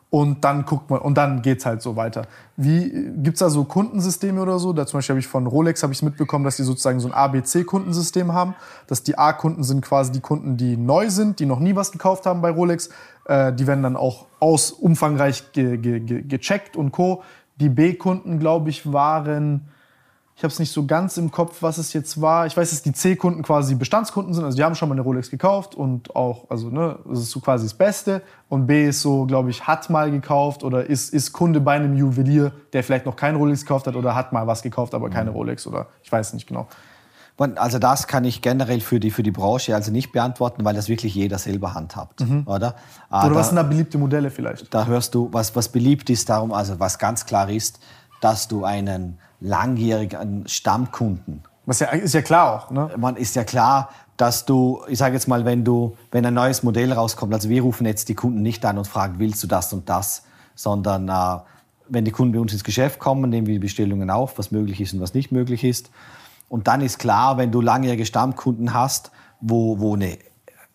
und 0.08 0.44
dann 0.44 0.64
guckt 0.64 0.90
man 0.90 1.00
und 1.00 1.18
dann 1.18 1.42
geht's 1.42 1.66
halt 1.66 1.82
so 1.82 1.96
weiter. 1.96 2.22
Wie 2.56 3.10
gibt's 3.16 3.40
da 3.40 3.50
so 3.50 3.64
Kundensysteme 3.64 4.40
oder 4.40 4.60
so? 4.60 4.72
Da 4.72 4.86
zum 4.86 4.98
Beispiel 4.98 5.14
habe 5.14 5.18
ich 5.20 5.26
von 5.26 5.44
Rolex 5.48 5.82
habe 5.82 5.92
ich 5.92 6.04
mitbekommen, 6.04 6.44
dass 6.44 6.56
die 6.56 6.62
sozusagen 6.62 7.00
so 7.00 7.08
ein 7.08 7.12
ABC-Kundensystem 7.12 8.32
haben. 8.32 8.54
Dass 8.86 9.02
die 9.02 9.18
A-Kunden 9.18 9.64
sind 9.64 9.80
quasi 9.80 10.12
die 10.12 10.20
Kunden, 10.20 10.56
die 10.56 10.76
neu 10.76 11.10
sind, 11.10 11.40
die 11.40 11.46
noch 11.46 11.58
nie 11.58 11.74
was 11.74 11.90
gekauft 11.90 12.26
haben 12.26 12.42
bei 12.42 12.50
Rolex. 12.50 12.90
Äh, 13.24 13.52
die 13.52 13.66
werden 13.66 13.82
dann 13.82 13.96
auch 13.96 14.26
aus 14.38 14.70
umfangreich 14.70 15.50
ge 15.50 15.78
ge 15.78 15.98
ge 15.98 16.22
gecheckt 16.22 16.76
und 16.76 16.92
co. 16.92 17.24
Die 17.56 17.68
B-Kunden, 17.68 18.38
glaube 18.38 18.70
ich, 18.70 18.92
waren 18.92 19.62
ich 20.38 20.44
habe 20.44 20.52
es 20.52 20.58
nicht 20.58 20.70
so 20.70 20.84
ganz 20.84 21.16
im 21.16 21.30
Kopf, 21.30 21.62
was 21.62 21.78
es 21.78 21.94
jetzt 21.94 22.20
war. 22.20 22.44
Ich 22.46 22.54
weiß, 22.54 22.68
dass 22.68 22.82
die 22.82 22.92
C-Kunden 22.92 23.42
quasi 23.42 23.74
Bestandskunden 23.74 24.34
sind. 24.34 24.44
Also 24.44 24.56
die 24.58 24.64
haben 24.64 24.74
schon 24.74 24.90
mal 24.90 24.94
eine 24.94 25.00
Rolex 25.00 25.30
gekauft 25.30 25.74
und 25.74 26.14
auch, 26.14 26.44
also 26.50 26.68
ne, 26.68 26.98
das 27.08 27.20
ist 27.20 27.30
so 27.30 27.40
quasi 27.40 27.64
das 27.64 27.72
Beste. 27.72 28.20
Und 28.50 28.66
B 28.66 28.86
ist 28.86 29.00
so, 29.00 29.24
glaube 29.24 29.48
ich, 29.48 29.66
hat 29.66 29.88
mal 29.88 30.10
gekauft 30.10 30.62
oder 30.62 30.84
ist, 30.84 31.14
ist 31.14 31.32
Kunde 31.32 31.58
bei 31.60 31.72
einem 31.76 31.94
Juwelier, 31.94 32.52
der 32.74 32.84
vielleicht 32.84 33.06
noch 33.06 33.16
kein 33.16 33.34
Rolex 33.36 33.62
gekauft 33.62 33.86
hat 33.86 33.96
oder 33.96 34.14
hat 34.14 34.34
mal 34.34 34.46
was 34.46 34.60
gekauft, 34.60 34.94
aber 34.94 35.08
keine 35.08 35.30
Rolex 35.30 35.66
oder 35.66 35.86
ich 36.02 36.12
weiß 36.12 36.34
nicht 36.34 36.46
genau. 36.46 36.66
Also 37.56 37.78
das 37.78 38.06
kann 38.06 38.24
ich 38.24 38.40
generell 38.42 38.80
für 38.80 38.98
die, 39.00 39.10
für 39.10 39.22
die 39.22 39.30
Branche 39.30 39.74
also 39.74 39.90
nicht 39.90 40.10
beantworten, 40.12 40.64
weil 40.66 40.74
das 40.74 40.88
wirklich 40.88 41.14
jeder 41.14 41.38
selber 41.38 41.74
handhabt, 41.74 42.22
oder? 42.46 42.74
Ah, 43.10 43.24
Oder 43.26 43.34
da- 43.34 43.40
was 43.40 43.48
sind 43.48 43.56
da 43.56 43.62
beliebte 43.62 43.96
Modelle 43.98 44.30
vielleicht? 44.30 44.72
da 44.72 44.86
hörst 44.86 45.14
du, 45.14 45.28
was, 45.32 45.54
was 45.56 45.68
beliebt 45.70 46.08
ist, 46.10 46.28
darum, 46.30 46.52
also 46.52 46.78
was 46.80 46.98
ganz 46.98 47.24
klar 47.26 47.48
ist, 47.50 47.78
dass 48.22 48.48
du 48.48 48.64
einen 48.64 49.18
langjährigen 49.46 50.46
Stammkunden, 50.48 51.42
Was 51.66 51.80
ja, 51.80 51.88
ist 51.88 52.14
ja 52.14 52.22
klar 52.22 52.54
auch, 52.54 52.70
ne? 52.70 52.90
man 52.96 53.16
ist 53.16 53.36
ja 53.36 53.44
klar, 53.44 53.90
dass 54.16 54.44
du, 54.46 54.82
ich 54.88 54.98
sage 54.98 55.14
jetzt 55.14 55.28
mal, 55.28 55.44
wenn 55.44 55.64
du, 55.64 55.96
wenn 56.10 56.24
ein 56.24 56.34
neues 56.34 56.62
Modell 56.62 56.92
rauskommt, 56.92 57.32
also 57.34 57.48
wir 57.48 57.62
rufen 57.62 57.86
jetzt 57.86 58.08
die 58.08 58.14
Kunden 58.14 58.42
nicht 58.42 58.64
an 58.64 58.78
und 58.78 58.86
fragen, 58.86 59.18
willst 59.18 59.42
du 59.42 59.46
das 59.46 59.72
und 59.72 59.88
das, 59.88 60.24
sondern 60.54 61.08
äh, 61.08 61.42
wenn 61.88 62.04
die 62.04 62.10
Kunden 62.10 62.32
bei 62.32 62.40
uns 62.40 62.52
ins 62.52 62.64
Geschäft 62.64 62.98
kommen, 62.98 63.30
nehmen 63.30 63.46
wir 63.46 63.54
die 63.54 63.60
Bestellungen 63.60 64.10
auf, 64.10 64.38
was 64.38 64.50
möglich 64.50 64.80
ist 64.80 64.94
und 64.94 65.00
was 65.00 65.14
nicht 65.14 65.32
möglich 65.32 65.64
ist. 65.64 65.90
Und 66.48 66.66
dann 66.66 66.80
ist 66.80 66.98
klar, 66.98 67.36
wenn 67.36 67.52
du 67.52 67.60
langjährige 67.60 68.06
Stammkunden 68.06 68.72
hast, 68.72 69.10
wo, 69.40 69.78
wo 69.78 69.94
eine 69.94 70.18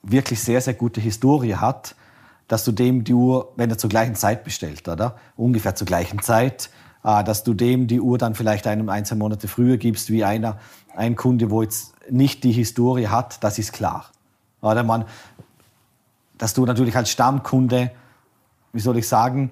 wirklich 0.03 0.41
sehr, 0.41 0.61
sehr 0.61 0.73
gute 0.73 1.01
Historie 1.01 1.55
hat, 1.55 1.95
dass 2.47 2.65
du 2.65 2.71
dem 2.71 3.03
die 3.03 3.13
Uhr, 3.13 3.53
wenn 3.55 3.69
er 3.69 3.77
zur 3.77 3.89
gleichen 3.89 4.15
Zeit 4.15 4.43
bestellt, 4.43 4.87
oder? 4.87 5.15
Ungefähr 5.37 5.73
zur 5.75 5.87
gleichen 5.87 6.19
Zeit, 6.19 6.69
dass 7.03 7.43
du 7.43 7.53
dem 7.53 7.87
die 7.87 7.99
Uhr 7.99 8.17
dann 8.17 8.35
vielleicht 8.35 8.67
einem 8.67 8.89
ein, 8.89 9.05
zwei 9.05 9.15
Monate 9.15 9.47
früher 9.47 9.77
gibst, 9.77 10.09
wie 10.09 10.23
einer, 10.23 10.57
ein 10.95 11.15
Kunde, 11.15 11.49
wo 11.49 11.61
jetzt 11.61 11.93
nicht 12.09 12.43
die 12.43 12.51
Historie 12.51 13.07
hat, 13.07 13.43
das 13.43 13.59
ist 13.59 13.73
klar. 13.73 14.05
Oder 14.61 14.83
man, 14.83 15.05
dass 16.37 16.53
du 16.53 16.65
natürlich 16.65 16.95
als 16.95 17.09
Stammkunde, 17.09 17.91
wie 18.73 18.79
soll 18.79 18.97
ich 18.97 19.07
sagen, 19.07 19.51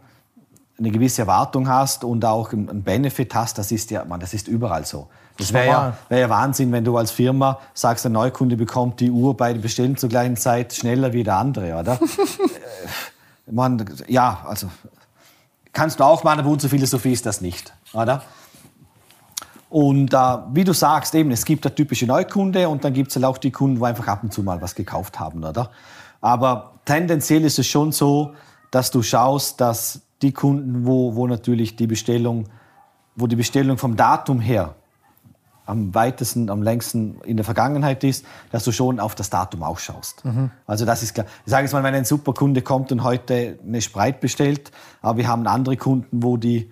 eine 0.78 0.92
gewisse 0.92 1.22
Erwartung 1.22 1.68
hast 1.68 2.04
und 2.04 2.24
auch 2.24 2.54
einen 2.54 2.84
Benefit 2.84 3.36
hast, 3.36 3.58
das 3.58 3.72
ist 3.72 3.92
ja, 3.92 4.06
man, 4.06 4.20
das 4.20 4.34
ist 4.34 4.48
überall 4.48 4.86
so. 4.86 5.08
Das 5.38 5.54
wäre 5.54 5.68
ja, 5.68 5.98
wär 6.10 6.20
ja 6.20 6.30
Wahnsinn, 6.30 6.72
wenn 6.72 6.84
du 6.84 6.98
als 6.98 7.12
Firma 7.12 7.60
sagst, 7.74 8.06
ein 8.06 8.12
Neukunde 8.12 8.58
bekommt 8.58 9.00
die 9.00 9.10
Uhr 9.10 9.36
bei 9.36 9.54
Bestellen 9.54 9.96
zur 9.96 10.10
gleichen 10.10 10.36
Zeit 10.36 10.74
schneller 10.74 11.14
wie 11.14 11.24
der 11.24 11.38
andere, 11.38 11.76
oder? 11.78 12.00
Man, 13.52 13.86
ja, 14.08 14.42
also 14.46 14.70
kannst 15.80 16.02
du 16.02 16.04
auch 16.04 16.26
machen, 16.26 16.42
aber 16.42 16.50
unsere 16.50 16.70
Philosophie 16.70 17.14
ist 17.14 17.26
das 17.26 17.40
nicht, 17.40 17.74
oder? 17.94 18.22
Und 19.70 20.14
äh, 20.14 20.18
wie 20.52 20.66
du 20.66 20.74
sagst, 20.74 21.16
eben, 21.16 21.32
es 21.32 21.46
gibt 21.46 21.64
der 21.64 21.74
typische 21.74 22.06
Neukunde 22.06 22.68
und 22.68 22.84
dann 22.84 22.92
gibt 22.92 23.12
es 23.12 23.16
halt 23.16 23.24
auch 23.24 23.38
die 23.38 23.52
Kunden, 23.52 23.80
wo 23.80 23.86
einfach 23.86 24.08
ab 24.08 24.22
und 24.22 24.34
zu 24.34 24.44
mal 24.44 24.62
was 24.62 24.76
gekauft 24.76 25.22
haben, 25.22 25.42
oder? 25.42 25.70
Aber 26.20 26.74
tendenziell 26.84 27.46
ist 27.46 27.60
es 27.60 27.68
schon 27.68 27.94
so, 27.94 28.34
dass 28.72 28.92
du 28.92 29.02
schaust, 29.02 29.62
dass 29.62 30.02
die 30.22 30.34
Kunden, 30.34 30.86
wo, 30.86 31.16
wo 31.16 31.28
natürlich 31.28 31.78
die 31.78 31.88
Bestellung, 31.88 32.50
wo 33.16 33.28
die 33.28 33.38
Bestellung 33.38 33.78
vom 33.78 33.96
Datum 33.96 34.42
her 34.42 34.76
am 35.70 35.94
weitesten, 35.94 36.50
am 36.50 36.64
längsten 36.64 37.22
in 37.26 37.38
der 37.38 37.44
Vergangenheit 37.46 38.04
ist, 38.04 38.26
dass 38.52 38.64
du 38.64 38.72
schon 38.72 39.00
auf 39.00 39.14
das 39.16 39.30
Datum 39.30 39.64
auch 39.64 39.78
schaust. 39.78 40.24
Also 40.66 40.86
das 40.86 41.04
ist 41.04 41.14
klar. 41.14 41.28
Ich 41.46 41.52
sage 41.52 41.64
jetzt 41.64 41.74
mal, 41.74 41.84
wenn 41.84 41.94
ein 41.94 42.06
Superkunde 42.06 42.62
kommt 42.62 42.92
und 42.92 43.04
heute 43.04 43.60
eine 43.66 43.82
Sprite 43.82 44.18
bestellt, 44.20 44.72
aber 45.02 45.20
wir 45.20 45.28
haben 45.28 45.46
andere 45.48 45.78
Kunden, 45.78 46.24
wo 46.24 46.38
die, 46.38 46.70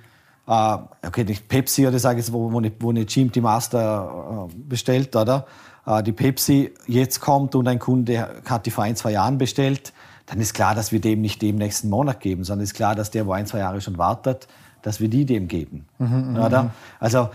äh, 0.47 0.77
okay, 1.05 1.23
nicht 1.23 1.47
Pepsi 1.47 1.87
oder 1.87 1.99
sage 1.99 2.19
ich 2.19 2.25
jetzt, 2.25 2.33
wo, 2.33 2.51
wo 2.51 2.57
eine, 2.57 2.71
wo 2.79 2.89
eine 2.89 3.05
GMT 3.05 3.37
Master 3.37 4.47
äh, 4.49 4.55
bestellt, 4.67 5.15
oder? 5.15 5.45
Äh, 5.85 6.01
die 6.01 6.11
Pepsi 6.11 6.73
jetzt 6.87 7.19
kommt 7.21 7.53
und 7.53 7.67
ein 7.67 7.79
Kunde 7.79 8.41
hat 8.45 8.65
die 8.65 8.71
vor 8.71 8.83
ein, 8.83 8.95
zwei 8.95 9.11
Jahren 9.11 9.37
bestellt, 9.37 9.93
dann 10.25 10.41
ist 10.41 10.53
klar, 10.53 10.73
dass 10.75 10.91
wir 10.91 10.99
dem 10.99 11.21
nicht 11.21 11.41
dem 11.41 11.55
nächsten 11.55 11.89
Monat 11.89 12.19
geben, 12.19 12.43
sondern 12.43 12.63
ist 12.63 12.73
klar, 12.73 12.95
dass 12.95 13.11
der, 13.11 13.27
wo 13.27 13.31
ein, 13.31 13.45
zwei 13.45 13.59
Jahre 13.59 13.79
schon 13.79 13.97
wartet, 13.97 14.47
dass 14.81 14.99
wir 14.99 15.09
die 15.09 15.25
dem 15.25 15.47
geben. 15.47 15.85
oder? 16.37 16.71
Also 16.99 17.29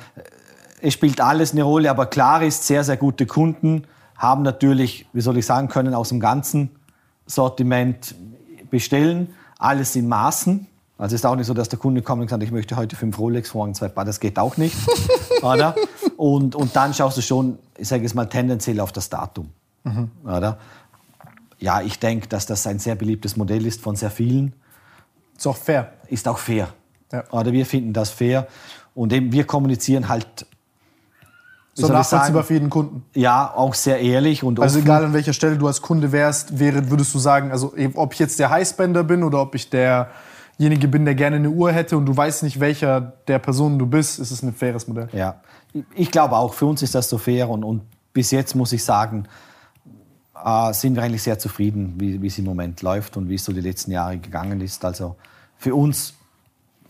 es 0.83 0.95
spielt 0.95 1.21
alles 1.21 1.53
eine 1.53 1.63
Rolle, 1.63 1.91
aber 1.91 2.07
klar 2.07 2.43
ist, 2.43 2.67
sehr, 2.67 2.83
sehr 2.83 2.97
gute 2.97 3.27
Kunden 3.27 3.85
haben 4.17 4.43
natürlich, 4.43 5.07
wie 5.13 5.21
soll 5.21 5.39
ich 5.39 5.47
sagen 5.47 5.69
können, 5.69 5.95
aus 5.95 6.11
dem 6.11 6.21
ganzen 6.21 6.71
Sortiment 7.27 8.15
bestellen, 8.71 9.35
alles 9.59 9.95
in 9.97 10.09
Maßen. 10.09 10.67
Also 10.99 11.15
es 11.15 11.21
ist 11.21 11.25
auch 11.25 11.37
nicht 11.37 11.47
so, 11.47 11.55
dass 11.55 11.69
der 11.69 11.79
Kunde 11.79 12.03
kommt 12.03 12.23
und 12.23 12.31
sagt, 12.31 12.43
ich 12.43 12.51
möchte 12.51 12.77
heute 12.77 12.97
fünf 12.97 13.19
Rolex, 13.19 13.55
morgen 13.55 13.75
zwei 13.75 13.89
Paar, 13.89 14.05
das 14.05 14.21
geht 14.21 14.39
auch 14.39 14.57
nicht. 14.57 14.77
oder? 15.43 15.75
Und, 16.17 16.55
und 16.55 16.75
dann 16.75 16.93
schaust 16.95 17.17
du 17.17 17.23
schon, 17.23 17.59
ich 17.77 17.89
sage 17.89 18.03
jetzt 18.03 18.15
mal, 18.15 18.27
tendenziell 18.27 18.81
auf 18.81 18.93
das 18.93 19.09
Datum. 19.09 19.51
Oder? 20.25 20.59
Ja, 21.59 21.81
ich 21.81 21.99
denke, 21.99 22.29
dass 22.29 22.47
das 22.47 22.67
ein 22.67 22.79
sehr 22.79 22.95
beliebtes 22.97 23.37
Modell 23.37 23.67
ist 23.67 23.81
von 23.81 23.97
sehr 23.97 24.11
vielen 24.11 24.53
Ist 25.37 25.47
auch 25.47 25.57
fair. 25.57 25.93
ist 26.09 26.27
auch 26.27 26.39
fair. 26.39 26.69
Ja. 27.13 27.25
Oder 27.31 27.53
wir 27.53 27.67
finden 27.67 27.93
das 27.93 28.11
fair. 28.11 28.47
Und 28.95 29.13
eben 29.13 29.33
wir 29.33 29.45
kommunizieren 29.45 30.09
halt, 30.09 30.47
So 31.74 31.89
nachvollziehbar 31.89 32.43
für 32.44 32.53
jeden 32.55 32.69
Kunden. 32.70 33.03
ja, 33.15 33.51
auch 33.55 33.73
sehr 33.74 33.99
ehrlich 34.01 34.44
und 34.44 34.61
Also 34.61 34.77
offen. 34.78 34.86
egal 34.86 35.05
an 35.07 35.12
welcher 35.15 35.32
Stelle 35.32 35.57
du 35.57 35.66
als 35.66 35.81
Kunde 35.81 36.12
wärst, 36.12 36.59
wäre, 36.59 36.90
würdest 36.90 37.15
du 37.15 37.19
sagen, 37.19 37.51
also 37.51 37.74
eben, 37.77 37.94
ob 37.97 38.12
ich 38.12 38.19
jetzt 38.19 38.39
der 38.39 38.51
Highspender 38.51 39.05
bin 39.05 39.23
oder 39.23 39.40
ob 39.40 39.55
ich 39.55 39.70
derjenige 39.70 40.86
bin, 40.89 41.05
der 41.07 41.15
gerne 41.15 41.36
eine 41.36 41.49
Uhr 41.51 41.73
hätte 41.73 41.97
und 41.97 42.05
du 42.07 42.15
weißt 42.16 42.43
nicht, 42.43 42.61
welcher 42.61 43.01
der 43.27 43.39
Personen 43.39 43.78
du 43.78 43.86
bist, 43.86 44.19
ist 44.19 44.31
es 44.31 44.43
ein 44.43 44.53
faires 44.53 44.86
Modell. 44.86 45.09
Ja, 45.12 45.36
ich 45.94 46.11
glaube 46.11 46.36
auch, 46.36 46.53
für 46.53 46.66
uns 46.66 46.82
ist 46.82 46.94
das 46.94 47.09
so 47.09 47.16
fair 47.16 47.49
und, 47.49 47.65
und 47.65 47.82
bis 48.12 48.31
jetzt 48.31 48.55
muss 48.55 48.73
ich 48.74 48.85
sagen, 48.85 49.24
äh, 50.44 50.73
sind 50.74 50.94
wir 50.97 51.03
eigentlich 51.03 51.23
sehr 51.23 51.39
zufrieden, 51.39 51.94
wie 51.99 52.20
wie 52.20 52.27
es 52.27 52.36
im 52.39 52.44
Moment 52.44 52.82
läuft 52.82 53.16
und 53.16 53.31
wie 53.31 53.36
es 53.36 53.44
so 53.47 53.53
die 53.55 53.61
letzten 53.62 53.93
Jahre 53.93 54.19
gegangen 54.19 54.61
ist. 54.61 54.85
Also 54.85 55.16
für 55.57 55.74
uns 55.74 56.12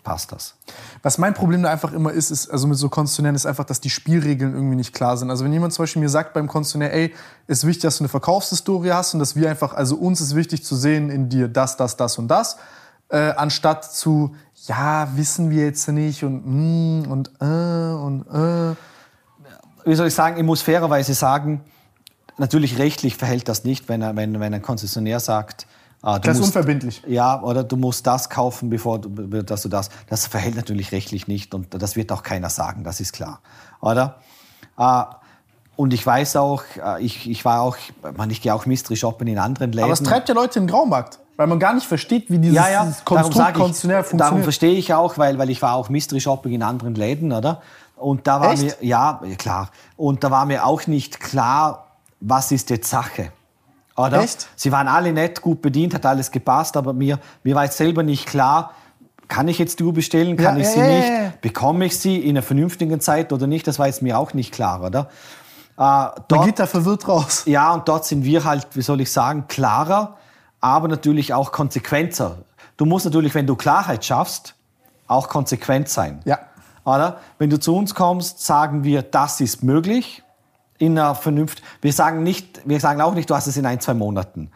passt 0.03 0.33
das. 0.33 0.55
Was 1.03 1.19
mein 1.19 1.35
Problem 1.35 1.63
da 1.63 1.71
einfach 1.71 1.93
immer 1.93 2.13
ist, 2.13 2.31
ist, 2.31 2.51
also 2.51 2.67
mit 2.67 2.77
so 2.77 2.89
Konzessionären, 2.89 3.37
ist 3.37 3.47
einfach, 3.47 3.65
dass 3.65 3.81
die 3.81 3.91
Spielregeln 3.91 4.55
irgendwie 4.55 4.77
nicht 4.77 4.93
klar 4.93 5.17
sind. 5.17 5.31
Also 5.31 5.45
wenn 5.45 5.53
jemand 5.53 5.73
zum 5.73 5.85
Beispiel 5.85 6.03
mir 6.03 6.09
sagt 6.09 6.35
beim 6.35 6.49
Konzessionär, 6.49 6.93
ey, 6.93 7.15
ist 7.47 7.67
wichtig, 7.67 7.83
dass 7.83 7.99
du 7.99 8.05
eine 8.05 8.09
Verkaufshistorie 8.09 8.93
hast 8.93 9.15
und 9.15 9.21
dass 9.21 9.37
wir 9.37 9.49
einfach, 9.49 9.75
also 9.75 9.97
uns 9.97 10.21
ist 10.21 10.35
wichtig 10.35 10.65
zu 10.65 10.77
sehen 10.77 11.11
in 11.11 11.29
dir 11.29 11.49
das, 11.49 11.77
das, 11.77 11.97
das 11.97 12.19
und 12.19 12.29
das, 12.29 12.57
äh, 13.09 13.33
anstatt 13.37 13.85
zu, 13.93 14.35
ja, 14.67 15.09
wissen 15.15 15.51
wir 15.51 15.65
jetzt 15.65 15.89
nicht 15.89 16.25
und 16.25 16.43
mm, 16.47 17.11
und 17.11 17.31
äh, 17.41 17.45
und 17.45 18.27
äh. 18.29 18.75
wie 19.85 19.95
soll 19.95 20.09
ich 20.09 20.15
sagen, 20.15 20.39
ich 20.39 20.45
muss 20.45 20.63
fairerweise 20.63 21.15
sagen, 21.15 21.61
natürlich 22.39 22.79
rechtlich 22.79 23.17
verhält 23.17 23.49
das 23.49 23.65
nicht, 23.65 23.89
wenn, 23.89 24.03
er, 24.03 24.17
wenn, 24.17 24.41
wenn 24.41 24.55
ein 24.55 24.63
Konzessionär 24.63 25.21
sagt, 25.21 25.67
ah, 26.03 26.19
Das 26.19 26.35
ist 26.37 26.41
musst, 26.41 26.57
unverbindlich. 26.57 27.03
ja, 27.07 27.41
oder 27.43 27.65
du 27.65 27.77
musst 27.77 28.07
das 28.07 28.29
kaufen, 28.29 28.69
bevor 28.71 29.01
du, 29.01 29.43
dass 29.43 29.63
du 29.63 29.69
das. 29.69 29.89
Das 30.09 30.27
verhält 30.27 30.57
natürlich 30.57 30.93
rechtlich 30.93 31.29
nicht 31.29 31.55
und 31.55 31.75
das 31.81 31.97
wird 31.97 32.13
auch 32.13 32.23
keiner 32.23 32.51
sagen, 32.51 32.85
das 32.85 33.01
ist 33.01 33.13
klar, 33.13 33.41
oder? 33.81 34.17
Äh, 34.79 35.03
und 35.77 35.95
ich 35.95 36.05
weiß 36.07 36.37
auch, 36.37 36.63
äh, 36.77 37.03
ich, 37.03 37.29
ich 37.29 37.45
war 37.45 37.63
auch, 37.63 37.77
man, 38.17 38.31
ich 38.31 38.43
gehe 38.43 38.55
auch 38.55 38.67
Mystery 38.67 38.97
shoppen 38.97 39.27
in 39.27 39.39
anderen 39.39 39.73
Läden. 39.73 39.85
Aber 39.85 39.95
es 39.95 40.03
treibt 40.03 40.29
ja 40.29 40.35
Leute 40.35 40.59
in 40.59 40.67
den 40.67 40.71
Graumarkt, 40.71 41.19
weil 41.37 41.47
man 41.47 41.59
gar 41.59 41.75
nicht 41.75 41.87
versteht, 41.87 42.31
wie 42.31 42.39
dieses, 42.39 42.57
ja, 42.57 42.69
ja, 42.69 42.85
dieses 42.85 43.05
darum, 43.05 43.23
Konstrukt 43.23 43.55
konzessionär 43.55 44.01
ich, 44.01 44.05
darum 44.05 44.19
funktioniert. 44.19 44.45
verstehe 44.45 44.75
ich 44.75 44.95
auch, 44.95 45.17
weil, 45.19 45.39
weil 45.39 45.51
ich 45.51 45.63
war 45.63 45.75
auch 45.75 45.89
Mystery 45.89 46.21
Shopping 46.21 46.53
in 46.53 46.63
anderen 46.63 46.95
Läden, 46.95 47.33
oder? 47.33 47.63
Und 47.97 48.27
da 48.27 48.41
war 48.41 48.53
Echt? 48.53 48.63
mir, 48.63 48.89
ja, 48.89 49.21
klar. 49.39 49.71
Und 49.97 50.25
da 50.25 50.31
war 50.31 50.45
mir 50.45 50.67
auch 50.67 50.87
nicht 50.87 51.21
klar, 51.21 51.87
was 52.21 52.53
ist 52.53 52.69
jetzt 52.71 52.91
Sache. 52.91 53.33
Oder? 53.97 54.21
Echt? 54.23 54.49
Sie 54.57 54.73
waren 54.73 54.89
alle 54.89 55.13
nett, 55.13 55.43
gut 55.43 55.61
bedient, 55.63 55.95
hat 55.95 56.07
alles 56.07 56.31
gepasst, 56.31 56.77
aber 56.77 56.93
mir, 56.93 57.19
mir 57.43 57.55
war 57.55 57.65
jetzt 57.65 57.77
selber 57.77 58.03
nicht 58.03 58.27
klar, 58.27 58.73
kann 59.29 59.49
ich 59.49 59.59
jetzt 59.59 59.79
die 59.81 59.85
Uhr 59.85 59.93
bestellen, 59.95 60.37
kann 60.37 60.57
Ja, 60.57 60.63
ich 60.63 60.69
sie 60.69 60.81
ja, 60.81 60.87
nicht, 61.27 61.41
bekomme 61.41 61.85
ich 61.87 61.99
sie 61.99 62.17
in 62.19 62.31
einer 62.31 62.43
vernünftigen 62.43 63.01
Zeit 63.01 63.33
oder 63.33 63.47
nicht, 63.47 63.67
das 63.67 63.79
war 63.79 63.87
jetzt 63.87 64.03
mir 64.03 64.19
auch 64.19 64.35
nicht 64.35 64.53
klar, 64.53 64.83
oder? 64.83 65.01
Äh, 65.79 65.81
Man 65.83 66.13
dort- 66.29 66.45
geht 66.47 66.59
da 66.59 66.67
verwirrt 66.67 67.07
raus. 67.09 67.43
ja, 67.47 67.73
und 67.73 67.89
dort 67.89 68.05
sind 68.05 68.25
wir 68.25 68.45
halt, 68.45 68.67
wie 68.75 68.83
soll 68.83 69.01
ich 69.01 69.11
sagen, 69.13 69.45
klarer, 69.49 70.17
aber 70.61 70.89
natürlich 70.89 71.33
auch 71.35 71.51
konsequenter. 71.53 72.39
Du 72.77 72.85
musst 72.85 73.05
natürlich, 73.05 73.35
wenn 73.35 73.47
du 73.47 73.57
Klarheit 73.57 74.05
schaffst, 74.05 74.55
auch 75.07 75.29
konsequent 75.29 75.89
sein. 75.89 76.21
Ja. 76.25 76.39
Oder? 76.85 77.19
Wenn 77.39 77.49
du 77.51 77.59
zu 77.61 77.77
uns 77.77 77.95
kommst, 77.95 78.45
sagen 78.45 78.85
wir, 78.85 79.03
das 79.03 79.41
ist 79.41 79.63
möglich 79.63 80.23
in 80.83 80.99
einer 80.99 81.15
Vernunft. 81.15 81.63
Wir 81.81 81.93
sagen 81.93 82.25
nicht, 82.25 82.61
wir 82.65 82.81
sagen 82.81 83.01
auch 83.01 83.15
nicht, 83.15 83.31
du 83.31 83.37
hast 83.37 83.47
es 83.47 83.57
in 83.57 83.65
ein, 83.67 83.79
zwei 83.79 83.95
Monaten. 83.95 84.51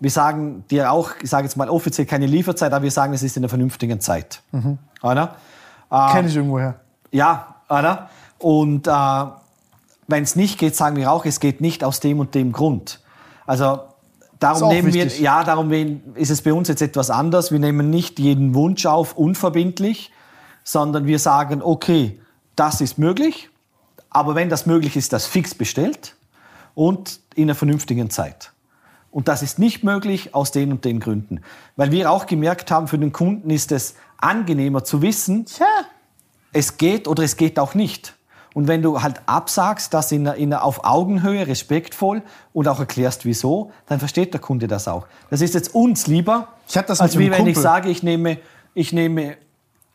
Wir 0.00 0.10
sagen 0.10 0.64
dir 0.68 0.90
auch, 0.90 1.12
ich 1.22 1.30
sage 1.30 1.44
jetzt 1.44 1.56
mal 1.56 1.70
offiziell 1.70 2.04
keine 2.04 2.26
Lieferzeit, 2.26 2.72
aber 2.72 2.82
wir 2.82 2.90
sagen, 2.90 3.12
es 3.12 3.22
ist 3.22 3.36
in 3.36 3.44
einer 3.44 3.48
vernünftigen 3.48 4.00
Zeit. 4.00 4.42
Oder? 5.02 5.36
Kenne 6.10 6.28
ich 6.28 6.34
irgendwoher. 6.34 6.80
Ja, 7.12 7.54
oder? 7.68 8.10
Und 8.38 8.88
äh, 8.88 8.90
wenn 10.08 10.24
es 10.24 10.34
nicht 10.34 10.58
geht, 10.58 10.74
sagen 10.74 10.96
wir 10.96 11.12
auch, 11.12 11.24
es 11.24 11.38
geht 11.38 11.60
nicht 11.60 11.84
aus 11.84 12.00
dem 12.00 12.18
und 12.18 12.34
dem 12.34 12.50
Grund. 12.50 13.00
Also 13.46 13.82
darum 14.40 14.68
nehmen 14.68 14.92
wir, 14.92 15.04
wichtig. 15.04 15.20
ja, 15.20 15.44
darum 15.44 15.70
ist 16.14 16.30
es 16.30 16.42
bei 16.42 16.52
uns 16.52 16.66
jetzt 16.66 16.82
etwas 16.82 17.08
anders. 17.08 17.52
Wir 17.52 17.60
nehmen 17.60 17.88
nicht 17.88 18.18
jeden 18.18 18.54
Wunsch 18.54 18.84
auf 18.84 19.16
unverbindlich, 19.16 20.10
sondern 20.64 21.06
wir 21.06 21.20
sagen, 21.20 21.62
okay, 21.62 22.20
das 22.56 22.80
ist 22.80 22.98
möglich, 22.98 23.48
aber 24.10 24.34
wenn 24.34 24.48
das 24.48 24.66
möglich 24.66 24.96
ist, 24.96 25.12
das 25.12 25.26
fix 25.26 25.54
bestellt 25.54 26.14
und 26.74 27.20
in 27.34 27.44
einer 27.44 27.54
vernünftigen 27.54 28.10
Zeit. 28.10 28.52
Und 29.10 29.28
das 29.28 29.42
ist 29.42 29.58
nicht 29.58 29.84
möglich 29.84 30.34
aus 30.34 30.52
den 30.52 30.70
und 30.70 30.84
den 30.84 31.00
Gründen. 31.00 31.40
Weil 31.76 31.90
wir 31.92 32.10
auch 32.10 32.26
gemerkt 32.26 32.70
haben, 32.70 32.88
für 32.88 32.98
den 32.98 33.12
Kunden 33.12 33.50
ist 33.50 33.72
es 33.72 33.94
angenehmer 34.18 34.84
zu 34.84 35.00
wissen, 35.02 35.46
Ja. 35.58 35.66
es 36.52 36.76
geht 36.76 37.08
oder 37.08 37.22
es 37.22 37.36
geht 37.36 37.58
auch 37.58 37.74
nicht. 37.74 38.14
Und 38.54 38.66
wenn 38.66 38.82
du 38.82 39.02
halt 39.02 39.20
absagst, 39.26 39.94
das 39.94 40.10
in, 40.10 40.26
in, 40.26 40.52
auf 40.52 40.84
Augenhöhe, 40.84 41.46
respektvoll 41.46 42.22
und 42.52 42.66
auch 42.66 42.80
erklärst, 42.80 43.24
wieso, 43.24 43.70
dann 43.86 43.98
versteht 43.98 44.32
der 44.34 44.40
Kunde 44.40 44.66
das 44.66 44.88
auch. 44.88 45.06
Das 45.30 45.40
ist 45.42 45.54
jetzt 45.54 45.74
uns 45.74 46.06
lieber, 46.06 46.48
Ich 46.68 46.76
als 46.76 47.18
wie 47.18 47.30
wenn 47.30 47.46
ich 47.46 47.54
Kumpel. 47.54 47.62
sage, 47.62 47.88
ich 47.90 48.02
nehme, 48.02 48.38
ich 48.74 48.92
nehme 48.92 49.36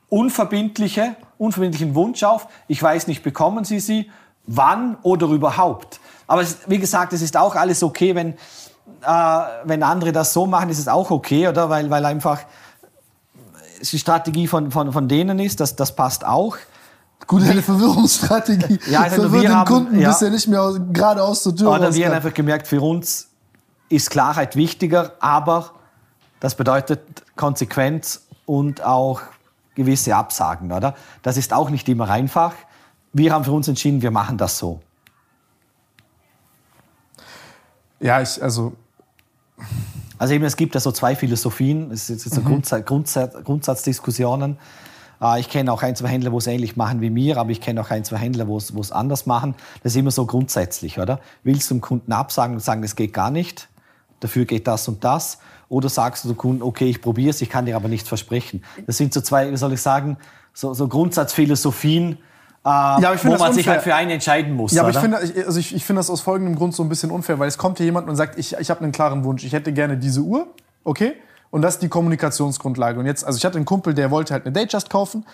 unverbindliche, 0.09 1.15
unverbindlichen 1.43 1.93
Wunsch 1.95 2.23
auf. 2.23 2.47
Ich 2.67 2.81
weiß 2.81 3.07
nicht, 3.07 3.23
bekommen 3.23 3.63
Sie 3.65 3.79
sie, 3.79 4.09
wann 4.45 4.97
oder 5.03 5.27
überhaupt. 5.27 5.99
Aber 6.27 6.41
es, 6.41 6.57
wie 6.67 6.79
gesagt, 6.79 7.13
es 7.13 7.21
ist 7.21 7.37
auch 7.37 7.55
alles 7.55 7.83
okay, 7.83 8.15
wenn, 8.15 8.33
äh, 8.33 9.41
wenn 9.65 9.83
andere 9.83 10.11
das 10.11 10.33
so 10.33 10.45
machen, 10.45 10.69
ist 10.69 10.79
es 10.79 10.87
auch 10.87 11.11
okay, 11.11 11.47
oder? 11.47 11.69
Weil, 11.69 11.89
weil 11.89 12.05
einfach 12.05 12.39
die 13.81 13.99
Strategie 13.99 14.47
von, 14.47 14.71
von, 14.71 14.91
von 14.93 15.07
denen 15.07 15.39
ist, 15.39 15.59
das, 15.59 15.75
das 15.75 15.95
passt 15.95 16.25
auch. 16.25 16.55
Gut, 17.27 17.43
eine 17.43 17.61
Verwirrungsstrategie. 17.61 18.79
Ja, 18.89 19.01
also 19.01 19.21
Verwirrt 19.23 19.43
wir 19.43 19.49
den 19.49 19.57
haben- 19.57 19.67
Kunden, 19.67 19.99
ja. 19.99 20.09
bis 20.09 20.21
er 20.21 20.29
nicht 20.29 20.47
mehr 20.47 20.61
aus- 20.61 20.79
geradeaus 20.91 21.43
zur 21.43 21.55
Tür 21.55 21.69
Oder 21.71 21.93
wir 21.93 22.05
haben 22.05 22.13
einfach 22.13 22.33
gemerkt, 22.33 22.67
für 22.67 22.81
uns 22.81 23.27
ist 23.89 24.09
Klarheit 24.09 24.55
wichtiger, 24.55 25.13
aber 25.19 25.71
das 26.39 26.55
bedeutet 26.55 27.01
Konsequenz 27.35 28.23
und 28.45 28.83
auch 28.83 29.21
gewisse 29.75 30.15
Absagen, 30.15 30.71
oder? 30.71 30.95
Das 31.21 31.37
ist 31.37 31.53
auch 31.53 31.69
nicht 31.69 31.87
immer 31.89 32.09
einfach. 32.09 32.53
Wir 33.11 33.33
haben 33.33 33.43
für 33.43 33.51
uns 33.51 33.67
entschieden, 33.67 34.01
wir 34.01 34.11
machen 34.11 34.37
das 34.37 34.57
so. 34.57 34.81
Ja, 37.99 38.21
ich, 38.21 38.41
also, 38.41 38.73
Also 40.17 40.33
eben, 40.35 40.45
es 40.45 40.55
gibt 40.55 40.73
ja 40.73 40.79
so 40.79 40.91
zwei 40.91 41.15
Philosophien, 41.15 41.91
es 41.91 42.09
ist 42.09 42.25
jetzt 42.25 42.35
so 42.35 42.41
Grundsatz, 42.41 42.85
Grundsatz, 42.85 43.43
Grundsatzdiskussionen. 43.43 44.57
Äh, 45.21 45.39
Ich 45.39 45.49
kenne 45.49 45.71
auch 45.71 45.83
ein, 45.83 45.95
zwei 45.95 46.07
Händler, 46.09 46.31
wo 46.31 46.37
es 46.37 46.47
ähnlich 46.47 46.75
machen 46.75 47.01
wie 47.01 47.09
mir, 47.09 47.37
aber 47.37 47.51
ich 47.51 47.61
kenne 47.61 47.81
auch 47.81 47.89
ein, 47.91 48.03
zwei 48.05 48.17
Händler, 48.17 48.47
wo 48.47 48.57
es 48.57 48.73
wo 48.75 48.81
es 48.81 48.91
anders 48.91 49.25
machen. 49.25 49.55
Das 49.83 49.93
ist 49.93 49.97
immer 49.97 50.11
so 50.11 50.25
grundsätzlich, 50.25 50.99
oder? 50.99 51.19
Willst 51.43 51.69
du 51.69 51.75
dem 51.75 51.81
Kunden 51.81 52.11
absagen 52.13 52.55
und 52.55 52.61
sagen, 52.61 52.81
das 52.81 52.95
geht 52.95 53.13
gar 53.13 53.31
nicht, 53.31 53.67
dafür 54.19 54.45
geht 54.45 54.67
das 54.67 54.87
und 54.87 55.03
das? 55.03 55.39
Oder 55.73 55.89
sagst 55.89 56.23
du 56.23 56.27
dem 56.27 56.37
Kunden, 56.37 56.61
okay, 56.61 56.87
ich 56.87 57.01
probiere 57.01 57.31
es, 57.31 57.41
ich 57.41 57.49
kann 57.49 57.65
dir 57.65 57.75
aber 57.75 57.87
nichts 57.87 58.07
versprechen. 58.07 58.63
Das 58.85 58.95
sind 58.97 59.11
so 59.11 59.21
zwei, 59.21 59.51
wie 59.51 59.57
soll 59.57 59.73
ich 59.73 59.81
sagen, 59.81 60.17
so, 60.53 60.75
so 60.75 60.87
Grundsatzphilosophien, 60.87 62.19
äh, 62.63 63.17
finde 63.17 63.39
wo 63.39 63.43
man 63.43 63.53
sich 63.53 63.67
halt 63.67 63.81
für 63.81 63.95
einen 63.95 64.11
entscheiden 64.11 64.53
muss. 64.53 64.71
ja, 64.71 64.83
aber 64.83 64.91
ich 64.91 64.97
oder? 64.97 65.17
finde, 65.19 65.23
ich, 65.23 65.47
also 65.47 65.59
ich, 65.59 65.73
ich 65.73 65.83
finde 65.83 65.99
das 65.99 66.11
aus 66.11 66.21
folgendem 66.21 66.55
Grund 66.55 66.75
so 66.75 66.83
ein 66.83 66.89
bisschen 66.89 67.09
unfair, 67.09 67.39
weil 67.39 67.47
es 67.47 67.57
kommt 67.57 67.79
hier 67.79 67.87
jemand 67.87 68.07
und 68.07 68.15
sagt, 68.15 68.37
ich, 68.37 68.55
ich 68.55 68.69
habe 68.69 68.81
einen 68.81 68.91
klaren 68.91 69.23
Wunsch, 69.23 69.43
ich 69.43 69.51
hätte 69.53 69.73
gerne 69.73 69.97
diese 69.97 70.21
Uhr, 70.21 70.45
okay? 70.83 71.13
Und 71.49 71.63
das 71.63 71.75
ist 71.75 71.81
die 71.81 71.89
Kommunikationsgrundlage. 71.89 72.99
Und 72.99 73.07
jetzt, 73.07 73.25
also 73.25 73.37
ich 73.37 73.43
hatte 73.43 73.55
einen 73.55 73.65
Kumpel, 73.65 73.95
der 73.95 74.11
wollte 74.11 74.33
halt 74.33 74.45
eine 74.45 74.53
Datejust 74.53 74.91
kaufen. 74.91 75.25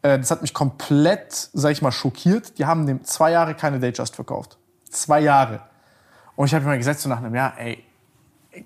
Äh, 0.00 0.18
Das 0.20 0.30
hat 0.30 0.40
mich 0.40 0.54
komplett, 0.54 1.50
sag 1.52 1.70
ich 1.72 1.82
mal, 1.82 1.92
schockiert. 1.92 2.58
Die 2.58 2.64
haben 2.64 2.86
dem 2.86 3.04
zwei 3.04 3.32
Jahre 3.32 3.54
keine 3.54 3.78
Datejust 3.78 4.14
verkauft. 4.14 4.56
Zwei 4.90 5.20
Jahre. 5.20 5.60
Und 6.34 6.46
ich 6.46 6.54
habe 6.54 6.64
mir 6.64 6.78
gesagt, 6.78 7.00
so 7.00 7.10
nach 7.10 7.18
einem 7.18 7.34
Jahr, 7.34 7.52
ey, 7.58 7.84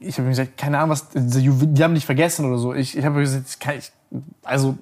ich 0.00 0.16
habe 0.16 0.22
mir 0.22 0.30
gesagt, 0.30 0.56
keine 0.56 0.78
Ahnung, 0.78 0.90
was, 0.90 1.08
die 1.12 1.84
haben 1.84 1.94
dich 1.94 2.06
vergessen 2.06 2.44
oder 2.46 2.58
so. 2.58 2.74
Ich, 2.74 2.96
ich 2.96 3.04
habe 3.04 3.16
mir 3.16 3.22
gesagt, 3.22 3.60
kann, 3.60 3.78
ich, 3.78 3.92
also, 4.42 4.76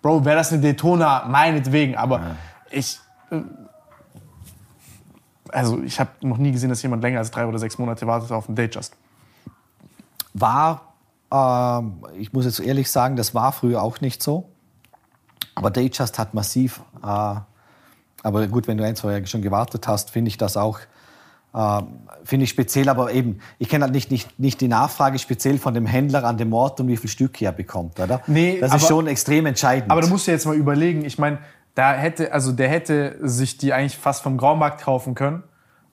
Bro, 0.00 0.24
wäre 0.24 0.36
das 0.36 0.52
eine 0.52 0.62
Daytona, 0.62 1.24
meinetwegen, 1.26 1.96
aber 1.96 2.36
ich, 2.70 3.00
äh, 3.30 3.40
also 5.48 5.82
ich 5.82 5.98
habe 5.98 6.10
noch 6.20 6.38
nie 6.38 6.52
gesehen, 6.52 6.68
dass 6.68 6.82
jemand 6.82 7.02
länger 7.02 7.18
als 7.18 7.30
drei 7.30 7.46
oder 7.46 7.58
sechs 7.58 7.78
Monate 7.78 8.06
wartet 8.06 8.30
auf 8.30 8.48
einen 8.48 8.56
Datejust. 8.56 8.96
war, 10.34 10.94
ähm, 11.32 12.04
ich 12.16 12.32
muss 12.32 12.44
jetzt 12.44 12.60
ehrlich 12.60 12.90
sagen, 12.90 13.16
das 13.16 13.34
war 13.34 13.52
früher 13.52 13.82
auch 13.82 14.00
nicht 14.00 14.22
so. 14.22 14.48
Aber 15.54 15.70
Datejust 15.70 16.18
hat 16.18 16.34
massiv, 16.34 16.80
äh, 17.02 17.34
aber 18.22 18.46
gut, 18.48 18.68
wenn 18.68 18.78
du 18.78 18.84
ein, 18.84 18.94
zwei 18.94 19.12
Jahre 19.12 19.26
schon 19.26 19.42
gewartet 19.42 19.88
hast, 19.88 20.10
finde 20.10 20.28
ich 20.28 20.38
das 20.38 20.56
auch, 20.56 20.78
äh, 21.54 21.82
finde 22.24 22.44
ich 22.44 22.50
speziell, 22.50 22.88
aber 22.88 23.12
eben, 23.12 23.40
ich 23.58 23.68
kenne 23.68 23.84
halt 23.84 23.94
nicht, 23.94 24.10
nicht, 24.10 24.38
nicht 24.38 24.60
die 24.60 24.68
Nachfrage 24.68 25.18
speziell 25.18 25.58
von 25.58 25.74
dem 25.74 25.86
Händler 25.86 26.24
an 26.24 26.36
dem 26.36 26.52
Ort 26.52 26.80
und 26.80 26.88
wie 26.88 26.96
viel 26.96 27.10
Stück 27.10 27.40
er 27.42 27.52
bekommt, 27.52 27.98
oder? 28.00 28.20
Nee, 28.26 28.58
das 28.60 28.68
ist 28.74 28.74
aber- 28.82 28.86
schon 28.88 29.06
extrem 29.06 29.46
entscheidend. 29.46 29.90
Aber 29.90 30.00
du 30.00 30.08
musst 30.08 30.26
dir 30.26 30.32
jetzt 30.32 30.46
mal 30.46 30.54
überlegen, 30.56 31.04
ich 31.04 31.18
meine, 31.18 31.38
da 31.74 31.92
hätte, 31.94 32.32
also 32.32 32.52
der 32.52 32.68
hätte 32.68 33.16
sich 33.22 33.56
die 33.56 33.72
eigentlich 33.72 33.96
fast 33.96 34.22
vom 34.22 34.36
Graumarkt 34.36 34.80
kaufen 34.82 35.14
können. 35.14 35.42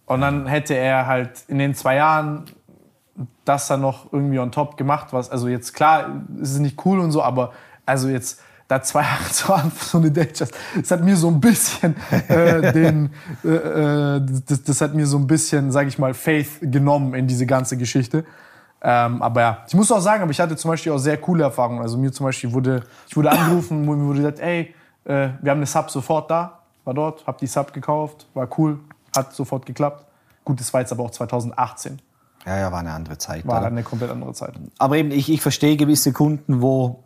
Und 0.07 0.22
dann 0.22 0.45
hätte 0.48 0.76
er 0.76 1.07
halt 1.07 1.32
in 1.48 1.57
den 1.57 1.73
zwei 1.73 1.95
Jahren 1.95 2.45
das 3.44 3.68
dann 3.68 3.82
noch 3.82 4.11
irgendwie 4.11 4.40
on 4.40 4.52
top 4.52 4.77
gemacht, 4.77 5.07
was, 5.14 5.30
also 5.30 5.48
jetzt 5.48 5.73
klar, 5.73 6.23
es 6.41 6.52
ist 6.52 6.60
nicht 6.60 6.86
cool 6.86 6.99
und 6.99 7.11
so, 7.11 7.23
aber 7.23 7.53
also 7.86 8.10
jetzt 8.10 8.41
da 8.67 8.81
zwei 8.81 9.01
Jahre 9.03 9.31
zu 9.31 9.47
haben 9.49 9.71
für 9.71 9.85
so 9.85 9.97
eine 9.97 10.11
Datejust, 10.11 10.53
das 10.79 10.91
hat 10.91 11.03
mir 11.03 11.15
so 11.15 11.27
ein 11.27 11.39
bisschen 11.39 11.95
äh, 12.27 12.71
den, 12.73 13.09
äh, 13.43 13.49
äh, 13.49 14.21
das, 14.47 14.63
das 14.63 14.81
hat 14.81 14.93
mir 14.93 15.05
so 15.05 15.17
ein 15.17 15.27
bisschen, 15.27 15.71
sag 15.71 15.87
ich 15.87 15.97
mal, 15.99 16.13
Faith 16.13 16.59
genommen 16.61 17.13
in 17.13 17.27
diese 17.27 17.45
ganze 17.45 17.77
Geschichte. 17.77 18.25
Ähm, 18.81 19.21
aber 19.21 19.41
ja, 19.41 19.57
ich 19.67 19.73
muss 19.73 19.91
auch 19.91 19.99
sagen, 19.99 20.21
aber 20.21 20.31
ich 20.31 20.39
hatte 20.39 20.55
zum 20.55 20.69
Beispiel 20.69 20.91
auch 20.91 20.99
sehr 20.99 21.17
coole 21.17 21.43
Erfahrungen. 21.43 21.81
Also 21.81 21.97
mir 21.97 22.11
zum 22.11 22.25
Beispiel 22.25 22.53
wurde, 22.53 22.83
ich 23.07 23.17
wurde 23.17 23.31
angerufen, 23.31 23.81
mir 23.81 23.97
wurde 23.97 24.19
gesagt, 24.19 24.39
ey, 24.39 24.75
äh, 25.05 25.29
wir 25.41 25.51
haben 25.51 25.57
eine 25.57 25.65
Sub 25.65 25.89
sofort 25.89 26.29
da, 26.29 26.59
war 26.83 26.93
dort, 26.93 27.25
hab 27.25 27.37
die 27.39 27.47
Sub 27.47 27.73
gekauft, 27.73 28.27
war 28.33 28.47
cool, 28.57 28.79
hat 29.15 29.33
sofort 29.33 29.65
geklappt. 29.65 30.05
Gut, 30.43 30.59
das 30.59 30.71
war 30.73 30.81
jetzt 30.81 30.91
aber 30.91 31.03
auch 31.03 31.11
2018, 31.11 31.99
ja, 32.45 32.59
ja, 32.59 32.71
war 32.71 32.79
eine 32.79 32.91
andere 32.91 33.17
Zeit. 33.17 33.47
war 33.47 33.57
oder? 33.57 33.67
eine 33.67 33.81
komplett 33.81 34.11
andere 34.11 34.33
Zeit. 34.33 34.53
aber 34.77 34.97
eben, 34.97 35.09
ich, 35.09 35.31
ich 35.31 35.41
verstehe 35.41 35.77
gewisse 35.77 36.13
Kunden, 36.13 36.61
wo 36.61 37.03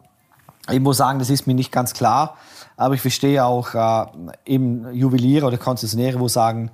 ich 0.72 0.80
muss 0.80 0.98
sagen, 0.98 1.20
das 1.20 1.30
ist 1.30 1.48
mir 1.48 1.54
nicht 1.54 1.72
ganz 1.72 1.94
klar, 1.94 2.38
aber 2.78 2.96
ich 2.96 3.02
verstehe 3.02 3.44
auch 3.44 3.74
äh, 3.74 4.06
eben 4.46 4.94
Juweliere 4.94 5.46
oder 5.46 5.58
Konzessionäre, 5.58 6.20
wo 6.20 6.28
sagen, 6.28 6.72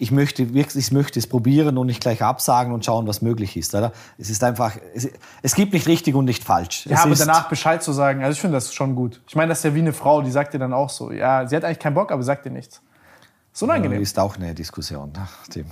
ich 0.00 0.12
möchte 0.12 0.54
wirklich, 0.54 0.76
ich 0.76 0.92
möchte 0.92 1.18
es 1.18 1.26
probieren 1.26 1.76
und 1.76 1.86
nicht 1.86 2.00
gleich 2.00 2.22
absagen 2.22 2.72
und 2.72 2.84
schauen, 2.84 3.06
was 3.08 3.20
möglich 3.20 3.56
ist. 3.56 3.74
Oder? 3.74 3.92
Es 4.16 4.30
ist 4.30 4.44
einfach, 4.44 4.76
es, 4.94 5.08
es 5.42 5.54
gibt 5.54 5.72
nicht 5.72 5.88
richtig 5.88 6.14
und 6.14 6.24
nicht 6.24 6.44
falsch. 6.44 6.86
Ja, 6.86 6.96
es 6.96 7.00
aber 7.02 7.14
danach 7.16 7.48
Bescheid 7.48 7.82
zu 7.82 7.92
sagen, 7.92 8.22
also 8.22 8.32
ich 8.32 8.40
finde 8.40 8.56
das 8.56 8.72
schon 8.72 8.94
gut. 8.94 9.20
Ich 9.26 9.34
meine, 9.34 9.48
das 9.48 9.58
ist 9.58 9.64
ja 9.64 9.74
wie 9.74 9.80
eine 9.80 9.92
Frau, 9.92 10.22
die 10.22 10.30
sagt 10.30 10.54
dir 10.54 10.60
dann 10.60 10.72
auch 10.72 10.88
so, 10.88 11.10
ja, 11.10 11.46
sie 11.48 11.56
hat 11.56 11.64
eigentlich 11.64 11.80
keinen 11.80 11.94
Bock, 11.94 12.12
aber 12.12 12.22
sagt 12.22 12.46
dir 12.46 12.50
nichts. 12.50 12.80
Ist 13.52 13.62
unangenehm. 13.62 14.00
ist 14.00 14.18
auch 14.20 14.36
eine 14.36 14.54
Diskussion. 14.54 15.12
Tim. 15.50 15.66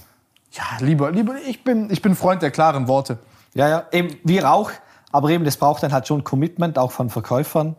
Ja, 0.51 0.65
lieber, 0.81 1.13
lieber, 1.13 1.35
ich 1.47 1.63
bin, 1.63 1.89
ich 1.91 2.03
bin 2.03 2.17
Freund 2.17 2.43
der 2.43 2.51
klaren 2.51 2.89
Worte. 2.89 3.19
Ja, 3.55 3.69
ja, 3.69 3.85
eben, 3.93 4.17
wir 4.25 4.51
auch. 4.51 4.73
Aber 5.17 5.31
eben, 5.31 5.47
das 5.47 5.57
braucht 5.57 5.83
dann 5.83 5.95
halt 5.95 6.07
schon 6.07 6.25
Commitment, 6.25 6.79
auch 6.79 6.93
von 6.93 7.09
Verkäufern, 7.09 7.77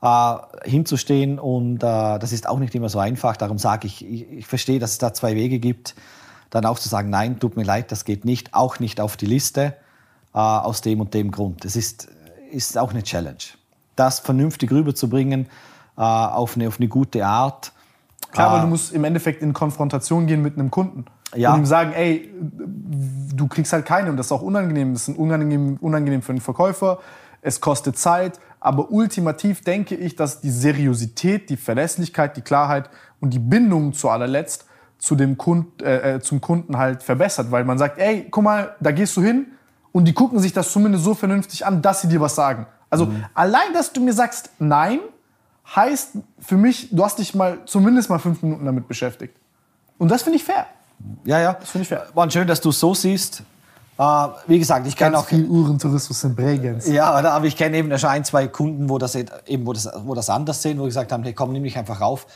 äh, 0.00 0.36
hinzustehen. 0.64 1.38
Und 1.38 1.82
äh, 1.82 2.18
das 2.18 2.32
ist 2.32 2.48
auch 2.48 2.58
nicht 2.58 2.74
immer 2.74 2.88
so 2.88 2.98
einfach. 2.98 3.36
Darum 3.36 3.58
sage 3.58 3.86
ich, 3.86 4.02
ich, 4.02 4.32
ich 4.32 4.46
verstehe, 4.46 4.78
dass 4.78 4.92
es 4.92 4.98
da 4.98 5.12
zwei 5.12 5.34
Wege 5.34 5.58
gibt. 5.58 5.94
Dann 6.48 6.64
auch 6.64 6.78
zu 6.78 6.88
sagen, 6.88 7.10
nein, 7.10 7.38
tut 7.38 7.58
mir 7.58 7.64
leid, 7.64 7.92
das 7.92 8.06
geht 8.06 8.24
nicht, 8.24 8.54
auch 8.54 8.78
nicht 8.78 9.02
auf 9.02 9.18
die 9.18 9.26
Liste, 9.26 9.76
äh, 10.32 10.38
aus 10.38 10.80
dem 10.80 11.02
und 11.02 11.12
dem 11.12 11.30
Grund. 11.30 11.62
Das 11.62 11.76
ist, 11.76 12.08
ist 12.50 12.78
auch 12.78 12.92
eine 12.92 13.02
Challenge. 13.02 13.36
Das 13.94 14.20
vernünftig 14.20 14.70
rüberzubringen, 14.70 15.48
äh, 15.98 16.00
auf, 16.00 16.56
eine, 16.56 16.68
auf 16.68 16.78
eine 16.78 16.88
gute 16.88 17.26
Art. 17.26 17.72
Klar, 18.30 18.48
aber 18.48 18.60
du 18.62 18.68
musst 18.68 18.94
im 18.94 19.04
Endeffekt 19.04 19.42
in 19.42 19.52
Konfrontation 19.52 20.26
gehen 20.26 20.40
mit 20.40 20.54
einem 20.54 20.70
Kunden. 20.70 21.04
Ja. 21.34 21.52
Und 21.52 21.60
ihm 21.60 21.66
sagen, 21.66 21.92
ey, 21.92 22.30
du 23.34 23.48
kriegst 23.48 23.72
halt 23.72 23.86
keine 23.86 24.10
und 24.10 24.16
das 24.16 24.26
ist 24.26 24.32
auch 24.32 24.42
unangenehm. 24.42 24.92
Das 24.92 25.08
ist 25.08 25.16
unangenehm, 25.16 25.78
unangenehm 25.80 26.22
für 26.22 26.32
den 26.32 26.40
Verkäufer. 26.40 26.98
Es 27.40 27.60
kostet 27.60 27.98
Zeit. 27.98 28.38
Aber 28.60 28.90
ultimativ 28.90 29.62
denke 29.62 29.94
ich, 29.94 30.14
dass 30.14 30.40
die 30.40 30.50
Seriosität, 30.50 31.50
die 31.50 31.56
Verlässlichkeit, 31.56 32.36
die 32.36 32.42
Klarheit 32.42 32.90
und 33.20 33.34
die 33.34 33.40
Bindung 33.40 33.92
zu 33.92 34.08
allerletzt 34.08 34.66
zu 34.98 35.16
dem 35.16 35.36
Kund, 35.36 35.82
äh, 35.82 36.14
äh, 36.14 36.20
zum 36.20 36.40
Kunden 36.40 36.78
halt 36.78 37.02
verbessert. 37.02 37.50
Weil 37.50 37.64
man 37.64 37.76
sagt, 37.76 37.98
ey, 37.98 38.28
guck 38.30 38.44
mal, 38.44 38.76
da 38.78 38.92
gehst 38.92 39.16
du 39.16 39.22
hin 39.22 39.46
und 39.90 40.04
die 40.06 40.12
gucken 40.12 40.38
sich 40.38 40.52
das 40.52 40.70
zumindest 40.70 41.02
so 41.02 41.14
vernünftig 41.14 41.66
an, 41.66 41.82
dass 41.82 42.02
sie 42.02 42.08
dir 42.08 42.20
was 42.20 42.36
sagen. 42.36 42.66
Also 42.88 43.10
allein, 43.34 43.72
dass 43.72 43.92
du 43.92 44.00
mir 44.00 44.12
sagst, 44.12 44.50
nein, 44.58 45.00
heißt 45.74 46.18
für 46.38 46.56
mich, 46.56 46.88
du 46.92 47.04
hast 47.04 47.18
dich 47.18 47.34
mal 47.34 47.58
zumindest 47.64 48.10
mal 48.10 48.18
fünf 48.18 48.42
Minuten 48.42 48.64
damit 48.64 48.86
beschäftigt. 48.86 49.34
Und 49.98 50.10
das 50.10 50.22
finde 50.22 50.36
ich 50.36 50.44
fair. 50.44 50.66
Ja, 51.24 51.40
ja. 51.40 51.52
Das 51.54 51.70
finde 51.70 51.82
ich 51.82 51.88
fair. 51.88 52.06
War 52.14 52.30
schön, 52.30 52.46
dass 52.46 52.60
du 52.60 52.70
es 52.70 52.80
so 52.80 52.94
siehst. 52.94 53.42
Äh, 53.98 54.28
wie 54.46 54.58
gesagt, 54.58 54.86
ich 54.86 54.96
kenne 54.96 55.18
auch 55.18 55.26
viel 55.26 55.46
Uhrentourismus 55.46 56.24
in 56.24 56.34
Bregenz. 56.34 56.88
Ja, 56.88 57.10
aber 57.10 57.44
ich 57.46 57.56
kenne 57.56 57.76
eben 57.76 57.96
schon 57.98 58.10
ein, 58.10 58.24
zwei 58.24 58.48
Kunden, 58.48 58.88
wo 58.88 58.98
das, 58.98 59.14
eben, 59.14 59.66
wo 59.66 59.72
das, 59.72 59.88
wo 60.04 60.14
das 60.14 60.30
anders 60.30 60.62
sehen, 60.62 60.78
wo 60.78 60.84
gesagt 60.84 61.12
haben, 61.12 61.22
hey, 61.22 61.34
komm, 61.34 61.52
nimm 61.52 61.62
mich 61.62 61.76
einfach 61.76 62.00
rauf, 62.00 62.26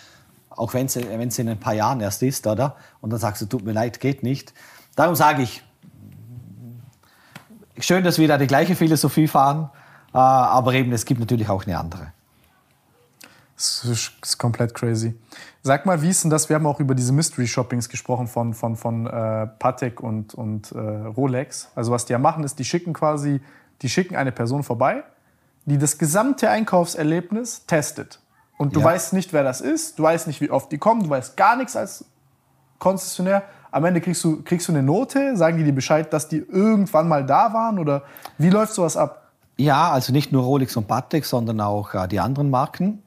auch 0.51 0.75
wenn 0.75 0.87
es 0.87 0.97
in 0.97 1.49
ein 1.49 1.59
paar 1.59 1.75
Jahren 1.75 2.01
erst 2.01 2.23
ist, 2.23 2.47
oder? 2.47 2.77
Und 3.01 3.11
dann 3.11 3.19
sagst 3.19 3.43
du, 3.43 3.47
tut 3.47 3.65
mir 3.65 3.73
leid, 3.73 4.01
geht 4.01 4.23
nicht. 4.23 4.53
Darum 4.95 5.15
sage 5.15 5.43
ich, 5.43 5.63
schön, 7.79 8.05
dass 8.05 8.19
wir 8.19 8.29
da 8.29 8.39
die 8.39 8.47
gleiche 8.47 8.77
Philosophie 8.77 9.27
fahren, 9.27 9.71
äh, 10.13 10.19
aber 10.19 10.75
eben, 10.75 10.93
es 10.93 11.05
gibt 11.05 11.21
natürlich 11.21 11.49
auch 11.49 11.65
eine 11.67 11.79
andere. 11.79 12.13
Das 13.57 13.85
ist 13.85 14.39
komplett 14.39 14.75
crazy. 14.75 15.15
Sag 15.67 15.85
mal, 15.85 16.01
wie 16.01 16.11
ist 16.11 16.23
denn 16.23 16.31
das? 16.31 16.49
Wir 16.49 16.55
haben 16.55 16.67
auch 16.67 16.79
über 16.79 16.95
diese 16.95 17.13
Mystery 17.13 17.49
Shoppings 17.49 17.89
gesprochen 17.89 18.29
von, 18.29 18.55
von, 18.55 18.77
von 18.77 19.09
äh, 19.09 19.49
Patek 19.59 20.01
und, 20.01 20.33
und 20.33 20.71
äh, 20.71 20.79
Rolex. 20.79 21.73
Also 21.75 21.91
was 21.91 22.05
die 22.05 22.13
ja 22.13 22.21
machen, 22.21 22.45
ist, 22.45 22.61
die 22.61 22.65
schicken 22.65 22.93
quasi, 22.93 23.41
die 23.83 23.89
schicken 23.89 24.15
eine 24.15 24.31
Person 24.31 24.63
vorbei, 24.63 25.03
die 25.65 25.77
das 25.77 25.99
gesamte 25.99 26.49
Einkaufserlebnis 26.51 27.67
testet. 27.67 28.21
Und 28.59 28.77
du 28.77 28.81
Ja. 28.81 28.87
weißt 28.87 29.13
nicht, 29.13 29.33
wer 29.33 29.43
das 29.43 29.61
ist, 29.61 29.99
du 29.99 30.05
weißt 30.05 30.29
nicht, 30.29 30.41
wie 30.41 30.53
oft 30.53 30.71
die 30.71 30.79
kommen, 30.79 31.03
du 31.03 31.11
weißt 31.11 31.37
gar 31.37 31.57
nichts 31.57 31.75
als 31.75 32.05
Konzessionär. 32.79 33.43
Am 33.73 33.85
Ende 33.85 34.01
kriegst 34.01 34.23
du, 34.23 34.45
kriegst 34.45 34.69
du 34.69 34.73
eine 34.73 34.85
Note, 34.85 35.37
sagen 35.37 35.59
die 35.59 35.65
dir 35.65 35.75
Bescheid, 35.75 36.13
dass 36.13 36.29
die 36.29 36.39
irgendwann 36.49 37.09
mal 37.09 37.27
da 37.27 37.53
waren 37.53 37.81
oder 37.81 38.05
wie 38.39 38.51
läuft 38.51 38.73
sowas 38.73 38.97
ab? 38.97 39.33
Ja, 39.57 39.91
also 39.91 40.13
nicht 40.13 40.31
nur 40.31 40.45
Rolex 40.45 40.77
und 40.77 40.87
Patek, 40.87 41.25
sondern 41.25 41.61
auch 41.61 41.93
äh, 41.93 42.07
die 42.07 42.21
anderen 42.21 42.51
Marken. 42.51 43.03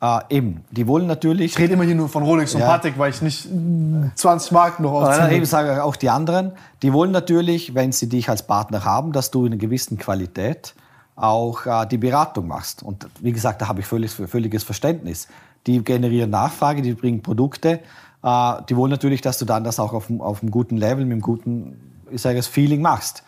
Äh, 0.00 0.18
eben, 0.28 0.62
die 0.70 0.86
wollen 0.86 1.06
natürlich. 1.06 1.52
Ich 1.52 1.58
rede 1.58 1.72
immer 1.72 1.84
hier 1.84 1.94
nur 1.94 2.08
von 2.08 2.22
Rolex 2.22 2.54
und 2.54 2.60
Ja. 2.60 2.66
Patek, 2.68 2.98
weil 2.98 3.10
ich 3.10 3.22
nicht 3.22 3.46
mm, 3.50 4.08
20 4.14 4.52
Marken 4.52 4.82
noch 4.82 4.92
aufziehe. 4.92 5.32
eben 5.32 5.46
sage 5.46 5.82
auch 5.82 5.96
die 5.96 6.10
anderen, 6.10 6.52
die 6.82 6.92
wollen 6.92 7.12
natürlich, 7.12 7.74
wenn 7.74 7.92
sie 7.92 8.08
dich 8.08 8.28
als 8.28 8.46
Partner 8.46 8.84
haben, 8.84 9.12
dass 9.12 9.30
du 9.30 9.46
in 9.46 9.52
einer 9.52 9.60
gewissen 9.60 9.96
Qualität 9.96 10.74
auch 11.16 11.64
äh, 11.64 11.86
die 11.86 11.96
Beratung 11.96 12.46
machst. 12.46 12.82
Und 12.82 13.06
wie 13.20 13.32
gesagt, 13.32 13.62
da 13.62 13.68
habe 13.68 13.80
ich 13.80 13.86
völlig, 13.86 14.10
völliges 14.12 14.64
Verständnis. 14.64 15.28
Die 15.66 15.82
generieren 15.82 16.28
Nachfrage, 16.30 16.82
die 16.82 16.92
bringen 16.92 17.22
Produkte. 17.22 17.80
Äh, 18.22 18.52
die 18.68 18.76
wollen 18.76 18.90
natürlich, 18.90 19.22
dass 19.22 19.38
du 19.38 19.46
dann 19.46 19.64
das 19.64 19.80
auch 19.80 19.94
auf, 19.94 20.10
einem- 20.10 20.20
auf 20.20 20.42
einem 20.42 20.50
guten 20.50 20.76
Level, 20.76 21.04
mit 21.06 21.12
einem 21.12 21.22
guten 21.22 21.92
ich 22.10 22.20
sage 22.22 22.38
es, 22.38 22.46
Feeling 22.46 22.82
machst. 22.82 23.24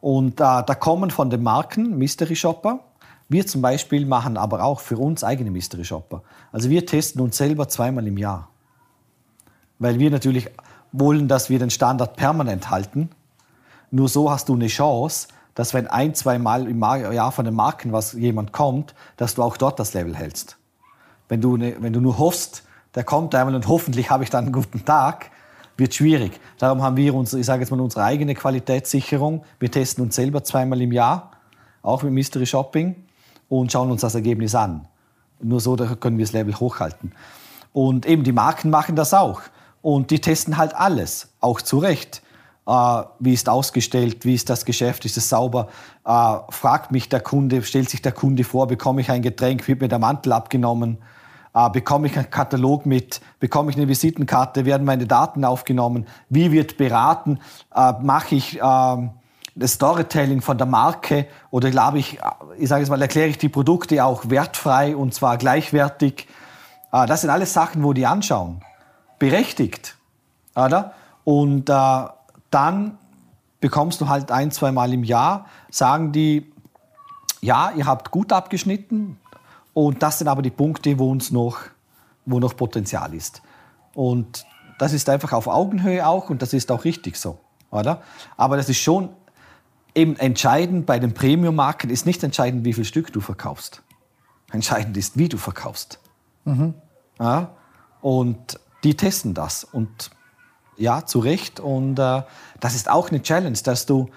Und 0.00 0.40
äh, 0.40 0.62
da 0.66 0.74
kommen 0.78 1.10
von 1.12 1.30
den 1.30 1.42
Marken 1.44 1.96
Mystery 1.96 2.34
Shopper. 2.36 2.80
Wir 3.32 3.46
zum 3.46 3.62
Beispiel 3.62 4.06
machen 4.06 4.36
aber 4.36 4.62
auch 4.62 4.80
für 4.80 4.98
uns 4.98 5.24
eigene 5.24 5.50
Mystery 5.50 5.84
Shopper. 5.84 6.22
Also 6.52 6.70
wir 6.70 6.86
testen 6.86 7.20
uns 7.20 7.36
selber 7.36 7.68
zweimal 7.68 8.06
im 8.06 8.18
Jahr 8.18 8.52
weil 9.82 9.98
wir 9.98 10.12
natürlich 10.12 10.48
wollen, 10.92 11.26
dass 11.26 11.50
wir 11.50 11.58
den 11.58 11.70
Standard 11.70 12.16
permanent 12.16 12.70
halten. 12.70 13.10
Nur 13.90 14.08
so 14.08 14.30
hast 14.30 14.48
du 14.48 14.54
eine 14.54 14.68
Chance, 14.68 15.26
dass 15.54 15.74
wenn 15.74 15.88
ein, 15.88 16.14
zwei 16.14 16.38
Mal 16.38 16.68
im 16.68 16.80
Jahr 16.80 17.32
von 17.32 17.44
den 17.44 17.54
Marken 17.54 17.92
was 17.92 18.12
jemand 18.12 18.52
kommt, 18.52 18.94
dass 19.16 19.34
du 19.34 19.42
auch 19.42 19.56
dort 19.56 19.80
das 19.80 19.92
Level 19.92 20.14
hältst. 20.14 20.56
Wenn 21.28 21.40
du, 21.40 21.56
ne, 21.56 21.76
wenn 21.80 21.92
du 21.92 22.00
nur 22.00 22.18
hoffst, 22.18 22.62
der 22.94 23.02
kommt 23.02 23.34
einmal 23.34 23.56
und 23.56 23.66
hoffentlich 23.66 24.08
habe 24.08 24.22
ich 24.22 24.30
dann 24.30 24.44
einen 24.44 24.52
guten 24.52 24.84
Tag, 24.84 25.30
wird 25.76 25.94
schwierig. 25.94 26.38
Darum 26.58 26.80
haben 26.80 26.96
wir 26.96 27.14
uns, 27.14 27.34
ich 27.34 27.44
sage 27.44 27.62
jetzt 27.62 27.70
mal, 27.70 27.80
unsere 27.80 28.04
eigene 28.04 28.36
Qualitätssicherung. 28.36 29.42
Wir 29.58 29.70
testen 29.70 30.04
uns 30.04 30.14
selber 30.14 30.44
zweimal 30.44 30.80
im 30.80 30.92
Jahr, 30.92 31.32
auch 31.82 32.04
mit 32.04 32.12
Mystery 32.12 32.46
Shopping 32.46 32.94
und 33.60 33.70
schauen 33.70 33.90
uns 33.90 34.00
das 34.00 34.14
Ergebnis 34.14 34.54
an. 34.54 34.88
Nur 35.42 35.60
so 35.60 35.76
können 35.76 36.16
wir 36.16 36.24
das 36.24 36.32
Level 36.32 36.58
hochhalten. 36.58 37.12
Und 37.74 38.06
eben 38.06 38.24
die 38.24 38.32
Marken 38.32 38.70
machen 38.70 38.96
das 38.96 39.12
auch. 39.12 39.42
Und 39.82 40.10
die 40.10 40.20
testen 40.20 40.56
halt 40.56 40.74
alles, 40.74 41.28
auch 41.40 41.60
zu 41.60 41.76
Recht. 41.78 42.22
Äh, 42.66 43.02
wie 43.18 43.34
ist 43.34 43.50
ausgestellt, 43.50 44.24
wie 44.24 44.34
ist 44.34 44.48
das 44.48 44.64
Geschäft, 44.64 45.04
ist 45.04 45.18
es 45.18 45.28
sauber? 45.28 45.68
Äh, 46.06 46.36
fragt 46.48 46.92
mich 46.92 47.10
der 47.10 47.20
Kunde, 47.20 47.62
stellt 47.62 47.90
sich 47.90 48.00
der 48.00 48.12
Kunde 48.12 48.44
vor, 48.44 48.68
bekomme 48.68 49.02
ich 49.02 49.10
ein 49.10 49.20
Getränk, 49.20 49.68
wird 49.68 49.82
mir 49.82 49.88
der 49.88 49.98
Mantel 49.98 50.32
abgenommen? 50.32 50.96
Äh, 51.54 51.68
bekomme 51.68 52.06
ich 52.06 52.16
einen 52.16 52.30
Katalog 52.30 52.86
mit? 52.86 53.20
Bekomme 53.38 53.70
ich 53.70 53.76
eine 53.76 53.86
Visitenkarte? 53.86 54.64
Werden 54.64 54.86
meine 54.86 55.06
Daten 55.06 55.44
aufgenommen? 55.44 56.06
Wie 56.30 56.52
wird 56.52 56.78
beraten? 56.78 57.38
Mache 58.00 58.34
ich 58.34 58.58
ähm, 58.62 59.10
das 59.54 59.72
Storytelling 59.72 60.40
von 60.40 60.56
der 60.56 60.66
Marke 60.66 61.26
oder 61.50 61.70
glaube 61.70 61.98
ich, 61.98 62.18
ich 62.58 62.68
sage 62.68 62.82
jetzt 62.82 62.90
mal, 62.90 63.00
erkläre 63.00 63.28
ich 63.28 63.38
die 63.38 63.48
Produkte 63.48 64.04
auch 64.04 64.30
wertfrei 64.30 64.96
und 64.96 65.14
zwar 65.14 65.36
gleichwertig? 65.36 66.26
Äh, 66.92 67.06
das 67.06 67.22
sind 67.22 67.30
alles 67.30 67.52
Sachen, 67.52 67.82
wo 67.82 67.92
die 67.92 68.06
anschauen. 68.06 68.62
Berechtigt. 69.18 69.96
Oder? 70.54 70.94
Und 71.24 71.68
äh, 71.68 72.04
dann 72.50 72.98
bekommst 73.60 74.00
du 74.00 74.08
halt 74.08 74.30
ein, 74.30 74.50
zwei 74.50 74.72
Mal 74.72 74.92
im 74.92 75.04
Jahr, 75.04 75.46
sagen 75.70 76.12
die, 76.12 76.52
ja, 77.40 77.72
ihr 77.76 77.86
habt 77.86 78.10
gut 78.10 78.32
abgeschnitten 78.32 79.18
und 79.74 80.02
das 80.02 80.18
sind 80.18 80.28
aber 80.28 80.42
die 80.42 80.50
Punkte, 80.50 80.98
wo 80.98 81.10
uns 81.10 81.30
noch, 81.30 81.58
wo 82.26 82.40
noch 82.40 82.56
Potenzial 82.56 83.14
ist. 83.14 83.42
Und 83.94 84.44
das 84.78 84.92
ist 84.92 85.08
einfach 85.08 85.32
auf 85.32 85.46
Augenhöhe 85.46 86.06
auch 86.06 86.30
und 86.30 86.42
das 86.42 86.52
ist 86.52 86.70
auch 86.70 86.84
richtig 86.84 87.16
so, 87.16 87.38
oder? 87.70 88.02
Aber 88.36 88.56
das 88.56 88.68
ist 88.68 88.78
schon 88.78 89.10
eben 89.94 90.16
entscheidend 90.16 90.86
bei 90.86 90.98
den 90.98 91.14
Premium-Marken 91.14 91.90
ist 91.90 92.06
nicht 92.06 92.22
entscheidend, 92.22 92.64
wie 92.64 92.72
viel 92.72 92.84
Stück 92.84 93.12
du 93.12 93.20
verkaufst. 93.20 93.82
Entscheidend 94.50 94.96
ist, 94.96 95.18
wie 95.18 95.28
du 95.28 95.36
verkaufst. 95.36 95.98
Ja? 97.18 97.50
Und 98.00 98.58
die 98.84 98.96
testen 98.96 99.34
das 99.34 99.64
und 99.64 100.10
ja, 100.76 101.04
zu 101.06 101.20
Recht. 101.20 101.60
Und 101.60 101.98
äh, 101.98 102.22
das 102.60 102.74
ist 102.74 102.90
auch 102.90 103.10
eine 103.10 103.22
Challenge, 103.22 103.58
dass 103.64 103.86
du 103.86 104.10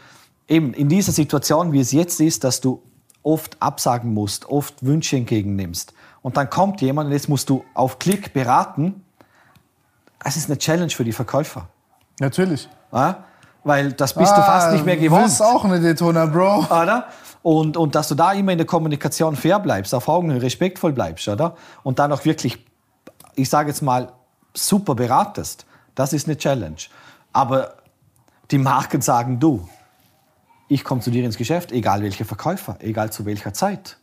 eben 0.47 0.73
in 0.73 0.89
dieser 0.89 1.11
Situation, 1.11 1.71
wie 1.71 1.79
es 1.79 1.91
jetzt 1.91 2.19
ist, 2.19 2.43
dass 2.43 2.61
du 2.61 2.81
oft 3.23 3.61
absagen 3.61 4.13
musst, 4.13 4.47
oft 4.47 4.85
Wünsche 4.85 5.17
entgegennimmst. 5.17 5.93
Und 6.21 6.37
dann 6.37 6.49
kommt 6.49 6.81
jemand 6.81 7.07
und 7.07 7.13
jetzt 7.13 7.29
musst 7.29 7.49
du 7.49 7.63
auf 7.73 7.99
Klick 7.99 8.33
beraten. 8.33 9.03
Es 10.23 10.37
ist 10.37 10.49
eine 10.49 10.57
Challenge 10.57 10.89
für 10.89 11.03
die 11.03 11.11
Verkäufer. 11.11 11.67
Natürlich. 12.19 12.69
Ja? 12.91 13.25
Weil 13.65 13.93
das 13.93 14.13
bist 14.13 14.31
du 14.31 14.41
fast 14.41 14.71
nicht 14.73 14.85
mehr 14.85 14.95
gewohnt. 14.95 15.25
Das 15.25 15.33
ist 15.33 15.41
auch 15.41 15.65
eine 15.65 15.81
Daytona, 15.81 16.27
Bro. 16.27 16.65
Oder? 16.65 17.07
Und, 17.41 17.77
und 17.77 17.95
dass 17.95 18.07
du 18.07 18.13
da 18.13 18.31
immer 18.31 18.51
in 18.51 18.59
der 18.59 18.67
Kommunikation 18.67 19.35
fair 19.35 19.59
bleibst, 19.59 19.95
auf 19.95 20.07
Augenhöhe, 20.07 20.39
respektvoll 20.39 20.93
bleibst, 20.93 21.27
oder? 21.27 21.55
Und 21.81 21.97
dann 21.97 22.11
auch 22.11 22.23
wirklich, 22.25 22.63
ich 23.33 23.49
sage 23.49 23.69
jetzt 23.69 23.81
mal, 23.81 24.11
super 24.53 24.93
beratest. 24.93 25.65
Das 25.95 26.13
ist 26.13 26.27
eine 26.27 26.37
Challenge. 26.37 26.77
Aber 27.33 27.73
die 28.51 28.59
Marken 28.59 29.01
sagen, 29.01 29.39
du, 29.39 29.67
ich 30.67 30.83
komme 30.83 31.01
zu 31.01 31.09
dir 31.09 31.25
ins 31.25 31.37
Geschäft, 31.37 31.71
egal 31.71 32.03
welcher 32.03 32.25
Verkäufer, 32.25 32.77
egal 32.81 33.11
zu 33.11 33.25
welcher 33.25 33.53
Zeit. 33.53 33.97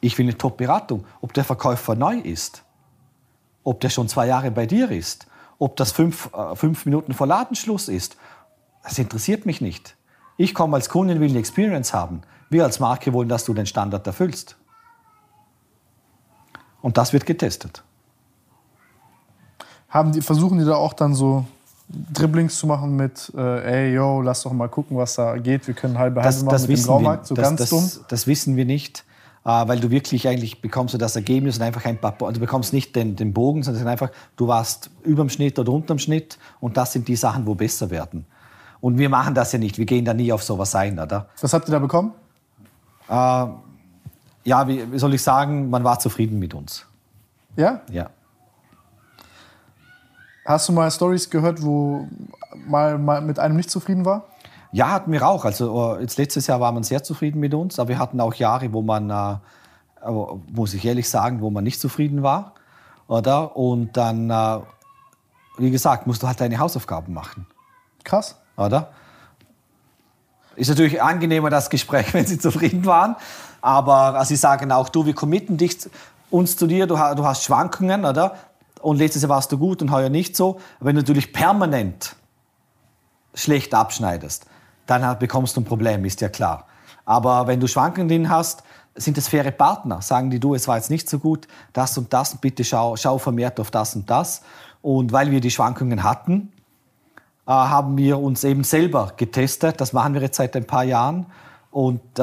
Ich 0.00 0.16
will 0.16 0.26
eine 0.26 0.38
Top-Beratung. 0.38 1.04
Ob 1.20 1.32
der 1.34 1.42
Verkäufer 1.42 1.96
neu 1.96 2.18
ist, 2.18 2.62
ob 3.64 3.80
der 3.80 3.90
schon 3.90 4.08
zwei 4.08 4.28
Jahre 4.28 4.52
bei 4.52 4.66
dir 4.66 4.92
ist, 4.92 5.26
Ob 5.58 5.76
das 5.76 5.92
fünf, 5.92 6.30
äh, 6.34 6.56
fünf 6.56 6.84
Minuten 6.84 7.14
vor 7.14 7.26
Ladenschluss 7.26 7.88
ist, 7.88 8.16
das 8.82 8.98
interessiert 8.98 9.46
mich 9.46 9.60
nicht. 9.60 9.96
Ich 10.36 10.54
komme 10.54 10.76
als 10.76 10.88
Kunde 10.88 11.14
und 11.14 11.20
will 11.20 11.30
eine 11.30 11.38
Experience 11.38 11.94
haben. 11.94 12.22
Wir 12.50 12.64
als 12.64 12.80
Marke 12.80 13.12
wollen, 13.12 13.28
dass 13.28 13.44
du 13.44 13.54
den 13.54 13.66
Standard 13.66 14.06
erfüllst. 14.06 14.56
Und 16.82 16.98
das 16.98 17.12
wird 17.12 17.24
getestet. 17.24 17.82
Haben 19.88 20.12
die, 20.12 20.20
versuchen 20.20 20.58
die 20.58 20.64
da 20.64 20.74
auch 20.74 20.92
dann 20.92 21.14
so 21.14 21.46
Dribblings 21.88 22.58
zu 22.58 22.66
machen 22.66 22.96
mit, 22.96 23.32
äh, 23.36 23.88
ey, 23.88 23.94
yo, 23.94 24.20
lass 24.20 24.42
doch 24.42 24.52
mal 24.52 24.68
gucken, 24.68 24.96
was 24.96 25.14
da 25.14 25.36
geht. 25.36 25.66
Wir 25.66 25.74
können 25.74 25.98
halbe 25.98 26.22
halbe 26.22 26.34
Das, 26.34 26.42
machen 26.42 26.52
das, 26.52 26.62
mit 26.62 26.70
dem 26.70 26.72
wissen 26.74 27.02
wir, 27.02 27.20
so 27.24 27.34
das, 27.34 27.48
ganz 27.48 27.60
das, 27.60 27.70
dumm. 27.70 27.90
das 28.08 28.26
wissen 28.26 28.56
wir 28.56 28.64
nicht, 28.64 29.04
weil 29.44 29.78
du 29.78 29.90
wirklich 29.90 30.26
eigentlich 30.26 30.62
bekommst 30.62 30.94
du 30.94 30.98
das 30.98 31.16
Ergebnis 31.16 31.58
und 31.58 31.62
einfach 31.62 31.84
ein 31.84 31.98
paar, 31.98 32.16
du 32.32 32.40
bekommst 32.40 32.72
nicht 32.72 32.96
den, 32.96 33.14
den 33.14 33.32
Bogen, 33.34 33.62
sondern 33.62 33.86
einfach, 33.86 34.10
du 34.36 34.48
warst 34.48 34.90
überm 35.02 35.28
Schnitt 35.28 35.58
oder 35.58 35.70
unterm 35.70 35.98
Schnitt 35.98 36.38
und 36.60 36.76
das 36.76 36.92
sind 36.92 37.06
die 37.08 37.16
Sachen, 37.16 37.46
wo 37.46 37.54
besser 37.54 37.90
werden. 37.90 38.24
Und 38.80 38.98
wir 38.98 39.08
machen 39.08 39.34
das 39.34 39.52
ja 39.52 39.58
nicht, 39.58 39.78
wir 39.78 39.86
gehen 39.86 40.04
da 40.04 40.14
nie 40.14 40.32
auf 40.32 40.42
sowas 40.42 40.74
ein, 40.74 40.98
oder? 40.98 41.28
Was 41.40 41.52
habt 41.52 41.68
ihr 41.68 41.72
da 41.72 41.78
bekommen? 41.78 42.12
Äh, 43.08 43.46
ja, 44.44 44.68
wie, 44.68 44.90
wie 44.92 44.98
soll 44.98 45.14
ich 45.14 45.22
sagen, 45.22 45.70
man 45.70 45.84
war 45.84 45.98
zufrieden 45.98 46.38
mit 46.38 46.54
uns. 46.54 46.86
Ja? 47.56 47.82
Ja. 47.90 48.10
Hast 50.44 50.68
du 50.68 50.72
mal 50.72 50.90
Stories 50.90 51.28
gehört, 51.30 51.62
wo 51.62 52.08
mal, 52.66 52.98
mal 52.98 53.20
mit 53.22 53.38
einem 53.38 53.56
nicht 53.56 53.70
zufrieden 53.70 54.04
war? 54.04 54.26
Ja, 54.74 54.90
hatten 54.90 55.12
wir 55.12 55.24
auch. 55.24 55.44
Also 55.44 55.94
äh, 55.94 56.00
jetzt 56.00 56.18
letztes 56.18 56.48
Jahr 56.48 56.58
war 56.58 56.72
man 56.72 56.82
sehr 56.82 57.04
zufrieden 57.04 57.38
mit 57.38 57.54
uns, 57.54 57.78
aber 57.78 57.90
wir 57.90 57.98
hatten 58.00 58.20
auch 58.20 58.34
Jahre, 58.34 58.72
wo 58.72 58.82
man, 58.82 59.08
äh, 59.08 59.36
muss 60.52 60.74
ich 60.74 60.84
ehrlich 60.84 61.08
sagen, 61.08 61.40
wo 61.42 61.48
man 61.48 61.62
nicht 61.62 61.80
zufrieden 61.80 62.24
war, 62.24 62.54
oder? 63.06 63.56
Und 63.56 63.96
dann, 63.96 64.30
äh, 64.30 64.58
wie 65.58 65.70
gesagt, 65.70 66.08
musst 66.08 66.24
du 66.24 66.26
halt 66.26 66.40
deine 66.40 66.58
Hausaufgaben 66.58 67.14
machen, 67.14 67.46
Krass. 68.02 68.34
oder? 68.56 68.90
Ist 70.56 70.70
natürlich 70.70 71.00
angenehmer 71.00 71.50
das 71.50 71.70
Gespräch, 71.70 72.06
wenn 72.12 72.26
sie 72.26 72.40
zufrieden 72.40 72.84
waren, 72.84 73.14
aber 73.60 74.18
äh, 74.20 74.24
sie 74.24 74.34
sagen 74.34 74.72
auch, 74.72 74.88
du, 74.88 75.06
wir 75.06 75.14
committen 75.14 75.56
dich 75.56 75.88
uns 76.32 76.56
zu 76.56 76.66
dir, 76.66 76.88
du, 76.88 76.96
du 76.96 77.24
hast 77.24 77.44
Schwankungen, 77.44 78.04
oder? 78.04 78.38
Und 78.82 78.96
letztes 78.96 79.22
Jahr 79.22 79.28
warst 79.28 79.52
du 79.52 79.58
gut 79.58 79.82
und 79.82 79.92
heuer 79.92 80.08
nicht 80.08 80.36
so. 80.36 80.58
Wenn 80.80 80.96
du 80.96 81.02
natürlich 81.02 81.32
permanent 81.32 82.16
schlecht 83.34 83.72
abschneidest, 83.72 84.46
dann 84.86 85.18
bekommst 85.18 85.56
du 85.56 85.60
ein 85.60 85.64
Problem, 85.64 86.04
ist 86.04 86.20
ja 86.20 86.28
klar. 86.28 86.66
Aber 87.04 87.46
wenn 87.46 87.60
du 87.60 87.66
Schwankungen 87.66 88.28
hast, 88.30 88.62
sind 88.94 89.18
es 89.18 89.28
faire 89.28 89.50
Partner. 89.50 90.00
Sagen 90.00 90.30
die, 90.30 90.38
du, 90.38 90.54
es 90.54 90.68
war 90.68 90.76
jetzt 90.76 90.90
nicht 90.90 91.08
so 91.08 91.18
gut, 91.18 91.48
das 91.72 91.98
und 91.98 92.12
das, 92.12 92.36
bitte 92.36 92.64
schau, 92.64 92.96
schau 92.96 93.18
vermehrt 93.18 93.58
auf 93.60 93.70
das 93.70 93.96
und 93.96 94.08
das. 94.08 94.42
Und 94.82 95.12
weil 95.12 95.30
wir 95.30 95.40
die 95.40 95.50
Schwankungen 95.50 96.02
hatten, 96.02 96.52
äh, 97.46 97.50
haben 97.50 97.96
wir 97.96 98.18
uns 98.20 98.44
eben 98.44 98.64
selber 98.64 99.12
getestet. 99.16 99.80
Das 99.80 99.92
machen 99.92 100.14
wir 100.14 100.22
jetzt 100.22 100.36
seit 100.36 100.56
ein 100.56 100.66
paar 100.66 100.84
Jahren. 100.84 101.26
Und 101.70 102.00
äh, 102.18 102.22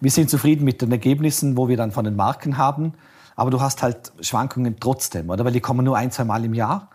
wir 0.00 0.10
sind 0.10 0.30
zufrieden 0.30 0.64
mit 0.64 0.80
den 0.82 0.92
Ergebnissen, 0.92 1.56
wo 1.56 1.68
wir 1.68 1.76
dann 1.76 1.90
von 1.90 2.04
den 2.04 2.14
Marken 2.14 2.56
haben. 2.56 2.94
Aber 3.34 3.50
du 3.50 3.60
hast 3.60 3.82
halt 3.82 4.12
Schwankungen 4.20 4.76
trotzdem, 4.78 5.30
oder? 5.30 5.44
Weil 5.44 5.52
die 5.52 5.60
kommen 5.60 5.84
nur 5.84 5.96
ein, 5.96 6.10
zwei 6.10 6.24
Mal 6.24 6.44
im 6.44 6.54
Jahr. 6.54 6.88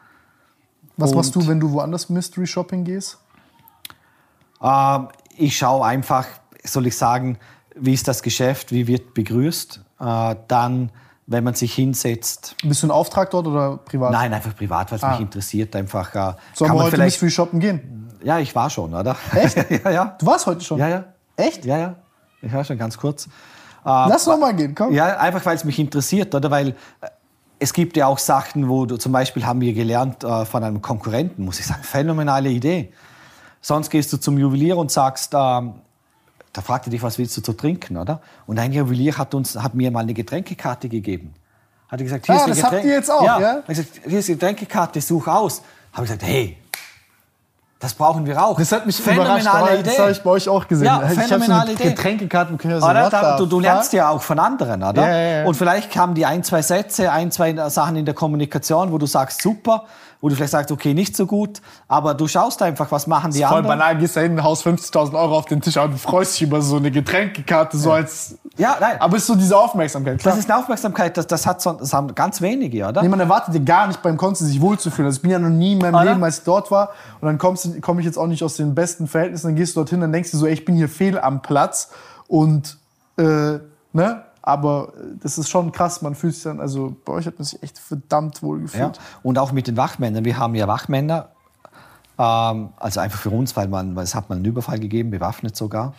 Was 0.98 1.12
Und- 1.12 1.18
machst 1.18 1.36
du, 1.36 1.46
wenn 1.48 1.60
du 1.60 1.72
woanders 1.72 2.10
Mystery 2.10 2.48
Shopping 2.48 2.84
gehst? 2.84 3.20
Ähm, 4.64 5.08
ich 5.38 5.58
schaue 5.58 5.86
einfach, 5.86 6.26
soll 6.64 6.88
ich 6.88 6.98
sagen, 6.98 7.38
wie 7.76 7.94
ist 7.94 8.08
das 8.08 8.22
Geschäft, 8.24 8.72
wie 8.72 8.88
wird 8.88 9.14
begrüßt. 9.14 9.82
Äh, 10.00 10.36
dann, 10.48 10.92
wenn 11.28 11.44
man 11.44 11.54
sich 11.56 11.74
hinsetzt, 11.74 12.56
Bist 12.64 12.84
du 12.84 12.88
ein 12.88 12.92
Auftrag 12.92 13.30
dort 13.32 13.48
oder 13.48 13.78
privat? 13.78 14.12
nein, 14.12 14.34
einfach 14.34 14.56
privat, 14.56 14.92
weil 14.92 14.98
es 14.98 15.04
Ah. 15.04 15.12
mich 15.12 15.22
interessiert, 15.22 15.76
einfach. 15.76 16.14
Äh, 16.14 16.18
Sollen 16.18 16.36
kann 16.36 16.38
wir 16.60 16.68
man 16.68 16.78
heute 16.84 16.92
vielleicht. 16.96 17.16
Mystery 17.22 17.32
Shoppen 17.32 17.60
gehen? 17.60 18.10
Ja, 18.24 18.40
ich 18.40 18.56
war 18.56 18.70
schon, 18.70 18.94
oder? 18.94 19.16
Echt? 19.34 19.58
ja, 19.86 19.92
ja. 19.92 20.16
Du 20.20 20.26
warst 20.26 20.46
heute 20.46 20.62
schon? 20.62 20.78
Ja, 20.80 20.88
ja. 20.88 21.04
Echt? 21.36 21.66
Ja, 21.66 21.78
ja. 21.78 21.96
Ich 22.42 22.54
war 22.54 22.64
schon 22.64 22.78
ganz 22.78 22.98
kurz. 22.98 23.28
Lass 23.86 24.28
noch 24.28 24.38
mal 24.38 24.54
gehen, 24.54 24.76
komm. 24.76 24.94
Ja, 24.94 25.18
einfach 25.18 25.46
weil 25.46 25.56
es 25.58 25.64
mich 25.66 25.78
interessiert, 25.80 26.34
oder? 26.36 26.50
Weil 26.52 26.70
äh, 26.70 26.74
es 27.60 27.74
gibt 27.74 27.98
ja 27.98 28.08
auch 28.08 28.18
Sachen, 28.18 28.70
wo 28.70 28.86
du 28.86 28.98
zum 28.98 29.12
Beispiel 29.12 29.46
haben 29.46 29.60
wir 29.62 29.74
gelernt 29.74 30.24
äh, 30.24 30.46
von 30.46 30.64
einem 30.64 30.82
Konkurrenten, 30.82 31.44
muss 31.44 31.60
ich 31.60 31.66
sagen, 31.66 31.84
phänomenale 31.84 32.50
Idee. 32.50 32.94
Sonst 33.66 33.90
gehst 33.90 34.12
du 34.14 34.18
zum 34.18 34.38
Juwelier 34.38 34.78
und 34.78 34.92
sagst, 34.92 35.34
ähm, 35.34 35.74
da 36.52 36.62
fragt 36.62 36.86
er 36.86 36.92
dich, 36.92 37.02
was 37.02 37.18
willst 37.18 37.36
du 37.38 37.42
zu 37.42 37.54
trinken, 37.54 37.98
oder? 37.98 38.20
Und 38.46 38.60
ein 38.60 38.72
Juwelier 38.74 39.18
hat, 39.18 39.34
uns, 39.34 39.56
hat 39.56 39.74
mir 39.74 39.90
mal 39.90 40.02
eine 40.02 40.14
Getränkekarte 40.14 40.90
gegeben. 40.90 41.34
Hat 41.88 42.00
er 42.00 42.04
gesagt, 42.04 42.26
hier 42.26 42.36
Ah, 42.36 42.38
ist 42.40 42.44
eine 42.44 42.54
das 42.56 42.64
habt 42.64 42.74
Getränk- 42.74 42.86
ihr 42.86 42.94
jetzt 42.94 43.10
auch, 43.12 43.24
ja? 43.24 43.40
Hat 43.40 43.68
gesagt, 43.68 43.90
hier 44.06 44.20
ist 44.20 44.28
die 44.28 44.34
Getränkekarte, 44.34 45.00
such 45.02 45.28
aus. 45.28 45.62
Habe 45.94 46.06
ich 46.06 46.12
gesagt, 46.12 46.24
hey, 46.24 46.58
das 47.80 47.94
brauchen 47.94 48.26
wir 48.26 48.42
auch. 48.44 48.58
Das 48.58 48.72
hat 48.72 48.86
mich 48.86 48.98
überrascht. 49.00 49.20
aber 49.48 49.66
Phänomenale 49.68 49.84
Das 49.84 50.00
habe 50.00 50.12
ich 50.12 50.22
bei 50.22 50.30
euch 50.30 50.48
auch 50.48 50.68
gesehen. 50.68 50.86
Ja, 50.86 50.98
ich 51.00 51.04
habe 51.04 51.16
so 51.16 51.22
phänomenale 51.22 51.62
eine 51.64 51.72
Idee. 51.74 51.84
Getränkekarten. 51.90 52.58
können 52.58 52.80
so, 52.80 52.88
Oder? 52.88 53.10
Da, 53.10 53.38
du, 53.38 53.46
du 53.46 53.60
lernst 53.60 53.92
ja 53.94 54.10
auch 54.10 54.22
von 54.22 54.40
anderen, 54.40 54.84
oder? 54.84 55.02
Ja, 55.02 55.10
ja, 55.18 55.40
ja. 55.40 55.46
Und 55.46 55.56
vielleicht 55.56 55.96
haben 55.98 56.14
die 56.14 56.26
ein, 56.26 56.44
zwei 56.44 56.62
Sätze, 56.62 57.12
ein, 57.12 57.30
zwei 57.32 57.54
Sachen 57.70 57.96
in 57.98 58.06
der 58.06 58.14
Kommunikation, 58.14 58.92
wo 58.92 58.98
du 58.98 59.06
sagst, 59.06 59.42
super, 59.42 59.84
wo 60.24 60.30
du 60.30 60.36
vielleicht 60.36 60.54
sagst, 60.54 60.72
okay, 60.72 60.94
nicht 60.94 61.18
so 61.18 61.26
gut, 61.26 61.62
aber 61.90 62.14
du 62.14 62.30
schaust 62.30 62.62
einfach, 62.62 62.90
was 62.94 63.08
machen 63.08 63.32
die 63.32 63.40
Voll 63.40 63.58
anderen. 63.58 63.78
banal, 63.78 63.98
gehst 63.98 64.16
da 64.16 64.22
hin, 64.22 64.42
haust 64.42 64.66
50.000 64.66 65.20
Euro 65.20 65.38
auf 65.38 65.48
den 65.48 65.60
Tisch 65.60 65.76
und 65.76 66.00
freust 66.00 66.36
dich 66.36 66.44
über 66.44 66.62
so 66.62 66.78
eine 66.78 66.92
Getränkekarte, 66.92 67.78
so 67.78 67.92
als. 67.92 68.38
Ja, 68.56 68.78
nein. 68.80 69.02
Aber 69.02 69.18
es 69.18 69.24
ist 69.24 69.28
so 69.28 69.36
diese 69.36 69.58
Aufmerksamkeit. 69.58 70.20
Klar. 70.20 70.34
das 70.34 70.46
ist 70.46 70.50
eine 70.50 70.62
Aufmerksamkeit, 70.62 71.18
das, 71.18 71.28
das, 71.28 71.46
hat 71.46 71.62
so, 71.62 71.74
das 71.74 71.92
haben 71.92 72.16
ganz 72.16 72.40
wenige, 72.40 72.88
oder? 72.88 73.02
Nee, 73.02 73.10
man 73.10 73.20
erwartet 73.20 73.54
dir 73.54 73.60
gar 73.60 73.86
nicht 73.86 74.02
beim 74.02 74.16
Konzert 74.16 74.48
sich 74.48 74.62
wohlzufühlen. 74.62 75.08
Also 75.08 75.18
ich 75.18 75.22
bin 75.24 75.32
ja 75.32 75.40
noch 75.40 75.50
nie 75.50 75.74
in 75.74 75.80
meinem 75.80 75.96
Oder? 75.96 76.06
Leben, 76.06 76.24
als 76.24 76.38
ich 76.38 76.46
dort 76.46 76.72
war. 76.72 76.92
Und 77.20 77.28
dann 77.28 77.38
komme 77.38 78.00
ich 78.00 78.06
jetzt 78.06 78.18
auch 78.18 78.28
nicht 78.28 78.44
aus 78.44 78.56
den 78.56 78.74
besten 78.74 79.10
Verhältnissen. 79.10 79.48
Dann 79.48 79.56
gehst 79.58 79.76
du 79.76 79.82
dorthin, 79.82 80.00
dann 80.00 80.14
denkst 80.14 80.32
du 80.32 80.38
so, 80.38 80.48
ey, 80.48 80.54
ich 80.54 80.64
bin 80.64 80.76
hier 80.76 80.88
fehl 80.88 81.20
am 81.20 81.42
Platz. 81.42 81.90
Und, 82.30 82.78
äh, 83.18 83.60
ne? 83.92 84.24
Aber 84.44 84.94
äh, 84.96 85.16
das 85.22 85.38
ist 85.40 85.50
schon 85.50 85.72
krass. 85.72 86.02
Man 86.04 86.14
fühlt 86.14 86.36
sich 86.36 86.44
dann, 86.44 86.60
also 86.60 86.96
bei 87.06 87.14
euch 87.14 87.26
hat 87.26 87.40
man 87.40 87.46
sich 87.46 87.64
echt 87.64 87.80
verdammt 87.80 88.44
wohl 88.44 88.60
Ja. 88.60 88.64
gefühlt. 88.64 89.00
Und 89.24 89.40
auch 89.40 89.52
mit 89.52 89.68
den 89.68 89.78
Wachmännern. 89.78 90.24
Wir 90.26 90.38
haben 90.38 90.54
ja 90.54 90.68
Wachmänner, 90.68 91.30
ähm, 92.20 92.70
also 92.78 93.00
einfach 93.00 93.20
für 93.20 93.32
uns, 93.32 93.56
weil, 93.56 93.68
man, 93.68 93.96
weil 93.96 94.04
es 94.04 94.14
hat 94.14 94.30
mal 94.30 94.36
einen 94.36 94.46
Überfall 94.46 94.80
gegeben, 94.80 95.10
bewaffnet 95.10 95.56
sogar. 95.56 95.94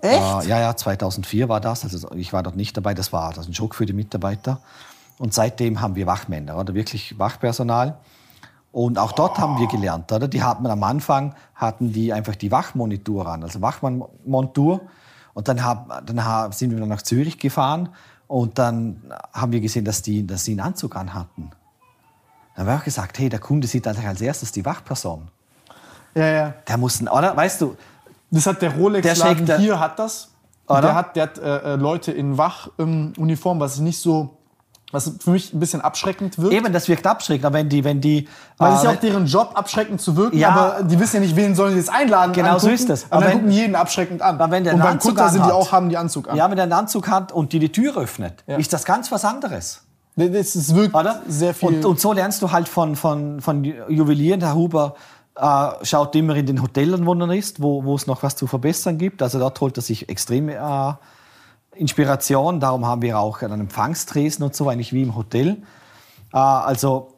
Echt? 0.00 0.44
Äh, 0.44 0.48
ja, 0.48 0.60
ja, 0.60 0.76
2004 0.76 1.48
war 1.48 1.60
das. 1.60 1.84
Also 1.84 2.10
ich 2.14 2.32
war 2.32 2.42
dort 2.42 2.56
nicht 2.56 2.76
dabei. 2.76 2.94
Das 2.94 3.12
war 3.12 3.32
das 3.32 3.46
ein 3.46 3.54
Schock 3.54 3.74
für 3.74 3.86
die 3.86 3.92
Mitarbeiter. 3.92 4.60
Und 5.18 5.34
seitdem 5.34 5.80
haben 5.80 5.94
wir 5.94 6.06
Wachmänner, 6.06 6.56
oder 6.56 6.74
wirklich 6.74 7.18
Wachpersonal. 7.18 7.98
Und 8.70 8.98
auch 8.98 9.12
dort 9.12 9.38
haben 9.38 9.58
wir 9.58 9.66
gelernt, 9.66 10.12
oder? 10.12 10.28
Die 10.28 10.42
hatten 10.42 10.66
am 10.66 10.82
Anfang 10.84 11.34
hatten 11.54 11.92
die 11.92 12.12
einfach 12.12 12.36
die 12.36 12.52
Wachmonitor 12.52 13.26
an, 13.26 13.42
also 13.42 13.60
Wachmannmontur. 13.60 14.80
Und 15.38 15.46
dann, 15.46 15.64
hab, 15.64 16.04
dann 16.04 16.24
ha- 16.24 16.50
sind 16.50 16.76
wir 16.76 16.84
nach 16.84 17.00
Zürich 17.02 17.38
gefahren 17.38 17.90
und 18.26 18.58
dann 18.58 19.00
haben 19.32 19.52
wir 19.52 19.60
gesehen, 19.60 19.84
dass 19.84 20.02
die, 20.02 20.26
dass 20.26 20.44
sie 20.44 20.50
einen 20.50 20.58
Anzug 20.60 20.96
anhatten. 20.96 21.50
Dann 22.56 22.66
haben 22.66 22.72
wir 22.72 22.80
auch 22.80 22.84
gesagt, 22.84 23.20
hey, 23.20 23.28
der 23.28 23.38
Kunde 23.38 23.68
sieht 23.68 23.86
eigentlich 23.86 24.08
als 24.08 24.20
erstes 24.20 24.50
die 24.50 24.64
Wachperson. 24.64 25.28
Ja, 26.16 26.26
ja. 26.26 26.54
Der 26.66 26.76
muss, 26.76 27.00
oder? 27.02 27.36
Weißt 27.36 27.60
du, 27.60 27.76
Das 28.32 28.48
hat 28.48 28.60
der 28.62 28.74
Rolex 28.74 29.04
Der 29.06 29.14
Laden 29.14 29.34
schlägt 29.36 29.48
der- 29.48 29.58
hier 29.58 29.78
hat 29.78 29.96
das. 30.00 30.28
Oder? 30.66 30.80
Der 30.82 30.94
hat, 30.96 31.14
der 31.14 31.22
hat 31.22 31.38
äh, 31.38 31.58
äh, 31.74 31.76
Leute 31.76 32.10
in 32.10 32.36
Wachuniform, 32.36 33.58
ähm, 33.58 33.60
was 33.60 33.78
nicht 33.78 34.00
so, 34.00 34.37
was 34.90 35.12
für 35.20 35.30
mich 35.30 35.52
ein 35.52 35.60
bisschen 35.60 35.80
abschreckend 35.82 36.38
wirkt. 36.38 36.54
eben, 36.54 36.72
das 36.72 36.88
wirkt 36.88 37.06
abschreckend, 37.06 37.52
wenn 37.52 37.68
die, 37.68 37.84
wenn 37.84 38.00
die. 38.00 38.26
Weil 38.56 38.72
es 38.72 38.78
ist 38.78 38.84
ja 38.84 38.92
äh, 38.92 38.96
auch 38.96 39.00
deren 39.00 39.26
Job, 39.26 39.50
abschreckend 39.54 40.00
zu 40.00 40.16
wirken, 40.16 40.38
Ja. 40.38 40.48
aber 40.50 40.82
die 40.84 40.98
wissen 40.98 41.16
ja 41.16 41.20
nicht, 41.20 41.36
wen 41.36 41.54
sollen 41.54 41.72
sie 41.72 41.78
jetzt 41.78 41.90
einladen. 41.92 42.32
Genau 42.32 42.58
so 42.58 42.68
angucken, 42.68 42.74
ist 42.74 42.90
es. 42.90 43.06
Aber 43.10 43.20
dann 43.22 43.30
wenn- 43.30 43.38
gucken 43.40 43.52
jeden 43.52 43.74
abschreckend 43.74 44.22
an. 44.22 44.40
Aber 44.40 44.50
wenn 44.50 44.64
der 44.64 44.74
Und 44.74 44.80
beim 44.80 44.92
Anzug 44.92 45.10
Kutter 45.16 45.28
sind 45.28 45.44
die 45.46 45.52
auch, 45.52 45.72
haben 45.72 45.88
die 45.90 45.96
Anzug 45.96 46.28
an. 46.30 46.36
Ja, 46.36 46.50
wenn 46.50 46.56
er 46.58 46.62
einen 46.64 46.72
Anzug 46.72 47.08
hat 47.08 47.32
und 47.32 47.52
die 47.52 47.58
die 47.58 47.70
Tür 47.70 47.96
öffnet, 47.98 48.42
Ja. 48.46 48.56
ist 48.56 48.72
das 48.72 48.84
ganz 48.84 49.12
was 49.12 49.24
anderes. 49.24 49.82
Das 50.16 50.56
ist 50.56 50.74
wirkt 50.74 50.94
Oder? 50.94 51.22
sehr 51.28 51.54
viel. 51.54 51.68
Und, 51.68 51.84
und 51.84 52.00
so 52.00 52.12
lernst 52.12 52.42
du 52.42 52.50
halt 52.50 52.66
von, 52.66 52.96
von, 52.96 53.40
von 53.40 53.62
Juwelieren. 53.62 54.40
Herr 54.40 54.54
Huber 54.54 54.94
äh, 55.36 55.68
schaut 55.84 56.16
immer 56.16 56.34
in 56.34 56.46
den 56.46 56.60
Hotellen, 56.60 57.06
wo 57.06 57.14
er 57.14 57.30
ist, 57.34 57.62
wo, 57.62 57.84
wo 57.84 57.94
es 57.94 58.06
noch 58.08 58.22
was 58.24 58.34
zu 58.34 58.46
verbessern 58.48 58.98
gibt. 58.98 59.22
Also 59.22 59.38
dort 59.38 59.60
holt 59.60 59.76
er 59.78 59.82
sich 59.82 60.08
extrem 60.08 60.48
äh, 60.48 60.56
Inspiration. 61.78 62.60
Darum 62.60 62.86
haben 62.86 63.02
wir 63.02 63.18
auch 63.18 63.42
einen 63.42 63.60
Empfangstresen 63.60 64.44
und 64.44 64.54
so, 64.54 64.68
eigentlich 64.68 64.92
wie 64.92 65.02
im 65.02 65.16
Hotel. 65.16 65.62
Äh, 66.32 66.38
also 66.38 67.14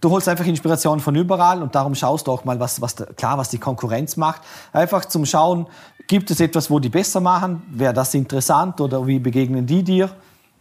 du 0.00 0.10
holst 0.10 0.28
einfach 0.28 0.44
Inspiration 0.46 1.00
von 1.00 1.14
überall 1.14 1.62
und 1.62 1.74
darum 1.74 1.94
schaust 1.94 2.26
du 2.26 2.32
auch 2.32 2.44
mal, 2.44 2.60
was, 2.60 2.80
was 2.80 2.96
klar, 3.16 3.38
was 3.38 3.48
die 3.48 3.58
Konkurrenz 3.58 4.16
macht. 4.16 4.42
Einfach 4.72 5.04
zum 5.04 5.24
Schauen, 5.24 5.66
gibt 6.06 6.30
es 6.30 6.40
etwas, 6.40 6.70
wo 6.70 6.78
die 6.78 6.88
besser 6.88 7.20
machen? 7.20 7.62
Wäre 7.70 7.94
das 7.94 8.14
interessant 8.14 8.80
oder 8.80 9.06
wie 9.06 9.18
begegnen 9.18 9.66
die 9.66 9.82
dir? 9.82 10.10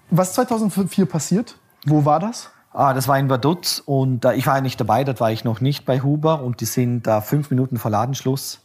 Was 0.09 0.30
ist 0.30 0.35
2004 0.35 1.05
passiert? 1.05 1.55
Wo 1.85 2.05
war 2.05 2.19
das? 2.19 2.49
Ah, 2.73 2.93
das 2.93 3.07
war 3.07 3.19
in 3.19 3.30
Vaduz 3.30 3.81
und 3.85 4.23
äh, 4.23 4.35
ich 4.35 4.47
war 4.47 4.55
ja 4.55 4.61
nicht 4.61 4.80
dabei, 4.80 5.03
dort 5.03 5.19
war 5.19 5.31
ich 5.31 5.43
noch 5.43 5.59
nicht 5.59 5.85
bei 5.85 6.01
Huber 6.01 6.41
und 6.41 6.61
die 6.61 6.65
sind 6.65 7.03
da 7.03 7.19
fünf 7.19 7.49
Minuten 7.49 7.77
vor 7.77 7.91
Ladenschluss 7.91 8.61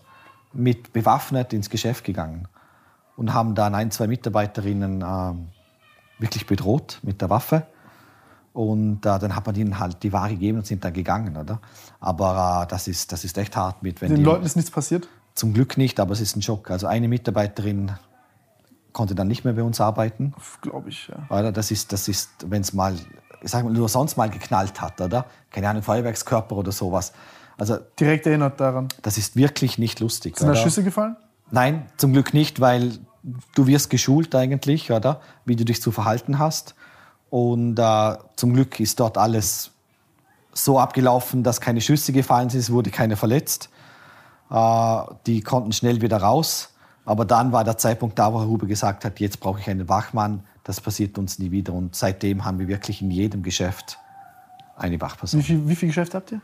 mit 0.53 0.93
bewaffnet 0.93 1.53
ins 1.53 1.71
Geschäft 1.71 2.05
gegangen 2.05 2.47
und 3.17 3.33
haben 3.33 3.55
dann 3.55 3.75
ein, 3.75 3.91
zwei 3.91 4.07
Mitarbeiterinnen 4.07 5.03
ähm, 5.07 5.49
wirklich 6.19 6.47
bedroht 6.47 7.01
mit 7.03 7.21
der 7.21 7.31
Waffe. 7.31 7.67
Und 8.53 9.05
äh, 9.05 9.19
dann 9.19 9.37
hat 9.37 9.47
man 9.47 9.55
ihnen 9.55 9.79
halt 9.79 10.03
die 10.03 10.13
Ware 10.13 10.31
gegeben 10.31 10.59
und 10.59 10.67
sind 10.67 10.83
dann 10.85 10.93
gegangen, 10.93 11.37
oder? 11.37 11.61
Aber 12.01 12.63
äh, 12.63 12.71
das, 12.71 12.89
ist, 12.89 13.13
das 13.13 13.25
ist 13.25 13.37
echt 13.37 13.55
hart 13.57 13.83
mit, 13.83 14.01
wenn 14.01 14.09
Den 14.09 14.19
die, 14.19 14.25
Leuten 14.25 14.47
ist 14.47 14.57
nichts 14.57 14.71
passiert. 14.71 15.09
Zum 15.35 15.53
Glück 15.53 15.77
nicht, 15.77 16.01
aber 16.01 16.13
es 16.13 16.21
ist 16.23 16.37
ein 16.37 16.43
Schock. 16.43 16.71
Also 16.71 16.87
eine 16.87 17.09
Mitarbeiterin 17.09 17.93
konnte 18.93 19.15
dann 19.15 19.29
nicht 19.29 19.45
mehr 19.45 19.53
bei 19.53 19.63
uns 19.63 19.79
arbeiten. 19.79 20.33
Glaube 20.63 20.89
ich, 20.89 21.09
ja. 21.09 21.27
Oder? 21.29 21.53
Das 21.53 21.71
ist, 21.71 21.93
das 21.93 22.09
ist 22.09 22.31
wenn 22.47 22.63
es 22.63 22.73
mal, 22.73 22.95
ich 23.43 23.51
sag 23.51 23.63
mal, 23.63 23.73
nur 23.73 23.91
sonst 23.91 24.17
mal 24.17 24.31
geknallt 24.31 24.81
hat, 24.81 25.03
oder? 25.03 25.27
Keine 25.51 25.69
Ahnung, 25.69 25.83
Feuerwerkskörper 25.83 26.57
oder 26.57 26.73
sowas. 26.73 27.13
Also 27.59 27.77
Direkt 28.01 28.27
erinnert 28.27 28.59
daran. 28.59 28.89
das 29.03 29.19
ist 29.19 29.37
wirklich 29.37 29.77
nicht 29.77 30.01
lustig. 30.01 30.39
Sind 30.39 30.49
da? 30.49 30.57
Schüsse 30.57 30.83
gefallen? 30.83 31.17
Nein, 31.51 31.87
zum 31.99 32.13
Glück 32.15 32.33
nicht, 32.33 32.61
weil 32.61 32.99
du 33.55 33.67
wirst 33.67 33.91
geschult 33.91 34.35
eigentlich, 34.35 34.91
oder? 34.91 35.21
Wie 35.45 35.57
du 35.57 35.65
dich 35.65 35.83
zu 35.83 35.91
verhalten 35.91 36.39
hast. 36.39 36.75
Und 37.31 37.79
äh, 37.79 38.17
zum 38.37 38.55
Glück 38.55 38.79
ist 38.81 39.01
dort 39.01 39.19
alles 39.19 39.73
so 40.53 40.79
abgelaufen, 40.79 41.43
dass 41.43 41.61
keine 41.61 41.81
Schüsse 41.81 42.13
gefallen 42.13 42.49
sind, 42.49 42.61
es 42.61 42.71
wurde 42.71 42.91
keiner 42.91 43.17
verletzt. 43.17 43.69
Äh, 44.51 44.99
die 45.27 45.43
konnten 45.43 45.73
schnell 45.73 46.01
wieder 46.01 46.19
raus. 46.19 46.71
Aber 47.05 47.25
dann 47.25 47.53
war 47.53 47.63
der 47.63 47.79
Zeitpunkt 47.79 48.19
da, 48.19 48.33
wo 48.33 48.41
Herr 48.41 48.49
Huber 48.49 48.67
gesagt 48.67 49.05
hat, 49.05 49.21
jetzt 49.21 49.41
brauche 49.41 49.61
ich 49.61 49.69
einen 49.69 49.89
Wachmann. 49.89 50.45
Das 50.65 50.81
passiert 50.81 51.19
uns 51.19 51.39
nie 51.39 51.51
wieder. 51.51 51.73
Und 51.73 51.95
seitdem 51.95 52.45
haben 52.45 52.59
wir 52.59 52.69
wirklich 52.69 53.03
in 53.03 53.11
jedem 53.11 53.43
Geschäft 53.43 53.99
eine 54.77 55.01
Wachperson. 55.01 55.41
Wie 55.41 55.45
viel, 55.45 55.69
wie 55.69 55.77
viel 55.77 55.89
Geschäfte 55.89 56.17
habt 56.17 56.33
ihr? 56.33 56.41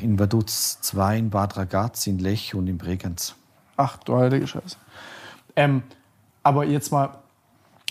In 0.00 0.18
Vaduz 0.18 0.78
2, 0.82 1.18
in 1.18 1.30
Bad 1.30 1.56
Ragaz, 1.56 2.06
in 2.06 2.18
Lech 2.18 2.54
und 2.54 2.66
in 2.68 2.78
Bregenz. 2.78 3.34
Ach 3.76 3.96
du 3.98 4.16
heilige 4.16 4.46
Scheiße. 4.46 4.76
Ähm, 5.56 5.82
aber 6.42 6.64
jetzt 6.64 6.90
mal, 6.92 7.10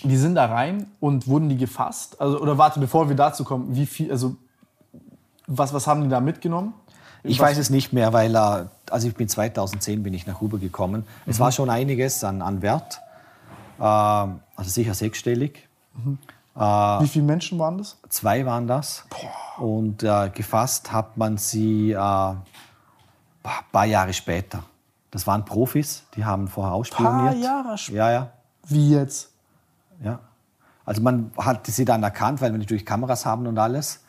die 0.04 0.18
sind 0.18 0.36
da 0.36 0.46
rein 0.46 0.88
und 1.00 1.28
wurden 1.28 1.50
die 1.50 1.58
gefasst? 1.58 2.20
Also, 2.20 2.40
oder 2.40 2.58
warte, 2.58 2.80
bevor 2.80 3.10
wir 3.10 3.16
dazu 3.16 3.44
kommen, 3.44 3.76
wie 3.76 3.86
viel, 3.86 4.12
also 4.12 4.36
was, 5.48 5.74
was 5.74 5.88
haben 5.88 6.04
die 6.04 6.10
da 6.10 6.20
mitgenommen? 6.20 6.74
Ich 7.24 7.40
Was- 7.40 7.52
weiß 7.52 7.58
es 7.58 7.70
nicht 7.70 7.94
mehr, 7.94 8.12
weil 8.14 8.36
äh, 8.36 8.66
also 8.90 9.08
ich 9.08 9.16
bin 9.16 9.30
2010 9.30 10.04
bin 10.04 10.14
ich 10.14 10.28
nach 10.28 10.42
Huber 10.42 10.58
gekommen. 10.58 11.06
Es 11.26 11.40
war 11.40 11.52
schon 11.54 11.70
einiges 11.70 12.24
an, 12.24 12.42
an 12.42 12.62
Wert, 12.62 13.00
äh, 13.80 13.84
also 13.84 14.40
sicher 14.58 14.94
sechsstellig. 14.94 15.68
Wie 16.56 17.08
viele 17.08 17.26
Menschen 17.26 17.58
waren 17.60 17.78
das? 17.78 17.98
Zwei 18.10 18.46
waren 18.46 18.68
das. 18.68 19.06
Und 19.58 20.04
äh, 20.04 20.30
gefasst 20.34 20.92
hat 20.92 21.18
man 21.18 21.38
sie 21.38 21.92
äh, 21.92 21.98
ein 21.98 22.42
paar 23.72 23.86
Jahre 23.86 24.14
später. 24.14 24.64
Das 25.14 25.28
waren 25.28 25.46
Profis, 25.46 26.06
die 26.16 26.26
haben 26.26 26.48
vorher 26.48 26.74
ausspioniert. 26.74 27.38
Jahre 27.38 27.78
später. 27.78 27.98
Ja, 27.98 28.12
ja, 28.12 28.32
Wie 28.68 28.90
jetzt? 28.90 29.30
ja. 30.04 30.20
Also 30.86 31.04
man 31.04 31.32
hat 31.38 31.68
sie 31.68 31.86
dann 31.86 32.02
erkannt, 32.02 32.42
weil 32.42 32.52
wir 32.52 32.58
natürlich 32.58 32.84
Kameras 32.84 33.24
haben 33.24 33.46
und 33.46 33.58
alles. 33.60 34.04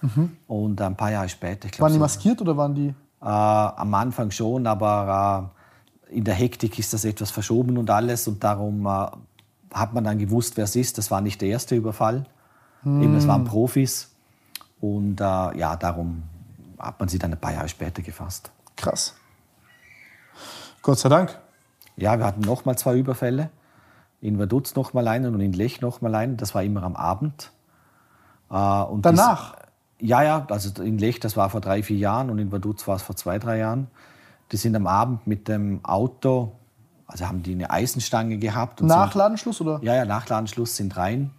Und 0.48 0.80
ein 0.80 0.96
paar 0.96 1.10
Jahre 1.10 1.28
später, 1.28 1.66
ich 1.66 1.72
glaube, 1.72 1.82
Waren 1.82 1.92
die 1.92 1.98
maskiert 1.98 2.40
oder 2.40 2.56
waren 2.56 2.74
die? 2.74 2.88
Äh, 2.88 3.26
am 3.26 3.92
Anfang 3.92 4.30
schon, 4.30 4.66
aber 4.66 5.52
äh, 6.10 6.16
in 6.16 6.24
der 6.24 6.34
Hektik 6.34 6.78
ist 6.78 6.94
das 6.94 7.04
etwas 7.04 7.30
verschoben 7.30 7.76
und 7.76 7.90
alles. 7.90 8.26
Und 8.26 8.42
darum 8.42 8.86
äh, 8.86 9.06
hat 9.74 9.92
man 9.92 10.04
dann 10.04 10.18
gewusst, 10.18 10.56
wer 10.56 10.64
es 10.64 10.74
ist. 10.74 10.96
Das 10.96 11.10
war 11.10 11.20
nicht 11.20 11.42
der 11.42 11.50
erste 11.50 11.76
Überfall. 11.76 12.24
Eben, 12.86 13.14
es 13.14 13.28
waren 13.28 13.44
Profis. 13.44 14.10
Und 14.80 15.20
äh, 15.20 15.24
ja, 15.24 15.76
darum 15.76 16.22
hat 16.78 16.98
man 16.98 17.08
sie 17.08 17.18
dann 17.18 17.32
ein 17.32 17.40
paar 17.40 17.52
Jahre 17.52 17.68
später 17.68 18.02
gefasst. 18.02 18.50
Krass. 18.76 19.14
Gott 20.84 20.98
sei 20.98 21.08
Dank. 21.08 21.38
Ja, 21.96 22.18
wir 22.18 22.26
hatten 22.26 22.42
noch 22.42 22.66
mal 22.66 22.76
zwei 22.76 22.96
Überfälle. 22.98 23.48
In 24.20 24.38
Vaduz 24.38 24.74
noch 24.74 24.92
mal 24.92 25.08
einen 25.08 25.34
und 25.34 25.40
in 25.40 25.54
Lech 25.54 25.80
noch 25.80 26.02
mal 26.02 26.14
einen. 26.14 26.36
Das 26.36 26.54
war 26.54 26.62
immer 26.62 26.82
am 26.82 26.94
Abend. 26.94 27.52
Äh, 28.50 28.54
und 28.54 29.04
Danach? 29.04 29.56
Die, 29.98 30.08
ja, 30.08 30.22
ja, 30.22 30.46
also 30.50 30.82
in 30.82 30.98
Lech, 30.98 31.20
das 31.20 31.38
war 31.38 31.48
vor 31.48 31.62
drei, 31.62 31.82
vier 31.82 31.96
Jahren 31.96 32.28
und 32.28 32.38
in 32.38 32.52
Vaduz 32.52 32.86
war 32.86 32.96
es 32.96 33.02
vor 33.02 33.16
zwei, 33.16 33.38
drei 33.38 33.58
Jahren. 33.58 33.86
Die 34.52 34.58
sind 34.58 34.76
am 34.76 34.86
Abend 34.86 35.26
mit 35.26 35.48
dem 35.48 35.82
Auto, 35.86 36.52
also 37.06 37.26
haben 37.26 37.42
die 37.42 37.52
eine 37.52 37.70
Eisenstange 37.70 38.36
gehabt. 38.36 38.82
Nach 38.82 39.12
sind, 39.12 39.18
Ladenschluss 39.18 39.62
oder? 39.62 39.80
Ja, 39.82 39.94
ja, 39.94 40.04
nach 40.04 40.28
Ladenschluss 40.28 40.76
sind 40.76 40.98
rein. 40.98 41.30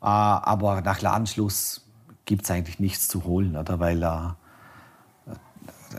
Äh, 0.00 0.06
aber 0.06 0.80
nach 0.80 1.02
Ladenschluss 1.02 1.86
gibt 2.24 2.44
es 2.44 2.50
eigentlich 2.50 2.80
nichts 2.80 3.08
zu 3.08 3.24
holen, 3.24 3.58
oder? 3.58 3.78
Weil 3.78 4.02
äh, 4.02 5.34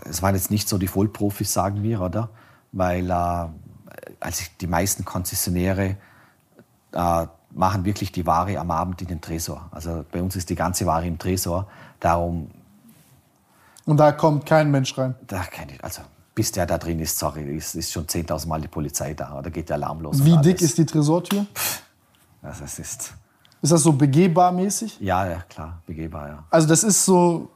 es 0.10 0.24
waren 0.24 0.34
jetzt 0.34 0.50
nicht 0.50 0.68
so 0.68 0.80
die 0.80 0.88
Vollprofis, 0.88 1.54
sagen 1.54 1.84
wir, 1.84 2.02
oder? 2.02 2.30
Weil 2.76 3.10
äh, 3.10 3.14
also 4.20 4.44
die 4.62 4.68
meisten 4.68 5.06
Konzessionäre 5.06 5.96
äh, 6.92 7.28
machen 7.52 7.86
wirklich 7.86 8.12
die 8.12 8.26
Ware 8.26 8.60
am 8.60 8.70
Abend 8.70 9.02
in 9.02 9.08
den 9.08 9.22
Tresor. 9.22 9.70
Also 9.72 10.04
bei 10.12 10.22
uns 10.22 10.36
ist 10.36 10.50
die 10.50 10.56
ganze 10.56 10.86
Ware 10.86 11.08
im 11.08 11.18
Tresor. 11.18 11.68
Darum, 12.02 12.52
Und 13.86 13.98
da 13.98 14.12
kommt 14.12 14.46
kein 14.46 14.70
Mensch 14.72 14.98
rein. 14.98 15.16
da 15.26 15.44
kann 15.44 15.70
ich, 15.70 15.82
also 15.84 16.02
bis 16.36 16.52
der 16.52 16.66
da 16.66 16.78
drin 16.78 17.00
ist, 17.00 17.18
sorry, 17.18 17.44
ist, 17.56 17.76
ist 17.76 17.94
schon 17.94 18.06
10.000 18.08 18.48
Mal 18.48 18.60
die 18.60 18.68
Polizei 18.68 19.14
da. 19.14 19.42
Da 19.42 19.50
geht 19.50 19.70
der 19.70 19.78
Alarm 19.78 20.02
los. 20.02 20.24
Wie 20.24 20.38
dick 20.40 20.62
ist 20.62 20.78
die 20.78 20.86
Tresortür? 20.86 21.46
Also 22.42 22.66
es 22.66 22.78
ist, 22.78 23.14
Ist 23.62 23.72
das 23.72 23.82
so 23.84 23.94
begehbar 23.94 24.52
mäßig? 24.52 25.00
ja, 25.00 25.26
ja, 25.26 25.42
klar, 25.48 25.82
begehbar, 25.86 26.28
ja. 26.28 26.44
Also 26.50 26.68
das 26.68 26.84
ist 26.84 27.06
so, 27.06 27.50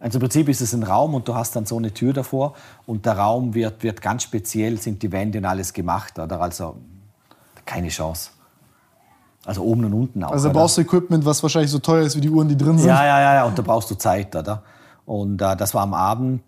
Also 0.00 0.18
im 0.18 0.20
Prinzip 0.20 0.48
ist 0.48 0.60
es 0.60 0.72
ein 0.72 0.82
Raum 0.82 1.14
und 1.14 1.28
du 1.28 1.34
hast 1.34 1.54
dann 1.54 1.66
so 1.66 1.76
eine 1.76 1.92
Tür 1.92 2.12
davor 2.12 2.54
und 2.86 3.04
der 3.04 3.18
Raum 3.18 3.54
wird, 3.54 3.82
wird 3.82 4.00
ganz 4.00 4.22
speziell, 4.22 4.78
sind 4.78 5.02
die 5.02 5.12
Wände 5.12 5.38
und 5.38 5.44
alles 5.44 5.72
gemacht, 5.72 6.18
oder? 6.18 6.40
Also 6.40 6.76
keine 7.66 7.88
Chance. 7.88 8.30
Also 9.44 9.62
oben 9.62 9.84
und 9.84 9.94
unten 9.94 10.24
auch. 10.24 10.32
also 10.32 10.48
da 10.48 10.54
brauchst 10.54 10.76
du 10.76 10.80
Equipment, 10.80 11.24
was 11.24 11.42
wahrscheinlich 11.42 11.70
so 11.70 11.78
teuer 11.78 12.04
ist 12.04 12.16
wie 12.16 12.20
die 12.20 12.30
Uhren, 12.30 12.48
die 12.48 12.56
drin 12.56 12.78
sind. 12.78 12.88
Ja, 12.88 13.04
ja, 13.04 13.20
ja, 13.20 13.34
ja, 13.34 13.44
und 13.44 13.56
da 13.56 13.62
brauchst 13.62 13.90
du 13.90 13.94
Zeit, 13.94 14.34
oder? 14.34 14.62
Und 15.04 15.40
äh, 15.40 15.56
das 15.56 15.72
war 15.72 15.82
am 15.82 15.94
Abend, 15.94 16.42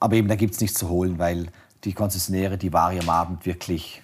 aber 0.00 0.16
eben 0.16 0.28
da 0.28 0.34
gibt 0.34 0.54
es 0.54 0.60
nichts 0.60 0.78
zu 0.78 0.88
holen, 0.88 1.18
weil 1.18 1.48
die 1.84 1.92
Konzessionäre 1.92 2.58
die 2.58 2.72
Ware 2.72 2.98
am 3.00 3.08
Abend 3.08 3.46
wirklich 3.46 4.02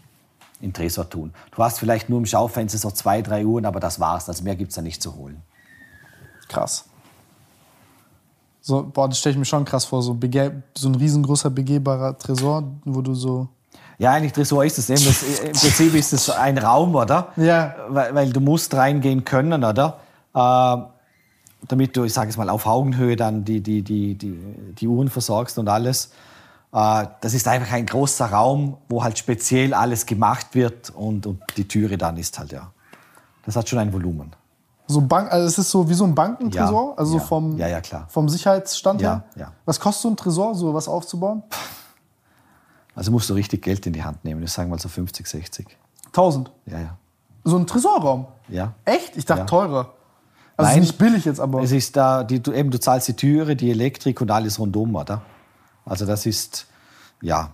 in 0.61 0.73
Tresor 0.73 1.11
tun. 1.11 1.35
Du 1.51 1.63
hast 1.63 1.79
vielleicht 1.79 2.09
nur 2.09 2.19
im 2.19 2.25
Schaufenster 2.25 2.79
so 2.79 2.91
zwei, 2.91 3.21
drei 3.21 3.45
Uhren, 3.45 3.67
aber 3.67 3.81
das 3.81 4.01
war's. 4.01 4.29
Also 4.29 4.43
mehr 4.45 4.57
gibt 4.57 4.71
es 4.71 4.77
da 4.77 4.83
nicht 4.83 5.03
zu 5.03 5.17
holen. 5.17 5.43
Krass. 6.49 6.87
So, 8.67 8.83
boah, 8.83 9.11
das 9.11 9.19
stelle 9.19 9.35
ich 9.35 9.39
mir 9.39 9.45
schon 9.45 9.67
krass 9.67 9.85
vor, 9.85 10.03
so, 10.03 10.19
so 10.75 10.89
ein 10.89 10.95
riesengroßer 10.95 11.51
begehbarer 11.51 12.17
Tresor, 12.17 12.65
wo 12.87 13.03
du 13.03 13.13
so. 13.13 13.47
Ja, 13.99 14.13
eigentlich 14.13 14.33
Tresor 14.33 14.65
ist 14.65 14.79
es 14.79 14.89
eben. 14.89 15.05
Das, 15.05 15.23
Im 15.45 15.53
Prinzip 15.53 15.95
ist 15.95 16.15
es 16.15 16.31
ein 16.31 16.57
Raum, 16.57 16.95
oder? 16.95 17.29
Ja. 17.37 17.75
Weil, 17.91 18.15
weil 18.15 18.31
du 18.31 18.41
musst 18.41 18.73
reingehen 18.73 19.23
können, 19.23 19.63
oder? 19.63 19.99
Äh, 20.35 20.77
damit 21.69 21.95
du, 21.95 22.05
ich 22.05 22.15
sage 22.15 22.31
es 22.31 22.39
mal, 22.39 22.49
auf 22.49 22.65
Augenhöhe 22.67 23.17
dann 23.17 23.45
die, 23.45 23.61
die, 23.61 23.83
die, 23.83 24.15
die, 24.15 24.39
die 24.73 24.89
Uhren 24.89 25.11
versorgst 25.11 25.59
und 25.59 25.69
alles. 25.69 26.13
Äh, 26.73 27.05
das 27.21 27.35
ist 27.35 27.47
einfach 27.47 27.71
ein 27.71 27.85
großer 27.85 28.25
Raum, 28.25 28.79
wo 28.89 29.05
halt 29.05 29.19
speziell 29.19 29.75
alles 29.75 30.07
gemacht 30.07 30.55
wird 30.55 30.89
und, 30.89 31.27
und 31.27 31.43
die 31.59 31.69
Türe 31.69 31.99
dann 31.99 32.17
ist 32.17 32.39
halt, 32.39 32.53
ja. 32.53 32.71
Das 33.45 33.57
hat 33.57 33.69
schon 33.69 33.79
ein 33.79 33.93
Volumen. 33.93 34.33
So 34.87 35.01
Bank, 35.01 35.33
also 35.33 35.47
es 35.47 35.59
ist 35.59 35.71
so 35.71 35.89
wie 35.89 35.95
so 35.95 36.05
ein 36.05 36.15
Bankentresor, 36.15 36.91
Ja, 36.91 36.99
also 36.99 37.17
ja. 37.17 37.23
vom, 37.25 37.57
Ja, 37.57 37.81
vom 38.09 38.29
Sicherheitsstand 38.29 39.01
Ja, 39.01 39.11
her. 39.11 39.25
ja. 39.37 39.53
Was 39.65 39.81
kostet 39.81 40.03
so 40.03 40.09
ein 40.11 40.17
Tresor, 40.17 40.55
so 40.55 40.75
was 40.75 40.89
aufzubauen? 40.89 41.43
Also 42.95 43.11
musst 43.11 43.29
du 43.31 43.35
richtig 43.35 43.63
Geld 43.63 43.87
in 43.87 43.93
die 43.93 44.05
Hand 44.05 44.25
nehmen. 44.25 44.43
Ich 44.43 44.53
sage 44.53 44.69
mal 44.69 44.79
so 44.79 44.89
50, 44.89 45.27
60. 45.27 45.77
1000. 46.09 46.51
Ja, 46.67 46.79
ja. 46.81 46.99
So 47.45 47.57
ein 47.57 47.67
Tresorraum. 47.67 48.27
Ja. 48.49 48.75
Echt? 48.85 49.17
Ich 49.17 49.25
dachte 49.25 49.47
teurer. 49.47 49.95
Also 50.57 50.71
Nein. 50.71 50.81
nicht 50.81 50.97
billig 50.99 51.25
jetzt, 51.25 51.41
aber. 51.41 51.63
Es 51.63 51.73
ist 51.73 51.97
da, 51.97 52.23
die, 52.23 52.41
du, 52.41 52.53
eben, 52.53 52.71
du 52.71 52.79
zahlst 52.79 53.09
die 53.09 53.15
Türe, 53.17 53.57
die 53.57 53.71
Elektrik 53.71 54.21
und 54.21 54.31
alles 54.31 54.59
rundum, 54.61 54.95
oder? 54.95 55.23
Also 55.85 56.07
das 56.07 56.27
ist, 56.27 56.67
ja. 57.21 57.51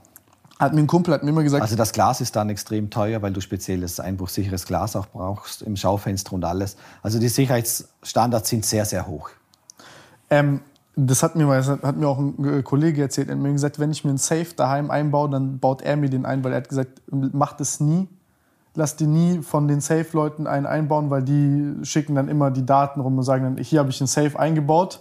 Hat 0.60 0.74
mir 0.74 0.80
ein 0.80 0.86
Kumpel 0.86 1.14
hat 1.14 1.22
mir 1.22 1.30
immer 1.30 1.42
gesagt, 1.42 1.62
Also 1.62 1.74
das 1.74 1.92
Glas 1.92 2.20
ist 2.20 2.36
dann 2.36 2.50
extrem 2.50 2.90
teuer, 2.90 3.22
weil 3.22 3.32
du 3.32 3.40
spezielles 3.40 3.98
einbruchsicheres 3.98 4.66
Glas 4.66 4.94
auch 4.94 5.06
brauchst 5.06 5.62
im 5.62 5.74
Schaufenster 5.74 6.34
und 6.34 6.44
alles. 6.44 6.76
Also 7.02 7.18
die 7.18 7.28
Sicherheitsstandards 7.28 8.50
sind 8.50 8.66
sehr, 8.66 8.84
sehr 8.84 9.06
hoch. 9.06 9.30
ähm, 10.28 10.60
das 10.96 11.22
hat 11.22 11.34
mir, 11.34 11.46
das 11.46 11.68
hat 11.68 11.96
mir 11.96 12.06
auch 12.08 12.18
ein 12.18 12.58
äh, 12.58 12.62
Kollege 12.62 13.00
erzählt. 13.00 13.28
Er 13.28 13.36
hat 13.36 13.42
mir 13.42 13.52
gesagt, 13.52 13.78
wenn 13.78 13.90
ich 13.90 14.04
mir 14.04 14.10
einen 14.10 14.18
Safe 14.18 14.48
daheim 14.54 14.90
einbaue, 14.90 15.30
dann 15.30 15.58
baut 15.58 15.80
er 15.80 15.96
mir 15.96 16.10
den 16.10 16.26
ein, 16.26 16.44
weil 16.44 16.52
er 16.52 16.58
hat 16.58 16.68
gesagt, 16.68 17.00
mach 17.10 17.54
das 17.54 17.80
nie. 17.80 18.08
Lass 18.74 18.96
dir 18.96 19.06
nie 19.06 19.38
von 19.42 19.66
den 19.66 19.80
Safe-Leuten 19.80 20.46
einen 20.46 20.66
einbauen, 20.66 21.08
weil 21.08 21.22
die 21.22 21.74
schicken 21.84 22.14
dann 22.16 22.28
immer 22.28 22.50
die 22.50 22.66
Daten 22.66 23.00
rum 23.00 23.16
und 23.16 23.24
sagen 23.24 23.44
dann, 23.44 23.64
hier 23.64 23.80
habe 23.80 23.90
ich 23.90 24.00
einen 24.00 24.08
Safe 24.08 24.38
eingebaut. 24.38 25.00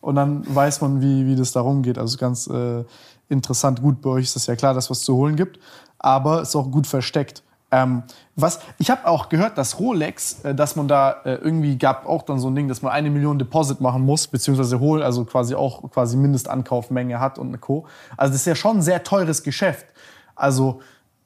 Und 0.00 0.16
dann 0.16 0.42
weiß 0.54 0.80
man, 0.80 1.00
wie, 1.00 1.26
wie 1.26 1.36
das 1.36 1.52
da 1.52 1.60
rumgeht. 1.60 1.98
Also 1.98 2.18
ganz 2.18 2.46
äh, 2.48 2.84
interessant. 3.28 3.82
Gut, 3.82 4.00
bei 4.00 4.10
euch 4.10 4.24
ist 4.24 4.36
das 4.36 4.46
ja 4.46 4.56
klar, 4.56 4.74
dass 4.74 4.90
was 4.90 5.02
zu 5.02 5.14
holen 5.14 5.36
gibt. 5.36 5.58
Aber 5.98 6.42
ist 6.42 6.54
auch 6.54 6.70
gut 6.70 6.86
versteckt. 6.86 7.42
Ähm, 7.70 8.04
was, 8.34 8.60
ich 8.78 8.90
habe 8.90 9.06
auch 9.06 9.28
gehört, 9.28 9.58
dass 9.58 9.78
Rolex, 9.78 10.42
äh, 10.42 10.54
dass 10.54 10.74
man 10.76 10.88
da 10.88 11.20
äh, 11.24 11.34
irgendwie 11.34 11.76
gab 11.76 12.06
auch 12.06 12.22
dann 12.22 12.38
so 12.38 12.48
ein 12.48 12.54
Ding, 12.54 12.66
dass 12.68 12.80
man 12.80 12.92
eine 12.92 13.10
Million 13.10 13.38
Deposit 13.38 13.80
machen 13.80 14.06
muss, 14.06 14.26
beziehungsweise 14.26 14.80
holen, 14.80 15.02
also 15.02 15.24
quasi 15.26 15.54
auch 15.54 15.90
quasi 15.90 16.16
Mindestankaufmenge 16.16 17.20
hat 17.20 17.38
und 17.38 17.60
Co. 17.60 17.86
Also 18.16 18.32
das 18.32 18.42
ist 18.42 18.46
ja 18.46 18.54
schon 18.54 18.78
ein 18.78 18.82
sehr 18.82 19.04
teures 19.04 19.42
Geschäft. 19.42 19.86
Also 20.34 20.80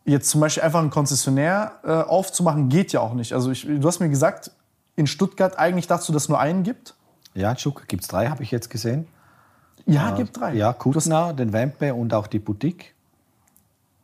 jetzt 0.05 0.31
zum 0.31 0.41
Beispiel 0.41 0.65
einfach 0.65 0.81
einen 0.81 0.91
Konzessionär 0.91 1.73
äh, 1.85 1.93
aufzumachen, 1.93 2.69
geht 2.69 2.93
ja 2.93 3.01
auch 3.01 3.15
nicht. 3.15 3.35
Also 3.35 3.53
ich, 3.53 3.65
du 3.65 3.87
hast 3.87 4.01
mir 4.01 4.09
gesagt, 4.09 4.51
in 4.97 5.07
Stuttgart 5.07 5.59
eigentlich 5.59 5.87
dazu, 5.87 6.13
dass 6.13 6.25
es 6.25 6.29
nur 6.29 6.41
einen 6.41 6.65
gibt? 6.65 6.95
Ja, 7.35 7.57
Stuttgart 7.57 7.89
gibt 7.89 8.03
es 8.03 8.09
drei, 8.09 8.29
habe 8.29 8.43
ich 8.43 8.51
jetzt 8.51 8.69
gesehen. 8.69 9.07
Ja, 9.87 10.13
gibt 10.13 10.39
drei. 10.39 10.55
Ja, 10.55 10.73
Kutner, 10.73 11.33
den 11.33 11.53
Wempe 11.53 11.95
und 11.95 12.15
auch 12.15 12.27
die 12.27 12.39
Boutique. 12.39 12.95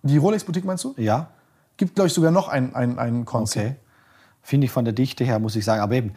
Die 0.03 0.17
Rolex-Boutique 0.17 0.65
meinst 0.65 0.85
du? 0.85 0.95
Ja, 0.97 1.29
Gibt, 1.79 1.95
glaube 1.95 2.09
ich, 2.09 2.13
sogar 2.13 2.33
noch 2.33 2.49
einen, 2.49 2.75
einen, 2.75 2.99
einen 2.99 3.25
Konzert. 3.25 3.67
okay. 3.67 3.77
Finde 4.43 4.65
ich 4.65 4.71
von 4.71 4.85
der 4.85 4.93
Dichte 4.93 5.25
her, 5.25 5.39
muss 5.39 5.55
ich 5.55 5.65
sagen. 5.65 5.81
Aber 5.81 5.95
eben, 5.95 6.13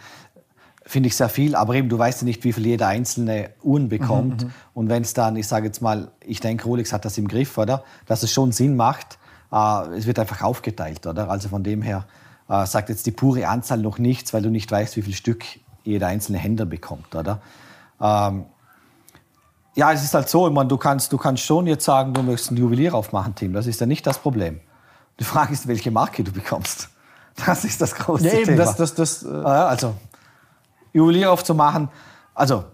finde 0.83 1.07
ich 1.07 1.15
sehr 1.15 1.29
viel. 1.29 1.55
Aber 1.55 1.75
eben, 1.75 1.88
du 1.88 1.99
weißt 1.99 2.21
ja 2.21 2.25
nicht, 2.25 2.43
wie 2.43 2.51
viel 2.51 2.65
jeder 2.65 2.88
einzelne 2.88 3.51
Uhren 3.61 3.88
bekommt. 3.88 4.47
Und 4.73 4.89
wenn 4.89 5.03
es 5.03 5.13
dann, 5.13 5.35
ich 5.35 5.47
sage 5.47 5.67
jetzt 5.67 5.81
mal, 5.81 6.11
ich 6.21 6.39
denke, 6.39 6.65
Rolex 6.65 6.91
hat 6.91 7.05
das 7.05 7.17
im 7.19 7.27
Griff, 7.27 7.57
oder? 7.59 7.83
Dass 8.07 8.23
es 8.23 8.31
schon 8.31 8.51
Sinn 8.51 8.75
macht. 8.75 9.19
Äh, 9.51 9.97
es 9.97 10.07
wird 10.07 10.17
einfach 10.17 10.41
aufgeteilt, 10.41 11.05
oder? 11.05 11.29
Also 11.29 11.49
von 11.49 11.63
dem 11.63 11.83
her 11.83 12.07
äh, 12.49 12.65
sagt 12.65 12.89
jetzt 12.89 13.05
die 13.05 13.11
pure 13.11 13.47
Anzahl 13.47 13.77
noch 13.77 13.99
nichts, 13.99 14.33
weil 14.33 14.41
du 14.41 14.49
nicht 14.49 14.71
weißt, 14.71 14.97
wie 14.97 15.03
viel 15.03 15.13
Stück 15.13 15.45
jeder 15.83 16.07
einzelne 16.07 16.39
Händler 16.39 16.65
bekommt, 16.65 17.13
oder? 17.13 17.39
Ähm, 18.01 18.45
ja, 19.76 19.91
es 19.93 20.03
ist 20.03 20.14
halt 20.14 20.27
so, 20.30 20.48
ich 20.48 20.53
meine, 20.53 20.68
du 20.68 20.77
kannst, 20.77 21.11
du 21.14 21.18
kannst 21.18 21.43
schon 21.43 21.68
jetzt 21.68 21.85
sagen, 21.85 22.14
du 22.14 22.22
möchtest 22.23 22.49
einen 22.52 22.57
Juwelier 22.57 22.93
aufmachen, 22.93 23.35
Tim. 23.35 23.53
Das 23.53 23.68
ist 23.68 23.80
ja 23.80 23.85
nicht 23.85 24.06
das 24.06 24.19
Problem. 24.19 24.60
Die 25.19 25.23
Frage 25.23 25.53
ist, 25.53 25.68
welche 25.68 25.91
Marke 25.91 26.23
du 26.23 26.31
bekommst. 26.31 26.89
Das 27.45 27.64
ist 27.64 27.80
das 27.80 27.95
große 27.95 28.27
Ja, 28.27 28.34
eben, 28.34 28.45
Thema. 28.45 28.57
das, 28.57 28.76
das, 28.76 28.93
das, 28.93 29.23
äh, 29.23 29.30
Ja, 29.31 29.68
also, 29.68 29.95
Juwelier 30.93 31.31
aufzumachen, 31.31 31.88
also 32.35 32.65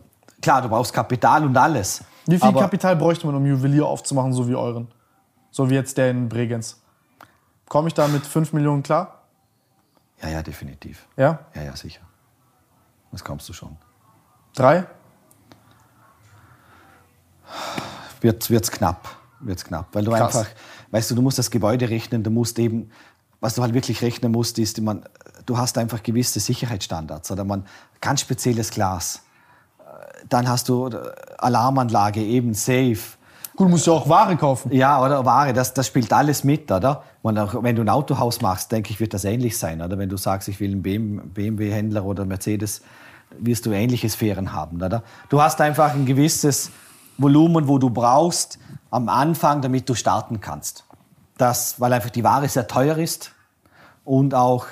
klar, 0.42 0.62
du 0.64 0.70
brauchst 0.70 0.92
Kapital 0.94 1.46
und 1.46 1.56
alles. 1.56 2.04
wie 2.26 2.40
viel 2.40 2.54
Kapital 2.54 2.96
bräuchte 2.96 3.28
man, 3.28 3.36
um 3.36 3.46
Juwelier 3.46 3.86
aufzumachen, 3.86 4.34
so 4.34 4.48
wie 4.48 4.56
euren? 4.56 4.88
So 5.52 5.70
wie 5.70 5.76
jetzt 5.76 5.98
der 5.98 6.10
in 6.10 6.28
Bregenz. 6.28 6.82
Komme 7.70 7.90
ich 7.90 7.94
da 7.94 8.08
mit 8.08 8.26
5 8.26 8.54
Millionen 8.54 8.82
klar? 8.82 9.22
Ja, 10.24 10.30
ja, 10.30 10.42
definitiv. 10.42 11.08
Ja? 11.16 11.40
Ja, 11.54 11.62
ja, 11.62 11.76
sicher. 11.76 12.02
Das 13.12 13.24
kommst 13.24 13.48
du 13.50 13.54
schon. 13.54 13.78
Drei? 14.56 14.86
Wird, 18.22 18.50
wird's 18.50 18.72
knapp. 18.72 19.10
Wird's 19.40 19.64
knapp. 19.64 19.88
Weil 19.94 20.04
du 20.04 20.12
Krass. 20.12 20.36
einfach, 20.36 20.52
weißt 20.92 21.12
du, 21.12 21.16
du 21.16 21.22
musst 21.22 21.38
das 21.38 21.52
Gebäude 21.52 21.90
rechnen, 21.90 22.24
du 22.24 22.32
musst 22.32 22.58
eben, 22.60 22.90
was 23.40 23.56
du 23.56 23.62
halt 23.62 23.74
wirklich 23.74 24.02
rechnen 24.02 24.32
musst, 24.32 24.58
ist, 24.58 24.82
man, 24.82 25.04
du 25.46 25.58
hast 25.58 25.78
einfach 25.78 26.02
gewisse 26.02 26.40
Sicherheitsstandards 26.40 27.32
oder 27.32 27.44
man, 27.44 27.66
ganz 28.02 28.22
spezielles 28.22 28.72
Glas. 28.72 29.22
Dann 30.30 30.48
hast 30.50 30.70
du 30.70 30.88
äh, 30.88 31.12
Alarmanlage, 31.38 32.22
eben 32.22 32.54
safe. 32.54 33.18
Gut, 33.56 33.68
du 33.68 33.70
musst 33.70 33.88
ja 33.88 33.94
auch 33.94 34.10
Ware 34.10 34.36
kaufen. 34.36 34.72
Ja, 34.72 35.04
oder 35.04 35.26
Ware, 35.26 35.54
das, 35.54 35.74
das 35.74 35.88
spielt 35.88 36.12
alles 36.14 36.44
mit, 36.44 36.72
oder? 36.72 37.04
Und 37.22 37.38
auch 37.38 37.64
wenn 37.64 37.76
du 37.76 37.82
ein 37.82 37.90
Autohaus 37.90 38.42
machst, 38.42 38.72
denke 38.72 38.92
ich, 38.92 39.00
wird 39.00 39.14
das 39.14 39.26
ähnlich 39.26 39.58
sein, 39.58 39.82
oder? 39.82 39.98
Wenn 39.98 40.10
du 40.10 40.18
sagst, 40.18 40.48
ich 40.48 40.60
will 40.60 40.72
einen 40.72 41.34
BMW-Händler 41.34 42.06
oder 42.06 42.26
Mercedes, 42.26 42.82
wirst 43.40 43.66
du 43.66 43.72
ähnliche 43.72 44.10
Sphären 44.10 44.54
haben, 44.54 44.82
oder? 44.82 45.04
Du 45.30 45.42
hast 45.42 45.60
einfach 45.62 45.94
ein 45.94 46.06
gewisses 46.06 46.72
Volumen, 47.18 47.68
wo 47.68 47.78
du 47.78 47.90
brauchst 47.90 48.60
am 48.92 49.10
Anfang, 49.10 49.62
damit 49.62 49.90
du 49.90 49.96
starten 49.96 50.40
kannst. 50.40 50.86
Das, 51.38 51.80
weil 51.80 51.94
einfach 51.94 52.10
die 52.10 52.24
Ware 52.24 52.48
sehr 52.48 52.68
teuer 52.68 52.98
ist 52.98 53.32
und 54.06 54.34
auch 54.34 54.66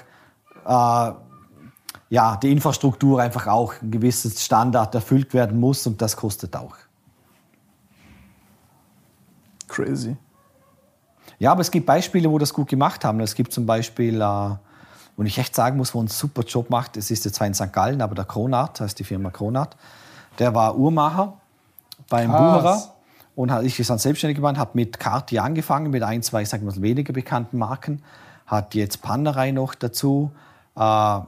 äh, 0.65 1.11
ja, 2.09 2.38
die 2.38 2.51
Infrastruktur 2.51 3.22
einfach 3.22 3.47
auch 3.47 3.73
ein 3.81 3.91
gewisses 3.91 4.43
Standard 4.43 4.95
erfüllt 4.95 5.34
werden 5.34 5.59
muss 5.59 5.85
und 5.85 6.01
das 6.01 6.15
kostet 6.15 6.55
auch. 6.55 6.76
Crazy. 9.67 10.15
Ja, 11.38 11.51
aber 11.51 11.61
es 11.61 11.72
gibt 11.72 11.85
Beispiele, 11.85 12.31
wo 12.31 12.38
das 12.38 12.53
gut 12.53 12.69
gemacht 12.69 13.03
haben. 13.03 13.19
Es 13.19 13.35
gibt 13.35 13.51
zum 13.51 13.65
Beispiel, 13.65 14.22
äh, 14.22 14.49
wo 15.17 15.23
ich 15.23 15.38
echt 15.38 15.53
sagen 15.53 15.77
muss, 15.77 15.93
wo 15.93 15.99
einen 15.99 16.07
super 16.07 16.43
Job 16.43 16.69
macht, 16.69 16.97
es 16.97 17.11
ist 17.11 17.26
jetzt 17.26 17.35
zwar 17.35 17.47
in 17.47 17.53
St. 17.53 17.73
Gallen, 17.73 18.01
aber 18.01 18.15
der 18.15 18.26
Kronart, 18.26 18.80
heißt 18.80 18.97
die 18.97 19.03
Firma 19.03 19.31
Kronart, 19.31 19.76
der 20.39 20.53
war 20.53 20.77
Uhrmacher 20.77 21.34
beim. 22.10 22.32
Bucherer 22.32 22.95
und 23.36 23.52
hat, 23.52 23.64
ich 23.64 23.80
ist 23.80 23.90
dann 23.90 23.98
selbstständig 23.98 24.38
geworden, 24.38 24.57
hat 24.57 24.76
mit 24.76 24.99
Cartier 24.99 25.44
angefangen, 25.44 25.91
mit 25.91 26.03
ein, 26.03 26.23
zwei, 26.23 26.44
ich 26.44 26.49
sag 26.49 26.61
mal, 26.64 26.73
weniger 26.82 27.14
bekannten 27.14 27.57
Marken, 27.57 28.02
hat 28.48 28.76
jetzt 28.76 29.02
Panerai 29.02 29.52
noch 29.52 29.76
dazu, 29.76 30.32
äh, 30.76 31.19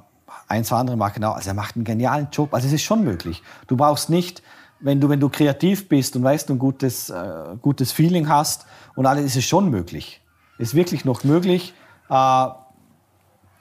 ein, 0.48 0.64
zwei 0.64 0.78
andere 0.78 0.98
Marken 0.98 1.24
auch. 1.24 1.36
Also 1.36 1.50
er 1.50 1.54
macht 1.54 1.76
einen 1.76 1.84
genialen 1.84 2.30
Job. 2.32 2.54
Also 2.54 2.68
es 2.68 2.74
ist 2.74 2.84
schon 2.84 3.04
möglich. 3.04 3.44
Du 3.68 3.76
brauchst 3.76 4.10
nicht, 4.10 4.42
wenn 4.80 5.02
du, 5.02 5.10
wenn 5.10 5.20
du 5.20 5.30
kreativ 5.30 5.90
bist 5.90 6.16
und 6.16 6.24
weißt, 6.24 6.50
du 6.50 6.54
ein 6.54 6.60
gutes, 6.60 7.10
äh, 7.10 7.58
gutes 7.62 7.92
Feeling 7.92 8.30
hast 8.30 8.66
und 8.96 9.06
alles, 9.06 9.26
ist 9.26 9.36
es 9.36 9.46
schon 9.46 9.70
möglich. 9.70 10.22
Ist 10.58 10.74
wirklich 10.74 11.06
noch 11.06 11.24
möglich, 11.24 11.74
äh, 12.10 12.48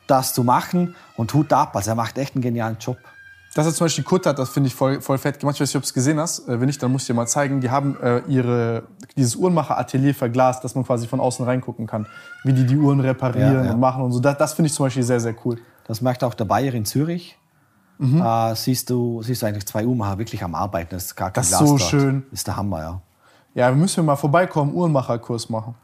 das 0.07 0.35
zu 0.35 0.45
machen 0.45 0.95
und 1.17 1.35
Hut 1.35 1.53
ab. 1.53 1.75
Also 1.75 1.91
er 1.91 1.97
macht 1.97 2.19
echt 2.19 2.35
einen 2.35 2.43
genialen 2.43 2.79
Job. 2.79 2.99
Das 3.57 3.67
ist 3.67 3.77
zum 3.77 3.87
Beispiel 3.87 4.05
Kurt 4.05 4.27
hat, 4.27 4.39
das 4.39 4.51
finde 4.51 4.67
ich 4.67 4.75
voll, 4.75 5.01
voll 5.01 5.17
fett 5.17 5.41
gemacht. 5.41 5.55
Ich 5.57 5.61
weiß 5.63 5.69
nicht, 5.71 5.77
ob 5.77 5.83
du 5.83 5.87
es 5.87 5.95
gesehen 5.95 6.21
hast. 6.21 6.47
Äh, 6.47 6.61
wenn 6.61 6.67
nicht, 6.67 6.83
dann 6.83 6.93
muss 6.93 7.03
ich 7.03 7.07
dir 7.07 7.15
mal 7.15 7.27
zeigen. 7.27 7.63
Die 7.63 7.71
haben 7.71 7.97
äh, 8.03 8.19
ihre, 8.29 8.83
dieses 9.17 9.35
Uhrenmacher-Atelier 9.35 10.15
verglast, 10.15 10.63
dass 10.63 10.75
man 10.75 10.85
quasi 10.85 11.07
von 11.07 11.21
außen 11.21 11.43
reingucken 11.45 11.87
kann. 11.87 12.07
Wie 12.45 12.53
die 12.53 12.67
die 12.67 12.77
Uhren 12.77 13.01
reparieren 13.01 13.55
Ja, 13.55 13.65
ja. 13.65 13.73
und 13.73 13.81
machen 13.81 14.03
und 14.03 14.13
so. 14.13 14.21
Das, 14.21 14.37
das 14.37 14.53
finde 14.53 14.67
ich 14.67 14.75
zum 14.75 14.85
Beispiel 14.85 15.03
sehr, 15.05 15.21
sehr 15.21 15.35
cool. 15.47 15.57
Das 15.87 16.03
macht 16.03 16.23
auch 16.23 16.35
der 16.35 16.45
Bayer 16.45 16.75
in 16.75 16.85
Zürich. 16.85 17.39
Äh, 17.99 18.55
siehst, 18.55 18.91
du, 18.91 19.23
siehst 19.23 19.41
du 19.41 19.47
eigentlich 19.47 19.65
zwei 19.67 19.87
Uhrmacher 19.87 20.19
wirklich 20.19 20.45
am 20.45 20.55
Arbeiten. 20.55 20.91
Das 20.91 21.07
ist 21.07 21.17
gar 21.17 21.31
kein 21.31 21.43
Das 21.43 21.51
ist 21.51 21.59
so 21.59 21.79
dort. 21.79 21.81
schön. 21.81 22.25
Das 22.31 22.41
ist 22.41 22.47
der 22.47 22.57
Hammer, 22.59 22.81
ja. 22.83 23.01
Ja, 23.55 23.69
wir 23.71 23.77
müssen 23.77 24.05
mal 24.05 24.17
vorbeikommen, 24.17 24.75
Uhrenmacherkurs 24.75 25.49
machen. 25.49 25.75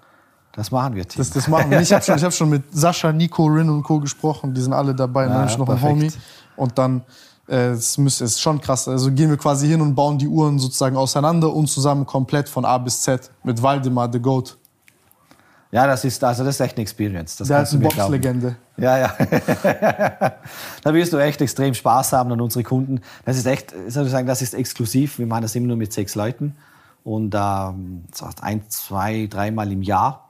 Das 0.54 0.70
machen 0.70 0.94
wir, 0.94 1.08
Tim. 1.08 1.16
Das, 1.20 1.30
das 1.30 1.48
machen 1.48 1.70
wir. 1.70 1.80
Ich 1.80 1.90
habe 1.90 2.04
schon, 2.04 2.16
ich 2.16 2.24
hab 2.24 2.34
schon 2.34 2.50
mit 2.50 2.64
Sascha, 2.70 3.10
Nico, 3.12 3.46
Rin 3.46 3.70
und 3.70 3.82
Co. 3.82 3.98
gesprochen. 3.98 4.52
Die 4.52 4.60
sind 4.60 4.74
alle 4.74 4.94
dabei. 4.94 5.22
Ja, 5.26 5.28
dann 5.30 5.38
hab 5.38 5.46
ich 5.46 5.52
ja, 5.52 5.58
noch 5.58 5.68
ein 5.70 5.78
perfekt. 5.78 5.90
Homie. 5.90 6.12
Und 6.56 6.76
dann, 6.76 7.00
es 7.46 7.98
müsste- 7.98 8.24
ist 8.24 8.40
schon 8.40 8.60
krass. 8.60 8.86
Also 8.88 9.10
gehen 9.10 9.30
wir 9.30 9.36
quasi 9.36 9.66
hin 9.68 9.80
und 9.80 9.94
bauen 9.94 10.18
die 10.18 10.28
Uhren 10.28 10.58
sozusagen 10.58 10.96
auseinander 10.96 11.52
und 11.52 11.66
zusammen 11.68 12.06
komplett 12.06 12.48
von 12.48 12.64
A 12.64 12.78
bis 12.78 13.00
Z 13.02 13.30
mit 13.42 13.62
Waldemar, 13.62 14.10
The 14.12 14.20
Goat. 14.20 14.56
Ja, 15.70 15.86
das 15.86 16.04
ist, 16.04 16.22
also 16.22 16.44
das 16.44 16.56
ist 16.56 16.60
echt 16.60 16.76
eine 16.76 16.82
Experience. 16.82 17.36
Das 17.36 17.48
Der 17.48 17.56
kannst 17.58 17.72
ist 17.72 17.80
eine. 17.80 17.88
Boxlegende. 17.88 18.56
Ja, 18.76 18.98
ja. 18.98 19.14
da 20.84 20.92
wirst 20.94 21.12
du 21.14 21.16
echt 21.18 21.40
extrem 21.40 21.72
Spaß 21.72 22.12
haben 22.12 22.30
an 22.30 22.40
unsere 22.42 22.62
Kunden. 22.62 23.00
Das 23.24 23.38
ist 23.38 23.46
echt, 23.46 23.72
soll 23.88 24.04
ich 24.04 24.10
sagen, 24.12 24.26
das 24.26 24.42
ist 24.42 24.52
exklusiv. 24.54 25.18
Wir 25.18 25.26
machen 25.26 25.42
das 25.42 25.54
immer 25.54 25.68
nur 25.68 25.76
mit 25.78 25.92
sechs 25.92 26.14
Leuten 26.14 26.56
und 27.04 27.34
ähm, 27.34 28.04
ein, 28.42 28.68
zwei, 28.68 29.26
dreimal 29.30 29.72
im 29.72 29.80
Jahr. 29.82 30.28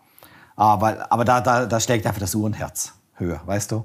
Aber, 0.55 1.11
aber 1.11 1.25
da, 1.25 1.41
da, 1.41 1.67
da 1.67 1.81
schlägt 1.81 2.07
einfach 2.07 2.21
das 2.21 2.35
Uhrenherz 2.37 2.93
höher, 3.17 3.41
weißt 3.45 3.73
du? 3.73 3.85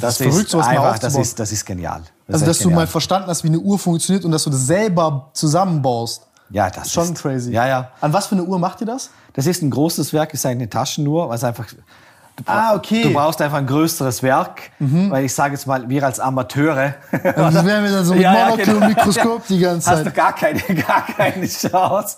Das 0.00 0.20
ist 0.20 0.26
verrückt, 0.30 0.50
sowas 0.50 0.66
mal 0.66 0.76
einfach, 0.78 0.98
das 0.98 1.14
ist, 1.16 1.38
das 1.38 1.52
ist 1.52 1.64
genial. 1.64 2.02
Das 2.26 2.34
Also, 2.34 2.44
ist 2.44 2.48
dass 2.48 2.56
echt 2.58 2.64
du 2.64 2.68
mal 2.70 2.74
genial. 2.76 2.86
verstanden 2.88 3.28
hast, 3.28 3.44
wie 3.44 3.48
eine 3.48 3.58
Uhr 3.58 3.78
funktioniert 3.78 4.24
und 4.24 4.32
dass 4.32 4.44
du 4.44 4.50
das 4.50 4.66
selber 4.66 5.30
zusammenbaust. 5.32 6.26
ja, 6.50 6.70
das 6.70 6.92
Schon 6.92 7.12
ist, 7.12 7.22
crazy. 7.22 7.52
Ja, 7.52 7.66
ja. 7.66 7.90
An 8.00 8.12
was 8.12 8.26
für 8.26 8.34
eine 8.34 8.44
Uhr 8.44 8.58
macht 8.58 8.80
ihr 8.80 8.86
das? 8.86 9.10
Das 9.34 9.46
ist 9.46 9.62
ein 9.62 9.70
großes 9.70 10.12
Werk, 10.12 10.32
ist 10.34 10.44
eine 10.46 10.68
Taschenuhr, 10.68 11.28
was 11.28 11.42
einfach. 11.44 11.66
Du 12.36 12.42
Ah, 12.46 12.74
okay. 12.74 13.02
Du 13.04 13.12
brauchst 13.12 13.40
einfach 13.40 13.58
ein 13.58 13.66
größeres 13.66 14.20
Werk, 14.24 14.70
weil 14.80 15.24
ich 15.24 15.32
sage 15.32 15.54
jetzt 15.54 15.66
mal, 15.68 15.88
wir 15.88 16.02
als 16.04 16.18
Amateure 16.18 16.94
Das 17.12 17.64
wären 17.64 17.84
wir 17.84 17.92
dann 17.92 18.04
so 18.04 18.12
mit 18.14 18.22
Ja, 18.22 18.50
ja, 18.50 18.56
genau. 18.56 18.78
und 18.78 18.88
Mikroskop 18.88 19.46
die 19.48 19.60
ganze 19.60 19.88
hast 19.88 20.00
du 20.00 20.04
Zeit. 20.06 20.14
gar 20.16 20.34
keine, 20.34 20.58
gar 20.86 21.06
keine 21.06 21.46
Chance. 21.46 22.16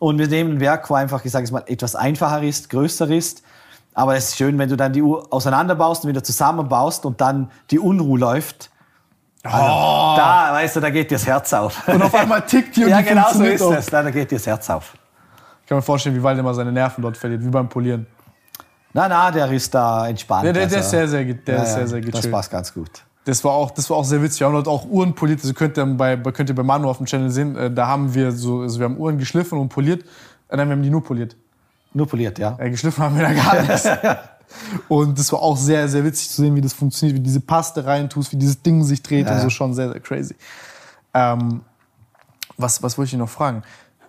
Und 0.00 0.18
wir 0.18 0.26
nehmen 0.26 0.54
ein 0.54 0.60
Werk, 0.60 0.90
wo 0.90 0.94
einfach, 0.94 1.24
ich 1.24 1.30
sage 1.30 1.44
jetzt 1.44 1.52
mal, 1.52 1.62
etwas 1.66 1.94
einfacher 1.94 2.42
ist, 2.42 2.70
größer 2.70 3.08
ist. 3.08 3.42
Aber 3.94 4.16
es 4.16 4.28
ist 4.30 4.36
schön, 4.36 4.58
wenn 4.58 4.68
du 4.68 4.76
dann 4.76 4.92
die 4.92 5.02
Uhr 5.02 5.26
auseinanderbaust 5.30 6.04
und 6.04 6.10
wieder 6.10 6.24
zusammenbaust 6.24 7.04
und 7.04 7.20
dann 7.20 7.50
die 7.70 7.78
Unruhe 7.78 8.18
läuft. 8.18 8.70
Also, 9.42 9.56
Da, 9.58 10.50
weißt 10.52 10.76
du, 10.76 10.80
da 10.80 10.90
geht 10.90 11.10
dir 11.10 11.16
das 11.16 11.26
Herz 11.26 11.52
auf. 11.52 11.86
Und 11.88 12.00
auf 12.02 12.14
einmal 12.14 12.42
tickt 12.42 12.76
die 12.76 12.84
und 12.84 12.90
ja, 12.90 12.98
die 13.02 13.08
genau 13.08 13.32
so 13.32 13.44
ist 13.44 13.60
auch. 13.62 13.72
es. 13.74 13.86
Da, 13.86 14.02
da 14.02 14.10
geht 14.10 14.30
dir 14.30 14.36
das 14.38 14.46
Herz 14.46 14.70
auf. 14.70 14.94
Ich 15.62 15.68
kann 15.68 15.76
mir 15.78 15.82
vorstellen, 15.82 16.14
wie 16.16 16.22
Waldemar 16.22 16.54
seine 16.54 16.72
Nerven 16.72 17.02
dort 17.02 17.16
verliert, 17.16 17.44
wie 17.44 17.48
beim 17.48 17.68
Polieren. 17.68 18.06
Na, 18.94 19.08
na, 19.08 19.30
der 19.30 19.50
ist 19.50 19.74
da 19.74 20.06
entspannt. 20.08 20.44
Der, 20.44 20.52
der, 20.52 20.66
der 20.66 20.76
Also, 20.78 20.86
ist 20.86 20.90
sehr, 20.90 21.08
sehr, 21.08 21.24
der 21.34 21.56
ja, 21.56 21.62
ist 21.62 21.74
sehr, 21.74 21.88
sehr 21.88 22.00
Das 22.02 22.30
passt 22.30 22.50
ganz 22.50 22.72
gut. 22.72 22.90
Das 23.24 23.42
war 23.44 23.52
auch, 23.52 23.70
das 23.70 23.88
war 23.88 23.96
auch 23.98 24.04
sehr 24.04 24.22
witzig. 24.22 24.40
Wir 24.40 24.46
haben 24.48 24.54
dort 24.54 24.68
auch 24.68 24.84
Uhren 24.84 25.14
poliert. 25.14 25.40
Also 25.42 25.54
könnt 25.54 25.78
ihr 25.78 25.86
bei, 25.86 26.16
bei- 26.16 26.32
könnt 26.32 26.48
ihr 26.50 26.54
bei 26.56 26.62
Manu 26.62 26.88
auf 26.90 26.96
dem 26.98 27.06
Channel 27.06 27.30
sehen. 27.30 27.56
Äh, 27.56 27.70
Da 27.70 27.86
haben 27.86 28.12
wir 28.14 28.32
so, 28.32 28.60
also 28.60 28.78
wir 28.80 28.84
haben 28.84 28.96
Uhren 28.96 29.18
geschliffen 29.18 29.58
und 29.58 29.68
poliert. 29.70 30.02
Äh, 30.48 30.56
Nein, 30.56 30.68
wir 30.68 30.72
haben 30.76 30.82
die 30.82 30.90
nur 30.90 31.02
poliert. 31.04 31.36
Nur 31.94 32.06
poliert, 32.08 32.38
ja. 32.38 32.56
Äh, 32.58 32.70
geschliffen 32.70 33.04
haben 33.04 33.16
wir 33.16 33.22
da 33.22 33.32
gar 33.32 33.62
nichts. 33.68 33.88
Und 34.88 35.18
das 35.18 35.32
war 35.32 35.40
auch 35.40 35.56
sehr, 35.56 35.88
sehr 35.88 36.04
witzig 36.04 36.30
zu 36.30 36.42
sehen, 36.42 36.54
wie 36.54 36.60
das 36.60 36.72
funktioniert, 36.72 37.18
wie 37.18 37.22
diese 37.22 37.40
Paste 37.40 37.84
reintust, 37.84 38.32
wie 38.32 38.36
dieses 38.36 38.62
Ding 38.62 38.82
sich 38.84 39.02
dreht 39.02 39.26
Ja. 39.26 39.34
und 39.34 39.40
so 39.40 39.50
schon 39.50 39.74
sehr, 39.74 39.90
sehr 39.90 40.00
crazy. 40.00 40.34
Ähm, 41.14 41.62
was, 42.56 42.82
was 42.82 42.98
wollte 42.98 43.12
ich 43.12 43.18
noch 43.18 43.28
fragen? 43.28 43.62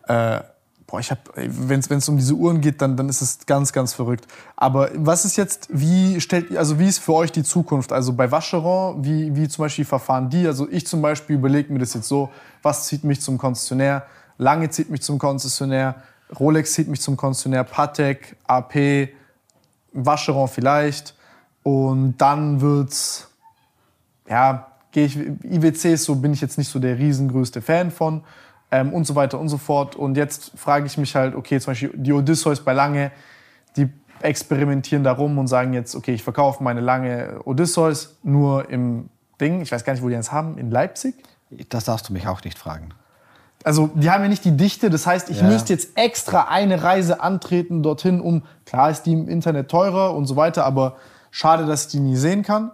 Äh, 0.07 0.41
boah, 0.85 0.99
ich 0.99 1.11
habe, 1.11 1.22
wenn 1.35 1.80
es 1.80 2.10
um 2.10 2.18
diese 2.18 2.34
Uhren 2.34 2.61
geht, 2.61 2.81
dann, 2.81 2.97
dann 2.97 3.10
ist 3.10 3.22
es 3.22 3.45
ganz, 3.45 3.72
ganz 3.73 3.93
verrückt. 3.93 4.27
Aber 4.55 4.89
was 4.95 5.26
ist 5.26 5.38
jetzt, 5.38 5.68
wie 5.72 6.19
stellt, 6.22 6.55
also 6.57 6.77
wie 6.77 6.88
ist 6.88 6.99
für 6.99 7.14
euch 7.14 7.31
die 7.31 7.43
Zukunft? 7.43 7.91
Also 7.91 8.14
bei 8.14 8.30
Vacheron, 8.30 9.03
wie, 9.03 9.35
wie 9.35 9.47
zum 9.47 9.64
Beispiel 9.64 9.85
verfahren 9.85 10.30
die? 10.30 10.45
Also 10.45 10.68
ich 10.69 10.85
zum 10.85 11.01
Beispiel 11.01 11.38
überlege 11.38 11.72
mir 11.72 11.80
das 11.80 11.93
jetzt 11.93 12.07
so, 12.07 12.30
was 12.61 12.85
zieht 12.88 13.03
mich 13.03 13.22
zum 13.22 13.38
Konzessionär? 13.38 14.05
Lange 14.38 14.69
zieht 14.69 14.89
mich 14.89 15.01
zum 15.01 15.19
Konzessionär, 15.19 15.95
Rolex 16.39 16.73
zieht 16.73 16.87
mich 16.87 17.01
zum 17.01 17.17
Konzessionär, 17.17 17.63
Patek, 17.63 18.35
AP, 18.47 19.09
Vacheron 19.91 20.47
vielleicht. 20.47 21.15
Und 21.63 22.17
dann 22.17 22.59
wird's, 22.61 23.29
ja, 24.27 24.67
gehe 24.91 25.05
ich, 25.05 25.17
IWCs, 25.17 26.03
so 26.03 26.15
bin 26.15 26.33
ich 26.33 26.41
jetzt 26.41 26.57
nicht 26.57 26.69
so 26.69 26.79
der 26.79 26.97
riesengrößte 26.97 27.61
Fan 27.61 27.91
von 27.91 28.23
ähm, 28.71 28.93
und 28.93 29.05
so 29.05 29.15
weiter 29.15 29.39
und 29.39 29.49
so 29.49 29.57
fort. 29.57 29.95
Und 29.95 30.17
jetzt 30.17 30.51
frage 30.55 30.85
ich 30.85 30.97
mich 30.97 31.15
halt, 31.15 31.35
okay, 31.35 31.59
zum 31.59 31.71
Beispiel 31.71 31.91
die 31.93 32.11
Odysseus 32.11 32.59
bei 32.59 32.73
Lange, 32.73 33.11
die 33.77 33.89
experimentieren 34.21 35.03
da 35.03 35.11
rum 35.11 35.37
und 35.37 35.47
sagen 35.47 35.73
jetzt, 35.73 35.95
okay, 35.95 36.13
ich 36.13 36.23
verkaufe 36.23 36.63
meine 36.63 36.81
Lange 36.81 37.41
Odysseus 37.45 38.17
nur 38.23 38.69
im 38.69 39.09
Ding, 39.39 39.61
ich 39.61 39.71
weiß 39.71 39.83
gar 39.83 39.93
nicht, 39.93 40.03
wo 40.03 40.09
die 40.09 40.15
jetzt 40.15 40.31
haben, 40.31 40.57
in 40.57 40.71
Leipzig? 40.71 41.15
Das 41.69 41.85
darfst 41.85 42.09
du 42.09 42.13
mich 42.13 42.27
auch 42.27 42.43
nicht 42.43 42.57
fragen. 42.57 42.89
Also 43.64 43.90
die 43.95 44.10
haben 44.10 44.23
ja 44.23 44.30
nicht 44.30 44.44
die 44.45 44.56
Dichte, 44.57 44.90
das 44.90 45.07
heißt, 45.07 45.30
ich 45.30 45.40
Ja. 45.40 45.48
müsste 45.48 45.72
jetzt 45.73 45.98
extra 45.98 46.48
eine 46.49 46.84
Reise 46.84 47.22
antreten 47.22 47.81
dorthin, 47.84 48.19
um, 48.19 48.44
klar 48.65 48.90
ist 48.90 49.03
die 49.03 49.14
im 49.14 49.30
Internet 49.30 49.69
teurer 49.72 50.14
und 50.15 50.26
so 50.26 50.35
weiter, 50.35 50.65
aber 50.65 50.98
schade, 51.31 51.65
dass 51.65 51.85
ich 51.85 51.91
die 51.91 51.99
nie 51.99 52.15
sehen 52.18 52.44
kann. 52.44 52.72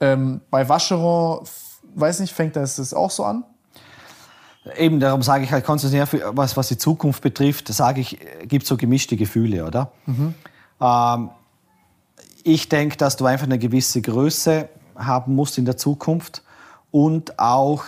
Ähm, 0.00 0.40
bei 0.50 0.68
Vacheron, 0.68 1.44
weiß 1.94 2.18
nicht, 2.20 2.32
fängt 2.34 2.56
das, 2.56 2.76
das 2.76 2.92
auch 2.92 3.10
so 3.12 3.24
an? 3.24 3.44
Eben, 4.76 4.98
darum 4.98 5.22
sage 5.22 5.44
ich 5.44 5.52
halt 5.52 5.64
konzentriert, 5.64 6.08
was, 6.32 6.56
was 6.56 6.68
die 6.68 6.78
Zukunft 6.78 7.22
betrifft, 7.22 7.68
sage 7.68 8.00
ich, 8.00 8.18
gibt 8.48 8.66
so 8.66 8.76
gemischte 8.76 9.16
Gefühle, 9.16 9.64
oder? 9.66 9.92
Ähm, 10.80 11.30
ich 12.42 12.68
denke, 12.68 12.96
dass 12.96 13.16
du 13.16 13.26
einfach 13.26 13.46
eine 13.46 13.58
gewisse 13.58 14.00
Größe 14.02 14.68
haben 14.96 15.34
musst 15.34 15.58
in 15.58 15.64
der 15.64 15.76
Zukunft 15.76 16.42
und 16.90 17.38
auch, 17.38 17.84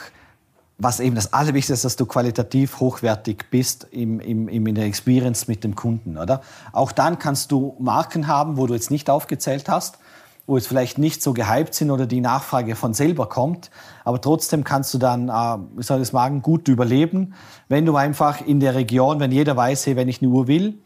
was 0.79 1.01
eben 1.01 1.15
das 1.15 1.33
Allerwichtigste 1.33 1.73
ist, 1.73 1.85
dass 1.85 1.97
du 1.97 2.05
qualitativ 2.05 2.81
hochwertig 2.81 3.47
bist 3.51 3.87
im, 3.91 4.21
im, 4.21 4.49
im, 4.49 4.67
in 4.67 4.75
der 4.75 4.85
Experience 4.85 5.49
mit 5.49 5.65
dem 5.65 5.75
Kunden, 5.75 6.19
oder? 6.19 6.43
Auch 6.73 6.93
dann 6.93 7.19
kannst 7.19 7.51
du 7.51 7.77
Marken 7.79 8.27
haben, 8.27 8.57
wo 8.59 8.67
du 8.67 8.75
jetzt 8.75 8.91
nicht 8.91 9.09
aufgezählt 9.09 9.69
hast, 9.69 9.99
wo 10.47 10.57
jetzt 10.57 10.69
vielleicht 10.69 10.99
nicht 10.99 11.23
so 11.23 11.33
gehypt 11.33 11.75
sind 11.75 11.91
oder 11.91 12.07
die 12.07 12.21
Nachfrage 12.21 12.77
von 12.77 12.93
selber 12.93 13.29
kommt, 13.29 13.71
aber 14.05 14.21
trotzdem 14.21 14.65
kannst 14.65 14.93
du 14.93 14.99
dann, 14.99 15.29
äh, 15.29 15.59
wie 15.77 15.83
soll 15.83 16.03
ich 16.03 16.09
sagen, 16.09 16.43
gut 16.43 16.69
überleben, 16.69 17.35
wenn 17.69 17.87
du 17.87 17.97
einfach 17.97 18.47
in 18.47 18.61
der 18.61 18.75
Region, 18.75 19.19
wenn 19.19 19.33
jeder 19.33 19.57
weiß, 19.57 19.87
hey, 19.87 19.97
wenn 19.97 20.09
ich 20.09 20.21
eine 20.21 20.31
Uhr 20.31 20.47
will, 20.47 20.79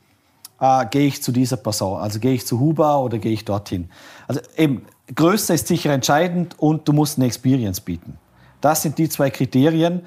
äh, 0.61 0.87
gehe 0.87 1.09
ich 1.09 1.23
zu 1.23 1.33
dieser 1.33 1.57
Person. 1.57 2.01
Also 2.01 2.21
gehe 2.21 2.35
ich 2.35 2.47
zu 2.47 2.61
Huber 2.61 3.01
oder 3.01 3.19
gehe 3.19 3.33
ich 3.33 3.45
dorthin. 3.45 3.91
Also 4.29 4.41
eben, 4.57 4.87
Größe 5.13 5.55
ist 5.55 5.67
sicher 5.67 5.91
entscheidend 5.91 6.59
und 6.59 6.87
du 6.87 6.93
musst 6.93 7.19
eine 7.19 7.27
Experience 7.27 7.81
bieten. 7.81 8.19
Das 8.61 8.83
sind 8.83 8.99
die 8.99 9.09
zwei 9.09 9.31
Kriterien, 9.31 10.03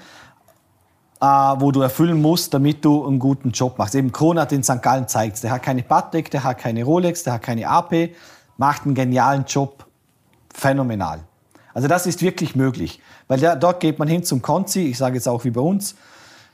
äh, 1.21 1.25
wo 1.25 1.71
du 1.71 1.81
erfüllen 1.81 2.21
musst, 2.21 2.53
damit 2.53 2.83
du 2.83 3.05
einen 3.05 3.19
guten 3.19 3.51
Job 3.51 3.77
machst. 3.77 3.95
Eben 3.95 4.11
Kronat 4.11 4.51
in 4.51 4.63
St. 4.63 4.81
Gallen 4.81 5.07
zeigt 5.07 5.43
Der 5.43 5.51
hat 5.51 5.63
keine 5.63 5.83
Patek, 5.83 6.29
der 6.31 6.43
hat 6.43 6.57
keine 6.57 6.83
Rolex, 6.83 7.23
der 7.23 7.33
hat 7.33 7.41
keine 7.43 7.67
AP, 7.67 8.09
macht 8.57 8.85
einen 8.85 8.95
genialen 8.95 9.45
Job. 9.45 9.85
Phänomenal. 10.53 11.21
Also 11.73 11.87
das 11.87 12.05
ist 12.05 12.21
wirklich 12.21 12.55
möglich. 12.55 13.01
Weil 13.27 13.39
der, 13.39 13.55
dort 13.55 13.79
geht 13.79 13.97
man 13.99 14.07
hin 14.07 14.23
zum 14.23 14.41
Konzi, 14.41 14.81
ich 14.81 14.97
sage 14.97 15.15
jetzt 15.15 15.27
auch 15.27 15.43
wie 15.43 15.49
bei 15.49 15.61
uns, 15.61 15.95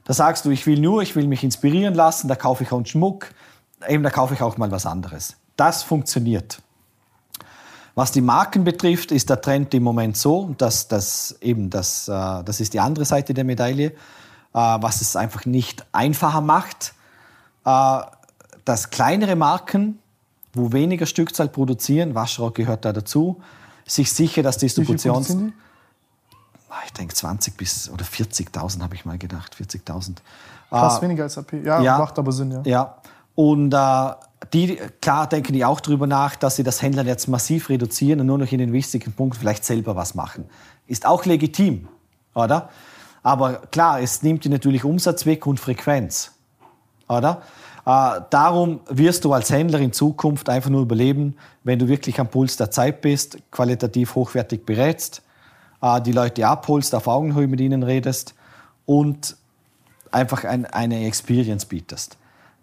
da 0.06 0.14
sagst 0.14 0.46
du, 0.46 0.50
ich 0.50 0.66
will 0.66 0.80
nur, 0.80 1.02
ich 1.02 1.16
will 1.16 1.28
mich 1.28 1.44
inspirieren 1.44 1.94
lassen, 1.94 2.28
da 2.28 2.36
kaufe 2.36 2.64
ich 2.64 2.72
auch 2.72 2.78
einen 2.78 2.86
Schmuck, 2.86 3.28
eben 3.88 4.04
da 4.04 4.10
kaufe 4.10 4.34
ich 4.34 4.42
auch 4.42 4.58
mal 4.58 4.72
was 4.72 4.86
anderes. 4.86 5.36
Das 5.56 5.84
funktioniert. 5.84 6.62
Was 8.00 8.14
die 8.14 8.22
Marken 8.22 8.64
betrifft, 8.64 9.12
ist 9.12 9.30
der 9.30 9.42
Trend 9.42 9.74
im 9.74 9.84
Moment 9.84 10.16
so, 10.16 10.56
dass 10.58 10.88
das 10.88 11.36
eben 11.42 11.70
das, 11.70 12.08
äh, 12.08 12.44
das 12.46 12.62
ist 12.62 12.74
die 12.74 12.80
andere 12.80 13.04
Seite 13.04 13.34
der 13.34 13.44
Medaille, 13.44 13.88
äh, 13.88 13.94
was 14.54 15.02
es 15.02 15.18
einfach 15.18 15.46
nicht 15.46 15.86
einfacher 15.92 16.40
macht, 16.40 16.94
äh, 17.66 18.00
dass 18.64 18.90
kleinere 18.90 19.36
Marken, 19.36 20.00
wo 20.54 20.72
weniger 20.72 21.06
Stückzahl 21.06 21.50
produzieren, 21.50 22.16
Waschrock 22.16 22.56
gehört 22.56 22.86
da 22.86 22.94
dazu, 22.94 23.42
sich 23.86 24.14
sicher 24.14 24.44
das 24.44 24.62
Wie 24.62 24.70
viel 24.70 24.86
Distributions 24.86 25.52
Ah, 26.70 26.76
ich 26.86 26.94
denke 26.94 27.14
20 27.14 27.58
bis 27.58 27.90
oder 27.90 28.06
40.000 28.06 28.82
habe 28.82 28.96
ich 28.96 29.04
mal 29.04 29.18
gedacht, 29.18 29.58
40.000. 29.60 30.08
die? 30.08 30.14
Fast 30.70 31.00
Ah, 31.00 31.02
weniger 31.02 31.24
als 31.24 31.38
AP. 31.38 31.52
Ja, 31.66 31.82
ja. 31.82 31.98
macht 31.98 32.18
aber 32.18 32.32
Sinn, 32.32 32.52
ja. 32.52 32.62
ja. 32.64 32.96
Und 33.36 33.74
äh, 33.74 34.12
die, 34.54 34.78
klar 35.02 35.28
denken 35.28 35.54
die 35.54 35.66
auch 35.66 35.80
darüber 35.80 36.08
nach, 36.08 36.36
dass 36.36 36.56
sie 36.56 36.64
das 36.64 36.82
Händlern 36.82 37.08
jetzt 37.08 37.28
massiv 37.28 37.70
reduzieren 37.70 38.22
und 38.22 38.28
nur 38.28 38.38
noch 38.38 38.52
in 38.52 38.60
den 38.60 38.74
wichtigen 38.74 39.12
Punkten 39.14 39.40
vielleicht 39.40 39.66
selber 39.66 39.96
was 39.96 40.16
machen. 40.16 40.46
Ist 40.88 41.06
auch 41.06 41.26
legitim, 41.26 41.88
oder? 42.34 42.70
Aber 43.22 43.62
klar, 43.72 44.02
es 44.02 44.24
nimmt 44.24 44.46
dir 44.46 44.50
natürlich 44.50 44.86
Umsatz 44.86 45.26
weg 45.26 45.46
und 45.46 45.60
Frequenz, 45.60 46.32
oder? 47.08 47.42
Äh, 47.86 48.22
darum 48.30 48.82
wirst 48.88 49.26
du 49.26 49.34
als 49.34 49.50
Händler 49.50 49.80
in 49.80 49.94
Zukunft 49.94 50.50
einfach 50.50 50.70
nur 50.70 50.82
überleben, 50.82 51.36
wenn 51.64 51.80
du 51.80 51.88
wirklich 51.88 52.20
am 52.20 52.28
Puls 52.28 52.56
der 52.56 52.72
Zeit 52.72 53.02
bist, 53.02 53.38
qualitativ 53.52 54.16
hochwertig 54.16 54.66
berätst, 54.66 55.22
äh, 55.82 56.02
die 56.02 56.12
Leute 56.12 56.48
abholst, 56.48 56.96
auf 56.96 57.08
Augenhöhe 57.08 57.48
mit 57.48 57.60
ihnen 57.60 57.84
redest 57.84 58.36
und 58.86 59.36
einfach 60.12 60.44
ein, 60.44 60.66
eine 60.66 61.06
Experience 61.06 61.66
bietest. 61.66 62.18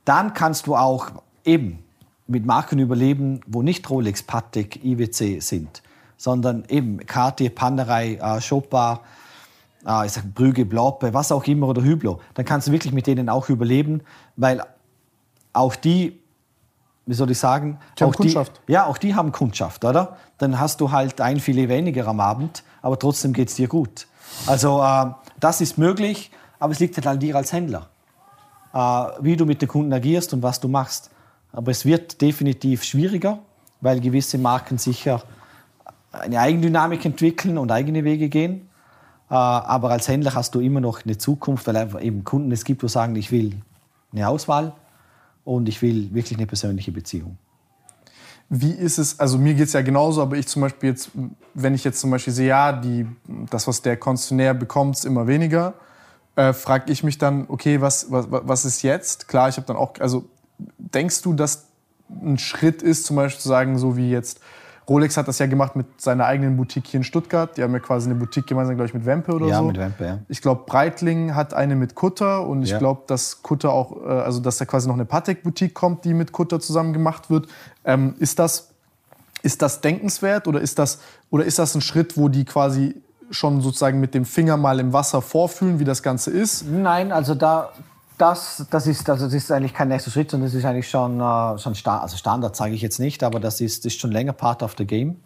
Dann 0.05 0.33
kannst 0.33 0.67
du 0.67 0.77
auch 0.77 1.11
eben 1.47 1.83
mit 2.27 2.45
Marken 2.45 2.79
überleben, 2.79 3.41
wo 3.47 3.63
nicht 3.63 3.89
Rolex, 3.89 4.23
Patek, 4.23 4.85
IWC 4.85 5.41
sind, 5.41 5.83
sondern 6.17 6.65
eben 6.69 6.99
Cartier, 7.07 7.51
Panerai, 7.51 8.15
äh, 8.15 8.41
Chopin, 8.41 8.99
äh, 9.87 10.07
ich 10.07 10.13
sag 10.13 10.35
Brügge, 10.35 10.65
Bloppe, 10.65 11.15
was 11.15 11.31
auch 11.31 11.45
immer 11.45 11.69
oder 11.69 11.83
Hublot. 11.83 12.21
Dann 12.35 12.45
kannst 12.45 12.69
du 12.69 12.73
wirklich 12.73 12.93
mit 12.93 13.07
denen 13.07 13.29
auch 13.29 13.49
überleben, 13.49 14.03
weil 14.37 14.63
auch 15.53 15.77
die, 15.77 16.21
wie 17.07 17.15
soll 17.15 17.31
ich 17.31 17.39
sagen, 17.39 17.79
Die 17.99 18.05
haben 18.05 18.11
auch 18.11 18.17
Kundschaft. 18.17 18.61
Die, 18.67 18.73
ja, 18.73 18.87
auch 18.87 18.99
die 18.99 19.15
haben 19.15 19.33
Kundschaft, 19.33 19.85
oder? 19.85 20.17
Dann 20.39 20.59
hast 20.59 20.81
du 20.81 20.91
halt 20.91 21.21
ein 21.21 21.39
Filet 21.39 21.69
weniger 21.69 22.09
am 22.09 22.21
Abend, 22.21 22.65
aber 22.83 22.99
trotzdem 22.99 23.33
geht 23.33 23.49
es 23.49 23.55
dir 23.55 23.69
gut. 23.69 24.09
Also 24.47 24.83
äh, 24.83 25.13
das 25.39 25.61
ist 25.61 25.79
möglich, 25.79 26.31
aber 26.59 26.73
es 26.73 26.81
liegt 26.81 26.97
halt 26.97 27.07
an 27.07 27.21
dir 27.21 27.37
als 27.37 27.53
Händler, 27.53 27.89
äh, 28.75 28.79
wie 29.21 29.37
du 29.37 29.47
mit 29.47 29.63
den 29.63 29.69
Kunden 29.69 29.93
agierst 29.93 30.33
und 30.35 30.43
was 30.43 30.61
du 30.61 30.69
machst. 30.69 31.11
Aber 31.57 31.71
es 31.71 31.87
wird 31.87 32.21
definitiv 32.21 32.85
schwieriger, 32.85 33.39
weil 33.81 34.01
gewisse 34.01 34.37
Marken 34.37 34.77
sicher 34.77 35.23
eine 36.13 36.39
Eigendynamik 36.39 37.03
entwickeln 37.07 37.57
und 37.57 37.73
eigene 37.73 38.05
Wege 38.05 38.29
gehen. 38.29 38.69
Äh, 39.31 39.35
aber 39.35 39.91
als 39.91 40.07
Händler 40.07 40.35
hast 40.35 40.55
du 40.55 40.61
immer 40.61 40.81
noch 40.81 41.07
eine 41.07 41.17
Zukunft, 41.17 41.67
weil 41.67 41.79
einfach 41.79 42.03
eben 42.03 42.25
Kunden 42.25 42.53
es 42.53 42.63
gibt, 42.63 42.83
die 42.83 42.89
sagen, 42.91 43.17
ich 43.17 43.33
will 43.33 43.57
eine 44.13 44.29
Auswahl 44.29 44.75
und 45.45 45.67
ich 45.71 45.81
will 45.81 46.13
wirklich 46.13 46.39
eine 46.39 46.47
persönliche 46.47 46.93
Beziehung. 46.93 47.39
Wie 48.51 48.73
ist 48.73 48.99
es, 48.99 49.19
also 49.19 49.39
mir 49.39 49.55
geht 49.55 49.69
es 49.69 49.73
ja 49.73 49.81
genauso, 49.81 50.21
aber 50.21 50.37
ich 50.37 50.47
zum 50.49 50.61
Beispiel 50.61 50.91
jetzt, 50.91 51.11
wenn 51.55 51.75
ich 51.75 51.85
jetzt 51.85 52.01
zum 52.01 52.11
Beispiel 52.11 52.35
sehe, 52.35 52.49
ja, 52.49 52.71
die, 52.71 53.07
das, 53.49 53.67
was 53.67 53.81
der 53.81 53.97
Konzernär 53.97 54.53
bekommt, 54.53 54.97
ist 54.97 55.07
immer 55.07 55.27
weniger, 55.27 55.73
äh, 56.37 56.53
frage 56.53 56.93
ich 56.93 57.03
mich 57.03 57.17
dann, 57.17 57.47
okay, 57.49 57.81
was, 57.81 58.11
was, 58.11 58.27
was 58.29 58.67
ist 58.67 58.83
jetzt? 58.83 59.27
Klar, 59.27 59.49
ich 59.49 59.57
habe 59.57 59.67
dann 59.67 59.77
auch, 59.77 59.95
also 60.01 60.29
denkst 60.79 61.23
du, 61.23 61.33
dass 61.35 61.67
ein 62.11 62.39
Schritt 62.39 62.83
ist, 62.83 63.05
zum 63.05 63.17
Beispiel 63.17 63.41
zu 63.41 63.49
sagen, 63.49 63.79
so 63.79 63.97
wie 63.97 64.11
jetzt, 64.11 64.41
Rolex 64.89 65.17
hat 65.17 65.27
das 65.27 65.41
ja 65.41 65.47
gemacht 65.47 65.75
mit 65.75 66.01
seiner 66.01 66.27
eigenen 66.27 66.57
Boutique 66.57 66.87
hier 66.87 66.99
in 66.99 67.05
Stuttgart. 67.05 67.57
Die 67.57 67.63
haben 67.65 67.73
ja 67.73 67.81
quasi 67.81 68.09
eine 68.09 68.15
Boutique 68.15 68.47
gemeinsam, 68.47 68.77
glaube 68.77 68.87
ich, 68.87 68.95
mit 68.95 69.05
Wempe 69.05 69.33
oder 69.33 69.47
Ja, 69.49 69.59
so. 69.59 69.65
mit 69.65 69.79
Wempe, 69.79 70.05
ja. 70.05 70.19
Ich 70.29 70.41
glaube, 70.41 70.63
Breitling 70.67 71.35
hat 71.35 71.55
eine 71.55 71.75
mit 71.75 71.97
Kutter 71.97 72.47
und 72.47 72.63
ich 72.63 72.71
Ja. 72.71 72.79
glaube, 72.79 73.03
dass 73.09 73.43
Kutter 73.43 73.73
auch, 73.73 73.97
äh, 74.07 74.09
also 74.09 74.39
dass 74.39 74.59
da 74.59 74.65
quasi 74.65 74.87
noch 74.87 74.95
eine 74.95 75.05
Patek-Boutique 75.05 75.75
kommt, 75.75 76.05
die 76.05 76.15
mit 76.15 76.31
Kutter 76.31 76.61
zusammen 76.61 76.93
gemacht 76.93 77.31
wird. 77.31 77.49
Ähm, 77.85 78.15
ist, 78.21 78.39
das, 78.39 78.69
ist 79.43 79.61
das 79.61 79.81
denkenswert 79.81 80.47
oder 80.47 80.61
ist 80.61 80.79
das, 80.79 81.01
oder 81.31 81.45
ist 81.45 81.59
das 81.59 81.75
ein 81.75 81.81
Schritt, 81.81 82.17
wo 82.17 82.29
die 82.29 82.45
quasi 82.45 82.95
schon 83.33 83.61
sozusagen 83.63 83.99
mit 83.99 84.15
dem 84.15 84.25
Finger 84.25 84.57
mal 84.57 84.79
im 84.79 84.93
Wasser 84.93 85.21
vorfühlen, 85.21 85.81
wie 85.81 85.85
das 85.85 86.05
Ganze 86.05 86.31
ist? 86.31 86.65
Nein, 86.65 87.11
also 87.11 87.35
da, 87.35 87.71
das, 88.19 88.67
das, 88.71 88.87
ist, 88.87 89.09
also 89.09 89.27
das 89.27 89.35
ist 89.35 89.53
eigentlich 89.53 89.75
kein 89.75 89.89
nächster 89.89 90.11
Schritt, 90.11 90.31
sondern 90.31 90.49
das 90.49 90.55
ist 90.55 90.65
eigentlich 90.65 90.89
schon, 90.89 91.21
äh, 91.21 91.59
schon 91.59 91.75
Sta 91.75 91.99
also 92.01 92.17
Standard, 92.17 92.57
sage 92.57 92.75
ich 92.75 92.83
jetzt 92.83 92.99
nicht, 92.99 93.23
aber 93.23 93.41
das 93.41 93.61
ist, 93.61 93.85
ist 93.87 94.01
schon 94.01 94.13
länger 94.13 94.33
Part 94.33 94.63
of 94.63 94.75
the 94.79 94.87
Game, 94.87 95.17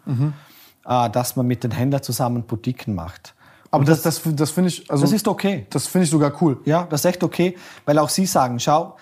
äh, 0.85 1.09
dass 1.09 1.35
man 1.35 1.47
mit 1.47 1.63
den 1.63 1.71
Händlern 1.71 2.03
zusammen 2.03 2.43
Boutiquen 2.43 2.93
macht. 2.95 3.33
Aber 3.71 3.85
das, 3.85 4.01
das, 4.01 4.21
das 4.25 4.51
finde 4.51 4.69
ich, 4.69 4.89
also 4.91 5.03
Das 5.03 5.13
ist 5.13 5.27
okay. 5.27 5.65
das 5.69 5.87
finde 5.87 6.03
ich 6.03 6.11
sogar 6.11 6.33
cool. 6.41 6.59
Ja, 6.65 6.85
das 6.89 7.01
ist 7.01 7.05
echt 7.05 7.23
okay, 7.23 7.55
weil 7.85 7.97
auch 7.99 8.09
Sie 8.09 8.25
sagen, 8.25 8.59
schau, 8.59 8.97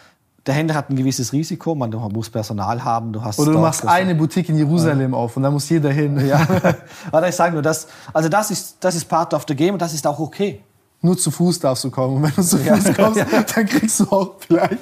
der 0.45 0.53
Händler 0.53 0.75
hat 0.75 0.89
ein 0.89 0.95
gewisses 0.95 1.33
Risiko, 1.33 1.75
man, 1.75 1.91
du 1.91 1.99
musst 1.99 2.31
Personal 2.31 2.83
haben, 2.83 3.11
du 3.11 3.23
hast 3.23 3.39
Oder 3.39 3.53
du 3.53 3.59
machst 3.59 3.85
eine 3.85 4.15
Boutique 4.15 4.49
in 4.49 4.57
Jerusalem 4.57 5.13
auf 5.13 5.35
und 5.35 5.43
da 5.43 5.51
muss 5.51 5.67
jeder 5.69 5.91
hin. 5.91 6.25
Ja, 6.25 6.47
aber 7.11 7.27
ich 7.27 7.35
sage 7.35 7.53
nur, 7.53 7.61
das, 7.61 7.87
also 8.13 8.29
das 8.29 8.51
ist, 8.51 8.77
das 8.79 8.95
ist 8.95 9.05
Part 9.05 9.33
of 9.33 9.45
the 9.47 9.55
Game 9.55 9.73
und 9.73 9.81
das 9.81 9.93
ist 9.93 10.05
auch 10.05 10.19
okay. 10.19 10.63
Nur 11.01 11.17
zu 11.17 11.31
Fuß 11.31 11.59
darfst 11.59 11.83
du 11.83 11.91
kommen. 11.91 12.17
Und 12.17 12.23
wenn 12.23 12.33
du 12.35 12.43
zu 12.43 12.57
Fuß 12.57 12.93
kommst, 12.95 13.25
dann 13.55 13.65
kriegst 13.65 13.99
du 14.01 14.11
auch 14.11 14.35
vielleicht, 14.39 14.79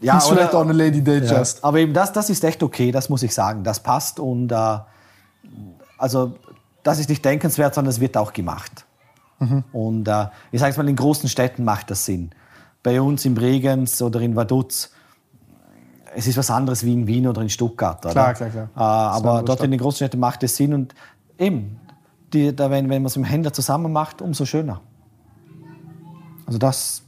Ja, 0.00 0.14
kriegst 0.14 0.28
vielleicht 0.28 0.54
auch 0.54 0.62
eine 0.62 0.72
Lady 0.72 1.02
Day 1.02 1.24
Ja. 1.24 1.38
Just. 1.38 1.64
Aber 1.64 1.78
eben 1.78 1.92
das, 1.92 2.12
das 2.12 2.30
ist 2.30 2.44
echt 2.44 2.62
okay, 2.62 2.92
das 2.92 3.08
muss 3.08 3.22
ich 3.22 3.34
sagen. 3.34 3.64
Das 3.64 3.80
passt 3.80 4.20
und 4.20 4.52
äh, 4.52 4.78
also 5.98 6.34
das 6.82 6.98
ist 6.98 7.08
nicht 7.08 7.24
denkenswert, 7.24 7.74
sondern 7.74 7.90
es 7.90 8.00
wird 8.00 8.16
auch 8.16 8.32
gemacht. 8.32 8.86
Und 9.72 10.06
äh, 10.06 10.26
ich 10.52 10.60
sage 10.60 10.72
es 10.72 10.76
mal, 10.76 10.88
in 10.88 10.96
großen 10.96 11.28
Städten 11.28 11.64
macht 11.64 11.90
das 11.90 12.04
Sinn. 12.04 12.30
Bei 12.82 13.00
uns 13.00 13.24
in 13.24 13.34
Bregenz 13.34 14.02
oder 14.02 14.20
in 14.20 14.36
Vaduz, 14.36 14.90
es 16.14 16.26
ist 16.26 16.36
was 16.36 16.50
anderes 16.50 16.84
wie 16.84 16.92
in 16.92 17.06
Wien 17.06 17.26
oder 17.26 17.40
in 17.40 17.48
Stuttgart. 17.48 18.04
Oder? 18.04 18.12
Klar, 18.12 18.34
klar, 18.34 18.50
klar. 18.50 18.68
Äh, 18.76 18.80
aber 18.80 19.42
dort 19.42 19.58
Stadt. 19.58 19.64
in 19.64 19.70
den 19.70 19.80
großen 19.80 19.96
Städten 19.96 20.18
macht 20.18 20.42
es 20.42 20.56
Sinn 20.56 20.74
und 20.74 20.94
eben, 21.38 21.80
die, 22.32 22.54
da, 22.54 22.70
wenn, 22.70 22.90
wenn 22.90 23.02
man 23.02 23.06
es 23.06 23.16
mit 23.16 23.26
dem 23.26 23.30
Händler 23.30 23.52
zusammen 23.52 23.92
macht, 23.92 24.20
umso 24.20 24.44
schöner. 24.44 24.82
Also 26.50 26.58
das, 26.58 27.02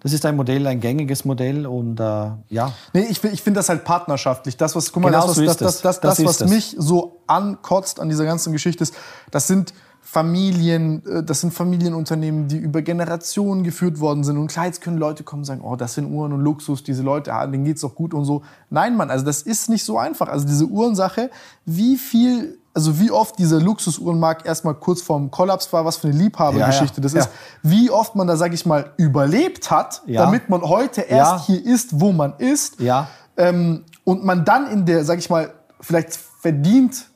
das 0.00 0.12
ist 0.12 0.26
ein 0.26 0.36
Modell, 0.36 0.66
ein 0.66 0.78
gängiges 0.78 1.24
Modell 1.24 1.66
und 1.66 1.98
äh, 1.98 2.02
ja. 2.50 2.72
Nee, 2.92 3.06
ich, 3.08 3.24
ich 3.24 3.42
finde 3.42 3.60
das 3.60 3.70
halt 3.70 3.84
partnerschaftlich. 3.84 4.58
Das, 4.58 4.76
was, 4.76 4.92
guck 4.92 5.02
mal, 5.02 5.10
Genau 5.10 5.26
das, 5.26 5.38
was, 5.38 5.56
das, 5.56 5.56
das, 5.56 5.80
das, 5.80 6.00
Das 6.00 6.16
das, 6.18 6.26
was 6.26 6.40
es. 6.42 6.50
mich 6.50 6.76
so 6.78 7.22
ankotzt 7.26 7.98
an 7.98 8.10
dieser 8.10 8.26
ganzen 8.26 8.52
Geschichte 8.52 8.82
ist, 8.82 8.94
das 9.30 9.46
sind 9.46 9.72
Familien, 10.02 11.02
äh, 11.06 11.22
das 11.22 11.40
sind 11.40 11.54
Familienunternehmen, 11.54 12.46
die 12.46 12.58
über 12.58 12.82
Generationen 12.82 13.64
geführt 13.64 14.00
worden 14.00 14.22
sind. 14.22 14.36
Und 14.36 14.48
klar, 14.48 14.66
jetzt 14.66 14.82
können 14.82 14.98
Leute 14.98 15.24
kommen 15.24 15.40
und 15.40 15.46
sagen, 15.46 15.62
oh, 15.64 15.76
das 15.76 15.94
sind 15.94 16.12
Uhren 16.12 16.34
und 16.34 16.42
Luxus, 16.42 16.82
diese 16.82 17.02
Leute, 17.02 17.32
ah, 17.32 17.46
denen 17.46 17.64
geht's 17.64 17.80
doch 17.80 17.94
gut 17.94 18.12
und 18.12 18.26
so. 18.26 18.42
Nein, 18.68 18.98
Mann, 18.98 19.10
also 19.10 19.24
das 19.24 19.40
ist 19.40 19.70
nicht 19.70 19.84
so 19.84 19.96
einfach. 19.96 20.28
Also 20.28 20.46
diese 20.46 20.66
Uhrensache, 20.66 21.30
wie 21.64 21.96
viel, 21.96 22.58
also 22.74 22.98
wie 22.98 23.10
oft 23.10 23.38
dieser 23.38 23.60
Luxusuhrenmarkt 23.60 24.44
erstmal 24.46 24.74
kurz 24.74 25.00
vorm 25.00 25.30
Kollaps 25.30 25.72
war, 25.72 25.84
was 25.84 25.96
für 25.98 26.08
eine 26.08 26.16
Liebhabergeschichte 26.18 27.00
Ja, 27.00 27.02
ja. 27.02 27.02
das 27.02 27.12
Ja. 27.12 27.20
ist, 27.20 27.30
wie 27.62 27.90
oft 27.90 28.16
man 28.16 28.26
da, 28.26 28.36
sag 28.36 28.52
ich 28.52 28.66
mal, 28.66 28.90
überlebt 28.96 29.70
hat, 29.70 30.02
damit 30.06 30.48
man 30.48 30.60
heute 30.62 31.02
erst 31.02 31.46
hier 31.46 31.64
ist, 31.64 32.00
wo 32.00 32.12
man 32.12 32.34
ist. 32.38 32.80
Ja. 32.80 33.08
Ähm, 33.36 33.84
und 34.04 34.24
man 34.24 34.44
dann 34.44 34.66
in 34.66 34.84
der, 34.86 35.04
sag 35.04 35.18
ich 35.18 35.30
mal, 35.30 35.52
vielleicht 35.80 36.16
verdient, 36.40 37.06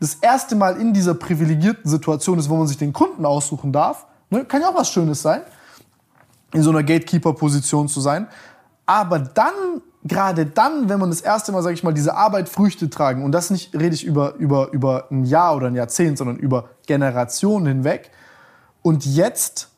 das 0.00 0.14
erste 0.14 0.54
Mal 0.54 0.80
in 0.80 0.92
dieser 0.94 1.14
privilegierten 1.14 1.90
Situation 1.90 2.38
ist, 2.38 2.48
wo 2.48 2.56
man 2.56 2.68
sich 2.68 2.78
den 2.78 2.92
Kunden 2.92 3.26
aussuchen 3.26 3.72
darf. 3.72 4.06
Ne? 4.30 4.44
Kann 4.44 4.60
ja 4.62 4.68
auch 4.68 4.74
was 4.76 4.88
Schönes 4.88 5.20
sein, 5.20 5.42
in 6.52 6.62
so 6.62 6.70
einer 6.70 6.82
Gatekeeper-Position 6.84 7.88
zu 7.88 8.00
sein. 8.00 8.28
Aber 8.86 9.18
dann, 9.18 9.52
gerade 10.04 10.46
dann, 10.46 10.88
wenn 10.88 11.00
man 11.00 11.10
das 11.10 11.20
erste 11.20 11.52
Mal, 11.52 11.62
sag 11.62 11.72
ich 11.72 11.82
mal, 11.82 11.94
diese 11.94 12.14
Arbeit 12.14 12.48
Früchte 12.48 12.90
tragen, 12.90 13.24
und 13.24 13.32
das 13.32 13.50
nicht 13.50 13.74
rede 13.74 13.94
ich 13.94 14.04
über, 14.04 14.34
über, 14.34 14.72
über 14.72 15.06
ein 15.10 15.24
Jahr 15.24 15.56
oder 15.56 15.66
ein 15.66 15.74
Jahrzehnt, 15.74 16.18
sondern 16.18 16.36
über 16.36 16.70
Generationen 16.86 17.66
hinweg. 17.66 18.10
Und 18.82 19.04
jetzt 19.06 19.70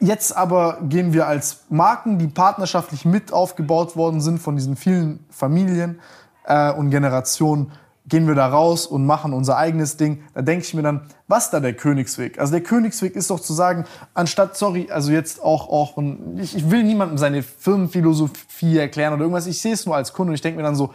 Jetzt 0.00 0.36
aber 0.36 0.80
gehen 0.82 1.14
wir 1.14 1.26
als 1.26 1.60
Marken, 1.70 2.18
die 2.18 2.26
partnerschaftlich 2.26 3.06
mit 3.06 3.32
aufgebaut 3.32 3.96
worden 3.96 4.20
sind 4.20 4.38
von 4.38 4.54
diesen 4.54 4.76
vielen 4.76 5.24
Familien 5.30 5.98
äh, 6.44 6.72
und 6.72 6.90
Generationen, 6.90 7.72
gehen 8.06 8.26
wir 8.26 8.34
da 8.34 8.46
raus 8.46 8.86
und 8.86 9.06
machen 9.06 9.32
unser 9.32 9.56
eigenes 9.56 9.96
Ding. 9.96 10.22
Da 10.34 10.42
denke 10.42 10.64
ich 10.64 10.74
mir 10.74 10.82
dann, 10.82 11.02
was 11.26 11.50
da 11.50 11.60
der 11.60 11.72
Königsweg? 11.72 12.38
Also 12.38 12.52
der 12.52 12.62
Königsweg 12.62 13.16
ist 13.16 13.30
doch 13.30 13.40
zu 13.40 13.54
sagen, 13.54 13.84
anstatt, 14.12 14.56
sorry, 14.56 14.88
also 14.90 15.10
jetzt 15.10 15.42
auch, 15.42 15.68
auch 15.68 15.96
ich, 16.36 16.56
ich 16.56 16.70
will 16.70 16.82
niemandem 16.82 17.16
seine 17.16 17.42
Firmenphilosophie 17.42 18.76
erklären 18.76 19.14
oder 19.14 19.22
irgendwas, 19.22 19.46
ich 19.46 19.60
sehe 19.60 19.72
es 19.72 19.86
nur 19.86 19.96
als 19.96 20.12
Kunde 20.12 20.30
und 20.30 20.34
ich 20.34 20.42
denke 20.42 20.58
mir 20.58 20.64
dann 20.64 20.76
so, 20.76 20.92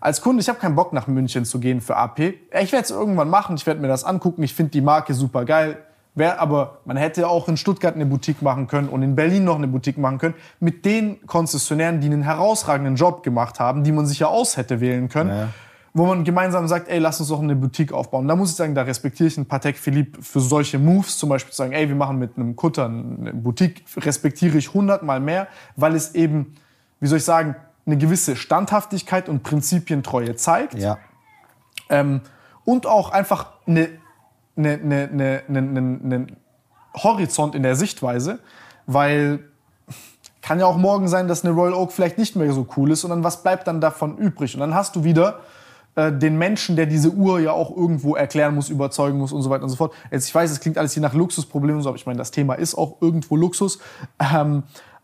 als 0.00 0.20
Kunde, 0.20 0.40
ich 0.40 0.48
habe 0.48 0.58
keinen 0.58 0.74
Bock 0.74 0.92
nach 0.92 1.06
München 1.06 1.44
zu 1.44 1.60
gehen 1.60 1.80
für 1.80 1.96
AP. 1.96 2.18
Ich 2.18 2.72
werde 2.72 2.84
es 2.84 2.90
irgendwann 2.90 3.30
machen, 3.30 3.56
ich 3.56 3.66
werde 3.66 3.80
mir 3.80 3.88
das 3.88 4.04
angucken, 4.04 4.42
ich 4.42 4.54
finde 4.54 4.70
die 4.70 4.80
Marke 4.80 5.14
super 5.14 5.44
geil. 5.44 5.78
Wär, 6.14 6.40
aber 6.40 6.80
man 6.84 6.98
hätte 6.98 7.26
auch 7.26 7.48
in 7.48 7.56
Stuttgart 7.56 7.94
eine 7.94 8.04
Boutique 8.04 8.42
machen 8.42 8.66
können 8.66 8.88
und 8.88 9.02
in 9.02 9.16
Berlin 9.16 9.44
noch 9.44 9.56
eine 9.56 9.66
Boutique 9.66 9.96
machen 9.96 10.18
können 10.18 10.34
mit 10.60 10.84
den 10.84 11.26
Konzessionären, 11.26 12.00
die 12.00 12.08
einen 12.08 12.22
herausragenden 12.22 12.96
Job 12.96 13.22
gemacht 13.22 13.60
haben, 13.60 13.82
die 13.82 13.92
man 13.92 14.04
sich 14.04 14.18
ja 14.18 14.26
aus 14.26 14.58
hätte 14.58 14.80
wählen 14.80 15.08
können. 15.08 15.30
Ja. 15.30 15.48
Wo 15.94 16.06
man 16.06 16.24
gemeinsam 16.24 16.66
sagt, 16.68 16.88
ey, 16.88 16.98
lass 16.98 17.20
uns 17.20 17.28
doch 17.28 17.40
eine 17.40 17.54
Boutique 17.54 17.92
aufbauen. 17.92 18.26
Da 18.26 18.34
muss 18.34 18.50
ich 18.50 18.56
sagen, 18.56 18.74
da 18.74 18.82
respektiere 18.82 19.26
ich 19.26 19.36
einen 19.36 19.46
Patek 19.46 19.76
Philippe 19.76 20.22
für 20.22 20.40
solche 20.40 20.78
Moves, 20.78 21.18
zum 21.18 21.28
Beispiel 21.28 21.50
zu 21.50 21.58
sagen, 21.58 21.72
ey, 21.72 21.86
wir 21.86 21.96
machen 21.96 22.18
mit 22.18 22.36
einem 22.36 22.56
Kutter 22.56 22.86
eine 22.86 23.34
Boutique, 23.34 23.84
respektiere 23.98 24.56
ich 24.56 24.72
hundertmal 24.72 25.20
mehr, 25.20 25.48
weil 25.76 25.94
es 25.94 26.14
eben, 26.14 26.54
wie 27.00 27.08
soll 27.08 27.18
ich 27.18 27.24
sagen, 27.24 27.56
eine 27.84 27.98
gewisse 27.98 28.36
Standhaftigkeit 28.36 29.28
und 29.28 29.42
Prinzipientreue 29.42 30.36
zeigt 30.36 30.74
Ja. 30.74 30.98
ähm, 31.90 32.20
und 32.64 32.86
auch 32.86 33.10
einfach 33.10 33.52
eine, 33.66 33.88
eine, 34.56 34.78
eine, 34.80 35.42
eine, 35.48 36.26
Horizont 36.94 37.54
in 37.54 37.62
der 37.62 37.74
Sichtweise, 37.74 38.38
weil 38.86 39.40
kann 40.42 40.58
ja 40.58 40.66
auch 40.66 40.76
morgen 40.76 41.08
sein, 41.08 41.28
dass 41.28 41.44
eine 41.44 41.54
Royal 41.54 41.72
Oak 41.72 41.92
vielleicht 41.92 42.18
nicht 42.18 42.36
mehr 42.36 42.52
so 42.52 42.66
cool 42.76 42.90
ist 42.90 43.04
und 43.04 43.10
dann 43.10 43.24
was 43.24 43.42
bleibt 43.42 43.66
dann 43.66 43.80
davon 43.80 44.18
übrig? 44.18 44.54
Und 44.54 44.60
dann 44.60 44.74
hast 44.74 44.96
du 44.96 45.04
wieder 45.04 45.40
den 45.94 46.38
Menschen, 46.38 46.74
der 46.74 46.86
diese 46.86 47.10
Uhr 47.10 47.40
ja 47.40 47.52
auch 47.52 47.76
irgendwo 47.76 48.16
erklären 48.16 48.54
muss, 48.54 48.70
überzeugen 48.70 49.18
muss 49.18 49.30
und 49.30 49.42
so 49.42 49.50
weiter 49.50 49.64
und 49.64 49.68
so 49.68 49.76
fort. 49.76 49.92
Jetzt, 50.10 50.26
ich 50.26 50.34
weiß, 50.34 50.50
es 50.50 50.60
klingt 50.60 50.78
alles 50.78 50.94
hier 50.94 51.02
nach 51.02 51.12
Luxusproblemen 51.12 51.76
und 51.76 51.82
so, 51.82 51.90
aber 51.90 51.96
ich 51.96 52.06
meine, 52.06 52.16
das 52.16 52.30
Thema 52.30 52.54
ist 52.54 52.74
auch 52.74 52.96
irgendwo 53.02 53.36
Luxus. 53.36 53.78
Ähm, 54.18 54.62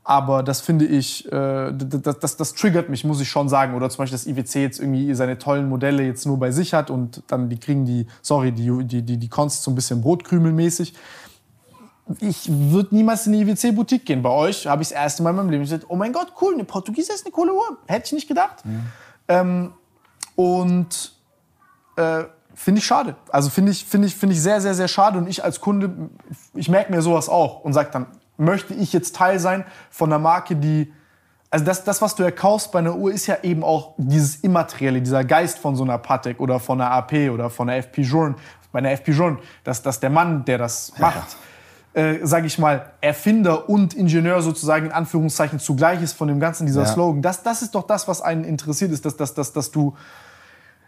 aber 0.09 0.43
das 0.43 0.63
finde 0.63 0.87
ich, 0.87 1.31
äh, 1.31 1.71
das, 1.75 2.19
das, 2.19 2.37
das 2.39 2.55
triggert 2.55 2.89
mich, 2.89 3.05
muss 3.05 3.21
ich 3.21 3.29
schon 3.29 3.51
sagen. 3.51 3.75
Oder 3.75 3.91
zum 3.91 3.99
Beispiel, 3.99 4.17
dass 4.17 4.27
IWC 4.27 4.63
jetzt 4.63 4.81
irgendwie 4.81 5.13
seine 5.13 5.37
tollen 5.39 5.69
Modelle 5.69 6.03
jetzt 6.03 6.25
nur 6.25 6.39
bei 6.39 6.51
sich 6.51 6.73
hat 6.73 6.91
und 6.91 7.23
dann 7.27 7.51
die 7.51 7.61
kriegen 7.61 7.85
die, 7.85 8.07
sorry, 8.23 8.51
die, 8.51 8.73
die, 8.87 9.03
die, 9.03 9.19
die 9.19 9.29
Cons 9.29 9.63
so 9.63 9.71
ein 9.71 9.75
bisschen 9.75 10.01
Brotkrümelmäßig. 10.01 10.95
Ich 12.21 12.49
würde 12.51 12.95
niemals 12.95 13.27
in 13.27 13.35
eine 13.35 13.43
IWC-Boutique 13.43 14.07
gehen. 14.07 14.23
Bei 14.23 14.31
euch 14.31 14.67
habe 14.67 14.81
ich 14.81 14.89
das 14.89 14.97
erste 14.97 15.23
Mal 15.23 15.29
in 15.31 15.37
meinem 15.37 15.51
Leben 15.51 15.65
gesagt, 15.65 15.85
oh 15.89 15.97
mein 15.97 16.15
Gott, 16.15 16.33
cool, 16.41 16.55
eine 16.55 16.65
Portugiese 16.65 17.13
ist 17.13 17.27
eine 17.27 17.33
coole 17.33 17.53
Uhr. 17.53 17.77
Hätte 17.87 18.07
ich 18.07 18.13
nicht 18.13 18.29
gedacht. 18.29 18.65
Ähm, 19.29 19.73
und 20.39 21.11
äh, 21.97 22.23
finde 22.55 22.79
ich 22.79 22.87
schade. 22.87 23.17
Also 23.29 23.51
finde 23.51 23.73
ich, 23.73 23.85
finde 23.85 24.07
ich, 24.07 24.15
finde 24.15 24.37
ich 24.37 24.41
sehr, 24.41 24.61
sehr, 24.61 24.73
sehr 24.73 24.87
schade. 24.87 25.19
Und 25.19 25.29
ich 25.29 25.43
als 25.43 25.61
Kunde, 25.61 25.91
ich 26.55 26.69
merke 26.69 26.93
mir 26.93 27.03
sowas 27.03 27.29
auch 27.29 27.65
und 27.65 27.73
sage 27.73 27.89
dann, 27.93 28.07
möchte 28.37 28.73
ich 28.73 28.93
jetzt 28.93 29.17
Teil 29.17 29.41
sein 29.41 29.65
von 29.91 30.13
einer 30.13 30.21
Marke, 30.21 30.55
die 30.55 30.93
also 31.51 31.65
das, 31.65 31.83
das, 31.83 32.01
was 32.03 32.15
du 32.15 32.23
ja 32.23 32.31
kaufst 32.31 32.71
bei 32.71 32.79
einer 32.79 32.95
Uhr, 32.95 33.11
ist 33.11 33.27
ja 33.27 33.39
eben 33.43 33.65
auch 33.65 33.95
dieses 33.97 34.37
Immaterielle, 34.37 35.03
dieser 35.03 35.25
Geist 35.25 35.59
von 35.59 35.75
so 35.75 35.83
einer 35.83 35.99
Patek 35.99 36.39
oder 36.39 36.61
von 36.61 36.81
einer 36.81 36.93
AP 36.93 37.31
oder 37.33 37.51
von 37.51 37.69
einer 37.69 37.79
FP 37.79 38.03
Journe. 38.03 38.37
Bei 38.71 38.79
einer 38.79 38.93
FP 38.93 39.11
Journe, 39.11 39.39
dass, 39.65 39.83
dass 39.83 39.99
der 39.99 40.11
Mann, 40.11 40.45
der 40.45 40.59
das 40.59 40.93
macht, 40.99 41.37
äh, 41.95 42.19
sage 42.23 42.47
ich 42.47 42.61
mal, 42.61 42.93
Erfinder 43.01 43.69
und 43.69 43.95
Ingenieur 43.95 44.41
sozusagen 44.41 44.87
in 44.87 44.93
Anführungszeichen 44.93 45.59
zugleich 45.59 46.01
ist 46.01 46.13
von 46.13 46.29
dem 46.29 46.39
Ganzen, 46.39 46.65
dieser 46.67 46.83
Ja. 46.83 46.87
Slogan. 46.87 47.23
Das, 47.23 47.43
das 47.43 47.63
ist 47.63 47.75
doch 47.75 47.89
das, 47.89 48.07
was 48.07 48.21
einen 48.23 48.45
interessiert, 48.45 48.93
ist, 48.93 49.05
dass, 49.05 49.17
dass, 49.17 49.35
dass, 49.35 49.53
dass 49.53 49.71
du 49.73 49.97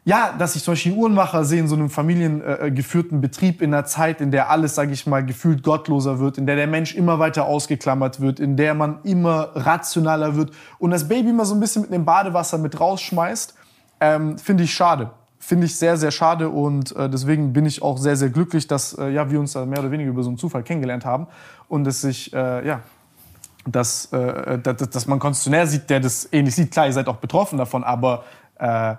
ja, 0.04 0.34
dass 0.38 0.56
ich 0.56 0.64
zum 0.64 0.72
Beispiel 0.72 0.92
Uhrenmacher 0.92 1.44
sehe 1.44 1.60
in 1.60 1.68
so 1.68 1.74
einem 1.74 1.90
familiengeführten 1.90 2.68
äh, 2.68 2.70
geführten 2.70 3.20
Betrieb 3.20 3.60
in 3.60 3.74
einer 3.74 3.84
Zeit, 3.84 4.20
in 4.20 4.30
der 4.30 4.48
alles, 4.48 4.74
sage 4.74 4.92
ich 4.92 5.06
mal, 5.06 5.24
gefühlt 5.24 5.62
gottloser 5.62 6.18
wird, 6.18 6.38
in 6.38 6.46
der 6.46 6.56
der 6.56 6.66
Mensch 6.66 6.94
immer 6.94 7.18
weiter 7.18 7.44
ausgeklammert 7.44 8.20
wird, 8.20 8.40
in 8.40 8.56
der 8.56 8.74
man 8.74 9.00
immer 9.02 9.50
rationaler 9.54 10.36
wird 10.36 10.52
und 10.78 10.90
das 10.90 11.06
Baby 11.06 11.30
immer 11.30 11.44
so 11.44 11.54
ein 11.54 11.60
bisschen 11.60 11.82
mit 11.82 11.92
dem 11.92 12.04
Badewasser 12.04 12.56
mit 12.56 12.80
rausschmeißt, 12.80 13.54
ähm, 14.00 14.38
finde 14.38 14.64
ich 14.64 14.72
schade. 14.72 15.10
Finde 15.38 15.66
ich 15.66 15.76
sehr, 15.76 15.96
sehr 15.96 16.10
schade 16.10 16.48
und 16.48 16.94
äh, 16.96 17.08
deswegen 17.08 17.52
bin 17.52 17.64
ich 17.64 17.82
auch 17.82 17.96
sehr, 17.98 18.16
sehr 18.16 18.28
glücklich, 18.28 18.66
dass 18.66 18.92
äh, 18.94 19.08
ja, 19.08 19.30
wir 19.30 19.40
uns 19.40 19.52
da 19.52 19.64
mehr 19.64 19.80
oder 19.80 19.90
weniger 19.90 20.10
über 20.10 20.22
so 20.22 20.28
einen 20.28 20.38
Zufall 20.38 20.62
kennengelernt 20.62 21.04
haben 21.04 21.26
und 21.68 21.84
dass 21.84 22.02
sich, 22.02 22.32
äh, 22.32 22.66
ja, 22.66 22.80
dass, 23.66 24.12
äh, 24.12 24.58
dass, 24.58 24.90
dass 24.90 25.06
man 25.06 25.18
Konzessionär 25.18 25.66
sieht, 25.66 25.88
der 25.90 26.00
das 26.00 26.28
ähnlich 26.32 26.54
sieht. 26.54 26.70
Klar, 26.70 26.86
ihr 26.86 26.92
seid 26.92 27.08
auch 27.08 27.16
betroffen 27.16 27.58
davon, 27.58 27.84
aber 27.84 28.24
äh, 28.58 28.94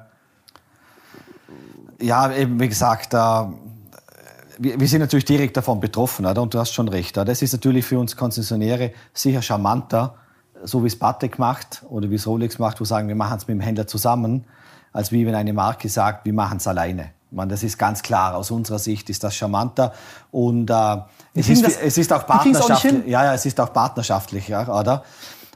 Ja, 2.01 2.31
eben 2.31 2.59
wie 2.59 2.67
gesagt, 2.67 3.13
äh, 3.13 3.17
wir, 3.17 4.79
wir 4.79 4.87
sind 4.87 4.99
natürlich 5.01 5.25
direkt 5.25 5.57
davon 5.57 5.79
betroffen, 5.79 6.25
oder? 6.25 6.41
und 6.41 6.53
du 6.53 6.59
hast 6.59 6.71
schon 6.73 6.87
recht. 6.87 7.17
Oder? 7.17 7.25
Das 7.25 7.41
ist 7.41 7.51
natürlich 7.53 7.85
für 7.85 7.99
uns 7.99 8.15
Konzessionäre 8.15 8.91
sicher 9.13 9.41
charmanter, 9.41 10.15
so 10.63 10.83
wie 10.83 10.87
es 10.87 10.97
Patek 10.97 11.39
macht 11.39 11.83
oder 11.89 12.09
wie 12.09 12.15
es 12.15 12.27
Rolex 12.27 12.59
macht, 12.59 12.79
wo 12.79 12.85
sagen, 12.85 13.07
wir 13.07 13.15
machen 13.15 13.37
es 13.37 13.47
mit 13.47 13.55
dem 13.55 13.61
Händler 13.61 13.87
zusammen, 13.87 14.45
als 14.93 15.11
wie 15.11 15.25
wenn 15.25 15.35
eine 15.35 15.53
Marke 15.53 15.89
sagt, 15.89 16.25
wir 16.25 16.33
machen 16.33 16.57
es 16.57 16.67
alleine. 16.67 17.11
Meine, 17.33 17.51
das 17.51 17.63
ist 17.63 17.77
ganz 17.77 18.03
klar, 18.03 18.35
aus 18.35 18.51
unserer 18.51 18.77
Sicht 18.77 19.09
ist 19.09 19.23
das 19.23 19.33
charmanter 19.35 19.93
und 20.31 20.69
äh, 20.69 20.97
es, 21.33 21.47
ist, 21.47 21.63
das- 21.63 21.77
es 21.77 21.97
ist 21.97 22.11
auch 22.11 22.23
auch 22.23 22.27
partnerschaftlich. 22.27 22.91
hin. 22.91 23.03
Ja, 23.07 23.23
ja, 23.23 23.33
es 23.33 23.45
ist 23.45 23.57
auch 23.59 23.71
partnerschaftlich, 23.71 24.49
ja, 24.49 24.67
oder? 24.67 25.03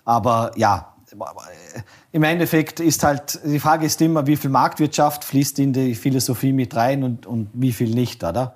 Aber 0.05 0.51
ja, 0.55 0.93
im 2.11 2.23
Endeffekt 2.23 2.79
ist 2.79 3.03
halt, 3.03 3.39
die 3.43 3.59
Frage 3.59 3.85
ist 3.85 4.01
immer, 4.01 4.27
wie 4.27 4.35
viel 4.35 4.49
Marktwirtschaft 4.49 5.23
fließt 5.23 5.59
in 5.59 5.73
die 5.73 5.95
Philosophie 5.95 6.53
mit 6.53 6.75
rein 6.75 7.03
und, 7.03 7.25
und 7.25 7.49
wie 7.53 7.71
viel 7.71 7.93
nicht, 7.93 8.23
oder? 8.23 8.55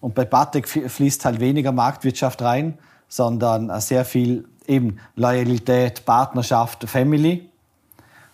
Und 0.00 0.14
bei 0.14 0.24
Batek 0.24 0.66
fl- 0.66 0.88
fließt 0.88 1.24
halt 1.24 1.40
weniger 1.40 1.72
Marktwirtschaft 1.72 2.42
rein, 2.42 2.78
sondern 3.08 3.70
äh, 3.70 3.80
sehr 3.80 4.04
viel 4.04 4.48
eben 4.66 4.98
Loyalität, 5.16 6.04
Partnerschaft, 6.04 6.88
Family. 6.88 7.48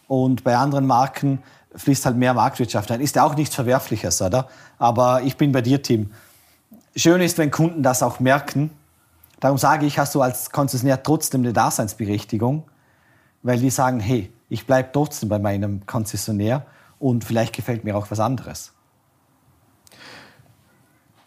Und 0.06 0.44
bei 0.44 0.56
anderen 0.56 0.86
Marken 0.86 1.42
fließt 1.74 2.06
halt 2.06 2.16
mehr 2.16 2.32
Marktwirtschaft 2.34 2.90
rein. 2.90 3.00
Ist 3.00 3.16
ja 3.16 3.24
auch 3.24 3.34
nichts 3.34 3.54
Verwerfliches, 3.54 4.22
oder? 4.22 4.48
Aber 4.78 5.22
ich 5.22 5.36
bin 5.36 5.52
bei 5.52 5.60
dir, 5.60 5.82
Tim. 5.82 6.10
Schön 6.96 7.20
ist, 7.20 7.38
wenn 7.38 7.50
Kunden 7.50 7.82
das 7.82 8.02
auch 8.02 8.18
merken. 8.18 8.70
Darum 9.40 9.58
sage 9.58 9.86
ich, 9.86 9.98
hast 9.98 10.14
du 10.14 10.22
als 10.22 10.50
Konzessionär 10.50 11.02
trotzdem 11.02 11.42
eine 11.42 11.52
Daseinsberechtigung, 11.52 12.64
weil 13.42 13.58
die 13.58 13.70
sagen, 13.70 14.00
hey, 14.00 14.32
ich 14.48 14.66
bleibe 14.66 14.90
trotzdem 14.92 15.28
bei 15.28 15.38
meinem 15.38 15.86
Konzessionär 15.86 16.66
und 16.98 17.24
vielleicht 17.24 17.54
gefällt 17.54 17.84
mir 17.84 17.96
auch 17.96 18.10
was 18.10 18.20
anderes. 18.20 18.72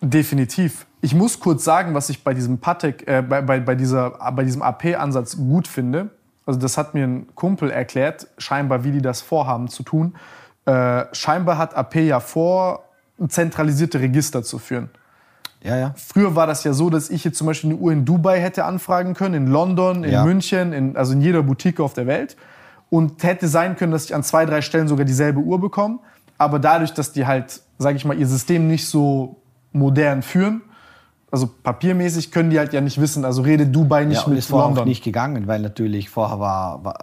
Definitiv. 0.01 0.88
Ich 1.01 1.14
muss 1.14 1.40
kurz 1.40 1.64
sagen, 1.64 1.93
was 1.93 2.09
ich 2.09 2.23
bei 2.23 2.33
diesem 2.33 2.57
Patek, 2.57 3.07
äh, 3.07 3.22
bei, 3.22 3.41
bei, 3.41 3.59
bei, 3.59 3.75
dieser, 3.75 4.11
bei 4.31 4.43
diesem 4.43 4.61
AP-Ansatz 4.61 5.38
gut 5.38 5.67
finde. 5.67 6.09
Also 6.45 6.59
das 6.59 6.77
hat 6.77 6.95
mir 6.95 7.06
ein 7.06 7.35
Kumpel 7.35 7.69
erklärt, 7.69 8.27
scheinbar 8.40 8.83
wie 8.83 8.91
die 8.91 9.01
das 9.01 9.22
vorhaben 9.22 9.67
zu 9.67 9.83
tun. 9.83 10.15
Äh, 10.65 11.06
scheinbar 11.11 11.57
hat 11.57 11.75
AP 11.75 11.95
ja 11.95 12.19
vor, 12.19 12.85
zentralisierte 13.27 13.99
Register 13.99 14.41
zu 14.41 14.57
führen. 14.57 14.90
Ja, 15.64 15.77
ja. 15.77 15.93
Früher 15.95 16.35
war 16.35 16.48
das 16.48 16.64
ja 16.64 16.73
so, 16.73 16.90
dass 16.90 17.09
ich 17.09 17.23
jetzt 17.23 17.38
zum 17.38 17.48
Beispiel 17.48 17.69
eine 17.72 17.80
Uhr 17.80 17.91
in 17.91 18.03
Dubai 18.06 18.40
hätte 18.40 18.65
anfragen 18.65 19.14
können, 19.14 19.35
in 19.35 19.48
London, 19.48 20.03
in 20.03 20.11
Ja. 20.11 20.25
München, 20.25 20.73
in, 20.73 20.98
also 20.98 21.14
in 21.14 21.22
jeder 21.22 21.43
Boutique 21.43 21.80
auf 21.80 21.93
der 21.93 22.07
Welt. 22.07 22.35
Und 22.90 23.23
hätte 23.23 23.48
sein 23.48 23.75
können, 23.77 23.91
dass 23.91 24.06
ich 24.06 24.15
an 24.15 24.23
zwei, 24.23 24.45
drei 24.45 24.61
Stellen 24.61 24.88
sogar 24.88 25.06
dieselbe 25.06 25.40
Uhr 25.40 25.59
bekomme. 25.61 25.99
Aber 26.38 26.59
dadurch, 26.59 26.93
dass 26.93 27.14
die 27.14 27.25
halt, 27.27 27.61
sage 27.77 27.95
ich 27.95 28.06
mal, 28.06 28.17
ihr 28.17 28.27
System 28.27 28.67
nicht 28.67 28.88
so 28.88 29.38
modern 29.72 30.23
führen, 30.23 30.61
also 31.30 31.48
papiermäßig, 31.48 32.31
können 32.31 32.49
die 32.49 32.59
halt 32.59 32.73
ja 32.73 32.81
nicht 32.81 32.99
wissen. 32.99 33.23
Also 33.23 33.43
rede 33.43 33.65
Dubai 33.67 34.03
nicht 34.03 34.17
Ja, 34.17 34.23
und 34.25 34.31
mit 34.31 34.40
es 34.40 34.51
war 34.51 34.64
auch 34.64 34.67
London. 34.69 34.88
nicht 34.88 35.03
gegangen, 35.03 35.48
weil 35.48 35.61
natürlich 35.61 36.09
vorher 36.09 36.40
war, 36.41 36.83
war, 36.83 36.98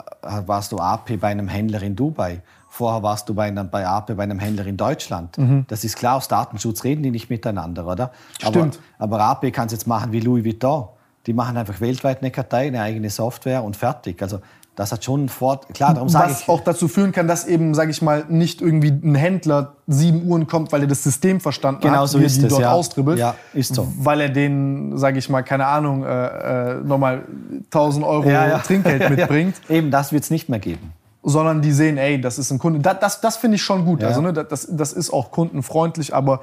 warst 0.47 0.73
du 0.73 0.79
AP 0.79 1.19
bei 1.19 1.29
einem 1.29 1.49
Händler 1.49 1.81
in 1.83 1.97
Dubai. 1.97 2.43
Vorher 2.79 3.03
warst 3.03 3.29
du 3.29 3.35
bei, 3.35 3.49
einem, 3.49 3.71
bei 3.71 3.85
AP 3.85 4.17
bei 4.17 4.23
einem 4.23 4.39
Händler 4.39 4.65
in 4.65 4.77
Deutschland. 4.77 5.37
Das 5.67 5.83
ist 5.83 5.97
klar, 5.97 6.15
aus 6.15 6.29
Datenschutz 6.29 6.85
reden 6.85 7.03
die 7.03 7.11
nicht 7.11 7.29
miteinander, 7.29 7.85
oder? 7.85 8.13
Stimmt. 8.41 8.79
Aber, 9.01 9.19
aber 9.19 9.31
AP 9.31 9.53
kann 9.53 9.67
es 9.67 9.73
jetzt 9.73 9.89
machen 9.89 10.13
wie 10.13 10.21
Louis 10.21 10.45
Vuitton. 10.45 10.85
Die 11.27 11.33
machen 11.33 11.57
einfach 11.57 11.81
weltweit 11.81 12.23
eine 12.23 12.31
Kartei, 12.31 12.69
eine 12.69 12.81
eigene 12.81 13.11
Software 13.11 13.65
und 13.65 13.77
fertig. 13.77 14.23
Also 14.23 14.39
das 14.77 14.93
hat 14.93 15.03
schon 15.03 15.29
Vorteil. 15.29 15.73
Klar, 15.73 15.95
darum 15.95 16.09
sage 16.09 16.31
Was 16.31 16.43
ich. 16.43 16.49
auch 16.49 16.61
dazu 16.61 16.87
führen 16.87 17.11
kann, 17.11 17.27
dass 17.27 17.49
eben, 17.49 17.75
sage 17.75 17.91
ich 17.91 18.01
mal, 18.01 18.25
nicht 18.29 18.63
irgendwie 18.63 18.91
ein 18.93 19.17
Händler 19.17 19.75
sieben 19.89 20.25
Uhren 20.29 20.47
kommt, 20.47 20.71
weil 20.71 20.83
er 20.83 20.87
das 20.87 21.03
System 21.03 21.41
verstanden 21.41 21.81
Genau 21.81 22.03
hat, 22.03 22.09
so 22.09 22.21
wie 22.21 22.27
er 22.27 22.31
die 22.31 22.43
es, 22.43 22.49
dort 22.49 22.63
ja. 22.63 22.71
austribbelt. 22.71 23.19
Ja, 23.19 23.35
ist 23.55 23.75
so. 23.75 23.93
Weil 23.99 24.21
er 24.21 24.29
den, 24.29 24.97
sage 24.97 25.19
ich 25.19 25.29
mal, 25.29 25.43
keine 25.43 25.67
Ahnung, 25.67 26.05
äh, 26.05 26.77
äh, 26.77 26.81
nochmal 26.85 27.25
1000 27.65 28.07
Euro 28.07 28.31
Ja, 28.31 28.47
ja. 28.47 28.59
Trinkgeld 28.59 29.11
mitbringt. 29.17 29.57
Eben, 29.69 29.91
das 29.91 30.13
wird 30.13 30.23
es 30.23 30.31
nicht 30.31 30.49
mehr 30.49 30.61
geben. 30.61 30.93
Sondern 31.23 31.63
die 31.63 31.73
sehen, 31.73 31.99
ey, 31.99 32.21
das 32.21 32.39
ist 32.39 32.51
ein 32.51 32.59
Kunde. 32.59 32.81
Das, 32.81 32.99
das, 33.01 33.21
das 33.21 33.37
finde 33.37 33.57
ich 33.57 33.63
schon 33.63 33.85
gut. 33.85 34.03
Ja. 34.03 34.09
Also, 34.09 34.21
ne, 34.21 34.33
das, 34.33 34.69
das 34.71 34.93
ist 34.93 35.13
auch 35.13 35.31
kundenfreundlich, 35.31 36.15
aber 36.15 36.43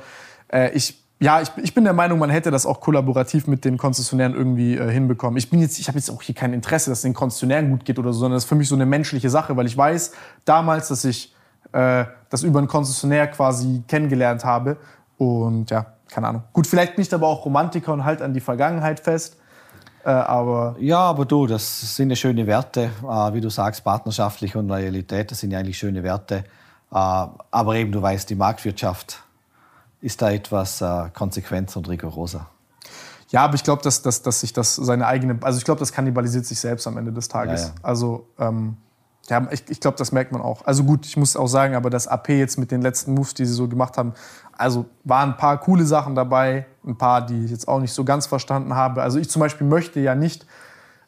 äh, 0.51 0.71
ich, 0.71 1.03
ja, 1.19 1.41
ich, 1.41 1.49
ich 1.61 1.73
bin 1.73 1.85
der 1.85 1.93
Meinung, 1.93 2.19
man 2.19 2.29
hätte 2.29 2.51
das 2.51 2.65
auch 2.65 2.81
kollaborativ 2.81 3.47
mit 3.47 3.63
den 3.63 3.77
Konzessionären 3.77 4.33
irgendwie 4.33 4.75
äh, 4.75 4.91
hinbekommen. 4.91 5.37
Ich 5.37 5.49
bin 5.49 5.61
jetzt, 5.61 5.79
ich 5.79 5.87
habe 5.87 5.97
jetzt 5.97 6.09
auch 6.09 6.21
hier 6.21 6.35
kein 6.35 6.53
Interesse, 6.53 6.89
dass 6.89 6.99
es 6.99 7.03
den 7.03 7.13
Konzessionären 7.13 7.69
gut 7.69 7.85
geht 7.85 7.97
oder 7.99 8.11
so, 8.11 8.19
sondern 8.19 8.35
das 8.35 8.43
ist 8.43 8.49
für 8.49 8.55
mich 8.55 8.67
so 8.67 8.75
eine 8.75 8.85
menschliche 8.85 9.29
Sache, 9.29 9.55
weil 9.55 9.65
ich 9.65 9.77
weiß 9.77 10.11
damals, 10.43 10.89
dass 10.89 11.05
ich 11.05 11.33
äh, 11.71 12.05
das 12.29 12.43
über 12.43 12.59
einen 12.59 12.67
Konzessionär 12.67 13.27
quasi 13.27 13.83
kennengelernt 13.87 14.43
habe 14.43 14.77
und 15.17 15.71
ja, 15.71 15.85
keine 16.09 16.27
Ahnung. 16.27 16.43
Gut, 16.51 16.67
vielleicht 16.67 16.95
bin 16.95 17.03
ich 17.03 17.13
aber 17.13 17.27
auch 17.27 17.45
Romantiker 17.45 17.93
und 17.93 18.03
halt 18.03 18.21
an 18.21 18.33
die 18.33 18.41
Vergangenheit 18.41 18.99
fest, 18.99 19.37
äh, 20.05 20.09
aber 20.09 20.75
Ja, 20.79 20.99
aber 20.99 21.25
du, 21.25 21.47
das 21.47 21.95
sind 21.95 22.09
ja 22.09 22.15
schöne 22.15 22.47
Werte, 22.47 22.91
äh, 23.03 23.33
wie 23.33 23.41
du 23.41 23.49
sagst, 23.49 23.83
partnerschaftlich 23.83 24.55
und 24.55 24.67
Loyalität, 24.67 25.31
das 25.31 25.39
sind 25.39 25.51
ja 25.51 25.59
eigentlich 25.59 25.77
schöne 25.77 26.03
Werte. 26.03 26.35
Äh, 26.35 26.43
aber 26.91 27.75
eben, 27.75 27.91
du 27.91 28.01
weißt, 28.01 28.29
die 28.29 28.35
Marktwirtschaft 28.35 29.23
ist 30.01 30.21
da 30.21 30.31
etwas 30.31 30.81
äh, 30.81 31.09
konsequenter 31.13 31.77
und 31.77 31.89
rigoroser. 31.89 32.47
Ja, 33.29 33.43
aber 33.43 33.55
ich 33.55 33.63
glaube, 33.63 33.81
dass, 33.81 34.01
dass, 34.01 34.21
dass 34.21 34.41
sich 34.41 34.53
das 34.53 34.75
seine 34.75 35.07
eigene, 35.07 35.39
also 35.41 35.57
ich 35.57 35.65
glaube, 35.65 35.79
das 35.79 35.91
kannibalisiert 35.91 36.45
sich 36.45 36.59
selbst 36.59 36.85
am 36.85 36.97
Ende 36.97 37.11
des 37.11 37.27
Tages. 37.27 37.61
Ja, 37.61 37.67
ja. 37.67 37.73
Also 37.81 38.27
ähm, 38.39 38.77
ja, 39.29 39.47
ich, 39.51 39.63
ich 39.69 39.79
glaube, 39.79 39.97
das 39.97 40.11
merkt 40.11 40.31
man 40.31 40.41
auch. 40.41 40.65
Also 40.65 40.83
gut, 40.83 41.05
ich 41.05 41.17
muss 41.17 41.35
auch 41.35 41.47
sagen, 41.47 41.75
aber 41.75 41.89
das 41.89 42.07
AP 42.07 42.29
jetzt 42.29 42.57
mit 42.57 42.71
den 42.71 42.81
letzten 42.81 43.13
Moves, 43.13 43.33
die 43.33 43.45
sie 43.45 43.53
so 43.53 43.67
gemacht 43.67 43.97
haben, 43.97 44.13
also 44.57 44.85
waren 45.03 45.31
ein 45.31 45.37
paar 45.37 45.59
coole 45.59 45.85
Sachen 45.85 46.15
dabei, 46.15 46.65
ein 46.85 46.97
paar, 46.97 47.25
die 47.25 47.45
ich 47.45 47.51
jetzt 47.51 47.67
auch 47.67 47.79
nicht 47.79 47.93
so 47.93 48.03
ganz 48.03 48.27
verstanden 48.27 48.75
habe. 48.75 49.01
Also 49.01 49.17
ich 49.17 49.29
zum 49.29 49.39
Beispiel 49.39 49.65
möchte 49.65 49.99
ja 49.99 50.15
nicht, 50.15 50.45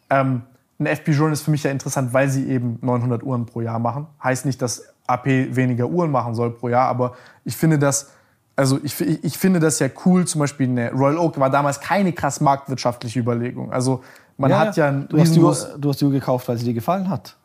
ähm, 0.10 0.44
ein 0.80 0.86
FP 0.86 1.12
Journal 1.12 1.34
ist 1.34 1.42
für 1.42 1.52
mich 1.52 1.64
ja 1.64 1.72
interessant, 1.72 2.14
weil 2.14 2.30
sie 2.30 2.48
eben 2.48 2.78
900 2.82 3.24
Uhren 3.24 3.46
pro 3.46 3.62
Jahr 3.62 3.80
machen. 3.80 4.08
Heißt 4.24 4.46
nicht, 4.46 4.62
dass 4.62 4.84
AP 5.08 5.26
weniger 5.56 5.88
Uhren 5.88 6.12
machen 6.12 6.36
soll 6.36 6.52
pro 6.52 6.70
Jahr, 6.70 6.88
aber 6.88 7.14
ich 7.46 7.56
finde 7.56 7.80
das, 7.80 8.12
also 8.56 8.80
ich, 8.84 9.00
ich, 9.00 9.38
finde 9.38 9.60
das 9.60 9.80
ja 9.80 9.88
cool. 10.06 10.26
Zum 10.26 10.40
Beispiel 10.40 10.68
eine 10.68 10.92
Royal 10.92 11.18
Oak 11.18 11.40
war 11.40 11.50
damals 11.50 11.80
keine 11.80 12.12
krass 12.14 12.42
marktwirtschaftliche 12.42 13.20
Überlegung. 13.20 13.72
Also 13.72 14.04
man 14.38 14.56
hat 14.58 14.78
ja 14.78 14.88
ein 14.88 15.08
du, 15.08 15.20
hast 15.20 15.36
die 15.36 15.40
Uhr, 15.40 15.56
du 15.78 15.90
hast 15.90 16.02
die 16.02 16.06
Uhr 16.06 16.12
gekauft, 16.12 16.48
weil 16.48 16.58
sie 16.58 16.66
dir 16.66 16.74
gefallen 16.74 17.10
hat. 17.10 17.36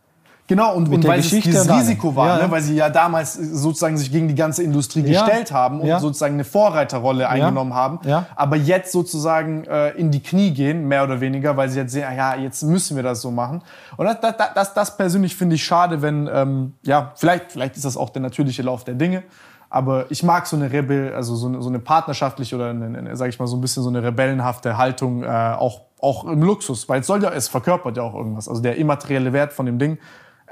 Genau, 0.52 0.74
und, 0.74 0.88
und 0.90 1.06
weil 1.08 1.20
es 1.20 1.26
Geschichte 1.30 1.48
dieses 1.50 1.64
und 1.66 1.70
allem. 1.70 1.80
Risiko 1.80 2.14
war, 2.14 2.38
Ja. 2.38 2.46
Ne, 2.46 2.50
weil 2.50 2.60
sie 2.60 2.74
ja 2.74 2.90
damals 2.90 3.32
sozusagen 3.34 3.96
sich 3.96 4.12
gegen 4.12 4.28
die 4.28 4.34
ganze 4.34 4.62
Industrie 4.62 5.00
Ja. 5.00 5.24
gestellt 5.24 5.50
haben 5.50 5.80
und 5.80 5.86
Ja. 5.86 5.98
sozusagen 5.98 6.34
eine 6.34 6.44
Vorreiterrolle 6.44 7.28
eingenommen 7.28 7.74
haben. 7.74 8.00
Aber 8.36 8.56
jetzt 8.56 8.92
sozusagen 8.92 9.64
äh, 9.64 9.90
in 9.92 10.10
die 10.10 10.22
Knie 10.22 10.50
gehen, 10.50 10.86
mehr 10.88 11.04
oder 11.04 11.20
weniger, 11.20 11.56
weil 11.56 11.68
sie 11.70 11.78
jetzt 11.78 11.92
sehen, 11.92 12.04
ja, 12.16 12.34
jetzt 12.36 12.62
müssen 12.62 12.96
wir 12.96 13.02
das 13.02 13.22
so 13.22 13.30
machen. 13.30 13.62
Und 13.96 14.04
das, 14.06 14.20
das, 14.20 14.34
das, 14.54 14.74
das 14.74 14.96
persönlich 14.96 15.34
finde 15.36 15.54
ich 15.56 15.64
schade, 15.64 16.02
wenn, 16.02 16.28
ähm, 16.32 16.74
ja, 16.82 17.12
vielleicht, 17.16 17.52
vielleicht 17.52 17.76
ist 17.76 17.84
das 17.86 17.96
auch 17.96 18.10
der 18.10 18.20
natürliche 18.22 18.62
Lauf 18.62 18.84
der 18.84 18.94
Dinge. 18.94 19.22
Aber 19.70 20.04
ich 20.10 20.22
mag 20.22 20.46
so 20.46 20.54
eine 20.56 20.70
Rebell, 20.70 21.14
also 21.14 21.34
so 21.34 21.46
eine, 21.48 21.62
so 21.62 21.70
eine 21.70 21.78
partnerschaftliche 21.78 22.56
oder 22.56 22.68
eine, 22.68 22.84
eine, 22.98 23.16
sag 23.16 23.30
ich 23.30 23.38
mal 23.38 23.46
so 23.46 23.56
ein 23.56 23.62
bisschen 23.62 23.82
so 23.82 23.88
eine 23.88 24.02
rebellenhafte 24.02 24.76
Haltung 24.76 25.22
äh, 25.22 25.26
auch, 25.26 25.80
auch 25.98 26.24
im 26.24 26.42
Luxus, 26.42 26.86
weil 26.90 27.00
es 27.00 27.06
soll 27.06 27.22
ja, 27.22 27.30
es 27.30 27.48
verkörpert 27.48 27.96
ja 27.96 28.02
auch 28.02 28.14
irgendwas. 28.14 28.48
Also 28.48 28.60
der 28.60 28.76
immaterielle 28.76 29.32
Wert 29.32 29.54
von 29.54 29.64
dem 29.64 29.78
Ding, 29.78 29.94
äh, 29.94 29.98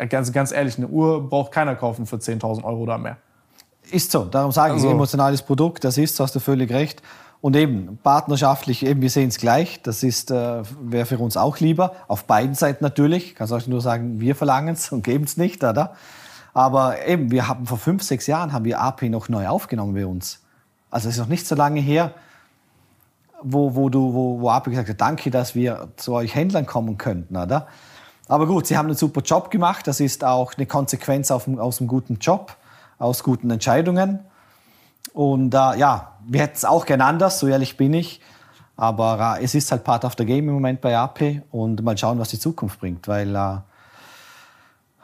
ganz, 0.09 0.33
ganz 0.33 0.53
ehrlich, 0.53 0.77
eine 0.79 0.89
Uhr 0.89 1.29
braucht 1.29 1.53
keiner 1.53 1.77
kaufen 1.77 2.07
für 2.07 2.17
10.000 2.17 2.65
Euro 2.65 2.81
oder 2.83 2.99
mehr. 2.99 3.17
Ist 3.91 4.11
so, 4.13 4.25
darum 4.25 4.53
sage 4.53 4.75
ich, 4.75 4.83
Also- 4.83 4.91
emotionales 4.91 5.43
Produkt, 5.43 5.85
das 5.85 5.99
ist, 5.99 6.19
hast 6.21 6.35
du 6.35 6.41
völlig 6.41 6.71
recht. 6.71 7.03
Und 7.41 7.57
eben, 7.57 7.99
partnerschaftlich, 8.03 8.85
eben, 8.85 9.01
wir 9.01 9.09
sehen 9.09 9.29
es 9.29 9.39
gleich, 9.39 9.81
das 9.83 10.03
ist, 10.03 10.31
äh, 10.31 10.63
wäre 10.83 11.07
für 11.07 11.19
uns 11.19 11.39
auch 11.39 11.59
lieber, 11.59 11.95
auf 12.07 12.25
beiden 12.25 12.55
Seiten 12.55 12.85
natürlich. 12.85 13.35
Kannst 13.35 13.53
euch 13.55 13.67
nur 13.67 13.81
sagen, 13.81 14.21
wir 14.21 14.35
verlangen 14.37 14.75
es 14.75 14.93
und 14.93 15.03
geben 15.03 15.25
es 15.25 15.39
nicht, 15.39 15.65
oder? 15.65 15.95
Aber 16.53 17.07
eben, 17.07 17.31
wir 17.31 17.49
haben 17.49 17.65
vor 17.65 17.79
fünf, 17.79 18.03
sechs 18.03 18.27
Jahren 18.27 18.53
haben 18.53 18.65
wir 18.67 18.81
AP 18.81 19.03
noch 19.09 19.29
neu 19.31 19.49
aufgenommen 19.49 19.95
bei 19.95 20.05
uns. 20.05 20.41
Also 20.91 21.09
es 21.09 21.15
ist 21.15 21.21
noch 21.21 21.29
nicht 21.29 21.47
so 21.47 21.55
lange 21.55 21.81
her, 21.81 22.13
wo, 23.43 23.75
wo, 23.75 23.89
du, 23.89 24.13
wo, 24.13 24.41
wo 24.41 24.51
AP 24.51 24.65
gesagt 24.69 24.89
hat, 24.91 25.01
danke, 25.01 25.31
dass 25.31 25.55
wir 25.55 25.89
zu 25.97 26.13
euch 26.13 26.35
Händlern 26.35 26.67
kommen 26.67 26.99
könnten, 26.99 27.37
oder? 27.37 27.69
Aber 28.31 28.47
gut, 28.47 28.69
sie 28.69 28.79
haben 28.79 28.87
einen 28.87 28.97
super 28.97 29.23
Job 29.23 29.51
gemacht. 29.51 29.89
Das 29.89 29.99
ist 29.99 30.23
auch 30.23 30.55
eine 30.57 30.65
Konsequenz 30.65 31.33
auf, 31.33 31.49
aus 31.49 31.81
einem 31.81 31.89
guten 31.89 32.19
Job, 32.21 32.55
aus 33.01 33.25
guten 33.25 33.51
Entscheidungen. 33.51 34.21
Und 35.13 35.53
äh, 35.53 35.77
ja, 35.77 36.13
wir 36.29 36.43
hätten 36.43 36.55
es 36.55 36.65
auch 36.65 36.87
gern 36.87 37.01
anders, 37.01 37.41
so 37.41 37.49
ehrlich 37.49 37.77
bin 37.77 37.93
ich. 37.93 38.21
Aber 38.77 39.39
äh, 39.41 39.45
es 39.45 39.57
ist 39.57 39.73
halt 39.73 39.83
Part 39.83 40.05
of 40.05 40.15
the 40.17 40.25
Game 40.25 40.47
im 40.47 40.55
Moment 40.55 40.81
bei 40.81 40.97
AP 40.97 41.43
und 41.51 41.83
mal 41.83 41.99
schauen, 41.99 42.21
was 42.21 42.29
die 42.29 42.39
Zukunft 42.39 42.79
bringt. 42.79 43.09
Weil 43.09 43.35
äh, 43.35 43.57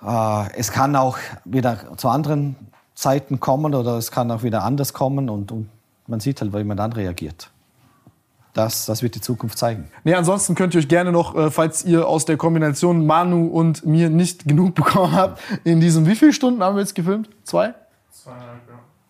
äh, 0.07 0.53
es 0.57 0.71
kann 0.71 0.95
auch 0.95 1.19
wieder 1.45 1.97
zu 1.97 2.09
anderen 2.09 2.55
Zeiten 2.95 3.41
kommen 3.41 3.75
oder 3.75 3.97
es 3.97 4.13
kann 4.13 4.31
auch 4.31 4.45
wieder 4.45 4.63
anders 4.63 4.93
kommen 4.93 5.29
und, 5.31 5.51
und 5.51 5.69
man 6.07 6.21
sieht 6.21 6.41
halt, 6.43 6.55
wie 6.55 6.63
man 6.63 6.77
dann 6.77 6.93
reagiert. 6.93 7.51
Das, 8.57 8.87
das 8.87 9.03
wird 9.03 9.15
die 9.15 9.21
Zukunft 9.21 9.59
zeigen. 9.59 9.91
Nee, 10.03 10.15
ansonsten 10.15 10.55
könnt 10.55 10.75
ihr 10.75 10.79
euch 10.79 10.89
gerne 10.89 11.13
noch, 11.13 11.35
äh, 11.37 11.51
falls 11.51 11.85
ihr 11.85 12.09
aus 12.09 12.25
der 12.25 12.39
Kombination 12.39 13.05
Manu 13.05 13.49
und 13.49 13.85
mir 13.85 14.09
nicht 14.09 14.49
genug 14.49 14.75
bekommen 14.75 15.13
habt, 15.13 15.43
in 15.65 15.79
diesen, 15.79 16.07
wie 16.07 16.17
viele 16.17 16.33
Stunden 16.33 16.63
haben 16.63 16.75
wir 16.75 16.81
jetzt 16.81 16.95
gefilmt? 16.95 17.29
Zwei? 17.45 17.75
Zweieinhalb. 18.11 18.66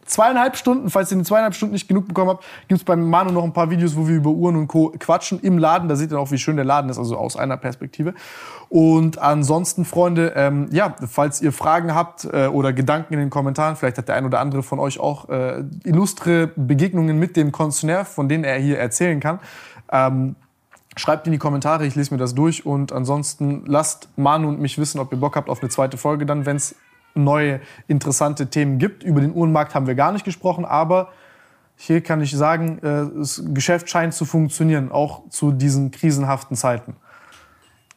Zweieinhalb 0.07 0.57
Stunden, 0.57 0.89
falls 0.89 1.11
ihr 1.11 1.19
in 1.19 1.25
zweieinhalb 1.25 1.55
Stunden 1.55 1.73
nicht 1.73 1.89
genug 1.89 2.09
bekommen 2.09 2.31
habt, 2.31 2.45
gibt 2.69 2.81
es 2.81 2.85
beim 2.85 3.09
Manu 3.09 3.33
noch 3.33 3.45
ein 3.45 3.53
paar 3.53 3.71
Videos, 3.71 3.97
wo 3.97 4.07
wir 4.07 4.17
über 4.17 4.31
Uhren 4.31 4.57
und 4.57 4.69
Co. 4.69 4.93
quatschen 4.99 5.41
im 5.41 5.59
Laden. 5.59 5.89
Da 5.89 5.97
seht 5.97 6.13
ihr 6.13 6.19
auch, 6.19 6.31
wie 6.31 6.39
schön 6.39 6.57
der 6.57 6.65
Laden 6.65 6.91
ist, 6.91 6.99
also 6.99 7.17
aus 7.17 7.37
einer 7.37 7.57
Perspektive. 7.57 8.15
Und 8.69 9.19
ansonsten, 9.19 9.85
Freunde, 9.85 10.33
ähm, 10.37 10.69
ja, 10.71 10.95
falls 11.09 11.41
ihr 11.43 11.53
Fragen 11.53 11.95
habt 11.95 12.25
äh, 12.25 12.47
oder 12.47 12.73
Gedanken 12.73 13.15
in 13.15 13.21
den 13.21 13.31
Kommentaren, 13.31 13.77
vielleicht 13.77 13.99
hat 13.99 14.09
der 14.09 14.17
ein 14.17 14.25
oder 14.25 14.41
andere 14.41 14.63
von 14.63 14.79
euch 14.79 14.99
auch 15.01 15.29
äh, 15.29 15.65
illustre 15.85 16.49
Begegnungen 16.57 17.19
mit 17.19 17.37
dem 17.37 17.53
Konzernär, 17.53 18.05
von 18.05 18.29
denen 18.29 18.45
er 18.45 18.59
hier 18.59 18.79
erzählen 18.79 19.21
kann. 19.21 19.41
Ähm, 19.91 20.37
Schreibt 20.99 21.27
in 21.27 21.33
die 21.33 21.39
Kommentare, 21.39 21.85
ich 21.85 21.95
lese 21.95 22.15
mir 22.15 22.19
das 22.19 22.35
durch 22.35 22.65
und 22.65 22.91
ansonsten 22.91 23.65
lasst 23.67 24.09
Manu 24.17 24.49
und 24.49 24.61
mich 24.61 24.79
wissen, 24.79 24.99
ob 24.99 25.13
ihr 25.13 25.21
Bock 25.21 25.37
habt 25.37 25.51
auf 25.51 25.61
eine 25.61 25.69
zweite 25.69 25.99
Folge 25.99 26.25
dann, 26.25 26.47
wenn 26.47 26.57
es 26.57 26.75
neue 27.17 27.61
interessante 27.89 28.49
Themen 28.49 28.79
gibt. 28.79 29.03
Über 29.03 29.21
den 29.21 29.35
Uhrenmarkt 29.35 29.75
haben 29.75 29.87
wir 29.87 29.95
gar 29.95 30.13
nicht 30.13 30.25
gesprochen, 30.25 30.65
aber 30.65 31.09
hier 31.77 32.01
kann 32.03 32.21
ich 32.21 32.35
sagen, 32.37 32.79
äh, 32.79 33.07
das 33.19 33.43
Geschäft 33.53 33.91
scheint 33.91 34.15
zu 34.15 34.25
funktionieren, 34.25 34.91
auch 34.91 35.29
zu 35.29 35.53
diesen 35.53 35.91
krisenhaften 35.91 36.57
Zeiten. 36.57 36.97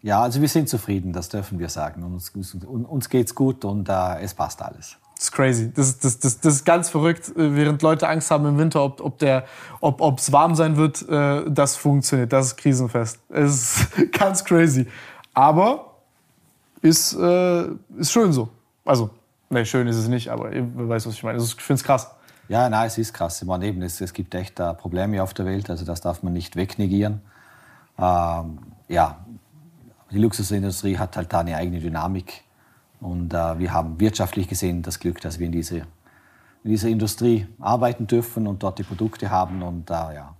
Ja, 0.01 0.21
also 0.21 0.39
wir 0.41 0.47
sind 0.47 0.69
zufrieden, 0.69 1.11
das 1.11 1.29
dürfen 1.29 1.59
wir 1.59 1.69
sagen. 1.69 2.03
Uns, 2.03 2.31
uns, 2.63 3.09
geht's 3.09 3.35
gut 3.35 3.65
und 3.65 3.89
äh, 3.89 4.19
es 4.21 4.33
passt 4.33 4.61
alles. 4.61 4.95
Das 5.15 5.25
ist 5.25 5.31
crazy. 5.33 5.73
Das, 5.73 5.87
ist- 5.89 6.05
das, 6.05 6.19
das, 6.19 6.39
das 6.39 6.53
ist 6.55 6.65
ganz 6.65 6.87
verrückt, 6.89 7.29
äh, 7.35 7.53
während 7.55 7.81
Leute 7.81 8.07
Angst 8.07 8.31
haben 8.31 8.45
im 8.45 8.57
Winter, 8.57 8.81
ob, 8.81 9.01
ob 9.01 9.17
der, 9.19 9.43
ob 9.81 9.99
ob's 9.99 10.31
warm 10.31 10.55
sein 10.55 10.77
wird, 10.77 11.07
äh, 11.09 11.43
das 11.51 11.75
funktioniert. 11.75 12.31
Das 12.31 12.47
ist 12.47 12.57
krisenfest. 12.57 13.19
Es 13.27 13.81
ist 13.81 14.11
ganz 14.17 14.45
crazy. 14.45 14.87
Aber 15.33 15.95
ist, 16.81 17.13
äh, 17.15 17.65
ist 17.97 18.11
schön 18.13 18.31
so. 18.31 18.47
Also, 18.89 19.11
ne, 19.51 19.67
schön 19.67 19.87
ist 19.87 19.97
es 19.97 20.07
nicht, 20.07 20.29
aber 20.29 20.51
ihr 20.51 20.67
weißt, 20.73 21.05
was 21.05 21.13
ich 21.13 21.21
meine. 21.21 21.37
Also, 21.37 21.55
Ich 21.55 21.63
finde 21.63 21.79
es 21.79 21.83
krass. 21.83 22.09
Ja, 22.47 22.67
nein, 22.67 22.87
es 22.87 22.97
ist 22.97 23.13
krass. 23.13 23.39
Ich 23.39 23.47
meine, 23.47 23.67
eben, 23.67 23.83
es, 23.83 24.01
es 24.01 24.13
gibt 24.13 24.33
echt 24.33 24.59
äh, 24.59 24.73
Probleme 24.73 25.21
auf 25.21 25.35
der 25.35 25.45
Welt, 25.45 25.69
also 25.69 25.85
das 25.85 26.01
darf 26.01 26.23
man 26.23 26.33
nicht 26.33 26.55
wegnegieren. 26.55 27.21
Ähm, 27.99 28.57
ja, 28.87 29.23
die 30.09 30.17
Luxusindustrie 30.17 30.97
hat 30.97 31.15
halt 31.17 31.31
da 31.31 31.41
eine 31.41 31.55
eigene 31.55 31.79
Dynamik 31.79 32.41
und 32.99 33.31
äh, 33.31 33.59
wir 33.59 33.71
haben 33.71 33.99
wirtschaftlich 33.99 34.47
gesehen 34.47 34.81
das 34.81 34.99
Glück, 34.99 35.21
dass 35.21 35.37
wir 35.37 35.45
in 35.45 35.51
diese 35.51 35.85
in 36.63 36.71
dieser 36.71 36.89
Industrie 36.89 37.47
arbeiten 37.59 38.07
dürfen 38.07 38.47
und 38.47 38.63
dort 38.63 38.79
die 38.79 38.83
Produkte 38.83 39.29
haben. 39.29 39.61
Und 39.61 39.89
äh, 39.91 39.93
ja. 39.93 40.35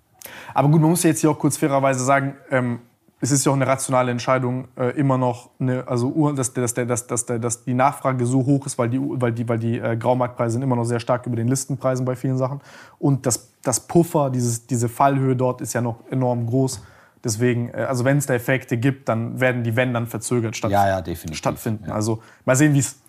Aber 0.56 0.70
gut, 0.70 0.82
man 0.82 0.90
muss 0.90 1.04
jetzt 1.04 1.22
hier 1.22 1.30
auch 1.30 1.40
kurz 1.40 1.58
fairerweise 1.58 2.04
sagen, 2.04 2.36
ähm, 2.50 2.80
es 3.22 3.32
ist 3.32 3.46
ja 3.46 3.52
auch 3.52 3.56
eine 3.56 3.68
rationale 3.68 4.12
Entscheidung, 4.12 4.68
äh, 4.78 4.92
immer 4.98 5.18
noch, 5.18 5.50
eine, 5.60 5.86
also 5.88 6.32
dass, 6.32 6.54
dass, 6.54 6.74
dass, 6.74 7.08
dass, 7.08 7.26
dass 7.26 7.64
die 7.66 7.74
Nachfrage 7.74 8.26
so 8.26 8.46
hoch 8.46 8.66
ist, 8.66 8.78
weil 8.78 8.90
die, 8.90 9.00
weil 9.02 9.34
die, 9.34 9.48
weil 9.48 9.60
die 9.60 9.78
äh, 9.78 9.98
Graumarktpreise 9.98 10.54
sind 10.54 10.62
immer 10.62 10.78
noch 10.78 10.86
sehr 10.86 11.02
stark 11.02 11.26
über 11.26 11.36
den 11.36 11.50
Listenpreisen 11.50 12.06
bei 12.06 12.16
vielen 12.16 12.38
Sachen. 12.38 12.62
Und 12.98 13.26
das, 13.26 13.52
das 13.62 13.82
Puffer, 13.82 14.30
dieses, 14.30 14.68
diese 14.68 14.88
Fallhöhe 14.88 15.36
dort 15.36 15.60
ist 15.60 15.74
ja 15.74 15.82
noch 15.82 15.98
enorm 16.10 16.48
groß. 16.48 16.82
Deswegen, 17.24 17.70
äh, 17.74 17.86
also 17.90 18.06
wenn 18.06 18.18
es 18.18 18.26
da 18.26 18.34
Effekte 18.36 18.78
gibt, 18.78 19.10
dann 19.10 19.40
werden 19.40 19.64
die 19.64 19.76
Wenn 19.76 19.94
dann 19.94 20.08
verzögert 20.08 20.56
statt, 20.56 20.72
Ja, 20.72 20.88
ja, 20.88 21.02
definitiv. 21.02 21.38
stattfinden. 21.38 21.86
Ja. 21.88 21.96
Also 21.96 22.22
mal 22.46 22.56
sehen, 22.56 22.74
wie 22.74 22.80
es 22.80 23.02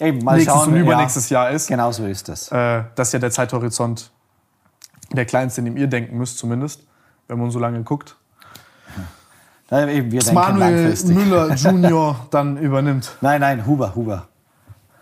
nächstes 0.00 0.44
schauen, 0.44 0.68
und 0.68 0.76
ja. 0.76 0.82
übernächstes 0.82 1.28
Jahr 1.28 1.50
ist. 1.50 1.68
Genau 1.68 1.92
so 1.92 2.06
ist 2.06 2.28
es. 2.30 2.50
Äh, 2.50 2.84
das 2.94 3.08
ist 3.08 3.12
ja 3.12 3.18
der 3.18 3.30
Zeithorizont, 3.30 4.10
der 5.12 5.26
kleinste, 5.26 5.60
in 5.60 5.66
dem 5.66 5.76
ihr 5.76 5.88
denken 5.88 6.16
müsst 6.16 6.38
zumindest, 6.38 6.86
wenn 7.26 7.38
man 7.38 7.50
so 7.50 7.58
lange 7.58 7.82
guckt. 7.82 8.16
Ja, 9.70 9.86
eben, 9.86 10.10
wir 10.10 10.32
Manuel. 10.32 10.94
Müller 11.06 11.54
Junior 11.54 12.26
dann 12.30 12.56
übernimmt. 12.56 13.16
Nein, 13.20 13.40
nein, 13.40 13.66
Huber, 13.66 13.94
Huber. 13.94 14.28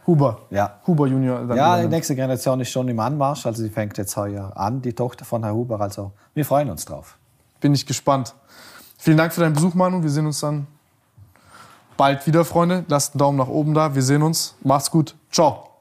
Huber. 0.07 0.39
Ja. 0.51 0.81
Huber 0.87 1.07
Junior 1.07 1.39
dann 1.47 1.57
Ja, 1.57 1.67
die 1.67 1.73
übernimmt. 1.73 1.91
nächste 1.93 2.15
Generation 2.15 2.61
ist 2.61 2.71
schon 2.71 2.89
im 2.89 2.99
Anmarsch. 3.01 3.47
Also 3.47 3.63
sie 3.63 3.71
fängt 3.71 3.97
jetzt 3.99 4.17
heuer 4.17 4.53
an, 4.57 4.83
die 4.83 4.93
Tochter 4.93 5.25
von 5.25 5.43
Herr 5.45 5.55
Huber. 5.55 5.81
Also 5.81 6.13
wir 6.35 6.45
freuen 6.45 6.71
uns 6.71 6.85
drauf. 6.85 7.17
Bin 7.61 7.75
ich 7.75 7.87
gespannt. 7.87 8.35
Vielen 8.99 9.17
Dank 9.17 9.33
für 9.33 9.41
deinen 9.41 9.55
Besuch, 9.55 9.75
Manu. 9.75 10.03
Wir 10.03 10.11
sehen 10.11 10.27
uns 10.27 10.41
dann 10.41 10.67
bald 11.97 12.27
wieder, 12.27 12.45
Freunde. 12.45 12.85
Lasst 12.89 13.15
einen 13.15 13.19
Daumen 13.19 13.39
nach 13.39 13.49
oben 13.49 13.73
da. 13.75 13.95
Wir 13.95 14.03
sehen 14.03 14.23
uns. 14.23 14.57
Macht's 14.63 14.91
gut. 14.91 15.15
Ciao. 15.31 15.76